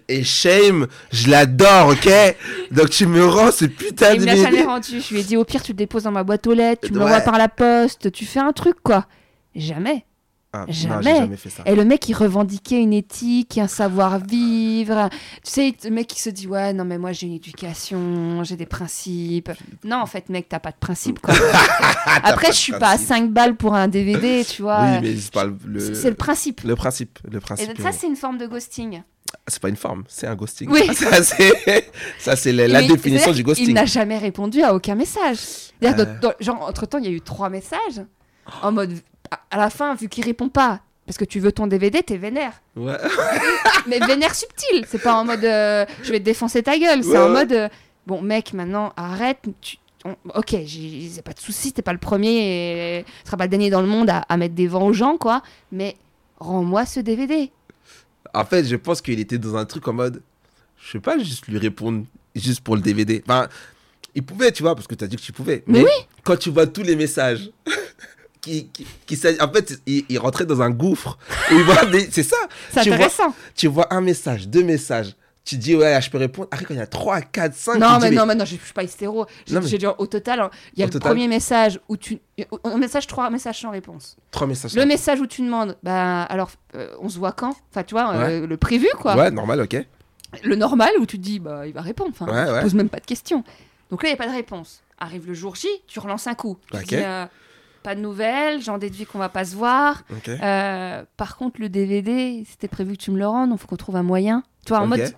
Et 0.08 0.24
Shame, 0.24 0.86
je 1.12 1.30
l'adore, 1.30 1.88
ok? 1.88 2.08
Donc 2.70 2.90
tu 2.90 3.06
me 3.06 3.24
rends 3.26 3.50
ce 3.52 3.64
putain 3.66 4.12
il 4.14 4.20
de 4.20 4.20
me 4.22 4.26
l'a 4.26 4.36
jamais 4.36 4.62
rendu. 4.62 5.00
Je 5.00 5.14
lui 5.14 5.20
ai 5.20 5.24
dit, 5.24 5.36
au 5.36 5.44
pire, 5.44 5.62
tu 5.62 5.72
le 5.72 5.76
déposes 5.76 6.04
dans 6.04 6.12
ma 6.12 6.24
boîte 6.24 6.46
aux 6.46 6.54
lettres, 6.54 6.86
tu 6.88 6.92
me 6.92 6.98
Ouais. 6.98 7.04
l'envoies 7.04 7.20
par 7.20 7.38
la 7.38 7.48
poste, 7.48 8.10
tu 8.12 8.24
fais 8.26 8.40
un 8.40 8.52
truc, 8.52 8.76
quoi. 8.82 9.06
Jamais. 9.54 10.04
Ah, 10.52 10.60
non, 10.66 10.72
Jamais. 10.72 11.02
j'ai 11.04 11.10
jamais 11.16 11.36
fait 11.36 11.50
ça. 11.50 11.62
Et 11.66 11.74
le 11.74 11.84
mec, 11.84 12.08
il 12.08 12.14
revendiquait 12.14 12.80
une 12.80 12.94
éthique, 12.94 13.58
un 13.58 13.68
savoir-vivre. 13.68 15.10
Tu 15.44 15.50
sais, 15.50 15.74
le 15.84 15.90
mec, 15.90 16.16
il 16.16 16.20
se 16.20 16.30
dit, 16.30 16.46
ouais, 16.46 16.72
non, 16.72 16.84
mais 16.84 16.96
moi, 16.98 17.12
j'ai 17.12 17.26
une 17.26 17.34
éducation, 17.34 18.42
j'ai 18.42 18.56
des 18.56 18.64
principes. 18.64 19.50
Non, 19.84 19.96
en 19.98 20.06
fait, 20.06 20.28
mec, 20.30 20.48
t'as 20.48 20.58
pas 20.60 20.70
de 20.70 20.76
principes, 20.78 21.20
quoi. 21.20 21.34
Après, 22.22 22.48
je 22.48 22.56
suis 22.56 22.72
pas 22.72 22.78
à 22.78 22.96
principe. 22.96 23.08
5 23.08 23.30
balles 23.32 23.56
pour 23.56 23.74
un 23.74 23.88
DVD, 23.88 24.44
tu 24.48 24.62
vois. 24.62 24.80
Oui, 24.82 24.98
mais 25.02 25.16
c'est 25.16 25.34
le, 25.44 26.10
le 26.10 26.14
principe. 26.14 26.60
le 26.64 26.74
principe. 26.76 27.18
Le 27.30 27.36
Et 27.36 27.40
principe. 27.40 27.80
ça, 27.82 27.92
c'est 27.92 28.06
une 28.06 28.16
forme 28.16 28.38
de 28.38 28.46
ghosting. 28.46 29.02
C'est 29.46 29.60
pas 29.60 29.68
une 29.68 29.76
forme, 29.76 30.04
c'est 30.08 30.26
un 30.26 30.34
ghosting. 30.34 30.68
Oui. 30.70 30.86
Ça, 30.94 31.22
c'est 31.22 31.90
ça, 32.18 32.36
c'est 32.36 32.52
la, 32.52 32.80
Mais 32.80 32.86
définition 32.88 33.30
du 33.32 33.36
qu'il- 33.36 33.40
Il 33.40 33.44
ghosting. 33.44 33.74
n'a 33.74 33.84
jamais 33.86 34.18
répondu 34.18 34.62
à 34.62 34.74
aucun 34.74 34.94
message. 34.94 35.38
Euh. 35.84 35.92
dans- 35.92 36.20
dans- 36.20 36.34
genre, 36.40 36.62
entre-temps, 36.62 36.98
il 36.98 37.04
y 37.04 37.08
a 37.08 37.10
eu 37.12 37.20
trois 37.20 37.48
messages. 37.50 38.00
En 38.62 38.72
mode, 38.72 38.92
à- 39.30 39.40
à 39.50 39.56
la 39.58 39.70
fin, 39.70 39.94
vu 39.94 40.08
qu'il 40.08 40.24
répond 40.24 40.48
pas, 40.48 40.80
parce 41.06 41.18
que 41.18 41.24
tu 41.24 41.38
veux 41.40 41.52
ton 41.52 41.66
DVD, 41.66 42.02
t'es 42.02 42.16
vénère. 42.16 42.52
Ouais. 42.76 42.96
Mais 43.86 43.98
vénère 44.00 44.34
subtil. 44.34 44.84
C'est 44.88 45.02
pas 45.02 45.14
en 45.14 45.24
mode, 45.24 45.44
euh, 45.44 45.84
je 46.02 46.10
vais 46.12 46.18
te 46.20 46.24
défoncer 46.24 46.62
ta 46.62 46.78
gueule. 46.78 47.02
C'est 47.04 47.10
Ouais, 47.10 47.18
en 47.18 47.28
mode, 47.30 47.52
euh, 47.52 47.68
bon, 48.06 48.22
mec, 48.22 48.52
maintenant, 48.52 48.92
arrête. 48.96 49.38
Tu- 49.60 49.76
on- 50.04 50.16
ok, 50.34 50.50
j'ai 50.64 51.10
j'ai 51.14 51.22
pas 51.22 51.32
de 51.32 51.40
soucis, 51.40 51.72
t'es 51.72 51.82
pas 51.82 51.92
le 51.92 51.98
premier 51.98 52.98
et 52.98 53.04
tu 53.04 53.10
seras 53.26 53.36
pas 53.36 53.44
le 53.44 53.50
dernier 53.50 53.70
dans 53.70 53.80
le 53.80 53.86
monde 53.88 54.10
à, 54.10 54.18
à 54.28 54.36
mettre 54.36 54.54
des 54.54 54.66
vents 54.68 54.84
aux 54.86 54.92
gens, 54.92 55.16
quoi. 55.16 55.42
Mais 55.72 55.96
rends-moi 56.38 56.86
ce 56.86 57.00
DVD. 57.00 57.50
En 58.36 58.44
fait, 58.44 58.64
je 58.64 58.76
pense 58.76 59.00
qu'il 59.00 59.18
était 59.18 59.38
dans 59.38 59.56
un 59.56 59.64
truc 59.64 59.88
en 59.88 59.94
mode, 59.94 60.22
je 60.76 60.92
sais 60.92 61.00
pas 61.00 61.18
juste 61.18 61.46
lui 61.48 61.58
répondre 61.58 62.04
juste 62.34 62.60
pour 62.60 62.76
le 62.76 62.82
DVD. 62.82 63.22
Enfin, 63.26 63.48
il 64.14 64.22
pouvait, 64.22 64.52
tu 64.52 64.62
vois, 64.62 64.74
parce 64.74 64.86
que 64.86 64.94
tu 64.94 65.04
as 65.04 65.06
dit 65.06 65.16
que 65.16 65.22
tu 65.22 65.32
pouvais. 65.32 65.64
Mais 65.66 65.82
oui. 65.82 65.90
Quand 66.22 66.36
tu 66.36 66.50
vois 66.50 66.66
tous 66.66 66.82
les 66.82 66.96
messages. 66.96 67.50
Qui, 68.42 68.68
qui, 68.68 68.86
qui 69.06 69.18
en 69.40 69.52
fait, 69.52 69.80
il, 69.86 70.04
il 70.08 70.18
rentrait 70.20 70.46
dans 70.46 70.62
un 70.62 70.70
gouffre. 70.70 71.18
C'est 72.12 72.22
ça. 72.22 72.36
C'est 72.72 72.82
tu 72.82 72.90
vois, 72.90 72.94
intéressant. 72.94 73.34
tu 73.56 73.66
vois 73.66 73.92
un 73.92 74.00
message, 74.00 74.46
deux 74.46 74.62
messages. 74.62 75.16
Tu 75.47 75.56
dis, 75.56 75.77
ouais, 75.77 75.98
je 76.02 76.10
peux 76.10 76.18
répondre. 76.18 76.48
Après, 76.51 76.64
quand 76.66 76.74
il 76.74 76.78
y 76.78 76.81
a 76.82 76.86
3, 76.89 77.20
4, 77.23 77.55
5. 77.55 77.78
Non, 77.78 77.98
mais 78.01 78.10
dis, 78.10 78.16
non, 78.16 78.27
mais 78.27 78.35
non, 78.35 78.44
je 78.44 78.56
suis 78.56 78.73
pas 78.74 78.82
hystéro. 78.82 79.27
J'ai 79.47 79.55
mais- 79.59 79.60
dit 79.60 79.86
au 79.86 80.06
total, 80.06 80.40
hein, 80.40 80.51
il 80.74 80.81
y 80.81 80.82
a 80.82 80.86
Au 80.86 80.89
le 80.89 80.93
total. 80.93 81.12
premier 81.12 81.28
message 81.28 81.78
où 81.89 81.97
tu. 81.97 82.18
Un 82.64 82.77
message 82.78 83.06
3, 83.06 83.31
message 83.31 83.60
sans 83.60 83.70
réponse. 83.70 84.16
Trois 84.32 84.48
messages. 84.48 84.74
Le 84.74 84.85
message 84.85 85.20
où 85.20 85.27
tu 85.28 85.43
demandes, 85.43 85.77
bah 85.85 86.23
alors, 86.24 86.51
euh, 86.74 86.89
on 87.01 87.09
se 87.09 87.18
voit 87.18 87.31
quand? 87.32 87.55
Enfin, 87.70 87.85
tu 87.85 87.94
vois, 87.94 88.12
euh, 88.12 88.47
le 88.47 88.56
prévu, 88.56 88.89
quoi. 88.98 89.16
Ouais, 89.16 89.31
normal, 89.31 89.60
ok. 89.60 89.77
Le 90.43 90.56
normal 90.56 90.90
où 91.01 91.06
tu 91.06 91.16
te 91.16 91.23
dis, 91.23 91.39
bah 91.39 91.64
il 91.66 91.73
va 91.73 91.81
répondre. 91.81 92.10
Enfin, 92.12 92.27
Ouais, 92.31 92.44
tu 92.47 92.52
ouais. 92.52 92.60
poses 92.62 92.74
même 92.74 92.89
pas 92.89 92.98
de 93.01 93.06
questions. 93.06 93.44
Donc 93.90 94.02
là, 94.02 94.09
il 94.09 94.12
n'y 94.12 94.18
a 94.18 94.23
pas 94.23 94.27
de 94.28 94.35
réponse. 94.35 94.82
Arrive 94.98 95.28
le 95.28 95.35
jour 95.35 95.55
J, 95.55 95.68
tu 95.86 96.01
relances 96.01 96.27
un 96.27 96.35
coup. 96.35 96.59
Tu 96.73 96.82
dis, 96.86 96.97
euh, 96.97 97.24
pas 97.85 97.94
de 97.94 98.01
nouvelles, 98.01 98.60
j'en 98.62 98.78
déduis 98.78 99.06
qu'on 99.06 99.18
va 99.20 99.28
pas 99.28 99.44
se 99.44 99.55
voir. 99.55 100.02
Par 101.16 101.36
contre, 101.36 101.60
le 101.60 101.68
DVD, 101.68 102.44
c'était 102.51 102.66
prévu 102.68 102.94
que 102.97 103.02
tu 103.02 103.12
me 103.12 103.18
le 103.18 103.27
rendes, 103.28 103.51
donc 103.51 103.60
faut 103.60 103.68
qu'on 103.68 103.77
trouve 103.77 103.94
un 103.97 104.02
moyen. 104.02 104.43
Tu 104.64 104.70
vois, 104.70 104.81
en 104.81 104.89
mode 104.89 105.14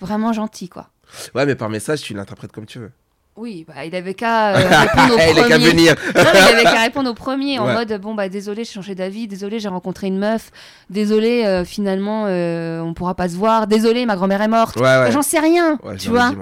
vraiment 0.00 0.32
gentil, 0.32 0.68
quoi. 0.68 0.88
Ouais, 1.34 1.46
mais 1.46 1.54
par 1.54 1.68
message, 1.68 2.02
tu 2.02 2.14
l'interprètes 2.14 2.52
comme 2.52 2.66
tu 2.66 2.78
veux. 2.78 2.92
Oui, 3.36 3.64
bah, 3.66 3.84
il 3.84 3.94
avait 3.94 4.14
qu'à 4.14 4.56
euh, 4.56 4.68
répondre 4.80 5.14
au 5.14 5.18
Il 5.18 5.34
premier. 5.42 5.58
venir. 5.70 5.94
Non, 6.14 6.22
mais 6.34 6.38
il 6.40 6.54
avait 6.56 6.62
qu'à 6.64 6.80
répondre 6.82 7.10
au 7.10 7.14
premier 7.14 7.58
en 7.58 7.66
Ouais. 7.66 7.74
mode 7.74 7.92
bon 8.00 8.14
bah 8.14 8.28
désolé 8.28 8.64
j'ai 8.64 8.72
changé 8.72 8.94
d'avis, 8.94 9.28
désolé 9.28 9.60
j'ai 9.60 9.68
rencontré 9.68 10.08
une 10.08 10.18
meuf, 10.18 10.50
désolé 10.90 11.44
euh, 11.46 11.64
finalement 11.64 12.26
euh, 12.26 12.80
on 12.80 12.92
pourra 12.92 13.14
pas 13.14 13.28
se 13.28 13.36
voir, 13.36 13.66
désolé 13.66 14.04
ma 14.04 14.16
grand-mère 14.16 14.42
est 14.42 14.48
morte. 14.48 14.76
Ouais, 14.76 14.82
ouais. 14.82 15.12
J'en 15.12 15.22
sais 15.22 15.38
rien, 15.38 15.78
tu 15.98 16.10
vois. 16.10 16.32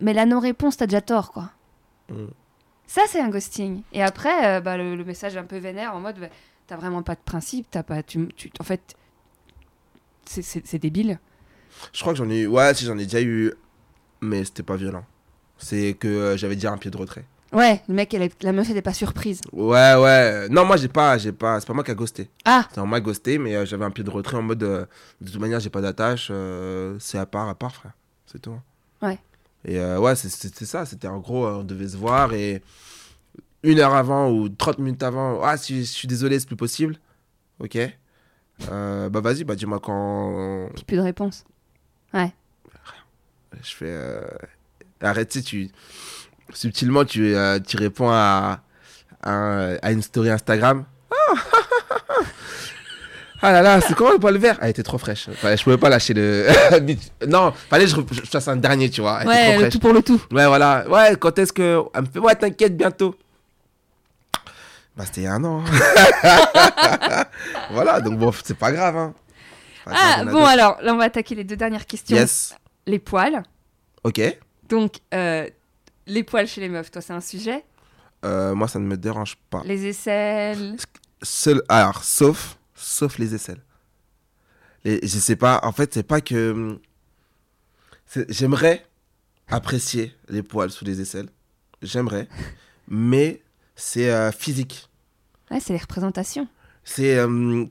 Mais 0.00 0.12
la 0.14 0.24
non-réponse 0.26 0.78
t'as 0.78 0.86
déjà 0.86 1.02
tort 1.02 1.30
quoi. 1.30 1.50
Mm. 2.10 2.24
Ça 2.86 3.02
c'est 3.06 3.20
un 3.20 3.28
ghosting. 3.28 3.82
Et 3.92 4.02
après 4.02 4.46
euh, 4.56 4.60
bah, 4.60 4.76
le, 4.76 4.96
le 4.96 5.04
message 5.04 5.36
un 5.36 5.44
peu 5.44 5.58
vénère 5.58 5.94
en 5.94 6.00
mode 6.00 6.18
bah, 6.18 6.26
t'as 6.66 6.76
vraiment 6.76 7.02
pas 7.02 7.14
de 7.14 7.20
principe, 7.24 7.66
t'as 7.70 7.82
pas, 7.84 8.02
tu, 8.02 8.26
tu- 8.34 8.50
en 8.58 8.64
fait 8.64 8.96
c'est 10.24 10.78
débile. 10.78 11.18
Je 11.92 12.00
crois 12.00 12.12
que 12.12 12.18
j'en 12.18 12.28
ai 12.30 12.40
eu. 12.40 12.46
Ouais, 12.46 12.74
si 12.74 12.84
j'en 12.84 12.96
ai 12.98 13.04
déjà 13.04 13.20
eu. 13.22 13.52
Mais 14.20 14.44
c'était 14.44 14.62
pas 14.62 14.76
violent. 14.76 15.04
C'est 15.58 15.94
que 15.94 16.08
euh, 16.08 16.36
j'avais 16.36 16.54
déjà 16.54 16.72
un 16.72 16.78
pied 16.78 16.90
de 16.90 16.96
retrait. 16.96 17.24
Ouais, 17.52 17.82
le 17.86 17.94
mec, 17.94 18.14
elle 18.14 18.22
est- 18.22 18.42
la 18.42 18.52
meuf 18.52 18.68
elle 18.70 18.80
pas 18.82 18.94
surprise. 18.94 19.40
Ouais, 19.52 19.94
ouais. 19.96 20.48
Non, 20.48 20.64
moi, 20.64 20.76
j'ai 20.76 20.88
pas. 20.88 21.18
j'ai 21.18 21.32
pas 21.32 21.60
C'est 21.60 21.66
pas 21.66 21.74
moi 21.74 21.84
qui 21.84 21.90
a 21.90 21.94
ghosté. 21.94 22.30
Ah 22.44 22.66
C'est 22.72 22.80
on 22.80 22.86
m'a 22.86 23.00
ghosté, 23.00 23.36
mais 23.38 23.54
euh, 23.56 23.66
j'avais 23.66 23.84
un 23.84 23.90
pied 23.90 24.02
de 24.04 24.10
retrait 24.10 24.36
en 24.38 24.42
mode. 24.42 24.62
euh, 24.62 24.86
de 25.20 25.30
toute 25.30 25.40
manière, 25.40 25.60
j'ai 25.60 25.68
pas 25.70 25.80
d'attache. 25.82 26.28
euh, 26.30 26.96
c'est 26.98 27.18
à 27.18 27.26
part, 27.26 27.48
à 27.48 27.54
part, 27.54 27.74
frère. 27.74 27.92
C'est 28.26 28.40
tout. 28.40 28.58
Ouais. 29.02 29.18
Et 29.64 29.78
euh, 29.78 29.98
ouais, 29.98 30.16
c'est- 30.16 30.30
c'était 30.30 30.64
ça. 30.64 30.86
C'était 30.86 31.08
en 31.08 31.18
gros, 31.18 31.44
euh, 31.46 31.56
on 31.58 31.64
devait 31.64 31.88
se 31.88 31.96
voir 31.96 32.32
et. 32.32 32.62
Une 33.64 33.78
heure 33.78 33.94
avant 33.94 34.28
ou 34.30 34.48
30 34.48 34.78
minutes 34.78 35.02
avant. 35.04 35.40
Ah, 35.42 35.56
si, 35.56 35.80
je 35.84 35.90
suis 35.90 36.08
désolé, 36.08 36.40
c'est 36.40 36.46
plus 36.46 36.56
possible. 36.56 36.96
Ok. 37.60 37.78
Euh, 38.70 39.08
bah, 39.08 39.20
vas-y, 39.20 39.44
bah, 39.44 39.54
dis-moi 39.54 39.78
quand. 39.80 40.68
puis 40.74 40.84
plus 40.84 40.96
de 40.96 41.02
réponse. 41.02 41.44
Je 42.14 43.74
fais. 43.76 43.84
euh, 43.86 44.20
Arrête, 45.02 45.28
tu 45.30 45.38
sais, 45.38 45.44
tu. 45.44 45.70
Subtilement, 46.52 47.04
tu, 47.04 47.34
euh, 47.34 47.58
tu 47.60 47.76
réponds 47.76 48.10
à, 48.10 48.60
à, 49.22 49.68
à 49.82 49.92
une 49.92 50.02
story 50.02 50.30
Instagram. 50.30 50.84
Ah 53.44 53.50
là 53.50 53.60
là, 53.60 53.80
c'est 53.80 53.94
comment 53.96 54.12
le 54.12 54.20
poil 54.20 54.38
vert? 54.38 54.56
Elle 54.62 54.70
était 54.70 54.84
trop 54.84 54.98
fraîche. 54.98 55.28
Fallait- 55.30 55.56
je 55.56 55.64
pouvais 55.64 55.76
pas 55.76 55.88
lâcher 55.88 56.14
le. 56.14 56.46
non, 57.26 57.52
fallait 57.68 57.86
que 57.86 57.90
je, 57.90 57.96
je 58.12 58.20
fasse 58.30 58.46
un 58.46 58.54
dernier, 58.54 58.88
tu 58.88 59.00
vois. 59.00 59.18
Elle 59.22 59.26
était 59.26 59.30
Ouais, 59.32 59.42
trop 59.42 59.52
le 59.54 59.58
fraîche. 59.58 59.72
tout 59.72 59.78
pour 59.80 59.92
le 59.92 60.02
tout. 60.02 60.22
Ouais, 60.30 60.46
voilà. 60.46 60.84
Ouais, 60.88 61.16
quand 61.18 61.36
est-ce 61.40 61.52
que. 61.52 61.82
Elle 61.92 62.02
me 62.02 62.06
fait, 62.06 62.18
ouais, 62.20 62.36
t'inquiète, 62.36 62.76
bientôt. 62.76 63.16
Bah, 64.96 65.04
c'était 65.06 65.22
il 65.22 65.24
y 65.24 65.26
a 65.26 65.32
un 65.32 65.42
an. 65.42 65.64
hein. 65.66 67.24
voilà, 67.72 68.00
donc 68.00 68.16
bon, 68.16 68.32
c'est 68.44 68.56
pas 68.56 68.70
grave. 68.70 68.96
Hein. 68.96 69.12
Ah 69.86 70.24
bon 70.24 70.44
alors, 70.44 70.80
là 70.82 70.94
on 70.94 70.96
va 70.96 71.04
attaquer 71.04 71.34
les 71.34 71.44
deux 71.44 71.56
dernières 71.56 71.86
questions. 71.86 72.16
Yes. 72.16 72.54
Les 72.86 72.98
poils. 72.98 73.42
Ok. 74.04 74.20
Donc, 74.68 74.96
euh, 75.14 75.48
les 76.06 76.22
poils 76.24 76.46
chez 76.46 76.60
les 76.60 76.68
meufs, 76.68 76.90
toi, 76.90 77.00
c'est 77.02 77.12
un 77.12 77.20
sujet? 77.20 77.64
Euh, 78.24 78.54
moi, 78.54 78.68
ça 78.68 78.78
ne 78.78 78.86
me 78.86 78.96
dérange 78.96 79.36
pas. 79.50 79.62
Les 79.64 79.86
aisselles. 79.86 80.76
Seul, 81.22 81.62
alors, 81.68 82.02
sauf, 82.04 82.56
sauf 82.74 83.18
les 83.18 83.34
aisselles. 83.34 83.62
Les, 84.84 84.98
je 85.02 85.18
sais 85.18 85.36
pas, 85.36 85.60
en 85.62 85.72
fait, 85.72 85.94
c'est 85.94 86.02
pas 86.02 86.20
que. 86.20 86.50
hum, 86.52 86.78
J'aimerais 88.28 88.84
apprécier 89.48 90.14
les 90.28 90.42
poils 90.42 90.70
sous 90.70 90.84
les 90.84 91.00
aisselles. 91.00 91.28
J'aimerais. 91.82 92.28
mais 92.88 93.42
c'est 93.76 94.10
euh, 94.10 94.32
physique. 94.32 94.88
Ouais, 95.50 95.60
c'est 95.60 95.72
les 95.72 95.78
représentations. 95.78 96.48
C'est. 96.84 97.16
euh, 97.16 97.64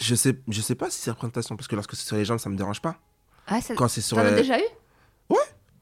je, 0.00 0.14
sais, 0.14 0.34
je 0.48 0.60
sais 0.60 0.74
pas 0.74 0.90
si 0.90 1.00
c'est 1.00 1.10
représentation, 1.10 1.56
parce 1.56 1.68
que 1.68 1.74
lorsque 1.76 1.94
c'est 1.94 2.06
sur 2.06 2.16
les 2.16 2.24
jambes, 2.24 2.38
ça 2.38 2.48
me 2.50 2.56
dérange 2.56 2.80
pas. 2.82 2.96
Ah, 3.46 3.60
ça... 3.60 3.74
Quand 3.74 3.88
c'est 3.88 4.00
sur 4.00 4.16
T'en 4.16 4.24
as 4.24 4.30
les. 4.30 4.36
déjà 4.36 4.58
eu? 4.58 4.64
Ouais. 5.30 5.36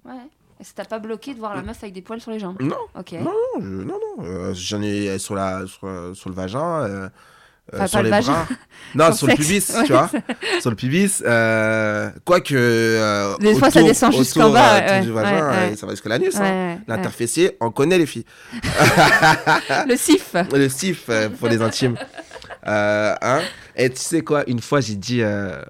Ouais. 0.04 0.12
Et 0.60 0.64
ça 0.64 0.72
t'a 0.76 0.84
pas 0.84 0.98
bloqué 0.98 1.34
de 1.34 1.38
voir 1.38 1.54
la 1.56 1.62
meuf 1.62 1.82
avec 1.82 1.94
des 1.94 2.02
poils 2.02 2.20
sur 2.20 2.30
les 2.30 2.38
jambes? 2.38 2.56
Non, 2.60 2.76
Ok. 2.98 3.12
non, 3.12 3.24
non, 3.24 3.60
je- 3.60 3.66
non, 3.66 3.98
non. 4.18 4.24
euh, 4.24 4.52
J'en 4.54 4.80
ai 4.82 5.18
sur, 5.18 5.34
la, 5.34 5.66
sur, 5.66 5.80
euh, 5.84 6.14
sur 6.14 6.28
le 6.30 6.36
vagin. 6.36 6.60
euh, 6.82 7.08
euh, 7.72 7.86
sur 7.86 7.98
pas 7.98 8.02
les 8.02 8.10
le 8.10 8.14
vagin. 8.16 8.32
bras. 8.32 8.46
Non, 8.94 9.12
Sur 9.16 9.26
le 9.26 9.34
pubis, 9.34 9.64
Ouais, 9.74 9.84
tu 9.86 9.92
vois. 9.92 10.10
sur 10.60 10.68
le 10.70 10.76
pubis. 10.76 11.22
Euh, 11.26 12.10
Quoique. 12.24 12.54
euh, 12.54 13.36
Des 13.38 13.54
fois, 13.54 13.70
ça 13.70 13.82
descend 13.82 14.12
jusqu'en 14.12 14.50
bas, 14.50 14.74
euh, 14.76 14.86
ouais, 14.86 15.00
du 15.00 15.10
vagin, 15.12 15.48
ouais. 15.50 15.72
et 15.72 15.76
ça 15.76 15.86
va 15.86 15.92
jusqu'à 15.92 16.10
l'anus. 16.10 16.36
Hein. 16.36 16.78
L'interfessier, 16.86 17.56
on 17.60 17.70
connaît 17.70 17.96
les 17.98 18.06
filles. 18.06 18.26
Le 19.88 19.96
sif. 19.96 20.34
Le 20.52 20.68
sif 20.68 21.04
euh, 21.08 21.28
pour 21.30 21.48
les 21.48 21.60
intimes. 21.62 21.96
Euh, 22.66 23.14
hein 23.20 23.40
et 23.76 23.90
tu 23.90 23.96
sais 24.00 24.22
quoi, 24.22 24.48
une 24.48 24.60
fois, 24.60 24.80
j'ai 24.80 24.96
dit. 24.96 25.22
euh, 25.22 25.62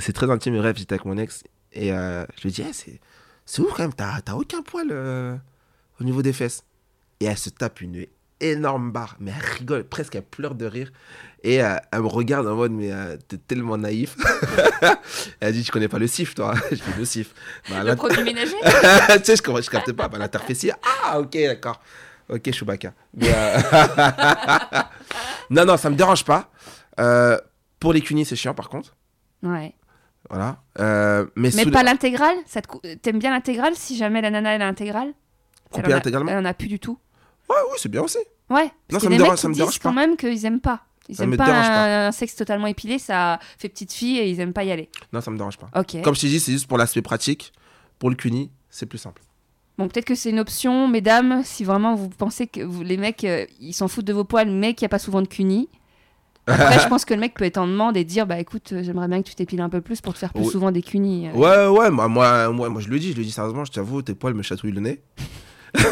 c'est 0.00 0.12
très 0.12 0.30
intime, 0.30 0.56
bref, 0.58 0.76
j'étais 0.76 0.94
avec 0.94 1.04
mon 1.04 1.16
ex. 1.18 1.42
Et 1.72 1.92
euh, 1.92 2.24
je 2.36 2.42
lui 2.42 2.48
ai 2.50 2.52
dit, 2.52 2.64
Eh, 2.68 2.72
c'est, 2.72 3.00
c'est 3.46 3.62
ouf 3.62 3.72
quand 3.74 3.82
même, 3.82 3.94
t'as, 3.94 4.20
t'as 4.20 4.34
aucun 4.34 4.62
poil 4.62 4.88
euh, 4.90 5.34
au 6.00 6.04
niveau 6.04 6.22
des 6.22 6.32
fesses. 6.32 6.64
Et 7.20 7.24
elle 7.26 7.38
se 7.38 7.50
tape 7.50 7.80
une 7.80 8.06
énorme 8.40 8.90
barre, 8.90 9.16
mais 9.20 9.32
elle 9.36 9.44
rigole, 9.58 9.84
presque 9.84 10.16
elle 10.16 10.24
pleure 10.24 10.54
de 10.56 10.66
rire. 10.66 10.90
Et 11.44 11.54
elle 11.56 11.80
me 11.94 12.06
regarde 12.06 12.46
en 12.46 12.56
mode, 12.56 12.72
mais 12.72 12.90
t'es 13.28 13.36
tellement 13.36 13.76
naïf. 13.78 14.16
elle 15.40 15.52
dit, 15.52 15.62
tu 15.62 15.70
connais 15.72 15.88
pas 15.88 15.98
le 15.98 16.06
sif, 16.08 16.34
toi? 16.34 16.54
Je 16.70 16.76
dis, 16.76 16.82
le 16.98 17.04
sif. 17.04 17.34
Bah, 17.70 17.84
Le 17.84 17.94
produit 17.96 18.22
ménager? 18.24 18.54
Tu 18.62 19.24
sais, 19.24 19.36
je, 19.36 19.62
je 19.62 19.70
captais 19.70 19.92
pas. 19.92 20.08
Bah, 20.08 20.18
ah, 21.04 21.20
ok, 21.20 21.32
d'accord. 21.32 21.80
Ok, 22.28 22.50
Chewbacca. 22.52 22.92
Mais, 23.14 23.32
non, 25.50 25.64
non, 25.64 25.76
ça 25.76 25.90
me 25.90 25.96
dérange 25.96 26.24
pas. 26.24 26.50
Euh, 27.00 27.38
pour 27.80 27.92
les 27.92 28.00
cunis, 28.00 28.24
c'est 28.24 28.36
chiant, 28.36 28.54
par 28.54 28.68
contre. 28.68 28.96
Ouais. 29.42 29.74
Voilà. 30.30 30.58
Euh, 30.78 31.26
mais 31.36 31.50
pas 31.72 31.82
l'intégrale? 31.82 32.36
T'aimes 33.02 33.18
bien 33.18 33.30
l'intégrale 33.30 33.74
si 33.74 33.96
jamais 33.96 34.20
la 34.22 34.30
nana 34.30 34.54
elle 34.54 34.62
a 34.62 34.66
l'intégrale 34.66 35.12
Coupé 35.70 35.86
Elle 35.86 35.92
en 35.92 35.96
a- 35.96 35.98
intégralement? 35.98 36.30
Elle 36.32 36.38
en 36.38 36.44
a 36.44 36.54
plus 36.54 36.68
du 36.68 36.78
tout. 36.78 36.98
Ouais, 37.50 37.56
oui, 37.70 37.76
c'est 37.78 37.88
bien 37.88 38.02
aussi. 38.02 38.18
Ouais. 38.48 38.70
Non, 38.90 38.98
ça 38.98 38.98
qu'il 38.98 39.02
y 39.02 39.06
a 39.06 39.10
me 39.10 39.10
des 39.10 39.16
dérange- 39.18 39.30
mecs 39.32 39.38
ça 39.40 39.48
me 39.48 39.54
dérange 39.54 39.78
quand 39.78 39.92
pas. 39.94 40.00
même 40.00 40.16
qu'ils 40.16 40.46
aiment 40.46 40.60
pas. 40.60 40.84
Ils 41.08 41.16
Ça 41.16 41.24
aiment 41.24 41.30
me 41.30 41.36
pas 41.36 41.46
un, 41.46 42.06
un 42.08 42.12
sexe 42.12 42.36
totalement 42.36 42.68
épilé, 42.68 42.98
ça 42.98 43.40
fait 43.58 43.68
petite 43.68 43.92
fille 43.92 44.18
et 44.18 44.28
ils 44.30 44.38
aiment 44.40 44.52
pas 44.52 44.62
y 44.64 44.70
aller. 44.70 44.88
Non, 45.12 45.20
ça 45.20 45.30
me 45.32 45.36
dérange 45.36 45.58
pas. 45.58 45.68
Ok. 45.78 46.00
Comme 46.02 46.14
je 46.14 46.20
t'ai 46.20 46.28
dit, 46.28 46.38
c'est 46.38 46.52
juste 46.52 46.68
pour 46.68 46.78
l'aspect 46.78 47.02
pratique. 47.02 47.52
Pour 47.98 48.08
le 48.08 48.14
cuni, 48.16 48.50
c'est 48.70 48.86
plus 48.86 48.98
simple. 48.98 49.22
Bon, 49.78 49.88
peut-être 49.88 50.04
que 50.04 50.14
c'est 50.14 50.30
une 50.30 50.38
option, 50.40 50.86
mesdames, 50.86 51.42
si 51.44 51.64
vraiment 51.64 51.94
vous 51.96 52.08
pensez 52.10 52.46
que 52.46 52.60
vous- 52.60 52.82
les 52.84 52.96
mecs, 52.96 53.24
euh, 53.24 53.46
ils 53.60 53.72
s'en 53.72 53.88
foutent 53.88 54.04
de 54.04 54.12
vos 54.12 54.24
poils, 54.24 54.50
mais 54.50 54.74
qu'il 54.74 54.84
n'y 54.84 54.86
a 54.86 54.90
pas 54.90 54.98
souvent 55.00 55.22
de 55.22 55.26
cuni. 55.28 55.68
Après, 56.46 56.78
je 56.82 56.88
pense 56.88 57.04
que 57.04 57.14
le 57.14 57.20
mec 57.20 57.34
peut 57.34 57.44
être 57.44 57.58
en 57.58 57.66
demande 57.66 57.96
et 57.96 58.04
dire, 58.04 58.26
bah 58.26 58.38
écoute, 58.38 58.70
euh, 58.72 58.82
j'aimerais 58.82 59.08
bien 59.08 59.22
que 59.22 59.28
tu 59.28 59.34
t'épiles 59.34 59.60
un 59.60 59.68
peu 59.68 59.80
plus 59.80 60.00
pour 60.00 60.12
te 60.14 60.18
faire 60.18 60.32
plus 60.32 60.44
souvent 60.50 60.70
des 60.72 60.82
cunis. 60.82 61.28
euh. 61.28 61.32
Ouais, 61.32 61.78
ouais, 61.78 61.90
moi, 61.90 62.08
moi, 62.08 62.48
moi, 62.50 62.68
moi, 62.68 62.80
je 62.80 62.88
le 62.88 62.98
dis, 62.98 63.12
je 63.12 63.16
le 63.18 63.24
dis 63.24 63.30
sérieusement, 63.30 63.64
je 63.64 63.72
t'avoue, 63.72 64.02
tes 64.02 64.14
poils 64.14 64.34
me 64.34 64.42
chatouillent 64.42 64.72
le 64.72 64.80
nez. 64.80 65.00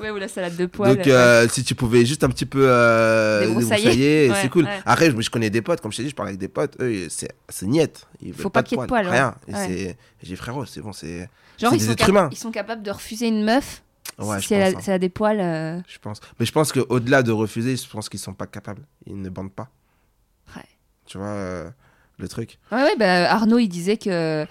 Ouais, 0.00 0.10
ou 0.10 0.16
la 0.16 0.28
salade 0.28 0.56
de 0.56 0.66
poils. 0.66 0.96
Donc, 0.96 1.06
euh, 1.06 1.46
si 1.48 1.62
tu 1.64 1.74
pouvais 1.74 2.04
juste 2.04 2.24
un 2.24 2.28
petit 2.28 2.44
peu 2.46 2.66
euh, 2.68 3.46
Débroussailler. 3.46 4.28
Ouais, 4.30 4.36
c'est 4.42 4.48
cool. 4.48 4.64
ouais. 4.64 4.80
Après, 4.84 5.10
je, 5.10 5.18
je 5.20 5.30
connais 5.30 5.50
des 5.50 5.62
potes, 5.62 5.80
comme 5.80 5.92
je 5.92 5.98
t'ai 5.98 6.02
dit, 6.02 6.10
je 6.10 6.14
parle 6.14 6.28
avec 6.30 6.40
des 6.40 6.48
potes, 6.48 6.76
eux, 6.80 7.06
c'est 7.08 7.30
c'est 7.48 7.66
niette. 7.66 8.06
Ils 8.20 8.34
Faut 8.34 8.50
pas 8.50 8.62
qu'il 8.62 8.76
y 8.76 8.80
ait 8.80 8.84
de 8.84 8.88
poils, 8.88 9.06
Rien. 9.08 9.34
Ouais. 9.48 9.54
c'est- 9.54 9.96
J'ai 10.22 10.28
dit, 10.28 10.36
frérot, 10.36 10.66
c'est 10.66 10.80
bon, 10.80 10.92
c'est. 10.92 11.28
Genre, 11.58 11.72
ils 11.72 11.78
des 11.78 11.84
sont, 11.86 11.92
êtres 11.92 12.08
humains. 12.08 12.28
ils 12.32 12.36
sont 12.36 12.50
capables 12.50 12.82
de 12.82 12.90
refuser 12.90 13.28
une 13.28 13.44
meuf 13.44 13.82
Ouais, 14.18 14.40
je 14.40 14.46
si, 14.46 14.54
elle 14.54 14.72
pense. 14.72 14.74
a, 14.74 14.78
hein. 14.78 14.80
si 14.82 14.90
elle 14.90 14.94
a 14.96 14.98
des 14.98 15.08
poils. 15.08 15.40
euh, 15.40 15.80
Je 15.88 15.98
pense. 15.98 16.20
Mais 16.38 16.46
je 16.46 16.52
pense 16.52 16.72
qu'au-delà 16.72 17.22
de 17.22 17.32
refuser, 17.32 17.76
je 17.76 17.88
pense 17.88 18.08
qu'ils 18.08 18.20
sont 18.20 18.34
pas 18.34 18.46
capables. 18.46 18.82
Ils 19.06 19.20
ne 19.20 19.28
bandent 19.28 19.52
pas. 19.52 19.70
Ouais. 20.56 20.62
Tu 21.06 21.18
vois, 21.18 21.26
euh, 21.28 21.70
le 22.18 22.28
truc. 22.28 22.58
Ouais, 22.70 22.82
ouais, 22.82 22.96
bah, 22.96 23.30
Arnaud, 23.32 23.58
il 23.58 23.68
disait 23.68 23.96
que 23.96 24.46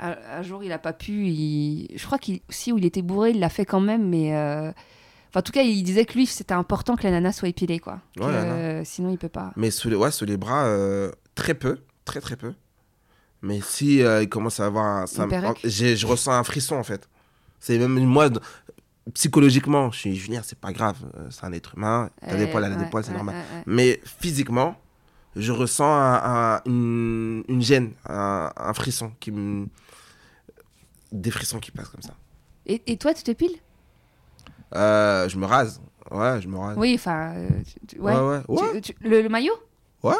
un, 0.00 0.16
un 0.30 0.42
jour, 0.42 0.62
il 0.64 0.72
a 0.72 0.78
pas 0.78 0.92
pu. 0.92 1.26
il- 1.28 1.88
Je 1.96 2.04
crois 2.04 2.18
qu'il 2.18 2.40
si 2.48 2.72
où 2.72 2.78
il 2.78 2.84
était 2.84 3.02
bourré, 3.02 3.30
il 3.30 3.40
l'a 3.40 3.48
fait 3.48 3.64
quand 3.64 3.80
même, 3.80 4.08
mais. 4.08 4.34
euh, 4.34 4.72
Enfin, 5.30 5.40
en 5.40 5.42
tout 5.42 5.52
cas, 5.52 5.62
il 5.62 5.82
disait 5.82 6.04
que 6.06 6.14
lui, 6.14 6.24
c'était 6.26 6.54
important 6.54 6.96
que 6.96 7.02
la 7.02 7.10
nana 7.10 7.32
soit 7.32 7.48
épilée, 7.48 7.78
quoi. 7.80 8.00
Que, 8.16 8.22
Ouais, 8.22 8.28
euh, 8.32 8.84
sinon, 8.84 9.10
il 9.10 9.18
peut 9.18 9.28
pas. 9.28 9.52
Mais 9.56 9.70
sous 9.70 9.90
les, 9.90 9.96
ouais, 9.96 10.10
sous 10.10 10.24
les 10.24 10.36
bras, 10.36 10.64
euh, 10.66 11.10
très 11.34 11.52
peu. 11.54 11.78
Très, 12.06 12.20
très 12.20 12.36
peu. 12.36 12.54
Mais 13.42 13.60
si 13.60 14.02
euh, 14.02 14.22
il 14.22 14.28
commence 14.28 14.60
à 14.60 14.66
avoir 14.66 14.84
un. 14.86 15.06
ça 15.06 15.22
Une 15.22 15.26
me- 15.26 15.30
perruque 15.30 15.60
j'ai- 15.64 15.96
je 15.96 16.06
ressens 16.06 16.32
un 16.32 16.44
frisson 16.44 16.76
en 16.76 16.84
fait. 16.84 17.08
C'est 17.60 17.76
même 17.78 17.92
moi, 18.04 18.28
d- 18.30 18.38
psychologiquement, 19.14 19.90
je 19.90 19.98
suis 19.98 20.12
dire, 20.28 20.44
c'est 20.44 20.58
pas 20.58 20.72
grave. 20.72 20.96
euh, 21.16 21.28
C'est 21.30 21.44
un 21.44 21.52
être 21.52 21.76
humain. 21.76 22.10
T'as 22.20 22.36
des 22.36 22.46
poils, 22.46 22.64
elle 22.64 22.72
a 22.72 22.76
des 22.76 22.82
ouais, 22.84 22.90
poils, 22.90 23.04
c'est 23.04 23.10
ouais, 23.10 23.16
normal. 23.16 23.34
ouais, 23.34 23.56
ouais. 23.58 23.62
Mais 23.66 24.00
physiquement, 24.04 24.76
je 25.36 25.52
ressens 25.52 25.84
un- 25.92 26.54
un- 26.56 26.60
une, 26.66 27.44
une 27.48 27.62
gêne, 27.62 27.92
un, 28.08 28.50
un 28.56 28.74
frisson 28.74 29.12
qui 29.20 29.30
me. 29.30 29.66
Des 31.12 31.30
frissons 31.30 31.60
qui 31.60 31.70
passent 31.70 31.88
comme 31.88 32.02
ça. 32.02 32.14
Et, 32.66 32.82
et 32.86 32.96
toi, 32.96 33.14
tu 33.14 33.22
t'épiles 33.22 33.56
Euh, 34.74 35.28
je 35.28 35.38
me 35.38 35.46
rase. 35.46 35.80
Ouais, 36.10 36.40
je 36.40 36.48
me 36.48 36.58
rase. 36.58 36.76
Oui, 36.76 36.94
enfin. 36.96 37.34
euh, 37.36 37.48
ouais. 37.98 38.14
ouais, 38.14 38.20
ouais. 38.20 38.42
ouais. 38.48 38.80
Tu- 38.80 38.92
tu- 38.94 38.96
le, 39.08 39.22
le 39.22 39.28
maillot? 39.28 39.54
Bah, 40.02 40.14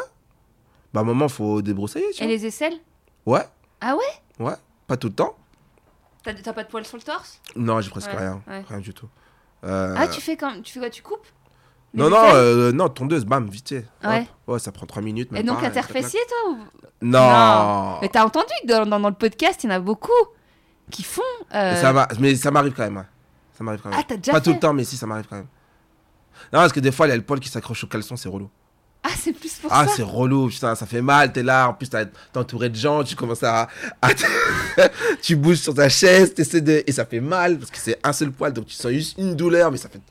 à 0.95 0.99
un 0.99 1.03
moment, 1.03 1.27
faut 1.27 1.61
débroussailler, 1.61 2.05
tu 2.15 2.23
et 2.23 2.25
vois. 2.25 2.35
les 2.35 2.45
aisselles? 2.45 2.77
Ouais. 3.25 3.43
Ah 3.81 3.95
ouais? 3.95 4.45
Ouais. 4.45 4.55
Pas 4.87 4.95
tout 4.97 5.07
le 5.07 5.13
temps. 5.13 5.35
T'as 6.35 6.41
t'as 6.41 6.53
pas 6.53 6.63
de 6.63 6.69
poils 6.69 6.85
sur 6.85 6.97
le 6.97 7.03
torse 7.03 7.41
Non, 7.55 7.79
j'ai 7.81 7.89
presque 7.89 8.09
Ouais, 8.11 8.17
rien. 8.17 8.41
ouais. 8.47 8.65
Rien 8.67 8.79
du 8.79 8.93
tout. 8.93 9.07
Euh, 9.63 9.95
Ah, 9.97 10.07
tu 10.07 10.21
fais 10.21 10.35
quand 10.37 10.61
Tu 10.61 10.73
fais 10.73 10.79
quoi 10.79 10.89
Tu 10.89 11.01
coupes 11.01 11.25
les 11.93 12.03
Non, 12.03 12.09
non, 12.09 12.17
euh, 12.33 12.71
non, 12.73 12.89
tondeuse, 12.89 13.23
bam, 13.25 13.47
vite 13.49 13.69
fait. 13.69 13.85
Ouais. 14.03 14.27
Ouais, 14.45 14.59
ça 14.59 14.71
prend 14.73 14.85
3 14.85 15.01
minutes. 15.01 15.29
Et 15.31 15.35
même 15.35 15.45
donc 15.45 15.59
clac, 15.59 15.71
clac. 15.71 15.85
fessier, 15.87 16.19
toi 16.27 16.51
ou- 16.51 16.57
Non. 17.01 17.99
Mais 18.01 18.09
t'as 18.09 18.25
entendu 18.25 18.51
que 18.63 18.67
dans, 18.67 18.85
dans- 18.85 18.99
dans 18.99 19.09
le 19.09 19.15
podcast, 19.15 19.63
il 19.63 19.69
y 19.69 19.73
en 19.73 19.75
a 19.77 19.79
beaucoup 19.79 20.11
qui 20.91 21.03
font. 21.03 21.21
euh, 21.53 21.71
Mais 21.71 21.81
ça 21.81 21.93
m'a- 21.93 22.07
Mais 22.19 22.35
ça 22.35 22.51
m'arrive 22.51 22.73
quand 22.73 22.83
même. 22.83 23.05
Ça 23.57 23.63
m'arrive 23.63 23.81
quand 23.81 23.89
même. 23.89 23.97
Ah, 23.99 24.03
t'as 24.07 24.17
déjà 24.17 24.33
Pas 24.33 24.39
fait 24.39 24.43
tout 24.43 24.53
le 24.53 24.59
temps, 24.59 24.73
mais 24.73 24.83
si, 24.83 24.97
ça 24.97 25.07
m'arrive 25.07 25.25
quand 25.29 25.37
même. 25.37 25.47
Non, 26.53 26.59
parce 26.59 26.73
que 26.73 26.79
des 26.81 26.91
fois, 26.91 27.07
il 27.07 27.09
y 27.09 27.13
a 27.13 27.15
le 27.15 27.23
poil 27.23 27.39
qui 27.39 27.49
s'accroche 27.49 27.83
au 27.83 27.87
caleçon, 27.87 28.15
c'est 28.17 28.29
relou. 28.29 28.49
Ah, 29.03 29.09
c'est 29.17 29.31
plus 29.33 29.53
pour 29.61 29.71
Ah, 29.73 29.87
ça. 29.87 29.93
c'est 29.95 30.03
relou, 30.03 30.47
putain, 30.49 30.75
ça 30.75 30.85
fait 30.85 31.01
mal, 31.01 31.31
t'es 31.31 31.43
là, 31.43 31.69
en 31.69 31.73
plus, 31.73 31.89
t'es 31.89 32.05
entouré 32.35 32.69
de 32.69 32.75
gens, 32.75 33.03
tu 33.03 33.15
commences 33.15 33.43
à. 33.43 33.67
à- 34.01 34.09
tu 35.21 35.35
bouges 35.35 35.57
sur 35.59 35.73
ta 35.73 35.87
chaise, 35.89 36.33
t'essaies 36.33 36.61
de. 36.61 36.83
Et 36.85 36.91
ça 36.91 37.05
fait 37.05 37.19
mal, 37.21 37.57
parce 37.57 37.71
que 37.71 37.77
c'est 37.77 37.99
un 38.03 38.13
seul 38.13 38.31
poil, 38.31 38.51
donc 38.53 38.65
tu 38.67 38.73
sens 38.75 38.91
juste 38.91 39.17
une 39.17 39.35
douleur, 39.35 39.71
mais 39.71 39.77
ça 39.77 39.89
fait. 39.89 40.01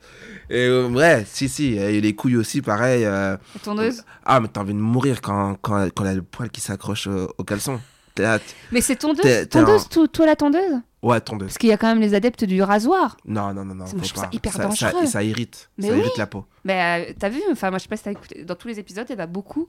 Et 0.49 0.67
euh, 0.67 0.89
ouais, 0.89 1.25
si, 1.31 1.49
si, 1.49 1.75
et 1.75 2.01
les 2.01 2.15
couilles 2.15 2.37
aussi, 2.37 2.63
pareil. 2.63 3.05
euh, 3.05 3.37
La 3.55 3.61
tondeuse. 3.63 4.03
Ah, 4.25 4.41
mais 4.41 4.49
t'as 4.49 4.61
envie 4.61 4.75
de 4.75 4.79
mourir 4.79 5.21
quand, 5.21 5.57
quand, 5.61 5.89
quand 5.95 6.05
y 6.05 6.09
a 6.09 6.15
le 6.15 6.23
poil 6.23 6.49
qui 6.51 6.61
s'accroche 6.61 7.07
au, 7.09 7.33
au 7.37 7.45
caleçon. 7.45 7.81
Là, 8.19 8.39
Mais 8.73 8.81
c'est 8.81 8.97
tondeuse 8.97 9.47
Tondeuse, 9.51 9.89
toi 10.11 10.25
la 10.25 10.37
tondeuse? 10.37 10.81
Ouais, 11.07 11.21
tondeuse. 11.21 11.49
Parce 11.49 11.59
qu'il 11.59 11.69
y 11.69 11.73
a 11.73 11.77
quand 11.77 11.87
même 11.87 12.01
les 12.01 12.15
adeptes 12.15 12.45
du 12.45 12.61
rasoir. 12.63 13.17
Non, 13.27 13.55
non, 13.55 13.65
non, 13.65 13.75
non. 13.77 13.85
Moi, 13.85 14.03
je 14.03 14.09
trouve 14.09 14.23
ça 14.25 14.29
hyper 14.33 14.53
ça, 14.53 14.65
dangereux. 14.65 15.05
et 15.05 15.07
ça 15.07 15.23
irrite. 15.23 15.71
Mais 15.79 15.87
ça 15.89 15.93
oui. 15.93 16.01
irrite 16.01 16.17
la 16.19 16.27
peau. 16.27 16.45
Mais 16.65 17.09
euh, 17.11 17.13
t'as 17.19 17.29
vu 17.29 17.41
Enfin, 17.53 17.71
moi, 17.71 17.79
je 17.79 17.85
sais 17.85 17.89
pas 17.89 17.97
si 17.97 18.03
t'as 18.05 18.11
écouté. 18.11 18.45
Dans 18.45 18.57
tous 18.57 18.67
les 18.69 18.79
épisodes, 18.81 19.07
il 19.09 19.15
y 19.15 19.17
en 19.17 19.23
a 19.23 19.27
beaucoup 19.27 19.69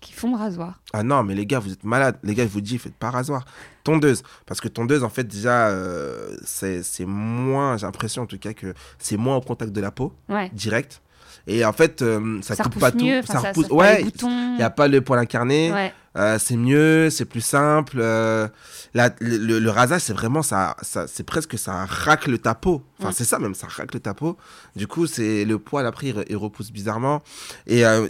qui 0.00 0.12
font 0.12 0.34
rasoir. 0.34 0.80
Ah 0.92 1.02
non, 1.02 1.22
mais 1.24 1.34
les 1.34 1.44
gars, 1.44 1.58
vous 1.58 1.72
êtes 1.72 1.84
malades. 1.84 2.16
Les 2.22 2.34
gars, 2.34 2.44
je 2.44 2.48
vous 2.50 2.60
dis, 2.62 2.78
faites 2.78 2.94
pas 2.94 3.10
rasoir. 3.10 3.44
Tondeuse. 3.84 4.22
Parce 4.46 4.60
que 4.60 4.68
tondeuse, 4.68 5.04
en 5.04 5.08
fait, 5.10 5.24
déjà, 5.24 5.68
euh, 5.68 6.36
c'est 6.44 6.82
c'est 6.82 7.04
moins, 7.04 7.76
j'ai 7.76 7.84
l'impression 7.86 8.22
en 8.22 8.26
tout 8.26 8.38
cas 8.38 8.54
que 8.54 8.72
c'est 8.98 9.16
moins 9.16 9.36
au 9.36 9.40
contact 9.40 9.72
de 9.72 9.80
la 9.80 9.90
peau, 9.90 10.12
Ouais. 10.28 10.50
direct. 10.54 11.02
Et 11.50 11.64
en 11.64 11.72
fait, 11.72 12.02
euh, 12.02 12.40
ça, 12.42 12.54
Ça, 12.54 12.62
coupe 12.64 12.78
pas 12.78 12.92
mieux. 12.92 13.20
tout. 13.22 13.26
Ça 13.32 13.40
ça, 13.40 13.48
repousse. 13.48 13.68
ça 13.68 13.74
ouais, 13.74 14.02
il 14.04 14.56
n'y 14.56 14.62
a 14.62 14.68
pas 14.70 14.86
le 14.86 15.00
poil 15.00 15.18
incarné. 15.18 15.72
Ouais. 15.72 15.92
Euh, 16.16 16.38
c'est 16.38 16.56
mieux, 16.56 17.08
c'est 17.10 17.24
plus 17.24 17.40
simple. 17.40 17.96
euh, 18.00 18.46
la- 18.94 19.10
le, 19.20 19.68
rasage, 19.68 20.02
c'est 20.02 20.12
vraiment 20.12 20.42
ça, 20.42 20.76
ça 20.82 21.06
c'est 21.06 21.22
presque 21.22 21.58
ça 21.58 21.84
racle 21.86 22.38
ta 22.38 22.54
peau. 22.54 22.82
Enfin, 22.98 23.10
Mm. 23.10 23.12
c'est 23.12 23.24
ça 23.24 23.38
même, 23.38 23.54
ça 23.54 23.66
racle 23.66 23.98
ta 24.00 24.12
peau. 24.14 24.36
Du 24.76 24.86
coup, 24.86 25.06
c'est 25.06 25.44
le 25.44 25.58
poil 25.58 25.86
après, 25.86 26.08
il, 26.08 26.24
il 26.28 26.36
repousse 26.36 26.70
bizarrement. 26.70 27.22
Et 27.66 27.86
euh, 27.86 28.06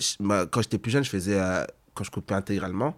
quand 0.50 0.60
j'étais 0.62 0.78
plus 0.78 0.90
jeune, 0.90 1.04
je 1.04 1.10
faisais, 1.10 1.38
euh, 1.38 1.64
quand 1.94 2.02
je 2.04 2.10
coupais 2.10 2.34
intégralement, 2.34 2.96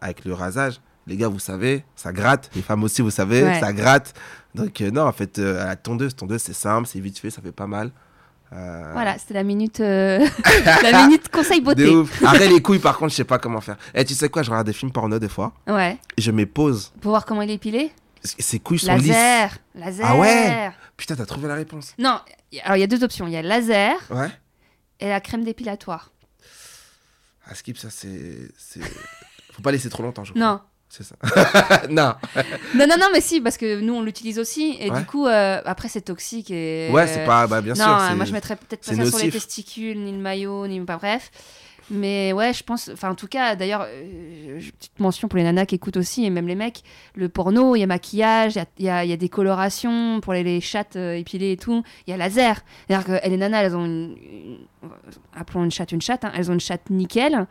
avec 0.00 0.24
le 0.24 0.32
rasage, 0.34 0.80
les 1.06 1.16
gars, 1.16 1.28
vous 1.28 1.38
savez, 1.38 1.84
ça 1.96 2.12
gratte. 2.12 2.50
Les 2.56 2.62
femmes 2.62 2.82
aussi, 2.84 3.02
vous 3.02 3.10
savez, 3.10 3.42
Ouais. 3.44 3.60
ça 3.60 3.72
gratte. 3.72 4.14
Donc, 4.54 4.80
euh, 4.80 4.90
non, 4.90 5.02
en 5.02 5.12
fait, 5.12 5.38
euh, 5.38 5.62
à 5.62 5.66
la 5.66 5.76
tondeuse, 5.76 6.16
tondeuse, 6.16 6.40
c'est 6.42 6.54
simple, 6.54 6.88
c'est 6.88 7.00
vite 7.00 7.18
fait, 7.18 7.28
ça 7.30 7.42
fait 7.42 7.52
pas 7.52 7.66
mal. 7.66 7.90
Euh, 8.54 8.90
Voilà, 8.92 9.18
c'était 9.18 9.34
la 9.34 9.42
minute, 9.42 9.80
euh, 9.80 10.24
la 10.82 11.02
minute 11.06 11.28
conseil 11.28 11.60
beauté. 11.60 11.92
Après, 12.24 12.46
les 12.48 12.62
couilles, 12.62 12.78
par 12.78 12.96
contre, 12.98 13.10
je 13.10 13.16
sais 13.16 13.24
pas 13.24 13.38
comment 13.38 13.60
faire. 13.60 13.76
Et 13.94 14.04
tu 14.04 14.14
sais 14.14 14.28
quoi, 14.28 14.42
je 14.44 14.50
regarde 14.50 14.66
des 14.66 14.72
films 14.72 14.92
porno 14.92 15.18
des 15.18 15.28
fois, 15.28 15.52
Ouais. 15.66 15.98
et 16.16 16.22
je 16.22 16.30
me 16.30 16.46
pose. 16.46 16.92
Pour 17.00 17.10
voir 17.10 17.24
comment 17.24 17.42
il 17.42 17.50
est 17.50 17.54
épilé. 17.54 17.90
Ses 18.22 18.58
couilles 18.60 18.78
sont 18.78 18.94
lisses. 18.96 19.08
Laser. 19.08 19.58
Laser. 19.74 20.06
Ah 20.08 20.16
ouais 20.18 20.70
Putain, 20.96 21.16
t'as 21.16 21.26
trouvé 21.26 21.48
la 21.48 21.56
réponse. 21.56 21.94
Non, 21.98 22.20
alors 22.62 22.76
il 22.76 22.80
y 22.80 22.84
a 22.84 22.86
deux 22.86 23.02
options. 23.04 23.26
Il 23.26 23.32
y 23.32 23.36
a 23.36 23.42
laser 23.42 23.96
Ouais. 24.10 24.30
et 25.00 25.08
la 25.08 25.20
crème 25.20 25.44
dépilatoire. 25.44 26.10
Ah, 27.46 27.54
skip, 27.54 27.76
ça, 27.76 27.90
c'est. 27.90 28.48
c'est- 28.56 28.80
Faut 29.52 29.62
pas 29.62 29.72
laisser 29.72 29.90
trop 29.90 30.02
longtemps, 30.02 30.24
je 30.24 30.32
crois. 30.32 30.42
Non. 30.42 30.60
C'est 30.96 31.02
ça. 31.02 31.16
non. 31.90 32.14
Non, 32.76 32.86
non, 32.88 32.96
non, 33.00 33.06
mais 33.12 33.20
si, 33.20 33.40
parce 33.40 33.56
que 33.56 33.80
nous, 33.80 33.94
on 33.94 34.02
l'utilise 34.02 34.38
aussi. 34.38 34.76
Et 34.78 34.90
Ouais. 34.90 34.98
du 35.00 35.06
coup, 35.06 35.26
euh, 35.26 35.60
après, 35.64 35.88
c'est 35.88 36.02
toxique. 36.02 36.50
Et... 36.50 36.88
Ouais, 36.92 37.06
c'est 37.08 37.24
pas. 37.24 37.46
Bah, 37.48 37.60
bien 37.60 37.72
non, 37.74 37.84
sûr. 37.84 37.98
euh, 38.12 38.14
moi, 38.16 38.24
je 38.24 38.32
mettrais 38.32 38.56
peut-être 38.56 38.84
pas 38.86 38.94
ça 38.94 39.04
sur 39.06 39.18
les 39.18 39.30
testicules, 39.30 39.98
ni 39.98 40.12
le 40.12 40.18
maillot, 40.18 40.66
ni. 40.68 40.80
Pas 40.80 40.96
bref. 40.96 41.30
Mais 41.90 42.32
ouais, 42.32 42.52
je 42.54 42.62
pense. 42.62 42.88
Enfin, 42.92 43.10
en 43.10 43.14
tout 43.14 43.26
cas, 43.26 43.56
d'ailleurs, 43.56 43.86
euh, 43.88 44.58
petite 44.58 44.98
mention 44.98 45.28
pour 45.28 45.36
les 45.36 45.42
nanas 45.42 45.66
qui 45.66 45.74
écoutent 45.74 45.96
aussi, 45.98 46.24
et 46.24 46.30
même 46.30 46.48
les 46.48 46.54
mecs, 46.54 46.82
le 47.14 47.28
porno, 47.28 47.76
il 47.76 47.80
y 47.80 47.82
a 47.82 47.86
maquillage, 47.86 48.54
il 48.56 48.84
y 48.84 48.86
y 48.86 48.88
a- 48.88 49.04
y 49.04 49.12
a 49.12 49.16
des 49.16 49.28
colorations 49.28 50.20
pour 50.22 50.32
les, 50.32 50.42
les 50.44 50.60
chattes 50.62 50.96
euh, 50.96 51.14
épilées 51.18 51.52
et 51.52 51.56
tout. 51.58 51.82
Il 52.06 52.10
y 52.10 52.14
a 52.14 52.16
laser. 52.16 52.60
C'est-à-dire 52.88 53.06
que 53.20 53.28
les 53.28 53.36
nanas, 53.36 53.62
elles 53.64 53.76
ont 53.76 53.84
une. 53.84 54.16
une- 54.22 54.58
appelons 55.36 55.64
une 55.64 55.70
chatte 55.70 55.92
une 55.92 56.00
chatte, 56.02 56.24
hein, 56.24 56.32
elles 56.36 56.50
ont 56.50 56.54
une 56.54 56.60
chatte 56.60 56.88
nickel. 56.90 57.46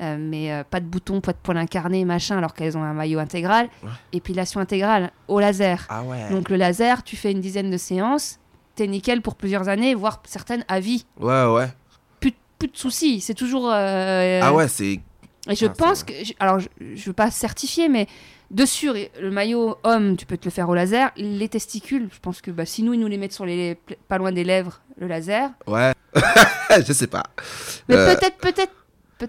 Euh, 0.00 0.16
mais 0.18 0.52
euh, 0.52 0.62
pas 0.64 0.80
de 0.80 0.84
boutons, 0.86 1.20
pas 1.20 1.32
de 1.32 1.38
poils 1.42 1.56
incarnés, 1.58 2.04
machin, 2.04 2.36
alors 2.38 2.52
qu'elles 2.54 2.76
ont 2.76 2.82
un 2.82 2.92
maillot 2.92 3.18
intégral. 3.18 3.68
Ouais. 3.82 3.90
Épilation 4.12 4.60
intégrale 4.60 5.10
au 5.28 5.40
laser. 5.40 5.86
Ah 5.88 6.02
ouais. 6.02 6.28
Donc 6.30 6.48
le 6.50 6.56
laser, 6.56 7.02
tu 7.02 7.16
fais 7.16 7.32
une 7.32 7.40
dizaine 7.40 7.70
de 7.70 7.76
séances, 7.76 8.38
t'es 8.74 8.86
nickel 8.86 9.22
pour 9.22 9.34
plusieurs 9.36 9.68
années, 9.68 9.94
voire 9.94 10.20
certaines 10.26 10.64
à 10.68 10.80
vie. 10.80 11.06
Ouais, 11.18 11.44
ouais. 11.46 11.68
Plus, 12.20 12.32
plus 12.58 12.68
de 12.68 12.76
soucis, 12.76 13.20
c'est 13.20 13.34
toujours. 13.34 13.70
euh, 13.72 14.40
Ah 14.42 14.52
ouais, 14.52 14.68
c'est. 14.68 15.00
Et 15.48 15.54
je 15.54 15.66
Ah, 15.66 15.72
pense 15.76 16.02
que. 16.04 16.12
Alors, 16.40 16.58
je, 16.58 16.68
je 16.94 17.04
veux 17.06 17.12
pas 17.12 17.30
certifier, 17.30 17.88
mais 17.88 18.06
de 18.50 18.64
sûr, 18.66 18.94
le 19.20 19.30
maillot 19.30 19.76
homme, 19.84 20.16
tu 20.16 20.26
peux 20.26 20.36
te 20.36 20.44
le 20.44 20.50
faire 20.50 20.68
au 20.68 20.74
laser. 20.74 21.10
Les 21.16 21.48
testicules, 21.48 22.08
je 22.12 22.18
pense 22.20 22.40
que 22.40 22.50
bah, 22.50 22.66
si 22.66 22.82
nous, 22.82 22.94
ils 22.94 23.00
nous 23.00 23.06
les 23.06 23.16
mettent 23.16 23.32
sur 23.32 23.46
les, 23.46 23.76
pas 24.08 24.18
loin 24.18 24.32
des 24.32 24.44
lèvres, 24.44 24.80
le 24.98 25.06
laser. 25.06 25.50
Ouais. 25.68 25.92
je 26.86 26.92
sais 26.92 27.06
pas. 27.06 27.22
Mais 27.88 27.94
Euh, 27.96 28.14
peut-être, 28.14 28.36
peut-être. 28.38 28.72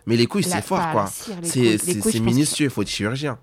Mais 0.06 0.16
les 0.18 0.28
couilles, 0.28 0.44
c'est 0.44 0.62
fort, 0.62 0.92
quoi. 0.92 1.06
C'est 1.44 2.20
minutieux, 2.20 2.70
faut 2.70 2.82
être 2.82 2.88
chirurgien. 2.90 3.38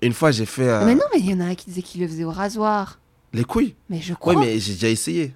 Une 0.00 0.12
fois, 0.12 0.30
j'ai 0.30 0.46
fait. 0.46 0.68
euh, 0.68 0.84
Mais 0.86 0.94
non, 0.94 1.02
mais 1.12 1.18
il 1.20 1.28
y 1.28 1.34
en 1.34 1.40
a 1.40 1.46
un 1.46 1.54
qui 1.56 1.66
disait 1.66 1.82
qu'il 1.82 2.00
le 2.02 2.06
faisait 2.08 2.22
au 2.24 2.30
rasoir. 2.30 3.00
Les 3.32 3.42
couilles? 3.44 3.74
Mais 3.90 4.00
je 4.00 4.14
crois. 4.14 4.34
Ouais, 4.34 4.46
mais 4.46 4.58
j'ai 4.60 4.74
déjà 4.74 4.88
essayé. 4.88 5.34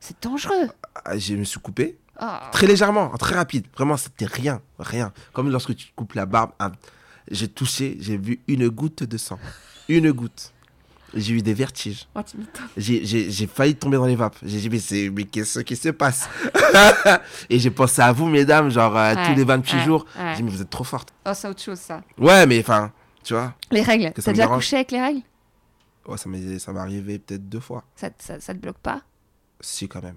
C'est 0.00 0.16
dangereux. 0.22 0.68
Ah, 1.04 1.18
Je 1.18 1.34
me 1.34 1.44
suis 1.44 1.60
coupé. 1.60 1.98
Ah. 2.16 2.48
Très 2.52 2.66
légèrement, 2.66 3.10
très 3.18 3.34
rapide. 3.34 3.66
Vraiment, 3.76 3.96
c'était 3.98 4.24
rien, 4.24 4.60
rien. 4.78 5.12
Comme 5.34 5.50
lorsque 5.50 5.76
tu 5.76 5.88
coupes 5.94 6.14
la 6.14 6.24
barbe. 6.26 6.52
ah, 6.58 6.72
j'ai 7.30 7.48
touché, 7.48 7.98
j'ai 8.00 8.16
vu 8.16 8.40
une 8.48 8.68
goutte 8.70 9.02
de 9.04 9.18
sang. 9.18 9.38
Une 9.90 10.10
goutte. 10.10 10.52
J'ai 11.14 11.34
eu 11.34 11.42
des 11.42 11.54
vertiges. 11.54 12.06
Oh. 12.14 12.20
J'ai- 12.76 13.46
failli 13.46 13.74
tomber 13.74 13.96
dans 13.96 14.04
les 14.06 14.14
vapes. 14.16 14.36
J'ai 14.42 14.68
dit, 14.68 14.68
mais, 14.70 15.10
mais 15.10 15.24
qu'est-ce 15.24 15.60
qui 15.60 15.74
se 15.76 15.88
passe? 15.88 16.28
Et 17.50 17.58
j'ai 17.58 17.70
pensé 17.70 18.02
à 18.02 18.12
vous, 18.12 18.26
mesdames, 18.26 18.70
genre 18.70 18.96
euh, 18.96 19.14
Ouais, 19.14 19.26
tous 19.26 19.34
les 19.34 19.44
28 19.44 19.76
ouais, 19.78 19.84
jours. 19.84 20.04
ouais. 20.18 20.30
J'ai 20.32 20.36
dit, 20.36 20.42
mais 20.42 20.50
vous 20.50 20.60
êtes 20.62 20.70
trop 20.70 20.84
fortes. 20.84 21.12
Oh, 21.26 21.30
c'est 21.34 21.48
autre 21.48 21.62
chose, 21.62 21.78
ça. 21.78 22.02
Ouais, 22.18 22.46
mais 22.46 22.60
enfin, 22.60 22.92
tu 23.24 23.32
vois. 23.34 23.54
Les 23.70 23.82
règles. 23.82 24.12
T'as 24.12 24.32
déjà 24.32 24.46
couché 24.48 24.76
avec 24.76 24.90
les 24.92 25.00
règles? 25.00 25.22
Ouais, 26.06 26.16
ça 26.18 26.28
m'est 26.28 26.58
ça 26.58 26.72
m'est 26.72 26.80
arrivé 26.80 27.18
peut-être 27.18 27.48
deux 27.48 27.60
fois. 27.60 27.84
ça, 27.94 28.08
ça, 28.18 28.40
ça 28.40 28.54
te 28.54 28.58
bloque 28.58 28.78
pas? 28.78 29.02
Si, 29.60 29.88
quand 29.88 30.02
même. 30.02 30.16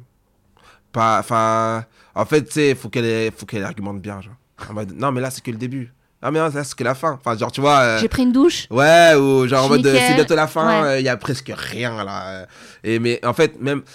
Pas, 0.91 1.19
enfin, 1.19 1.85
en 2.15 2.26
fait, 2.26 2.43
tu 2.45 2.51
sais, 2.51 2.76
faut 2.76 2.89
qu'elle 2.89 3.05
ait- 3.05 3.31
faut 3.31 3.45
qu'elle 3.45 3.63
argumente 3.63 4.01
bien, 4.01 4.19
genre. 4.22 4.35
Non, 4.95 5.11
mais 5.11 5.22
là, 5.22 5.31
c'est 5.31 5.41
que 5.43 5.51
le 5.51 5.57
début. 5.57 5.93
Ah, 6.22 6.30
mais 6.31 6.39
non, 6.39 6.49
là, 6.53 6.64
c'est 6.64 6.76
que 6.76 6.84
la 6.84 6.93
fin. 6.95 7.14
Enfin, 7.14 7.38
genre, 7.38 7.52
tu 7.52 7.61
vois. 7.61 7.80
euh, 7.80 7.98
J'ai 7.99 8.07
pris 8.07 8.23
une 8.23 8.31
douche. 8.31 8.68
Ouais, 8.69 9.15
ou 9.15 9.48
genre 9.48 9.65
en 9.65 9.69
mode 9.69 9.85
euh, 9.85 9.98
c'est 9.99 10.14
bientôt 10.15 10.35
la 10.35 10.48
fin, 10.48 10.84
Ouais. 10.84 11.02
il 11.02 11.06
y 11.06 11.10
a 11.10 11.18
presque 11.18 11.52
rien 11.56 12.03
là. 12.03 12.45
Et 12.84 12.99
mais 12.99 13.19
en 13.26 13.34
fait, 13.34 13.60
même, 13.60 13.81
tu 13.81 13.88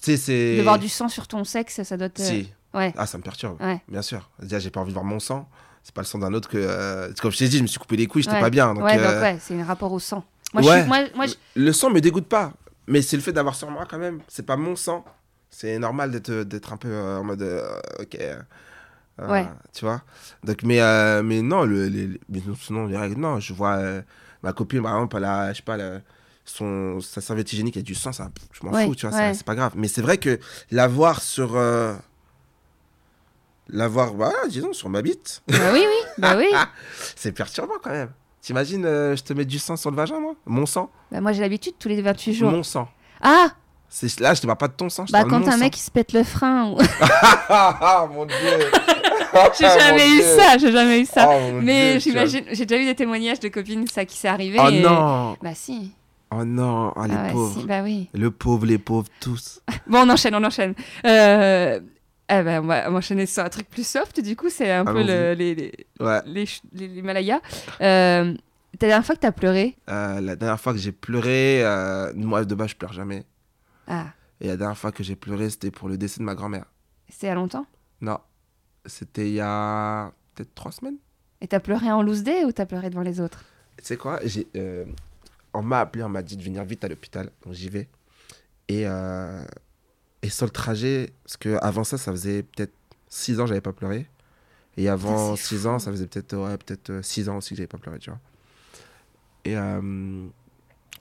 sais, 0.00 0.16
c'est. 0.16 0.56
De 0.56 0.62
voir 0.62 0.78
du 0.78 0.88
sang 0.88 1.08
sur 1.08 1.28
ton 1.28 1.44
sexe, 1.44 1.82
ça 1.82 1.96
doit 1.96 2.08
te. 2.08 2.20
Si. 2.22 2.50
Ouais. 2.74 2.92
Ah, 2.96 3.06
ça 3.06 3.18
me 3.18 3.22
perturbe, 3.22 3.60
Ouais. 3.60 3.80
bien 3.88 4.02
sûr. 4.02 4.28
Déjà, 4.40 4.58
j'ai 4.58 4.70
pas 4.70 4.80
envie 4.80 4.90
de 4.90 4.94
voir 4.94 5.04
mon 5.04 5.20
sang. 5.20 5.48
C'est 5.82 5.94
pas 5.94 6.02
le 6.02 6.06
sang 6.06 6.18
d'un 6.18 6.34
autre 6.34 6.48
que. 6.48 6.58
euh, 6.58 7.12
Comme 7.22 7.30
je 7.30 7.38
t'ai 7.38 7.48
dit, 7.48 7.58
je 7.58 7.62
me 7.62 7.68
suis 7.68 7.78
coupé 7.78 7.96
les 7.96 8.06
couilles, 8.06 8.22
j'étais 8.22 8.34
Ouais. 8.34 8.40
pas 8.40 8.50
bien. 8.50 8.74
Donc, 8.74 8.84
ouais, 8.84 8.98
euh, 8.98 9.12
donc 9.14 9.22
ouais, 9.22 9.38
c'est 9.40 9.58
un 9.60 9.64
rapport 9.64 9.92
au 9.92 9.98
sang. 9.98 10.24
Moi, 10.52 10.62
je 10.62 10.68
suis, 10.80 10.88
moi, 10.88 10.98
moi, 11.14 11.26
je- 11.26 11.34
Le 11.54 11.72
sang 11.72 11.90
me 11.90 12.00
dégoûte 12.00 12.26
pas, 12.26 12.52
mais 12.88 13.00
c'est 13.02 13.16
le 13.16 13.22
fait 13.22 13.32
d'avoir 13.32 13.54
sur 13.54 13.70
moi 13.70 13.86
quand 13.88 13.98
même. 13.98 14.20
C'est 14.28 14.44
pas 14.44 14.56
mon 14.56 14.74
sang. 14.76 15.04
C'est 15.48 15.78
normal 15.78 16.10
d'être 16.10 16.30
d'être 16.42 16.72
un 16.72 16.76
peu 16.76 16.88
euh, 16.88 17.18
en 17.18 17.24
mode. 17.24 17.42
euh, 17.42 17.80
ok. 18.00 18.18
Euh, 19.20 19.28
Ouais. 19.28 19.46
Tu 19.72 19.84
vois 19.84 20.02
Donc, 20.44 20.62
mais, 20.62 20.80
euh, 20.80 21.22
mais 21.22 21.42
non, 21.42 21.64
le, 21.64 21.86
les, 21.88 22.06
les- 22.06 22.20
mais 22.28 22.40
non, 22.70 22.88
non. 23.16 23.40
Je 23.40 23.52
vois 23.52 23.74
euh, 23.76 24.02
ma 24.42 24.52
copine, 24.52 24.82
par 24.82 24.94
exemple, 24.96 25.16
elle 25.18 25.24
a, 25.24 25.52
je 25.52 25.58
sais 25.58 25.62
pas, 25.62 25.76
son, 26.44 27.00
sa 27.00 27.20
serviette 27.20 27.52
hygiénique, 27.52 27.76
a 27.76 27.82
du 27.82 27.94
sang, 27.94 28.12
ça, 28.12 28.30
je 28.52 28.64
m'en 28.66 28.72
Ouais, 28.72 28.86
fous, 28.86 28.94
tu 28.94 29.06
vois, 29.06 29.16
ouais. 29.16 29.34
c'est- 29.34 29.44
pas 29.44 29.54
grave. 29.54 29.72
Mais 29.76 29.88
c'est 29.88 30.02
vrai 30.02 30.18
que 30.18 30.38
l'avoir 30.70 31.20
sur. 31.22 31.56
euh, 31.56 31.94
l'avoir, 33.68 34.14
bah, 34.14 34.32
disons, 34.48 34.72
sur 34.72 34.88
ma 34.88 35.02
bite, 35.02 35.42
bah 35.48 35.70
oui, 35.72 35.84
oui, 35.86 36.08
bah 36.18 36.34
oui. 36.36 36.48
c'est 37.16 37.32
perturbant 37.32 37.74
quand 37.82 37.90
même. 37.90 38.10
T'imagines, 38.42 38.84
euh, 38.86 39.14
je 39.16 39.22
te 39.22 39.32
mets 39.32 39.44
du 39.44 39.58
sang 39.58 39.76
sur 39.76 39.90
le 39.90 39.96
vagin, 39.96 40.18
moi? 40.18 40.34
Mon 40.46 40.66
sang? 40.66 40.90
Bah, 41.12 41.20
moi, 41.20 41.32
j'ai 41.32 41.42
l'habitude 41.42 41.74
tous 41.78 41.88
les 41.88 42.00
28 42.00 42.32
jours. 42.34 42.50
Mon 42.50 42.62
sang. 42.62 42.88
Ah 43.20 43.48
Là, 44.20 44.34
je 44.34 44.40
te 44.40 44.46
parle 44.46 44.56
pas 44.58 44.68
de 44.68 44.72
ton 44.72 44.88
sang, 44.88 45.04
je 45.06 45.12
Bah, 45.12 45.24
quand 45.24 45.46
un 45.46 45.50
sang. 45.52 45.58
mec 45.58 45.76
il 45.76 45.80
se 45.80 45.90
pète 45.90 46.12
le 46.12 46.22
frein. 46.24 46.70
ou- 46.70 46.78
ah, 47.50 48.08
mon 48.10 48.24
dieu 48.24 48.34
j'ai 49.58 49.66
jamais 49.68 50.08
eu 50.10 50.20
ça, 50.22 50.58
j'ai 50.58 50.72
jamais 50.72 51.00
eu 51.00 51.06
ça. 51.06 51.28
Oh, 51.30 51.52
mon 51.52 51.62
Mais 51.62 52.00
j'imagine, 52.00 52.44
j'ai 52.52 52.66
déjà 52.66 52.80
eu 52.80 52.84
des 52.86 52.94
témoignages 52.94 53.40
de 53.40 53.48
copines, 53.48 53.86
ça 53.86 54.04
qui 54.04 54.16
s'est 54.16 54.28
arrivé. 54.28 54.58
Oh 54.60 54.68
et- 54.70 54.80
non 54.82 55.36
Bah, 55.42 55.54
si. 55.54 55.92
Oh 56.32 56.44
non 56.44 56.92
Oh 56.96 57.04
les 57.04 57.14
Ah 57.14 57.24
ouais, 57.24 57.32
pauvres 57.32 57.60
si, 57.60 57.66
bah 57.66 57.82
oui. 57.82 58.08
Le 58.14 58.30
pauvre, 58.30 58.64
les 58.66 58.78
pauvres, 58.78 59.08
tous. 59.20 59.60
Bon, 59.86 60.00
on 60.06 60.10
enchaîne, 60.10 60.34
on 60.34 60.44
enchaîne. 60.44 60.74
Euh, 61.04 61.80
eh 62.32 62.42
ben, 62.42 62.62
on 62.62 62.66
va 62.66 62.90
enchaîner 62.92 63.26
sur 63.26 63.42
un 63.44 63.48
truc 63.48 63.68
plus 63.68 63.86
soft, 63.86 64.20
du 64.20 64.36
coup, 64.36 64.48
c'est 64.50 64.70
un 64.70 64.84
peu 64.84 65.02
le- 65.02 65.34
les, 65.34 65.54
les, 65.56 65.72
Ouais. 65.98 66.20
les, 66.26 66.44
les- 66.72 66.86
les 66.88 67.02
Malayas. 67.02 67.40
Euh, 67.80 68.32
ta 68.78 68.86
dernière 68.86 69.04
fois 69.04 69.16
que 69.16 69.20
t'as 69.20 69.32
pleuré? 69.32 69.76
Euh, 69.88 70.20
la 70.20 70.36
dernière 70.36 70.60
fois 70.60 70.72
que 70.72 70.78
j'ai 70.78 70.92
pleuré, 70.92 71.64
euh, 71.64 72.12
moi 72.14 72.44
de 72.44 72.54
base 72.54 72.70
je 72.70 72.76
pleure 72.76 72.92
jamais. 72.92 73.24
Ah, 73.88 74.06
Et 74.40 74.46
la 74.46 74.56
dernière 74.56 74.78
fois 74.78 74.92
que 74.92 75.02
j'ai 75.02 75.16
pleuré, 75.16 75.50
c'était 75.50 75.72
pour 75.72 75.88
le 75.88 75.98
décès 75.98 76.20
de 76.20 76.24
ma 76.24 76.36
grand-mère. 76.36 76.66
c'était 77.08 77.26
il 77.26 77.30
y 77.30 77.32
a 77.32 77.34
longtemps? 77.34 77.66
Non, 78.00 78.18
c'était 78.86 79.28
il 79.28 79.34
y 79.34 79.40
a 79.40 80.12
peut-être 80.34 80.54
trois 80.54 80.72
semaines. 80.72 80.96
Et 81.40 81.48
t'as 81.48 81.60
pleuré 81.60 81.90
en 81.90 82.02
loose 82.02 82.22
day 82.22 82.44
ou 82.44 82.52
t'as 82.52 82.66
pleuré 82.66 82.90
devant 82.90 83.02
les 83.02 83.20
autres? 83.20 83.44
Tu 83.78 83.84
sais 83.84 83.96
quoi 83.96 84.20
j'ai, 84.24 84.46
euh, 84.56 84.84
On 85.54 85.62
m'a 85.62 85.80
appelé, 85.80 86.04
on 86.04 86.08
m'a 86.08 86.22
dit 86.22 86.36
de 86.36 86.42
venir 86.42 86.64
vite 86.64 86.84
à 86.84 86.88
l'hôpital, 86.88 87.30
donc 87.44 87.54
j'y 87.54 87.68
vais. 87.68 87.88
Et, 88.68 88.86
euh, 88.86 89.42
et 90.22 90.28
sur 90.28 90.44
le 90.46 90.50
trajet, 90.50 91.12
parce 91.24 91.36
que 91.38 91.58
avant 91.62 91.82
ça, 91.84 91.96
ça 91.98 92.12
faisait 92.12 92.42
peut-être 92.42 92.74
six 93.08 93.40
ans 93.40 93.44
que 93.44 93.48
j'avais 93.48 93.60
pas 93.62 93.72
pleuré. 93.72 94.06
Et 94.76 94.88
avant 94.88 95.34
six 95.36 95.62
fou. 95.62 95.68
ans, 95.68 95.78
ça 95.78 95.90
faisait 95.90 96.06
peut-être 96.06 96.36
ouais, 96.36 96.56
peut-être 96.58 97.02
six 97.04 97.28
ans 97.28 97.38
aussi 97.38 97.50
que 97.50 97.56
j'avais 97.56 97.66
pas 97.66 97.78
pleuré, 97.78 97.98
tu 97.98 98.10
vois. 98.10 98.20
Et 99.44 99.56
euh, 99.56 100.26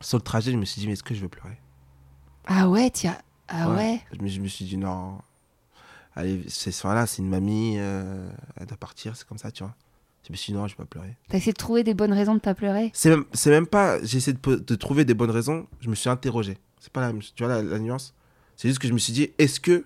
sur 0.01 0.18
le 0.18 0.23
trajet, 0.23 0.51
je 0.51 0.57
me 0.57 0.65
suis 0.65 0.80
dit, 0.80 0.88
mais 0.88 0.93
est-ce 0.93 1.03
que 1.03 1.14
je 1.14 1.22
veux 1.22 1.30
pleurer? 1.30 1.57
Ah 2.45 2.69
ouais, 2.69 2.89
tiens. 2.89 3.18
Ah 3.49 3.72
ouais, 3.73 3.99
Je, 4.14 4.22
me, 4.22 4.27
je 4.27 4.39
me 4.39 4.47
suis 4.47 4.65
dit, 4.65 4.77
non. 4.77 5.19
Allez, 6.15 6.44
c'est 6.48 6.72
ce 6.72 6.80
soir-là, 6.80 7.06
c'est 7.06 7.22
une 7.22 7.30
mamie, 7.30 7.76
euh, 7.77 8.30
elle 8.57 8.65
doit 8.65 8.77
partir, 8.77 9.15
c'est 9.15 9.27
comme 9.27 9.38
ça, 9.38 9.52
tu 9.52 9.64
vois. 9.64 9.76
Je 10.27 10.34
me 10.34 10.38
suis 10.38 10.52
dit, 10.52 10.57
non, 10.57 10.68
je 10.68 10.73
vais 10.73 10.84
pas 10.84 10.86
pleurer. 10.86 11.15
T'as 11.30 11.38
essayé 11.38 11.53
de 11.53 11.57
trouver 11.57 11.84
des 11.84 11.94
bonnes 11.94 12.14
raisons 12.14 12.36
de 12.36 12.40
pas 12.40 12.53
pleurer? 12.53 12.91
C'est 12.94 13.10
même, 13.10 13.26
même 13.45 13.68
pas, 13.68 14.03
j'ai 14.03 14.18
essayé 14.18 14.38
de, 14.41 14.76
trouver 14.76 15.06
des 15.06 15.14
bonnes 15.14 15.31
raisons, 15.31 15.65
je 15.81 15.90
me 15.90 15.95
suis 15.95 16.10
interrogé. 16.10 16.57
C'est 16.80 16.91
pas 16.91 17.02
la, 17.02 17.14
même- 17.14 17.22
tu 17.22 17.44
vois 17.44 17.53
la, 17.53 17.64
la 17.64 17.80
nuance? 17.80 18.14
C'est 18.57 18.68
juste 18.68 18.80
que 18.80 18.88
je 18.88 18.94
me 18.94 18.98
suis 18.99 19.14
dit, 19.14 19.31
est-ce 19.38 19.60
que. 19.60 19.86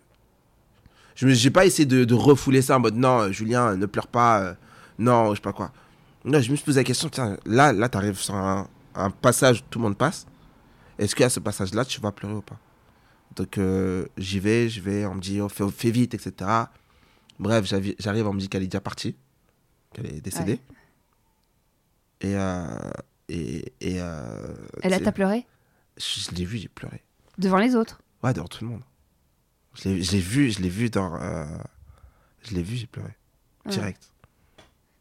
Je 1.15 1.27
n'ai 1.27 1.51
pas 1.51 1.65
essayé 1.65 1.85
de, 1.85 2.05
de 2.05 2.13
refouler 2.15 2.63
ça 2.63 2.77
en 2.77 2.79
mode, 2.79 2.95
non, 2.95 3.31
Julien, 3.31 3.75
ne 3.75 3.85
pleure 3.85 4.07
pas, 4.07 4.41
euh, 4.41 4.53
non, 4.97 5.29
je 5.31 5.35
sais 5.35 5.41
pas 5.41 5.53
quoi. 5.53 5.71
Non, 6.25 6.39
je 6.39 6.49
me 6.49 6.55
suis 6.55 6.65
posé 6.65 6.79
la 6.79 6.83
question, 6.83 7.07
tiens, 7.09 7.37
là, 7.45 7.71
là 7.71 7.87
tu 7.87 7.97
arrives 7.97 8.17
sur 8.17 8.33
un, 8.33 8.67
un 8.95 9.09
passage 9.11 9.59
où 9.59 9.63
tout 9.69 9.79
le 9.79 9.83
monde 9.83 9.97
passe. 9.97 10.25
Est-ce 10.97 11.15
qu'à 11.15 11.29
ce 11.29 11.39
passage-là, 11.39 11.85
tu 11.85 11.99
vas 12.01 12.11
pleurer 12.11 12.35
ou 12.35 12.41
pas? 12.41 12.57
Donc, 13.35 13.57
euh, 13.57 14.05
j'y 14.18 14.39
vais, 14.39 14.69
je 14.69 14.80
vais, 14.81 15.05
on 15.05 15.15
me 15.15 15.22
dit, 15.22 15.41
oh, 15.41 15.49
fais, 15.49 15.68
fais 15.72 15.91
vite, 15.91 16.14
etc. 16.14 16.49
Bref, 17.39 17.65
j'arrive, 17.65 18.27
on 18.27 18.34
me 18.34 18.39
dit 18.39 18.47
qu'elle 18.47 18.64
est 18.64 18.68
déjà 18.68 18.81
partie, 18.81 19.15
qu'elle 19.93 20.05
est 20.07 20.22
décédée. 20.22 20.60
Et, 22.22 22.35
euh, 22.35 22.68
et, 23.27 23.73
et 23.81 23.99
euh, 24.01 24.53
tu 24.81 24.89
sais, 24.89 24.99
t'as 25.01 25.11
pleuré? 25.11 25.45
Je, 25.97 26.22
je 26.22 26.31
l'ai 26.35 26.45
vu, 26.45 26.57
j'ai 26.57 26.68
pleuré. 26.69 27.03
Devant 27.38 27.57
les 27.57 27.76
autres? 27.76 28.01
Ouais, 28.22 28.34
devant 28.34 28.47
tout 28.47 28.64
le 28.64 28.69
monde. 28.69 28.84
Je 29.73 29.89
l'ai, 29.89 29.95
vu, 30.19 30.51
je 30.51 30.61
l'ai 30.61 30.69
vu 30.69 30.89
dans. 30.91 31.15
euh, 31.19 31.45
je 32.43 32.53
l'ai 32.53 32.61
vu, 32.61 32.76
j'ai 32.76 32.85
pleuré. 32.88 33.15
Ouais. 33.65 33.72
Direct. 33.72 34.11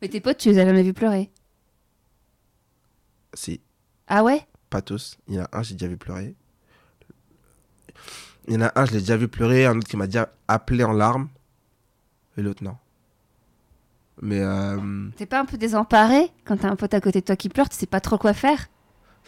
Mais 0.01 0.09
tes 0.09 0.21
potes, 0.21 0.39
tu 0.39 0.49
les 0.49 0.59
as 0.59 0.65
jamais 0.65 0.83
vus 0.83 0.95
pleurer? 0.95 1.31
Si, 3.35 3.61
Ah 4.09 4.25
ouais? 4.25 4.47
Pas 4.71 4.83
tous. 4.83 5.19
Il 5.29 5.35
y 5.35 5.41
en 5.41 5.45
a 5.45 5.49
un, 5.59 5.63
j'ai 5.63 5.75
déjà 5.75 5.89
vu 5.89 5.97
pleurer. 5.99 6.35
Il 8.49 8.55
y 8.55 8.57
en 8.57 8.63
a 8.63 8.73
un, 8.75 8.85
je 8.87 8.93
l'ai 8.93 8.99
déjà 9.01 9.17
vu 9.17 9.29
pleurer. 9.29 9.67
Un 9.67 9.77
autre 9.79 9.89
qui 9.89 9.97
m'a 9.97 10.07
déjà 10.07 10.29
appelé 10.49 10.85
en 10.85 10.93
larmes. 10.93 11.29
Et 12.37 12.43
l'autre, 12.43 12.65
non. 12.65 12.77
Mais 14.21 14.41
euh, 14.41 15.09
T'es 15.17 15.27
pas 15.27 15.41
un 15.41 15.45
peu 15.45 15.57
désemparé 15.57 16.31
quand 16.45 16.57
t'as 16.59 16.69
un 16.71 16.77
pote 16.77 16.95
à 16.95 17.01
côté 17.01 17.21
de 17.21 17.25
toi 17.27 17.37
qui 17.37 17.49
pleure, 17.49 17.69
tu 17.69 17.77
sais 17.77 17.87
pas 17.87 18.01
trop 18.01 18.19
quoi 18.19 18.33
faire? 18.35 18.67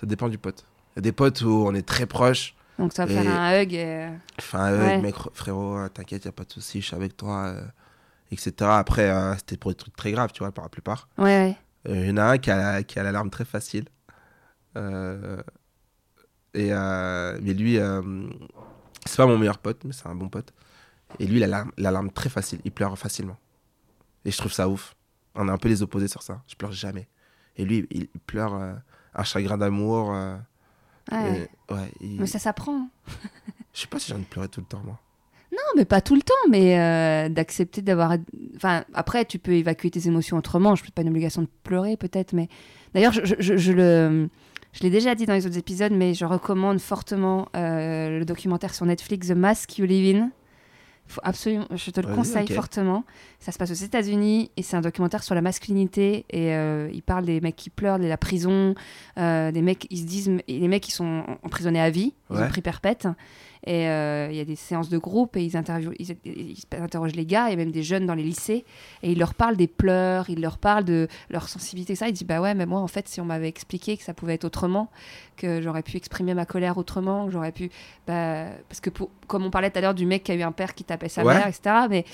Ça 0.00 0.06
dépend 0.06 0.28
du 0.28 0.38
pote. 0.38 0.64
Il 0.92 0.96
y 0.96 0.98
a 1.00 1.02
des 1.02 1.12
potes 1.12 1.40
où 1.42 1.64
on 1.66 1.74
est 1.74 1.86
très 1.86 2.06
proches. 2.06 2.54
Donc 2.78 2.92
tu 2.92 3.00
vas 3.00 3.06
faire 3.06 3.28
un 3.30 3.60
hug 3.62 3.72
et... 3.72 4.08
Enfin, 4.38 4.72
euh, 4.72 4.78
Ouais. 4.86 5.00
mec, 5.00 5.14
frérot, 5.32 5.78
euh, 5.78 5.88
t'inquiète, 5.88 6.24
y 6.24 6.28
a 6.28 6.32
pas 6.32 6.44
de 6.44 6.52
souci, 6.52 6.80
je 6.80 6.86
suis 6.86 6.96
avec 6.96 7.16
toi, 7.16 7.46
euh, 7.46 7.62
etc. 8.32 8.52
Après, 8.62 9.08
euh, 9.10 9.34
c'était 9.36 9.56
pour 9.56 9.70
des 9.70 9.76
trucs 9.76 9.94
très 9.96 10.10
graves, 10.12 10.32
tu 10.32 10.40
vois, 10.40 10.50
pour 10.52 10.62
la 10.64 10.68
plupart. 10.68 11.08
Ouais, 11.18 11.56
ouais. 11.86 11.92
Il 11.94 12.08
y 12.08 12.10
en 12.10 12.16
a 12.16 12.24
un 12.24 12.38
qui 12.38 12.50
a, 12.50 12.82
qui 12.82 12.98
a 12.98 13.02
l'alarme 13.02 13.30
très 13.30 13.44
facile. 13.44 13.84
Euh, 14.76 15.40
et, 16.54 16.68
euh, 16.72 17.38
mais 17.42 17.52
lui, 17.54 17.78
euh, 17.78 18.02
c'est 19.06 19.16
pas 19.16 19.26
mon 19.26 19.38
meilleur 19.38 19.58
pote, 19.58 19.82
mais 19.84 19.92
c'est 19.92 20.06
un 20.06 20.14
bon 20.14 20.28
pote. 20.28 20.52
Et 21.20 21.26
lui, 21.26 21.36
il 21.38 21.44
a 21.44 21.64
l'alarme- 21.76 22.10
très 22.10 22.28
facile, 22.30 22.60
il 22.64 22.72
pleure 22.72 22.98
facilement. 22.98 23.36
Et 24.24 24.30
je 24.30 24.38
trouve 24.38 24.52
ça 24.52 24.68
ouf. 24.68 24.94
On 25.34 25.48
est 25.48 25.50
un 25.52 25.58
peu 25.58 25.68
les 25.68 25.82
opposés 25.82 26.08
sur 26.08 26.22
ça. 26.22 26.42
Je 26.46 26.54
pleure 26.54 26.72
jamais. 26.72 27.08
Et 27.56 27.64
lui, 27.64 27.86
il, 27.90 28.08
pleure 28.26 28.54
euh, 28.54 28.72
un 29.14 29.24
chagrin 29.24 29.58
d'amour. 29.58 30.12
euh, 30.14 30.36
Ouais. 31.12 31.48
et- 31.70 31.74
ouais, 31.74 31.92
il- 32.00 32.20
Mais 32.20 32.26
ça 32.26 32.38
s'apprend. 32.38 32.88
Je 33.74 33.80
sais 33.82 33.86
pas 33.86 33.98
si 33.98 34.08
j'ai 34.08 34.14
envie 34.14 34.24
de 34.24 34.28
pleurer 34.28 34.48
tout 34.48 34.60
le 34.60 34.66
temps, 34.66 34.80
moi. 34.84 34.98
Non, 35.52 35.58
mais 35.76 35.84
pas 35.84 36.00
tout 36.00 36.14
le 36.16 36.22
temps, 36.22 36.34
mais 36.50 36.80
euh, 36.80 37.28
d'accepter 37.28 37.82
d'avoir. 37.82 38.16
Enfin, 38.56 38.84
après, 38.94 39.24
tu 39.24 39.38
peux 39.38 39.52
évacuer 39.52 39.90
tes 39.90 40.08
émotions 40.08 40.36
autrement. 40.38 40.74
Je 40.74 40.82
pas 40.92 41.02
une 41.02 41.10
obligation 41.10 41.42
de 41.42 41.48
pleurer, 41.62 41.96
peut-être, 41.96 42.32
mais 42.32 42.48
d'ailleurs, 42.94 43.12
je, 43.12 43.24
je- 43.24 43.34
je- 43.38 43.56
je 43.56 43.72
le. 43.72 44.28
Je 44.74 44.82
l'ai 44.82 44.90
déjà 44.90 45.14
dit 45.14 45.24
dans 45.24 45.34
les 45.34 45.46
autres 45.46 45.56
épisodes, 45.58 45.92
mais 45.92 46.14
je 46.14 46.24
recommande 46.24 46.80
fortement 46.80 47.48
euh, 47.56 48.18
le 48.18 48.24
documentaire 48.24 48.74
sur 48.74 48.84
Netflix 48.86 49.28
The 49.28 49.32
Mask 49.36 49.78
You 49.78 49.86
Live 49.86 50.16
In. 50.16 50.30
Faut 51.06 51.20
absolument, 51.22 51.66
je 51.74 51.90
te 51.90 52.00
le 52.00 52.14
conseille 52.14 52.48
fortement. 52.48 53.04
Ça 53.38 53.52
se 53.52 53.58
passe 53.58 53.70
aux 53.70 53.74
États-Unis 53.74 54.50
et 54.56 54.62
c'est 54.62 54.74
un 54.76 54.80
documentaire 54.80 55.22
sur 55.22 55.34
la 55.34 55.42
masculinité 55.42 56.24
et 56.30 56.54
euh, 56.54 56.88
il 56.94 57.02
parle 57.02 57.26
des 57.26 57.42
mecs 57.42 57.56
qui 57.56 57.68
pleurent, 57.68 57.98
de 57.98 58.06
la 58.06 58.16
prison, 58.16 58.74
euh, 59.18 59.52
des 59.52 59.60
mecs 59.60 59.86
ils 59.90 59.98
se 59.98 60.04
disent 60.06 60.30
et 60.48 60.58
les 60.58 60.66
mecs 60.68 60.82
qui 60.82 60.92
sont 60.92 61.24
emprisonnés 61.42 61.80
à 61.80 61.90
vie, 61.90 62.14
ils 62.30 62.36
Ouais. 62.36 62.44
ont 62.44 62.48
pris 62.48 62.62
perpète 62.62 63.06
et 63.66 63.88
euh, 63.88 64.28
il 64.30 64.36
y 64.36 64.40
a 64.40 64.44
des 64.44 64.56
séances 64.56 64.88
de 64.90 64.98
groupe 64.98 65.36
et 65.36 65.44
ils, 65.44 65.56
interviewent, 65.56 65.94
ils, 65.98 66.16
ils 66.24 66.56
interrogent 66.78 67.14
les 67.14 67.24
gars 67.26 67.50
et 67.50 67.56
même 67.56 67.70
des 67.70 67.82
jeunes 67.82 68.04
dans 68.06 68.14
les 68.14 68.22
lycées 68.22 68.64
et 69.02 69.12
ils 69.12 69.18
leur 69.18 69.34
parlent 69.34 69.56
des 69.56 69.66
pleurs, 69.68 70.28
ils 70.28 70.40
leur 70.40 70.58
parlent 70.58 70.84
de 70.84 71.08
leur 71.30 71.48
sensibilité 71.48 71.94
ça. 71.94 72.08
Ils 72.08 72.12
disent 72.12 72.26
bah 72.26 72.40
ouais 72.40 72.54
mais 72.54 72.66
moi 72.66 72.80
en 72.80 72.88
fait 72.88 73.08
si 73.08 73.20
on 73.20 73.24
m'avait 73.24 73.48
expliqué 73.48 73.96
que 73.96 74.02
ça 74.02 74.12
pouvait 74.14 74.34
être 74.34 74.44
autrement, 74.44 74.90
que 75.36 75.62
j'aurais 75.62 75.82
pu 75.82 75.96
exprimer 75.96 76.34
ma 76.34 76.44
colère 76.46 76.76
autrement, 76.78 77.26
que 77.26 77.32
j'aurais 77.32 77.52
pu 77.52 77.70
bah, 78.06 78.46
parce 78.68 78.80
que 78.80 78.90
pour- 78.90 79.10
comme 79.26 79.44
on 79.44 79.50
parlait 79.50 79.70
tout 79.70 79.78
à 79.78 79.80
l'heure 79.80 79.94
du 79.94 80.04
mec 80.06 80.24
qui 80.24 80.32
a 80.32 80.34
eu 80.34 80.42
un 80.42 80.52
père 80.52 80.74
qui 80.74 80.84
tapait 80.84 81.08
sa 81.08 81.24
Ouais. 81.24 81.34
mère 81.34 81.46
etc. 81.48 81.86
Mais 81.88 82.04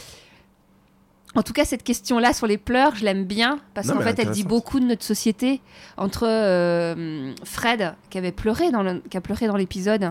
en 1.36 1.42
tout 1.42 1.52
cas, 1.52 1.64
cette 1.64 1.84
question-là 1.84 2.32
sur 2.32 2.46
les 2.48 2.58
pleurs, 2.58 2.96
je 2.96 3.04
l'aime 3.04 3.24
bien 3.24 3.60
parce 3.74 3.88
qu'en 3.90 4.00
fait, 4.00 4.18
elle 4.18 4.30
dit 4.30 4.44
beaucoup 4.44 4.80
de 4.80 4.84
notre 4.86 5.04
société. 5.04 5.60
Entre 5.96 6.26
euh, 6.26 7.32
Fred, 7.44 7.94
qui 8.10 8.18
avait 8.18 8.32
pleuré 8.32 8.70
dans 8.72 8.82
le- 8.82 9.00
qui 9.08 9.16
a 9.16 9.20
pleuré 9.20 9.46
dans 9.46 9.56
l'épisode, 9.56 10.10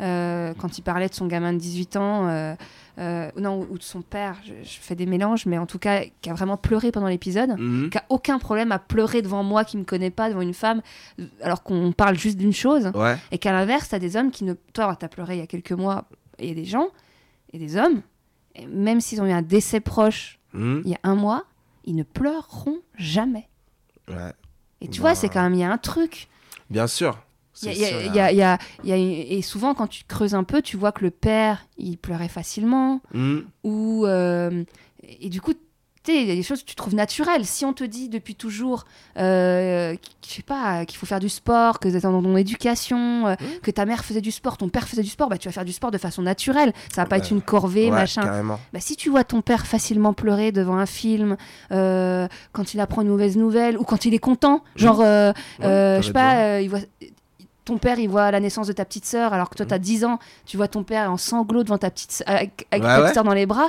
euh, 0.00 0.54
quand 0.58 0.78
il 0.78 0.82
parlait 0.82 1.08
de 1.08 1.14
son 1.14 1.26
gamin 1.26 1.52
de 1.52 1.58
18 1.58 1.96
ans, 1.96 2.28
euh, 2.98 3.30
non, 3.36 3.66
ou 3.70 3.78
de 3.78 3.82
son 3.82 4.00
père, 4.02 4.36
je, 4.44 4.54
je 4.68 4.78
fais 4.80 4.94
des 4.94 5.06
mélanges, 5.06 5.46
mais 5.46 5.58
en 5.58 5.66
tout 5.66 5.78
cas, 5.78 6.02
qui 6.22 6.30
a 6.30 6.34
vraiment 6.34 6.56
pleuré 6.56 6.90
pendant 6.90 7.08
l'épisode, 7.08 7.50
Mhm. 7.58 7.90
qui 7.90 7.98
a 7.98 8.04
aucun 8.08 8.38
problème 8.38 8.72
à 8.72 8.78
pleurer 8.78 9.22
devant 9.22 9.42
moi 9.44 9.64
qui 9.64 9.76
me 9.76 9.84
connaît 9.84 10.10
pas, 10.10 10.30
devant 10.30 10.40
une 10.40 10.54
femme, 10.54 10.80
alors 11.42 11.62
qu'on 11.62 11.92
parle 11.92 12.18
juste 12.18 12.38
d'une 12.38 12.54
chose, 12.54 12.90
Ouais. 12.94 13.16
et 13.30 13.38
qu'à 13.38 13.52
l'inverse, 13.52 13.90
t'as 13.90 13.98
des 13.98 14.16
hommes 14.16 14.30
qui 14.30 14.44
ne. 14.44 14.54
Toi, 14.72 14.96
t'as 14.98 15.08
pleuré 15.08 15.36
il 15.36 15.40
y 15.40 15.42
a 15.42 15.46
quelques 15.46 15.72
mois, 15.72 16.06
et 16.38 16.44
il 16.44 16.48
y 16.48 16.52
a 16.52 16.54
des 16.54 16.64
gens, 16.64 16.88
et 17.52 17.58
des 17.58 17.76
hommes, 17.76 18.00
et 18.54 18.66
même 18.66 19.00
s'ils 19.02 19.20
ont 19.20 19.26
eu 19.26 19.32
un 19.32 19.42
décès 19.42 19.80
proche 19.80 20.38
Mhm. 20.56 20.82
il 20.84 20.90
y 20.90 20.94
a 20.94 21.00
un 21.04 21.14
mois, 21.14 21.44
ils 21.84 21.94
ne 21.94 22.02
pleureront 22.02 22.78
jamais. 22.96 23.48
Ouais. 24.08 24.32
Et 24.80 24.88
tu 24.88 25.00
Bah. 25.00 25.08
vois, 25.08 25.14
c'est 25.14 25.28
quand 25.28 25.42
même, 25.42 25.54
il 25.54 25.60
y 25.60 25.64
a 25.64 25.70
un 25.72 25.78
truc. 25.78 26.28
Bien 26.70 26.86
sûr. 26.86 27.18
Et 28.84 29.42
souvent, 29.42 29.74
quand 29.74 29.86
tu 29.86 30.04
creuses 30.04 30.34
un 30.34 30.44
peu, 30.44 30.60
tu 30.62 30.76
vois 30.76 30.92
que 30.92 31.04
le 31.04 31.10
père, 31.10 31.66
il 31.78 31.96
pleurait 31.98 32.28
facilement. 32.28 33.00
Mhm. 33.14 33.44
Ou, 33.64 34.04
euh, 34.06 34.64
et 35.02 35.28
du 35.30 35.40
coup, 35.40 35.54
il 36.14 36.28
y 36.28 36.30
a 36.30 36.34
des 36.34 36.42
choses 36.42 36.62
que 36.62 36.68
tu 36.68 36.74
trouves 36.74 36.94
naturelles. 36.94 37.44
Si 37.44 37.64
on 37.64 37.72
te 37.72 37.84
dit 37.84 38.08
depuis 38.08 38.34
toujours, 38.34 38.84
euh, 39.18 39.94
je 40.26 40.32
sais 40.34 40.42
pas, 40.42 40.84
qu'il 40.84 40.98
faut 40.98 41.06
faire 41.06 41.20
du 41.20 41.28
sport, 41.28 41.78
que 41.80 41.88
dans 41.88 42.22
ton 42.22 42.36
éducation, 42.36 43.26
euh, 43.26 43.34
Mhm. 43.40 43.60
que 43.62 43.70
ta 43.70 43.84
mère 43.86 44.04
faisait 44.04 44.20
du 44.20 44.30
sport, 44.30 44.56
ton 44.56 44.68
père 44.68 44.88
faisait 44.88 45.02
du 45.02 45.08
sport, 45.10 45.28
bah, 45.28 45.38
tu 45.38 45.48
vas 45.48 45.52
faire 45.52 45.64
du 45.64 45.72
sport 45.72 45.90
de 45.90 45.98
façon 45.98 46.22
naturelle. 46.22 46.72
Ça 46.94 47.02
va 47.02 47.08
pas 47.08 47.18
être 47.18 47.30
une 47.30 47.42
corvée, 47.42 47.86
Ouais, 47.86 47.90
machin. 47.96 48.22
carrément. 48.22 48.58
Bah, 48.72 48.80
si 48.80 48.96
tu 48.96 49.10
vois 49.10 49.24
ton 49.24 49.40
père 49.42 49.66
facilement 49.66 50.12
pleurer 50.12 50.52
devant 50.52 50.76
un 50.76 50.86
film, 50.86 51.36
euh, 51.72 52.28
quand 52.52 52.74
il 52.74 52.80
apprend 52.80 53.02
une 53.02 53.08
mauvaise 53.08 53.36
nouvelle, 53.36 53.78
ou 53.78 53.84
quand 53.84 54.04
il 54.04 54.14
est 54.14 54.18
content, 54.18 54.62
genre, 54.76 55.00
euh, 55.00 55.32
Ouais, 55.60 55.98
je 56.00 56.06
sais 56.06 56.12
pas, 56.12 56.60
il 56.60 56.68
voit, 56.70 56.80
ton 57.64 57.78
père, 57.78 57.98
il 57.98 58.08
voit 58.08 58.30
la 58.30 58.38
naissance 58.38 58.68
de 58.68 58.72
ta 58.72 58.84
petite 58.84 59.04
sœur, 59.06 59.32
alors 59.32 59.50
que 59.50 59.56
toi, 59.56 59.66
tu 59.66 59.74
as 59.74 59.78
10 59.80 60.04
ans, 60.04 60.20
tu 60.44 60.56
vois 60.56 60.68
ton 60.68 60.84
père 60.84 61.10
en 61.10 61.16
sanglots 61.16 61.64
devant 61.64 61.78
ta 61.78 61.90
petite, 61.90 62.22
avec, 62.26 62.66
avec 62.70 62.84
Ouais, 62.84 62.88
ta 62.88 62.94
petite 62.96 63.08
ouais. 63.08 63.14
sœur 63.14 63.24
dans 63.24 63.34
les 63.34 63.46
bras. 63.46 63.68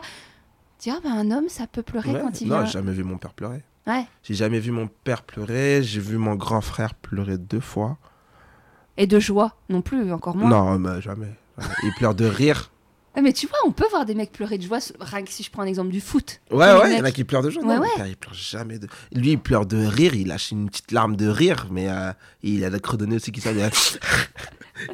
Tu 0.79 0.89
dis, 0.89 0.95
ah, 0.95 0.99
bah, 1.03 1.09
un 1.11 1.31
homme, 1.31 1.49
ça 1.49 1.65
peut 1.67 1.83
pleurer 1.83 2.11
Ouais. 2.11 2.21
quand 2.21 2.41
il 2.41 2.47
Non, 2.47 2.57
vient. 2.57 2.65
j'ai 2.65 2.73
jamais 2.73 2.91
vu 2.91 3.03
mon 3.03 3.17
père 3.17 3.33
pleurer. 3.33 3.63
Ouais. 3.87 4.05
J'ai 4.23 4.33
jamais 4.35 4.59
vu 4.59 4.71
mon 4.71 4.87
père 5.03 5.23
pleurer. 5.23 5.81
J'ai 5.83 5.99
vu 5.99 6.17
mon 6.17 6.35
grand 6.35 6.61
frère 6.61 6.93
pleurer 6.93 7.37
deux 7.37 7.59
fois. 7.61 7.97
Et 8.97 9.07
de 9.07 9.19
joie 9.19 9.55
non 9.69 9.81
plus, 9.81 10.11
encore 10.11 10.35
moins. 10.35 10.49
Non, 10.49 10.77
mais 10.79 11.01
jamais. 11.01 11.33
Il 11.83 11.91
pleure 11.97 12.13
de 12.15 12.25
rire. 12.25 12.71
Mais 13.19 13.33
tu 13.33 13.47
vois, 13.47 13.57
on 13.65 13.71
peut 13.71 13.87
voir 13.89 14.05
des 14.05 14.13
mecs 14.13 14.31
pleurer 14.31 14.59
de 14.59 14.63
joie, 14.63 14.77
rien 14.99 15.23
que 15.23 15.31
si 15.31 15.41
je 15.41 15.49
prends 15.49 15.63
un 15.63 15.65
exemple 15.65 15.89
du 15.89 16.01
foot. 16.01 16.39
Ouais, 16.51 16.57
ouais, 16.71 16.91
il 16.93 16.97
y 16.99 17.01
en 17.01 17.03
a 17.03 17.11
qui 17.11 17.23
pleurent 17.23 17.41
de 17.41 17.49
joie. 17.49 17.63
Ouais, 17.63 17.75
non, 17.77 17.81
ouais. 17.81 17.87
Père, 17.95 18.05
il 18.05 18.15
pleure 18.15 18.35
jamais 18.35 18.77
de. 18.77 18.87
Lui, 19.11 19.31
il 19.31 19.39
pleure 19.39 19.65
de 19.65 19.83
rire. 19.83 20.13
Il 20.13 20.27
lâche 20.27 20.51
une 20.51 20.69
petite 20.69 20.91
larme 20.91 21.15
de 21.15 21.27
rire, 21.27 21.65
mais 21.71 21.89
euh, 21.89 22.11
il 22.43 22.63
a 22.63 22.69
la 22.69 22.77
credonnée 22.79 23.15
aussi 23.15 23.31
qui 23.31 23.41
sort. 23.41 23.53
Il, 23.53 23.69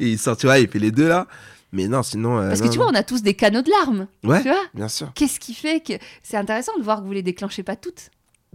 il 0.08 0.18
sort, 0.18 0.38
tu 0.38 0.46
vois, 0.46 0.58
il 0.58 0.68
fait 0.68 0.78
les 0.78 0.90
deux 0.90 1.06
là. 1.06 1.26
Mais 1.74 1.88
non, 1.88 2.02
sinon. 2.02 2.38
euh, 2.38 2.48
Parce 2.48 2.60
non, 2.60 2.66
que 2.66 2.72
tu 2.72 2.78
vois, 2.78 2.86
non. 2.86 2.92
on 2.92 3.00
a 3.00 3.02
tous 3.02 3.22
des 3.22 3.34
canaux 3.34 3.60
de 3.62 3.70
larmes. 3.70 4.06
Ouais, 4.22 4.40
Tu 4.42 4.48
vois 4.48 4.62
bien 4.74 4.88
sûr. 4.88 5.12
Qu'est-ce 5.14 5.38
qui 5.40 5.52
fait 5.54 5.80
que. 5.80 5.92
C'est 6.22 6.36
intéressant 6.36 6.72
de 6.78 6.82
voir 6.84 7.00
que 7.00 7.04
vous 7.06 7.12
les 7.12 7.22
déclenchez 7.22 7.62
pas 7.62 7.76
toutes. 7.76 8.10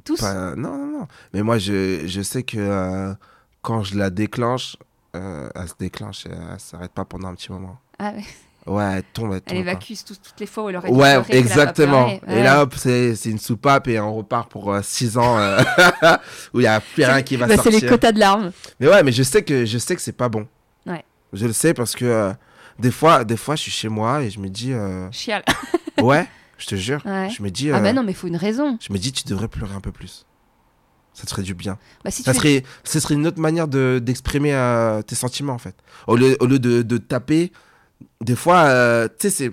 Tous. 0.05 0.19
Pas- 0.21 0.55
non, 0.55 0.77
non, 0.77 0.99
non. 1.01 1.07
Mais 1.33 1.43
moi, 1.43 1.57
je, 1.57 2.03
je 2.07 2.21
sais 2.21 2.43
que 2.43 2.57
euh, 2.57 3.13
quand 3.61 3.83
je 3.83 3.97
la 3.97 4.09
déclenche, 4.09 4.77
euh, 5.15 5.49
elle 5.53 5.67
se 5.67 5.73
déclenche 5.77 6.25
et 6.25 6.29
elle 6.31 6.59
s'arrête 6.59 6.91
pas 6.93 7.03
pendant 7.05 7.27
un 7.27 7.35
petit 7.35 7.51
moment. 7.51 7.77
Ah 7.99 8.13
ouais. 8.15 8.23
Ouais, 8.65 8.83
elle 8.97 9.03
tombe, 9.13 9.33
elle 9.33 9.41
tombe. 9.41 9.55
Elle 9.55 9.57
évacue 9.57 9.93
tout- 10.05 10.15
toutes 10.15 10.39
les 10.39 10.45
fois 10.45 10.63
où 10.65 10.69
elle 10.69 10.77
aurait 10.77 10.89
Ouais, 10.89 11.17
exactement. 11.29 12.07
Et 12.07 12.21
Ouais. 12.27 12.43
là, 12.43 12.61
hop, 12.61 12.75
c'est 12.77 13.15
c'est 13.15 13.29
une 13.31 13.39
soupape 13.39 13.87
et 13.87 13.99
on 13.99 14.13
repart 14.15 14.49
pour 14.51 14.73
6 14.81 15.17
ans 15.17 15.37
euh, 15.39 15.59
où 16.53 16.59
il 16.59 16.63
n'y 16.63 16.67
a 16.67 16.79
plus 16.79 17.03
rien 17.03 17.21
qui 17.21 17.35
va 17.35 17.47
Bah, 17.47 17.55
c'est 17.57 17.63
sortir. 17.63 17.81
les 17.81 17.87
quotas 17.87 18.11
de 18.11 18.19
larmes. 18.19 18.51
Mais 18.79 18.87
ouais, 18.87 19.01
mais 19.03 19.11
je 19.11 19.23
sais 19.23 19.43
que 19.43 19.65
je 19.65 19.77
sais 19.77 19.95
que 19.95 20.01
c'est 20.01 20.11
pas 20.13 20.29
bon. 20.29 20.47
Ouais. 20.85 21.03
Je 21.33 21.47
le 21.47 21.53
sais 21.53 21.73
parce 21.73 21.95
que 21.95 22.31
des 22.79 22.91
fois, 22.91 23.23
des 23.23 23.37
fois, 23.37 23.55
je 23.55 23.61
suis 23.63 23.71
chez 23.71 23.89
moi 23.89 24.23
et 24.23 24.29
je 24.29 24.39
me 24.39 24.47
dis, 24.49 24.73
euh, 24.73 25.09
Chial. 25.11 25.43
ouais, 26.01 26.27
je 26.57 26.65
te 26.67 26.75
jure, 26.75 27.01
Ouais. 27.05 27.29
je 27.29 27.41
me 27.43 27.49
dis, 27.51 27.71
Ah 27.71 27.79
bah 27.79 27.93
non, 27.93 28.03
mais 28.03 28.11
il 28.11 28.15
faut 28.15 28.27
une 28.27 28.35
raison. 28.37 28.77
je 28.81 28.91
me 28.93 28.97
dis, 28.97 29.11
tu 29.11 29.23
devrais 29.25 29.47
pleurer 29.47 29.73
un 29.75 29.81
peu 29.81 29.91
plus. 29.91 30.25
Ça 31.13 31.25
te 31.25 31.31
ferait 31.31 31.43
du 31.43 31.53
bien. 31.53 31.77
Bah, 32.05 32.11
si 32.11 32.23
Ça 32.23 32.33
serait, 32.33 32.63
ce 32.85 32.99
serait 32.99 33.15
une 33.15 33.27
autre 33.27 33.39
manière 33.41 33.67
de 33.67 33.99
d'exprimer 34.01 34.53
euh, 34.53 35.01
tes 35.01 35.15
sentiments 35.15 35.53
en 35.53 35.57
fait. 35.57 35.75
Au 36.07 36.15
lieu, 36.15 36.37
au 36.39 36.45
lieu 36.45 36.59
de, 36.59 36.81
de 36.81 36.97
taper, 36.97 37.51
des 38.21 38.35
fois, 38.37 38.59
euh, 38.67 39.07
tu 39.19 39.29
sais, 39.29 39.29
c'est 39.29 39.51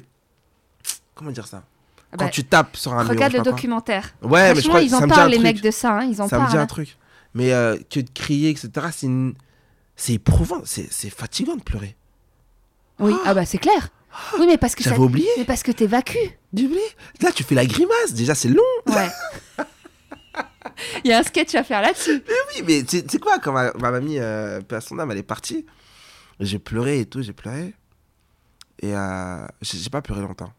comment 1.14 1.32
dire 1.32 1.46
ça? 1.46 1.64
Ah 2.12 2.16
Quand 2.18 2.24
bah, 2.26 2.30
tu 2.30 2.44
tapes 2.44 2.76
sur 2.76 2.92
un 2.92 3.02
mur, 3.02 3.10
Regarde 3.10 3.32
sais 3.32 3.38
le 3.38 3.44
documentaire. 3.44 4.14
Ouais, 4.22 4.54
mais 4.54 4.60
je 4.60 4.68
crois 4.68 4.80
ils 4.82 4.90
ça 4.90 4.98
en 4.98 5.08
parlent, 5.08 5.30
les 5.30 5.38
mecs 5.40 5.60
de 5.60 5.70
ça. 5.72 5.98
hein, 5.98 6.04
ils 6.04 6.22
en 6.22 6.28
ça 6.28 6.36
me 6.38 6.42
dit 6.42 6.46
parlent. 6.46 6.58
un 6.58 6.62
hein. 6.62 6.66
truc. 6.66 6.96
Mais 7.34 7.48
que 7.90 8.00
de 8.00 8.10
crier, 8.14 8.50
etc., 8.50 8.70
c'est 8.92 9.06
une- 9.06 9.34
c'est 9.96 10.12
éprouvant, 10.12 10.60
c'est 10.64 10.86
c'est 10.92 11.10
fatigant 11.10 11.56
de 11.56 11.62
pleurer. 11.62 11.96
Oui, 12.98 13.14
ah 13.24 13.34
bah 13.34 13.44
c'est 13.44 13.58
clair. 13.58 13.90
Oui, 14.38 14.46
mais 14.46 14.56
parce 14.56 14.74
que 14.74 14.82
ça... 14.82 14.90
J'avais 14.90 15.02
oublié. 15.02 15.28
Mais 15.36 15.44
parce 15.44 15.62
que 15.62 15.72
t'évacues. 15.72 16.16
J'ai 16.54 16.64
oublié. 16.64 16.80
Là, 17.20 17.32
tu 17.32 17.42
fais 17.42 17.54
la 17.54 17.66
grimace. 17.66 18.14
Déjà, 18.14 18.34
c'est 18.34 18.48
long. 18.48 18.62
Ouais. 18.86 19.08
Il 21.04 21.10
y 21.10 21.12
a 21.12 21.18
un 21.18 21.22
sketch 21.22 21.54
à 21.54 21.64
faire 21.64 21.82
là-dessus. 21.82 22.22
Oui, 22.26 22.62
mais 22.66 22.82
tu 22.82 23.02
tu 23.02 23.08
sais 23.08 23.18
quoi, 23.18 23.38
quand 23.38 23.52
ma, 23.52 23.72
ma 23.74 23.90
mamie, 23.90 24.18
euh, 24.18 24.60
paix 24.60 24.76
à 24.76 24.80
son 24.80 24.98
âme, 24.98 25.10
elle 25.10 25.18
est 25.18 25.22
partie, 25.22 25.64
j'ai 26.40 26.58
pleuré 26.58 27.00
et 27.00 27.06
tout, 27.06 27.22
j'ai 27.22 27.32
pleuré. 27.32 27.74
Et 28.80 28.94
euh, 28.94 29.46
j'ai 29.62 29.78
j'ai 29.78 29.90
pas 29.90 30.02
pleuré 30.02 30.20
longtemps. 30.20 30.52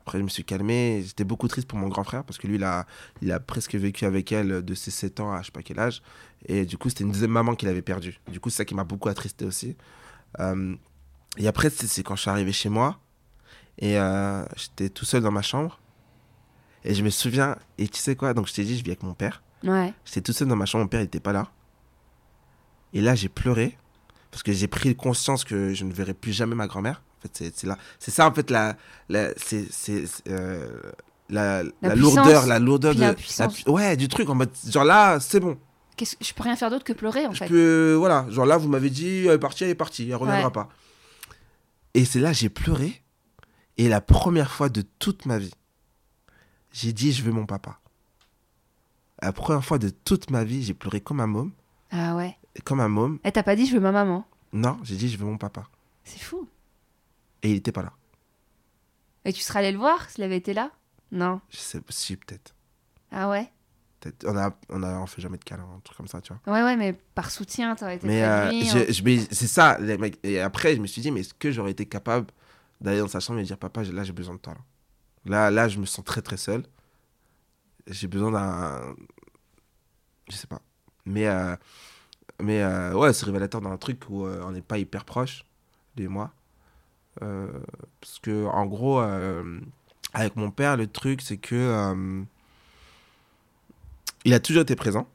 Après, 0.00 0.18
je 0.18 0.24
me 0.24 0.28
suis 0.28 0.44
calmé. 0.44 1.02
J'étais 1.06 1.24
beaucoup 1.24 1.46
triste 1.48 1.68
pour 1.68 1.78
mon 1.78 1.88
grand 1.88 2.02
frère 2.02 2.24
parce 2.24 2.38
que 2.38 2.46
lui, 2.46 2.56
il 2.56 2.64
a, 2.64 2.86
il 3.20 3.30
a 3.30 3.38
presque 3.38 3.74
vécu 3.74 4.06
avec 4.06 4.32
elle 4.32 4.64
de 4.64 4.74
ses 4.74 4.90
7 4.90 5.20
ans 5.20 5.32
à 5.32 5.40
je 5.42 5.46
sais 5.46 5.52
pas 5.52 5.62
quel 5.62 5.78
âge. 5.78 6.02
Et 6.46 6.64
du 6.64 6.78
coup, 6.78 6.88
c'était 6.88 7.04
une 7.04 7.12
deuxième 7.12 7.30
maman 7.30 7.54
qu'il 7.54 7.68
avait 7.68 7.82
perdue. 7.82 8.18
Du 8.28 8.40
coup, 8.40 8.48
c'est 8.50 8.56
ça 8.56 8.64
qui 8.64 8.74
m'a 8.74 8.84
beaucoup 8.84 9.08
attristé 9.08 9.44
aussi. 9.44 9.76
Euh, 10.40 10.74
et 11.38 11.46
après, 11.48 11.70
c'est 11.70 12.02
quand 12.02 12.16
je 12.16 12.20
suis 12.22 12.30
arrivé 12.30 12.52
chez 12.52 12.68
moi 12.68 12.98
et 13.78 13.98
euh, 13.98 14.44
j'étais 14.56 14.88
tout 14.90 15.04
seul 15.04 15.22
dans 15.22 15.30
ma 15.30 15.42
chambre. 15.42 15.78
Et 16.84 16.94
je 16.94 17.02
me 17.02 17.10
souviens, 17.10 17.56
et 17.78 17.88
tu 17.88 17.98
sais 18.00 18.16
quoi, 18.16 18.34
donc 18.34 18.46
je 18.48 18.54
t'ai 18.54 18.64
dit, 18.64 18.76
je 18.78 18.82
vis 18.84 18.90
avec 18.90 19.02
mon 19.02 19.14
père. 19.14 19.42
Ouais. 19.64 19.92
J'étais 20.04 20.20
tout 20.20 20.32
seul 20.32 20.48
dans 20.48 20.56
ma 20.56 20.64
chambre, 20.66 20.84
mon 20.84 20.88
père 20.88 21.00
n'était 21.00 21.20
pas 21.20 21.32
là. 21.32 21.48
Et 22.92 23.00
là, 23.00 23.14
j'ai 23.14 23.28
pleuré 23.28 23.76
parce 24.30 24.42
que 24.42 24.52
j'ai 24.52 24.68
pris 24.68 24.94
conscience 24.94 25.44
que 25.44 25.74
je 25.74 25.84
ne 25.84 25.92
verrais 25.92 26.14
plus 26.14 26.32
jamais 26.32 26.54
ma 26.54 26.66
grand-mère. 26.66 27.02
En 27.18 27.22
fait, 27.22 27.50
c'est- 27.54 27.66
là, 27.66 27.76
c'est 27.98 28.10
ça 28.12 28.28
en 28.28 28.32
fait 28.32 28.50
la, 28.50 28.76
la 29.08 29.30
c'est 29.36 29.66
c'est 29.72 30.04
euh, 30.28 30.80
la, 31.28 31.62
la, 31.64 31.70
La 31.82 31.94
lourdeur, 31.96 32.46
la 32.46 32.58
lourdeur 32.60 32.94
de 32.94 33.00
la 33.00 33.14
pu- 33.14 33.68
ouais 33.68 33.96
du 33.96 34.06
truc 34.08 34.28
en 34.28 34.34
mode 34.36 34.50
genre 34.68 34.84
là, 34.84 35.18
c'est 35.18 35.40
bon. 35.40 35.58
Je 36.00 36.32
peux 36.32 36.44
rien 36.44 36.54
faire 36.54 36.70
d'autre 36.70 36.84
que 36.84 36.92
pleurer, 36.92 37.26
en 37.26 37.32
Je 37.32 37.38
fait. 37.40 37.48
peux 37.48 37.94
voilà, 37.98 38.24
genre 38.30 38.46
là 38.46 38.56
vous 38.56 38.68
m'avez 38.68 38.88
dit 38.90 39.26
elle 39.26 39.32
est 39.32 39.38
partie, 39.38 39.64
elle 39.64 39.70
est 39.70 39.74
partie, 39.74 40.08
elle 40.08 40.14
reviendra 40.14 40.46
Ouais. 40.46 40.52
pas. 40.52 40.68
Et 41.98 42.04
c'est 42.04 42.20
là 42.20 42.32
j'ai 42.32 42.48
pleuré 42.48 43.02
et 43.76 43.88
la 43.88 44.00
première 44.00 44.52
fois 44.52 44.68
de 44.68 44.82
toute 44.82 45.26
ma 45.26 45.36
vie, 45.36 45.52
j'ai 46.70 46.92
dit 46.92 47.10
je 47.10 47.24
veux 47.24 47.32
mon 47.32 47.44
papa. 47.44 47.80
La 49.20 49.32
première 49.32 49.64
fois 49.64 49.80
de 49.80 49.88
toute 49.88 50.30
ma 50.30 50.44
vie, 50.44 50.62
j'ai 50.62 50.74
pleuré 50.74 51.00
comme 51.00 51.18
un 51.18 51.26
môme, 51.26 51.50
Ah 51.90 52.14
ouais. 52.14 52.38
comme 52.62 52.78
un 52.78 52.86
môme. 52.88 53.18
Eh, 53.24 53.32
t'as 53.32 53.42
pas 53.42 53.56
dit 53.56 53.66
je 53.66 53.74
veux 53.74 53.80
ma 53.80 53.90
maman? 53.90 54.24
Non, 54.52 54.78
j'ai 54.84 54.94
dit 54.94 55.08
je 55.08 55.18
veux 55.18 55.26
mon 55.26 55.38
papa. 55.38 55.68
C'est 56.04 56.20
fou. 56.20 56.48
Et 57.42 57.50
il 57.50 57.56
était 57.56 57.72
pas 57.72 57.82
là. 57.82 57.92
Et 59.24 59.32
tu 59.32 59.40
serais 59.40 59.58
allé 59.58 59.72
le 59.72 59.78
voir 59.78 60.08
s'il 60.08 60.22
avait 60.22 60.36
été 60.36 60.54
là? 60.54 60.70
Non. 61.10 61.40
Je 61.48 61.56
sais 61.56 61.80
si 61.88 62.16
peut-être. 62.16 62.54
Ah 63.10 63.28
ouais? 63.28 63.50
On 64.24 64.36
a, 64.36 64.56
on 64.68 64.82
a, 64.82 64.98
on 65.00 65.06
fait 65.06 65.20
jamais 65.20 65.38
de 65.38 65.44
câlin, 65.44 65.64
un 65.76 65.80
truc 65.80 65.96
comme 65.96 66.06
ça, 66.06 66.20
tu 66.20 66.32
vois. 66.32 66.54
Ouais, 66.54 66.62
ouais, 66.62 66.76
mais 66.76 66.92
par 66.92 67.30
soutien, 67.30 67.74
t'aurais 67.74 67.96
été 67.96 68.06
Mais, 68.06 68.20
de 68.20 68.26
euh, 68.26 69.20
hein. 69.20 69.26
c'est 69.30 69.46
ça, 69.46 69.76
les 69.78 69.98
mecs. 69.98 70.18
Et 70.22 70.40
après, 70.40 70.76
je 70.76 70.80
me 70.80 70.86
suis 70.86 71.02
dit, 71.02 71.10
mais 71.10 71.20
est-ce 71.20 71.34
que 71.34 71.50
j'aurais 71.50 71.72
été 71.72 71.86
capable 71.86 72.28
d'aller 72.80 73.00
dans 73.00 73.08
sa 73.08 73.20
chambre 73.20 73.40
et 73.40 73.42
dire, 73.42 73.58
papa, 73.58 73.82
là, 73.82 74.04
j'ai 74.04 74.12
besoin 74.12 74.34
de 74.34 74.40
toi. 74.40 74.54
Là. 75.24 75.50
là, 75.50 75.50
là, 75.50 75.68
je 75.68 75.78
me 75.78 75.86
sens 75.86 76.04
très, 76.04 76.22
très 76.22 76.36
seul. 76.36 76.64
J'ai 77.88 78.06
besoin 78.06 78.30
d'un. 78.30 78.94
Je 80.28 80.36
sais 80.36 80.46
pas. 80.46 80.60
Mais, 81.06 81.26
euh, 81.26 81.56
mais 82.40 82.62
euh, 82.62 82.92
ouais, 82.94 83.12
c'est 83.12 83.26
révélateur 83.26 83.60
d'un 83.60 83.76
truc 83.78 84.02
où 84.10 84.26
euh, 84.26 84.42
on 84.44 84.52
n'est 84.52 84.62
pas 84.62 84.78
hyper 84.78 85.04
proche, 85.04 85.44
lui 85.96 86.04
et 86.04 86.08
moi. 86.08 86.32
Parce 87.20 88.20
que, 88.22 88.46
en 88.46 88.66
gros, 88.66 89.00
avec 90.12 90.36
mon 90.36 90.52
père, 90.52 90.76
le 90.76 90.86
truc, 90.86 91.20
c'est 91.20 91.38
que. 91.38 92.24
Il 94.28 94.34
a 94.34 94.40
toujours 94.40 94.60
été 94.60 94.76
présent. 94.76 95.08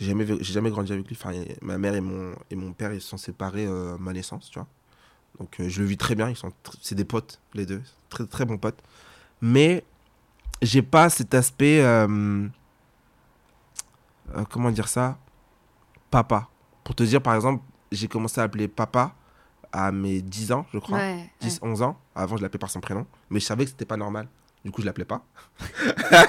J'ai 0.00 0.06
jamais, 0.08 0.26
jamais 0.42 0.70
grandi 0.70 0.92
avec 0.92 1.06
lui. 1.06 1.16
Enfin, 1.20 1.30
ma 1.62 1.78
mère 1.78 1.94
et 1.94 2.00
mon, 2.00 2.32
et 2.50 2.56
mon 2.56 2.72
père, 2.72 2.92
ils 2.92 3.00
se 3.00 3.06
sont 3.08 3.16
séparés 3.16 3.66
euh, 3.66 3.94
à 3.94 3.98
ma 3.98 4.12
naissance, 4.12 4.50
tu 4.50 4.58
vois. 4.58 4.66
Donc, 5.38 5.60
euh, 5.60 5.68
je 5.68 5.80
le 5.80 5.86
vis 5.86 5.96
très 5.96 6.16
bien. 6.16 6.28
Ils 6.28 6.34
sont, 6.36 6.52
c'est 6.82 6.96
des 6.96 7.04
potes, 7.04 7.40
les 7.54 7.66
deux. 7.66 7.80
Très, 8.08 8.26
très 8.26 8.44
bons 8.44 8.58
potes. 8.58 8.80
Mais, 9.40 9.84
j'ai 10.60 10.82
pas 10.82 11.08
cet 11.08 11.34
aspect. 11.34 11.80
euh, 11.84 12.48
comment 14.50 14.72
dire 14.72 14.88
ça? 14.88 15.18
Papa. 16.10 16.48
Pour 16.82 16.96
te 16.96 17.04
dire, 17.04 17.22
par 17.22 17.36
exemple, 17.36 17.62
j'ai 17.92 18.08
commencé 18.08 18.40
à 18.40 18.44
appeler 18.44 18.66
papa 18.66 19.14
à 19.70 19.92
mes 19.92 20.20
10 20.20 20.50
ans, 20.50 20.66
je 20.74 20.80
crois. 20.80 20.98
Ouais, 20.98 21.30
10, 21.40 21.60
11 21.62 21.82
ans. 21.82 21.96
Avant, 22.16 22.36
je 22.36 22.42
l'appelais 22.42 22.58
par 22.58 22.70
son 22.70 22.80
prénom. 22.80 23.06
Mais 23.30 23.38
je 23.38 23.44
savais 23.46 23.64
que 23.66 23.70
c'était 23.70 23.84
pas 23.84 23.96
normal. 23.96 24.26
Du 24.64 24.72
coup, 24.72 24.80
je 24.80 24.86
l'appelais 24.86 25.04
pas. 25.04 25.24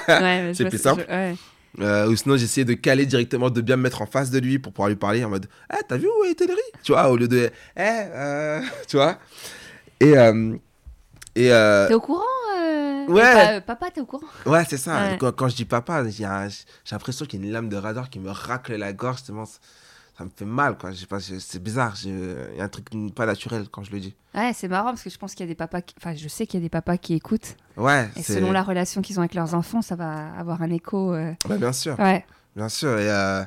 ouais, 0.08 0.52
C'est 0.54 0.68
plus 0.68 0.78
simple. 0.80 1.04
je-. 1.08 1.36
Euh, 1.78 2.08
ou 2.08 2.16
sinon, 2.16 2.36
j'essayais 2.36 2.64
de 2.64 2.74
caler 2.74 3.06
directement, 3.06 3.48
de 3.48 3.60
bien 3.60 3.76
me 3.76 3.82
mettre 3.82 4.02
en 4.02 4.06
face 4.06 4.30
de 4.30 4.38
lui 4.40 4.58
pour 4.58 4.72
pouvoir 4.72 4.88
lui 4.88 4.96
parler 4.96 5.24
en 5.24 5.28
mode 5.30 5.46
Eh, 5.72 5.82
t'as 5.86 5.96
vu 5.96 6.06
où 6.08 6.24
le 6.24 6.52
riz 6.52 6.60
Tu 6.82 6.92
vois, 6.92 7.08
au 7.08 7.16
lieu 7.16 7.28
de 7.28 7.50
Eh, 7.76 7.80
euh, 7.80 8.60
tu 8.88 8.96
vois? 8.96 9.18
Et. 10.00 10.18
euh, 10.18 10.56
et 11.36 11.52
euh, 11.52 11.86
T'es 11.86 11.94
au 11.94 12.00
courant 12.00 12.24
Ouais. 13.08 13.60
Papa, 13.60 13.90
t'es 13.90 14.00
au 14.00 14.06
courant? 14.06 14.26
Ouais, 14.46 14.64
c'est 14.68 14.76
ça. 14.76 15.10
Ouais. 15.10 15.16
Quand, 15.18 15.32
quand 15.32 15.48
je 15.48 15.56
dis 15.56 15.64
papa, 15.64 16.08
j'ai 16.08 16.24
l'impression 16.92 17.24
qu'il 17.26 17.40
y 17.40 17.44
a 17.44 17.46
une 17.46 17.52
lame 17.52 17.68
de 17.68 17.76
radar 17.76 18.10
qui 18.10 18.18
me 18.18 18.30
racle 18.30 18.74
la 18.76 18.92
gorge. 18.92 19.22
tellement 19.22 19.46
c- 19.46 19.58
ça 20.20 20.26
me 20.26 20.30
fait 20.36 20.44
mal, 20.44 20.76
quoi. 20.76 20.90
Je 20.90 20.96
sais 20.96 21.06
pas, 21.06 21.18
c'est 21.18 21.62
bizarre. 21.62 21.94
Il 22.04 22.56
y 22.58 22.60
a 22.60 22.64
un 22.64 22.68
truc 22.68 22.88
pas 23.14 23.24
naturel 23.24 23.64
quand 23.70 23.82
je 23.84 23.90
le 23.90 24.00
dis. 24.00 24.14
Ouais, 24.34 24.52
c'est 24.54 24.68
marrant 24.68 24.90
parce 24.90 25.02
que 25.02 25.08
je 25.08 25.16
pense 25.16 25.34
qu'il 25.34 25.46
y 25.46 25.48
a 25.48 25.50
des 25.50 25.54
papas 25.54 25.80
qui... 25.80 25.94
Enfin, 25.98 26.14
je 26.14 26.28
sais 26.28 26.46
qu'il 26.46 26.60
y 26.60 26.62
a 26.62 26.64
des 26.64 26.68
papas 26.68 26.98
qui 26.98 27.14
écoutent. 27.14 27.56
Ouais, 27.78 28.10
Et 28.16 28.22
selon 28.22 28.52
la 28.52 28.62
relation 28.62 29.00
qu'ils 29.00 29.18
ont 29.18 29.22
avec 29.22 29.32
leurs 29.32 29.54
enfants, 29.54 29.80
ça 29.80 29.96
va 29.96 30.30
avoir 30.38 30.60
un 30.60 30.68
écho. 30.70 31.14
euh, 31.14 31.32
Ouais, 31.48 31.56
bien 31.56 31.72
sûr. 31.72 31.98
Ouais. 31.98 32.26
Bien 32.54 32.68
sûr. 32.68 32.98
Et, 32.98 33.08
euh, 33.10 33.42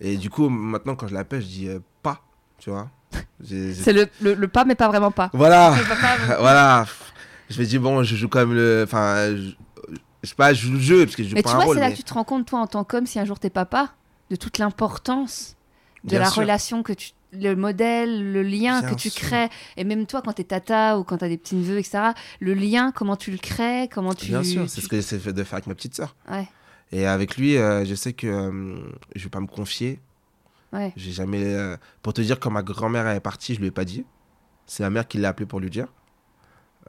et 0.00 0.16
du 0.16 0.28
coup, 0.28 0.48
maintenant, 0.48 0.96
quand 0.96 1.06
je 1.06 1.14
l'appelle, 1.14 1.40
je 1.42 1.46
dis 1.46 1.68
euh, 1.68 1.78
pas, 2.02 2.20
tu 2.58 2.70
vois. 2.70 2.90
C'est 3.44 3.92
le, 3.92 4.08
le, 4.20 4.34
le 4.34 4.48
pas, 4.48 4.64
mais 4.64 4.74
pas 4.74 4.88
vraiment 4.88 5.12
pas. 5.12 5.30
Voilà. 5.32 5.72
Voilà. 6.40 6.84
Je 7.48 7.60
me 7.60 7.64
dis, 7.64 7.78
bon, 7.78 8.02
je 8.02 8.16
joue 8.16 8.28
quand 8.28 8.40
même 8.40 8.54
le. 8.54 8.82
Enfin, 8.84 9.28
je, 9.36 9.52
je 10.24 10.28
sais 10.28 10.34
pas, 10.34 10.52
je 10.52 10.66
joue 10.66 10.72
le 10.72 10.80
jeu 10.80 11.04
parce 11.06 11.14
que 11.16 11.22
je 11.22 11.28
joue 11.28 11.34
Mais 11.36 11.42
pas 11.42 11.50
tu 11.50 11.56
un 11.56 11.64
vois, 11.64 11.74
c'est 11.74 11.80
là 11.80 11.86
mais- 11.86 11.92
que 11.92 11.98
tu 11.98 12.02
te 12.04 12.12
rends 12.12 12.24
compte, 12.24 12.46
toi, 12.46 12.58
en 12.58 12.66
tant 12.66 12.82
qu'homme, 12.82 13.06
si 13.06 13.20
un 13.20 13.24
jour 13.24 13.38
t'es 13.38 13.50
papa, 13.50 13.90
de 14.30 14.36
toute 14.36 14.58
l'importance 14.58 15.54
de 16.04 16.10
Bien 16.10 16.18
la 16.20 16.30
sûr. 16.30 16.42
relation 16.42 16.82
que 16.82 16.92
tu. 16.92 17.10
Le 17.32 17.54
modèle, 17.54 18.32
le 18.32 18.42
lien 18.42 18.80
Bien 18.80 18.88
que 18.88 18.94
tu 18.94 19.10
sûr. 19.10 19.20
crées, 19.28 19.48
et 19.76 19.84
même 19.84 20.06
toi 20.06 20.22
quand 20.22 20.32
t'es 20.32 20.44
tata 20.44 20.98
ou 20.98 21.04
quand 21.04 21.18
t'as 21.18 21.28
des 21.28 21.36
petits 21.36 21.56
neveux, 21.56 21.76
etc., 21.78 22.12
le 22.40 22.54
lien, 22.54 22.90
comment 22.90 23.16
tu 23.16 23.30
le 23.30 23.36
crées, 23.36 23.86
comment 23.92 24.14
tu. 24.14 24.26
Bien 24.28 24.42
sûr, 24.42 24.66
c'est 24.70 24.80
ce 24.80 24.88
que 24.88 24.96
j'essaie 24.96 25.18
de 25.18 25.44
faire 25.44 25.54
avec 25.56 25.66
ma 25.66 25.74
petite 25.74 25.94
sœur. 25.94 26.16
Ouais, 26.30 26.48
Et 26.90 27.04
avec 27.06 27.36
lui, 27.36 27.58
euh, 27.58 27.84
je 27.84 27.94
sais 27.94 28.14
que 28.14 28.26
euh, 28.26 28.78
je 29.14 29.24
vais 29.24 29.28
pas 29.28 29.40
me 29.40 29.46
confier. 29.46 30.00
ouais. 30.72 30.90
J'ai 30.96 31.12
jamais. 31.12 31.44
euh, 31.44 31.76
Pour 32.00 32.14
te 32.14 32.22
dire, 32.22 32.40
quand 32.40 32.50
ma 32.50 32.62
grand-mère 32.62 33.06
est 33.08 33.20
partie, 33.20 33.54
je 33.54 33.60
lui 33.60 33.66
ai 33.66 33.70
pas 33.72 33.84
dit. 33.84 34.06
C'est 34.64 34.82
ma 34.84 34.88
mère 34.90 35.06
qui 35.06 35.18
l'a 35.18 35.28
appelé 35.28 35.44
pour 35.44 35.60
lui 35.60 35.68
dire. 35.68 35.88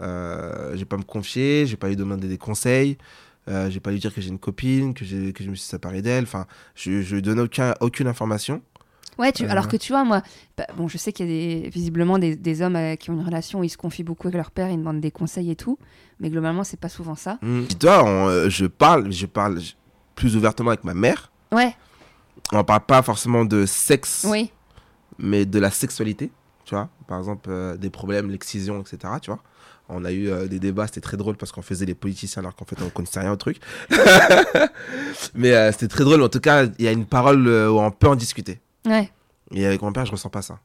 Euh, 0.02 0.72
je 0.74 0.78
vais 0.78 0.86
pas 0.86 0.98
me 0.98 1.04
confier, 1.04 1.66
je 1.66 1.72
vais 1.72 1.78
pas 1.78 1.90
lui 1.90 1.96
demander 1.98 2.28
des 2.30 2.38
conseils. 2.38 2.98
Je 3.48 3.68
vais 3.68 3.80
pas 3.80 3.92
lui 3.92 4.00
dire 4.00 4.14
que 4.14 4.22
j'ai 4.22 4.30
une 4.30 4.38
copine, 4.40 4.94
que, 4.94 5.04
j'ai- 5.04 5.34
que 5.34 5.44
je 5.44 5.50
me 5.50 5.56
suis 5.56 5.68
séparé 5.68 6.02
d'elle. 6.04 6.24
Enfin, 6.24 6.46
je, 6.76 7.02
je 7.02 7.16
lui 7.16 7.22
donne 7.24 7.40
aucun, 7.40 7.74
aucune 7.82 8.08
information. 8.08 8.62
Ouais, 9.20 9.32
tu... 9.32 9.46
Euh. 9.46 9.52
alors 9.52 9.68
que 9.68 9.78
tu 9.78 9.92
vois, 9.92 10.04
moi, 10.04 10.22
bah, 10.58 10.66
bon, 10.76 10.88
je 10.88 10.98
sais 10.98 11.14
qu'il 11.14 11.30
y 11.30 11.30
a 11.30 11.62
des, 11.62 11.70
visiblement 11.70 12.18
des, 12.18 12.36
des 12.36 12.62
hommes 12.62 12.76
euh, 12.76 12.96
qui 12.96 13.12
ont 13.12 13.14
une 13.14 13.26
relation 13.26 13.60
où 13.60 13.64
ils 13.64 13.70
se 13.70 13.78
confient 13.78 14.04
beaucoup 14.04 14.28
avec 14.28 14.38
leur 14.38 14.50
père, 14.50 14.70
ils 14.70 14.78
demandent 14.78 15.02
des 15.02 15.12
conseils 15.12 15.52
et 15.52 15.56
tout, 15.56 15.78
mais 16.20 16.30
globalement, 16.30 16.64
c'est 16.64 16.80
pas 16.80 16.90
souvent 16.90 17.16
ça. 17.16 17.38
Mm. 17.42 17.66
Toi, 17.80 18.04
on, 18.04 18.28
euh, 18.28 18.50
je 18.50 18.66
parle, 18.66 19.12
je 19.12 19.26
parle 19.26 19.60
plus 20.16 20.36
ouvertement 20.36 20.70
avec 20.70 20.84
ma 20.84 20.94
mère. 20.94 21.32
Ouais, 21.52 21.76
On 22.52 22.64
parle 22.64 22.86
pas 22.86 23.02
forcément 23.02 23.46
de 23.46 23.66
sexe, 23.66 24.26
oui, 24.28 24.52
mais 25.18 25.46
de 25.46 25.60
la 25.60 25.70
sexualité. 25.70 26.32
Tu 26.66 26.76
vois, 26.76 26.90
par 27.08 27.18
exemple, 27.18 27.50
des 27.80 27.90
problèmes, 27.90 28.30
l'excision, 28.30 28.82
etc. 28.82 29.14
Tu 29.22 29.32
vois. 29.32 29.42
On 29.90 30.06
a 30.06 30.12
eu 30.12 30.30
euh, 30.30 30.48
des 30.48 30.60
débats, 30.60 30.86
c'était 30.86 31.02
très 31.02 31.18
drôle 31.18 31.36
parce 31.36 31.52
qu'on 31.52 31.64
faisait 31.64 31.88
les 31.88 31.96
politiciens 31.96 32.44
alors 32.44 32.56
qu'en 32.56 32.66
fait 32.66 32.78
on 32.84 32.90
connaissait 32.90 33.20
rien 33.20 33.32
au 33.32 33.36
truc. 33.36 33.58
mais 35.34 35.52
euh, 35.54 35.72
c'était 35.72 35.88
très 35.88 36.04
drôle. 36.04 36.22
En 36.22 36.30
tout 36.30 36.40
cas, 36.40 36.66
il 36.78 36.86
y 36.86 36.88
a 36.88 36.92
une 36.92 37.08
parole 37.08 37.48
euh, 37.48 37.72
où 37.72 37.80
on 37.80 37.90
peut 37.90 38.08
en 38.08 38.16
discuter. 38.16 38.60
Ouais, 38.90 39.12
Et 39.52 39.66
avec 39.66 39.82
mon 39.82 39.92
père, 39.94 40.06
je 40.06 40.12
ressens 40.12 40.30
pas 40.30 40.42
ça. 40.42 40.60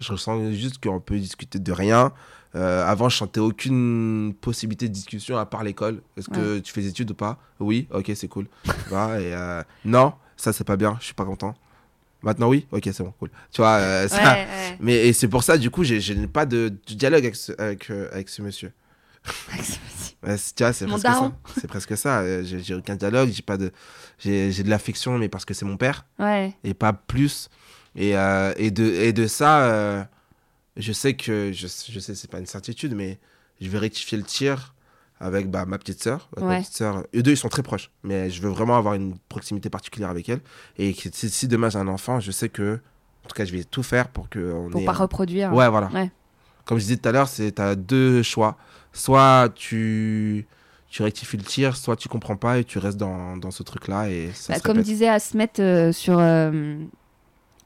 Je 0.00 0.12
ressens 0.12 0.52
juste 0.52 0.82
qu'on 0.82 1.00
peut 1.00 1.18
discuter 1.18 1.58
de 1.58 1.72
rien. 1.72 2.12
Euh, 2.54 2.84
avant, 2.86 3.08
je 3.08 3.16
sentais 3.16 3.40
aucune 3.40 4.34
possibilité 4.40 4.88
de 4.88 4.92
discussion 4.92 5.36
à 5.38 5.46
part 5.46 5.62
l'école. 5.64 6.02
Est-ce 6.16 6.28
que 6.28 6.58
tu 6.58 6.72
fais 6.72 6.82
des 6.82 6.88
études 6.88 7.10
ou 7.12 7.14
pas? 7.14 7.38
Oui, 7.60 7.86
ok, 7.92 8.10
c'est 8.14 8.28
cool. 8.28 8.46
Et 8.66 9.32
euh, 9.34 9.62
non, 9.84 10.14
ça 10.36 10.52
c'est 10.52 10.64
pas 10.64 10.76
bien, 10.76 10.96
je 11.00 11.06
suis 11.06 11.14
pas 11.14 11.24
content. 11.24 11.54
Maintenant, 12.22 12.48
oui, 12.48 12.66
ok, 12.70 12.82
c'est 12.92 13.02
bon, 13.02 13.12
cool. 13.18 13.30
Tu 13.50 13.60
vois, 13.62 13.76
euh, 13.78 14.08
ça. 14.08 14.34
ouais. 14.34 14.46
Mais 14.80 15.08
et 15.08 15.12
c'est 15.12 15.28
pour 15.28 15.42
ça, 15.42 15.56
du 15.58 15.70
coup, 15.70 15.82
je 15.84 16.12
n'ai 16.12 16.26
pas 16.28 16.46
de, 16.46 16.68
de 16.86 16.94
dialogue 16.94 17.24
avec 17.24 17.36
ce, 17.36 17.52
avec, 17.60 17.90
euh, 17.90 18.08
avec 18.12 18.28
ce 18.28 18.42
monsieur. 18.42 18.72
Ouais, 20.24 20.36
c'est- 20.36 20.54
tu 20.54 20.62
vois, 20.62 20.72
c'est 20.72 20.86
presque 20.86 21.06
ça. 21.14 21.32
C'est 21.60 21.66
presque 21.66 21.96
ça. 21.96 22.42
J'ai 22.44 22.74
aucun 22.74 22.94
dialogue, 22.94 23.30
j'ai 23.32 23.42
pas 23.42 23.56
de, 23.56 23.72
j'ai 24.20 24.52
de 24.62 24.70
l'affection, 24.70 25.18
mais 25.18 25.28
parce 25.28 25.44
que 25.44 25.52
c'est 25.52 25.64
mon 25.64 25.76
père 25.76 26.06
et 26.62 26.74
pas 26.74 26.92
plus. 26.92 27.48
Et, 27.96 28.16
euh, 28.16 28.52
et, 28.56 28.70
de, 28.70 28.84
et 28.84 29.12
de 29.12 29.26
ça, 29.26 29.64
euh, 29.64 30.02
je 30.76 30.92
sais 30.92 31.14
que, 31.14 31.52
je, 31.52 31.66
je 31.66 32.00
sais, 32.00 32.14
c'est 32.14 32.30
pas 32.30 32.38
une 32.38 32.46
certitude, 32.46 32.94
mais 32.94 33.18
je 33.60 33.68
vais 33.68 33.78
rectifier 33.78 34.16
le 34.18 34.24
tir 34.24 34.74
avec 35.20 35.50
bah, 35.50 35.66
ma 35.66 35.78
petite 35.78 36.02
sœur. 36.02 36.28
Ouais. 36.36 36.42
Ma 36.44 36.58
petite 36.60 36.74
sœur. 36.74 37.04
Eux 37.14 37.22
deux, 37.22 37.32
ils 37.32 37.36
sont 37.36 37.48
très 37.50 37.62
proches, 37.62 37.90
mais 38.02 38.30
je 38.30 38.40
veux 38.42 38.48
vraiment 38.48 38.76
avoir 38.76 38.94
une 38.94 39.16
proximité 39.28 39.70
particulière 39.70 40.10
avec 40.10 40.28
elle. 40.28 40.40
Et 40.78 40.94
que 40.94 41.08
si, 41.12 41.28
si 41.30 41.46
demain 41.48 41.68
j'ai 41.70 41.78
un 41.78 41.88
enfant, 41.88 42.18
je 42.18 42.30
sais 42.32 42.48
que, 42.48 42.80
en 43.24 43.28
tout 43.28 43.34
cas, 43.34 43.44
je 43.44 43.52
vais 43.52 43.62
tout 43.64 43.82
faire 43.84 44.08
pour 44.08 44.28
que 44.28 44.52
on 44.52 44.70
pour 44.70 44.80
ait 44.80 44.84
pas 44.84 44.92
un- 44.92 44.94
reproduire. 44.96 45.52
Ouais, 45.52 45.68
voilà. 45.68 45.88
Ouais. 45.92 46.10
Comme 46.64 46.78
je 46.78 46.84
disais 46.84 46.96
tout 46.96 47.08
à 47.08 47.12
l'heure, 47.12 47.28
c'est 47.28 47.60
as 47.60 47.74
deux 47.76 48.22
choix. 48.22 48.56
Soit 48.92 49.50
tu, 49.54 50.46
tu 50.88 51.02
rectifies 51.02 51.36
le 51.36 51.44
tir, 51.44 51.76
soit 51.76 51.96
tu 51.96 52.08
comprends 52.08 52.36
pas 52.36 52.58
et 52.58 52.64
tu 52.64 52.78
restes 52.78 52.98
dans, 52.98 53.36
dans 53.36 53.50
ce 53.50 53.62
truc-là. 53.62 54.08
Et 54.10 54.30
ça 54.34 54.54
Bah, 54.54 54.60
comme 54.60 54.78
répète. 54.78 54.86
disait 54.86 55.08
Asmet 55.08 55.50
euh, 55.60 55.92
sur. 55.92 56.18
euh, 56.18 56.78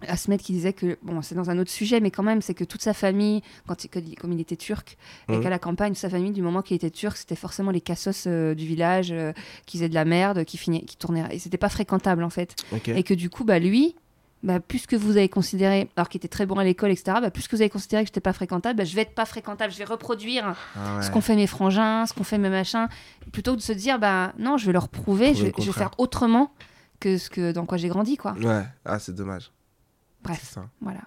Asmet 0.09 0.39
qui 0.39 0.53
disait 0.53 0.73
que, 0.73 0.99
bon, 1.03 1.23
c'est 1.23 1.35
dans 1.35 1.51
un 1.51 1.59
autre 1.59 1.71
sujet, 1.71 2.01
mais 2.01 2.11
quand 2.11 2.23
même, 2.23 2.43
c'est 2.43 2.55
que 2.55 2.65
toute 2.65 2.83
sa 2.83 2.95
famille, 2.95 3.43
quand 3.67 3.85
il, 3.85 3.89
comme 4.17 4.33
il 4.33 4.41
était 4.41 4.57
turc, 4.57 4.97
et 5.29 5.33
Mhm. 5.37 5.43
qu'à 5.43 5.51
la 5.51 5.59
campagne, 5.59 5.95
sa 5.95 6.09
famille, 6.11 6.33
du 6.33 6.43
moment 6.43 6.63
qu'il 6.63 6.77
était 6.77 6.91
turc, 6.91 7.17
c'était 7.17 7.37
forcément 7.37 7.71
les 7.71 7.81
cassos 7.81 8.25
euh, 8.27 8.55
du 8.55 8.67
village 8.67 9.09
euh, 9.13 9.33
qui 9.67 9.77
faisaient 9.79 9.89
de 9.89 9.95
la 9.95 10.05
merde, 10.05 10.45
qui, 10.45 10.59
qui 10.59 10.97
tournaient. 10.97 11.27
Et 11.31 11.39
c'était 11.39 11.59
pas 11.59 11.69
fréquentable, 11.69 12.23
en 12.25 12.31
fait. 12.31 12.55
Et 12.99 13.03
que 13.03 13.15
du 13.15 13.31
coup, 13.31 13.45
bah, 13.45 13.59
lui, 13.59 13.95
bah, 14.43 14.61
plus 14.61 14.87
que 14.87 14.95
vous 14.95 15.17
avez 15.17 15.29
considéré, 15.29 15.89
alors 15.97 16.09
qu'il 16.09 16.19
était 16.19 16.29
très 16.29 16.47
bon 16.47 16.57
à 16.57 16.63
l'école, 16.65 16.91
etc., 16.91 17.19
bah, 17.21 17.31
plus 17.31 17.49
que 17.49 17.57
vous 17.57 17.63
avez 17.63 17.71
considéré 17.71 18.05
que 18.05 18.09
j'étais 18.09 18.21
pas 18.21 18.33
fréquentable, 18.35 18.77
bah, 18.79 18.85
je 18.85 18.95
vais 18.95 19.03
être 19.03 19.15
pas 19.15 19.25
fréquentable, 19.25 19.73
je 19.73 19.79
vais 19.79 19.85
reproduire 19.85 20.55
Ah 20.77 21.01
ce 21.03 21.11
qu'ont 21.11 21.21
fait 21.23 21.35
mes 21.35 21.47
frangins, 21.49 22.07
ce 22.07 22.13
qu'ont 22.13 22.23
fait 22.23 22.39
mes 22.39 22.51
machins, 22.51 22.87
plutôt 23.33 23.53
que 23.53 23.57
de 23.59 23.63
se 23.63 23.73
dire, 23.73 23.99
bah 23.99 24.33
non, 24.39 24.57
je 24.59 24.67
vais 24.67 24.73
leur 24.73 24.89
prouver, 24.89 25.33
Prouver 25.33 25.41
je, 25.41 25.47
le 25.47 25.53
je 25.65 25.67
vais 25.71 25.73
faire 25.79 25.91
autrement 25.99 26.53
que 27.01 27.19
ce 27.19 27.29
que 27.29 27.51
dans 27.53 27.67
quoi 27.67 27.77
j'ai 27.79 27.89
grandi, 27.89 28.17
quoi. 28.17 28.33
Ouais, 28.35 28.63
ah, 28.85 28.99
c'est 28.99 29.15
dommage. 29.15 29.51
Bref, 30.27 30.51
ça. 30.53 30.65
voilà. 30.81 31.01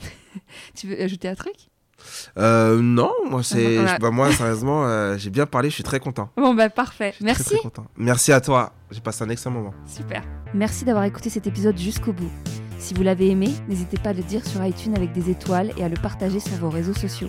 tu 0.74 0.88
veux 0.88 1.00
ajouter 1.00 1.28
un 1.28 1.34
truc? 1.34 1.54
Euh, 2.38 2.80
non, 2.80 3.12
moi, 3.28 3.42
c'est. 3.42 3.76
Voilà. 3.76 3.98
bah, 3.98 4.10
moi, 4.10 4.32
sérieusement, 4.32 4.84
euh, 4.86 5.16
j'ai 5.18 5.30
bien 5.30 5.46
parlé, 5.46 5.70
je 5.70 5.74
suis 5.74 5.84
très 5.84 6.00
content. 6.00 6.30
Bon, 6.36 6.54
bah 6.54 6.68
parfait. 6.70 7.14
Merci. 7.20 7.44
Très, 7.44 7.54
très 7.56 7.62
content. 7.62 7.86
Merci 7.96 8.32
à 8.32 8.40
toi. 8.40 8.72
J'ai 8.90 9.00
passé 9.00 9.24
un 9.24 9.28
excellent 9.28 9.54
moment. 9.54 9.74
Super. 9.86 10.22
Merci 10.54 10.84
d'avoir 10.84 11.04
écouté 11.04 11.30
cet 11.30 11.46
épisode 11.46 11.78
jusqu'au 11.78 12.12
bout. 12.12 12.30
Si 12.78 12.94
vous 12.94 13.02
l'avez 13.02 13.30
aimé, 13.30 13.50
n'hésitez 13.68 13.96
pas 13.98 14.10
à 14.10 14.12
le 14.12 14.22
dire 14.22 14.44
sur 14.44 14.64
iTunes 14.64 14.94
avec 14.96 15.12
des 15.12 15.30
étoiles 15.30 15.72
et 15.76 15.84
à 15.84 15.88
le 15.88 15.96
partager 15.96 16.40
sur 16.40 16.56
vos 16.56 16.70
réseaux 16.70 16.94
sociaux. 16.94 17.28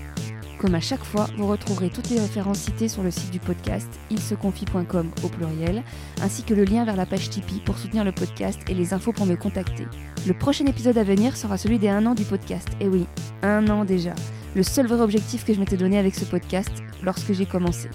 Comme 0.64 0.76
à 0.76 0.80
chaque 0.80 1.04
fois, 1.04 1.28
vous 1.36 1.46
retrouverez 1.46 1.90
toutes 1.90 2.10
les 2.10 2.22
références 2.22 2.60
citées 2.60 2.88
sur 2.88 3.04
le 3.04 3.12
site 3.12 3.32
du 3.32 3.40
podcast, 3.40 3.90
ilseconfie.com 4.10 5.12
au 5.22 5.28
pluriel, 5.28 5.84
ainsi 6.22 6.42
que 6.44 6.54
le 6.54 6.64
lien 6.64 6.86
vers 6.86 6.96
la 6.96 7.06
page 7.06 7.30
Tipeee 7.30 7.60
pour 7.66 7.78
soutenir 7.78 8.06
le 8.06 8.14
podcast 8.14 8.62
et 8.70 8.74
les 8.74 8.94
infos 8.94 9.12
pour 9.12 9.26
me 9.26 9.36
contacter. 9.36 9.86
Le 10.26 10.34
prochain 10.34 10.66
épisode 10.66 10.98
à 10.98 11.04
venir 11.04 11.36
sera 11.36 11.58
celui 11.58 11.80
des 11.80 11.90
1 11.90 12.06
an 12.06 12.16
du 12.16 12.24
podcast. 12.24 12.70
Et 12.80 12.88
oui, 12.88 13.08
un 13.42 13.68
an 13.68 13.84
déjà. 13.84 14.14
Le 14.56 14.64
seul 14.64 14.88
vrai 14.88 15.02
objectif 15.02 15.44
que 15.44 15.54
je 15.54 15.60
m'étais 15.60 15.76
donné 15.76 15.98
avec 15.98 16.16
ce 16.16 16.24
podcast 16.24 16.72
lorsque 17.04 17.34
j'ai 17.34 17.46
commencé. 17.46 17.90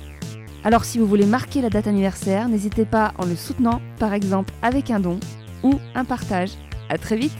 Alors 0.62 0.84
si 0.84 0.98
vous 0.98 1.06
voulez 1.06 1.24
marquer 1.24 1.62
la 1.62 1.70
date 1.70 1.86
anniversaire, 1.86 2.50
n'hésitez 2.50 2.84
pas 2.84 3.14
en 3.16 3.24
le 3.24 3.34
soutenant, 3.34 3.80
par 3.98 4.12
exemple 4.12 4.52
avec 4.60 4.90
un 4.90 5.00
don 5.00 5.18
ou 5.62 5.80
un 5.94 6.04
partage. 6.04 6.50
À 6.90 6.98
très 6.98 7.16
vite 7.16 7.32